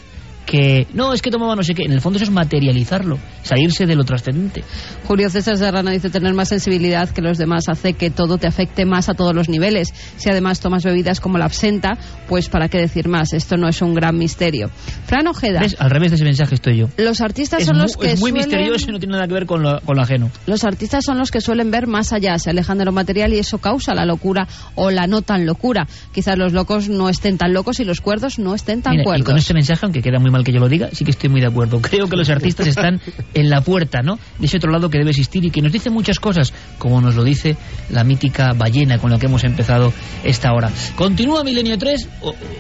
que, 0.46 0.86
no, 0.94 1.12
es 1.12 1.20
que 1.22 1.30
tomaba 1.30 1.54
no 1.56 1.62
sé 1.62 1.74
qué. 1.74 1.82
En 1.84 1.92
el 1.92 2.00
fondo 2.00 2.16
eso 2.18 2.24
es 2.24 2.30
materializarlo, 2.30 3.18
salirse 3.42 3.84
de 3.86 3.96
lo 3.96 4.04
trascendente. 4.04 4.64
Julio 5.06 5.28
César 5.28 5.56
Serrano 5.56 5.90
dice 5.90 6.08
tener 6.08 6.32
más 6.34 6.48
sensibilidad 6.48 7.10
que 7.10 7.20
los 7.20 7.36
demás 7.36 7.68
hace 7.68 7.92
que 7.94 8.10
todo 8.10 8.38
te 8.38 8.46
afecte 8.46 8.84
más 8.86 9.08
a 9.08 9.14
todos 9.14 9.34
los 9.34 9.48
niveles. 9.48 9.92
Si 10.16 10.30
además 10.30 10.60
tomas 10.60 10.84
bebidas 10.84 11.20
como 11.20 11.36
la 11.38 11.44
absenta, 11.46 11.98
pues 12.28 12.48
para 12.48 12.68
qué 12.68 12.78
decir 12.78 13.08
más, 13.08 13.32
esto 13.32 13.56
no 13.56 13.68
es 13.68 13.82
un 13.82 13.94
gran 13.94 14.16
misterio. 14.16 14.70
Fran 15.06 15.26
Ojeda, 15.26 15.60
¿Ves? 15.60 15.76
Al 15.78 15.90
revés 15.90 16.12
de 16.12 16.14
ese 16.16 16.24
mensaje 16.24 16.54
estoy 16.54 16.78
yo. 16.78 16.88
los 16.96 17.20
artistas 17.20 17.60
Es, 17.60 17.66
son 17.66 17.78
los 17.78 17.96
que 17.96 18.12
es 18.12 18.20
muy 18.20 18.30
suelen... 18.30 18.48
misterioso 18.48 18.88
y 18.88 18.92
no 18.92 18.98
tiene 18.98 19.14
nada 19.14 19.26
que 19.26 19.34
ver 19.34 19.46
con 19.46 19.62
lo, 19.62 19.80
con 19.80 19.96
lo 19.96 20.02
ajeno. 20.02 20.30
Los 20.46 20.64
artistas 20.64 21.04
son 21.04 21.18
los 21.18 21.30
que 21.30 21.40
suelen 21.40 21.70
ver 21.70 21.86
más 21.86 22.12
allá, 22.12 22.38
se 22.38 22.50
alejan 22.50 22.78
de 22.78 22.84
lo 22.84 22.92
material 22.92 23.32
y 23.34 23.38
eso 23.38 23.58
causa 23.58 23.94
la 23.94 24.04
locura 24.06 24.46
o 24.76 24.90
la 24.90 25.06
no 25.06 25.22
tan 25.22 25.44
locura. 25.44 25.86
Quizás 26.14 26.38
los 26.38 26.52
locos 26.52 26.88
no 26.88 27.08
estén 27.08 27.36
tan 27.38 27.52
locos 27.52 27.80
y 27.80 27.84
los 27.84 28.00
cuerdos 28.00 28.38
no 28.38 28.54
estén 28.54 28.82
tan 28.82 28.92
Mira, 28.92 29.02
y 29.02 29.04
cuerdos. 29.04 29.26
con 29.26 29.36
este 29.38 29.54
mensaje, 29.54 29.80
aunque 29.84 30.02
queda 30.02 30.18
muy 30.20 30.30
mal 30.36 30.44
que 30.44 30.52
yo 30.52 30.60
lo 30.60 30.68
diga, 30.68 30.90
sí 30.92 31.04
que 31.04 31.10
estoy 31.10 31.30
muy 31.30 31.40
de 31.40 31.46
acuerdo. 31.46 31.80
Creo 31.80 32.08
que 32.08 32.16
los 32.16 32.28
artistas 32.28 32.66
están 32.66 33.00
en 33.34 33.50
la 33.50 33.62
puerta, 33.62 34.02
¿no? 34.02 34.18
De 34.38 34.46
ese 34.46 34.58
otro 34.58 34.70
lado 34.70 34.90
que 34.90 34.98
debe 34.98 35.10
existir 35.10 35.44
y 35.44 35.50
que 35.50 35.62
nos 35.62 35.72
dice 35.72 35.90
muchas 35.90 36.20
cosas, 36.20 36.52
como 36.78 37.00
nos 37.00 37.14
lo 37.16 37.24
dice 37.24 37.56
la 37.90 38.04
mítica 38.04 38.52
ballena 38.52 38.98
con 38.98 39.10
la 39.10 39.18
que 39.18 39.26
hemos 39.26 39.44
empezado 39.44 39.92
esta 40.24 40.52
hora. 40.52 40.70
Continúa 40.96 41.42
Milenio 41.42 41.78
3, 41.78 42.08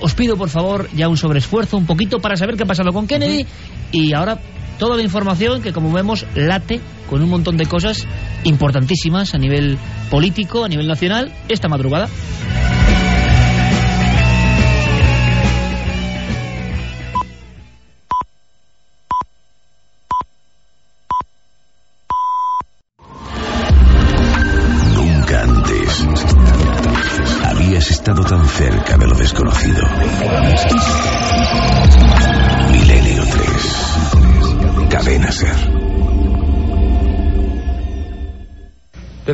os 0.00 0.14
pido 0.14 0.36
por 0.36 0.48
favor 0.48 0.88
ya 0.96 1.08
un 1.08 1.16
sobreesfuerzo 1.16 1.76
un 1.76 1.86
poquito 1.86 2.18
para 2.18 2.36
saber 2.36 2.56
qué 2.56 2.62
ha 2.62 2.66
pasado 2.66 2.92
con 2.92 3.06
Kennedy 3.06 3.46
y 3.92 4.14
ahora 4.14 4.38
toda 4.78 4.96
la 4.96 5.02
información 5.02 5.62
que 5.62 5.72
como 5.72 5.92
vemos 5.92 6.26
late 6.34 6.80
con 7.08 7.22
un 7.22 7.28
montón 7.28 7.56
de 7.56 7.66
cosas 7.66 8.06
importantísimas 8.44 9.34
a 9.34 9.38
nivel 9.38 9.78
político, 10.10 10.64
a 10.64 10.68
nivel 10.68 10.86
nacional, 10.86 11.32
esta 11.48 11.68
madrugada. 11.68 12.08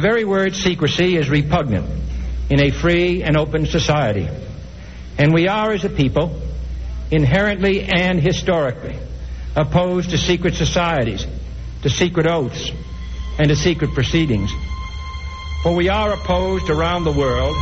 Very 0.03 0.25
word 0.25 0.57
secrecy 0.57 1.17
is 1.17 1.31
repugnant 1.31 1.89
in 2.51 2.61
a 2.61 2.71
free 2.71 3.23
and 3.23 3.37
open 3.37 3.67
society. 3.67 4.29
And 5.17 5.33
we 5.33 5.47
are, 5.47 5.73
as 5.73 5.85
a 5.85 5.89
people, 5.89 6.43
inherently 7.13 7.83
and 7.85 8.21
historically 8.21 8.97
opposed 9.55 10.11
to 10.11 10.19
secret 10.19 10.55
societies, 10.55 11.25
to 11.83 11.89
secret 11.89 12.27
oaths, 12.27 12.71
and 13.39 13.49
to 13.49 13.55
secret 13.55 13.95
proceedings. 13.95 14.51
For 15.63 15.77
we 15.77 15.89
are 15.89 16.13
opposed 16.15 16.69
around 16.69 17.05
the 17.05 17.13
world 17.13 17.55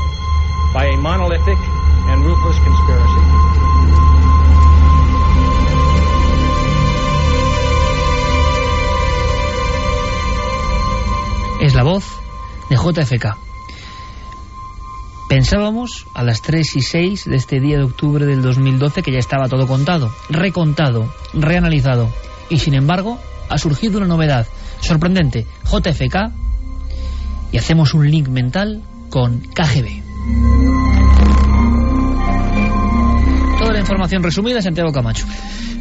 by 0.73 0.86
a 0.86 0.97
monolithic 0.97 1.59
and 1.59 2.25
ruthless 2.25 2.57
conspiracy. 2.65 3.27
Es 11.62 11.75
la 11.75 11.83
voz 11.85 12.19
de 12.70 12.76
JFK. 12.76 13.36
Pensábamos 15.28 16.07
a 16.15 16.24
las 16.24 16.42
3 16.42 16.76
y 16.76 16.81
6 16.81 17.24
de 17.26 17.36
este 17.36 17.60
día 17.60 17.76
de 17.76 17.84
octubre 17.84 18.26
del 18.26 18.42
2012 18.42 19.02
que 19.02 19.12
ya 19.12 19.18
estaba 19.18 19.49
todo 19.49 19.66
contado, 19.66 20.10
recontado, 20.28 21.12
reanalizado. 21.34 22.10
Y 22.49 22.58
sin 22.58 22.74
embargo, 22.74 23.18
ha 23.49 23.58
surgido 23.58 23.99
una 23.99 24.08
novedad 24.08 24.47
sorprendente. 24.81 25.47
JFK 25.65 26.32
y 27.52 27.58
hacemos 27.58 27.94
un 27.94 28.10
link 28.10 28.28
mental 28.28 28.82
con 29.08 29.40
KGB. 29.40 30.02
Toda 33.58 33.73
la 33.73 33.81
información 33.81 34.23
resumida, 34.23 34.62
Santiago 34.62 34.90
Camacho. 34.90 35.26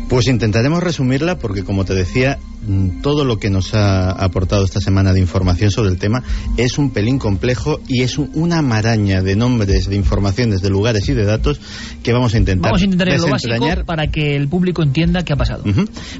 Pues 0.10 0.28
intentaremos 0.28 0.82
resumirla 0.82 1.38
porque, 1.38 1.64
como 1.64 1.86
te 1.86 1.94
decía, 1.94 2.40
mm, 2.68 3.02
todo 3.02 3.24
lo 3.26 3.38
que 3.38 3.52
nos 3.52 3.76
ha 3.76 4.10
aportado 4.10 4.66
esta 4.66 4.82
semana 4.82 5.14
de 5.14 5.20
información 5.20 5.70
sobre 5.70 5.92
el 5.92 6.00
tema 6.00 6.24
es 6.58 6.80
un 6.80 6.90
pelín 6.90 7.20
complejo 7.20 7.80
y 7.88 8.02
es 8.02 8.18
un- 8.18 8.32
una 8.34 8.64
maraña 8.64 9.22
de 9.22 9.36
nombres, 9.36 9.88
de 9.88 9.96
informaciones, 9.96 10.62
de 10.64 10.72
lugares 10.72 11.08
y 11.10 11.14
de 11.14 11.26
datos 11.26 11.62
que 12.02 12.12
vamos 12.12 12.34
a 12.34 12.40
intentar 12.40 12.72
Vamos 12.72 12.82
a 12.82 12.86
intentar 12.86 13.08
lo 13.20 13.28
básico 13.28 13.86
para 13.86 14.08
que 14.08 14.36
el 14.36 14.48
público 14.50 14.82
entienda 14.82 15.24
qué 15.24 15.34
ha 15.34 15.38
pasado. 15.38 15.64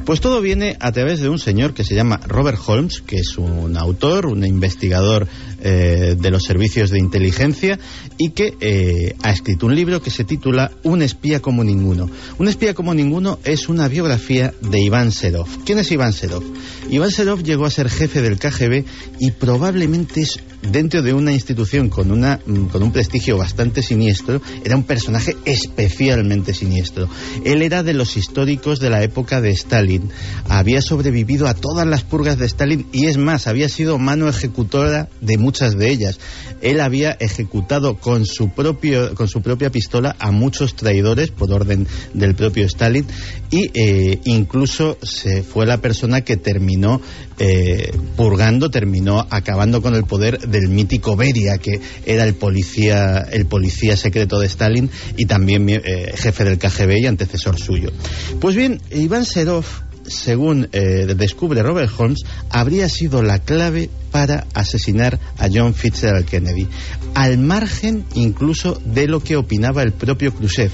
Pues 0.06 0.22
todo 0.22 0.40
viene 0.40 0.78
a 0.80 0.92
través 0.92 1.20
de 1.20 1.30
un 1.30 1.40
señor 1.40 1.74
que 1.74 1.84
se 1.84 1.96
llama 1.96 2.20
Robert 2.28 2.60
Holmes, 2.64 3.02
que 3.02 3.18
es 3.18 3.38
un 3.40 3.76
autor, 3.76 4.28
un 4.28 4.46
investigador 4.46 5.28
eh, 5.62 6.16
de 6.18 6.32
los 6.32 6.44
servicios 6.44 6.90
de 6.90 7.00
inteligencia 7.00 7.80
y 8.18 8.30
que 8.30 8.54
eh, 8.62 9.16
ha 9.24 9.32
escrito 9.32 9.66
un 9.66 9.76
libro 9.76 10.02
que 10.02 10.10
se 10.10 10.24
titula 10.24 10.72
Un 10.84 11.02
espía 11.02 11.42
como 11.42 11.66
ninguno. 11.66 12.10
Un 12.38 12.48
espía 12.48 12.74
como 12.74 12.94
ninguno 12.94 13.40
es 13.44 13.68
una 13.80 13.88
biografía 13.88 14.54
de 14.60 14.82
Iván 14.82 15.14
Serov. 15.14 15.48
¿Quién 15.64 15.80
es 15.80 15.90
Iván 15.90 16.12
Serov? 16.12 16.44
Iván 16.90 17.12
Serov 17.12 17.44
llegó 17.44 17.66
a 17.66 17.72
ser 17.72 17.90
jefe 17.90 18.22
del 18.22 18.38
KGB 18.38 18.84
y 19.20 19.32
probablemente 19.32 20.20
es 20.20 20.38
dentro 20.62 21.02
de 21.02 21.14
una 21.14 21.34
institución 21.34 21.90
con, 21.90 22.12
una, 22.12 22.40
mm, 22.46 22.66
con 22.66 22.84
un 22.84 22.92
prestigio 22.92 23.38
bastante 23.38 23.82
siniestro, 23.82 24.42
era 24.64 24.76
un 24.76 24.84
personaje 24.84 25.36
especialmente 25.46 26.54
siniestro. 26.54 27.10
Él 27.44 27.62
era 27.62 27.84
de 27.84 27.94
los 27.94 28.18
históricos 28.18 28.80
de 28.80 28.90
la 28.90 29.04
época 29.04 29.42
de 29.42 29.52
Stalin, 29.52 30.10
había 30.48 30.82
sobrevivido 30.82 31.48
a 31.48 31.54
todas 31.54 31.88
las 31.88 32.04
purgas 32.04 32.38
de 32.38 32.46
Stalin 32.46 32.88
y 32.92 33.08
es 33.08 33.18
más, 33.18 33.48
había 33.48 33.70
sido 33.70 33.98
mano 33.98 34.28
ejecutora 34.28 35.10
de 35.22 35.38
muchas 35.38 35.78
de 35.78 35.90
ellas. 35.90 36.20
Él 36.62 36.82
había 36.82 37.12
ejecutado 37.12 37.98
con 37.98 38.26
su, 38.26 38.50
propio, 38.50 39.16
con 39.16 39.28
su 39.28 39.42
propia 39.42 39.70
pistola 39.70 40.16
a 40.20 40.32
muchos 40.32 40.76
traidores 40.76 41.32
por 41.32 41.52
orden 41.52 41.88
del 42.14 42.36
propio 42.36 42.66
Stalin 42.66 43.06
y 43.50 43.72
eh, 43.74 44.20
incluso 44.26 44.98
se 45.02 45.44
fue 45.44 45.66
la 45.66 45.78
persona 45.78 46.22
que 46.22 46.38
terminó 46.38 47.02
eh, 47.38 47.98
purgando, 48.18 48.70
terminó 48.70 49.26
acabando 49.30 49.82
con 49.82 49.96
el 49.96 50.04
poder 50.04 50.49
del 50.50 50.70
mítico 50.70 51.16
Beria, 51.16 51.58
que 51.58 51.80
era 52.06 52.24
el 52.26 52.34
policía, 52.36 53.20
el 53.32 53.46
policía 53.46 53.96
secreto 53.98 54.40
de 54.40 54.48
Stalin 54.48 54.90
y 55.18 55.26
también 55.26 55.68
eh, 55.70 56.14
jefe 56.16 56.44
del 56.44 56.58
KGB 56.58 56.98
y 57.02 57.06
antecesor 57.08 57.58
suyo. 57.60 57.92
Pues 58.40 58.56
bien, 58.56 58.82
Iván 58.92 59.26
Serov 59.26 59.66
según 60.06 60.70
eh, 60.72 61.06
descubre 61.16 61.62
Robert 61.62 61.92
Holmes, 61.96 62.22
habría 62.50 62.90
sido 62.90 63.22
la 63.22 63.40
clave 63.40 63.92
para 64.12 64.48
asesinar 64.56 65.20
a 65.38 65.48
John 65.54 65.76
Fitzgerald 65.76 66.26
Kennedy, 66.26 66.68
al 67.14 67.38
margen 67.38 68.06
incluso 68.16 68.82
de 68.86 69.08
lo 69.08 69.20
que 69.20 69.36
opinaba 69.36 69.84
el 69.84 69.92
propio 69.92 70.34
Khrushchev. 70.34 70.72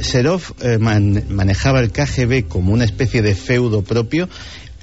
Serov 0.00 0.42
eh, 0.60 0.78
man- 0.78 1.22
manejaba 1.30 1.78
el 1.80 1.92
KGB 1.92 2.48
como 2.48 2.72
una 2.72 2.84
especie 2.84 3.22
de 3.22 3.36
feudo 3.36 3.82
propio 3.82 4.28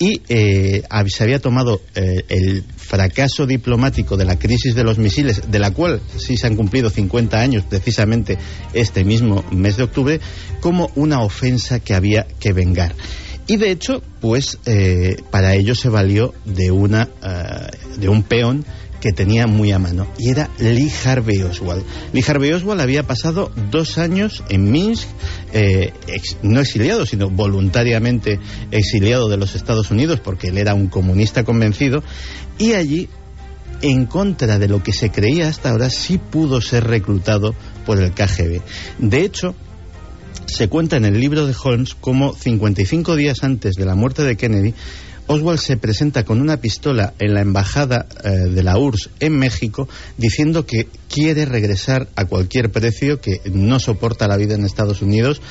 y 0.02 0.20
eh, 0.30 0.82
se 1.10 1.24
había 1.24 1.38
tomado 1.38 1.80
eh, 1.94 2.26
el 2.28 2.64
fracaso 2.76 3.46
diplomático 3.46 4.18
de 4.18 4.26
la 4.26 4.40
crisis 4.40 4.74
de 4.74 4.84
los 4.84 4.98
misiles, 4.98 5.52
de 5.52 5.60
la 5.60 5.70
cual 5.70 6.02
sí 6.18 6.38
se 6.38 6.48
han 6.48 6.56
cumplido 6.56 6.90
50 6.90 7.40
años 7.40 7.66
precisamente 7.70 8.40
este 8.74 9.04
mismo 9.04 9.46
mes 9.52 9.78
de 9.78 9.84
octubre, 9.84 10.20
como 10.60 10.90
una 10.96 11.22
ofensa 11.22 11.80
que 11.82 11.94
había 11.94 12.26
que 12.40 12.52
vengar. 12.52 12.96
Y 13.46 13.58
de 13.58 13.70
hecho, 13.70 14.02
pues 14.22 14.58
eh, 14.66 15.18
para 15.30 15.54
ello 15.54 15.76
se 15.76 15.90
valió 15.90 16.34
de, 16.46 16.72
una, 16.72 17.08
eh, 17.24 18.00
de 18.00 18.10
un 18.10 18.24
peón 18.24 18.66
que 19.02 19.12
tenía 19.12 19.48
muy 19.48 19.72
a 19.72 19.80
mano, 19.80 20.08
y 20.18 20.30
era 20.30 20.50
Lee 20.60 20.92
Harvey 21.04 21.42
Oswald. 21.42 21.84
Lee 22.14 22.24
Harvey 22.26 22.54
Oswald 22.54 22.80
había 22.80 23.04
pasado 23.04 23.52
dos 23.72 23.98
años 23.98 24.44
en 24.48 24.72
Minsk, 24.72 25.08
eh, 25.52 25.92
no 26.44 26.62
exiliado, 26.62 27.06
sino 27.06 27.30
voluntariamente 27.30 28.40
exiliado 28.70 29.28
de 29.28 29.38
los 29.38 29.56
Estados 29.56 29.92
Unidos, 29.92 30.22
porque 30.22 30.50
él 30.50 30.58
era 30.58 30.76
un 30.76 30.88
comunista 30.88 31.44
convencido, 31.44 32.04
y 32.58 32.74
allí 32.74 33.10
en 33.82 34.06
contra 34.06 34.60
de 34.60 34.68
lo 34.68 34.84
que 34.84 34.94
se 34.94 35.10
creía 35.10 35.50
hasta 35.50 35.72
ahora, 35.72 35.90
sí 35.90 36.20
pudo 36.20 36.62
ser 36.62 36.86
reclutado 36.86 37.56
por 37.86 38.00
el 38.00 38.12
KGB. 38.12 38.62
De 39.00 39.26
hecho, 39.26 39.56
se 40.46 40.68
cuenta 40.68 40.98
en 40.98 41.06
el 41.06 41.20
libro 41.20 41.48
de 41.48 41.56
Holmes 41.62 41.96
como 41.96 42.34
55 42.34 43.16
días 43.16 43.44
antes 43.44 43.76
de 43.76 43.86
la 43.86 43.96
muerte 43.96 44.24
de 44.24 44.38
Kennedy, 44.38 44.74
Oswald 45.28 45.60
se 45.60 45.78
presenta 45.78 46.24
con 46.26 46.42
una 46.42 46.58
pistola 46.58 47.14
en 47.20 47.34
la 47.34 47.42
embajada 47.42 48.06
eh, 48.24 48.30
de 48.30 48.64
la 48.64 48.78
URSS 48.78 49.10
en 49.20 49.38
México 49.38 49.88
diciendo 50.18 50.66
que 50.66 50.88
quiere 51.10 51.46
regresar 51.46 52.10
a 52.16 52.26
cualquier 52.26 52.72
precio, 52.72 53.22
que 53.22 53.40
no 53.54 53.80
soporta 53.80 54.28
la 54.28 54.38
vida 54.38 54.56
en 54.56 54.66
Estados 54.66 55.02
Unidos 55.02 55.42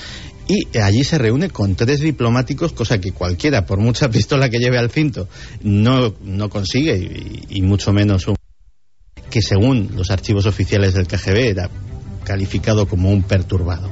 y 0.49 0.77
allí 0.79 1.05
se 1.05 1.17
reúne 1.17 1.49
con 1.49 1.77
tres 1.77 2.01
diplomáticos, 2.01 2.73
cosa 2.73 3.01
que 3.01 3.13
cualquiera, 3.13 3.67
por 3.67 3.79
mucha 3.79 4.11
pistola 4.11 4.51
que 4.51 4.59
lleve 4.59 4.79
al 4.79 4.91
cinto, 4.91 5.29
no, 5.63 6.15
no 6.23 6.51
consigue 6.51 6.97
y, 6.99 7.59
y 7.59 7.63
mucho 7.63 7.93
menos 7.93 8.27
un 8.27 8.35
que 9.31 9.43
según 9.43 9.91
los 9.95 10.11
archivos 10.11 10.47
oficiales 10.47 10.93
del 10.95 11.07
KGB 11.07 11.37
era 11.37 11.71
calificado 12.25 12.89
como 12.89 13.11
un 13.13 13.23
perturbado. 13.23 13.89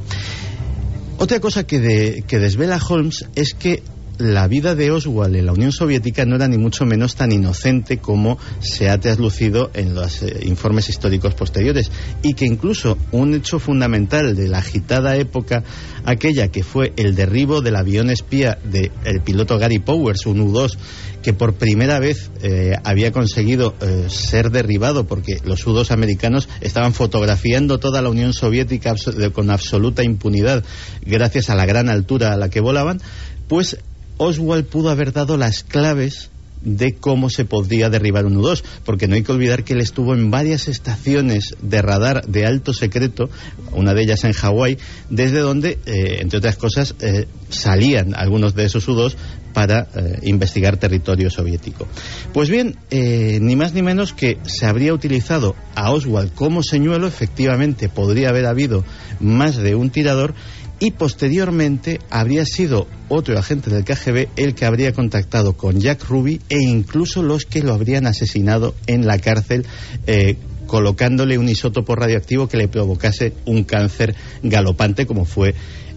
Otra 1.18 1.38
cosa 1.40 1.64
que, 1.64 1.78
de- 1.78 2.24
que 2.26 2.38
desvela 2.40 2.80
Holmes 2.88 3.26
es 3.36 3.54
que 3.54 3.82
la 4.18 4.48
vida 4.48 4.74
de 4.74 4.90
Oswald 4.90 5.36
en 5.36 5.46
la 5.46 5.52
Unión 5.52 5.72
Soviética 5.72 6.24
no 6.24 6.36
era 6.36 6.48
ni 6.48 6.58
mucho 6.58 6.84
menos 6.84 7.14
tan 7.14 7.32
inocente 7.32 7.98
como 7.98 8.38
se 8.60 8.90
ha 8.90 8.98
traslucido 8.98 9.70
en 9.74 9.94
los 9.94 10.22
eh, 10.22 10.40
informes 10.42 10.88
históricos 10.88 11.34
posteriores. 11.34 11.90
Y 12.22 12.34
que 12.34 12.44
incluso 12.44 12.98
un 13.12 13.34
hecho 13.34 13.58
fundamental 13.58 14.34
de 14.34 14.48
la 14.48 14.58
agitada 14.58 15.16
época 15.16 15.62
aquella 16.04 16.48
que 16.48 16.62
fue 16.62 16.92
el 16.96 17.14
derribo 17.14 17.60
del 17.60 17.76
avión 17.76 18.10
espía 18.10 18.58
del 18.64 18.90
piloto 19.24 19.58
Gary 19.58 19.78
Powers, 19.78 20.26
un 20.26 20.40
U-2, 20.40 20.76
que 21.22 21.32
por 21.32 21.54
primera 21.54 21.98
vez 21.98 22.30
eh, 22.42 22.74
había 22.84 23.12
conseguido 23.12 23.74
eh, 23.80 24.06
ser 24.08 24.50
derribado 24.50 25.06
porque 25.06 25.38
los 25.44 25.66
U-2 25.66 25.90
americanos 25.90 26.48
estaban 26.60 26.92
fotografiando 26.92 27.78
toda 27.78 28.02
la 28.02 28.10
Unión 28.10 28.32
Soviética 28.32 28.94
con 29.32 29.50
absoluta 29.50 30.02
impunidad 30.02 30.64
gracias 31.02 31.50
a 31.50 31.54
la 31.54 31.66
gran 31.66 31.88
altura 31.88 32.32
a 32.32 32.36
la 32.36 32.48
que 32.48 32.60
volaban, 32.60 33.00
pues 33.48 33.78
Oswald 34.18 34.66
pudo 34.66 34.90
haber 34.90 35.12
dado 35.12 35.36
las 35.36 35.62
claves 35.64 36.30
de 36.62 36.94
cómo 36.94 37.30
se 37.30 37.44
podía 37.44 37.90
derribar 37.90 38.26
un 38.26 38.36
U-2, 38.36 38.62
porque 38.84 39.06
no 39.06 39.14
hay 39.14 39.22
que 39.22 39.32
olvidar 39.32 39.64
que 39.64 39.74
él 39.74 39.80
estuvo 39.80 40.14
en 40.14 40.30
varias 40.30 40.68
estaciones 40.68 41.56
de 41.62 41.82
radar 41.82 42.26
de 42.26 42.46
alto 42.46 42.72
secreto, 42.72 43.30
una 43.72 43.94
de 43.94 44.02
ellas 44.02 44.24
en 44.24 44.32
Hawái, 44.32 44.78
desde 45.10 45.40
donde, 45.40 45.78
eh, 45.86 46.18
entre 46.20 46.38
otras 46.38 46.56
cosas, 46.56 46.94
eh, 47.00 47.26
salían 47.48 48.14
algunos 48.14 48.54
de 48.54 48.64
esos 48.64 48.86
U-2 48.88 49.14
para 49.54 49.88
eh, 49.94 50.18
investigar 50.24 50.76
territorio 50.76 51.30
soviético. 51.30 51.88
Pues 52.32 52.48
bien, 52.50 52.76
ni 52.90 53.56
más 53.56 53.72
ni 53.72 53.82
menos 53.82 54.12
que 54.12 54.38
se 54.44 54.66
habría 54.66 54.92
utilizado 54.92 55.56
a 55.74 55.90
Oswald 55.90 56.32
como 56.34 56.62
señuelo, 56.62 57.06
efectivamente 57.06 57.88
podría 57.88 58.28
haber 58.28 58.46
habido 58.46 58.84
más 59.20 59.56
de 59.56 59.74
un 59.74 59.90
tirador, 59.90 60.34
y 60.80 60.92
posteriormente 60.92 62.00
habría 62.10 62.44
sido 62.44 62.86
otro 63.08 63.38
agente 63.38 63.70
del 63.70 63.84
KGB 63.84 64.28
el 64.36 64.54
que 64.54 64.64
habría 64.64 64.92
contactado 64.92 65.56
con 65.56 65.80
Jack 65.80 66.04
Ruby 66.08 66.40
e 66.48 66.58
incluso 66.60 67.22
los 67.22 67.44
que 67.44 67.62
lo 67.62 67.74
habrían 67.74 68.06
asesinado 68.06 68.74
en 68.86 69.06
la 69.06 69.18
cárcel 69.18 69.66
eh, 70.06 70.36
colocándole 70.66 71.38
un 71.38 71.48
isótopo 71.48 71.96
radioactivo 71.96 72.48
que 72.48 72.58
le 72.58 72.68
provocase 72.68 73.32
un 73.46 73.64
cáncer 73.64 74.14
galopante 74.42 75.06
como 75.06 75.24
fue 75.24 75.54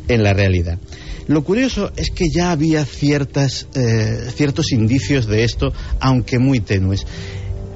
en 0.08 0.24
la 0.24 0.34
realidad. 0.34 0.80
Lo 1.28 1.44
curioso 1.44 1.92
es 1.96 2.10
que 2.10 2.26
ya 2.34 2.52
había 2.52 2.84
ciertas, 2.86 3.68
eh, 3.76 4.30
ciertos 4.34 4.72
indicios 4.72 5.28
de 5.28 5.44
esto, 5.44 5.72
aunque 6.00 6.40
muy 6.40 6.60
tenues 6.60 7.06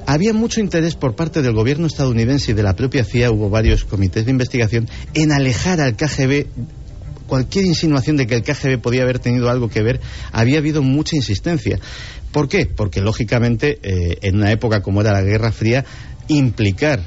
había 0.06 0.32
mucho 0.32 0.60
interés 0.60 0.94
por 0.94 1.16
parte 1.16 1.42
del 1.42 1.52
gobierno 1.52 1.88
estadounidense 1.88 2.52
y 2.52 2.54
de 2.54 2.62
la 2.62 2.76
propia 2.76 3.04
CIA, 3.04 3.32
hubo 3.32 3.50
varios 3.50 3.84
comités 3.84 4.24
de 4.24 4.30
investigación, 4.30 4.88
en 5.14 5.32
alejar 5.32 5.80
al 5.80 5.96
KGB 5.96 6.46
cualquier 7.26 7.64
insinuación 7.64 8.16
de 8.16 8.26
que 8.26 8.36
el 8.36 8.42
KGB 8.42 8.80
podía 8.80 9.02
haber 9.02 9.18
tenido 9.18 9.50
algo 9.50 9.68
que 9.68 9.82
ver, 9.82 10.00
había 10.32 10.58
habido 10.58 10.82
mucha 10.82 11.16
insistencia. 11.16 11.78
¿Por 12.32 12.48
qué? 12.48 12.66
Porque 12.66 13.00
lógicamente 13.00 13.78
eh, 13.82 14.18
en 14.22 14.36
una 14.36 14.52
época 14.52 14.82
como 14.82 15.00
era 15.00 15.12
la 15.12 15.22
Guerra 15.22 15.52
Fría, 15.52 15.84
implicar 16.28 17.00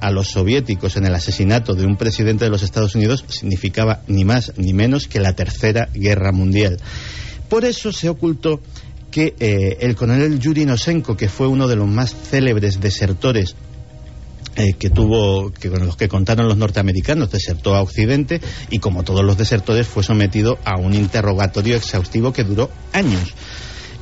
a 0.00 0.10
los 0.10 0.28
soviéticos 0.28 0.96
en 0.96 1.06
el 1.06 1.14
asesinato 1.14 1.74
de 1.74 1.84
un 1.84 1.96
presidente 1.96 2.44
de 2.44 2.50
los 2.50 2.62
Estados 2.62 2.94
Unidos 2.94 3.24
significaba 3.28 4.00
ni 4.06 4.24
más 4.24 4.52
ni 4.56 4.72
menos 4.72 5.06
que 5.06 5.20
la 5.20 5.34
Tercera 5.34 5.88
Guerra 5.92 6.32
Mundial. 6.32 6.78
Por 7.48 7.64
eso 7.64 7.92
se 7.92 8.08
ocultó 8.08 8.60
que 9.10 9.34
eh, 9.40 9.78
el 9.80 9.96
coronel 9.96 10.38
Yuri 10.38 10.64
Nosenko, 10.64 11.16
que 11.16 11.28
fue 11.28 11.48
uno 11.48 11.68
de 11.68 11.76
los 11.76 11.88
más 11.88 12.14
célebres 12.14 12.80
desertores 12.80 13.56
eh, 14.56 14.74
que 14.78 14.90
tuvo, 14.90 15.52
que 15.52 15.70
con 15.70 15.86
los 15.86 15.96
que 15.96 16.08
contaron 16.08 16.48
los 16.48 16.56
norteamericanos, 16.56 17.30
desertó 17.30 17.74
a 17.74 17.82
Occidente 17.82 18.40
y 18.70 18.78
como 18.78 19.04
todos 19.04 19.24
los 19.24 19.38
desertores 19.38 19.86
fue 19.86 20.02
sometido 20.02 20.58
a 20.64 20.78
un 20.78 20.94
interrogatorio 20.94 21.76
exhaustivo 21.76 22.32
que 22.32 22.44
duró 22.44 22.70
años. 22.92 23.34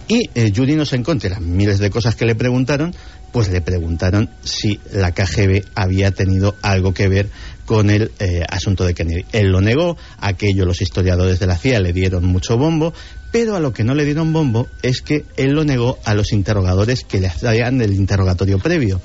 Y 0.09 0.31
eh, 0.35 0.51
Judy 0.55 0.75
nos 0.75 0.95
encontró 0.95 1.29
las 1.29 1.43
miles 1.43 1.79
de 1.79 1.91
cosas 1.91 2.17
que 2.17 2.25
le 2.25 2.35
preguntaron, 2.35 2.95
pues 3.31 3.51
le 3.51 3.61
preguntaron 3.61 4.31
si 4.43 4.81
la 4.91 5.13
KGB 5.13 5.65
había 5.75 6.13
tenido 6.13 6.57
algo 6.63 6.95
que 6.95 7.09
ver 7.09 7.29
con 7.67 7.91
el 7.91 8.11
eh, 8.19 8.43
asunto 8.49 8.87
de 8.87 8.95
Kennedy. 8.95 9.27
Él 9.33 9.49
lo 9.49 9.61
negó, 9.61 9.99
aquello 10.19 10.65
los 10.65 10.81
historiadores 10.81 11.39
de 11.39 11.47
la 11.47 11.59
CIA 11.59 11.81
le 11.81 11.93
dieron 11.93 12.25
mucho 12.25 12.57
bombo, 12.57 12.95
pero 13.31 13.55
a 13.55 13.61
lo 13.61 13.75
que 13.75 13.85
no 13.85 13.95
le 13.95 14.07
dieron 14.07 14.33
bombo 14.33 14.69
es 14.81 15.03
que 15.03 15.27
él 15.37 15.53
lo 15.53 15.65
negó 15.65 15.99
a 16.07 16.15
los 16.15 16.33
interrogadores 16.33 17.05
que 17.05 17.21
le 17.21 17.27
hacían 17.27 17.83
el 17.83 17.93
interrogatorio 17.93 18.59
previo 18.59 19.03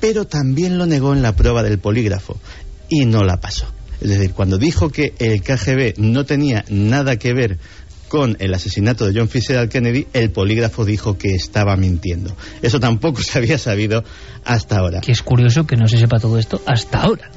pero 0.00 0.26
también 0.26 0.78
lo 0.78 0.86
negó 0.86 1.12
en 1.12 1.22
la 1.22 1.34
prueba 1.34 1.62
del 1.62 1.78
polígrafo 1.78 2.38
y 2.88 3.04
no 3.06 3.24
la 3.24 3.40
pasó. 3.40 3.66
Es 4.00 4.10
decir, 4.10 4.32
cuando 4.32 4.58
dijo 4.58 4.90
que 4.90 5.14
el 5.18 5.42
KGB 5.42 5.98
no 5.98 6.24
tenía 6.24 6.64
nada 6.68 7.16
que 7.16 7.32
ver 7.32 7.58
con 8.08 8.36
el 8.40 8.54
asesinato 8.54 9.06
de 9.06 9.18
John 9.18 9.28
Fitzgerald 9.28 9.70
Kennedy, 9.70 10.06
el 10.12 10.30
polígrafo 10.30 10.84
dijo 10.84 11.18
que 11.18 11.34
estaba 11.34 11.76
mintiendo. 11.76 12.36
Eso 12.62 12.78
tampoco 12.78 13.22
se 13.22 13.38
había 13.38 13.58
sabido 13.58 14.04
hasta 14.44 14.78
ahora. 14.78 15.00
Que 15.00 15.12
es 15.12 15.22
curioso 15.22 15.66
que 15.66 15.76
no 15.76 15.88
se 15.88 15.98
sepa 15.98 16.18
todo 16.18 16.38
esto 16.38 16.60
hasta 16.66 17.02
ahora. 17.02 17.30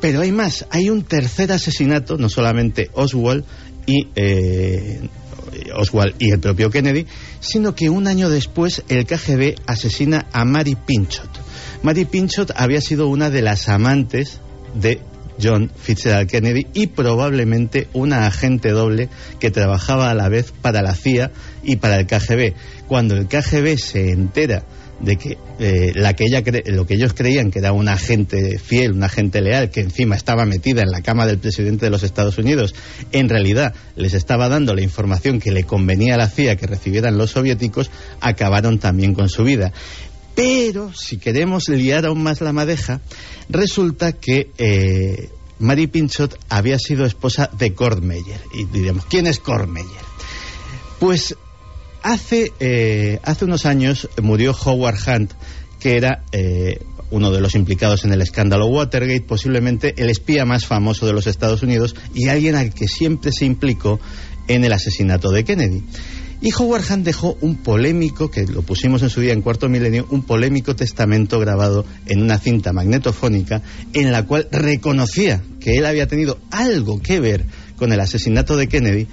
Pero 0.00 0.20
hay 0.20 0.30
más, 0.30 0.66
hay 0.70 0.90
un 0.90 1.02
tercer 1.02 1.50
asesinato, 1.50 2.16
no 2.18 2.28
solamente 2.28 2.88
Oswald 2.94 3.44
y 3.84 4.06
eh, 4.14 5.08
Oswald 5.74 6.14
y 6.20 6.30
el 6.30 6.38
propio 6.38 6.70
Kennedy, 6.70 7.06
sino 7.40 7.74
que 7.74 7.90
un 7.90 8.06
año 8.06 8.30
después 8.30 8.84
el 8.88 9.06
KGB 9.06 9.56
asesina 9.66 10.26
a 10.32 10.44
Mary 10.44 10.76
Pinchot. 10.76 11.47
Mary 11.82 12.04
Pinchot 12.04 12.52
había 12.56 12.80
sido 12.80 13.08
una 13.08 13.30
de 13.30 13.42
las 13.42 13.68
amantes 13.68 14.40
de 14.74 15.00
John 15.40 15.70
Fitzgerald 15.76 16.28
Kennedy 16.28 16.66
y 16.74 16.88
probablemente 16.88 17.88
una 17.92 18.26
agente 18.26 18.70
doble 18.70 19.08
que 19.38 19.50
trabajaba 19.50 20.10
a 20.10 20.14
la 20.14 20.28
vez 20.28 20.52
para 20.52 20.82
la 20.82 20.94
CIA 20.94 21.30
y 21.62 21.76
para 21.76 21.96
el 21.96 22.06
KGB. 22.06 22.54
Cuando 22.88 23.16
el 23.16 23.28
KGB 23.28 23.78
se 23.78 24.10
entera 24.10 24.64
de 25.00 25.16
que, 25.16 25.38
eh, 25.60 25.92
la 25.94 26.14
que 26.14 26.24
ella 26.24 26.42
lo 26.66 26.86
que 26.86 26.94
ellos 26.94 27.14
creían 27.14 27.50
que 27.50 27.60
era 27.60 27.72
una 27.72 27.92
agente 27.92 28.58
fiel, 28.58 28.92
una 28.92 29.06
agente 29.06 29.40
leal, 29.40 29.70
que 29.70 29.80
encima 29.80 30.16
estaba 30.16 30.44
metida 30.44 30.82
en 30.82 30.90
la 30.90 31.02
cama 31.02 31.26
del 31.26 31.38
presidente 31.38 31.86
de 31.86 31.90
los 31.90 32.02
Estados 32.02 32.38
Unidos, 32.38 32.74
en 33.12 33.28
realidad 33.28 33.74
les 33.94 34.14
estaba 34.14 34.48
dando 34.48 34.74
la 34.74 34.82
información 34.82 35.38
que 35.38 35.52
le 35.52 35.64
convenía 35.64 36.14
a 36.14 36.18
la 36.18 36.28
CIA 36.28 36.56
que 36.56 36.66
recibieran 36.66 37.16
los 37.16 37.30
soviéticos, 37.30 37.90
acabaron 38.20 38.78
también 38.78 39.14
con 39.14 39.28
su 39.28 39.44
vida. 39.44 39.72
Pero, 40.38 40.92
si 40.94 41.18
queremos 41.18 41.68
liar 41.68 42.06
aún 42.06 42.22
más 42.22 42.40
la 42.40 42.52
madeja, 42.52 43.00
resulta 43.48 44.12
que 44.12 44.52
eh, 44.56 45.30
Marie 45.58 45.88
Pinchot 45.88 46.38
había 46.48 46.78
sido 46.78 47.04
esposa 47.04 47.50
de 47.58 47.74
Kurt 47.74 48.04
Meyer. 48.04 48.40
Y 48.54 48.66
diríamos, 48.66 49.04
¿quién 49.06 49.26
es 49.26 49.40
Kurt 49.40 49.68
Meyer? 49.68 49.88
Pues 51.00 51.34
hace, 52.04 52.52
eh, 52.60 53.18
hace 53.24 53.46
unos 53.46 53.66
años 53.66 54.08
murió 54.22 54.52
Howard 54.52 54.98
Hunt, 55.08 55.32
que 55.80 55.96
era 55.96 56.22
eh, 56.30 56.84
uno 57.10 57.32
de 57.32 57.40
los 57.40 57.56
implicados 57.56 58.04
en 58.04 58.12
el 58.12 58.22
escándalo 58.22 58.66
Watergate, 58.66 59.22
posiblemente 59.22 59.94
el 59.96 60.08
espía 60.08 60.44
más 60.44 60.66
famoso 60.66 61.04
de 61.04 61.14
los 61.14 61.26
Estados 61.26 61.64
Unidos 61.64 61.96
y 62.14 62.28
alguien 62.28 62.54
al 62.54 62.72
que 62.72 62.86
siempre 62.86 63.32
se 63.32 63.44
implicó 63.44 63.98
en 64.46 64.64
el 64.64 64.72
asesinato 64.72 65.30
de 65.32 65.42
Kennedy. 65.42 65.82
Y 66.40 66.50
Howard 66.56 66.84
Hunt 66.90 67.04
dejó 67.04 67.36
un 67.40 67.56
polémico, 67.56 68.30
que 68.30 68.46
lo 68.46 68.62
pusimos 68.62 69.02
en 69.02 69.10
su 69.10 69.20
día 69.20 69.32
en 69.32 69.42
cuarto 69.42 69.68
milenio, 69.68 70.06
un 70.10 70.22
polémico 70.22 70.76
testamento 70.76 71.40
grabado 71.40 71.84
en 72.06 72.22
una 72.22 72.38
cinta 72.38 72.72
magnetofónica 72.72 73.62
en 73.92 74.12
la 74.12 74.24
cual 74.24 74.46
reconocía 74.52 75.42
que 75.58 75.76
él 75.76 75.86
había 75.86 76.06
tenido 76.06 76.38
algo 76.50 77.00
que 77.00 77.18
ver 77.18 77.44
con 77.76 77.92
el 77.92 78.00
asesinato 78.00 78.56
de 78.56 78.68
Kennedy 78.68 79.08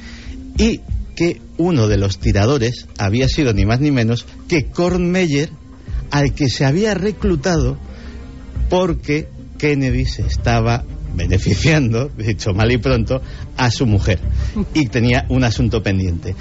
y 0.58 0.82
que 1.16 1.42
uno 1.58 1.88
de 1.88 1.98
los 1.98 2.20
tiradores 2.20 2.88
había 2.98 3.28
sido 3.28 3.54
ni 3.54 3.66
más 3.66 3.80
ni 3.80 3.90
menos 3.90 4.26
que 4.48 4.66
Korn 4.66 5.10
Meyer, 5.10 5.50
al 6.12 6.34
que 6.34 6.50
se 6.50 6.66
había 6.66 6.94
reclutado 6.94 7.78
porque 8.70 9.30
Kennedy 9.58 10.06
se 10.06 10.22
estaba 10.24 10.84
beneficiando, 11.16 12.10
dicho 12.18 12.54
mal 12.54 12.72
y 12.72 12.78
pronto, 12.78 13.22
a 13.58 13.72
su 13.72 13.86
mujer 13.86 14.20
y 14.74 14.88
tenía 14.88 15.26
un 15.30 15.44
asunto 15.44 15.82
pendiente. 15.82 16.36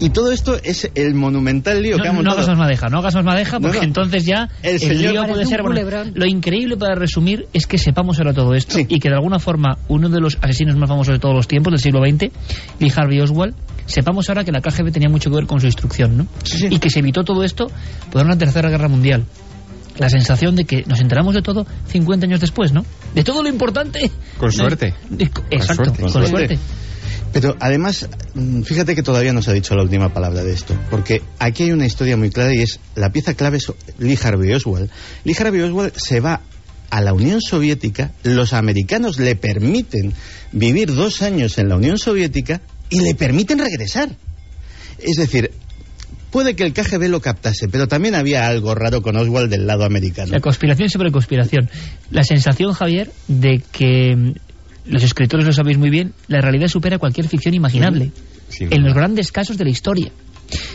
Y 0.00 0.10
todo 0.10 0.30
esto 0.30 0.56
es 0.62 0.90
el 0.94 1.14
monumental 1.14 1.82
lío 1.82 1.96
no, 1.96 2.02
que 2.02 2.08
ha 2.08 2.12
montado. 2.12 2.36
No 2.36 2.42
hagas 2.42 2.48
más 2.48 2.58
madeja, 2.58 2.88
no 2.88 2.98
hagas 2.98 3.14
más 3.14 3.24
madeja 3.24 3.60
porque 3.60 3.78
entonces 3.78 4.24
ya 4.24 4.48
el, 4.62 4.78
lío 4.98 5.26
puede 5.26 5.44
ser... 5.46 5.62
lo 5.62 6.26
increíble 6.26 6.76
para 6.76 6.94
resumir 6.94 7.46
es 7.52 7.66
que 7.66 7.78
sepamos 7.78 8.18
ahora 8.18 8.32
todo 8.32 8.54
esto 8.54 8.78
y 8.78 9.00
que 9.00 9.08
de 9.08 9.14
alguna 9.16 9.38
forma 9.38 9.78
uno 9.88 10.08
de 10.08 10.20
los 10.20 10.38
asesinos 10.40 10.76
más 10.76 10.88
famosos 10.88 11.14
de 11.14 11.18
todos 11.18 11.34
los 11.34 11.48
tiempos 11.48 11.72
del 11.72 11.80
siglo 11.80 12.00
XX, 12.00 12.32
Lee 12.78 12.92
Harvey 12.94 13.20
Oswald, 13.20 13.54
sepamos 13.86 14.28
ahora 14.28 14.44
que 14.44 14.52
la 14.52 14.60
KGB 14.60 14.92
tenía 14.92 15.08
mucho 15.08 15.30
que 15.30 15.36
ver 15.36 15.46
con 15.46 15.60
su 15.60 15.66
instrucción, 15.66 16.16
¿no? 16.16 16.26
Y 16.70 16.78
que 16.78 16.90
se 16.90 17.00
evitó 17.00 17.24
todo 17.24 17.42
esto 17.42 17.66
por 18.12 18.24
una 18.24 18.38
tercera 18.38 18.70
guerra 18.70 18.88
mundial 18.88 19.24
la 19.98 20.08
sensación 20.08 20.54
de 20.54 20.64
que 20.64 20.84
nos 20.86 21.00
enteramos 21.00 21.34
de 21.34 21.42
todo 21.42 21.66
50 21.88 22.26
años 22.26 22.40
después, 22.40 22.72
¿no? 22.72 22.84
De 23.14 23.24
todo 23.24 23.42
lo 23.42 23.48
importante. 23.48 24.10
Con 24.38 24.52
suerte. 24.52 24.94
exacto, 25.50 25.92
con 26.00 26.08
suerte. 26.08 26.58
Pero 27.32 27.56
además, 27.60 28.08
mm, 28.34 28.62
fíjate 28.62 28.94
que 28.94 29.02
todavía 29.02 29.32
no 29.32 29.42
se 29.42 29.50
ha 29.50 29.54
dicho 29.54 29.74
la 29.74 29.82
última 29.82 30.12
palabra 30.12 30.42
de 30.42 30.52
esto, 30.52 30.74
porque 30.90 31.22
aquí 31.38 31.64
hay 31.64 31.72
una 31.72 31.86
historia 31.86 32.16
muy 32.16 32.30
clara 32.30 32.54
y 32.54 32.62
es 32.62 32.80
la 32.94 33.12
pieza 33.12 33.34
clave 33.34 33.58
es 33.58 33.72
Lee 33.98 34.18
Harvey 34.22 34.52
Oswald. 34.52 34.90
Lee 35.24 35.36
Harvey 35.38 35.60
Oswald 35.60 35.92
se 35.96 36.20
va 36.20 36.40
a 36.90 37.00
la 37.02 37.12
Unión 37.12 37.40
Soviética, 37.40 38.12
los 38.22 38.52
americanos 38.52 39.18
le 39.18 39.36
permiten 39.36 40.14
vivir 40.52 40.94
dos 40.94 41.22
años 41.22 41.58
en 41.58 41.68
la 41.68 41.76
Unión 41.76 41.98
Soviética 41.98 42.62
y 42.88 43.00
le 43.00 43.14
permiten 43.14 43.58
regresar. 43.58 44.08
Es 44.98 45.16
decir, 45.16 45.50
puede 46.30 46.56
que 46.56 46.64
el 46.64 46.72
KGB 46.72 47.08
lo 47.08 47.20
captase, 47.20 47.68
pero 47.68 47.88
también 47.88 48.14
había 48.14 48.46
algo 48.46 48.74
raro 48.74 49.02
con 49.02 49.16
Oswald 49.16 49.50
del 49.50 49.66
lado 49.66 49.84
americano. 49.84 50.32
La 50.32 50.40
conspiración 50.40 50.88
sobre 50.88 51.10
conspiración. 51.10 51.68
La 52.10 52.22
sensación, 52.24 52.72
Javier, 52.72 53.10
de 53.28 53.62
que 53.70 54.34
los 54.88 55.02
escritores 55.02 55.46
lo 55.46 55.52
sabéis 55.52 55.78
muy 55.78 55.90
bien, 55.90 56.12
la 56.28 56.40
realidad 56.40 56.68
supera 56.68 56.98
cualquier 56.98 57.28
ficción 57.28 57.54
imaginable. 57.54 58.10
en 58.60 58.82
los 58.82 58.94
grandes 58.94 59.30
casos 59.30 59.58
de 59.58 59.64
la 59.64 59.70
historia. 59.70 60.10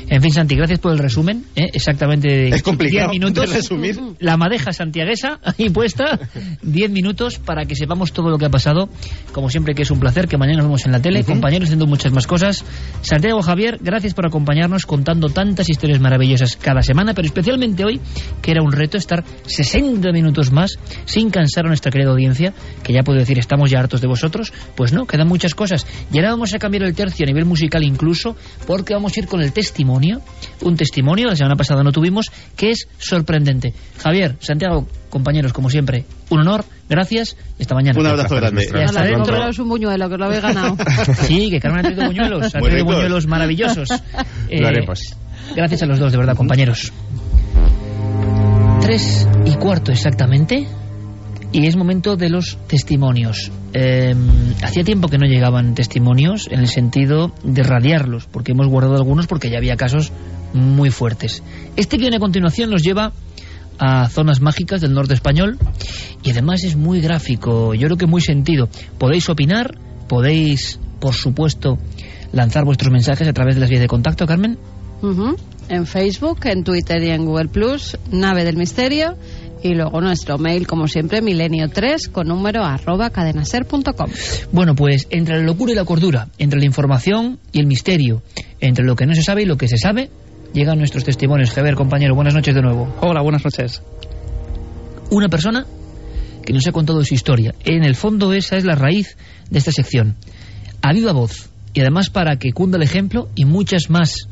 En 0.10 0.22
fin, 0.22 0.32
Santi, 0.32 0.56
gracias 0.56 0.80
por 0.80 0.92
el 0.92 1.00
resumen. 1.00 1.46
¿eh? 1.56 1.70
Exactamente 1.74 2.50
Es 2.50 2.62
complicado 2.62 3.12
10 3.12 3.20
minutos. 3.20 3.50
de 3.50 3.56
resumir. 3.56 4.00
La 4.20 4.38
madeja 4.38 4.72
santiaguesa 4.74 5.40
ahí 5.44 5.70
puesta. 5.70 6.20
10 6.62 6.92
minutos 6.92 7.40
para 7.40 7.66
que 7.66 7.76
sepamos 7.76 8.12
todo 8.12 8.30
lo 8.30 8.38
que 8.38 8.46
ha 8.46 8.50
pasado. 8.50 8.90
Como 9.32 9.50
siempre, 9.50 9.74
que 9.74 9.84
es 9.84 9.92
un 9.92 10.00
placer, 10.00 10.28
que 10.28 10.38
mañana 10.38 10.58
nos 10.60 10.68
vemos 10.68 10.86
en 10.86 10.92
la 10.92 11.02
tele. 11.02 11.24
Compañeros 11.24 11.66
haciendo 11.66 11.88
muchas 11.88 12.12
más 12.12 12.28
cosas. 12.28 12.64
Santiago 13.02 13.42
Javier, 13.42 13.80
gracias 13.82 14.14
por 14.14 14.26
acompañarnos 14.28 14.86
contando 14.86 15.30
tantas 15.30 15.70
historias 15.70 16.00
maravillosas 16.00 16.56
cada 16.58 16.82
semana, 16.82 17.14
pero 17.14 17.26
especialmente 17.26 17.84
hoy, 17.86 18.00
que 18.42 18.52
era 18.52 18.62
un 18.62 18.72
reto 18.72 18.98
estar 18.98 19.24
60 19.46 20.12
minutos 20.12 20.52
más 20.52 20.78
sin 21.06 21.30
cansar 21.30 21.66
a 21.66 21.68
nuestra 21.70 21.92
querida 21.92 22.12
audiencia, 22.12 22.54
que 22.84 22.94
ya 22.94 23.04
puedo 23.04 23.20
decir, 23.20 23.40
estamos 23.40 23.72
ya 23.72 23.80
hartos 23.80 24.02
de 24.02 24.08
vosotros. 24.08 24.54
Pues 24.76 24.94
no, 24.94 25.06
quedan 25.06 25.28
muchas 25.28 25.56
cosas. 25.56 25.86
Y 26.12 26.18
ahora 26.18 26.32
vamos 26.32 26.54
a 26.54 26.60
cambiar 26.60 26.84
el 26.84 26.94
tercio 26.94 27.26
a 27.26 27.28
nivel 27.28 27.46
musical 27.46 27.84
incluso, 27.84 28.36
porque 28.68 28.94
vamos 28.94 29.16
a 29.16 29.20
ir 29.20 29.28
con 29.28 29.42
el 29.42 29.52
testimonio, 29.64 30.20
un 30.62 30.76
testimonio, 30.76 31.28
la 31.28 31.38
semana 31.38 31.56
pasada 31.56 31.84
no 31.84 31.94
tuvimos, 31.94 32.30
que 32.58 32.72
es 32.72 32.88
sorprendente. 32.98 33.74
Javier, 33.98 34.36
Santiago, 34.40 34.86
compañeros, 35.10 35.54
como 35.54 35.70
siempre, 35.70 36.04
un 36.30 36.42
honor, 36.42 36.66
gracias, 36.90 37.38
y 37.58 37.62
hasta 37.62 37.74
mañana. 37.74 37.98
Un 37.98 38.08
abrazo 38.08 38.36
grande. 38.36 38.68
Y 38.70 38.78
hasta 38.78 39.04
dentro. 39.04 39.64
Un 39.64 39.70
buñuelo, 39.70 40.10
que 40.10 40.18
lo 40.18 40.26
habéis 40.26 40.42
ganado. 40.42 40.76
Sí, 41.28 41.50
que 41.50 41.60
Carmen 41.62 41.80
ha 41.80 41.84
traído 41.84 42.06
buñuelos, 42.08 42.54
ha 42.54 42.60
traído 42.60 42.86
buñuelos 42.86 43.28
maravillosos. 43.28 43.90
Eh, 44.50 44.60
Lo 44.60 44.68
haremos. 44.68 45.00
Gracias 45.56 45.82
a 45.82 45.86
los 45.86 45.98
dos, 45.98 46.12
de 46.12 46.18
verdad, 46.18 46.36
compañeros. 46.36 46.92
Tres 48.82 49.28
y 49.46 49.56
cuarto 49.56 49.92
exactamente. 49.92 50.68
Y 51.54 51.68
es 51.68 51.76
momento 51.76 52.18
de 52.18 52.30
los 52.30 52.58
testimonios. 52.68 53.52
Eh, 53.74 54.16
hacía 54.64 54.84
tiempo 54.84 55.08
que 55.08 55.20
no 55.20 55.28
llegaban 55.28 55.76
testimonios 55.76 56.48
en 56.50 56.60
el 56.60 56.68
sentido 56.68 57.32
de 57.44 57.62
radiarlos, 57.62 58.26
porque 58.26 58.54
hemos 58.54 58.68
guardado 58.68 58.96
algunos 58.96 59.28
porque 59.28 59.52
ya 59.52 59.60
había 59.60 59.78
casos 59.78 60.12
muy 60.54 60.90
fuertes. 60.90 61.44
Este 61.76 61.98
que 61.98 62.02
viene 62.02 62.18
a 62.18 62.20
continuación 62.20 62.72
nos 62.72 62.82
lleva 62.82 63.14
a 63.78 64.10
zonas 64.10 64.42
mágicas 64.42 64.82
del 64.82 64.94
norte 64.94 65.14
español 65.14 65.58
y 66.24 66.32
además 66.32 66.64
es 66.64 66.76
muy 66.76 67.02
gráfico, 67.02 67.74
yo 67.74 67.88
creo 67.88 67.98
que 67.98 68.08
muy 68.08 68.22
sentido. 68.22 68.68
Podéis 68.98 69.30
opinar, 69.30 69.78
podéis, 70.08 70.80
por 71.00 71.14
supuesto, 71.14 71.78
lanzar 72.32 72.66
vuestros 72.66 72.92
mensajes 72.92 73.28
a 73.28 73.34
través 73.34 73.56
de 73.56 73.62
las 73.62 73.70
vías 73.70 73.82
de 73.82 73.88
contacto, 73.88 74.26
Carmen. 74.26 74.58
En 75.70 75.86
Facebook, 75.86 76.40
en 76.46 76.64
Twitter 76.64 77.04
y 77.04 77.10
en 77.10 77.26
Google 77.26 77.50
Plus, 77.50 77.98
Nave 78.12 78.46
del 78.46 78.58
Misterio. 78.58 79.18
Y 79.64 79.76
luego 79.76 80.02
nuestro 80.02 80.38
mail, 80.38 80.68
como 80.68 80.88
siempre, 80.88 81.22
milenio3 81.22 82.12
con 82.12 82.28
número 82.28 82.66
arroba 82.66 83.10
cadenaser.com. 83.10 84.10
Bueno, 84.52 84.76
pues 84.76 85.08
entre 85.10 85.38
la 85.38 85.44
locura 85.44 85.72
y 85.72 85.76
la 85.76 85.86
cordura, 85.86 86.28
entre 86.38 86.60
la 86.60 86.66
información 86.66 87.40
y 87.54 87.60
el 87.60 87.66
misterio, 87.66 88.22
entre 88.60 88.84
lo 88.84 88.98
que 88.98 89.06
no 89.06 89.16
se 89.16 89.24
sabe 89.24 89.44
y 89.44 89.46
lo 89.46 89.56
que 89.56 89.70
se 89.70 89.78
sabe, 89.78 90.10
llegan 90.54 90.80
nuestros 90.80 91.06
testimonios. 91.06 91.52
Javier, 91.52 91.76
compañero, 91.76 92.14
buenas 92.14 92.34
noches 92.34 92.54
de 92.54 92.62
nuevo. 92.62 92.94
Hola, 93.00 93.22
buenas 93.22 93.46
noches. 93.46 93.82
Una 95.10 95.30
persona 95.30 95.66
que 96.46 96.52
nos 96.52 96.68
ha 96.68 96.74
contado 96.74 97.04
su 97.06 97.14
historia. 97.14 97.56
En 97.64 97.86
el 97.86 97.96
fondo 97.96 98.34
esa 98.34 98.58
es 98.58 98.66
la 98.66 98.76
raíz 98.76 99.16
de 99.50 99.60
esta 99.60 99.72
sección. 99.72 100.18
A 100.82 100.92
viva 100.92 101.14
voz. 101.14 101.50
Y 101.74 101.80
además 101.80 102.10
para 102.10 102.38
que 102.38 102.52
cunda 102.52 102.76
el 102.76 102.84
ejemplo 102.84 103.30
y 103.34 103.46
muchas 103.46 103.90
más 103.90 104.28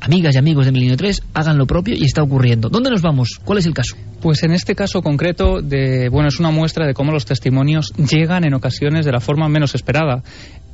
amigas 0.00 0.34
y 0.34 0.38
amigos 0.38 0.66
de 0.66 0.72
Milenio 0.72 0.96
3 0.96 1.22
hagan 1.34 1.58
lo 1.58 1.66
propio 1.66 1.94
y 1.94 2.04
está 2.04 2.22
ocurriendo. 2.22 2.68
¿Dónde 2.68 2.90
nos 2.90 3.02
vamos? 3.02 3.40
¿Cuál 3.44 3.58
es 3.58 3.66
el 3.66 3.74
caso? 3.74 3.96
Pues 4.20 4.42
en 4.42 4.52
este 4.52 4.74
caso 4.74 5.02
concreto, 5.02 5.60
de, 5.62 6.08
bueno, 6.08 6.28
es 6.28 6.40
una 6.40 6.50
muestra 6.50 6.86
de 6.86 6.94
cómo 6.94 7.12
los 7.12 7.24
testimonios 7.24 7.92
llegan 7.96 8.44
en 8.44 8.54
ocasiones 8.54 9.04
de 9.06 9.12
la 9.12 9.20
forma 9.20 9.48
menos 9.48 9.74
esperada. 9.74 10.22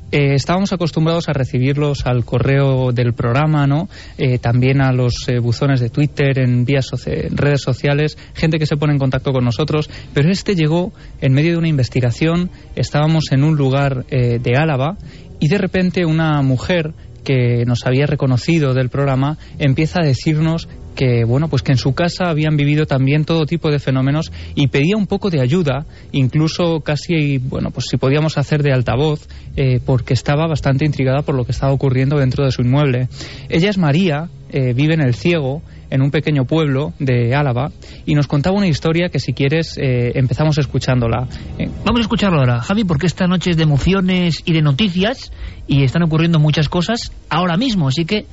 Eh, 0.09 0.35
estábamos 0.35 0.71
acostumbrados 0.71 1.27
a 1.27 1.33
recibirlos 1.33 2.05
al 2.05 2.23
correo 2.23 2.93
del 2.93 3.13
programa, 3.13 3.67
¿no? 3.67 3.89
Eh, 4.17 4.37
también 4.37 4.81
a 4.81 4.93
los 4.93 5.27
eh, 5.27 5.39
buzones 5.39 5.81
de 5.81 5.89
Twitter, 5.89 6.39
en 6.39 6.63
vías 6.63 6.85
redes 7.31 7.61
sociales, 7.61 8.17
gente 8.33 8.57
que 8.57 8.65
se 8.65 8.77
pone 8.77 8.93
en 8.93 8.99
contacto 8.99 9.33
con 9.33 9.43
nosotros, 9.43 9.89
pero 10.13 10.31
este 10.31 10.55
llegó 10.55 10.93
en 11.19 11.33
medio 11.33 11.51
de 11.51 11.57
una 11.57 11.67
investigación, 11.67 12.51
estábamos 12.77 13.25
en 13.31 13.43
un 13.43 13.57
lugar 13.57 14.05
de 14.05 14.55
Álava 14.55 14.97
y 15.39 15.49
de 15.49 15.57
repente 15.57 16.05
una 16.05 16.41
mujer 16.41 16.93
que 17.27 17.65
nos 17.65 17.85
había 17.85 18.05
reconocido 18.05 18.73
del 18.73 18.87
programa 18.87 19.37
empieza 19.59 19.99
a 20.01 20.05
decirnos 20.05 20.69
que 20.95 21.25
bueno 21.25 21.49
pues 21.49 21.61
que 21.61 21.73
en 21.73 21.77
su 21.77 21.93
casa 21.93 22.29
habían 22.29 22.55
vivido 22.55 22.85
también 22.85 23.25
todo 23.25 23.45
tipo 23.45 23.69
de 23.69 23.79
fenómenos 23.79 24.31
y 24.55 24.67
pedía 24.67 24.95
un 24.95 25.07
poco 25.07 25.29
de 25.29 25.41
ayuda 25.41 25.85
incluso 26.13 26.79
casi 26.79 27.37
bueno 27.37 27.71
pues 27.71 27.87
si 27.89 27.97
podíamos 27.97 28.37
hacer 28.37 28.63
de 28.63 28.71
altavoz 28.71 29.27
eh, 29.57 29.81
porque 29.85 30.13
estaba 30.13 30.47
bastante 30.47 30.85
intrigada 30.85 31.21
por 31.21 31.35
lo 31.35 31.43
que 31.43 31.51
estaba 31.51 31.73
ocurriendo 31.73 32.17
dentro 32.17 32.45
de 32.45 32.51
su 32.51 32.61
inmueble. 32.61 33.09
Ella 33.49 33.71
es 33.71 33.77
María 33.77 34.29
eh, 34.49 34.71
vive 34.73 34.93
en 34.93 35.01
el 35.01 35.13
Ciego 35.13 35.61
en 35.89 36.01
un 36.01 36.11
pequeño 36.11 36.45
pueblo 36.45 36.93
de 36.99 37.35
Álava 37.35 37.71
y 38.05 38.13
nos 38.15 38.27
contaba 38.27 38.57
una 38.57 38.67
historia 38.67 39.09
que 39.09 39.19
si 39.19 39.33
quieres 39.33 39.77
eh, 39.77 40.11
empezamos 40.15 40.57
escuchándola 40.57 41.27
Eh, 41.57 41.69
Vamos 41.85 41.99
a 41.99 42.01
escucharlo 42.01 42.39
ahora, 42.39 42.61
Javi, 42.61 42.83
porque 42.83 43.05
esta 43.07 43.27
noche 43.27 43.51
es 43.51 43.57
de 43.57 43.63
emociones 43.63 44.41
y 44.45 44.53
de 44.53 44.61
noticias 44.61 45.31
y 45.67 45.83
están 45.83 46.03
ocurriendo 46.03 46.39
muchas 46.39 46.69
cosas 46.69 47.11
ahora 47.29 47.57
mismo. 47.57 47.87
Así 47.87 48.05
que, 48.05 48.25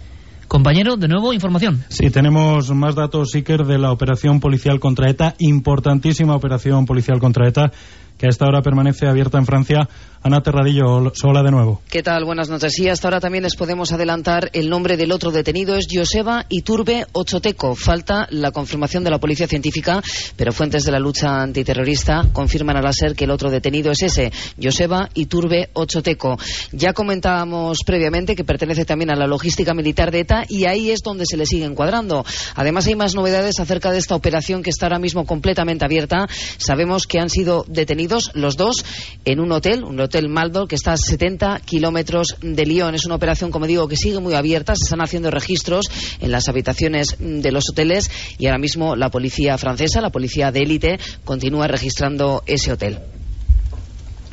compañero, 0.49 0.97
de 0.97 1.08
nuevo, 1.08 1.33
información. 1.33 1.84
Sí, 1.89 2.10
tenemos 2.10 2.70
más 2.73 2.94
datos, 2.94 3.34
Iker, 3.34 3.65
de 3.65 3.78
la 3.78 3.92
operación 3.92 4.41
policial 4.41 4.81
contra 4.81 5.10
ETA, 5.10 5.34
importantísima 5.39 6.34
operación 6.34 6.84
policial 6.86 7.18
contra 7.20 7.49
ETA, 7.49 7.70
que 8.18 8.26
a 8.26 8.28
esta 8.31 8.47
hora 8.47 8.62
permanece 8.62 9.07
abierta 9.07 9.39
en 9.39 9.47
Francia. 9.47 9.89
Ana 10.27 10.41
Terradillo, 10.41 11.12
sola 11.15 11.43
de 11.43 11.51
nuevo. 11.51 11.83
¿Qué 11.91 12.03
tal? 12.03 12.25
Buenas 12.25 12.49
noches. 12.49 12.73
Sí, 12.73 12.89
hasta 12.89 13.09
ahora 13.09 13.20
también 13.20 13.44
les 13.44 13.57
podemos 13.57 13.93
adelantar 13.93 14.49
el 14.55 14.70
nombre 14.70 14.97
del 14.97 15.12
otro 15.12 15.31
detenido 15.31 15.77
es 15.77 15.86
Joseba 15.93 16.47
Iturbe 16.49 17.05
Ochoteco. 17.12 17.75
Falta 17.75 18.27
la 18.31 18.51
confirmación 18.51 19.05
de 19.05 19.11
la 19.11 19.19
policía 19.19 19.47
científica, 19.47 20.03
pero 20.35 20.51
fuentes 20.55 20.85
de 20.85 20.93
la 20.93 20.99
lucha 20.99 21.43
antiterrorista 21.43 22.25
confirman 22.33 22.78
a 22.78 22.81
la 22.81 22.94
SER 22.94 23.15
que 23.15 23.25
el 23.25 23.33
otro 23.33 23.51
detenido 23.51 23.93
es 23.93 24.01
ese, 24.03 24.33
Joseba 24.59 25.11
Iturbe 25.12 25.69
Ochoteco. 25.75 26.39
Ya 26.73 26.94
comentábamos 26.94 27.81
previamente 27.85 28.35
que 28.35 28.44
pertenece 28.44 28.86
también 28.86 29.11
a 29.11 29.17
la 29.17 29.27
logística 29.27 29.75
militar 29.75 30.11
de 30.11 30.20
ETA 30.20 30.47
y 30.49 30.65
ahí 30.65 30.91
es 30.91 31.01
donde 31.03 31.27
se 31.27 31.36
le 31.36 31.44
sigue 31.44 31.67
encuadrando. 31.67 32.25
Además 32.55 32.86
hay 32.86 32.94
más 32.94 33.15
novedades 33.15 33.61
acerca 33.61 33.93
de 33.93 33.99
esta 33.99 34.15
operación 34.15 34.62
que 34.62 34.70
está 34.70 34.86
ahora 34.86 34.99
mismo 34.99 35.27
completamente 35.27 35.85
abierta. 35.85 36.27
Sabemos 36.57 37.07
que 37.07 37.19
han 37.19 37.28
sido 37.28 37.67
detenidos 37.69 38.31
los 38.33 38.57
dos 38.57 38.86
en 39.27 39.39
un 39.39 39.53
hotel, 39.53 39.85
un 39.85 40.01
hotel 40.01 40.14
Maldo, 40.23 40.67
que 40.67 40.76
está 40.76 40.93
a 40.93 40.97
70 40.97 41.60
kilómetros 41.65 42.36
de 42.41 42.65
Lyon. 42.65 42.94
Es 42.94 43.05
una 43.05 43.17
operación, 43.17 43.51
como 43.51 43.67
digo, 43.67 43.89
que 43.89 43.97
sigue 43.97 44.20
muy 44.20 44.34
abierta. 44.34 44.75
Se 44.76 44.84
están 44.84 45.01
haciendo 45.01 45.31
registros 45.31 45.86
en 46.20 46.31
las 46.31 46.49
habitaciones 46.49 47.17
de 47.18 47.52
los 47.52 47.65
hoteles 47.70 48.10
y 48.39 48.47
ahora 48.47 48.59
mismo 48.59 48.97
la 48.97 49.10
policía 49.10 49.59
francesa, 49.59 50.01
la 50.01 50.10
policía 50.10 50.52
de 50.52 50.60
élite, 50.60 50.99
continúa 51.25 51.67
registrando 51.67 52.43
ese 52.47 52.73
hotel. 52.73 52.99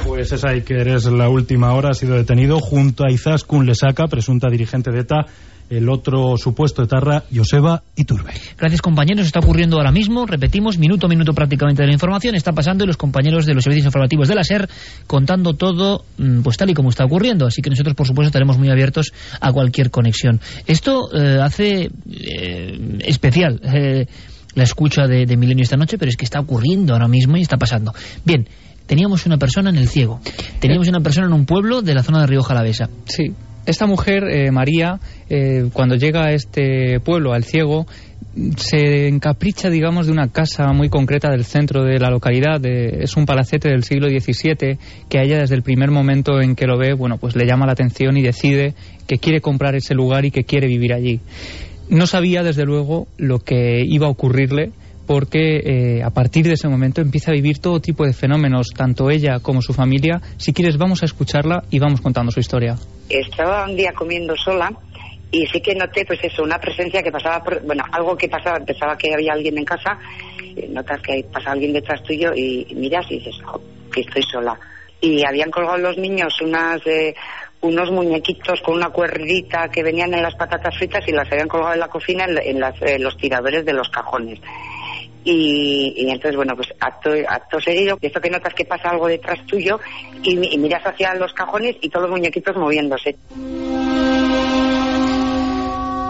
Pues 0.06 0.32
esa 0.32 0.50
Iker 0.50 0.88
es 0.88 1.06
la 1.06 1.30
última 1.30 1.74
hora, 1.74 1.90
ha 1.92 1.94
sido 1.94 2.16
detenido 2.16 2.60
junto 2.60 3.04
a 3.06 3.12
Izaskun 3.12 3.66
Lesaca, 3.66 4.08
presunta 4.08 4.50
dirigente 4.50 4.92
de 4.92 5.02
ETA, 5.02 5.26
el 5.72 5.88
otro 5.88 6.36
supuesto 6.38 6.84
etarra, 6.84 7.24
Joseba 7.34 7.82
Iturbe. 7.96 8.34
Gracias, 8.58 8.82
compañeros. 8.82 9.26
Está 9.26 9.40
ocurriendo 9.40 9.78
ahora 9.78 9.92
mismo. 9.92 10.26
Repetimos, 10.26 10.78
minuto 10.78 11.06
a 11.06 11.10
minuto 11.10 11.34
prácticamente 11.34 11.82
de 11.82 11.88
la 11.88 11.94
información. 11.94 12.36
Está 12.36 12.52
pasando 12.52 12.84
y 12.84 12.88
los 12.88 12.98
compañeros 12.98 13.46
de 13.46 13.54
los 13.54 13.64
servicios 13.64 13.86
informativos 13.86 14.28
de 14.28 14.36
la 14.36 14.44
SER 14.44 14.70
contando 15.08 15.54
todo 15.54 16.04
mm, 16.18 16.42
pues 16.42 16.58
tal 16.58 16.70
y 16.70 16.74
como 16.74 16.90
está 16.90 17.06
ocurriendo. 17.06 17.48
Así 17.48 17.62
que 17.62 17.70
nosotros, 17.70 17.96
por 17.96 18.06
supuesto, 18.06 18.28
estaremos 18.28 18.58
muy 18.58 18.70
abiertos 18.70 19.14
a 19.40 19.54
cualquier 19.54 19.92
conexión. 19.92 20.42
Esto 20.68 21.10
eh, 21.16 21.40
hace 21.42 21.90
eh, 22.10 23.00
especial 23.06 23.62
eh, 23.64 24.08
la 24.56 24.64
escucha 24.64 25.08
de, 25.08 25.26
de 25.26 25.38
Milenio 25.38 25.64
esta 25.64 25.78
noche, 25.78 25.98
pero 25.98 26.10
es 26.10 26.18
que 26.18 26.26
está 26.26 26.42
ocurriendo 26.42 26.92
ahora 26.92 27.08
mismo 27.08 27.38
y 27.38 27.42
está 27.42 27.56
pasando. 27.56 27.94
Bien, 28.26 28.46
teníamos 28.88 29.26
una 29.26 29.38
persona 29.38 29.70
en 29.70 29.78
el 29.78 29.88
ciego. 29.88 30.20
Teníamos 30.60 30.90
una 30.90 31.00
persona 31.00 31.28
en 31.28 31.34
un 31.34 31.46
pueblo 31.46 31.82
de 31.82 31.96
la 31.96 32.04
zona 32.04 32.20
de 32.20 32.28
Río 32.28 32.44
Jalavesa. 32.44 32.90
Sí, 33.06 33.34
esta 33.66 33.86
mujer, 33.86 34.24
eh, 34.24 34.52
María, 34.52 35.00
eh, 35.30 35.70
cuando 35.74 35.96
llega 35.96 36.26
a 36.26 36.32
este 36.34 37.00
pueblo, 37.00 37.34
al 37.34 37.44
ciego, 37.44 37.86
se 38.56 39.08
encapricha, 39.08 39.70
digamos, 39.70 40.08
de 40.08 40.14
una 40.14 40.30
casa 40.30 40.72
muy 40.74 40.90
concreta 40.90 41.30
del 41.30 41.44
centro 41.44 41.84
de 41.84 42.00
la 42.00 42.10
localidad. 42.10 42.66
es 42.66 43.18
un 43.18 43.26
palacete 43.26 43.70
del 43.70 43.84
siglo 43.84 44.08
XVII 44.08 44.78
que 45.10 45.20
a 45.20 45.24
ella 45.24 45.40
desde 45.40 45.56
el 45.56 45.64
primer 45.64 45.92
momento 45.92 46.42
en 46.42 46.56
que 46.56 46.66
lo 46.66 46.78
ve, 46.78 46.94
bueno, 46.94 47.18
pues 47.18 47.36
le 47.36 47.46
llama 47.46 47.66
la 47.66 47.74
atención 47.74 48.18
y 48.18 48.22
decide 48.22 48.74
que 49.06 49.18
quiere 49.18 49.42
comprar 49.42 49.76
ese 49.76 49.94
lugar 49.94 50.26
y 50.26 50.32
que 50.32 50.44
quiere 50.44 50.68
vivir 50.68 50.94
allí. 50.94 51.20
No 51.90 52.08
sabía, 52.08 52.42
desde 52.42 52.64
luego, 52.64 53.08
lo 53.18 53.40
que 53.40 53.84
iba 53.86 54.08
a 54.08 54.12
ocurrirle 54.12 54.72
porque 55.12 55.58
eh, 55.58 56.04
a 56.04 56.10
partir 56.12 56.46
de 56.46 56.54
ese 56.54 56.70
momento 56.70 57.02
empieza 57.02 57.32
a 57.32 57.34
vivir 57.34 57.60
todo 57.60 57.82
tipo 57.82 58.06
de 58.06 58.14
fenómenos, 58.14 58.68
tanto 58.74 59.10
ella 59.10 59.42
como 59.42 59.62
su 59.62 59.74
familia. 59.74 60.22
Si 60.38 60.54
quieres, 60.54 60.78
vamos 60.78 61.02
a 61.04 61.06
escucharla 61.06 61.64
y 61.70 61.80
vamos 61.80 62.00
contando 62.00 62.32
su 62.32 62.40
historia. 62.40 62.78
Estaba 63.10 63.66
un 63.66 63.76
día 63.76 63.92
comiendo 63.92 64.38
sola 64.38 64.72
y 65.30 65.46
sí 65.48 65.60
que 65.60 65.76
noté, 65.76 66.06
pues 66.06 66.24
eso, 66.24 66.44
una 66.44 66.60
presencia 66.60 67.04
que 67.04 67.12
pasaba, 67.12 67.44
por, 67.44 67.62
bueno, 67.66 67.84
algo 67.92 68.16
que 68.16 68.30
pasaba, 68.30 68.64
pensaba 68.66 68.98
que 68.98 69.14
había 69.14 69.34
alguien 69.34 69.58
en 69.58 69.66
casa, 69.66 70.00
notas 70.70 71.02
que 71.02 71.26
pasa 71.30 71.52
alguien 71.52 71.74
detrás 71.74 72.02
tuyo 72.04 72.32
y, 72.34 72.74
miras 72.74 73.06
y 73.10 73.16
dices, 73.16 73.36
que 73.94 74.00
estoy 74.00 74.24
sola. 74.24 74.58
Y 75.02 75.26
habían 75.28 75.52
colgado 75.52 75.78
los 75.78 75.98
niños 75.98 76.40
unas, 76.42 76.88
eh, 76.88 77.14
unos 77.60 77.92
muñequitos 77.92 78.62
con 78.62 78.76
una 78.76 78.90
cuerdita 78.90 79.70
que 79.70 79.84
venían 79.84 80.14
en 80.14 80.24
las 80.24 80.36
patatas 80.36 80.76
fritas 80.78 81.06
y 81.08 81.12
las 81.12 81.32
habían 81.32 81.48
colgado 81.48 81.74
en 81.74 81.82
la 81.82 81.90
cocina 81.90 82.26
en, 82.26 83.04
los 83.04 83.18
tiradores 83.18 83.66
de 83.66 83.74
los 83.74 83.90
cajones. 83.90 84.40
Y, 85.24 86.08
entonces, 86.10 86.36
bueno, 86.36 86.56
pues 86.56 86.70
acto, 86.80 87.12
acto 87.28 87.60
seguido, 87.60 87.98
esto 88.02 88.20
que 88.20 88.30
notas 88.30 88.54
que 88.54 88.66
pasa 88.66 88.90
algo 88.90 89.08
detrás 89.08 89.46
tuyo 89.46 89.80
y 90.24 90.58
miras 90.58 90.84
hacia 90.84 91.14
los 91.16 91.34
cajones 91.34 91.76
y 91.82 91.90
todos 91.90 92.10
los 92.10 92.18
muñequitos 92.18 92.56
moviéndose. 92.56 93.16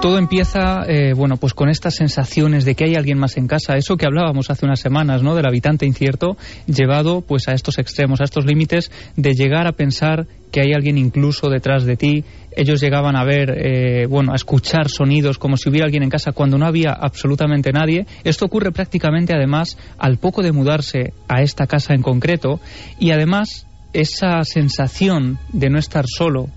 Todo 0.01 0.17
empieza, 0.17 0.83
eh, 0.87 1.13
bueno, 1.13 1.37
pues 1.37 1.53
con 1.53 1.69
estas 1.69 1.93
sensaciones 1.93 2.65
de 2.65 2.73
que 2.73 2.85
hay 2.85 2.95
alguien 2.95 3.19
más 3.19 3.37
en 3.37 3.45
casa, 3.45 3.75
eso 3.75 3.97
que 3.97 4.07
hablábamos 4.07 4.49
hace 4.49 4.65
unas 4.65 4.79
semanas, 4.79 5.21
¿no? 5.21 5.35
Del 5.35 5.45
habitante 5.45 5.85
incierto, 5.85 6.37
llevado 6.65 7.21
pues 7.21 7.47
a 7.47 7.51
estos 7.51 7.77
extremos, 7.77 8.19
a 8.19 8.23
estos 8.23 8.45
límites 8.45 8.91
de 9.15 9.33
llegar 9.33 9.67
a 9.67 9.73
pensar 9.73 10.25
que 10.51 10.61
hay 10.61 10.73
alguien 10.73 10.97
incluso 10.97 11.51
detrás 11.51 11.85
de 11.85 11.97
ti. 11.97 12.25
Ellos 12.55 12.81
llegaban 12.81 13.15
a 13.15 13.23
ver, 13.23 13.51
eh, 13.57 14.05
bueno, 14.07 14.33
a 14.33 14.35
escuchar 14.35 14.89
sonidos 14.89 15.37
como 15.37 15.55
si 15.57 15.69
hubiera 15.69 15.85
alguien 15.85 16.03
en 16.03 16.09
casa 16.09 16.33
cuando 16.33 16.57
no 16.57 16.65
había 16.65 16.91
absolutamente 16.91 17.71
nadie. 17.71 18.05
Esto 18.23 18.45
ocurre 18.45 18.71
prácticamente, 18.71 19.33
además, 19.33 19.77
al 19.97 20.17
poco 20.17 20.41
de 20.41 20.51
mudarse 20.51 21.13
a 21.29 21.41
esta 21.41 21.67
casa 21.67 21.93
en 21.93 22.01
concreto 22.01 22.59
y 22.99 23.11
además 23.11 23.67
esa 23.93 24.43
sensación 24.43 25.37
de 25.53 25.69
no 25.69 25.79
estar 25.79 26.05
solo, 26.07 26.47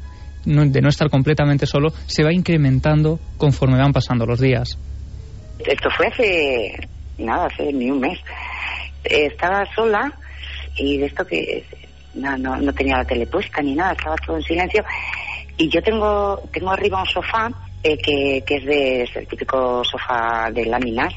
de 0.44 0.80
no 0.80 0.88
estar 0.88 1.10
completamente 1.10 1.66
solo, 1.66 1.90
se 2.06 2.22
va 2.22 2.32
incrementando 2.32 3.18
conforme 3.36 3.78
van 3.78 3.92
pasando 3.92 4.26
los 4.26 4.40
días. 4.40 4.78
Esto 5.60 5.88
fue 5.96 6.08
hace, 6.08 6.88
nada, 7.18 7.46
hace 7.46 7.72
ni 7.72 7.90
un 7.90 8.00
mes. 8.00 8.18
Estaba 9.04 9.64
sola 9.74 10.12
y 10.76 10.98
de 10.98 11.06
esto 11.06 11.26
que 11.26 11.64
no, 12.14 12.36
no, 12.36 12.72
tenía 12.72 12.98
la 12.98 13.04
tele 13.04 13.26
puesta 13.26 13.62
ni 13.62 13.74
nada, 13.74 13.92
estaba 13.92 14.16
todo 14.16 14.36
en 14.36 14.42
silencio. 14.42 14.84
Y 15.56 15.68
yo 15.68 15.82
tengo, 15.82 16.40
tengo 16.52 16.70
arriba 16.70 17.00
un 17.00 17.06
sofá 17.06 17.50
eh, 17.82 17.96
que, 17.98 18.42
que 18.46 18.56
es, 18.56 18.64
de, 18.64 19.02
el 19.02 19.26
típico 19.28 19.84
sofá 19.84 20.50
de 20.50 20.66
láminas, 20.66 21.14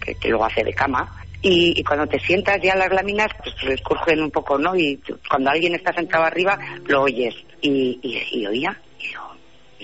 que, 0.00 0.28
luego 0.28 0.44
hace 0.44 0.62
de 0.64 0.72
cama 0.72 1.22
y, 1.42 1.82
cuando 1.82 2.06
te 2.06 2.20
sientas 2.20 2.60
ya 2.62 2.76
las 2.76 2.92
láminas 2.92 3.28
pues 3.42 3.54
escurgen 3.74 4.22
un 4.22 4.30
poco, 4.30 4.56
¿no? 4.56 4.76
Y 4.76 5.00
cuando 5.28 5.50
alguien 5.50 5.74
está 5.74 5.92
sentado 5.92 6.24
arriba 6.24 6.56
lo 6.86 7.02
oyes 7.02 7.34
y, 7.60 7.98
y, 8.02 8.46
oía 8.46 8.80
y 8.98 9.08
digo, 9.08 9.22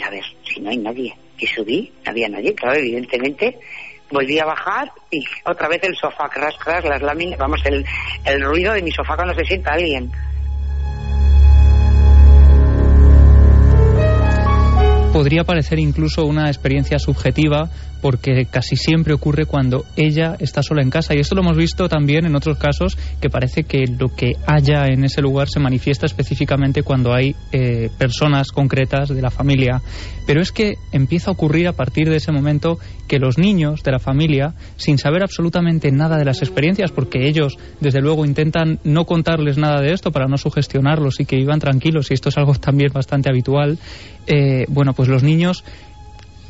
a 0.06 0.10
ver, 0.10 0.24
si 0.44 0.60
no 0.60 0.70
hay 0.70 0.78
nadie. 0.78 1.16
Y 1.36 1.46
subí, 1.46 1.92
no 2.04 2.10
había 2.10 2.28
nadie, 2.28 2.54
claro, 2.54 2.78
evidentemente. 2.78 3.58
Volví 4.10 4.38
a 4.38 4.46
bajar 4.46 4.90
y 5.10 5.22
otra 5.44 5.68
vez 5.68 5.82
el 5.82 5.94
sofá, 5.94 6.28
crash, 6.28 6.56
crash, 6.56 6.84
las 6.84 7.02
láminas, 7.02 7.38
vamos, 7.38 7.60
el, 7.66 7.84
el 8.24 8.42
ruido 8.42 8.72
de 8.72 8.82
mi 8.82 8.90
sofá 8.90 9.16
cuando 9.16 9.34
se 9.34 9.44
sienta 9.44 9.72
alguien. 9.72 10.10
Podría 15.18 15.42
parecer 15.42 15.80
incluso 15.80 16.24
una 16.26 16.46
experiencia 16.46 17.00
subjetiva 17.00 17.68
porque 18.00 18.46
casi 18.46 18.76
siempre 18.76 19.14
ocurre 19.14 19.46
cuando 19.46 19.84
ella 19.96 20.36
está 20.38 20.62
sola 20.62 20.82
en 20.82 20.90
casa. 20.90 21.12
Y 21.14 21.18
esto 21.18 21.34
lo 21.34 21.40
hemos 21.40 21.56
visto 21.56 21.88
también 21.88 22.24
en 22.24 22.36
otros 22.36 22.56
casos 22.56 22.96
que 23.20 23.28
parece 23.28 23.64
que 23.64 23.84
lo 23.98 24.14
que 24.14 24.34
haya 24.46 24.86
en 24.86 25.02
ese 25.02 25.20
lugar 25.20 25.48
se 25.48 25.58
manifiesta 25.58 26.06
específicamente 26.06 26.84
cuando 26.84 27.12
hay 27.12 27.34
eh, 27.50 27.90
personas 27.98 28.52
concretas 28.52 29.08
de 29.08 29.20
la 29.20 29.30
familia. 29.30 29.82
Pero 30.24 30.40
es 30.40 30.52
que 30.52 30.74
empieza 30.92 31.30
a 31.30 31.32
ocurrir 31.32 31.66
a 31.66 31.72
partir 31.72 32.08
de 32.08 32.16
ese 32.16 32.30
momento 32.30 32.78
que 33.08 33.18
los 33.18 33.38
niños 33.38 33.82
de 33.82 33.90
la 33.90 33.98
familia 33.98 34.54
sin 34.76 34.98
saber 34.98 35.22
absolutamente 35.22 35.90
nada 35.90 36.18
de 36.18 36.26
las 36.26 36.42
experiencias 36.42 36.92
porque 36.92 37.26
ellos 37.26 37.56
desde 37.80 38.02
luego 38.02 38.26
intentan 38.26 38.78
no 38.84 39.06
contarles 39.06 39.56
nada 39.56 39.80
de 39.80 39.92
esto 39.92 40.12
para 40.12 40.26
no 40.26 40.36
sugestionarlos 40.36 41.18
y 41.18 41.24
que 41.24 41.36
vivan 41.36 41.58
tranquilos 41.58 42.10
y 42.10 42.14
esto 42.14 42.28
es 42.28 42.36
algo 42.36 42.54
también 42.54 42.92
bastante 42.92 43.30
habitual 43.30 43.78
eh, 44.28 44.66
bueno 44.68 44.92
pues 44.92 45.08
los 45.08 45.22
niños 45.22 45.64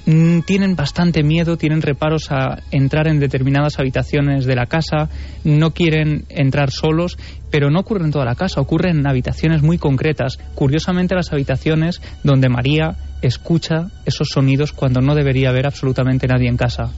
mm, 0.07 0.41
tienen 0.41 0.77
bastante 0.77 1.23
miedo, 1.23 1.57
tienen 1.57 1.81
reparos 1.81 2.31
a 2.31 2.59
entrar 2.71 3.09
en 3.09 3.21
determinadas 3.21 3.79
habitaciones 3.79 4.45
de 4.45 4.57
la 4.57 4.67
casa, 4.67 5.09
no 5.45 5.73
quieren 5.73 6.25
entrar 6.29 6.71
solos, 6.71 7.17
pero 7.51 7.71
no 7.71 7.81
ocurre 7.81 8.05
en 8.05 8.11
toda 8.11 8.25
la 8.25 8.35
casa, 8.35 8.61
ocurre 8.61 8.91
en 8.91 9.07
habitaciones 9.07 9.63
muy 9.63 9.79
concretas. 9.79 10.39
Curiosamente 10.55 11.15
las 11.15 11.33
habitaciones 11.33 12.03
donde 12.25 12.49
María 12.49 12.97
escucha 13.23 13.91
esos 14.05 14.29
sonidos 14.29 14.73
cuando 14.73 15.01
no 15.01 15.15
debería 15.15 15.51
haber 15.51 15.67
absolutamente 15.67 16.27
nadie 16.27 16.49
en 16.49 16.57
casa. 16.57 16.93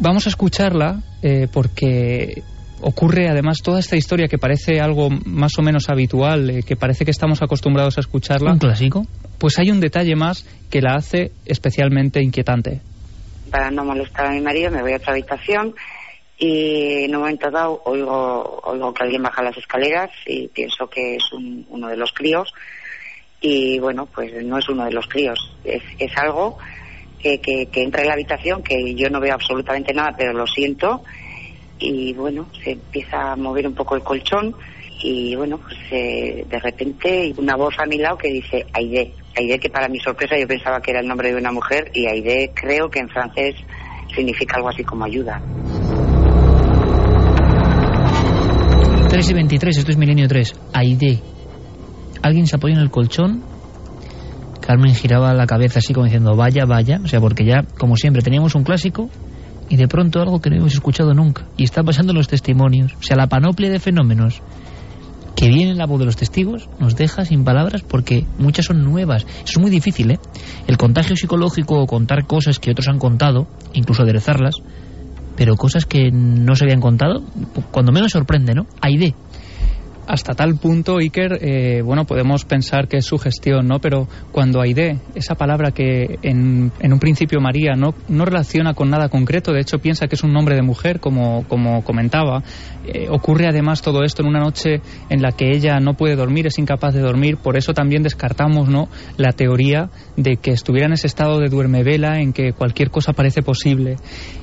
Vamos 0.00 0.26
a 0.26 0.30
escucharla 0.30 1.02
eh, 1.22 1.46
porque 1.52 2.42
ocurre 2.82 3.28
además 3.28 3.58
toda 3.62 3.80
esta 3.80 3.96
historia 3.96 4.28
que 4.28 4.38
parece 4.38 4.80
algo 4.80 5.08
más 5.24 5.58
o 5.58 5.62
menos 5.62 5.88
habitual, 5.88 6.50
eh, 6.50 6.62
que 6.62 6.76
parece 6.76 7.04
que 7.04 7.10
estamos 7.10 7.42
acostumbrados 7.42 7.98
a 7.98 8.00
escucharla. 8.00 8.52
¿Un 8.52 8.58
clásico? 8.58 9.06
Pues 9.38 9.58
hay 9.58 9.70
un 9.70 9.80
detalle 9.80 10.16
más 10.16 10.44
que 10.70 10.80
la 10.80 10.94
hace 10.94 11.32
especialmente 11.46 12.22
inquietante. 12.22 12.80
Para 13.50 13.70
no 13.70 13.84
molestar 13.84 14.26
a 14.26 14.30
mi 14.30 14.40
marido 14.40 14.70
me 14.70 14.82
voy 14.82 14.92
a 14.92 14.96
otra 14.96 15.12
habitación 15.12 15.74
y 16.38 17.04
en 17.04 17.14
un 17.14 17.22
momento 17.22 17.50
dado 17.50 17.82
oigo, 17.84 18.60
oigo 18.64 18.94
que 18.94 19.04
alguien 19.04 19.22
baja 19.22 19.42
las 19.42 19.56
escaleras 19.56 20.10
y 20.26 20.48
pienso 20.48 20.88
que 20.88 21.16
es 21.16 21.24
uno 21.32 21.88
de 21.88 21.96
los 21.96 22.12
críos 22.12 22.52
y 23.40 23.78
bueno, 23.78 24.06
pues 24.06 24.32
no 24.44 24.58
es 24.58 24.68
uno 24.68 24.84
de 24.84 24.92
los 24.92 25.06
críos, 25.06 25.38
es, 25.64 25.82
es 25.98 26.16
algo 26.16 26.58
que, 27.18 27.40
que, 27.40 27.66
que 27.66 27.82
entra 27.82 28.02
en 28.02 28.08
la 28.08 28.14
habitación 28.14 28.62
que 28.62 28.94
yo 28.94 29.10
no 29.10 29.20
veo 29.20 29.34
absolutamente 29.34 29.92
nada 29.92 30.14
pero 30.16 30.32
lo 30.32 30.46
siento 30.46 31.02
y 31.80 32.12
bueno, 32.12 32.46
se 32.62 32.72
empieza 32.72 33.32
a 33.32 33.36
mover 33.36 33.66
un 33.66 33.74
poco 33.74 33.96
el 33.96 34.02
colchón 34.02 34.54
y 35.02 35.34
bueno, 35.34 35.58
pues 35.58 35.78
eh, 35.90 36.44
de 36.48 36.58
repente 36.58 37.32
una 37.38 37.56
voz 37.56 37.74
a 37.78 37.86
mi 37.86 37.96
lado 37.96 38.18
que 38.18 38.28
dice 38.28 38.66
Aide. 38.74 39.14
Aide 39.36 39.58
que 39.58 39.70
para 39.70 39.88
mi 39.88 39.98
sorpresa 39.98 40.38
yo 40.38 40.46
pensaba 40.46 40.80
que 40.80 40.90
era 40.90 41.00
el 41.00 41.08
nombre 41.08 41.30
de 41.30 41.36
una 41.36 41.50
mujer 41.50 41.90
y 41.94 42.06
Aide 42.06 42.52
creo 42.54 42.90
que 42.90 43.00
en 43.00 43.08
francés 43.08 43.56
significa 44.14 44.56
algo 44.56 44.68
así 44.68 44.84
como 44.84 45.04
ayuda. 45.04 45.40
3 49.08 49.30
y 49.30 49.34
23, 49.34 49.78
esto 49.78 49.90
es 49.90 49.96
Milenio 49.96 50.28
3. 50.28 50.54
Aide. 50.74 51.18
Alguien 52.22 52.46
se 52.46 52.56
apoya 52.56 52.74
en 52.74 52.80
el 52.80 52.90
colchón. 52.90 53.42
Carmen 54.60 54.94
giraba 54.94 55.32
la 55.32 55.46
cabeza 55.46 55.78
así 55.78 55.94
como 55.94 56.04
diciendo 56.04 56.36
vaya, 56.36 56.64
vaya. 56.66 57.00
O 57.02 57.08
sea, 57.08 57.20
porque 57.20 57.44
ya, 57.44 57.64
como 57.78 57.96
siempre, 57.96 58.22
teníamos 58.22 58.54
un 58.54 58.62
clásico 58.62 59.08
y 59.70 59.76
de 59.76 59.88
pronto 59.88 60.20
algo 60.20 60.40
que 60.40 60.50
no 60.50 60.56
hemos 60.56 60.74
escuchado 60.74 61.14
nunca. 61.14 61.46
Y 61.56 61.64
está 61.64 61.82
pasando 61.82 62.12
en 62.12 62.18
los 62.18 62.28
testimonios. 62.28 62.92
O 62.98 63.02
sea, 63.02 63.16
la 63.16 63.28
panoplia 63.28 63.70
de 63.70 63.78
fenómenos 63.78 64.42
que 65.36 65.48
viene 65.48 65.70
en 65.70 65.78
la 65.78 65.86
voz 65.86 66.00
de 66.00 66.06
los 66.06 66.16
testigos 66.16 66.68
nos 66.80 66.96
deja 66.96 67.24
sin 67.24 67.44
palabras 67.44 67.82
porque 67.82 68.26
muchas 68.36 68.66
son 68.66 68.84
nuevas. 68.84 69.24
Es 69.44 69.58
muy 69.58 69.70
difícil, 69.70 70.10
¿eh? 70.10 70.18
El 70.66 70.76
contagio 70.76 71.16
psicológico 71.16 71.80
o 71.80 71.86
contar 71.86 72.26
cosas 72.26 72.58
que 72.58 72.72
otros 72.72 72.88
han 72.88 72.98
contado, 72.98 73.46
incluso 73.72 74.02
aderezarlas, 74.02 74.56
pero 75.36 75.56
cosas 75.56 75.86
que 75.86 76.10
no 76.12 76.56
se 76.56 76.64
habían 76.64 76.80
contado, 76.80 77.22
cuando 77.70 77.92
menos 77.92 78.10
sorprende, 78.12 78.54
¿no? 78.54 78.66
Aide, 78.82 79.14
hasta 80.10 80.34
tal 80.34 80.56
punto, 80.56 80.98
Iker, 80.98 81.38
eh, 81.40 81.82
bueno, 81.82 82.04
podemos 82.04 82.44
pensar 82.44 82.88
que 82.88 82.96
es 82.96 83.06
su 83.06 83.16
gestión, 83.16 83.68
¿no? 83.68 83.78
Pero 83.78 84.08
cuando 84.32 84.60
Aide, 84.60 84.98
esa 85.14 85.36
palabra 85.36 85.70
que 85.70 86.18
en, 86.22 86.72
un 86.82 86.98
principio 86.98 87.40
María 87.40 87.74
no, 87.76 87.94
no 88.08 88.24
relaciona 88.24 88.74
con 88.74 88.90
nada 88.90 89.08
concreto, 89.08 89.52
de 89.52 89.60
hecho 89.60 89.78
piensa 89.78 90.08
que 90.08 90.16
es 90.16 90.24
un 90.24 90.32
nombre 90.32 90.56
de 90.56 90.62
mujer, 90.62 90.98
como, 90.98 91.46
como 91.46 91.84
comentaba, 91.84 92.42
eh, 92.84 93.06
ocurre 93.08 93.46
además 93.46 93.82
todo 93.82 94.02
esto 94.02 94.22
en 94.22 94.28
una 94.28 94.40
noche 94.40 94.80
en 95.10 95.22
la 95.22 95.30
que 95.30 95.50
ella 95.54 95.78
no 95.78 95.94
puede 95.94 96.16
dormir, 96.16 96.48
es 96.48 96.58
incapaz 96.58 96.92
de 96.92 97.00
dormir, 97.00 97.36
por 97.36 97.56
eso 97.56 97.72
también 97.72 98.02
descartamos, 98.02 98.68
¿no?, 98.68 98.88
la 99.16 99.30
teoría 99.30 99.90
de 100.16 100.38
que 100.38 100.50
estuviera 100.50 100.88
en 100.88 100.94
ese 100.94 101.06
estado 101.06 101.38
de 101.38 101.48
duerme 101.48 101.84
vela 101.84 102.20
en 102.20 102.32
que 102.32 102.52
cualquier 102.52 102.90
cosa 102.90 103.12
parece 103.12 103.42
posible. 103.42 103.96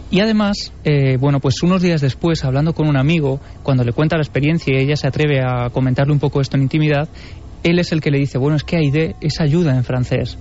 Y 0.10 0.22
además, 0.22 0.74
eh, 0.86 1.18
bueno, 1.18 1.40
pues 1.40 1.62
unos 1.64 1.82
días 1.82 2.00
después, 2.00 2.46
hablando 2.46 2.74
con 2.74 2.88
un 2.88 2.98
amigo, 2.98 3.42
cuando 3.62 3.84
le 3.84 3.92
cuenta 3.92 4.16
la 4.16 4.24
experiencia 4.24 4.74
y 4.74 4.84
ella 4.84 4.96
se 4.96 5.08
atreve 5.08 5.42
a 5.42 5.70
comentarle 5.70 6.14
un 6.14 6.20
poco 6.20 6.40
esto 6.40 6.56
en 6.56 6.64
intimidad, 6.64 7.10
él 7.64 7.80
es 7.80 7.92
el 7.92 8.00
que 8.00 8.12
le 8.12 8.20
dice, 8.20 8.38
bueno, 8.38 8.56
es 8.56 8.64
que 8.64 8.78
Aide 8.78 9.16
es 9.20 9.42
ayuda 9.42 9.76
en 9.76 9.84
francés. 9.84 10.38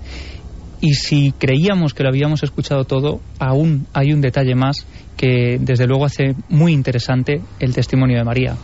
Y 0.81 0.95
si 0.95 1.33
creíamos 1.33 1.95
que 1.95 2.05
lo 2.05 2.11
habíamos 2.11 2.43
escuchado 2.43 2.85
todo, 2.85 3.21
aún 3.41 3.87
hay 3.93 4.13
un 4.13 4.21
detalle 4.21 4.55
más 4.55 4.87
que 5.17 5.59
desde 5.59 5.87
luego 5.87 6.05
hace 6.05 6.35
muy 6.49 6.73
interesante 6.73 7.41
el 7.59 7.75
testimonio 7.75 8.19
de 8.19 8.25
María. 8.25 8.57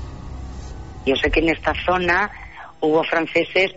Yo 1.07 1.17
sé 1.17 1.31
que 1.31 1.41
en 1.41 1.49
esta 1.49 1.73
zona 1.85 2.31
hubo 2.81 3.03
franceses 3.05 3.73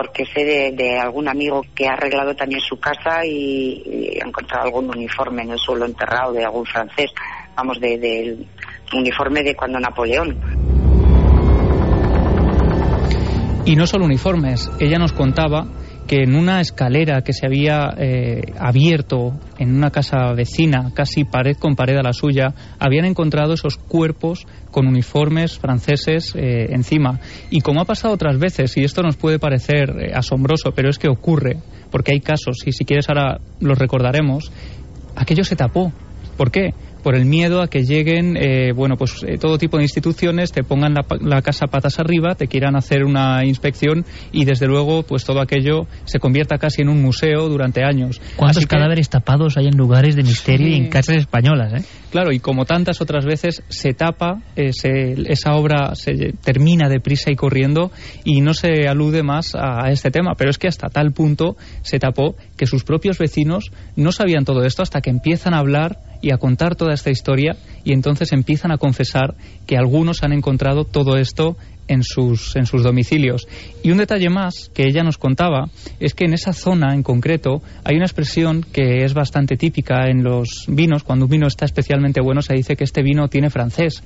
porque 0.00 0.24
sé 0.24 0.72
de, 0.72 0.98
algún 0.98 1.28
amigo 1.28 1.60
que 1.74 1.86
ha 1.86 1.92
arreglado 1.92 2.34
también 2.34 2.62
su 2.62 2.80
casa 2.80 3.22
y, 3.22 4.18
ha 4.18 4.26
encontrado 4.26 4.64
algún 4.64 4.88
uniforme 4.88 5.42
en 5.42 5.50
el 5.50 5.58
suelo 5.58 5.84
enterrado 5.84 6.32
de 6.32 6.42
algún 6.42 6.64
francés. 6.64 7.10
vamos, 7.54 7.78
del 7.78 8.00
de, 8.00 8.46
uniforme 8.96 9.42
de 9.42 9.54
cuando 9.54 9.78
Napoleón. 9.78 10.40
Y 13.66 13.76
no 13.76 13.86
solo 13.86 14.06
uniformes, 14.06 14.70
ella 14.80 14.98
nos 14.98 15.12
contaba 15.12 15.66
que 16.10 16.24
en 16.24 16.34
una 16.34 16.60
escalera 16.60 17.22
que 17.22 17.32
se 17.32 17.46
había 17.46 17.94
eh, 17.96 18.42
abierto 18.58 19.38
en 19.58 19.76
una 19.76 19.92
casa 19.92 20.32
vecina, 20.32 20.90
casi 20.92 21.22
pared 21.22 21.56
con 21.56 21.76
pared 21.76 21.96
a 21.98 22.02
la 22.02 22.12
suya, 22.12 22.52
habían 22.80 23.04
encontrado 23.04 23.54
esos 23.54 23.76
cuerpos 23.76 24.44
con 24.72 24.88
uniformes 24.88 25.56
franceses 25.56 26.34
eh, 26.34 26.66
encima. 26.70 27.20
Y 27.50 27.60
como 27.60 27.80
ha 27.80 27.84
pasado 27.84 28.12
otras 28.12 28.40
veces, 28.40 28.76
y 28.76 28.82
esto 28.82 29.02
nos 29.02 29.16
puede 29.16 29.38
parecer 29.38 29.90
eh, 30.00 30.12
asombroso, 30.12 30.72
pero 30.74 30.90
es 30.90 30.98
que 30.98 31.08
ocurre, 31.08 31.58
porque 31.92 32.10
hay 32.10 32.20
casos, 32.20 32.56
y 32.66 32.72
si 32.72 32.84
quieres 32.84 33.08
ahora 33.08 33.38
los 33.60 33.78
recordaremos, 33.78 34.50
aquello 35.14 35.44
se 35.44 35.54
tapó. 35.54 35.92
¿Por 36.36 36.50
qué? 36.50 36.74
Por 37.00 37.14
el 37.14 37.24
miedo 37.24 37.62
a 37.62 37.68
que 37.68 37.82
lleguen, 37.82 38.36
eh, 38.36 38.72
bueno, 38.72 38.96
pues 38.96 39.22
eh, 39.26 39.38
todo 39.38 39.58
tipo 39.58 39.76
de 39.76 39.84
instituciones, 39.84 40.52
te 40.52 40.62
pongan 40.62 40.94
la, 40.94 41.42
casa 41.42 41.66
patas 41.66 41.98
arriba, 41.98 42.34
te 42.34 42.46
quieran 42.46 42.76
hacer 42.76 43.04
una 43.04 43.44
inspección 43.44 44.04
y 44.32 44.44
desde 44.44 44.66
luego, 44.66 45.02
pues 45.02 45.24
todo 45.24 45.40
aquello 45.40 45.86
se 46.04 46.18
convierta 46.18 46.58
casi 46.58 46.82
en 46.82 46.88
un 46.88 47.02
museo 47.02 47.48
durante 47.48 47.82
años. 47.84 48.20
¿Cuántos 48.36 48.66
cadáveres 48.66 49.08
tapados 49.08 49.56
hay 49.56 49.66
en 49.66 49.76
lugares 49.76 50.16
de 50.16 50.22
misterio 50.22 50.68
y 50.68 50.74
en 50.74 50.88
casas 50.88 51.16
españolas, 51.16 51.72
eh? 51.72 51.84
Claro, 52.10 52.32
y 52.32 52.40
como 52.40 52.64
tantas 52.64 53.00
otras 53.00 53.24
veces, 53.24 53.62
se 53.68 53.94
tapa, 53.94 54.42
esa 54.56 55.54
obra 55.54 55.94
se 55.94 56.32
termina 56.42 56.88
deprisa 56.88 57.30
y 57.30 57.36
corriendo 57.36 57.92
y 58.24 58.40
no 58.40 58.52
se 58.52 58.88
alude 58.88 59.22
más 59.22 59.54
a, 59.54 59.86
a 59.86 59.92
este 59.92 60.10
tema. 60.10 60.34
Pero 60.36 60.50
es 60.50 60.58
que 60.58 60.66
hasta 60.66 60.88
tal 60.88 61.12
punto 61.12 61.56
se 61.82 62.00
tapó 62.00 62.34
que 62.60 62.66
sus 62.66 62.84
propios 62.84 63.16
vecinos 63.16 63.72
no 63.96 64.12
sabían 64.12 64.44
todo 64.44 64.66
esto 64.66 64.82
hasta 64.82 65.00
que 65.00 65.08
empiezan 65.08 65.54
a 65.54 65.60
hablar 65.60 65.96
y 66.20 66.30
a 66.30 66.36
contar 66.36 66.76
toda 66.76 66.92
esta 66.92 67.10
historia 67.10 67.56
y 67.84 67.94
entonces 67.94 68.32
empiezan 68.32 68.70
a 68.70 68.76
confesar 68.76 69.34
que 69.66 69.78
algunos 69.78 70.22
han 70.22 70.34
encontrado 70.34 70.84
todo 70.84 71.16
esto 71.16 71.56
en 71.88 72.02
sus, 72.02 72.54
en 72.56 72.66
sus 72.66 72.82
domicilios. 72.82 73.48
Y 73.82 73.92
un 73.92 73.96
detalle 73.96 74.28
más 74.28 74.70
que 74.74 74.82
ella 74.82 75.02
nos 75.02 75.16
contaba 75.16 75.70
es 76.00 76.12
que 76.12 76.26
en 76.26 76.34
esa 76.34 76.52
zona 76.52 76.92
en 76.92 77.02
concreto 77.02 77.62
hay 77.82 77.96
una 77.96 78.04
expresión 78.04 78.62
que 78.70 79.06
es 79.06 79.14
bastante 79.14 79.56
típica 79.56 80.10
en 80.10 80.22
los 80.22 80.66
vinos. 80.68 81.02
Cuando 81.02 81.24
un 81.24 81.30
vino 81.30 81.46
está 81.46 81.64
especialmente 81.64 82.20
bueno 82.20 82.42
se 82.42 82.52
dice 82.52 82.76
que 82.76 82.84
este 82.84 83.02
vino 83.02 83.28
tiene 83.28 83.48
francés. 83.48 84.02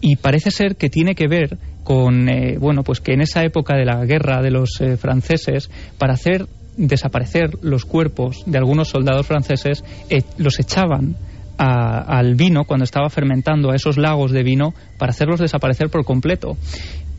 Y 0.00 0.14
parece 0.14 0.52
ser 0.52 0.76
que 0.76 0.88
tiene 0.88 1.16
que 1.16 1.26
ver 1.26 1.58
con, 1.82 2.28
eh, 2.28 2.58
bueno, 2.60 2.84
pues 2.84 3.00
que 3.00 3.14
en 3.14 3.22
esa 3.22 3.42
época 3.42 3.74
de 3.74 3.84
la 3.84 4.04
guerra 4.04 4.40
de 4.40 4.52
los 4.52 4.80
eh, 4.80 4.96
franceses, 4.96 5.68
para 5.98 6.12
hacer 6.12 6.46
desaparecer 6.78 7.58
los 7.60 7.84
cuerpos 7.84 8.42
de 8.46 8.56
algunos 8.56 8.88
soldados 8.88 9.26
franceses, 9.26 9.84
eh, 10.08 10.22
los 10.38 10.58
echaban 10.58 11.16
al 11.58 12.36
vino 12.36 12.64
cuando 12.64 12.84
estaba 12.84 13.10
fermentando, 13.10 13.72
a 13.72 13.74
esos 13.74 13.98
lagos 13.98 14.30
de 14.30 14.44
vino, 14.44 14.74
para 14.96 15.10
hacerlos 15.10 15.40
desaparecer 15.40 15.90
por 15.90 16.04
completo. 16.04 16.56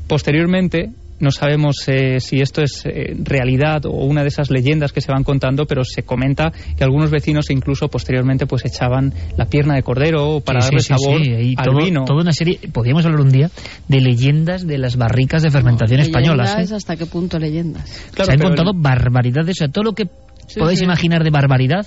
Posteriormente, 0.07 0.91
no 1.19 1.31
sabemos 1.31 1.87
eh, 1.87 2.19
si 2.19 2.41
esto 2.41 2.61
es 2.61 2.83
eh, 2.85 3.15
realidad 3.23 3.85
o 3.85 4.05
una 4.05 4.21
de 4.21 4.29
esas 4.29 4.49
leyendas 4.49 4.91
que 4.91 5.01
se 5.01 5.11
van 5.11 5.23
contando, 5.23 5.65
pero 5.65 5.83
se 5.83 6.03
comenta 6.03 6.51
que 6.77 6.83
algunos 6.83 7.11
vecinos 7.11 7.49
incluso 7.49 7.87
posteriormente 7.89 8.45
pues 8.45 8.65
echaban 8.65 9.13
la 9.37 9.45
pierna 9.45 9.75
de 9.75 9.83
cordero 9.83 10.39
para 10.39 10.63
darle 10.63 10.81
sabor 10.81 11.21
al 11.57 11.75
vino. 11.75 12.05
Toda 12.05 12.21
una 12.21 12.33
serie, 12.33 12.59
podríamos 12.71 13.05
hablar 13.05 13.21
un 13.21 13.31
día 13.31 13.49
de 13.87 14.01
leyendas 14.01 14.65
de 14.65 14.77
las 14.77 14.95
barricas 14.95 15.43
de 15.43 15.51
fermentación 15.51 15.99
españolas. 15.99 16.71
¿eh? 16.71 16.75
¿Hasta 16.75 16.95
qué 16.95 17.05
punto 17.05 17.39
leyendas? 17.39 17.89
se 17.89 18.31
han 18.31 18.39
contado 18.39 18.71
barbaridades, 18.73 19.57
o 19.57 19.59
sea, 19.59 19.67
todo 19.67 19.83
lo 19.83 19.93
que 19.93 20.07
podéis 20.57 20.81
imaginar 20.81 21.23
de 21.23 21.29
barbaridad 21.29 21.85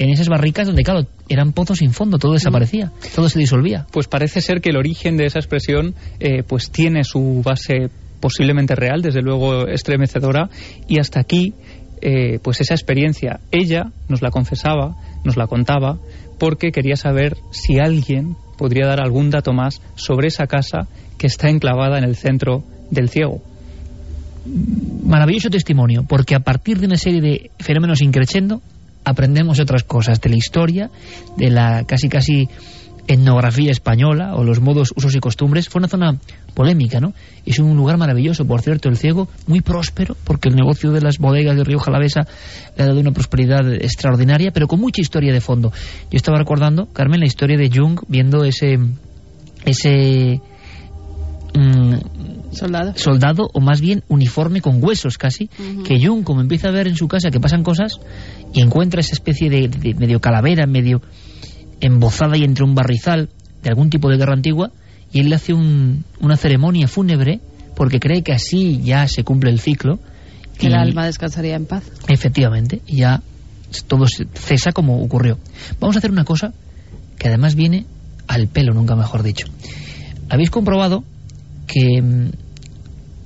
en 0.00 0.08
esas 0.08 0.28
barricas 0.28 0.66
donde, 0.66 0.82
claro, 0.82 1.06
eran 1.28 1.52
pozos 1.52 1.78
sin 1.78 1.92
fondo, 1.92 2.18
todo 2.18 2.32
desaparecía, 2.32 2.90
todo 3.14 3.28
se 3.28 3.38
disolvía. 3.38 3.86
Pues 3.90 4.08
parece 4.08 4.40
ser 4.40 4.62
que 4.62 4.70
el 4.70 4.78
origen 4.78 5.18
de 5.18 5.26
esa 5.26 5.38
expresión 5.38 5.94
eh, 6.20 6.42
pues 6.42 6.70
tiene 6.70 7.04
su 7.04 7.42
base 7.44 7.90
posiblemente 8.20 8.74
real, 8.74 9.02
desde 9.02 9.22
luego 9.22 9.66
estremecedora, 9.66 10.48
y 10.86 11.00
hasta 11.00 11.20
aquí 11.20 11.54
eh, 12.02 12.38
pues 12.42 12.60
esa 12.60 12.74
experiencia 12.74 13.40
ella 13.50 13.90
nos 14.08 14.22
la 14.22 14.30
confesaba, 14.30 14.96
nos 15.24 15.36
la 15.36 15.46
contaba, 15.46 15.98
porque 16.38 16.72
quería 16.72 16.96
saber 16.96 17.36
si 17.50 17.78
alguien 17.78 18.36
podría 18.56 18.86
dar 18.86 19.00
algún 19.02 19.30
dato 19.30 19.52
más 19.52 19.82
sobre 19.96 20.28
esa 20.28 20.46
casa 20.46 20.88
que 21.18 21.26
está 21.26 21.50
enclavada 21.50 21.98
en 21.98 22.04
el 22.04 22.16
centro 22.16 22.64
del 22.90 23.10
ciego. 23.10 23.42
Maravilloso 25.04 25.50
testimonio, 25.50 26.04
porque 26.08 26.34
a 26.34 26.40
partir 26.40 26.78
de 26.78 26.86
una 26.86 26.96
serie 26.96 27.20
de 27.20 27.50
fenómenos 27.58 28.00
increchendo, 28.00 28.62
aprendemos 29.04 29.60
otras 29.60 29.84
cosas 29.84 30.20
de 30.20 30.30
la 30.30 30.36
historia, 30.36 30.90
de 31.36 31.50
la 31.50 31.84
casi 31.84 32.08
casi 32.08 32.48
etnografía 33.12 33.70
española 33.70 34.34
o 34.34 34.44
los 34.44 34.60
modos, 34.60 34.92
usos 34.94 35.14
y 35.14 35.20
costumbres. 35.20 35.68
Fue 35.68 35.80
una 35.80 35.88
zona 35.88 36.16
polémica, 36.54 37.00
¿no? 37.00 37.12
Es 37.44 37.58
un 37.58 37.76
lugar 37.76 37.96
maravilloso, 37.96 38.46
por 38.46 38.62
cierto, 38.62 38.88
el 38.88 38.96
ciego, 38.96 39.28
muy 39.46 39.60
próspero, 39.60 40.16
porque 40.24 40.48
el 40.48 40.56
negocio 40.56 40.92
de 40.92 41.00
las 41.00 41.18
bodegas 41.18 41.56
de 41.56 41.64
Río 41.64 41.78
Jalavesa 41.78 42.26
le 42.76 42.84
ha 42.84 42.86
dado 42.86 43.00
una 43.00 43.12
prosperidad 43.12 43.72
extraordinaria, 43.72 44.52
pero 44.52 44.68
con 44.68 44.80
mucha 44.80 45.00
historia 45.00 45.32
de 45.32 45.40
fondo. 45.40 45.72
Yo 46.10 46.16
estaba 46.16 46.38
recordando, 46.38 46.86
Carmen, 46.92 47.20
la 47.20 47.26
historia 47.26 47.56
de 47.56 47.70
Jung 47.72 48.00
viendo 48.08 48.44
ese 48.44 48.78
ese 49.64 50.40
mm, 51.54 51.94
soldado. 52.52 52.92
soldado 52.96 53.50
o 53.52 53.60
más 53.60 53.80
bien 53.80 54.02
uniforme 54.08 54.60
con 54.60 54.82
huesos 54.82 55.18
casi, 55.18 55.48
que 55.84 56.04
Jung 56.04 56.24
como 56.24 56.40
empieza 56.40 56.68
a 56.68 56.72
ver 56.72 56.86
en 56.86 56.96
su 56.96 57.08
casa 57.08 57.30
que 57.30 57.40
pasan 57.40 57.62
cosas 57.62 58.00
y 58.54 58.60
encuentra 58.60 59.00
esa 59.00 59.14
especie 59.14 59.50
de, 59.50 59.94
medio 59.98 60.20
calavera, 60.20 60.66
medio 60.66 61.00
embozada 61.80 62.36
y 62.36 62.44
entre 62.44 62.64
un 62.64 62.74
barrizal 62.74 63.28
de 63.62 63.68
algún 63.68 63.90
tipo 63.90 64.08
de 64.08 64.16
guerra 64.16 64.34
antigua 64.34 64.70
y 65.12 65.20
él 65.20 65.28
le 65.28 65.36
hace 65.36 65.52
una 65.54 66.36
ceremonia 66.36 66.88
fúnebre 66.88 67.40
porque 67.74 67.98
cree 67.98 68.22
que 68.22 68.32
así 68.32 68.80
ya 68.82 69.08
se 69.08 69.24
cumple 69.24 69.50
el 69.50 69.58
ciclo. 69.60 69.98
Que 70.58 70.66
el 70.66 70.74
alma 70.74 71.06
descansaría 71.06 71.56
en 71.56 71.66
paz. 71.66 71.84
Efectivamente, 72.08 72.82
y 72.86 72.98
ya 72.98 73.22
todo 73.86 74.06
cesa 74.34 74.72
como 74.72 75.02
ocurrió. 75.02 75.38
Vamos 75.80 75.96
a 75.96 75.98
hacer 76.00 76.10
una 76.10 76.24
cosa 76.24 76.52
que 77.18 77.28
además 77.28 77.54
viene 77.54 77.86
al 78.28 78.48
pelo, 78.48 78.74
nunca 78.74 78.94
mejor 78.96 79.22
dicho. 79.22 79.46
Habéis 80.28 80.50
comprobado 80.50 81.04
que 81.66 82.02
mm, 82.02 82.30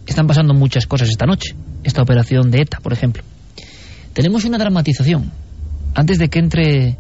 están 0.07 0.27
pasando 0.27 0.55
muchas 0.55 0.87
cosas 0.87 1.09
esta 1.09 1.27
noche. 1.27 1.55
Esta 1.83 2.03
operación 2.03 2.51
de 2.51 2.63
ETA, 2.63 2.79
por 2.81 2.93
ejemplo. 2.93 3.23
Tenemos 4.15 4.45
una 4.45 4.59
dramatización, 4.59 5.33
antes 5.95 6.19
de 6.19 6.29
que 6.29 6.39
entre 6.39 6.97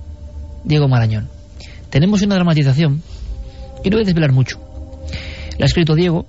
Diego 0.64 0.88
Marañón. 0.88 1.28
Tenemos 1.94 2.22
una 2.22 2.34
dramatización, 2.34 3.04
y 3.84 3.88
no 3.88 3.98
voy 3.98 4.02
a 4.02 4.06
desvelar 4.06 4.32
mucho. 4.32 4.58
La 5.58 5.64
ha 5.64 5.66
escrito 5.66 5.94
Diego, 5.94 6.26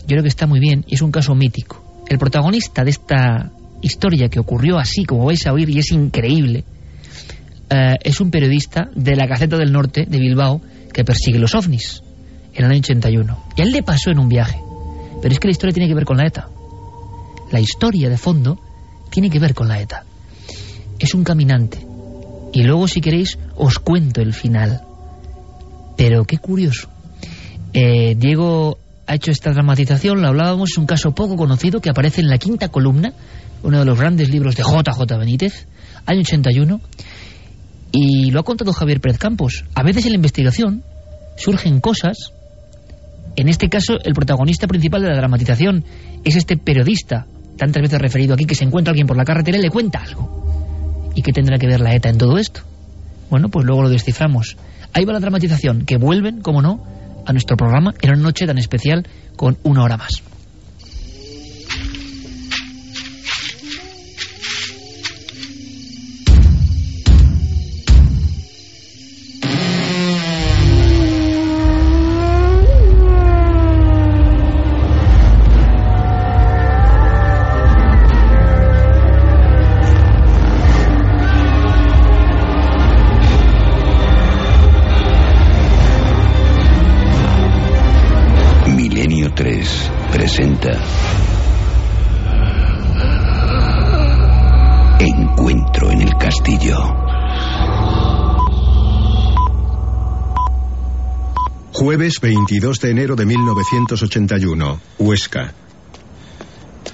yo 0.00 0.06
creo 0.08 0.22
que 0.22 0.28
está 0.28 0.48
muy 0.48 0.58
bien, 0.58 0.84
y 0.88 0.96
es 0.96 1.02
un 1.02 1.12
caso 1.12 1.36
mítico. 1.36 2.02
El 2.08 2.18
protagonista 2.18 2.82
de 2.82 2.90
esta 2.90 3.52
historia 3.80 4.28
que 4.28 4.40
ocurrió 4.40 4.78
así, 4.78 5.04
como 5.04 5.26
vais 5.26 5.46
a 5.46 5.52
oír, 5.52 5.70
y 5.70 5.78
es 5.78 5.92
increíble, 5.92 6.64
eh, 7.70 7.94
es 8.02 8.20
un 8.20 8.32
periodista 8.32 8.90
de 8.96 9.14
la 9.14 9.28
Gaceta 9.28 9.56
del 9.56 9.70
Norte 9.70 10.04
de 10.04 10.18
Bilbao 10.18 10.60
que 10.92 11.04
persigue 11.04 11.38
los 11.38 11.54
ovnis 11.54 12.02
en 12.52 12.64
el 12.64 12.72
año 12.72 12.80
81. 12.80 13.44
Y 13.54 13.60
a 13.60 13.64
él 13.64 13.70
le 13.70 13.84
pasó 13.84 14.10
en 14.10 14.18
un 14.18 14.28
viaje. 14.28 14.58
Pero 15.22 15.32
es 15.32 15.38
que 15.38 15.46
la 15.46 15.52
historia 15.52 15.74
tiene 15.74 15.88
que 15.88 15.94
ver 15.94 16.04
con 16.04 16.16
la 16.16 16.26
ETA. 16.26 16.48
La 17.52 17.60
historia 17.60 18.08
de 18.08 18.18
fondo 18.18 18.58
tiene 19.10 19.30
que 19.30 19.38
ver 19.38 19.54
con 19.54 19.68
la 19.68 19.80
ETA. 19.80 20.04
Es 20.98 21.14
un 21.14 21.22
caminante. 21.22 21.91
Y 22.52 22.62
luego, 22.62 22.88
si 22.88 23.00
queréis, 23.00 23.38
os 23.56 23.78
cuento 23.78 24.20
el 24.20 24.34
final. 24.34 24.82
Pero 25.96 26.24
qué 26.24 26.38
curioso. 26.38 26.88
Eh, 27.72 28.14
Diego 28.18 28.78
ha 29.06 29.14
hecho 29.14 29.30
esta 29.30 29.52
dramatización, 29.52 30.20
lo 30.20 30.28
hablábamos, 30.28 30.70
es 30.72 30.78
un 30.78 30.86
caso 30.86 31.14
poco 31.14 31.36
conocido 31.36 31.80
que 31.80 31.90
aparece 31.90 32.20
en 32.20 32.28
la 32.28 32.38
quinta 32.38 32.68
columna, 32.68 33.12
uno 33.62 33.78
de 33.78 33.84
los 33.84 33.98
grandes 33.98 34.28
libros 34.28 34.56
de 34.56 34.62
JJ 34.62 35.18
Benítez, 35.18 35.66
año 36.06 36.20
81, 36.20 36.80
y 37.92 38.30
lo 38.30 38.40
ha 38.40 38.44
contado 38.44 38.72
Javier 38.72 39.00
Pérez 39.00 39.18
Campos. 39.18 39.64
A 39.74 39.82
veces 39.82 40.04
en 40.04 40.12
la 40.12 40.16
investigación 40.16 40.82
surgen 41.36 41.80
cosas, 41.80 42.32
en 43.36 43.48
este 43.48 43.68
caso 43.68 43.94
el 44.04 44.12
protagonista 44.12 44.66
principal 44.66 45.02
de 45.02 45.08
la 45.08 45.16
dramatización 45.16 45.84
es 46.24 46.36
este 46.36 46.56
periodista 46.56 47.26
tantas 47.56 47.82
veces 47.82 48.00
referido 48.00 48.34
aquí, 48.34 48.44
que 48.44 48.54
se 48.54 48.64
encuentra 48.64 48.90
alguien 48.90 49.06
por 49.06 49.16
la 49.16 49.24
carretera 49.24 49.58
y 49.58 49.62
le 49.62 49.70
cuenta 49.70 50.00
algo. 50.02 50.61
¿Y 51.14 51.22
qué 51.22 51.32
tendrá 51.32 51.58
que 51.58 51.66
ver 51.66 51.80
la 51.80 51.94
ETA 51.94 52.08
en 52.08 52.18
todo 52.18 52.38
esto? 52.38 52.62
Bueno, 53.30 53.48
pues 53.48 53.66
luego 53.66 53.82
lo 53.82 53.88
desciframos. 53.88 54.56
Ahí 54.92 55.04
va 55.04 55.12
la 55.12 55.20
dramatización, 55.20 55.84
que 55.84 55.96
vuelven, 55.96 56.42
como 56.42 56.62
no, 56.62 56.84
a 57.26 57.32
nuestro 57.32 57.56
programa 57.56 57.94
en 58.00 58.10
una 58.10 58.22
noche 58.22 58.46
tan 58.46 58.58
especial 58.58 59.06
con 59.36 59.58
una 59.62 59.82
hora 59.82 59.96
más. 59.96 60.22
Jueves 101.92 102.20
22 102.22 102.80
de 102.80 102.90
enero 102.90 103.16
de 103.16 103.26
1981, 103.26 104.80
Huesca. 104.98 105.52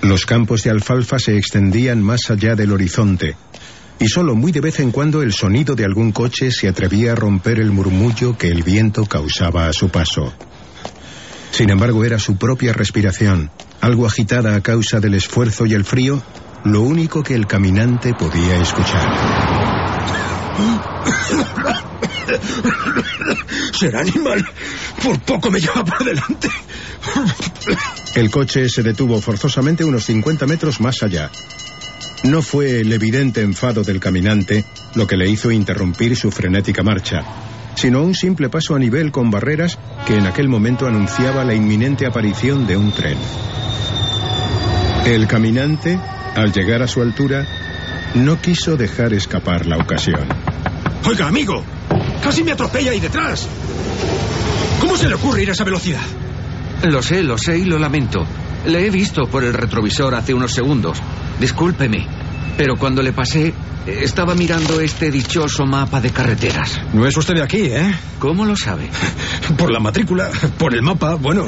Los 0.02 0.26
campos 0.26 0.64
de 0.64 0.70
alfalfa 0.70 1.20
se 1.20 1.36
extendían 1.38 2.02
más 2.02 2.28
allá 2.30 2.56
del 2.56 2.72
horizonte, 2.72 3.36
y 4.00 4.08
solo 4.08 4.34
muy 4.34 4.50
de 4.50 4.60
vez 4.60 4.80
en 4.80 4.90
cuando 4.90 5.22
el 5.22 5.32
sonido 5.32 5.76
de 5.76 5.84
algún 5.84 6.10
coche 6.10 6.50
se 6.50 6.66
atrevía 6.66 7.12
a 7.12 7.14
romper 7.14 7.60
el 7.60 7.70
murmullo 7.70 8.36
que 8.36 8.48
el 8.48 8.64
viento 8.64 9.06
causaba 9.06 9.68
a 9.68 9.72
su 9.72 9.88
paso. 9.88 10.34
Sin 11.52 11.70
embargo, 11.70 12.04
era 12.04 12.18
su 12.18 12.36
propia 12.36 12.72
respiración, 12.72 13.52
algo 13.80 14.04
agitada 14.04 14.56
a 14.56 14.62
causa 14.62 14.98
del 14.98 15.14
esfuerzo 15.14 15.64
y 15.64 15.74
el 15.74 15.84
frío, 15.84 16.20
lo 16.64 16.80
único 16.80 17.22
que 17.22 17.36
el 17.36 17.46
caminante 17.46 18.14
podía 18.14 18.60
escuchar. 18.60 19.08
Será 23.78 24.00
animal. 24.00 24.44
Por 25.04 25.20
poco 25.20 25.52
me 25.52 25.60
lleva 25.60 25.84
por 25.84 26.04
delante. 26.04 26.48
El 28.16 28.28
coche 28.28 28.68
se 28.68 28.82
detuvo 28.82 29.20
forzosamente 29.20 29.84
unos 29.84 30.04
50 30.04 30.46
metros 30.46 30.80
más 30.80 31.04
allá. 31.04 31.30
No 32.24 32.42
fue 32.42 32.80
el 32.80 32.92
evidente 32.92 33.40
enfado 33.42 33.84
del 33.84 34.00
caminante 34.00 34.64
lo 34.96 35.06
que 35.06 35.16
le 35.16 35.30
hizo 35.30 35.52
interrumpir 35.52 36.16
su 36.16 36.32
frenética 36.32 36.82
marcha, 36.82 37.22
sino 37.76 38.02
un 38.02 38.16
simple 38.16 38.48
paso 38.48 38.74
a 38.74 38.80
nivel 38.80 39.12
con 39.12 39.30
barreras 39.30 39.78
que 40.08 40.14
en 40.14 40.26
aquel 40.26 40.48
momento 40.48 40.88
anunciaba 40.88 41.44
la 41.44 41.54
inminente 41.54 42.04
aparición 42.04 42.66
de 42.66 42.76
un 42.76 42.90
tren. 42.90 43.18
El 45.06 45.28
caminante, 45.28 46.00
al 46.34 46.52
llegar 46.52 46.82
a 46.82 46.88
su 46.88 47.00
altura, 47.00 47.46
no 48.16 48.40
quiso 48.40 48.76
dejar 48.76 49.12
escapar 49.12 49.66
la 49.66 49.76
ocasión. 49.76 50.26
Oiga, 51.06 51.28
amigo, 51.28 51.62
casi 52.22 52.44
me 52.44 52.52
atropella 52.52 52.90
ahí 52.90 53.00
detrás. 53.00 53.48
¿Cómo 54.80 54.96
se 54.96 55.08
le 55.08 55.14
ocurre 55.14 55.42
ir 55.42 55.50
a 55.50 55.52
esa 55.52 55.64
velocidad? 55.64 56.02
Lo 56.84 57.02
sé, 57.02 57.22
lo 57.22 57.36
sé 57.36 57.58
y 57.58 57.64
lo 57.64 57.78
lamento. 57.78 58.24
Le 58.66 58.86
he 58.86 58.90
visto 58.90 59.24
por 59.24 59.44
el 59.44 59.52
retrovisor 59.52 60.14
hace 60.14 60.34
unos 60.34 60.52
segundos. 60.52 60.98
Discúlpeme, 61.40 62.06
pero 62.56 62.76
cuando 62.76 63.02
le 63.02 63.12
pasé, 63.12 63.52
estaba 63.86 64.34
mirando 64.34 64.80
este 64.80 65.10
dichoso 65.10 65.64
mapa 65.64 66.00
de 66.00 66.10
carreteras. 66.10 66.80
No 66.92 67.06
es 67.06 67.16
usted 67.16 67.34
de 67.34 67.42
aquí, 67.42 67.62
¿eh? 67.62 67.94
¿Cómo 68.18 68.44
lo 68.44 68.56
sabe? 68.56 68.88
Por 69.56 69.72
la 69.72 69.80
matrícula, 69.80 70.30
por 70.58 70.74
el 70.74 70.82
mapa, 70.82 71.14
bueno, 71.14 71.46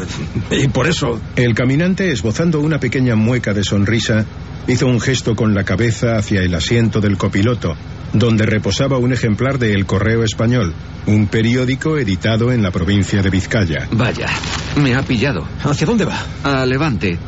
y 0.51 0.69
por 0.69 0.87
eso. 0.87 1.21
El 1.37 1.55
caminante, 1.55 2.11
esbozando 2.11 2.61
una 2.61 2.81
pequeña 2.81 3.15
mueca 3.15 3.53
de 3.53 3.63
sonrisa, 3.63 4.25
hizo 4.71 4.87
un 4.87 5.01
gesto 5.01 5.35
con 5.35 5.55
la 5.55 5.65
cabeza 5.65 6.17
hacia 6.17 6.43
el 6.43 6.55
asiento 6.55 7.01
del 7.01 7.17
copiloto, 7.17 7.77
donde 8.13 8.47
reposaba 8.47 8.99
un 8.99 9.13
ejemplar 9.13 9.59
de 9.59 9.75
El 9.75 9.85
Correo 9.85 10.23
Español, 10.23 10.73
un 11.07 11.27
periódico 11.27 11.99
editado 11.99 12.53
en 12.53 12.63
la 12.63 12.71
provincia 12.71 13.23
de 13.23 13.31
Vizcaya. 13.31 13.89
Vaya, 13.91 14.29
me 14.77 14.95
ha 14.95 15.03
pillado. 15.03 15.47
¿Hacia 15.65 15.87
dónde 15.87 16.05
va? 16.05 16.25
A 16.45 16.65
Levante. 16.67 17.19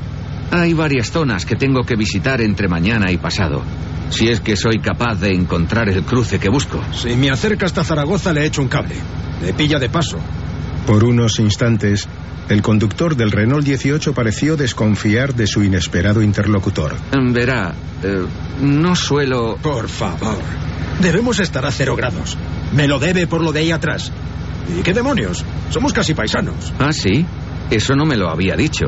Hay 0.51 0.73
varias 0.75 1.11
zonas 1.11 1.45
que 1.45 1.57
tengo 1.57 1.83
que 1.83 1.97
visitar 1.97 2.41
entre 2.41 2.69
mañana 2.69 3.11
y 3.11 3.17
pasado. 3.17 3.63
Si 4.11 4.29
es 4.29 4.41
que 4.41 4.57
soy 4.57 4.79
capaz 4.79 5.17
de 5.17 5.33
encontrar 5.33 5.89
el 5.89 6.03
cruce 6.05 6.39
que 6.39 6.51
busco. 6.51 6.81
Si 6.95 7.17
me 7.17 7.31
acerca 7.31 7.67
hasta 7.67 7.83
Zaragoza 7.83 8.33
le 8.33 8.47
echo 8.47 8.61
un 8.61 8.69
cable. 8.69 8.95
Le 9.43 9.55
pilla 9.55 9.79
de 9.79 9.89
paso. 9.89 10.19
Por 10.87 11.05
unos 11.05 11.39
instantes, 11.39 12.09
el 12.49 12.61
conductor 12.61 13.17
del 13.17 13.31
Renault 13.31 13.65
18 13.65 14.13
pareció 14.15 14.57
desconfiar 14.57 15.35
de 15.35 15.47
su 15.47 15.63
inesperado 15.63 16.23
interlocutor. 16.23 16.97
Verá, 17.33 17.73
eh, 18.03 18.27
no 18.61 18.97
suelo... 18.97 19.57
Por 19.63 19.89
favor. 19.89 20.39
Debemos 21.01 21.41
estar 21.41 21.65
a 21.65 21.71
cero 21.71 21.97
grados. 21.97 22.37
Me 22.75 22.89
lo 22.89 22.99
debe 22.99 23.27
por 23.27 23.43
lo 23.43 23.53
de 23.53 23.61
ahí 23.61 23.71
atrás. 23.71 24.13
¿Y 24.77 24.83
qué 24.83 24.93
demonios? 24.93 25.45
Somos 25.71 25.93
casi 25.93 26.15
paisanos. 26.15 26.73
Ah, 26.79 26.93
sí. 26.93 27.25
Eso 27.71 27.95
no 27.95 28.05
me 28.05 28.17
lo 28.17 28.29
había 28.29 28.55
dicho. 28.55 28.87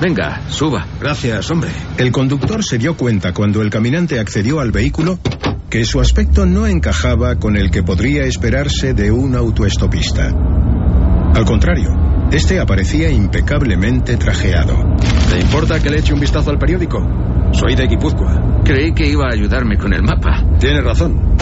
Venga, 0.00 0.40
suba. 0.48 0.86
Gracias, 1.00 1.50
hombre. 1.50 1.70
El 1.98 2.12
conductor 2.12 2.64
se 2.64 2.78
dio 2.78 2.96
cuenta 2.96 3.34
cuando 3.34 3.60
el 3.60 3.70
caminante 3.70 4.18
accedió 4.18 4.60
al 4.60 4.72
vehículo 4.72 5.18
que 5.68 5.84
su 5.84 6.00
aspecto 6.00 6.46
no 6.46 6.66
encajaba 6.66 7.36
con 7.36 7.56
el 7.56 7.70
que 7.70 7.82
podría 7.82 8.24
esperarse 8.24 8.94
de 8.94 9.10
un 9.10 9.36
autoestopista. 9.36 10.34
Al 11.34 11.44
contrario, 11.44 11.88
este 12.32 12.60
aparecía 12.60 13.10
impecablemente 13.10 14.16
trajeado. 14.16 14.74
¿Te 15.30 15.40
importa 15.40 15.80
que 15.80 15.90
le 15.90 15.98
eche 15.98 16.12
un 16.12 16.20
vistazo 16.20 16.50
al 16.50 16.58
periódico? 16.58 17.00
Soy 17.52 17.74
de 17.74 17.86
Guipúzcoa. 17.86 18.62
Creí 18.64 18.92
que 18.92 19.08
iba 19.08 19.26
a 19.26 19.32
ayudarme 19.32 19.76
con 19.76 19.92
el 19.92 20.02
mapa. 20.02 20.44
Tiene 20.58 20.80
razón. 20.80 21.36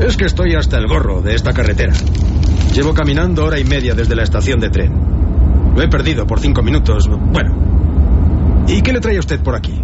Es 0.00 0.16
que 0.16 0.24
estoy 0.26 0.54
hasta 0.54 0.78
el 0.78 0.86
gorro 0.86 1.22
de 1.22 1.34
esta 1.34 1.52
carretera. 1.52 1.94
Llevo 2.74 2.92
caminando 2.92 3.44
hora 3.44 3.58
y 3.58 3.64
media 3.64 3.94
desde 3.94 4.14
la 4.14 4.22
estación 4.22 4.60
de 4.60 4.70
tren. 4.70 4.92
Lo 5.74 5.82
he 5.82 5.88
perdido 5.88 6.26
por 6.26 6.40
cinco 6.40 6.62
minutos. 6.62 7.08
Bueno. 7.08 8.64
¿Y 8.68 8.82
qué 8.82 8.92
le 8.92 9.00
trae 9.00 9.18
usted 9.18 9.40
por 9.40 9.54
aquí? 9.54 9.80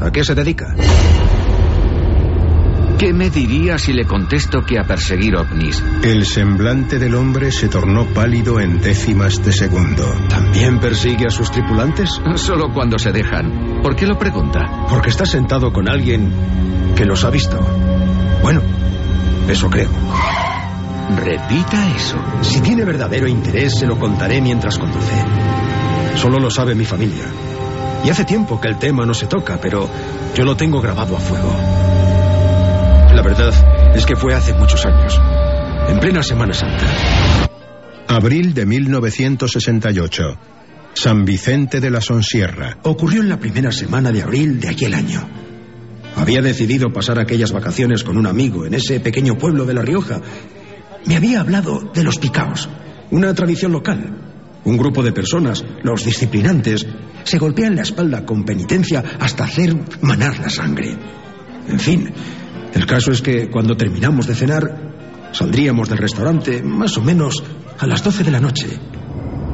¿A 0.00 0.10
qué 0.10 0.24
se 0.24 0.34
dedica? 0.34 0.74
¿Qué 3.00 3.14
me 3.14 3.30
diría 3.30 3.78
si 3.78 3.94
le 3.94 4.04
contesto 4.04 4.60
que 4.60 4.78
a 4.78 4.82
perseguir 4.82 5.34
ovnis? 5.34 5.82
El 6.02 6.26
semblante 6.26 6.98
del 6.98 7.14
hombre 7.14 7.50
se 7.50 7.70
tornó 7.70 8.04
pálido 8.04 8.60
en 8.60 8.78
décimas 8.78 9.42
de 9.42 9.52
segundo. 9.52 10.04
¿También 10.28 10.78
persigue 10.78 11.26
a 11.26 11.30
sus 11.30 11.50
tripulantes? 11.50 12.20
Solo 12.34 12.66
cuando 12.74 12.98
se 12.98 13.10
dejan. 13.10 13.80
¿Por 13.82 13.96
qué 13.96 14.06
lo 14.06 14.18
pregunta? 14.18 14.84
Porque 14.86 15.08
está 15.08 15.24
sentado 15.24 15.72
con 15.72 15.88
alguien 15.88 16.30
que 16.94 17.06
los 17.06 17.24
ha 17.24 17.30
visto. 17.30 17.58
Bueno, 18.42 18.60
eso 19.48 19.70
creo. 19.70 19.88
Repita 21.24 21.96
eso. 21.96 22.18
Si 22.42 22.60
tiene 22.60 22.84
verdadero 22.84 23.26
interés, 23.26 23.78
se 23.78 23.86
lo 23.86 23.98
contaré 23.98 24.42
mientras 24.42 24.78
conduce. 24.78 25.24
Solo 26.16 26.38
lo 26.38 26.50
sabe 26.50 26.74
mi 26.74 26.84
familia. 26.84 27.24
Y 28.04 28.10
hace 28.10 28.26
tiempo 28.26 28.60
que 28.60 28.68
el 28.68 28.76
tema 28.76 29.06
no 29.06 29.14
se 29.14 29.26
toca, 29.26 29.58
pero 29.58 29.88
yo 30.36 30.44
lo 30.44 30.54
tengo 30.54 30.82
grabado 30.82 31.16
a 31.16 31.20
fuego. 31.20 31.89
La 33.20 33.28
verdad 33.28 33.94
es 33.94 34.06
que 34.06 34.16
fue 34.16 34.34
hace 34.34 34.54
muchos 34.54 34.86
años, 34.86 35.20
en 35.90 36.00
plena 36.00 36.22
Semana 36.22 36.54
Santa. 36.54 36.86
Abril 38.08 38.54
de 38.54 38.64
1968. 38.64 40.22
San 40.94 41.26
Vicente 41.26 41.80
de 41.80 41.90
la 41.90 42.00
Sonsierra. 42.00 42.78
Ocurrió 42.82 43.20
en 43.20 43.28
la 43.28 43.38
primera 43.38 43.72
semana 43.72 44.10
de 44.10 44.22
abril 44.22 44.58
de 44.58 44.70
aquel 44.70 44.94
año. 44.94 45.28
Había 46.16 46.40
decidido 46.40 46.94
pasar 46.94 47.18
aquellas 47.18 47.52
vacaciones 47.52 48.04
con 48.04 48.16
un 48.16 48.26
amigo 48.26 48.64
en 48.64 48.72
ese 48.72 49.00
pequeño 49.00 49.36
pueblo 49.36 49.66
de 49.66 49.74
La 49.74 49.82
Rioja. 49.82 50.22
Me 51.04 51.16
había 51.16 51.42
hablado 51.42 51.90
de 51.92 52.02
los 52.02 52.16
picaos, 52.16 52.70
una 53.10 53.34
tradición 53.34 53.72
local. 53.72 54.16
Un 54.64 54.78
grupo 54.78 55.02
de 55.02 55.12
personas, 55.12 55.62
los 55.82 56.06
disciplinantes, 56.06 56.86
se 57.24 57.36
golpean 57.36 57.76
la 57.76 57.82
espalda 57.82 58.24
con 58.24 58.46
penitencia 58.46 59.04
hasta 59.20 59.44
hacer 59.44 59.76
manar 60.00 60.38
la 60.38 60.48
sangre. 60.48 60.96
En 61.68 61.78
fin, 61.78 62.12
el 62.74 62.86
caso 62.86 63.10
es 63.10 63.22
que 63.22 63.48
cuando 63.50 63.76
terminamos 63.76 64.26
de 64.26 64.34
cenar, 64.34 65.30
saldríamos 65.32 65.88
del 65.88 65.98
restaurante 65.98 66.62
más 66.62 66.96
o 66.98 67.02
menos 67.02 67.42
a 67.78 67.86
las 67.86 68.02
12 68.02 68.24
de 68.24 68.30
la 68.30 68.40
noche. 68.40 68.68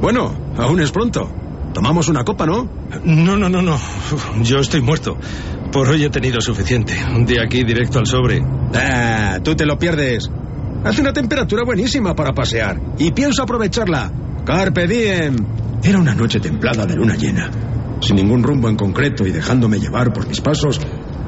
Bueno, 0.01 0.35
aún 0.59 0.81
es 0.81 0.91
pronto. 0.91 1.31
Tomamos 1.73 2.09
una 2.09 2.25
copa, 2.25 2.47
¿no? 2.47 2.69
No, 3.05 3.37
no, 3.37 3.49
no, 3.49 3.63
no. 3.63 3.79
Yo 4.43 4.59
estoy 4.59 4.81
muerto. 4.81 5.17
Por 5.73 5.89
hoy 5.89 6.05
he 6.05 6.11
tenido 6.11 6.41
suficiente. 6.41 6.95
De 7.27 7.43
aquí 7.43 7.65
directo 7.65 7.99
al 7.99 8.07
sobre. 8.07 8.41
Ah, 8.75 9.41
tú 9.43 9.55
te 9.55 9.67
lo 9.67 9.79
pierdes. 9.79 10.31
Hace 10.85 11.01
una 11.01 11.13
temperatura 11.13 11.65
buenísima 11.65 12.15
para 12.15 12.33
pasear. 12.33 12.81
Y 12.99 13.11
pienso 13.11 13.43
aprovecharla. 13.43 14.11
Carpe 14.45 14.87
diem. 14.87 15.37
Era 15.83 15.99
una 15.99 16.15
noche 16.15 16.41
templada 16.41 16.87
de 16.87 16.97
luna 16.97 17.17
llena. 17.17 17.51
Sin 18.01 18.17
ningún 18.17 18.43
rumbo 18.43 18.69
en 18.69 18.77
concreto 18.77 19.27
y 19.27 19.33
dejándome 19.33 19.79
llevar 19.79 20.13
por 20.13 20.27
mis 20.27 20.41
pasos, 20.41 20.81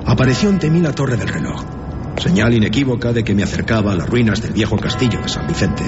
apareció 0.06 0.48
ante 0.48 0.70
mí 0.70 0.80
la 0.80 0.92
torre 0.92 1.16
del 1.16 1.28
reloj. 1.28 1.77
Señal 2.20 2.54
inequívoca 2.54 3.12
de 3.12 3.22
que 3.22 3.34
me 3.34 3.42
acercaba 3.42 3.92
a 3.92 3.96
las 3.96 4.08
ruinas 4.08 4.42
del 4.42 4.52
viejo 4.52 4.76
castillo 4.76 5.20
de 5.20 5.28
San 5.28 5.46
Vicente. 5.46 5.84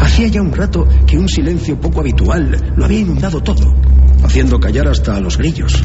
Hacía 0.00 0.28
ya 0.28 0.42
un 0.42 0.52
rato 0.52 0.86
que 1.06 1.16
un 1.16 1.28
silencio 1.28 1.80
poco 1.80 2.00
habitual 2.00 2.74
lo 2.76 2.84
había 2.84 3.00
inundado 3.00 3.42
todo, 3.42 3.74
haciendo 4.24 4.58
callar 4.58 4.88
hasta 4.88 5.16
a 5.16 5.20
los 5.20 5.38
grillos. 5.38 5.84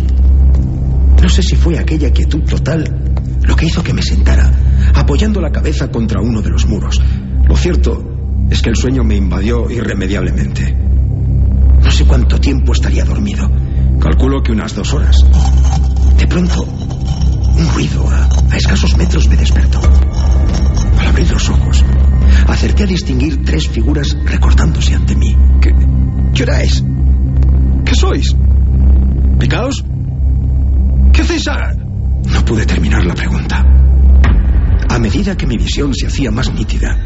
No 1.21 1.29
sé 1.29 1.41
si 1.43 1.55
fue 1.55 1.77
aquella 1.77 2.11
quietud 2.11 2.43
total 2.43 2.83
lo 3.43 3.55
que 3.55 3.65
hizo 3.65 3.83
que 3.83 3.93
me 3.93 4.01
sentara, 4.01 4.51
apoyando 4.95 5.39
la 5.39 5.51
cabeza 5.51 5.89
contra 5.89 6.21
uno 6.21 6.41
de 6.41 6.49
los 6.49 6.65
muros. 6.65 6.99
Lo 7.47 7.55
cierto 7.55 8.47
es 8.49 8.61
que 8.61 8.69
el 8.69 8.75
sueño 8.75 9.03
me 9.03 9.15
invadió 9.15 9.69
irremediablemente. 9.69 10.75
No 11.81 11.91
sé 11.91 12.05
cuánto 12.05 12.39
tiempo 12.39 12.73
estaría 12.73 13.05
dormido. 13.05 13.49
Calculo 13.99 14.41
que 14.43 14.51
unas 14.51 14.75
dos 14.75 14.93
horas. 14.93 15.15
De 16.17 16.27
pronto, 16.27 16.65
un 17.57 17.73
ruido 17.73 18.07
a, 18.09 18.29
a 18.51 18.57
escasos 18.57 18.97
metros 18.97 19.27
me 19.27 19.35
despertó. 19.35 19.79
Al 20.99 21.07
abrir 21.07 21.31
los 21.31 21.49
ojos, 21.49 21.83
acerté 22.47 22.83
a 22.83 22.87
distinguir 22.87 23.43
tres 23.43 23.67
figuras 23.67 24.15
recortándose 24.25 24.95
ante 24.95 25.15
mí. 25.15 25.35
¿Qué, 25.61 25.71
qué 26.33 26.43
hora 26.43 26.63
es? 26.63 26.83
¿Qué 27.85 27.95
sois? 27.95 28.35
¿Picaos? 29.39 29.83
¿Qué 31.13 31.21
hacéis 31.21 31.47
a...? 31.47 31.73
No 32.25 32.43
pude 32.43 32.65
terminar 32.65 33.05
la 33.05 33.13
pregunta. 33.13 33.65
A 34.89 34.99
medida 34.99 35.35
que 35.37 35.47
mi 35.47 35.57
visión 35.57 35.93
se 35.93 36.07
hacía 36.07 36.31
más 36.31 36.51
nítida, 36.51 36.97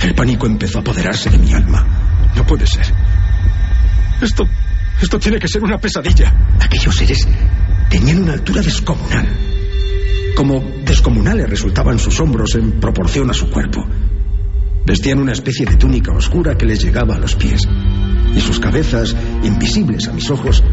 el 0.00 0.14
pánico 0.14 0.46
empezó 0.46 0.78
a 0.78 0.80
apoderarse 0.80 1.30
de 1.30 1.38
mi 1.38 1.52
alma. 1.52 1.86
No 2.34 2.44
puede 2.44 2.66
ser. 2.66 2.86
Esto. 4.20 4.44
Esto 5.00 5.18
tiene 5.18 5.38
que 5.38 5.48
ser 5.48 5.62
una 5.62 5.78
pesadilla. 5.78 6.34
Aquellos 6.60 6.94
seres 6.94 7.26
tenían 7.88 8.22
una 8.22 8.34
altura 8.34 8.60
descomunal. 8.60 9.26
Como 10.40 10.58
descomunales 10.86 11.50
resultaban 11.50 11.98
sus 11.98 12.18
hombros 12.18 12.54
en 12.54 12.80
proporción 12.80 13.28
a 13.28 13.34
su 13.34 13.50
cuerpo. 13.50 13.84
Vestían 14.86 15.18
una 15.18 15.32
especie 15.32 15.66
de 15.66 15.76
túnica 15.76 16.12
oscura 16.12 16.56
que 16.56 16.64
les 16.64 16.82
llegaba 16.82 17.16
a 17.16 17.18
los 17.18 17.34
pies. 17.34 17.68
Y 18.34 18.40
sus 18.40 18.58
cabezas, 18.58 19.14
invisibles 19.42 20.08
a 20.08 20.14
mis 20.14 20.30
ojos, 20.30 20.64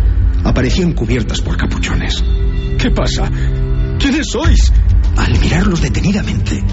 aparecían 0.45 0.93
cubiertas 0.93 1.41
por 1.41 1.57
capuchones. 1.57 2.23
¿Qué 2.79 2.91
pasa? 2.91 3.29
¿Quiénes 3.99 4.27
sois? 4.31 4.71
Al 5.17 5.37
mirarlos 5.37 5.81
detenidamente, 5.81 6.63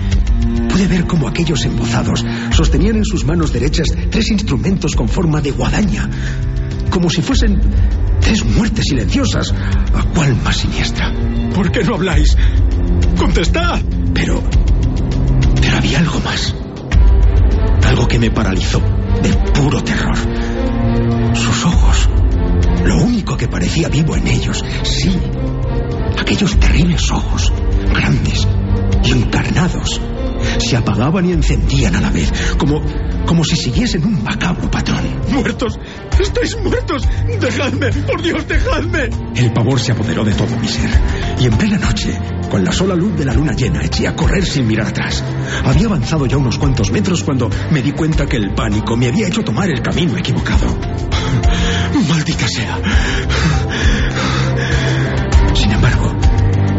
pude 0.68 0.86
ver 0.86 1.04
cómo 1.04 1.26
aquellos 1.26 1.64
embozados 1.64 2.24
sostenían 2.52 2.98
en 2.98 3.04
sus 3.04 3.24
manos 3.24 3.52
derechas 3.52 3.88
tres 4.08 4.30
instrumentos 4.30 4.94
con 4.94 5.08
forma 5.08 5.40
de 5.40 5.50
guadaña, 5.50 6.08
como 6.90 7.10
si 7.10 7.22
fuesen 7.22 7.60
tres 8.20 8.44
muertes 8.44 8.84
silenciosas, 8.88 9.52
a 9.52 10.02
cual 10.14 10.36
más 10.44 10.58
siniestra. 10.58 11.12
¿Por 11.54 11.72
qué 11.72 11.82
no 11.82 11.96
habláis? 11.96 12.36
¡Contestad! 13.18 13.80
Pero. 14.14 14.42
Pero 15.60 15.76
había 15.76 15.98
algo 15.98 16.20
más. 16.20 16.54
Algo 17.86 18.08
que 18.08 18.18
me 18.18 18.30
paralizó 18.30 18.80
de 19.22 19.32
puro 19.52 19.82
terror. 19.82 20.16
Sus 21.34 21.64
ojos. 21.64 22.08
Lo 22.84 22.96
único 22.98 23.36
que 23.36 23.48
parecía 23.48 23.88
vivo 23.88 24.16
en 24.16 24.26
ellos, 24.28 24.64
sí. 24.82 25.16
Aquellos 26.18 26.58
terribles 26.58 27.10
ojos, 27.10 27.52
grandes 27.92 28.46
y 29.04 29.12
encarnados, 29.12 30.00
se 30.58 30.76
apagaban 30.76 31.28
y 31.28 31.32
encendían 31.32 31.96
a 31.96 32.00
la 32.00 32.10
vez, 32.10 32.30
como, 32.58 32.82
como 33.26 33.44
si 33.44 33.56
siguiesen 33.56 34.04
un 34.04 34.22
macabro 34.22 34.70
patrón. 34.70 35.00
¡Muertos! 35.30 35.78
¡Estáis 36.20 36.56
muertos! 36.60 37.08
¡Dejadme! 37.40 37.90
¡Por 37.92 38.22
Dios, 38.22 38.46
dejadme! 38.46 39.10
El 39.34 39.52
pavor 39.52 39.80
se 39.80 39.92
apoderó 39.92 40.24
de 40.24 40.32
todo 40.32 40.56
mi 40.56 40.68
ser. 40.68 40.90
Y 41.40 41.46
en 41.46 41.56
plena 41.56 41.78
noche, 41.78 42.18
con 42.50 42.64
la 42.64 42.72
sola 42.72 42.94
luz 42.94 43.16
de 43.16 43.24
la 43.24 43.34
luna 43.34 43.52
llena, 43.52 43.82
eché 43.82 44.06
a 44.08 44.14
correr 44.14 44.44
sin 44.44 44.66
mirar 44.66 44.88
atrás. 44.88 45.22
Había 45.64 45.86
avanzado 45.86 46.26
ya 46.26 46.36
unos 46.36 46.58
cuantos 46.58 46.90
metros 46.90 47.22
cuando 47.24 47.50
me 47.70 47.82
di 47.82 47.92
cuenta 47.92 48.26
que 48.26 48.36
el 48.36 48.54
pánico 48.54 48.96
me 48.96 49.08
había 49.08 49.28
hecho 49.28 49.42
tomar 49.42 49.68
el 49.70 49.82
camino 49.82 50.16
equivocado. 50.16 50.66
¡Maldita 52.08 52.46
sea! 52.48 52.78
Sin 55.54 55.70
embargo, 55.70 56.14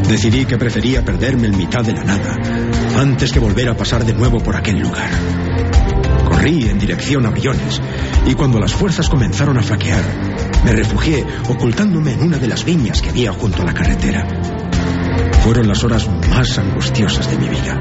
decidí 0.08 0.46
que 0.46 0.58
prefería 0.58 1.04
perderme 1.04 1.48
en 1.48 1.58
mitad 1.58 1.84
de 1.84 1.94
la 1.94 2.04
nada 2.04 2.38
antes 2.98 3.32
que 3.32 3.40
volver 3.40 3.70
a 3.70 3.76
pasar 3.78 4.06
de 4.06 4.14
nuevo 4.14 4.40
por 4.40 4.56
aquel 4.56 4.80
lugar. 4.80 5.10
Corrí 6.30 6.70
en 6.70 6.80
dirección 6.80 7.26
a 7.26 7.30
Briones 7.30 7.82
y 8.26 8.34
cuando 8.34 8.60
las 8.60 8.74
fuerzas 8.74 9.10
comenzaron 9.10 9.58
a 9.58 9.64
flaquear, 9.64 10.04
me 10.64 10.72
refugié 10.72 11.26
ocultándome 11.48 12.14
en 12.14 12.24
una 12.24 12.38
de 12.38 12.48
las 12.48 12.66
viñas 12.66 13.02
que 13.02 13.10
había 13.10 13.32
junto 13.32 13.62
a 13.62 13.66
la 13.66 13.74
carretera. 13.74 14.55
Fueron 15.46 15.68
las 15.68 15.84
horas 15.84 16.10
más 16.32 16.58
angustiosas 16.58 17.30
de 17.30 17.38
mi 17.38 17.48
vida. 17.48 17.80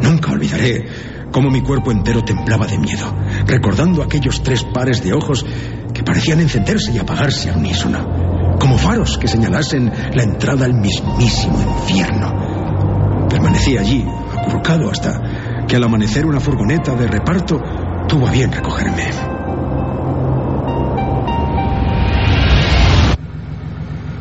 Nunca 0.00 0.30
olvidaré 0.30 0.86
cómo 1.32 1.50
mi 1.50 1.60
cuerpo 1.60 1.90
entero 1.90 2.22
temblaba 2.22 2.68
de 2.68 2.78
miedo, 2.78 3.12
recordando 3.48 4.00
aquellos 4.00 4.44
tres 4.44 4.62
pares 4.62 5.02
de 5.02 5.12
ojos 5.12 5.44
que 5.92 6.04
parecían 6.04 6.38
encenderse 6.38 6.92
y 6.92 6.98
apagarse 6.98 7.50
al 7.50 7.56
unísono, 7.56 8.56
como 8.60 8.78
faros 8.78 9.18
que 9.18 9.26
señalasen 9.26 9.92
la 10.14 10.22
entrada 10.22 10.66
al 10.66 10.74
mismísimo 10.74 11.60
infierno. 11.60 13.26
Permanecí 13.28 13.76
allí, 13.76 14.06
acurrucado, 14.36 14.88
hasta 14.88 15.66
que 15.66 15.74
al 15.74 15.82
amanecer 15.82 16.26
una 16.26 16.38
furgoneta 16.38 16.94
de 16.94 17.08
reparto 17.08 17.60
tuvo 18.06 18.28
a 18.28 18.30
bien 18.30 18.52
recogerme. 18.52 19.10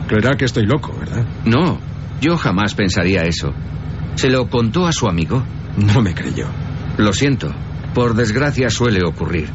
Creerá 0.08 0.36
que 0.36 0.46
estoy 0.46 0.66
loco, 0.66 0.96
¿verdad? 1.00 1.24
No, 1.46 1.78
yo 2.22 2.38
jamás 2.38 2.74
pensaría 2.74 3.24
eso. 3.24 3.54
¿Se 4.16 4.30
lo 4.30 4.50
contó 4.50 4.88
a 4.88 4.92
su 4.92 5.08
amigo? 5.08 5.44
No 5.78 6.02
me 6.02 6.14
creyó. 6.14 6.48
Lo 6.98 7.14
siento. 7.14 7.54
Por 7.94 8.16
desgracia 8.16 8.70
suele 8.70 9.02
ocurrir. 9.06 9.50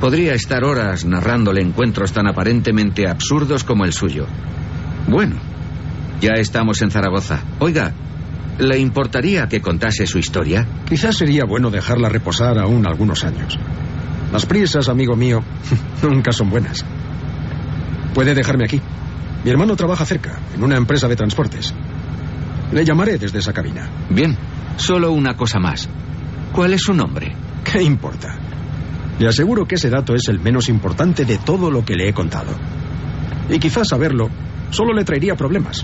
Podría 0.00 0.34
estar 0.34 0.64
horas 0.64 1.04
narrándole 1.04 1.62
encuentros 1.62 2.12
tan 2.12 2.28
aparentemente 2.28 3.08
absurdos 3.08 3.64
como 3.64 3.84
el 3.84 3.92
suyo. 3.92 4.26
Bueno, 5.08 5.36
ya 6.20 6.34
estamos 6.34 6.82
en 6.82 6.90
Zaragoza. 6.90 7.40
Oiga, 7.58 7.92
¿le 8.58 8.78
importaría 8.78 9.48
que 9.48 9.60
contase 9.60 10.06
su 10.06 10.18
historia? 10.18 10.66
Quizás 10.88 11.16
sería 11.16 11.44
bueno 11.44 11.70
dejarla 11.70 12.08
reposar 12.08 12.58
aún 12.58 12.86
algunos 12.86 13.24
años. 13.24 13.58
Las 14.32 14.44
prisas, 14.44 14.88
amigo 14.88 15.16
mío, 15.16 15.42
nunca 16.02 16.32
son 16.32 16.50
buenas. 16.50 16.84
Puede 18.14 18.34
dejarme 18.34 18.64
aquí. 18.64 18.80
Mi 19.48 19.52
hermano 19.52 19.76
trabaja 19.76 20.04
cerca, 20.04 20.38
en 20.54 20.62
una 20.62 20.76
empresa 20.76 21.08
de 21.08 21.16
transportes. 21.16 21.72
Le 22.70 22.84
llamaré 22.84 23.16
desde 23.16 23.38
esa 23.38 23.54
cabina. 23.54 23.88
Bien, 24.10 24.36
solo 24.76 25.12
una 25.12 25.38
cosa 25.38 25.58
más. 25.58 25.88
¿Cuál 26.52 26.74
es 26.74 26.82
su 26.82 26.92
nombre? 26.92 27.34
¿Qué 27.64 27.82
importa? 27.82 28.36
Le 29.18 29.26
aseguro 29.26 29.64
que 29.64 29.76
ese 29.76 29.88
dato 29.88 30.14
es 30.14 30.28
el 30.28 30.38
menos 30.38 30.68
importante 30.68 31.24
de 31.24 31.38
todo 31.38 31.70
lo 31.70 31.82
que 31.82 31.94
le 31.94 32.10
he 32.10 32.12
contado. 32.12 32.52
Y 33.48 33.58
quizás 33.58 33.88
saberlo 33.88 34.28
solo 34.68 34.92
le 34.92 35.04
traería 35.04 35.34
problemas. 35.34 35.82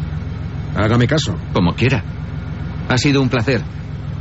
Hágame 0.77 1.07
caso. 1.07 1.35
Como 1.55 1.75
quiera. 1.75 2.05
Ha 2.91 2.99
sido 2.99 3.23
un 3.23 3.31
placer. 3.31 3.63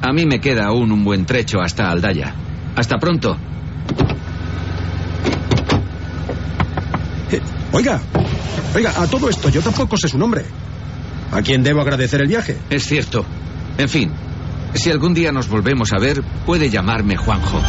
A 0.02 0.14
mí 0.14 0.26
me 0.26 0.40
queda 0.40 0.68
aún 0.68 0.90
un 0.90 1.04
buen 1.04 1.26
trecho 1.26 1.60
hasta 1.60 1.92
Aldaya. 1.92 2.34
Hasta 2.78 2.98
pronto. 2.98 3.38
Oiga, 7.74 8.00
oiga, 8.76 8.94
a 8.96 9.08
todo 9.08 9.30
esto 9.30 9.50
yo 9.50 9.62
tampoco 9.62 9.98
sé 9.98 10.08
su 10.08 10.18
nombre. 10.18 10.46
¿A 11.32 11.42
quién 11.42 11.64
debo 11.64 11.82
agradecer 11.82 12.22
el 12.22 12.28
viaje? 12.28 12.56
Es 12.70 12.84
cierto. 12.86 13.26
En 13.80 13.90
fin, 13.90 14.12
si 14.76 14.92
algún 14.92 15.16
día 15.16 15.32
nos 15.32 15.50
volvemos 15.50 15.92
a 15.92 16.00
ver, 16.00 16.24
puede 16.46 16.70
llamarme 16.70 17.18
Juanjo. 17.18 17.60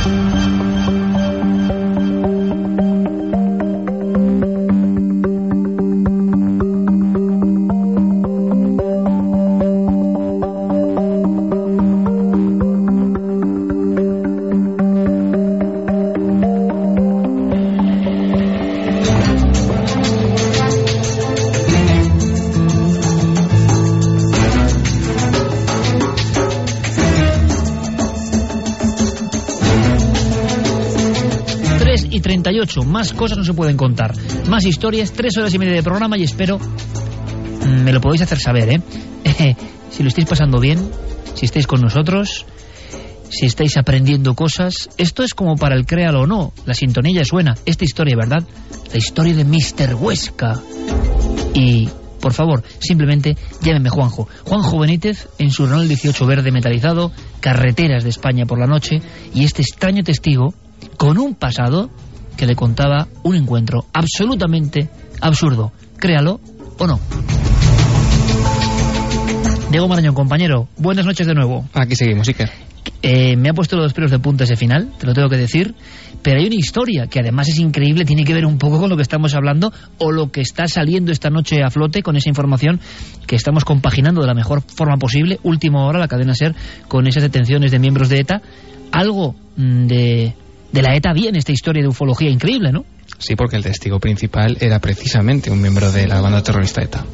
Y 32.64 32.74
38. 32.74 32.84
Más 32.84 33.12
cosas 33.12 33.38
no 33.38 33.44
se 33.44 33.54
pueden 33.54 33.76
contar. 33.76 34.14
Más 34.48 34.64
historias, 34.64 35.12
tres 35.12 35.36
horas 35.36 35.52
y 35.54 35.58
media 35.58 35.74
de 35.74 35.82
programa 35.82 36.16
y 36.18 36.24
espero 36.24 36.58
mm, 36.58 37.84
me 37.84 37.92
lo 37.92 38.00
podéis 38.00 38.22
hacer 38.22 38.38
saber, 38.38 38.68
¿eh? 38.68 38.82
si 39.90 40.02
lo 40.02 40.08
estáis 40.08 40.28
pasando 40.28 40.60
bien, 40.60 40.78
si 41.34 41.46
estáis 41.46 41.66
con 41.66 41.80
nosotros, 41.80 42.46
si 43.28 43.46
estáis 43.46 43.76
aprendiendo 43.76 44.34
cosas. 44.34 44.88
Esto 44.96 45.22
es 45.22 45.34
como 45.34 45.56
para 45.56 45.76
el 45.76 45.86
créalo 45.86 46.22
o 46.22 46.26
no. 46.26 46.52
La 46.66 46.74
sintonía 46.74 47.24
suena. 47.24 47.54
Esta 47.66 47.84
historia, 47.84 48.16
¿verdad? 48.16 48.44
La 48.92 48.98
historia 48.98 49.34
de 49.34 49.44
Mr. 49.44 49.94
Huesca. 49.94 50.60
Y, 51.54 51.88
por 52.20 52.32
favor, 52.32 52.62
simplemente 52.80 53.36
llámeme 53.62 53.90
Juanjo. 53.90 54.28
Juanjo 54.44 54.78
Benítez 54.78 55.28
en 55.38 55.50
su 55.50 55.66
Renault 55.66 55.88
18 55.88 56.26
verde 56.26 56.50
metalizado, 56.50 57.12
carreteras 57.40 58.04
de 58.04 58.10
España 58.10 58.46
por 58.46 58.58
la 58.58 58.66
noche, 58.66 59.00
y 59.34 59.44
este 59.44 59.62
extraño 59.62 60.02
testigo 60.02 60.54
con 60.96 61.18
un 61.18 61.34
pasado 61.34 61.90
que 62.36 62.46
le 62.46 62.54
contaba 62.56 63.08
un 63.22 63.36
encuentro 63.36 63.86
absolutamente 63.92 64.88
absurdo. 65.20 65.72
Créalo 65.98 66.40
o 66.78 66.86
no. 66.86 67.00
Diego 69.70 69.88
Marañón, 69.88 70.14
compañero, 70.14 70.68
buenas 70.76 71.04
noches 71.04 71.26
de 71.26 71.34
nuevo. 71.34 71.68
Aquí 71.74 71.96
seguimos, 71.96 72.28
Iker. 72.28 72.50
Eh, 73.02 73.36
me 73.36 73.50
ha 73.50 73.52
puesto 73.54 73.76
los 73.76 73.92
pelos 73.92 74.10
de 74.10 74.18
punta 74.18 74.44
ese 74.44 74.56
final, 74.56 74.90
te 74.98 75.06
lo 75.06 75.14
tengo 75.14 75.28
que 75.28 75.36
decir, 75.36 75.74
pero 76.22 76.40
hay 76.40 76.46
una 76.46 76.54
historia 76.54 77.06
que 77.06 77.20
además 77.20 77.48
es 77.48 77.58
increíble, 77.58 78.04
tiene 78.04 78.24
que 78.24 78.32
ver 78.32 78.46
un 78.46 78.56
poco 78.56 78.78
con 78.78 78.88
lo 78.88 78.96
que 78.96 79.02
estamos 79.02 79.34
hablando 79.34 79.72
o 79.98 80.10
lo 80.10 80.30
que 80.30 80.40
está 80.40 80.66
saliendo 80.68 81.12
esta 81.12 81.28
noche 81.28 81.62
a 81.62 81.70
flote 81.70 82.02
con 82.02 82.16
esa 82.16 82.30
información 82.30 82.80
que 83.26 83.36
estamos 83.36 83.64
compaginando 83.64 84.20
de 84.22 84.26
la 84.26 84.34
mejor 84.34 84.62
forma 84.62 84.96
posible, 84.96 85.38
última 85.42 85.84
hora, 85.86 85.98
la 85.98 86.08
cadena 86.08 86.34
SER, 86.34 86.54
con 86.88 87.06
esas 87.06 87.22
detenciones 87.22 87.72
de 87.72 87.78
miembros 87.78 88.08
de 88.08 88.20
ETA. 88.20 88.42
Algo 88.90 89.34
mm, 89.56 89.86
de, 89.86 90.34
de 90.74 90.82
la 90.82 90.96
ETA 90.96 91.12
bien 91.12 91.36
esta 91.36 91.52
historia 91.52 91.82
de 91.82 91.88
ufología 91.88 92.28
increíble, 92.28 92.72
¿no? 92.72 92.84
Sí, 93.18 93.36
porque 93.36 93.54
el 93.54 93.62
testigo 93.62 94.00
principal 94.00 94.56
era 94.60 94.80
precisamente 94.80 95.48
un 95.48 95.62
miembro 95.62 95.92
de 95.92 96.08
la 96.08 96.20
banda 96.20 96.42
terrorista 96.42 96.82
ETA. 96.82 97.04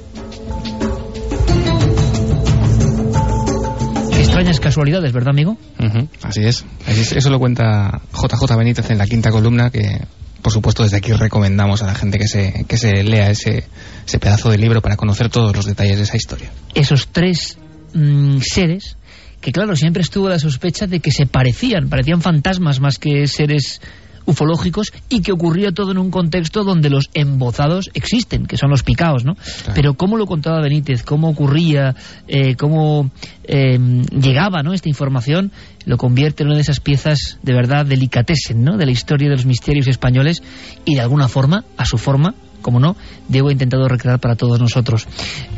Extrañas 4.18 4.60
casualidades, 4.60 5.12
¿verdad, 5.12 5.30
amigo? 5.30 5.58
Ujú, 5.78 6.08
así, 6.22 6.40
es. 6.42 6.64
así 6.86 7.00
es. 7.02 7.12
Eso 7.12 7.28
lo 7.28 7.38
cuenta 7.38 8.00
JJ 8.14 8.56
Benítez 8.56 8.90
en 8.90 8.96
la 8.96 9.06
quinta 9.06 9.30
columna, 9.30 9.68
que 9.68 10.06
por 10.40 10.54
supuesto 10.54 10.82
desde 10.82 10.96
aquí 10.96 11.12
recomendamos 11.12 11.82
a 11.82 11.86
la 11.86 11.94
gente 11.94 12.18
que 12.18 12.28
se, 12.28 12.64
que 12.66 12.78
se 12.78 13.02
lea 13.02 13.30
ese, 13.30 13.64
ese 14.06 14.18
pedazo 14.18 14.50
de 14.50 14.56
libro 14.56 14.80
para 14.80 14.96
conocer 14.96 15.28
todos 15.28 15.54
los 15.54 15.66
detalles 15.66 15.98
de 15.98 16.04
esa 16.04 16.16
historia. 16.16 16.50
Esos 16.74 17.08
tres 17.08 17.58
mm, 17.92 18.38
seres 18.40 18.96
que, 19.40 19.52
claro, 19.52 19.74
siempre 19.76 20.02
estuvo 20.02 20.28
la 20.28 20.38
sospecha 20.38 20.86
de 20.86 21.00
que 21.00 21.10
se 21.10 21.26
parecían, 21.26 21.88
parecían 21.88 22.20
fantasmas 22.20 22.80
más 22.80 22.98
que 22.98 23.26
seres 23.26 23.80
ufológicos 24.26 24.92
y 25.08 25.22
que 25.22 25.32
ocurría 25.32 25.72
todo 25.72 25.92
en 25.92 25.98
un 25.98 26.10
contexto 26.10 26.62
donde 26.62 26.90
los 26.90 27.10
embozados 27.14 27.90
existen, 27.94 28.46
que 28.46 28.56
son 28.56 28.70
los 28.70 28.82
picaos, 28.82 29.24
¿no? 29.24 29.36
Pero 29.74 29.94
cómo 29.94 30.16
lo 30.16 30.26
contaba 30.26 30.60
Benítez, 30.60 31.02
cómo 31.02 31.28
ocurría, 31.28 31.94
eh, 32.28 32.54
cómo 32.54 33.10
eh, 33.44 33.78
llegaba 33.78 34.62
¿no? 34.62 34.72
esta 34.72 34.88
información, 34.88 35.52
lo 35.84 35.96
convierte 35.96 36.42
en 36.42 36.48
una 36.48 36.56
de 36.56 36.62
esas 36.62 36.80
piezas 36.80 37.38
de 37.42 37.54
verdad 37.54 37.86
delicatessen, 37.86 38.62
¿no? 38.62 38.76
De 38.76 38.86
la 38.86 38.92
historia 38.92 39.28
de 39.28 39.36
los 39.36 39.46
misterios 39.46 39.88
españoles 39.88 40.42
y 40.84 40.94
de 40.94 41.00
alguna 41.00 41.28
forma, 41.28 41.64
a 41.76 41.84
su 41.84 41.98
forma, 41.98 42.34
como 42.60 42.80
no, 42.80 42.96
Diego 43.28 43.48
ha 43.48 43.52
intentado 43.52 43.88
recrear 43.88 44.20
para 44.20 44.36
todos 44.36 44.60
nosotros. 44.60 45.06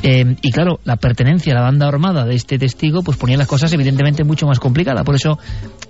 Eh, 0.03 0.37
y 0.41 0.51
claro, 0.51 0.81
la 0.85 0.97
pertenencia 0.97 1.53
a 1.53 1.57
la 1.57 1.63
banda 1.63 1.89
armada 1.89 2.25
de 2.25 2.35
este 2.35 2.59
testigo 2.59 3.03
pues 3.03 3.17
ponía 3.17 3.37
las 3.37 3.47
cosas 3.47 3.73
evidentemente 3.73 4.25
mucho 4.25 4.47
más 4.47 4.59
complicadas. 4.59 5.05
Por 5.05 5.15
eso 5.15 5.39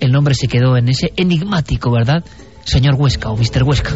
el 0.01 0.13
nombre 0.13 0.35
se 0.35 0.49
quedó 0.49 0.77
en 0.77 0.89
ese 0.89 1.13
enigmático, 1.17 1.91
¿verdad? 1.91 2.25
Señor 2.65 2.95
Huesca 2.97 3.31
o 3.31 3.37
Mr. 3.37 3.63
Huesca. 3.65 3.91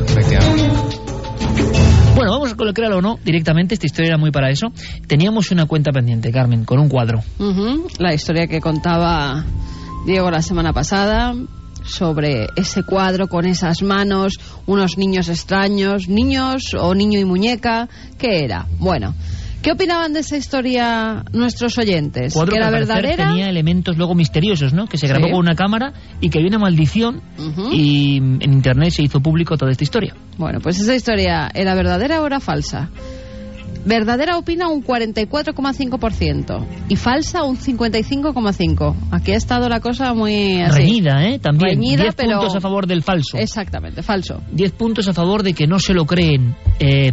Bueno, 2.14 2.30
vamos 2.30 2.52
a 2.52 2.56
colocarlo 2.56 2.98
o 2.98 3.02
no 3.02 3.18
directamente, 3.22 3.74
esta 3.74 3.86
historia 3.86 4.08
era 4.08 4.18
muy 4.18 4.30
para 4.30 4.50
eso. 4.50 4.68
Teníamos 5.06 5.50
una 5.50 5.66
cuenta 5.66 5.92
pendiente, 5.92 6.32
Carmen, 6.32 6.64
con 6.64 6.80
un 6.80 6.88
cuadro. 6.88 7.22
La 7.98 8.14
historia 8.14 8.46
que 8.46 8.60
contaba 8.60 9.44
Diego 10.06 10.30
la 10.30 10.40
semana 10.40 10.72
pasada 10.72 11.34
sobre 11.86 12.48
ese 12.56 12.82
cuadro 12.82 13.28
con 13.28 13.46
esas 13.46 13.82
manos, 13.82 14.34
unos 14.66 14.98
niños 14.98 15.28
extraños, 15.28 16.08
niños 16.08 16.74
o 16.78 16.94
niño 16.94 17.18
y 17.20 17.24
muñeca, 17.24 17.88
¿qué 18.18 18.44
era? 18.44 18.66
Bueno, 18.78 19.14
¿qué 19.62 19.72
opinaban 19.72 20.12
de 20.12 20.20
esa 20.20 20.36
historia 20.36 21.24
nuestros 21.32 21.78
oyentes? 21.78 22.34
Cuadro 22.34 22.52
¿Que 22.52 22.58
era 22.58 22.70
verdadera? 22.70 23.28
tenía 23.30 23.48
elementos 23.48 23.96
luego 23.96 24.14
misteriosos, 24.14 24.72
¿no? 24.72 24.86
Que 24.86 24.98
se 24.98 25.06
grabó 25.06 25.26
Sí. 25.26 25.30
con 25.32 25.40
una 25.40 25.54
cámara 25.54 25.92
y 26.20 26.28
que 26.30 26.38
había 26.38 26.48
una 26.48 26.58
maldición 26.58 27.22
y 27.72 28.16
en 28.18 28.52
internet 28.52 28.90
se 28.90 29.02
hizo 29.02 29.20
público 29.20 29.56
toda 29.56 29.70
esta 29.72 29.84
historia. 29.84 30.14
Bueno, 30.38 30.60
pues 30.60 30.78
esa 30.78 30.94
historia 30.94 31.50
era 31.54 31.74
verdadera 31.74 32.20
o 32.20 32.26
era 32.26 32.40
falsa. 32.40 32.90
Verdadera 33.86 34.36
opina 34.36 34.68
un 34.68 34.82
44,5% 34.84 36.66
y 36.88 36.96
falsa 36.96 37.44
un 37.44 37.56
55,5%. 37.56 38.94
Aquí 39.12 39.32
ha 39.32 39.36
estado 39.36 39.68
la 39.68 39.80
cosa 39.80 40.12
muy 40.12 40.60
así. 40.60 40.78
Reñida, 40.80 41.24
¿eh? 41.24 41.38
También. 41.38 41.76
Reñida, 41.76 42.02
10 42.02 42.14
pero- 42.16 42.38
puntos 42.40 42.56
a 42.56 42.60
favor 42.60 42.86
del 42.86 43.02
falso. 43.02 43.38
Exactamente, 43.38 44.02
falso. 44.02 44.42
10 44.52 44.72
puntos 44.72 45.08
a 45.08 45.12
favor 45.12 45.42
de 45.42 45.52
que 45.54 45.66
no 45.66 45.78
se 45.78 45.94
lo 45.94 46.04
creen. 46.04 46.56
Eh, 46.80 47.12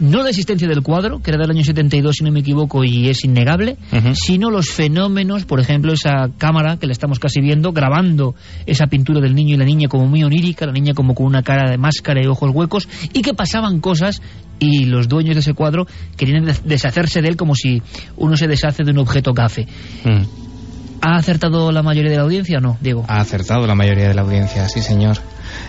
no 0.00 0.22
la 0.22 0.30
existencia 0.30 0.66
del 0.66 0.82
cuadro, 0.82 1.20
que 1.22 1.30
era 1.30 1.38
del 1.38 1.50
año 1.50 1.62
72, 1.62 2.16
si 2.16 2.24
no 2.24 2.32
me 2.32 2.40
equivoco, 2.40 2.82
y 2.84 3.08
es 3.08 3.24
innegable, 3.24 3.76
sino 4.14 4.50
los 4.50 4.70
fenómenos, 4.70 5.44
por 5.44 5.60
ejemplo, 5.60 5.92
esa 5.92 6.30
cámara 6.38 6.78
que 6.78 6.86
la 6.86 6.92
estamos 6.92 7.18
casi 7.18 7.40
viendo, 7.40 7.72
grabando 7.72 8.34
esa 8.66 8.86
pintura 8.86 9.20
del 9.20 9.34
niño 9.34 9.54
y 9.54 9.58
la 9.58 9.64
niña 9.64 9.88
como 9.88 10.06
muy 10.06 10.22
onírica, 10.24 10.66
la 10.66 10.72
niña 10.72 10.94
como 10.94 11.14
con 11.14 11.26
una 11.26 11.42
cara 11.42 11.70
de 11.70 11.78
máscara 11.78 12.20
y 12.22 12.26
ojos 12.26 12.50
huecos, 12.52 12.88
y 13.12 13.22
que 13.22 13.34
pasaban 13.34 13.80
cosas 13.80 14.20
y 14.58 14.86
los 14.86 15.08
dueños 15.08 15.34
de 15.36 15.40
ese 15.40 15.54
cuadro 15.54 15.86
querían 16.16 16.44
des- 16.44 16.64
deshacerse 16.64 17.22
de 17.22 17.28
él 17.28 17.36
como 17.36 17.54
si 17.54 17.82
uno 18.16 18.36
se 18.36 18.46
deshace 18.48 18.82
de 18.84 18.90
un 18.90 18.98
objeto 18.98 19.32
gafe. 19.32 19.66
Mm. 20.04 20.22
¿Ha 21.02 21.16
acertado 21.16 21.72
la 21.72 21.82
mayoría 21.82 22.10
de 22.10 22.16
la 22.18 22.24
audiencia 22.24 22.58
o 22.58 22.60
no, 22.60 22.76
Diego? 22.80 23.04
Ha 23.08 23.20
acertado 23.20 23.66
la 23.66 23.74
mayoría 23.74 24.08
de 24.08 24.14
la 24.14 24.20
audiencia, 24.22 24.68
sí 24.68 24.82
señor. 24.82 25.16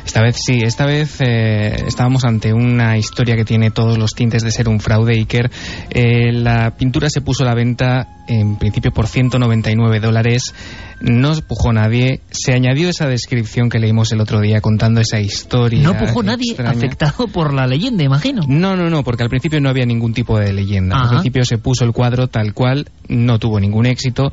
Esta 0.06 0.22
vez 0.22 0.38
sí, 0.44 0.62
esta 0.64 0.86
vez 0.86 1.20
eh, 1.22 1.84
estábamos 1.88 2.24
ante 2.24 2.54
una 2.54 2.98
historia 2.98 3.36
que 3.36 3.46
tiene 3.46 3.72
todos 3.72 3.98
los 3.98 4.14
tintes 4.14 4.44
de 4.44 4.52
ser 4.52 4.68
un 4.70 4.80
fraude 4.80 5.14
Iker. 5.14 5.50
Eh, 5.90 6.32
la 6.32 6.76
pintura 6.76 7.10
se 7.10 7.22
puso 7.22 7.44
a 7.44 7.48
la 7.48 7.56
venta 7.56 8.08
en 8.28 8.56
principio 8.58 8.92
por 8.92 9.08
199 9.08 10.00
dólares. 10.00 10.54
No 11.02 11.32
pujó 11.48 11.74
nadie. 11.74 12.22
Se 12.30 12.54
añadió 12.54 12.90
esa 12.90 13.08
descripción 13.08 13.70
que 13.70 13.80
leímos 13.80 14.12
el 14.12 14.22
otro 14.22 14.40
día 14.40 14.62
contando 14.62 15.02
esa 15.02 15.20
historia. 15.20 15.82
No 15.82 15.98
pujó 15.98 16.24
nadie 16.24 16.52
extraña. 16.52 16.72
afectado 16.72 17.28
por 17.28 17.54
la 17.54 17.66
leyenda, 17.68 18.04
imagino. 18.04 18.44
No, 18.48 18.76
no, 18.76 18.90
no, 18.90 19.04
porque 19.04 19.24
al 19.24 19.30
principio 19.30 19.60
no 19.60 19.70
había 19.70 19.86
ningún 19.86 20.14
tipo 20.14 20.38
de 20.40 20.54
leyenda. 20.54 20.98
Al 20.98 21.10
principio 21.10 21.44
se 21.44 21.58
puso 21.58 21.86
el 21.86 21.92
cuadro 21.92 22.28
tal 22.28 22.54
cual, 22.54 22.88
no 23.08 23.40
tuvo 23.40 23.60
ningún 23.60 23.86
éxito. 23.88 24.32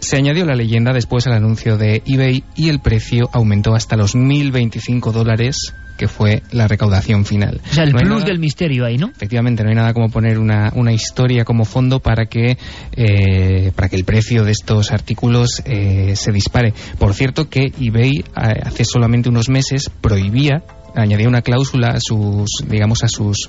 Se 0.00 0.16
añadió 0.16 0.44
la 0.46 0.54
leyenda 0.54 0.92
después 0.92 1.26
al 1.26 1.34
anuncio 1.34 1.76
de 1.76 2.02
eBay 2.06 2.42
y 2.56 2.68
el 2.68 2.80
precio 2.80 3.28
aumentó 3.32 3.74
hasta 3.74 3.96
los 3.96 4.14
1.025 4.16 5.12
dólares, 5.12 5.74
que 5.98 6.08
fue 6.08 6.42
la 6.52 6.66
recaudación 6.66 7.26
final. 7.26 7.60
O 7.70 7.74
sea, 7.74 7.84
el 7.84 7.92
No 7.92 7.98
plus 7.98 8.10
nada- 8.10 8.24
del 8.24 8.38
misterio 8.38 8.86
ahí, 8.86 8.96
¿no? 8.96 9.08
Efectivamente, 9.10 9.62
no 9.62 9.68
hay 9.68 9.74
nada 9.76 9.92
como 9.92 10.08
poner 10.08 10.38
una, 10.38 10.72
una 10.74 10.92
historia 10.92 11.44
como 11.44 11.64
fondo 11.66 12.00
para 12.00 12.24
que, 12.24 12.56
eh, 12.96 13.72
para 13.76 13.88
que 13.90 13.96
el 13.96 14.04
precio 14.04 14.42
de 14.44 14.52
estos 14.52 14.90
artículos 14.90 15.62
eh, 15.66 16.14
se 16.16 16.32
dispare. 16.32 16.72
Por 16.98 17.12
cierto 17.12 17.50
que 17.50 17.70
eBay 17.78 18.10
eh, 18.20 18.24
hace 18.64 18.84
solamente 18.84 19.28
unos 19.28 19.50
meses 19.50 19.90
prohibía, 20.00 20.62
añadía 20.96 21.28
una 21.28 21.42
cláusula 21.42 21.88
a 21.88 22.00
sus, 22.00 22.48
digamos, 22.66 23.04
a 23.04 23.08
sus 23.08 23.48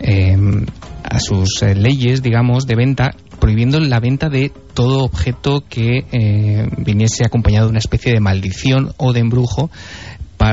eh, 0.00 0.36
a 1.10 1.20
sus 1.20 1.62
leyes, 1.62 2.22
digamos, 2.22 2.66
de 2.66 2.74
venta, 2.76 3.10
prohibiendo 3.40 3.80
la 3.80 4.00
venta 4.00 4.28
de 4.28 4.50
todo 4.74 5.04
objeto 5.04 5.64
que 5.68 6.04
eh, 6.12 6.68
viniese 6.78 7.24
acompañado 7.24 7.66
de 7.66 7.70
una 7.70 7.78
especie 7.78 8.12
de 8.12 8.20
maldición 8.20 8.92
o 8.96 9.12
de 9.12 9.20
embrujo, 9.20 9.70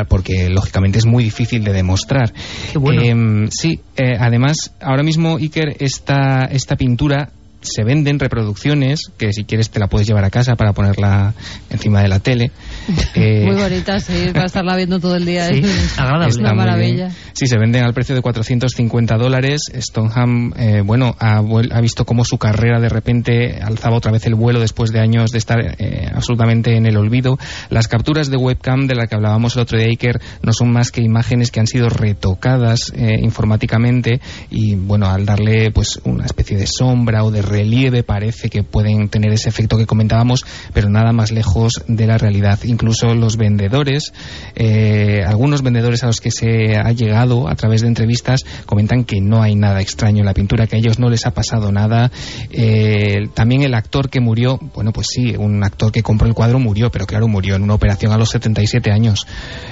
porque 0.07 0.49
lógicamente 0.49 0.97
es 0.97 1.05
muy 1.05 1.23
difícil 1.23 1.63
de 1.63 1.73
demostrar. 1.73 2.33
bueno. 2.73 3.01
Eh, 3.01 3.47
sí, 3.51 3.81
eh, 3.97 4.17
además, 4.19 4.73
ahora 4.81 5.03
mismo, 5.03 5.37
Iker, 5.37 5.77
esta, 5.79 6.45
esta 6.45 6.75
pintura 6.75 7.29
se 7.61 7.83
venden 7.83 8.19
reproducciones, 8.19 9.11
que 9.17 9.33
si 9.33 9.43
quieres 9.43 9.69
te 9.69 9.79
la 9.79 9.87
puedes 9.87 10.07
llevar 10.07 10.23
a 10.23 10.29
casa 10.29 10.55
para 10.55 10.73
ponerla 10.73 11.33
encima 11.69 12.01
de 12.01 12.07
la 12.07 12.19
tele. 12.19 12.51
Eh, 13.15 13.45
Muy 13.45 13.55
bonita, 13.55 13.99
sí, 13.99 14.29
para 14.33 14.45
estarla 14.45 14.75
viendo 14.75 14.99
todo 14.99 15.15
el 15.15 15.25
día. 15.25 15.47
Sí, 15.47 15.61
es 15.63 15.97
agradable. 15.97 16.35
Una 16.37 16.53
maravilla. 16.53 17.11
Sí, 17.31 17.47
se 17.47 17.57
venden 17.57 17.83
al 17.83 17.93
precio 17.93 18.13
de 18.13 18.21
450 18.21 19.15
dólares. 19.15 19.71
Stoneham, 19.73 20.53
eh, 20.57 20.81
bueno, 20.83 21.15
ha, 21.17 21.41
visto 21.81 22.05
cómo 22.05 22.25
su 22.25 22.37
carrera 22.37 22.81
de 22.81 22.89
repente 22.89 23.59
alzaba 23.61 23.95
otra 23.95 24.11
vez 24.11 24.25
el 24.25 24.35
vuelo 24.35 24.59
después 24.59 24.91
de 24.91 24.99
años 24.99 25.31
de 25.31 25.37
estar 25.37 25.59
eh, 25.59 26.09
absolutamente 26.13 26.75
en 26.75 26.85
el 26.85 26.97
olvido. 26.97 27.37
Las 27.69 27.87
capturas 27.87 28.29
de 28.29 28.37
webcam 28.37 28.87
de 28.87 28.95
las 28.95 29.07
que 29.07 29.15
hablábamos 29.15 29.55
el 29.55 29.61
otro 29.61 29.77
día, 29.77 29.87
Iker, 29.87 30.19
no 30.41 30.51
son 30.51 30.71
más 30.71 30.91
que 30.91 31.01
imágenes 31.01 31.51
que 31.51 31.61
han 31.61 31.67
sido 31.67 31.89
retocadas 31.89 32.91
informáticamente 32.95 34.19
y, 34.49 34.75
bueno, 34.75 35.09
al 35.09 35.25
darle 35.25 35.71
pues 35.71 36.01
una 36.03 36.25
especie 36.25 36.57
de 36.57 36.67
sombra 36.67 37.23
o 37.23 37.31
de 37.31 37.41
relieve 37.41 38.03
parece 38.03 38.49
que 38.49 38.63
pueden 38.63 39.09
tener 39.09 39.31
ese 39.31 39.49
efecto 39.49 39.77
que 39.77 39.85
comentábamos, 39.85 40.45
pero 40.73 40.89
nada 40.89 41.11
más 41.13 41.31
lejos 41.31 41.83
de 41.87 42.07
la 42.07 42.17
realidad. 42.17 42.59
Incluso 42.75 43.15
los 43.15 43.37
vendedores, 43.37 44.11
eh, 44.53 45.23
algunos 45.25 45.61
vendedores 45.61 46.03
a 46.03 46.07
los 46.07 46.19
que 46.19 46.29
se 46.29 46.75
ha 46.75 46.91
llegado 46.91 47.47
a 47.47 47.55
través 47.55 47.81
de 47.81 47.87
entrevistas 47.87 48.45
comentan 48.65 49.05
que 49.05 49.21
no 49.21 49.41
hay 49.41 49.55
nada 49.55 49.79
extraño 49.79 50.19
en 50.19 50.25
la 50.25 50.33
pintura, 50.33 50.67
que 50.67 50.75
a 50.75 50.79
ellos 50.79 50.99
no 50.99 51.09
les 51.09 51.25
ha 51.25 51.31
pasado 51.31 51.71
nada. 51.71 52.11
Eh, 52.51 53.29
también 53.33 53.63
el 53.63 53.73
actor 53.73 54.09
que 54.09 54.19
murió, 54.19 54.59
bueno, 54.73 54.91
pues 54.91 55.07
sí, 55.09 55.35
un 55.37 55.63
actor 55.63 55.89
que 55.93 56.03
compró 56.03 56.27
el 56.27 56.33
cuadro 56.33 56.59
murió, 56.59 56.91
pero 56.91 57.05
claro, 57.05 57.29
murió 57.29 57.55
en 57.55 57.63
una 57.63 57.75
operación 57.75 58.11
a 58.11 58.17
los 58.17 58.29
77 58.31 58.91
años. 58.91 59.25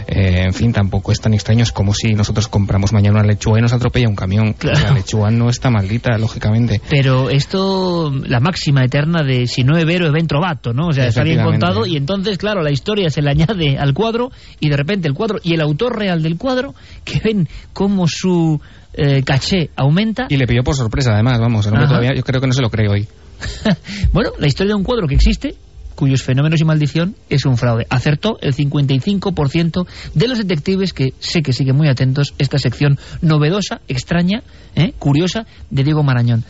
Eh, 0.07 0.43
en 0.45 0.53
fin, 0.53 0.71
tampoco 0.71 1.11
es 1.11 1.19
tan 1.19 1.33
extraño, 1.33 1.63
es 1.63 1.73
como 1.73 1.93
si 1.93 2.13
nosotros 2.13 2.47
compramos 2.47 2.93
mañana 2.93 3.19
una 3.19 3.27
lechuga 3.27 3.59
y 3.59 3.63
nos 3.63 3.73
atropella 3.73 4.07
un 4.07 4.15
camión. 4.15 4.55
La 4.61 4.91
lechuga 4.91 5.29
no 5.29 5.49
está 5.49 5.69
maldita, 5.69 6.17
lógicamente. 6.17 6.79
Pero 6.89 7.29
esto, 7.29 8.13
la 8.25 8.39
máxima 8.39 8.85
eterna 8.85 9.23
de 9.23 9.45
si 9.45 9.65
no 9.65 9.77
es 9.77 9.83
vero, 9.83 10.05
es 10.05 10.13
ben 10.13 10.25
trovato, 10.25 10.71
¿no? 10.71 10.87
O 10.87 10.93
sea, 10.93 11.07
está 11.07 11.23
bien 11.23 11.43
contado 11.43 11.85
y 11.85 11.97
entonces, 11.97 12.37
claro, 12.37 12.61
la 12.61 12.71
historia 12.71 12.92
se 13.09 13.21
le 13.21 13.31
añade 13.31 13.77
al 13.77 13.93
cuadro 13.93 14.31
y 14.59 14.69
de 14.69 14.77
repente 14.77 15.07
el 15.07 15.13
cuadro 15.13 15.39
y 15.43 15.53
el 15.53 15.61
autor 15.61 15.97
real 15.97 16.21
del 16.21 16.37
cuadro, 16.37 16.73
que 17.03 17.19
ven 17.19 17.47
cómo 17.73 18.07
su 18.07 18.59
eh, 18.93 19.23
caché 19.23 19.69
aumenta. 19.75 20.27
Y 20.29 20.37
le 20.37 20.45
pilló 20.45 20.63
por 20.63 20.75
sorpresa, 20.75 21.13
además, 21.13 21.39
vamos, 21.39 21.65
el 21.65 21.73
hombre 21.73 21.87
todavía, 21.87 22.11
yo 22.15 22.23
creo 22.23 22.41
que 22.41 22.47
no 22.47 22.53
se 22.53 22.61
lo 22.61 22.69
cree 22.69 22.89
hoy. 22.89 23.07
Bueno, 24.13 24.31
la 24.37 24.47
historia 24.47 24.73
de 24.73 24.75
un 24.75 24.83
cuadro 24.83 25.07
que 25.07 25.15
existe, 25.15 25.55
cuyos 25.95 26.23
fenómenos 26.23 26.61
y 26.61 26.65
maldición 26.65 27.15
es 27.29 27.45
un 27.45 27.57
fraude. 27.57 27.87
Acertó 27.89 28.37
el 28.41 28.53
55% 28.53 29.87
de 30.13 30.27
los 30.27 30.37
detectives 30.37 30.93
que 30.93 31.13
sé 31.19 31.41
que 31.41 31.53
siguen 31.53 31.75
muy 31.75 31.87
atentos 31.87 32.33
esta 32.37 32.59
sección 32.59 32.99
novedosa, 33.21 33.81
extraña, 33.87 34.43
¿eh? 34.75 34.93
curiosa 34.99 35.45
de 35.69 35.83
Diego 35.83 36.03
Marañón. 36.03 36.43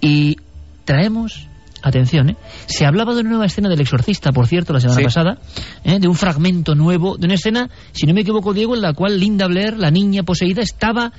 Y 0.00 0.36
traemos 0.84 1.49
atención, 1.82 2.30
¿eh? 2.30 2.36
se 2.66 2.86
hablaba 2.86 3.14
de 3.14 3.20
una 3.20 3.30
nueva 3.30 3.46
escena 3.46 3.68
del 3.68 3.80
exorcista, 3.80 4.32
por 4.32 4.46
cierto, 4.46 4.72
la 4.72 4.80
semana 4.80 4.98
Sí. 4.98 5.04
pasada, 5.04 5.38
¿eh? 5.84 5.98
de 5.98 6.08
un 6.08 6.14
fragmento 6.14 6.74
nuevo, 6.74 7.16
de 7.16 7.26
una 7.26 7.34
escena, 7.34 7.68
si 7.92 8.06
no 8.06 8.14
me 8.14 8.20
equivoco, 8.22 8.52
Diego, 8.52 8.74
en 8.74 8.82
la 8.82 8.92
cual 8.92 9.18
Linda 9.18 9.46
Blair, 9.46 9.76
la 9.78 9.90
niña 9.90 10.22
poseída, 10.22 10.62
estaba 10.62 11.12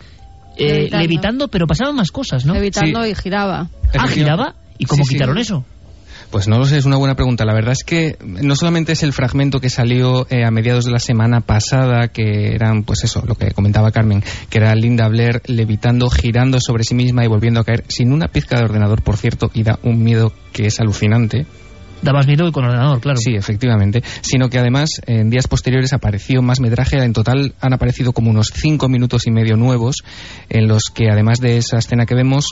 eh, 0.58 0.68
Levitando. 0.68 0.98
levitando, 1.02 1.48
pero 1.48 1.66
pasaban 1.68 1.96
más 1.96 2.12
cosas, 2.12 2.46
¿no? 2.46 2.54
Evitando 2.56 3.06
y 3.08 3.16
giraba. 3.16 3.70
Ah, 3.98 4.08
giraba. 4.08 4.56
¿Y 4.78 4.86
cómo 4.86 5.04
Sí, 5.04 5.10
sí. 5.10 5.16
quitaron 5.16 5.38
eso? 5.38 5.64
Pues 6.32 6.48
no 6.48 6.58
lo 6.58 6.64
sé, 6.64 6.78
es 6.78 6.86
una 6.86 6.96
buena 6.96 7.16
pregunta. 7.16 7.44
La 7.44 7.54
verdad 7.54 7.74
es 7.74 7.84
que 7.84 8.18
no 8.22 8.56
solamente 8.56 8.94
es 8.94 9.04
el 9.04 9.12
fragmento 9.12 9.60
que 9.60 9.70
salió 9.70 10.26
eh, 10.30 10.46
a 10.46 10.52
mediados 10.52 10.86
de 10.86 10.92
la 10.92 11.00
semana 11.00 11.42
pasada, 11.42 12.08
que 12.08 12.56
eran, 12.56 12.84
pues 12.84 13.04
eso, 13.04 13.22
lo 13.28 13.36
que 13.36 13.52
comentaba 13.52 13.92
Carmen, 13.92 14.24
que 14.50 14.58
era 14.58 14.74
Linda 14.74 15.10
Blair 15.10 15.42
levitando, 15.48 16.10
girando 16.10 16.60
sobre 16.62 16.86
sí 16.86 16.96
misma 16.96 17.26
y 17.26 17.28
volviendo 17.28 17.60
a 17.60 17.66
caer, 17.66 17.84
sin 17.90 18.14
una 18.14 18.30
pizca 18.30 18.58
de 18.58 18.64
ordenador, 18.64 19.02
por 19.02 19.18
cierto, 19.18 19.52
y 19.54 19.64
da 19.64 19.78
un 19.84 20.02
miedo 20.02 20.32
que 20.54 20.68
es 20.68 20.80
alucinante. 20.80 21.46
Da 22.02 22.14
más 22.14 22.26
miedo 22.26 22.46
que 22.46 22.52
con 22.54 22.64
ordenador, 22.64 23.02
claro. 23.02 23.18
Sí, 23.18 23.36
efectivamente. 23.36 24.02
Sino 24.22 24.50
que 24.50 24.58
además 24.58 24.90
en 25.06 25.30
días 25.30 25.48
posteriores 25.48 25.94
apareció 25.94 26.42
más 26.42 26.60
metraje. 26.60 26.98
En 26.98 27.14
total 27.14 27.54
han 27.60 27.74
aparecido 27.74 28.14
como 28.14 28.32
unos 28.32 28.52
cinco 28.56 28.88
minutos 28.90 29.28
y 29.28 29.32
medio 29.32 29.56
nuevos 29.56 29.98
en 30.50 30.68
los 30.68 30.86
que 30.86 31.12
además 31.12 31.40
de 31.40 31.58
esa 31.58 31.78
escena 31.78 32.08
que 32.08 32.16
vemos 32.16 32.48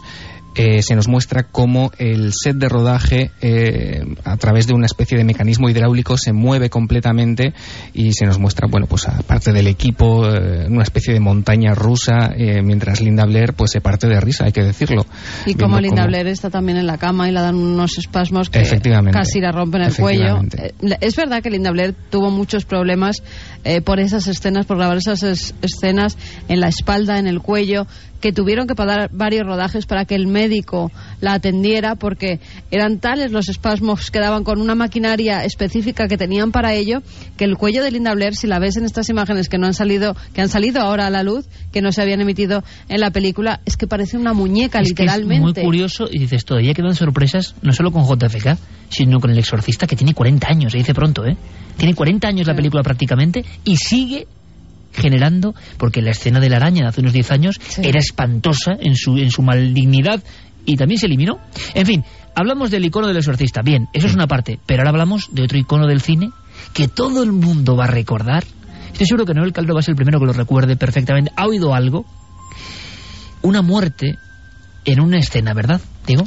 eh, 0.62 0.82
se 0.82 0.94
nos 0.94 1.08
muestra 1.08 1.44
cómo 1.44 1.90
el 2.00 2.34
set 2.34 2.58
de 2.58 2.68
rodaje 2.68 3.32
eh, 3.40 4.04
a 4.26 4.36
través 4.36 4.68
de 4.68 4.74
una 4.74 4.88
especie 4.88 5.18
de 5.18 5.24
mecanismo 5.24 5.70
hidráulico 5.70 6.18
se 6.18 6.34
mueve 6.34 6.70
completamente 6.70 7.54
y 7.94 8.12
se 8.12 8.26
nos 8.26 8.40
muestra, 8.40 8.68
bueno, 8.70 8.86
pues 8.86 9.08
aparte 9.08 9.54
del 9.54 9.68
equipo, 9.68 10.28
eh, 10.28 10.68
una 10.70 10.84
especie 10.84 11.14
de 11.14 11.22
montaña 11.22 11.74
rusa, 11.76 12.34
eh, 12.38 12.62
mientras 12.62 13.00
Linda 13.00 13.24
Blair 13.26 13.54
pues 13.54 13.72
se 13.72 13.80
parte 13.80 14.08
de 14.10 14.20
risa, 14.20 14.46
hay 14.46 14.52
que 14.52 14.64
decirlo. 14.64 15.06
Y 15.46 15.54
como 15.54 15.80
Linda 15.80 16.02
cómo- 16.02 16.08
Blair 16.10 16.28
está 16.28 16.50
también 16.50 16.78
en 16.78 16.88
la 16.88 16.98
cama 16.98 17.30
y 17.30 17.32
le 17.32 17.40
dan 17.40 17.56
unos 17.56 17.98
espasmos 17.98 18.50
que 18.50 18.60
Efectivamente. 18.60 19.18
casi 19.18 19.40
la 19.40 19.54
rompen 19.54 19.82
el 19.84 19.96
cuello. 19.96 20.42
Eh, 20.58 20.74
Es 21.00 21.16
verdad 21.16 21.42
que 21.42 21.50
Linda 21.50 21.72
Blair 21.72 21.96
tuvo 22.10 22.32
muchos 22.32 22.66
problemas 22.66 23.24
eh, 23.64 23.80
por 23.82 24.02
esas 24.02 24.28
escenas, 24.28 24.66
por 24.66 24.76
grabar 24.78 24.98
esas 24.98 25.24
es- 25.24 25.56
escenas 25.62 26.18
en 26.50 26.60
la 26.60 26.68
espalda, 26.68 27.18
en 27.18 27.28
el 27.28 27.40
cuello, 27.40 27.88
que 28.20 28.34
tuvieron 28.34 28.68
que 28.68 28.76
pagar 28.76 29.10
varios 29.12 29.46
rodajes 29.46 29.86
para 29.86 30.06
que 30.06 30.16
el 30.16 30.28
médico 30.28 30.92
la 31.22 31.34
atendiera 31.34 31.96
porque 31.96 32.40
eran 32.72 33.00
tales 33.00 33.32
los 33.32 33.50
espasmos 33.50 34.12
que 34.12 34.20
daban 34.20 34.44
con 34.44 34.62
una 34.62 34.76
maquinaria 34.76 35.44
específica 35.44 36.08
que 36.08 36.18
tenían 36.18 36.52
para 36.52 36.74
ello 36.74 37.02
que 37.38 37.46
el 37.46 37.58
cuello 37.58 37.84
de 37.84 37.92
Linda 37.92 38.14
Blair, 38.14 38.36
si 38.36 38.48
la 38.48 38.60
ves 38.60 38.78
en 38.78 38.86
estas 38.86 39.10
imágenes 39.10 39.50
que 39.50 39.58
no 39.58 39.68
han 39.68 39.74
salido, 39.74 40.16
que 40.34 40.42
han 40.42 40.50
salido 40.50 40.82
ahora 40.82 41.08
a 41.08 41.10
la 41.10 41.24
luz, 41.24 41.48
que 41.72 41.82
no 41.82 41.92
se 41.92 42.02
habían 42.02 42.22
emitido 42.22 42.64
en 42.88 43.00
la 43.00 43.12
película, 43.12 43.62
es 43.66 43.78
que 43.78 43.88
parece 43.88 44.18
una 44.18 44.34
muñeca 44.34 44.80
Es 44.80 44.94
que 44.94 45.04
es 45.04 45.12
literalmente. 45.12 45.62
muy 45.62 45.66
curioso 45.66 46.08
y 46.12 46.20
dices, 46.20 46.46
todavía 46.46 46.74
quedan 46.74 46.96
sorpresas, 46.96 47.56
no 47.62 47.72
solo 47.72 47.92
con 47.92 48.04
JFK, 48.04 48.58
sino 48.90 49.20
con 49.20 49.32
El 49.32 49.40
Exorcista, 49.40 49.88
que 49.88 49.96
tiene 49.96 50.14
40 50.14 50.48
años, 50.50 50.72
se 50.72 50.78
dice 50.78 50.94
pronto, 50.94 51.26
¿eh? 51.26 51.38
Tiene 51.78 51.96
40 51.96 52.28
años 52.28 52.48
la 52.48 52.56
película 52.56 52.84
prácticamente 52.84 53.46
y 53.64 53.78
sigue 53.78 54.28
generando, 55.00 55.56
porque 55.78 56.02
la 56.02 56.12
escena 56.12 56.40
de 56.40 56.50
la 56.50 56.58
araña 56.58 56.84
de 56.84 56.90
hace 56.90 57.02
unos 57.02 57.14
10 57.14 57.32
años 57.32 57.60
era 57.82 58.00
espantosa 58.00 58.74
en 58.80 58.96
su, 58.96 59.18
en 59.18 59.32
su 59.32 59.42
maldignidad 59.42 60.24
y 60.66 60.76
también 60.76 61.00
se 61.00 61.08
eliminó. 61.08 61.40
En 61.74 61.86
fin, 61.86 62.04
hablamos 62.36 62.70
del 62.70 62.86
icono 62.86 63.08
del 63.08 63.18
exorcista, 63.18 63.62
bien, 63.62 63.88
eso 63.94 64.08
es 64.08 64.14
una 64.14 64.28
parte, 64.28 64.60
pero 64.66 64.82
ahora 64.82 64.92
hablamos 64.92 65.30
de 65.32 65.44
otro 65.44 65.58
icono 65.58 65.88
del 65.88 66.02
cine 66.02 66.30
que 66.74 66.88
todo 66.88 67.24
el 67.24 67.32
mundo 67.32 67.76
va 67.76 67.86
a 67.86 67.88
recordar. 67.88 68.44
Estoy 68.92 69.08
seguro 69.08 69.26
que 69.26 69.34
Noel 69.34 69.54
Caldo 69.54 69.74
va 69.74 69.80
a 69.80 69.84
ser 69.84 69.94
el 69.94 69.98
primero 69.98 70.20
que 70.20 70.26
lo 70.26 70.34
recuerde 70.34 70.76
perfectamente. 70.76 71.32
¿Ha 71.36 71.48
oído 71.48 71.74
algo? 71.74 72.06
Una 73.42 73.62
muerte 73.62 74.18
en 74.86 75.00
una 75.00 75.20
escena, 75.20 75.54
¿verdad, 75.54 75.80
Diego? 76.06 76.26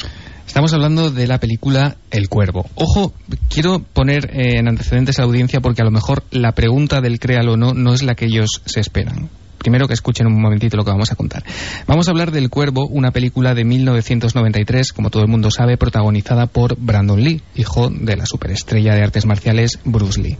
Estamos 0.52 0.74
hablando 0.74 1.10
de 1.10 1.26
la 1.26 1.40
película 1.40 1.96
El 2.10 2.28
Cuervo. 2.28 2.66
Ojo, 2.74 3.14
quiero 3.48 3.78
poner 3.78 4.26
eh, 4.26 4.58
en 4.58 4.68
antecedentes 4.68 5.18
a 5.18 5.22
la 5.22 5.28
audiencia 5.28 5.62
porque 5.62 5.80
a 5.80 5.84
lo 5.86 5.90
mejor 5.90 6.24
la 6.30 6.52
pregunta 6.52 7.00
del 7.00 7.18
créalo 7.18 7.54
o 7.54 7.56
no 7.56 7.72
no 7.72 7.94
es 7.94 8.02
la 8.02 8.14
que 8.14 8.26
ellos 8.26 8.60
se 8.66 8.80
esperan. 8.80 9.30
Primero 9.56 9.88
que 9.88 9.94
escuchen 9.94 10.26
un 10.26 10.38
momentito 10.38 10.76
lo 10.76 10.84
que 10.84 10.90
vamos 10.90 11.10
a 11.10 11.14
contar. 11.14 11.42
Vamos 11.86 12.06
a 12.06 12.10
hablar 12.10 12.32
del 12.32 12.50
Cuervo, 12.50 12.86
una 12.86 13.12
película 13.12 13.54
de 13.54 13.64
1993, 13.64 14.92
como 14.92 15.08
todo 15.08 15.22
el 15.22 15.30
mundo 15.30 15.50
sabe, 15.50 15.78
protagonizada 15.78 16.46
por 16.48 16.76
Brandon 16.78 17.24
Lee, 17.24 17.40
hijo 17.54 17.88
de 17.88 18.16
la 18.18 18.26
superestrella 18.26 18.94
de 18.94 19.04
artes 19.04 19.24
marciales 19.24 19.78
Bruce 19.86 20.20
Lee. 20.20 20.36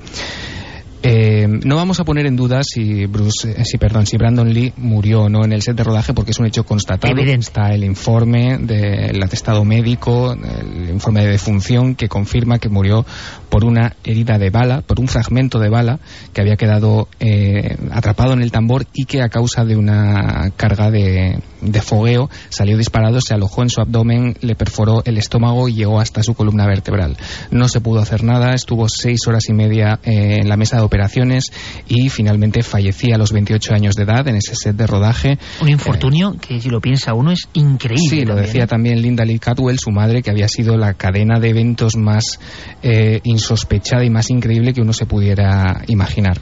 Eh, 1.04 1.48
no 1.48 1.76
vamos 1.76 1.98
a 1.98 2.04
poner 2.04 2.26
en 2.26 2.36
duda 2.36 2.62
si 2.62 3.06
Bruce, 3.06 3.50
eh, 3.50 3.64
si 3.64 3.76
perdón, 3.76 4.06
si 4.06 4.16
Brandon 4.16 4.52
Lee 4.52 4.72
murió 4.76 5.22
o 5.22 5.28
no 5.28 5.44
en 5.44 5.52
el 5.52 5.60
set 5.60 5.76
de 5.76 5.82
rodaje 5.82 6.14
porque 6.14 6.30
es 6.30 6.38
un 6.38 6.46
hecho 6.46 6.64
constatado. 6.64 7.12
Está 7.20 7.74
el 7.74 7.82
informe 7.82 8.58
del 8.58 9.20
atestado 9.20 9.64
médico, 9.64 10.32
el 10.32 10.90
informe 10.90 11.22
de 11.24 11.32
defunción 11.32 11.96
que 11.96 12.08
confirma 12.08 12.58
que 12.58 12.68
murió 12.68 13.04
por 13.48 13.64
una 13.64 13.96
herida 14.04 14.38
de 14.38 14.50
bala, 14.50 14.82
por 14.82 15.00
un 15.00 15.08
fragmento 15.08 15.58
de 15.58 15.68
bala 15.70 15.98
que 16.32 16.40
había 16.40 16.56
quedado 16.56 17.08
eh, 17.18 17.76
atrapado 17.90 18.32
en 18.34 18.42
el 18.42 18.52
tambor 18.52 18.86
y 18.92 19.06
que 19.06 19.22
a 19.22 19.28
causa 19.28 19.64
de 19.64 19.76
una 19.76 20.52
carga 20.56 20.90
de, 20.90 21.38
de 21.62 21.80
fogueo 21.80 22.28
salió 22.48 22.76
disparado, 22.76 23.20
se 23.20 23.34
alojó 23.34 23.62
en 23.62 23.70
su 23.70 23.80
abdomen, 23.80 24.36
le 24.40 24.54
perforó 24.54 25.02
el 25.04 25.16
estómago 25.16 25.68
y 25.68 25.74
llegó 25.74 26.00
hasta 26.00 26.22
su 26.22 26.34
columna 26.34 26.66
vertebral. 26.66 27.16
No 27.50 27.68
se 27.68 27.80
pudo 27.80 28.00
hacer 28.00 28.24
nada, 28.24 28.54
estuvo 28.54 28.86
seis 28.88 29.20
horas 29.26 29.48
y 29.48 29.52
media 29.52 30.00
eh, 30.02 30.38
en 30.40 30.48
la 30.48 30.56
mesa 30.56 30.76
de 30.76 30.82
operaciones 30.82 31.44
y 31.88 32.08
finalmente 32.08 32.62
fallecía 32.62 33.14
a 33.14 33.18
los 33.18 33.32
28 33.32 33.74
años 33.74 33.94
de 33.94 34.02
edad 34.02 34.26
en 34.28 34.36
ese 34.36 34.54
set 34.54 34.76
de 34.76 34.86
rodaje. 34.86 35.38
Un 35.60 35.68
infortunio 35.68 36.36
que 36.40 36.60
si 36.60 36.68
lo 36.68 36.80
piensa 36.80 37.14
uno 37.14 37.32
es 37.32 37.48
increíble. 37.54 38.08
Sí, 38.08 38.24
lo 38.24 38.34
decía 38.34 38.64
¿eh? 38.64 38.66
también 38.66 39.00
Linda 39.00 39.24
Lee 39.24 39.38
Catwell, 39.38 39.78
su 39.78 39.90
madre, 39.90 40.22
que 40.22 40.30
había 40.30 40.48
sido 40.48 40.76
la 40.76 40.94
cadena 40.94 41.38
de 41.38 41.50
eventos 41.50 41.96
más 41.96 42.40
eh, 42.82 43.20
insospechada 43.24 44.04
y 44.04 44.10
más 44.10 44.30
increíble 44.30 44.72
que 44.72 44.80
uno 44.80 44.92
se 44.92 45.06
pudiera 45.06 45.82
imaginar. 45.86 46.38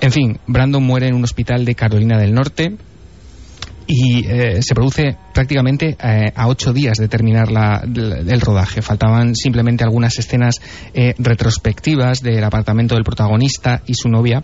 En 0.00 0.10
fin, 0.10 0.38
Brandon 0.46 0.82
muere 0.82 1.06
en 1.06 1.14
un 1.14 1.24
hospital 1.24 1.64
de 1.64 1.74
Carolina 1.74 2.18
del 2.18 2.34
Norte 2.34 2.76
y 3.86 4.24
eh, 4.26 4.62
se 4.62 4.74
produce 4.74 5.16
prácticamente 5.34 5.96
eh, 6.02 6.32
a 6.34 6.48
ocho 6.48 6.72
días 6.72 6.98
de 6.98 7.08
terminar 7.08 7.50
la- 7.50 7.82
el 7.84 8.40
rodaje. 8.40 8.82
Faltaban 8.82 9.34
simplemente 9.34 9.84
algunas 9.84 10.18
escenas 10.18 10.60
eh, 10.94 11.14
retrospectivas 11.18 12.22
del 12.22 12.44
apartamento 12.44 12.94
del 12.94 13.04
protagonista 13.04 13.82
y 13.86 13.94
su 13.94 14.08
novia. 14.08 14.42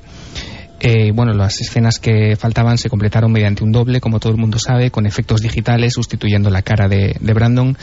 Eh, 0.81 1.11
bueno, 1.13 1.33
las 1.33 1.61
escenas 1.61 1.99
que 1.99 2.37
faltaban 2.37 2.79
se 2.79 2.89
completaron 2.89 3.33
mediante 3.33 3.65
un 3.65 3.73
doble, 3.73 4.01
como 4.01 4.21
todo 4.21 4.33
el 4.33 4.39
mundo 4.39 4.59
sabe, 4.61 4.91
con 4.91 5.07
efectos 5.07 5.41
digitales, 5.41 5.95
sustituyendo 5.95 6.51
la 6.51 6.63
cara 6.63 6.89
de, 6.89 7.17
Brandon. 7.21 7.77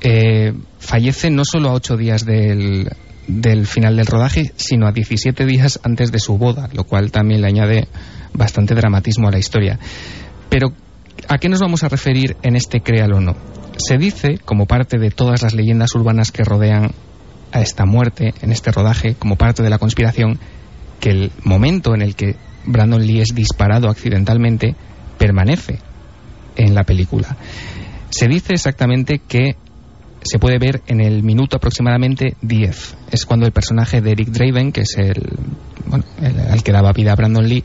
Eh, 0.00 0.52
fallece 0.78 1.30
no 1.30 1.42
solo 1.44 1.70
a 1.70 1.72
ocho 1.72 1.96
días 1.96 2.24
del, 2.24 2.88
del 3.26 3.66
final 3.66 3.96
del 3.96 4.06
rodaje, 4.06 4.52
sino 4.54 4.86
a 4.86 4.92
17 4.92 5.46
días 5.46 5.80
antes 5.82 6.12
de 6.12 6.20
su 6.20 6.38
boda, 6.38 6.68
lo 6.72 6.84
cual 6.84 7.10
también 7.10 7.40
le 7.40 7.48
añade 7.48 7.88
bastante 8.34 8.74
dramatismo 8.76 9.26
a 9.26 9.32
la 9.32 9.38
historia. 9.38 9.78
Pero, 10.48 10.72
¿a 11.28 11.38
qué 11.38 11.48
nos 11.48 11.60
vamos 11.60 11.82
a 11.82 11.88
referir 11.88 12.36
en 12.42 12.56
este 12.56 12.80
Créalo 12.80 13.20
no? 13.20 13.36
Se 13.76 13.96
dice, 13.96 14.38
como 14.44 14.66
parte 14.66 14.98
de 14.98 15.10
todas 15.10 15.42
las 15.42 15.54
leyendas 15.54 15.94
urbanas 15.94 16.32
que 16.32 16.44
rodean 16.44 16.92
a 17.52 17.60
esta 17.60 17.86
muerte, 17.86 18.34
en 18.42 18.52
este 18.52 18.72
rodaje, 18.72 19.14
como 19.14 19.36
parte 19.36 19.62
de 19.62 19.70
la 19.70 19.78
conspiración, 19.78 20.38
que 21.00 21.10
el 21.10 21.32
momento 21.44 21.94
en 21.94 22.02
el 22.02 22.14
que 22.14 22.36
Brandon 22.66 23.06
Lee 23.06 23.20
es 23.20 23.34
disparado 23.34 23.88
accidentalmente 23.88 24.74
permanece 25.16 25.78
en 26.56 26.74
la 26.74 26.84
película. 26.84 27.36
Se 28.10 28.26
dice 28.26 28.54
exactamente 28.54 29.20
que 29.26 29.56
se 30.22 30.38
puede 30.38 30.58
ver 30.58 30.82
en 30.86 31.00
el 31.00 31.22
minuto 31.22 31.56
aproximadamente 31.56 32.36
10. 32.42 32.96
Es 33.12 33.24
cuando 33.24 33.46
el 33.46 33.52
personaje 33.52 34.00
de 34.00 34.12
Eric 34.12 34.28
Draven, 34.28 34.72
que 34.72 34.82
es 34.82 34.96
el, 34.98 35.38
bueno, 35.86 36.04
el 36.20 36.40
al 36.40 36.62
que 36.62 36.72
daba 36.72 36.92
vida 36.92 37.12
a 37.12 37.16
Brandon 37.16 37.48
Lee, 37.48 37.64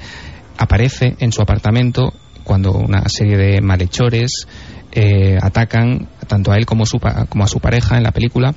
aparece 0.58 1.16
en 1.20 1.32
su 1.32 1.42
apartamento 1.42 2.14
cuando 2.44 2.72
una 2.74 3.04
serie 3.08 3.38
de 3.38 3.62
malhechores 3.62 4.48
eh, 4.92 5.38
atacan 5.42 6.08
tanto 6.28 6.52
a 6.52 6.58
él 6.58 6.66
como, 6.66 6.86
su 6.86 7.00
como 7.30 7.44
a 7.44 7.48
su 7.48 7.60
pareja 7.60 7.98
en 7.98 8.04
la 8.04 8.12
película 8.12 8.54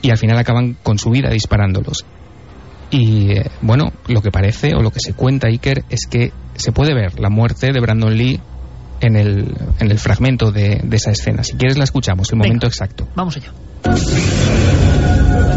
y 0.00 0.10
al 0.10 0.18
final 0.18 0.36
acaban 0.38 0.76
con 0.82 0.98
su 0.98 1.10
vida 1.10 1.30
disparándolos. 1.30 2.04
Y 2.90 3.32
eh, 3.32 3.50
bueno, 3.62 3.92
lo 4.08 4.20
que 4.20 4.30
parece 4.30 4.74
o 4.74 4.82
lo 4.82 4.90
que 4.90 5.00
se 5.00 5.14
cuenta 5.14 5.48
Iker 5.48 5.84
es 5.88 6.06
que 6.10 6.32
se 6.54 6.72
puede 6.72 6.94
ver 6.94 7.18
la 7.18 7.30
muerte 7.30 7.72
de 7.72 7.80
Brandon 7.80 8.14
Lee 8.14 8.40
en 9.00 9.16
el, 9.16 9.54
en 9.78 9.90
el 9.90 9.98
fragmento 9.98 10.50
de, 10.52 10.80
de 10.82 10.96
esa 10.96 11.10
escena. 11.10 11.42
Si 11.42 11.54
quieres 11.56 11.78
la 11.78 11.84
escuchamos, 11.84 12.30
el 12.32 12.38
momento 12.38 12.66
exacto. 12.66 13.08
Vamos 13.14 13.36
allá. 13.36 13.52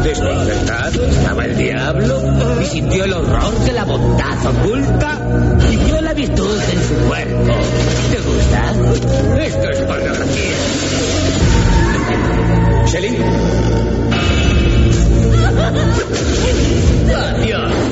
Desconcertado 0.03 1.05
estaba 1.05 1.45
el 1.45 1.57
diablo 1.57 2.21
y 2.61 2.65
sintió 2.65 3.03
el 3.03 3.13
horror 3.13 3.53
de 3.59 3.73
la 3.73 3.83
bondad 3.85 4.45
oculta 4.45 5.19
y 5.71 5.77
vio 5.77 6.01
la 6.01 6.13
virtud 6.13 6.59
en 6.73 6.83
su 6.83 6.95
cuerpo. 7.07 7.53
¿Te 8.11 8.19
gusta? 8.19 8.73
Esto 9.43 9.69
es 9.69 9.77
pornografía. 9.79 10.57
Shelly. 12.87 13.17
Adiós. 17.15 17.84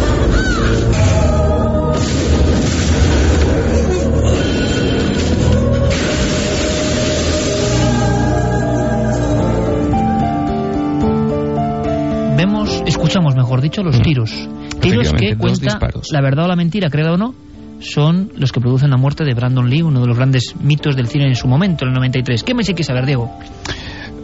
Dicho, 13.61 13.83
los 13.83 14.01
tiros. 14.01 14.31
Tiros 14.79 15.13
que 15.13 15.35
cuenta, 15.35 15.79
la 16.11 16.21
verdad 16.21 16.45
o 16.45 16.47
la 16.47 16.55
mentira, 16.55 16.89
creo 16.89 17.13
o 17.13 17.17
no, 17.17 17.33
son 17.79 18.31
los 18.37 18.51
que 18.51 18.59
producen 18.59 18.89
la 18.89 18.97
muerte 18.97 19.23
de 19.23 19.33
Brandon 19.33 19.69
Lee, 19.69 19.81
uno 19.81 20.01
de 20.01 20.07
los 20.07 20.17
grandes 20.17 20.55
mitos 20.61 20.95
del 20.95 21.07
cine 21.07 21.27
en 21.27 21.35
su 21.35 21.47
momento, 21.47 21.85
en 21.85 21.89
el 21.89 21.95
93. 21.95 22.43
¿Qué 22.43 22.53
me 22.53 22.63
hay 22.67 22.73
que 22.73 22.83
saber, 22.83 23.05
Diego? 23.05 23.31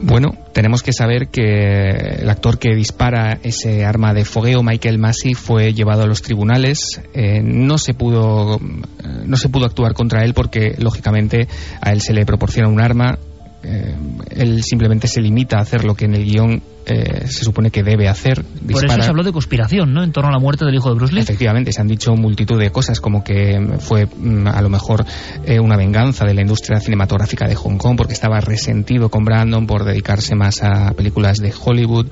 Bueno, 0.01 0.29
tenemos 0.53 0.81
que 0.81 0.93
saber 0.93 1.27
que 1.27 1.89
el 2.19 2.29
actor 2.29 2.57
que 2.57 2.73
dispara 2.73 3.37
ese 3.43 3.83
arma 3.83 4.13
de 4.13 4.23
fogueo, 4.23 4.63
Michael 4.63 4.97
Massey, 4.97 5.33
fue 5.33 5.73
llevado 5.73 6.03
a 6.03 6.07
los 6.07 6.21
tribunales. 6.21 7.01
Eh, 7.13 7.41
no 7.43 7.77
se 7.77 7.93
pudo 7.93 8.59
no 8.59 9.37
se 9.37 9.49
pudo 9.49 9.65
actuar 9.65 9.93
contra 9.93 10.23
él 10.23 10.33
porque 10.33 10.75
lógicamente 10.77 11.47
a 11.81 11.91
él 11.91 12.01
se 12.01 12.13
le 12.13 12.25
proporciona 12.25 12.69
un 12.69 12.79
arma. 12.79 13.19
Eh, 13.61 13.93
él 14.31 14.63
simplemente 14.63 15.07
se 15.07 15.21
limita 15.21 15.57
a 15.57 15.61
hacer 15.61 15.83
lo 15.83 15.95
que 15.95 16.05
en 16.05 16.15
el 16.15 16.23
guion 16.23 16.61
eh, 16.89 17.27
se 17.27 17.43
supone 17.43 17.71
que 17.71 17.83
debe 17.83 18.07
hacer. 18.07 18.43
Por 18.43 18.85
eso 18.85 19.01
se 19.01 19.09
habló 19.09 19.23
de 19.23 19.31
conspiración, 19.31 19.93
¿no? 19.93 20.03
En 20.03 20.11
torno 20.11 20.29
a 20.29 20.33
la 20.33 20.39
muerte 20.39 20.65
del 20.65 20.75
hijo 20.75 20.89
de 20.89 20.95
Bruce 20.95 21.13
Lee. 21.13 21.21
Efectivamente, 21.21 21.71
se 21.71 21.81
han 21.81 21.87
dicho 21.87 22.13
multitud 22.15 22.59
de 22.59 22.71
cosas, 22.71 22.99
como 22.99 23.23
que 23.23 23.77
fue 23.79 24.05
mm, 24.05 24.47
a 24.47 24.61
lo 24.61 24.69
mejor 24.69 25.05
eh, 25.45 25.59
una 25.59 25.77
venganza 25.77 26.25
de 26.25 26.33
la 26.33 26.41
industria 26.41 26.79
cinematográfica 26.79 27.47
de 27.47 27.55
Hong 27.55 27.77
Kong 27.77 27.97
porque 27.97 28.13
estaba 28.13 28.39
resentido 28.39 29.09
con 29.09 29.25
Brandon 29.25 29.67
por 29.67 29.83
dedicarse 29.83 30.35
más 30.35 30.63
a 30.63 30.91
películas 30.93 31.37
de 31.37 31.53
Hollywood. 31.57 32.07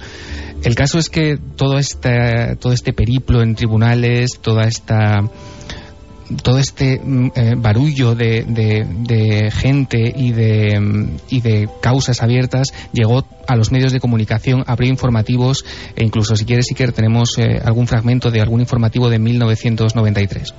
El 0.63 0.75
caso 0.75 0.97
es 0.97 1.09
que 1.09 1.37
todo 1.55 1.77
este, 1.77 2.55
todo 2.59 2.73
este 2.73 2.93
periplo 2.93 3.41
en 3.41 3.55
tribunales, 3.55 4.39
toda 4.41 4.63
esta 4.63 5.21
todo 6.43 6.57
este 6.59 6.99
mm, 7.03 7.31
eh, 7.35 7.53
barullo 7.57 8.15
de, 8.15 8.43
de- 8.47 9.51
gente 9.51 10.13
y 10.15 10.31
de, 10.31 10.79
mm, 10.79 11.09
y 11.29 11.41
de 11.41 11.69
causas 11.81 12.21
abiertas 12.21 12.67
llegó 12.91 13.25
a 13.47 13.55
los 13.55 13.71
medios 13.71 13.91
de 13.93 13.99
comunicación, 13.99 14.63
abrió 14.67 14.89
informativos 14.89 15.65
e 15.95 16.03
incluso 16.03 16.35
si 16.35 16.45
quieres, 16.45 16.65
Iker, 16.69 16.91
tenemos 16.91 17.37
eh, 17.37 17.59
algún 17.63 17.87
fragmento 17.87 18.29
de 18.31 18.41
algún 18.41 18.59
informativo 18.61 19.09
de 19.09 19.19
1993. 19.19 20.53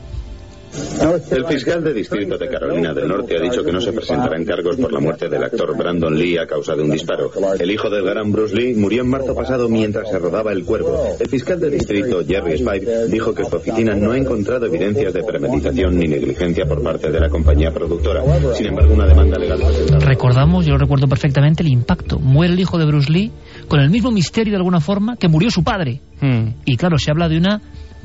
El 1.30 1.44
fiscal 1.46 1.82
de 1.82 1.92
distrito 1.92 2.36
de 2.36 2.48
Carolina 2.48 2.92
del 2.92 3.08
Norte 3.08 3.36
ha 3.36 3.42
dicho 3.42 3.62
que 3.62 3.72
no 3.72 3.80
se 3.80 3.92
presentarán 3.92 4.44
cargos 4.44 4.76
por 4.76 4.92
la 4.92 5.00
muerte 5.00 5.28
del 5.28 5.42
actor 5.42 5.76
Brandon 5.76 6.16
Lee 6.16 6.38
a 6.38 6.46
causa 6.46 6.74
de 6.74 6.82
un 6.82 6.90
disparo. 6.90 7.30
El 7.58 7.70
hijo 7.70 7.88
del 7.88 8.04
gran 8.04 8.30
Bruce 8.32 8.54
Lee 8.54 8.74
murió 8.74 9.02
en 9.02 9.08
marzo 9.08 9.34
pasado 9.34 9.68
mientras 9.68 10.08
se 10.10 10.18
rodaba 10.18 10.52
El 10.52 10.64
Cuervo. 10.64 11.16
El 11.18 11.28
fiscal 11.28 11.60
de 11.60 11.70
distrito, 11.70 12.24
Jerry 12.26 12.58
Spive, 12.58 13.08
dijo 13.08 13.34
que 13.34 13.44
su 13.44 13.56
oficina 13.56 13.94
no 13.94 14.12
ha 14.12 14.18
encontrado 14.18 14.66
evidencias 14.66 15.12
de 15.12 15.22
premeditación 15.22 15.98
ni 15.98 16.06
negligencia 16.06 16.66
por 16.66 16.82
parte 16.82 17.10
de 17.10 17.20
la 17.20 17.28
compañía 17.28 17.70
productora. 17.72 18.22
Sin 18.54 18.66
embargo, 18.66 18.94
una 18.94 19.06
demanda 19.06 19.38
legal 19.38 19.58
presentada. 19.58 20.04
Recordamos, 20.04 20.66
yo 20.66 20.72
lo 20.72 20.78
recuerdo 20.78 21.06
perfectamente, 21.06 21.62
el 21.62 21.70
impacto. 21.70 22.18
Muere 22.18 22.52
el 22.52 22.60
hijo 22.60 22.78
de 22.78 22.86
Bruce 22.86 23.10
Lee 23.10 23.32
con 23.68 23.80
el 23.80 23.90
mismo 23.90 24.10
misterio 24.10 24.52
de 24.52 24.58
alguna 24.58 24.80
forma 24.80 25.16
que 25.16 25.28
murió 25.28 25.50
su 25.50 25.62
padre. 25.62 26.00
Y 26.64 26.76
claro, 26.76 26.98
se 26.98 27.10
habla 27.10 27.28
de 27.28 27.38
una 27.38 27.60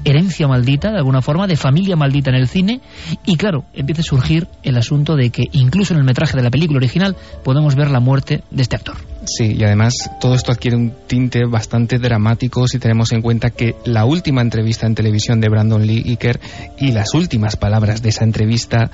herencia 0.05 0.47
maldita, 0.47 0.91
de 0.91 0.97
alguna 0.97 1.21
forma, 1.21 1.47
de 1.47 1.55
familia 1.55 1.95
maldita 1.95 2.29
en 2.29 2.35
el 2.35 2.47
cine. 2.47 2.81
Y 3.25 3.37
claro, 3.37 3.65
empieza 3.73 4.01
a 4.01 4.05
surgir 4.05 4.47
el 4.63 4.77
asunto 4.77 5.15
de 5.15 5.29
que 5.29 5.43
incluso 5.51 5.93
en 5.93 5.99
el 5.99 6.05
metraje 6.05 6.37
de 6.37 6.43
la 6.43 6.49
película 6.49 6.77
original 6.77 7.15
podemos 7.43 7.75
ver 7.75 7.89
la 7.89 7.99
muerte 7.99 8.43
de 8.51 8.61
este 8.61 8.75
actor. 8.75 8.97
Sí, 9.25 9.55
y 9.57 9.63
además 9.63 9.93
todo 10.19 10.35
esto 10.35 10.51
adquiere 10.51 10.75
un 10.75 10.93
tinte 11.07 11.45
bastante 11.45 11.97
dramático 11.97 12.67
si 12.67 12.79
tenemos 12.79 13.11
en 13.13 13.21
cuenta 13.21 13.51
que 13.51 13.75
la 13.85 14.05
última 14.05 14.41
entrevista 14.41 14.85
en 14.85 14.95
televisión 14.95 15.39
de 15.39 15.49
Brandon 15.49 15.85
Lee 15.85 16.03
Iker 16.05 16.39
y 16.77 16.91
las 16.91 17.13
últimas 17.13 17.55
palabras 17.55 18.01
de 18.01 18.09
esa 18.09 18.25
entrevista 18.25 18.91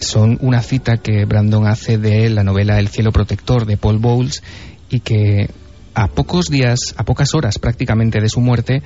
son 0.00 0.38
una 0.40 0.62
cita 0.62 0.96
que 0.98 1.24
Brandon 1.24 1.66
hace 1.66 1.98
de 1.98 2.30
la 2.30 2.42
novela 2.42 2.78
El 2.78 2.88
cielo 2.88 3.12
protector 3.12 3.66
de 3.66 3.76
Paul 3.76 3.98
Bowles 3.98 4.42
y 4.88 5.00
que 5.00 5.50
a 5.94 6.08
pocos 6.08 6.46
días, 6.50 6.94
a 6.96 7.04
pocas 7.04 7.34
horas 7.34 7.58
prácticamente 7.58 8.20
de 8.20 8.28
su 8.28 8.40
muerte, 8.40 8.82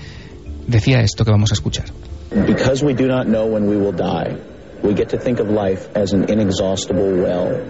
decía 0.66 1.00
esto 1.02 1.24
que 1.24 1.30
vamos 1.30 1.50
a 1.50 1.55
escuchar. 1.55 1.90
Because 2.30 2.82
we 2.82 2.94
do 2.94 3.08
not 3.08 3.26
know 3.26 3.47
when 3.47 3.66
we 3.68 3.76
will 3.76 3.92
die, 3.92 4.36
we 4.82 4.94
get 4.94 5.10
to 5.10 5.18
think 5.18 5.40
of 5.40 5.50
life 5.50 5.89
as 5.94 6.12
an 6.12 6.30
inexhaustible 6.30 7.16
well. 7.16 7.60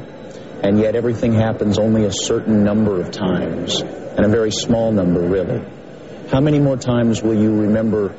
And 0.62 0.78
yet 0.78 0.94
everything 0.94 1.32
happens 1.32 1.78
only 1.78 2.04
a 2.04 2.12
certain 2.12 2.62
number 2.64 3.00
of 3.00 3.10
times, 3.10 3.80
and 3.80 4.26
a 4.26 4.28
very 4.28 4.52
small 4.52 4.92
number, 4.92 5.20
really. 5.20 5.62
How 6.30 6.40
many 6.40 6.58
more 6.58 6.76
times 6.76 7.22
will 7.22 7.40
you 7.40 7.62
remember 7.62 8.14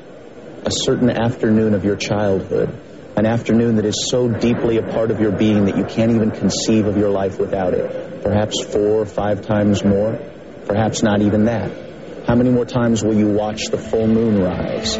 a 0.65 0.71
certain 0.71 1.09
afternoon 1.09 1.75
of 1.75 1.85
your 1.85 1.95
childhood? 1.95 2.75
An 3.15 3.25
afternoon 3.25 3.75
that 3.75 3.85
is 3.85 4.07
so 4.09 4.27
deeply 4.27 4.77
a 4.77 4.83
part 4.83 5.11
of 5.11 5.19
your 5.19 5.31
being 5.31 5.65
that 5.65 5.77
you 5.77 5.83
can't 5.83 6.11
even 6.11 6.31
conceive 6.31 6.87
of 6.87 6.97
your 6.97 7.09
life 7.09 7.37
without 7.39 7.73
it. 7.73 8.23
Perhaps 8.23 8.63
four 8.63 9.01
or 9.01 9.05
five 9.05 9.41
times 9.45 9.83
more, 9.83 10.19
perhaps 10.65 11.03
not 11.03 11.21
even 11.21 11.45
that. 11.45 11.71
How 12.27 12.35
many 12.35 12.49
more 12.49 12.65
times 12.65 13.03
will 13.03 13.17
you 13.17 13.27
watch 13.35 13.69
the 13.71 13.77
full 13.77 14.07
moon 14.07 14.37
rise? 14.43 14.97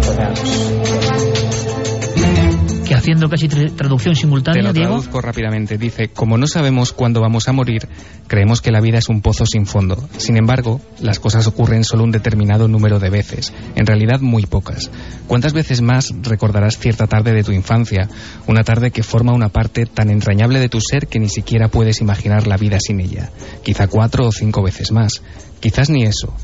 Perhaps. 0.00 0.72
Que 2.86 2.94
haciendo 2.96 3.28
casi 3.28 3.48
tra- 3.48 3.70
traducción 3.74 4.14
Te 4.14 4.20
simultánea, 4.20 4.62
lo 4.64 4.72
Diego, 4.72 4.88
traduzco 4.90 5.20
rápidamente. 5.20 5.78
Dice, 5.78 6.08
como 6.08 6.36
no 6.36 6.46
sabemos 6.46 6.92
cuándo 6.92 7.20
vamos 7.20 7.48
a 7.48 7.52
morir, 7.52 7.88
creemos 8.26 8.60
que 8.60 8.72
la 8.72 8.80
vida 8.80 8.98
es 8.98 9.08
un 9.08 9.20
pozo 9.22 9.46
sin 9.46 9.66
fondo. 9.66 9.96
Sin 10.18 10.36
embargo, 10.36 10.80
las 11.00 11.18
cosas 11.20 11.46
ocurren 11.46 11.84
solo 11.84 12.04
un 12.04 12.10
determinado 12.10 12.66
número 12.68 12.98
de 12.98 13.08
veces. 13.10 13.52
En 13.76 13.86
realidad, 13.86 14.20
muy 14.20 14.46
pocas. 14.46 14.90
¿Cuántas 15.28 15.52
veces 15.52 15.80
más 15.80 16.12
recordarás 16.22 16.78
cierta 16.78 17.06
tarde 17.06 17.32
de 17.32 17.44
tu 17.44 17.52
infancia? 17.52 18.08
Una 18.46 18.64
tarde 18.64 18.90
que 18.90 19.02
forma 19.04 19.32
una 19.32 19.48
parte 19.48 19.86
tan 19.86 20.10
entrañable 20.10 20.58
de 20.58 20.68
tu 20.68 20.80
ser 20.80 21.06
que 21.06 21.20
ni 21.20 21.28
siquiera 21.28 21.68
puedes 21.68 22.00
imaginar 22.00 22.46
la 22.46 22.56
vida 22.56 22.78
sin 22.80 23.00
ella. 23.00 23.30
Quizá 23.62 23.86
cuatro 23.86 24.26
o 24.26 24.32
cinco 24.32 24.62
veces 24.62 24.90
más. 24.92 25.22
Quizás 25.60 25.88
ni 25.90 26.02
eso. 26.02 26.34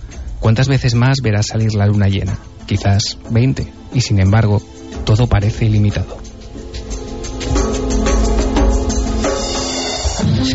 ¿Cuántas 0.40 0.68
veces 0.68 0.94
más 0.94 1.18
verás 1.22 1.46
salir 1.46 1.74
la 1.74 1.86
luna 1.86 2.08
llena? 2.08 2.38
Quizás 2.66 3.18
20. 3.30 3.66
Y 3.94 4.00
sin 4.00 4.20
embargo, 4.20 4.62
todo 5.04 5.26
parece 5.26 5.66
ilimitado. 5.66 6.18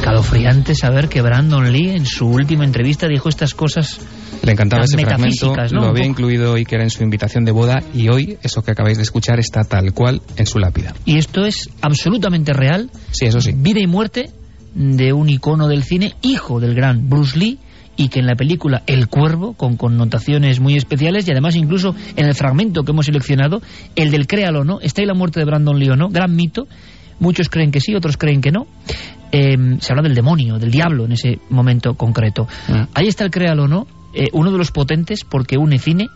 escalofriante 0.03 0.75
saber 0.75 1.07
que 1.07 1.21
Brandon 1.21 1.71
Lee 1.71 1.91
en 1.91 2.05
su 2.05 2.27
última 2.27 2.65
entrevista 2.65 3.07
dijo 3.07 3.29
estas 3.29 3.53
cosas 3.53 3.99
Le 4.41 4.51
encantaba 4.51 4.83
ese 4.83 4.97
fragmento, 4.97 5.51
metafísicas, 5.51 5.71
¿no? 5.71 5.81
lo 5.81 5.87
había 5.87 6.05
incluido 6.05 6.55
Iker 6.55 6.81
en 6.81 6.89
su 6.89 7.03
invitación 7.03 7.45
de 7.45 7.51
boda 7.51 7.81
y 7.93 8.09
hoy 8.09 8.37
eso 8.43 8.61
que 8.63 8.71
acabáis 8.71 8.97
de 8.97 9.03
escuchar 9.03 9.39
está 9.39 9.63
tal 9.63 9.93
cual 9.93 10.21
en 10.35 10.45
su 10.45 10.59
lápida. 10.59 10.93
Y 11.05 11.17
esto 11.17 11.45
es 11.45 11.69
absolutamente 11.81 12.51
real. 12.51 12.89
Sí, 13.11 13.27
eso 13.27 13.39
sí. 13.39 13.53
Vida 13.55 13.79
y 13.79 13.87
muerte 13.87 14.29
de 14.73 15.13
un 15.13 15.29
icono 15.29 15.69
del 15.69 15.83
cine, 15.83 16.15
hijo 16.21 16.59
del 16.59 16.75
gran 16.75 17.09
Bruce 17.09 17.37
Lee, 17.37 17.59
y 17.95 18.09
que 18.09 18.19
en 18.19 18.25
la 18.25 18.35
película 18.35 18.83
El 18.88 19.07
Cuervo, 19.07 19.53
con 19.53 19.77
connotaciones 19.77 20.59
muy 20.59 20.75
especiales, 20.75 21.27
y 21.27 21.31
además 21.31 21.55
incluso 21.55 21.95
en 22.15 22.25
el 22.25 22.33
fragmento 22.33 22.83
que 22.83 22.91
hemos 22.91 23.05
seleccionado, 23.05 23.61
el 23.95 24.11
del 24.11 24.27
créalo 24.27 24.61
o 24.61 24.63
no, 24.63 24.80
está 24.81 25.01
ahí 25.01 25.07
la 25.07 25.13
muerte 25.13 25.39
de 25.39 25.45
Brandon 25.45 25.77
Lee 25.77 25.89
o 25.89 25.95
no, 25.95 26.09
gran 26.09 26.35
mito. 26.35 26.67
Muchos 27.19 27.49
creen 27.49 27.72
que 27.72 27.80
sí, 27.80 27.93
otros 27.95 28.17
creen 28.17 28.41
que 28.41 28.51
no. 28.51 28.65
Eh, 29.31 29.55
se 29.80 29.93
habla 29.93 30.03
del 30.03 30.15
demonio, 30.15 30.57
del 30.57 30.72
diablo 30.72 31.05
en 31.05 31.13
ese 31.13 31.39
momento 31.49 31.93
concreto. 31.95 32.47
Ahí 32.93 33.07
está 33.07 33.23
el 33.23 33.31
créalo 33.31 33.63
o 33.63 33.67
no, 33.67 33.88
eh, 34.13 34.27
uno 34.33 34.51
de 34.51 34.57
los 34.57 34.72
potentes 34.72 35.23
porque 35.23 35.57
une 35.57 35.80
cine, 35.80 36.09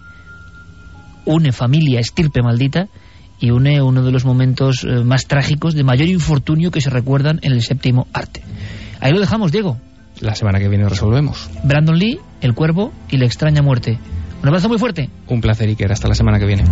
une 1.25 1.51
familia, 1.51 1.99
estirpe 1.99 2.41
maldita 2.41 2.87
y 3.39 3.51
une 3.51 3.81
uno 3.81 4.03
de 4.03 4.11
los 4.11 4.25
momentos 4.25 4.83
eh, 4.83 5.03
más 5.03 5.25
trágicos 5.27 5.73
de 5.73 5.83
mayor 5.83 6.07
infortunio 6.07 6.71
que 6.71 6.81
se 6.81 6.89
recuerdan 6.89 7.39
en 7.41 7.53
el 7.53 7.61
séptimo 7.61 8.07
arte. 8.13 8.41
Ahí 8.99 9.11
lo 9.11 9.19
dejamos, 9.19 9.51
Diego. 9.51 9.77
La 10.21 10.35
semana 10.35 10.59
que 10.59 10.67
viene 10.67 10.87
resolvemos. 10.87 11.49
Brandon 11.63 11.97
Lee, 11.97 12.19
El 12.41 12.53
Cuervo 12.53 12.91
y 13.09 13.17
la 13.17 13.25
extraña 13.25 13.61
muerte. 13.61 13.99
Un 14.41 14.47
abrazo 14.47 14.69
muy 14.69 14.77
fuerte. 14.77 15.09
Un 15.27 15.41
placer, 15.41 15.67
Iker. 15.67 15.91
Hasta 15.91 16.07
la 16.07 16.15
semana 16.15 16.39
que 16.39 16.45
viene. 16.45 16.63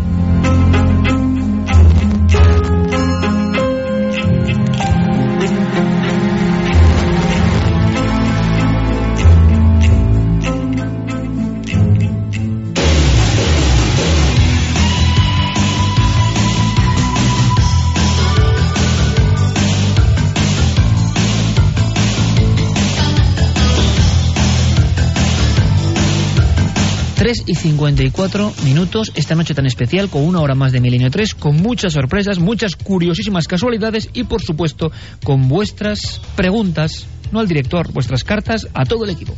Tres 27.26 27.42
y 27.48 27.56
54 27.56 28.54
minutos 28.66 29.12
esta 29.16 29.34
noche 29.34 29.56
tan 29.56 29.66
especial 29.66 30.12
con 30.12 30.22
una 30.22 30.42
hora 30.42 30.54
más 30.54 30.72
de 30.72 30.80
Milenio 30.80 31.10
3 31.10 31.34
con 31.34 31.56
muchas 31.56 31.94
sorpresas, 31.94 32.38
muchas 32.38 32.76
curiosísimas 32.76 33.48
casualidades 33.48 34.12
y 34.14 34.26
por 34.26 34.44
supuesto 34.44 34.92
con 35.24 35.48
vuestras 35.48 36.22
preguntas, 36.36 37.08
no 37.32 37.40
al 37.40 37.48
director, 37.48 37.92
vuestras 37.92 38.24
cartas 38.24 38.68
a 38.76 38.86
todo 38.86 39.06
el 39.06 39.10
equipo. 39.10 39.34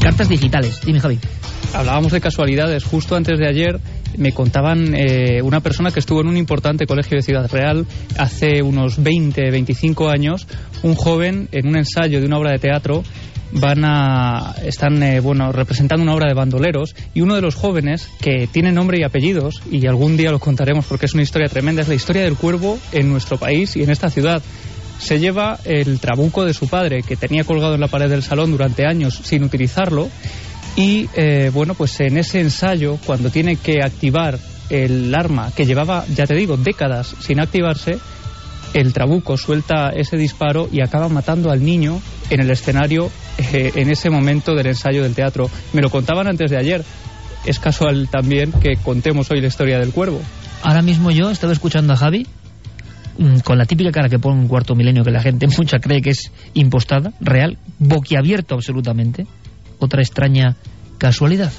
Cartas 0.00 0.28
digitales, 0.28 0.80
dime 0.86 1.00
Javi. 1.00 1.18
Hablábamos 1.74 2.12
de 2.12 2.20
casualidades. 2.20 2.84
Justo 2.84 3.16
antes 3.16 3.36
de 3.36 3.48
ayer 3.48 3.80
me 4.16 4.30
contaban 4.30 4.94
eh, 4.94 5.42
una 5.42 5.58
persona 5.58 5.90
que 5.90 5.98
estuvo 5.98 6.20
en 6.20 6.28
un 6.28 6.36
importante 6.36 6.86
colegio 6.86 7.16
de 7.16 7.22
Ciudad 7.22 7.50
Real 7.50 7.84
hace 8.16 8.62
unos 8.62 9.02
20, 9.02 9.50
25 9.50 10.08
años, 10.08 10.46
un 10.84 10.94
joven 10.94 11.48
en 11.50 11.66
un 11.66 11.76
ensayo 11.76 12.20
de 12.20 12.26
una 12.26 12.38
obra 12.38 12.52
de 12.52 12.60
teatro 12.60 13.02
van 13.52 13.84
a 13.84 14.54
están 14.64 15.02
eh, 15.02 15.20
bueno 15.20 15.52
representando 15.52 16.02
una 16.02 16.14
obra 16.14 16.28
de 16.28 16.34
bandoleros 16.34 16.94
y 17.14 17.22
uno 17.22 17.34
de 17.34 17.40
los 17.40 17.54
jóvenes 17.54 18.08
que 18.20 18.46
tiene 18.46 18.72
nombre 18.72 18.98
y 19.00 19.04
apellidos 19.04 19.62
y 19.70 19.86
algún 19.86 20.16
día 20.16 20.30
lo 20.30 20.38
contaremos 20.38 20.86
porque 20.86 21.06
es 21.06 21.14
una 21.14 21.22
historia 21.22 21.48
tremenda 21.48 21.82
es 21.82 21.88
la 21.88 21.94
historia 21.94 22.22
del 22.22 22.36
cuervo 22.36 22.78
en 22.92 23.08
nuestro 23.08 23.38
país 23.38 23.76
y 23.76 23.82
en 23.82 23.90
esta 23.90 24.10
ciudad. 24.10 24.42
Se 24.98 25.20
lleva 25.20 25.58
el 25.64 26.00
trabuco 26.00 26.44
de 26.44 26.52
su 26.52 26.68
padre 26.68 27.02
que 27.02 27.16
tenía 27.16 27.44
colgado 27.44 27.74
en 27.74 27.80
la 27.80 27.86
pared 27.86 28.10
del 28.10 28.24
salón 28.24 28.50
durante 28.50 28.84
años 28.84 29.20
sin 29.22 29.44
utilizarlo 29.44 30.08
y 30.76 31.08
eh, 31.14 31.50
bueno 31.54 31.74
pues 31.74 32.00
en 32.00 32.18
ese 32.18 32.40
ensayo 32.40 32.98
cuando 33.06 33.30
tiene 33.30 33.56
que 33.56 33.80
activar 33.82 34.38
el 34.70 35.14
arma 35.14 35.50
que 35.56 35.66
llevaba 35.66 36.04
ya 36.14 36.26
te 36.26 36.34
digo 36.34 36.56
décadas 36.56 37.14
sin 37.20 37.40
activarse 37.40 37.98
el 38.80 38.92
trabuco 38.92 39.36
suelta 39.36 39.90
ese 39.90 40.16
disparo 40.16 40.68
y 40.70 40.80
acaba 40.80 41.08
matando 41.08 41.50
al 41.50 41.64
niño 41.64 42.00
en 42.30 42.40
el 42.40 42.50
escenario 42.50 43.10
eh, 43.52 43.72
en 43.74 43.90
ese 43.90 44.08
momento 44.08 44.54
del 44.54 44.68
ensayo 44.68 45.02
del 45.02 45.14
teatro. 45.14 45.50
Me 45.72 45.82
lo 45.82 45.90
contaban 45.90 46.28
antes 46.28 46.50
de 46.50 46.58
ayer. 46.58 46.84
Es 47.44 47.58
casual 47.58 48.08
también 48.08 48.52
que 48.52 48.76
contemos 48.76 49.30
hoy 49.30 49.40
la 49.40 49.48
historia 49.48 49.78
del 49.78 49.92
cuervo. 49.92 50.20
Ahora 50.62 50.82
mismo 50.82 51.10
yo 51.10 51.30
estaba 51.30 51.52
escuchando 51.52 51.92
a 51.92 51.96
Javi 51.96 52.26
mm, 53.18 53.38
con 53.40 53.58
la 53.58 53.64
típica 53.64 53.90
cara 53.90 54.08
que 54.08 54.18
pone 54.18 54.40
un 54.40 54.48
cuarto 54.48 54.74
milenio 54.74 55.02
que 55.02 55.10
la 55.10 55.22
gente 55.22 55.46
mucha 55.58 55.78
cree 55.78 56.00
que 56.00 56.10
es 56.10 56.30
impostada, 56.54 57.12
real, 57.20 57.58
boquiabierto 57.78 58.54
absolutamente. 58.54 59.26
Otra 59.80 60.02
extraña 60.02 60.56
casualidad. 60.98 61.52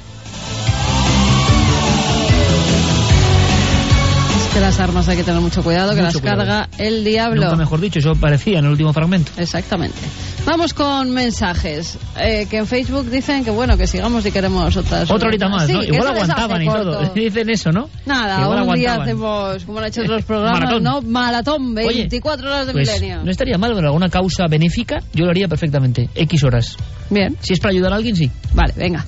Que 4.69 4.75
las 4.77 4.79
armas 4.87 5.07
hay 5.09 5.17
que 5.17 5.23
tener 5.23 5.41
mucho 5.41 5.63
cuidado, 5.63 5.95
que 5.95 6.01
Mucho 6.01 6.19
las 6.19 6.35
carga 6.37 6.69
el 6.77 7.03
diablo. 7.03 7.41
Nunca 7.43 7.55
mejor 7.55 7.79
dicho, 7.79 7.99
eso 7.99 8.13
parecía 8.13 8.59
en 8.59 8.65
el 8.65 8.71
último 8.71 8.93
fragmento. 8.93 9.31
Exactamente. 9.37 9.97
Vamos 10.45 10.73
con 10.73 11.11
mensajes. 11.11 11.97
Eh, 12.19 12.45
que 12.49 12.57
en 12.57 12.67
Facebook 12.67 13.09
dicen 13.09 13.43
que 13.43 13.51
bueno, 13.51 13.77
que 13.77 13.87
sigamos 13.87 14.23
si 14.23 14.31
queremos 14.31 14.75
otras. 14.77 15.09
Otra 15.09 15.27
horita 15.27 15.49
más, 15.49 15.65
Sí, 15.65 15.73
¿no? 15.73 15.83
Igual 15.83 16.07
aguantaban 16.07 16.61
y 16.61 16.65
todo. 16.67 17.11
Dicen 17.15 17.49
eso, 17.49 17.71
¿no? 17.71 17.89
Nada, 18.05 18.47
un 18.47 18.53
día 18.75 18.93
aguantaban. 18.93 19.01
hacemos, 19.01 19.65
como 19.65 19.79
han 19.79 19.85
hecho 19.85 20.01
otros 20.01 20.23
programas, 20.25 20.59
Maratón. 20.59 20.83
¿no? 20.83 21.01
Maratón, 21.01 21.73
24 21.75 22.47
horas 22.47 22.67
de 22.67 22.73
Pues 22.73 22.87
milenio. 22.93 23.23
no 23.23 23.31
estaría 23.31 23.57
mal, 23.57 23.71
pero 23.73 23.87
alguna 23.87 24.09
causa 24.09 24.45
benéfica 24.49 24.99
yo 25.13 25.25
lo 25.25 25.31
haría 25.31 25.47
perfectamente. 25.47 26.09
X 26.15 26.43
horas. 26.43 26.77
Bien. 27.09 27.35
Si 27.41 27.53
es 27.53 27.59
para 27.59 27.71
ayudar 27.73 27.93
a 27.93 27.95
alguien, 27.95 28.15
sí. 28.15 28.29
Vale, 28.53 28.73
venga. 28.75 29.05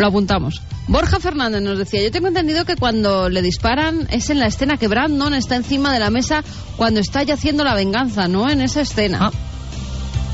Lo 0.00 0.06
apuntamos. 0.08 0.62
Borja 0.88 1.20
Fernández 1.20 1.62
nos 1.62 1.78
decía, 1.78 2.02
yo 2.02 2.10
tengo 2.10 2.28
entendido 2.28 2.64
que 2.64 2.74
cuando 2.76 3.28
le 3.28 3.42
disparan 3.42 4.08
es 4.10 4.30
en 4.30 4.38
la 4.40 4.46
escena 4.46 4.76
que 4.76 4.88
Brandon 4.88 5.34
está 5.34 5.56
encima 5.56 5.92
de 5.92 6.00
la 6.00 6.10
mesa 6.10 6.42
cuando 6.76 7.00
está 7.00 7.22
ya 7.22 7.34
haciendo 7.34 7.62
la 7.64 7.74
venganza, 7.74 8.26
no 8.26 8.48
en 8.50 8.60
esa 8.62 8.80
escena. 8.80 9.30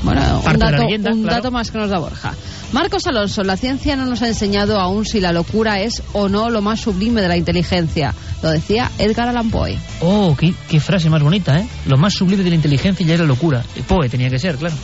Bueno, 0.03 0.21
un, 0.21 0.47
Ah. 0.47 0.53
De 0.53 0.57
la 0.57 0.71
dato, 0.71 0.83
leyenda, 0.83 1.11
un 1.11 1.21
claro. 1.23 1.35
dato 1.37 1.51
más 1.51 1.69
que 1.71 1.77
nos 1.77 1.89
da 1.89 1.99
Borja. 1.99 2.33
Marcos 2.71 3.07
Alonso, 3.07 3.43
la 3.43 3.57
ciencia 3.57 3.95
no 3.95 4.05
nos 4.05 4.21
ha 4.21 4.27
enseñado 4.27 4.79
aún 4.79 5.05
si 5.05 5.19
la 5.19 5.31
locura 5.31 5.81
es 5.81 6.01
o 6.13 6.27
no 6.29 6.49
lo 6.49 6.61
más 6.61 6.79
sublime 6.81 7.21
de 7.21 7.27
la 7.27 7.37
inteligencia. 7.37 8.13
Lo 8.43 8.51
decía 8.51 8.91
Edgar 8.99 9.29
Allan 9.29 9.49
Poe. 9.49 9.77
Oh, 10.01 10.35
qué, 10.37 10.53
qué 10.69 10.79
frase 10.79 11.09
más 11.09 11.21
bonita, 11.23 11.57
¿eh? 11.59 11.67
Lo 11.87 11.97
más 11.97 12.13
sublime 12.13 12.43
de 12.43 12.49
la 12.51 12.55
inteligencia 12.55 13.05
ya 13.05 13.13
es 13.15 13.19
la 13.19 13.25
locura. 13.25 13.63
Poe 13.87 14.07
tenía 14.09 14.29
que 14.29 14.39
ser, 14.39 14.55
claro. 14.57 14.75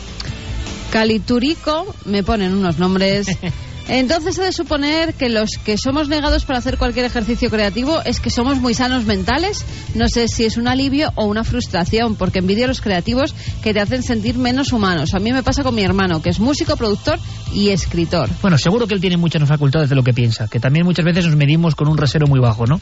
Caliturico, 0.90 1.94
me 2.04 2.22
ponen 2.22 2.54
unos 2.54 2.78
nombres. 2.78 3.26
Entonces 3.88 4.38
ha 4.38 4.44
de 4.44 4.52
suponer 4.52 5.14
que 5.14 5.28
los 5.28 5.50
que 5.62 5.76
somos 5.76 6.08
negados 6.08 6.44
para 6.44 6.58
hacer 6.58 6.78
cualquier 6.78 7.04
ejercicio 7.04 7.50
creativo 7.50 8.00
es 8.04 8.18
que 8.18 8.30
somos 8.30 8.58
muy 8.58 8.74
sanos 8.74 9.04
mentales. 9.04 9.64
No 9.94 10.08
sé 10.08 10.28
si 10.28 10.44
es 10.44 10.56
un 10.56 10.68
alivio 10.68 11.12
o 11.16 11.26
una 11.26 11.44
frustración, 11.44 12.16
porque 12.16 12.38
envidio 12.38 12.64
a 12.64 12.68
los 12.68 12.80
creativos 12.80 13.34
que 13.62 13.74
te 13.74 13.80
hacen 13.80 14.02
sentir 14.02 14.38
menos 14.38 14.72
humanos. 14.72 15.14
A 15.14 15.18
mí 15.18 15.32
me 15.32 15.42
pasa 15.42 15.62
con 15.62 15.74
mi 15.74 15.82
hermano, 15.82 16.22
que 16.22 16.30
es 16.30 16.40
músico, 16.40 16.76
productor 16.76 17.18
y 17.52 17.68
escritor. 17.68 18.30
Bueno, 18.40 18.56
seguro 18.58 18.86
que 18.86 18.94
él 18.94 19.00
tiene 19.00 19.16
muchas 19.16 19.46
facultades 19.46 19.90
de 19.90 19.96
lo 19.96 20.02
que 20.02 20.14
piensa. 20.14 20.48
Que 20.48 20.60
también 20.60 20.86
muchas 20.86 21.04
veces 21.04 21.26
nos 21.26 21.36
medimos 21.36 21.74
con 21.74 21.88
un 21.88 21.98
rasero 21.98 22.26
muy 22.26 22.40
bajo, 22.40 22.66
¿no? 22.66 22.80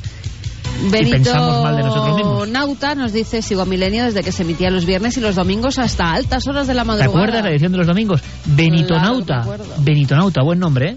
Y 0.82 1.10
pensamos 1.10 1.62
mal 1.62 1.76
de 1.76 1.82
nosotros 1.82 2.16
Benito 2.16 2.28
mismos. 2.28 2.48
Nauta 2.48 2.94
nos 2.94 3.12
dice, 3.12 3.42
sigo 3.42 3.62
a 3.62 3.66
Milenio 3.66 4.04
desde 4.04 4.22
que 4.22 4.32
se 4.32 4.42
emitía 4.42 4.70
los 4.70 4.84
viernes 4.84 5.16
y 5.16 5.20
los 5.20 5.34
domingos 5.36 5.78
hasta 5.78 6.12
altas 6.12 6.46
horas 6.48 6.66
de 6.66 6.74
la 6.74 6.82
¿Te 6.82 6.86
madrugada. 6.88 7.10
acuerdas 7.10 7.44
la 7.44 7.50
edición 7.50 7.72
de 7.72 7.78
los 7.78 7.86
domingos? 7.86 8.20
Benitonauta. 8.44 9.42
Claro, 9.42 9.48
me 9.48 9.54
acuerdo. 9.54 9.74
Benitonauta, 9.78 10.42
buen 10.42 10.58
nombre, 10.58 10.90
¿eh? 10.90 10.96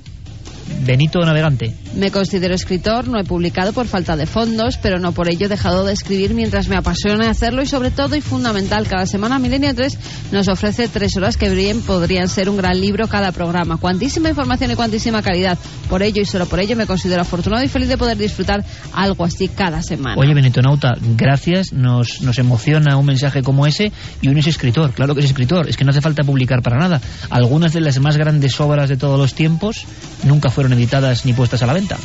Benito 0.86 1.20
Navegante. 1.20 1.74
Me 1.96 2.12
considero 2.12 2.54
escritor, 2.54 3.08
no 3.08 3.20
he 3.20 3.24
publicado 3.24 3.74
por 3.74 3.88
falta 3.88 4.16
de 4.16 4.26
fondos, 4.26 4.78
pero 4.78 5.00
no 5.00 5.14
por 5.14 5.32
ello 5.32 5.46
he 5.46 5.50
dejado 5.50 5.86
de 5.86 5.94
escribir 5.94 6.34
mientras 6.34 6.68
me 6.68 6.76
apasiona 6.76 7.30
hacerlo 7.30 7.62
y 7.62 7.66
sobre 7.66 7.92
todo 7.92 8.16
y 8.16 8.22
fundamental, 8.22 8.88
cada 8.88 9.06
semana 9.06 9.40
Milenio 9.40 9.74
3 9.74 9.98
nos 10.32 10.48
ofrece 10.48 10.88
tres 10.88 11.16
horas 11.18 11.38
que 11.38 11.50
bien 11.50 11.82
podrían 11.82 12.28
ser 12.28 12.50
un 12.50 12.58
gran 12.58 12.80
libro 12.80 13.08
cada 13.08 13.32
programa. 13.32 13.78
Cuantísima 13.78 14.30
información 14.30 14.72
y 14.72 14.76
cuantísima 14.76 15.22
calidad. 15.22 15.58
Por 15.90 16.04
ello 16.04 16.22
y 16.22 16.26
solo 16.26 16.46
por 16.46 16.60
ello 16.60 16.76
me 16.76 16.86
considero 16.86 17.22
afortunado 17.22 17.64
y 17.64 17.68
feliz 17.68 17.88
de 17.88 17.98
poder 17.98 18.18
disfrutar 18.18 18.64
algo 18.94 19.24
así 19.24 19.48
cada 19.48 19.82
semana. 19.82 20.16
Oye, 20.18 20.34
Benitonauta, 20.34 20.94
gracias. 21.16 21.72
Nos, 21.72 22.22
nos 22.22 22.38
emociona 22.40 22.98
un 22.98 23.06
mensaje 23.06 23.42
como 23.42 23.66
ese 23.66 23.92
y 24.22 24.28
uno 24.28 24.40
es 24.40 24.48
escritor. 24.48 24.92
Claro 24.94 25.14
que 25.14 25.22
es 25.22 25.28
escritor. 25.28 25.70
Es 25.70 25.78
que 25.78 25.86
no 25.86 25.92
hace 25.92 26.02
falta 26.02 26.24
publicar 26.24 26.62
para 26.62 26.78
nada. 26.78 27.02
Algunas 27.30 27.74
de 27.74 27.82
las 27.82 28.00
más 28.00 28.18
grandes 28.18 28.60
obras 28.60 28.90
de 28.90 28.98
todos 28.98 29.20
los 29.20 29.34
tiempos 29.34 29.86
nunca 30.24 30.50
fueron 30.56 30.74
editadas 30.74 31.26
ni 31.26 31.34
puestas 31.34 31.62
a 31.62 31.68
la 31.68 31.74
venta. 31.74 31.98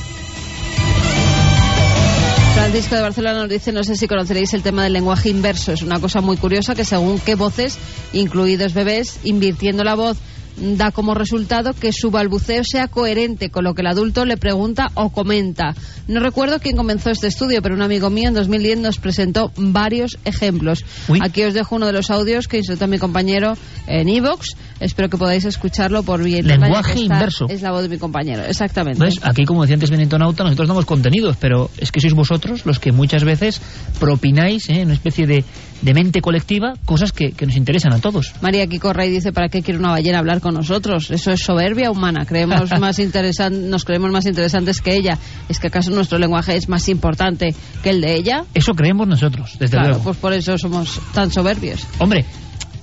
Francisco 2.55 2.97
de 2.97 3.03
Barcelona 3.03 3.39
nos 3.39 3.49
dice, 3.49 3.73
no 3.73 3.85
sé 3.85 3.97
si 3.97 4.09
conoceréis 4.09 4.53
el 4.55 4.63
tema 4.63 4.83
del 4.83 4.93
lenguaje 4.93 5.31
inverso. 5.31 5.73
Es 5.73 5.83
una 5.83 6.01
cosa 6.01 6.21
muy 6.21 6.37
curiosa 6.37 6.75
que 6.75 6.85
según 6.85 7.21
qué 7.21 7.37
voces, 7.37 7.79
incluidos 8.13 8.75
bebés, 8.75 9.21
invirtiendo 9.23 9.85
la 9.85 9.95
voz, 9.95 10.19
da 10.61 10.91
como 10.91 11.15
resultado 11.15 11.73
que 11.73 11.93
su 11.93 12.11
balbuceo 12.11 12.63
sea 12.65 12.89
coherente 12.89 13.51
con 13.51 13.65
lo 13.65 13.75
que 13.75 13.83
el 13.83 13.89
adulto 13.89 14.25
le 14.25 14.37
pregunta 14.37 14.91
o 14.95 15.11
comenta. 15.11 15.75
No 16.07 16.21
recuerdo 16.21 16.59
quién 16.61 16.77
comenzó 16.77 17.11
este 17.11 17.29
estudio, 17.29 17.63
pero 17.63 17.75
un 17.75 17.83
amigo 17.83 18.11
mío 18.11 18.29
en 18.29 18.35
2010 18.35 18.79
nos 18.79 18.99
presentó 18.99 19.53
varios 19.57 20.19
ejemplos. 20.25 20.85
Aquí 21.21 21.43
os 21.45 21.55
dejo 21.55 21.77
uno 21.77 21.87
de 21.87 21.93
los 21.93 22.11
audios 22.11 22.49
que 22.49 22.59
insertó 22.59 22.87
mi 22.87 22.99
compañero 22.99 23.55
en 23.87 24.09
Evox. 24.09 24.57
Espero 24.81 25.09
que 25.09 25.19
podáis 25.19 25.45
escucharlo 25.45 26.03
por 26.03 26.23
bien. 26.23 26.47
Lenguaje 26.47 27.01
inverso. 27.01 27.47
Es 27.49 27.63
la 27.63 27.71
voz 27.71 27.83
de 27.83 27.89
mi 27.89 27.99
compañero, 27.99 28.43
exactamente. 28.45 29.05
Aquí, 29.23 29.45
como 29.45 29.63
decía 29.63 29.75
antes 29.75 29.91
Benitonauta, 29.91 30.45
nosotros 30.45 30.69
damos 30.69 30.87
contenidos, 30.87 31.37
pero 31.39 31.71
es 31.79 31.93
que 31.93 32.01
sois 32.01 32.15
vosotros 32.15 32.67
los 32.67 32.79
que 32.79 32.93
muchas 32.93 33.25
veces 33.25 33.61
propináis 33.99 34.69
¿eh? 34.69 34.81
en 34.81 34.87
una 34.87 34.95
especie 34.95 35.27
de, 35.27 35.45
de 35.83 35.95
mente 35.95 36.21
colectiva 36.21 36.75
cosas 36.85 37.13
que, 37.13 37.33
que 37.33 37.47
nos 37.47 37.57
interesan 37.57 37.93
a 37.93 37.99
todos. 38.01 38.33
María 38.41 38.67
Kiko 38.67 38.93
Rey 38.93 39.11
dice, 39.11 39.33
¿para 39.33 39.49
qué 39.49 39.63
quiere 39.63 39.79
una 39.79 39.91
ballena 39.91 40.19
hablar 40.19 40.41
con 40.41 40.50
nosotros? 40.53 41.11
Eso 41.11 41.31
es 41.33 41.41
soberbia 41.41 41.91
humana. 41.91 42.25
Creemos 42.27 42.71
más 42.81 42.99
interesan 42.99 43.71
nos 43.71 43.85
creemos 43.85 44.11
más 44.11 44.27
interesantes 44.27 44.81
que 44.81 44.95
ella. 44.95 45.19
¿Es 45.49 45.59
que 45.59 45.69
acaso 45.69 45.91
nuestro 45.91 46.19
lenguaje 46.19 46.57
es 46.57 46.69
más 46.69 46.89
importante 46.89 47.55
que 47.83 47.91
el 47.91 48.01
de 48.01 48.15
ella? 48.15 48.45
Eso 48.55 48.73
creemos 48.73 49.07
nosotros, 49.07 49.57
desde 49.59 49.77
claro, 49.77 49.89
luego. 49.89 50.05
pues 50.05 50.17
por 50.17 50.33
eso 50.33 50.59
somos 50.59 51.01
tan 51.13 51.31
soberbios. 51.31 51.87
Hombre, 51.99 52.25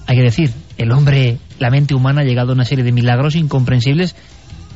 hay 0.05 0.17
que 0.17 0.23
decir, 0.23 0.51
el 0.77 0.91
hombre, 0.91 1.37
la 1.59 1.69
mente 1.69 1.95
humana 1.95 2.21
ha 2.21 2.23
llegado 2.23 2.51
a 2.51 2.53
una 2.53 2.65
serie 2.65 2.83
de 2.83 2.91
milagros 2.91 3.35
incomprensibles 3.35 4.15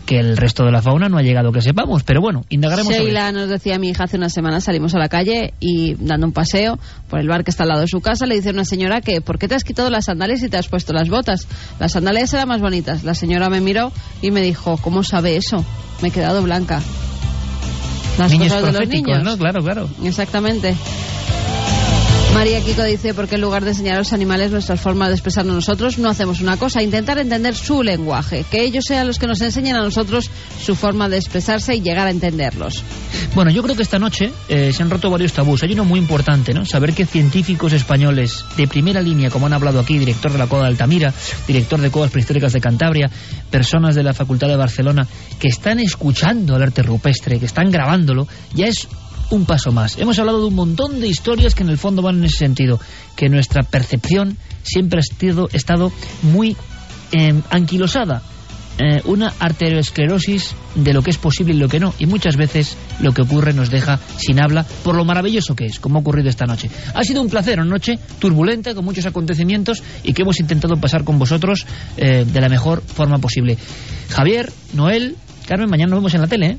que 0.06 0.20
el 0.20 0.38
resto 0.38 0.66
de 0.66 0.72
la 0.72 0.82
fauna 0.82 1.10
no 1.10 1.18
ha 1.18 1.22
llegado 1.22 1.52
que 1.52 1.62
sepamos. 1.62 2.04
Pero 2.04 2.22
bueno, 2.22 2.44
indagaremos 2.50 2.94
sobre 2.94 3.06
Sheila 3.06 3.32
nos 3.32 3.50
decía 3.50 3.80
mi 3.80 3.90
hija 3.90 4.06
hace 4.06 4.18
una 4.18 4.30
semana 4.30 4.62
salimos 4.62 4.96
a 4.96 5.00
la 5.00 5.10
calle 5.10 5.54
y 5.60 5.96
dando 5.96 6.28
un 6.28 6.34
paseo 6.34 6.80
por 7.10 7.20
el 7.20 7.28
bar 7.28 7.44
que 7.44 7.52
está 7.52 7.64
al 7.64 7.70
lado 7.70 7.82
de 7.82 7.88
su 7.88 8.02
casa 8.02 8.26
le 8.26 8.36
dice 8.36 8.50
una 8.50 8.66
señora 8.66 9.02
que 9.02 9.22
¿por 9.22 9.38
qué 9.40 9.48
te 9.48 9.56
has 9.56 9.64
quitado 9.64 9.90
las 9.90 10.06
sandalias 10.06 10.44
y 10.44 10.50
te 10.50 10.58
has 10.58 10.68
puesto 10.68 10.94
las 10.94 11.10
botas? 11.10 11.48
Las 11.80 11.94
sandalias 11.94 12.34
eran 12.34 12.48
más 12.48 12.62
bonitas. 12.62 13.04
La 13.04 13.16
señora 13.16 13.50
me 13.50 13.62
miró 13.62 13.92
y 14.22 14.32
me 14.32 14.42
dijo 14.42 14.78
¿cómo 14.78 15.04
sabe 15.04 15.38
eso? 15.38 15.64
Me 16.02 16.10
he 16.10 16.12
quedado 16.12 16.42
blanca. 16.42 16.82
Las 18.18 18.32
niños 18.32 18.54
cosas 18.54 18.74
de 18.74 18.80
los 18.80 18.90
niños. 18.90 19.24
¿no? 19.24 19.38
Claro, 19.38 19.64
claro. 19.64 19.90
Exactamente. 20.04 20.76
María 22.34 22.62
Kiko 22.62 22.84
dice, 22.84 23.14
porque 23.14 23.36
en 23.36 23.42
lugar 23.42 23.64
de 23.64 23.72
enseñar 23.72 23.96
a 23.96 24.00
los 24.00 24.14
animales 24.14 24.52
nuestras 24.52 24.80
formas 24.80 25.10
de 25.10 25.16
expresarnos 25.16 25.54
nosotros, 25.54 26.00
no 26.00 26.10
hacemos 26.10 26.40
una 26.42 26.58
cosa, 26.58 26.82
intentar 26.82 27.20
entender 27.20 27.56
su 27.56 27.84
lenguaje, 27.84 28.46
que 28.50 28.64
ellos 28.64 28.86
sean 28.88 29.06
los 29.06 29.20
que 29.20 29.28
nos 29.28 29.42
enseñen 29.42 29.76
a 29.76 29.82
nosotros 29.82 30.30
su 30.60 30.76
forma 30.76 31.10
de 31.10 31.18
expresarse 31.18 31.76
y 31.76 31.82
llegar 31.82 32.08
a 32.08 32.12
entenderlos. 32.12 32.84
Bueno, 33.36 33.52
yo 33.52 33.62
creo 33.62 33.76
que 33.76 33.84
esta 33.84 34.00
noche 34.00 34.32
eh, 34.50 34.74
se 34.74 34.82
han 34.82 34.90
roto 34.90 35.10
varios 35.10 35.34
tabús. 35.34 35.64
Hay 35.64 35.74
uno 35.74 35.86
muy 35.86 36.00
importante, 36.00 36.54
¿no? 36.54 36.66
Saber 36.66 36.94
que 36.94 37.06
científicos 37.06 37.74
españoles 37.74 38.44
de 38.58 38.68
primera 38.68 39.02
línea, 39.02 39.30
como 39.30 39.46
han 39.46 39.54
hablado 39.54 39.80
aquí, 39.80 39.98
director 39.98 40.32
de 40.32 40.38
la 40.38 40.48
Coda 40.48 40.64
de 40.64 40.70
Altamira, 40.70 41.14
director 41.48 41.80
de 41.80 41.92
Cuevas 41.92 42.12
Prehistóricas 42.12 42.54
de 42.54 42.62
Cantabria, 42.62 43.10
personas 43.50 43.96
de 43.96 44.04
la 44.04 44.14
Facultad 44.14 44.48
de 44.48 44.56
Barcelona, 44.56 45.08
que 45.40 45.48
están 45.48 45.80
escuchando 45.80 46.56
el 46.56 46.64
arte 46.64 46.82
rupestre, 46.82 47.40
que 47.40 47.46
están 47.46 47.70
grabándolo, 47.70 48.28
ya 48.54 48.68
es 48.68 48.88
un 49.32 49.46
paso 49.46 49.72
más. 49.72 49.98
Hemos 49.98 50.20
hablado 50.20 50.42
de 50.42 50.48
un 50.48 50.56
montón 50.56 51.00
de 51.00 51.08
historias 51.08 51.56
que 51.56 51.64
en 51.64 51.70
el 51.70 51.78
fondo 51.78 52.02
van 52.02 52.18
en 52.18 52.26
ese 52.26 52.38
sentido, 52.38 52.80
que 53.16 53.30
nuestra 53.30 53.64
percepción 53.64 54.38
siempre 54.64 55.00
ha 55.00 55.02
estado, 55.02 55.50
estado 55.52 55.92
muy 56.22 56.56
eh, 57.12 57.42
anquilosada 57.50 58.22
eh, 58.78 59.02
una 59.06 59.32
arteriosclerosis 59.38 60.56
de 60.74 60.94
lo 60.94 61.04
que 61.04 61.12
es 61.12 61.18
posible 61.18 61.54
y 61.54 61.58
lo 61.58 61.68
que 61.68 61.80
no. 61.80 61.94
Y 62.00 62.08
muchas 62.08 62.36
veces 62.36 62.76
lo 63.00 63.12
que 63.12 63.22
ocurre 63.22 63.54
nos 63.54 63.70
deja 63.70 64.00
sin 64.18 64.42
habla 64.42 64.66
por 64.84 64.96
lo 64.96 65.06
maravilloso 65.06 65.56
que 65.56 65.66
es, 65.66 65.80
como 65.80 65.98
ha 65.98 66.02
ocurrido 66.02 66.30
esta 66.30 66.46
noche. 66.46 66.70
Ha 66.96 67.04
sido 67.04 67.22
un 67.22 67.30
placer, 67.30 67.60
una 67.60 67.70
noche 67.70 68.00
turbulenta, 68.18 68.74
con 68.74 68.86
muchos 68.86 69.06
acontecimientos 69.06 69.84
y 70.04 70.14
que 70.14 70.24
hemos 70.24 70.40
intentado 70.40 70.78
pasar 70.78 71.04
con 71.04 71.20
vosotros 71.20 71.66
eh, 71.98 72.26
de 72.26 72.42
la 72.42 72.50
mejor 72.50 72.82
forma 72.82 73.20
posible. 73.20 73.58
Javier, 74.10 74.52
Noel, 74.74 75.16
Carmen, 75.52 75.70
mañana 75.70 75.90
nos 75.90 76.00
vemos 76.00 76.14
en 76.14 76.22
la 76.22 76.28
tele, 76.28 76.48
¿eh? 76.48 76.58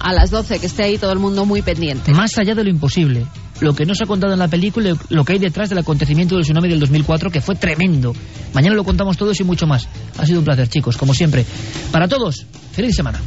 A 0.00 0.12
las 0.12 0.30
12, 0.30 0.60
que 0.60 0.66
esté 0.66 0.84
ahí 0.84 0.96
todo 0.96 1.10
el 1.10 1.18
mundo 1.18 1.44
muy 1.44 1.60
pendiente. 1.60 2.12
Más 2.12 2.38
allá 2.38 2.54
de 2.54 2.62
lo 2.62 2.70
imposible, 2.70 3.26
lo 3.58 3.74
que 3.74 3.84
no 3.84 3.96
se 3.96 4.04
ha 4.04 4.06
contado 4.06 4.32
en 4.32 4.38
la 4.38 4.46
película, 4.46 4.94
lo 5.08 5.24
que 5.24 5.32
hay 5.32 5.40
detrás 5.40 5.70
del 5.70 5.78
acontecimiento 5.78 6.36
del 6.36 6.44
tsunami 6.44 6.68
del 6.68 6.78
2004, 6.78 7.32
que 7.32 7.40
fue 7.40 7.56
tremendo. 7.56 8.14
Mañana 8.54 8.76
lo 8.76 8.84
contamos 8.84 9.16
todos 9.16 9.40
y 9.40 9.42
mucho 9.42 9.66
más. 9.66 9.88
Ha 10.18 10.24
sido 10.24 10.38
un 10.38 10.44
placer, 10.44 10.68
chicos, 10.68 10.96
como 10.96 11.14
siempre. 11.14 11.44
Para 11.90 12.06
todos, 12.06 12.46
feliz 12.70 12.94
semana. 12.94 13.20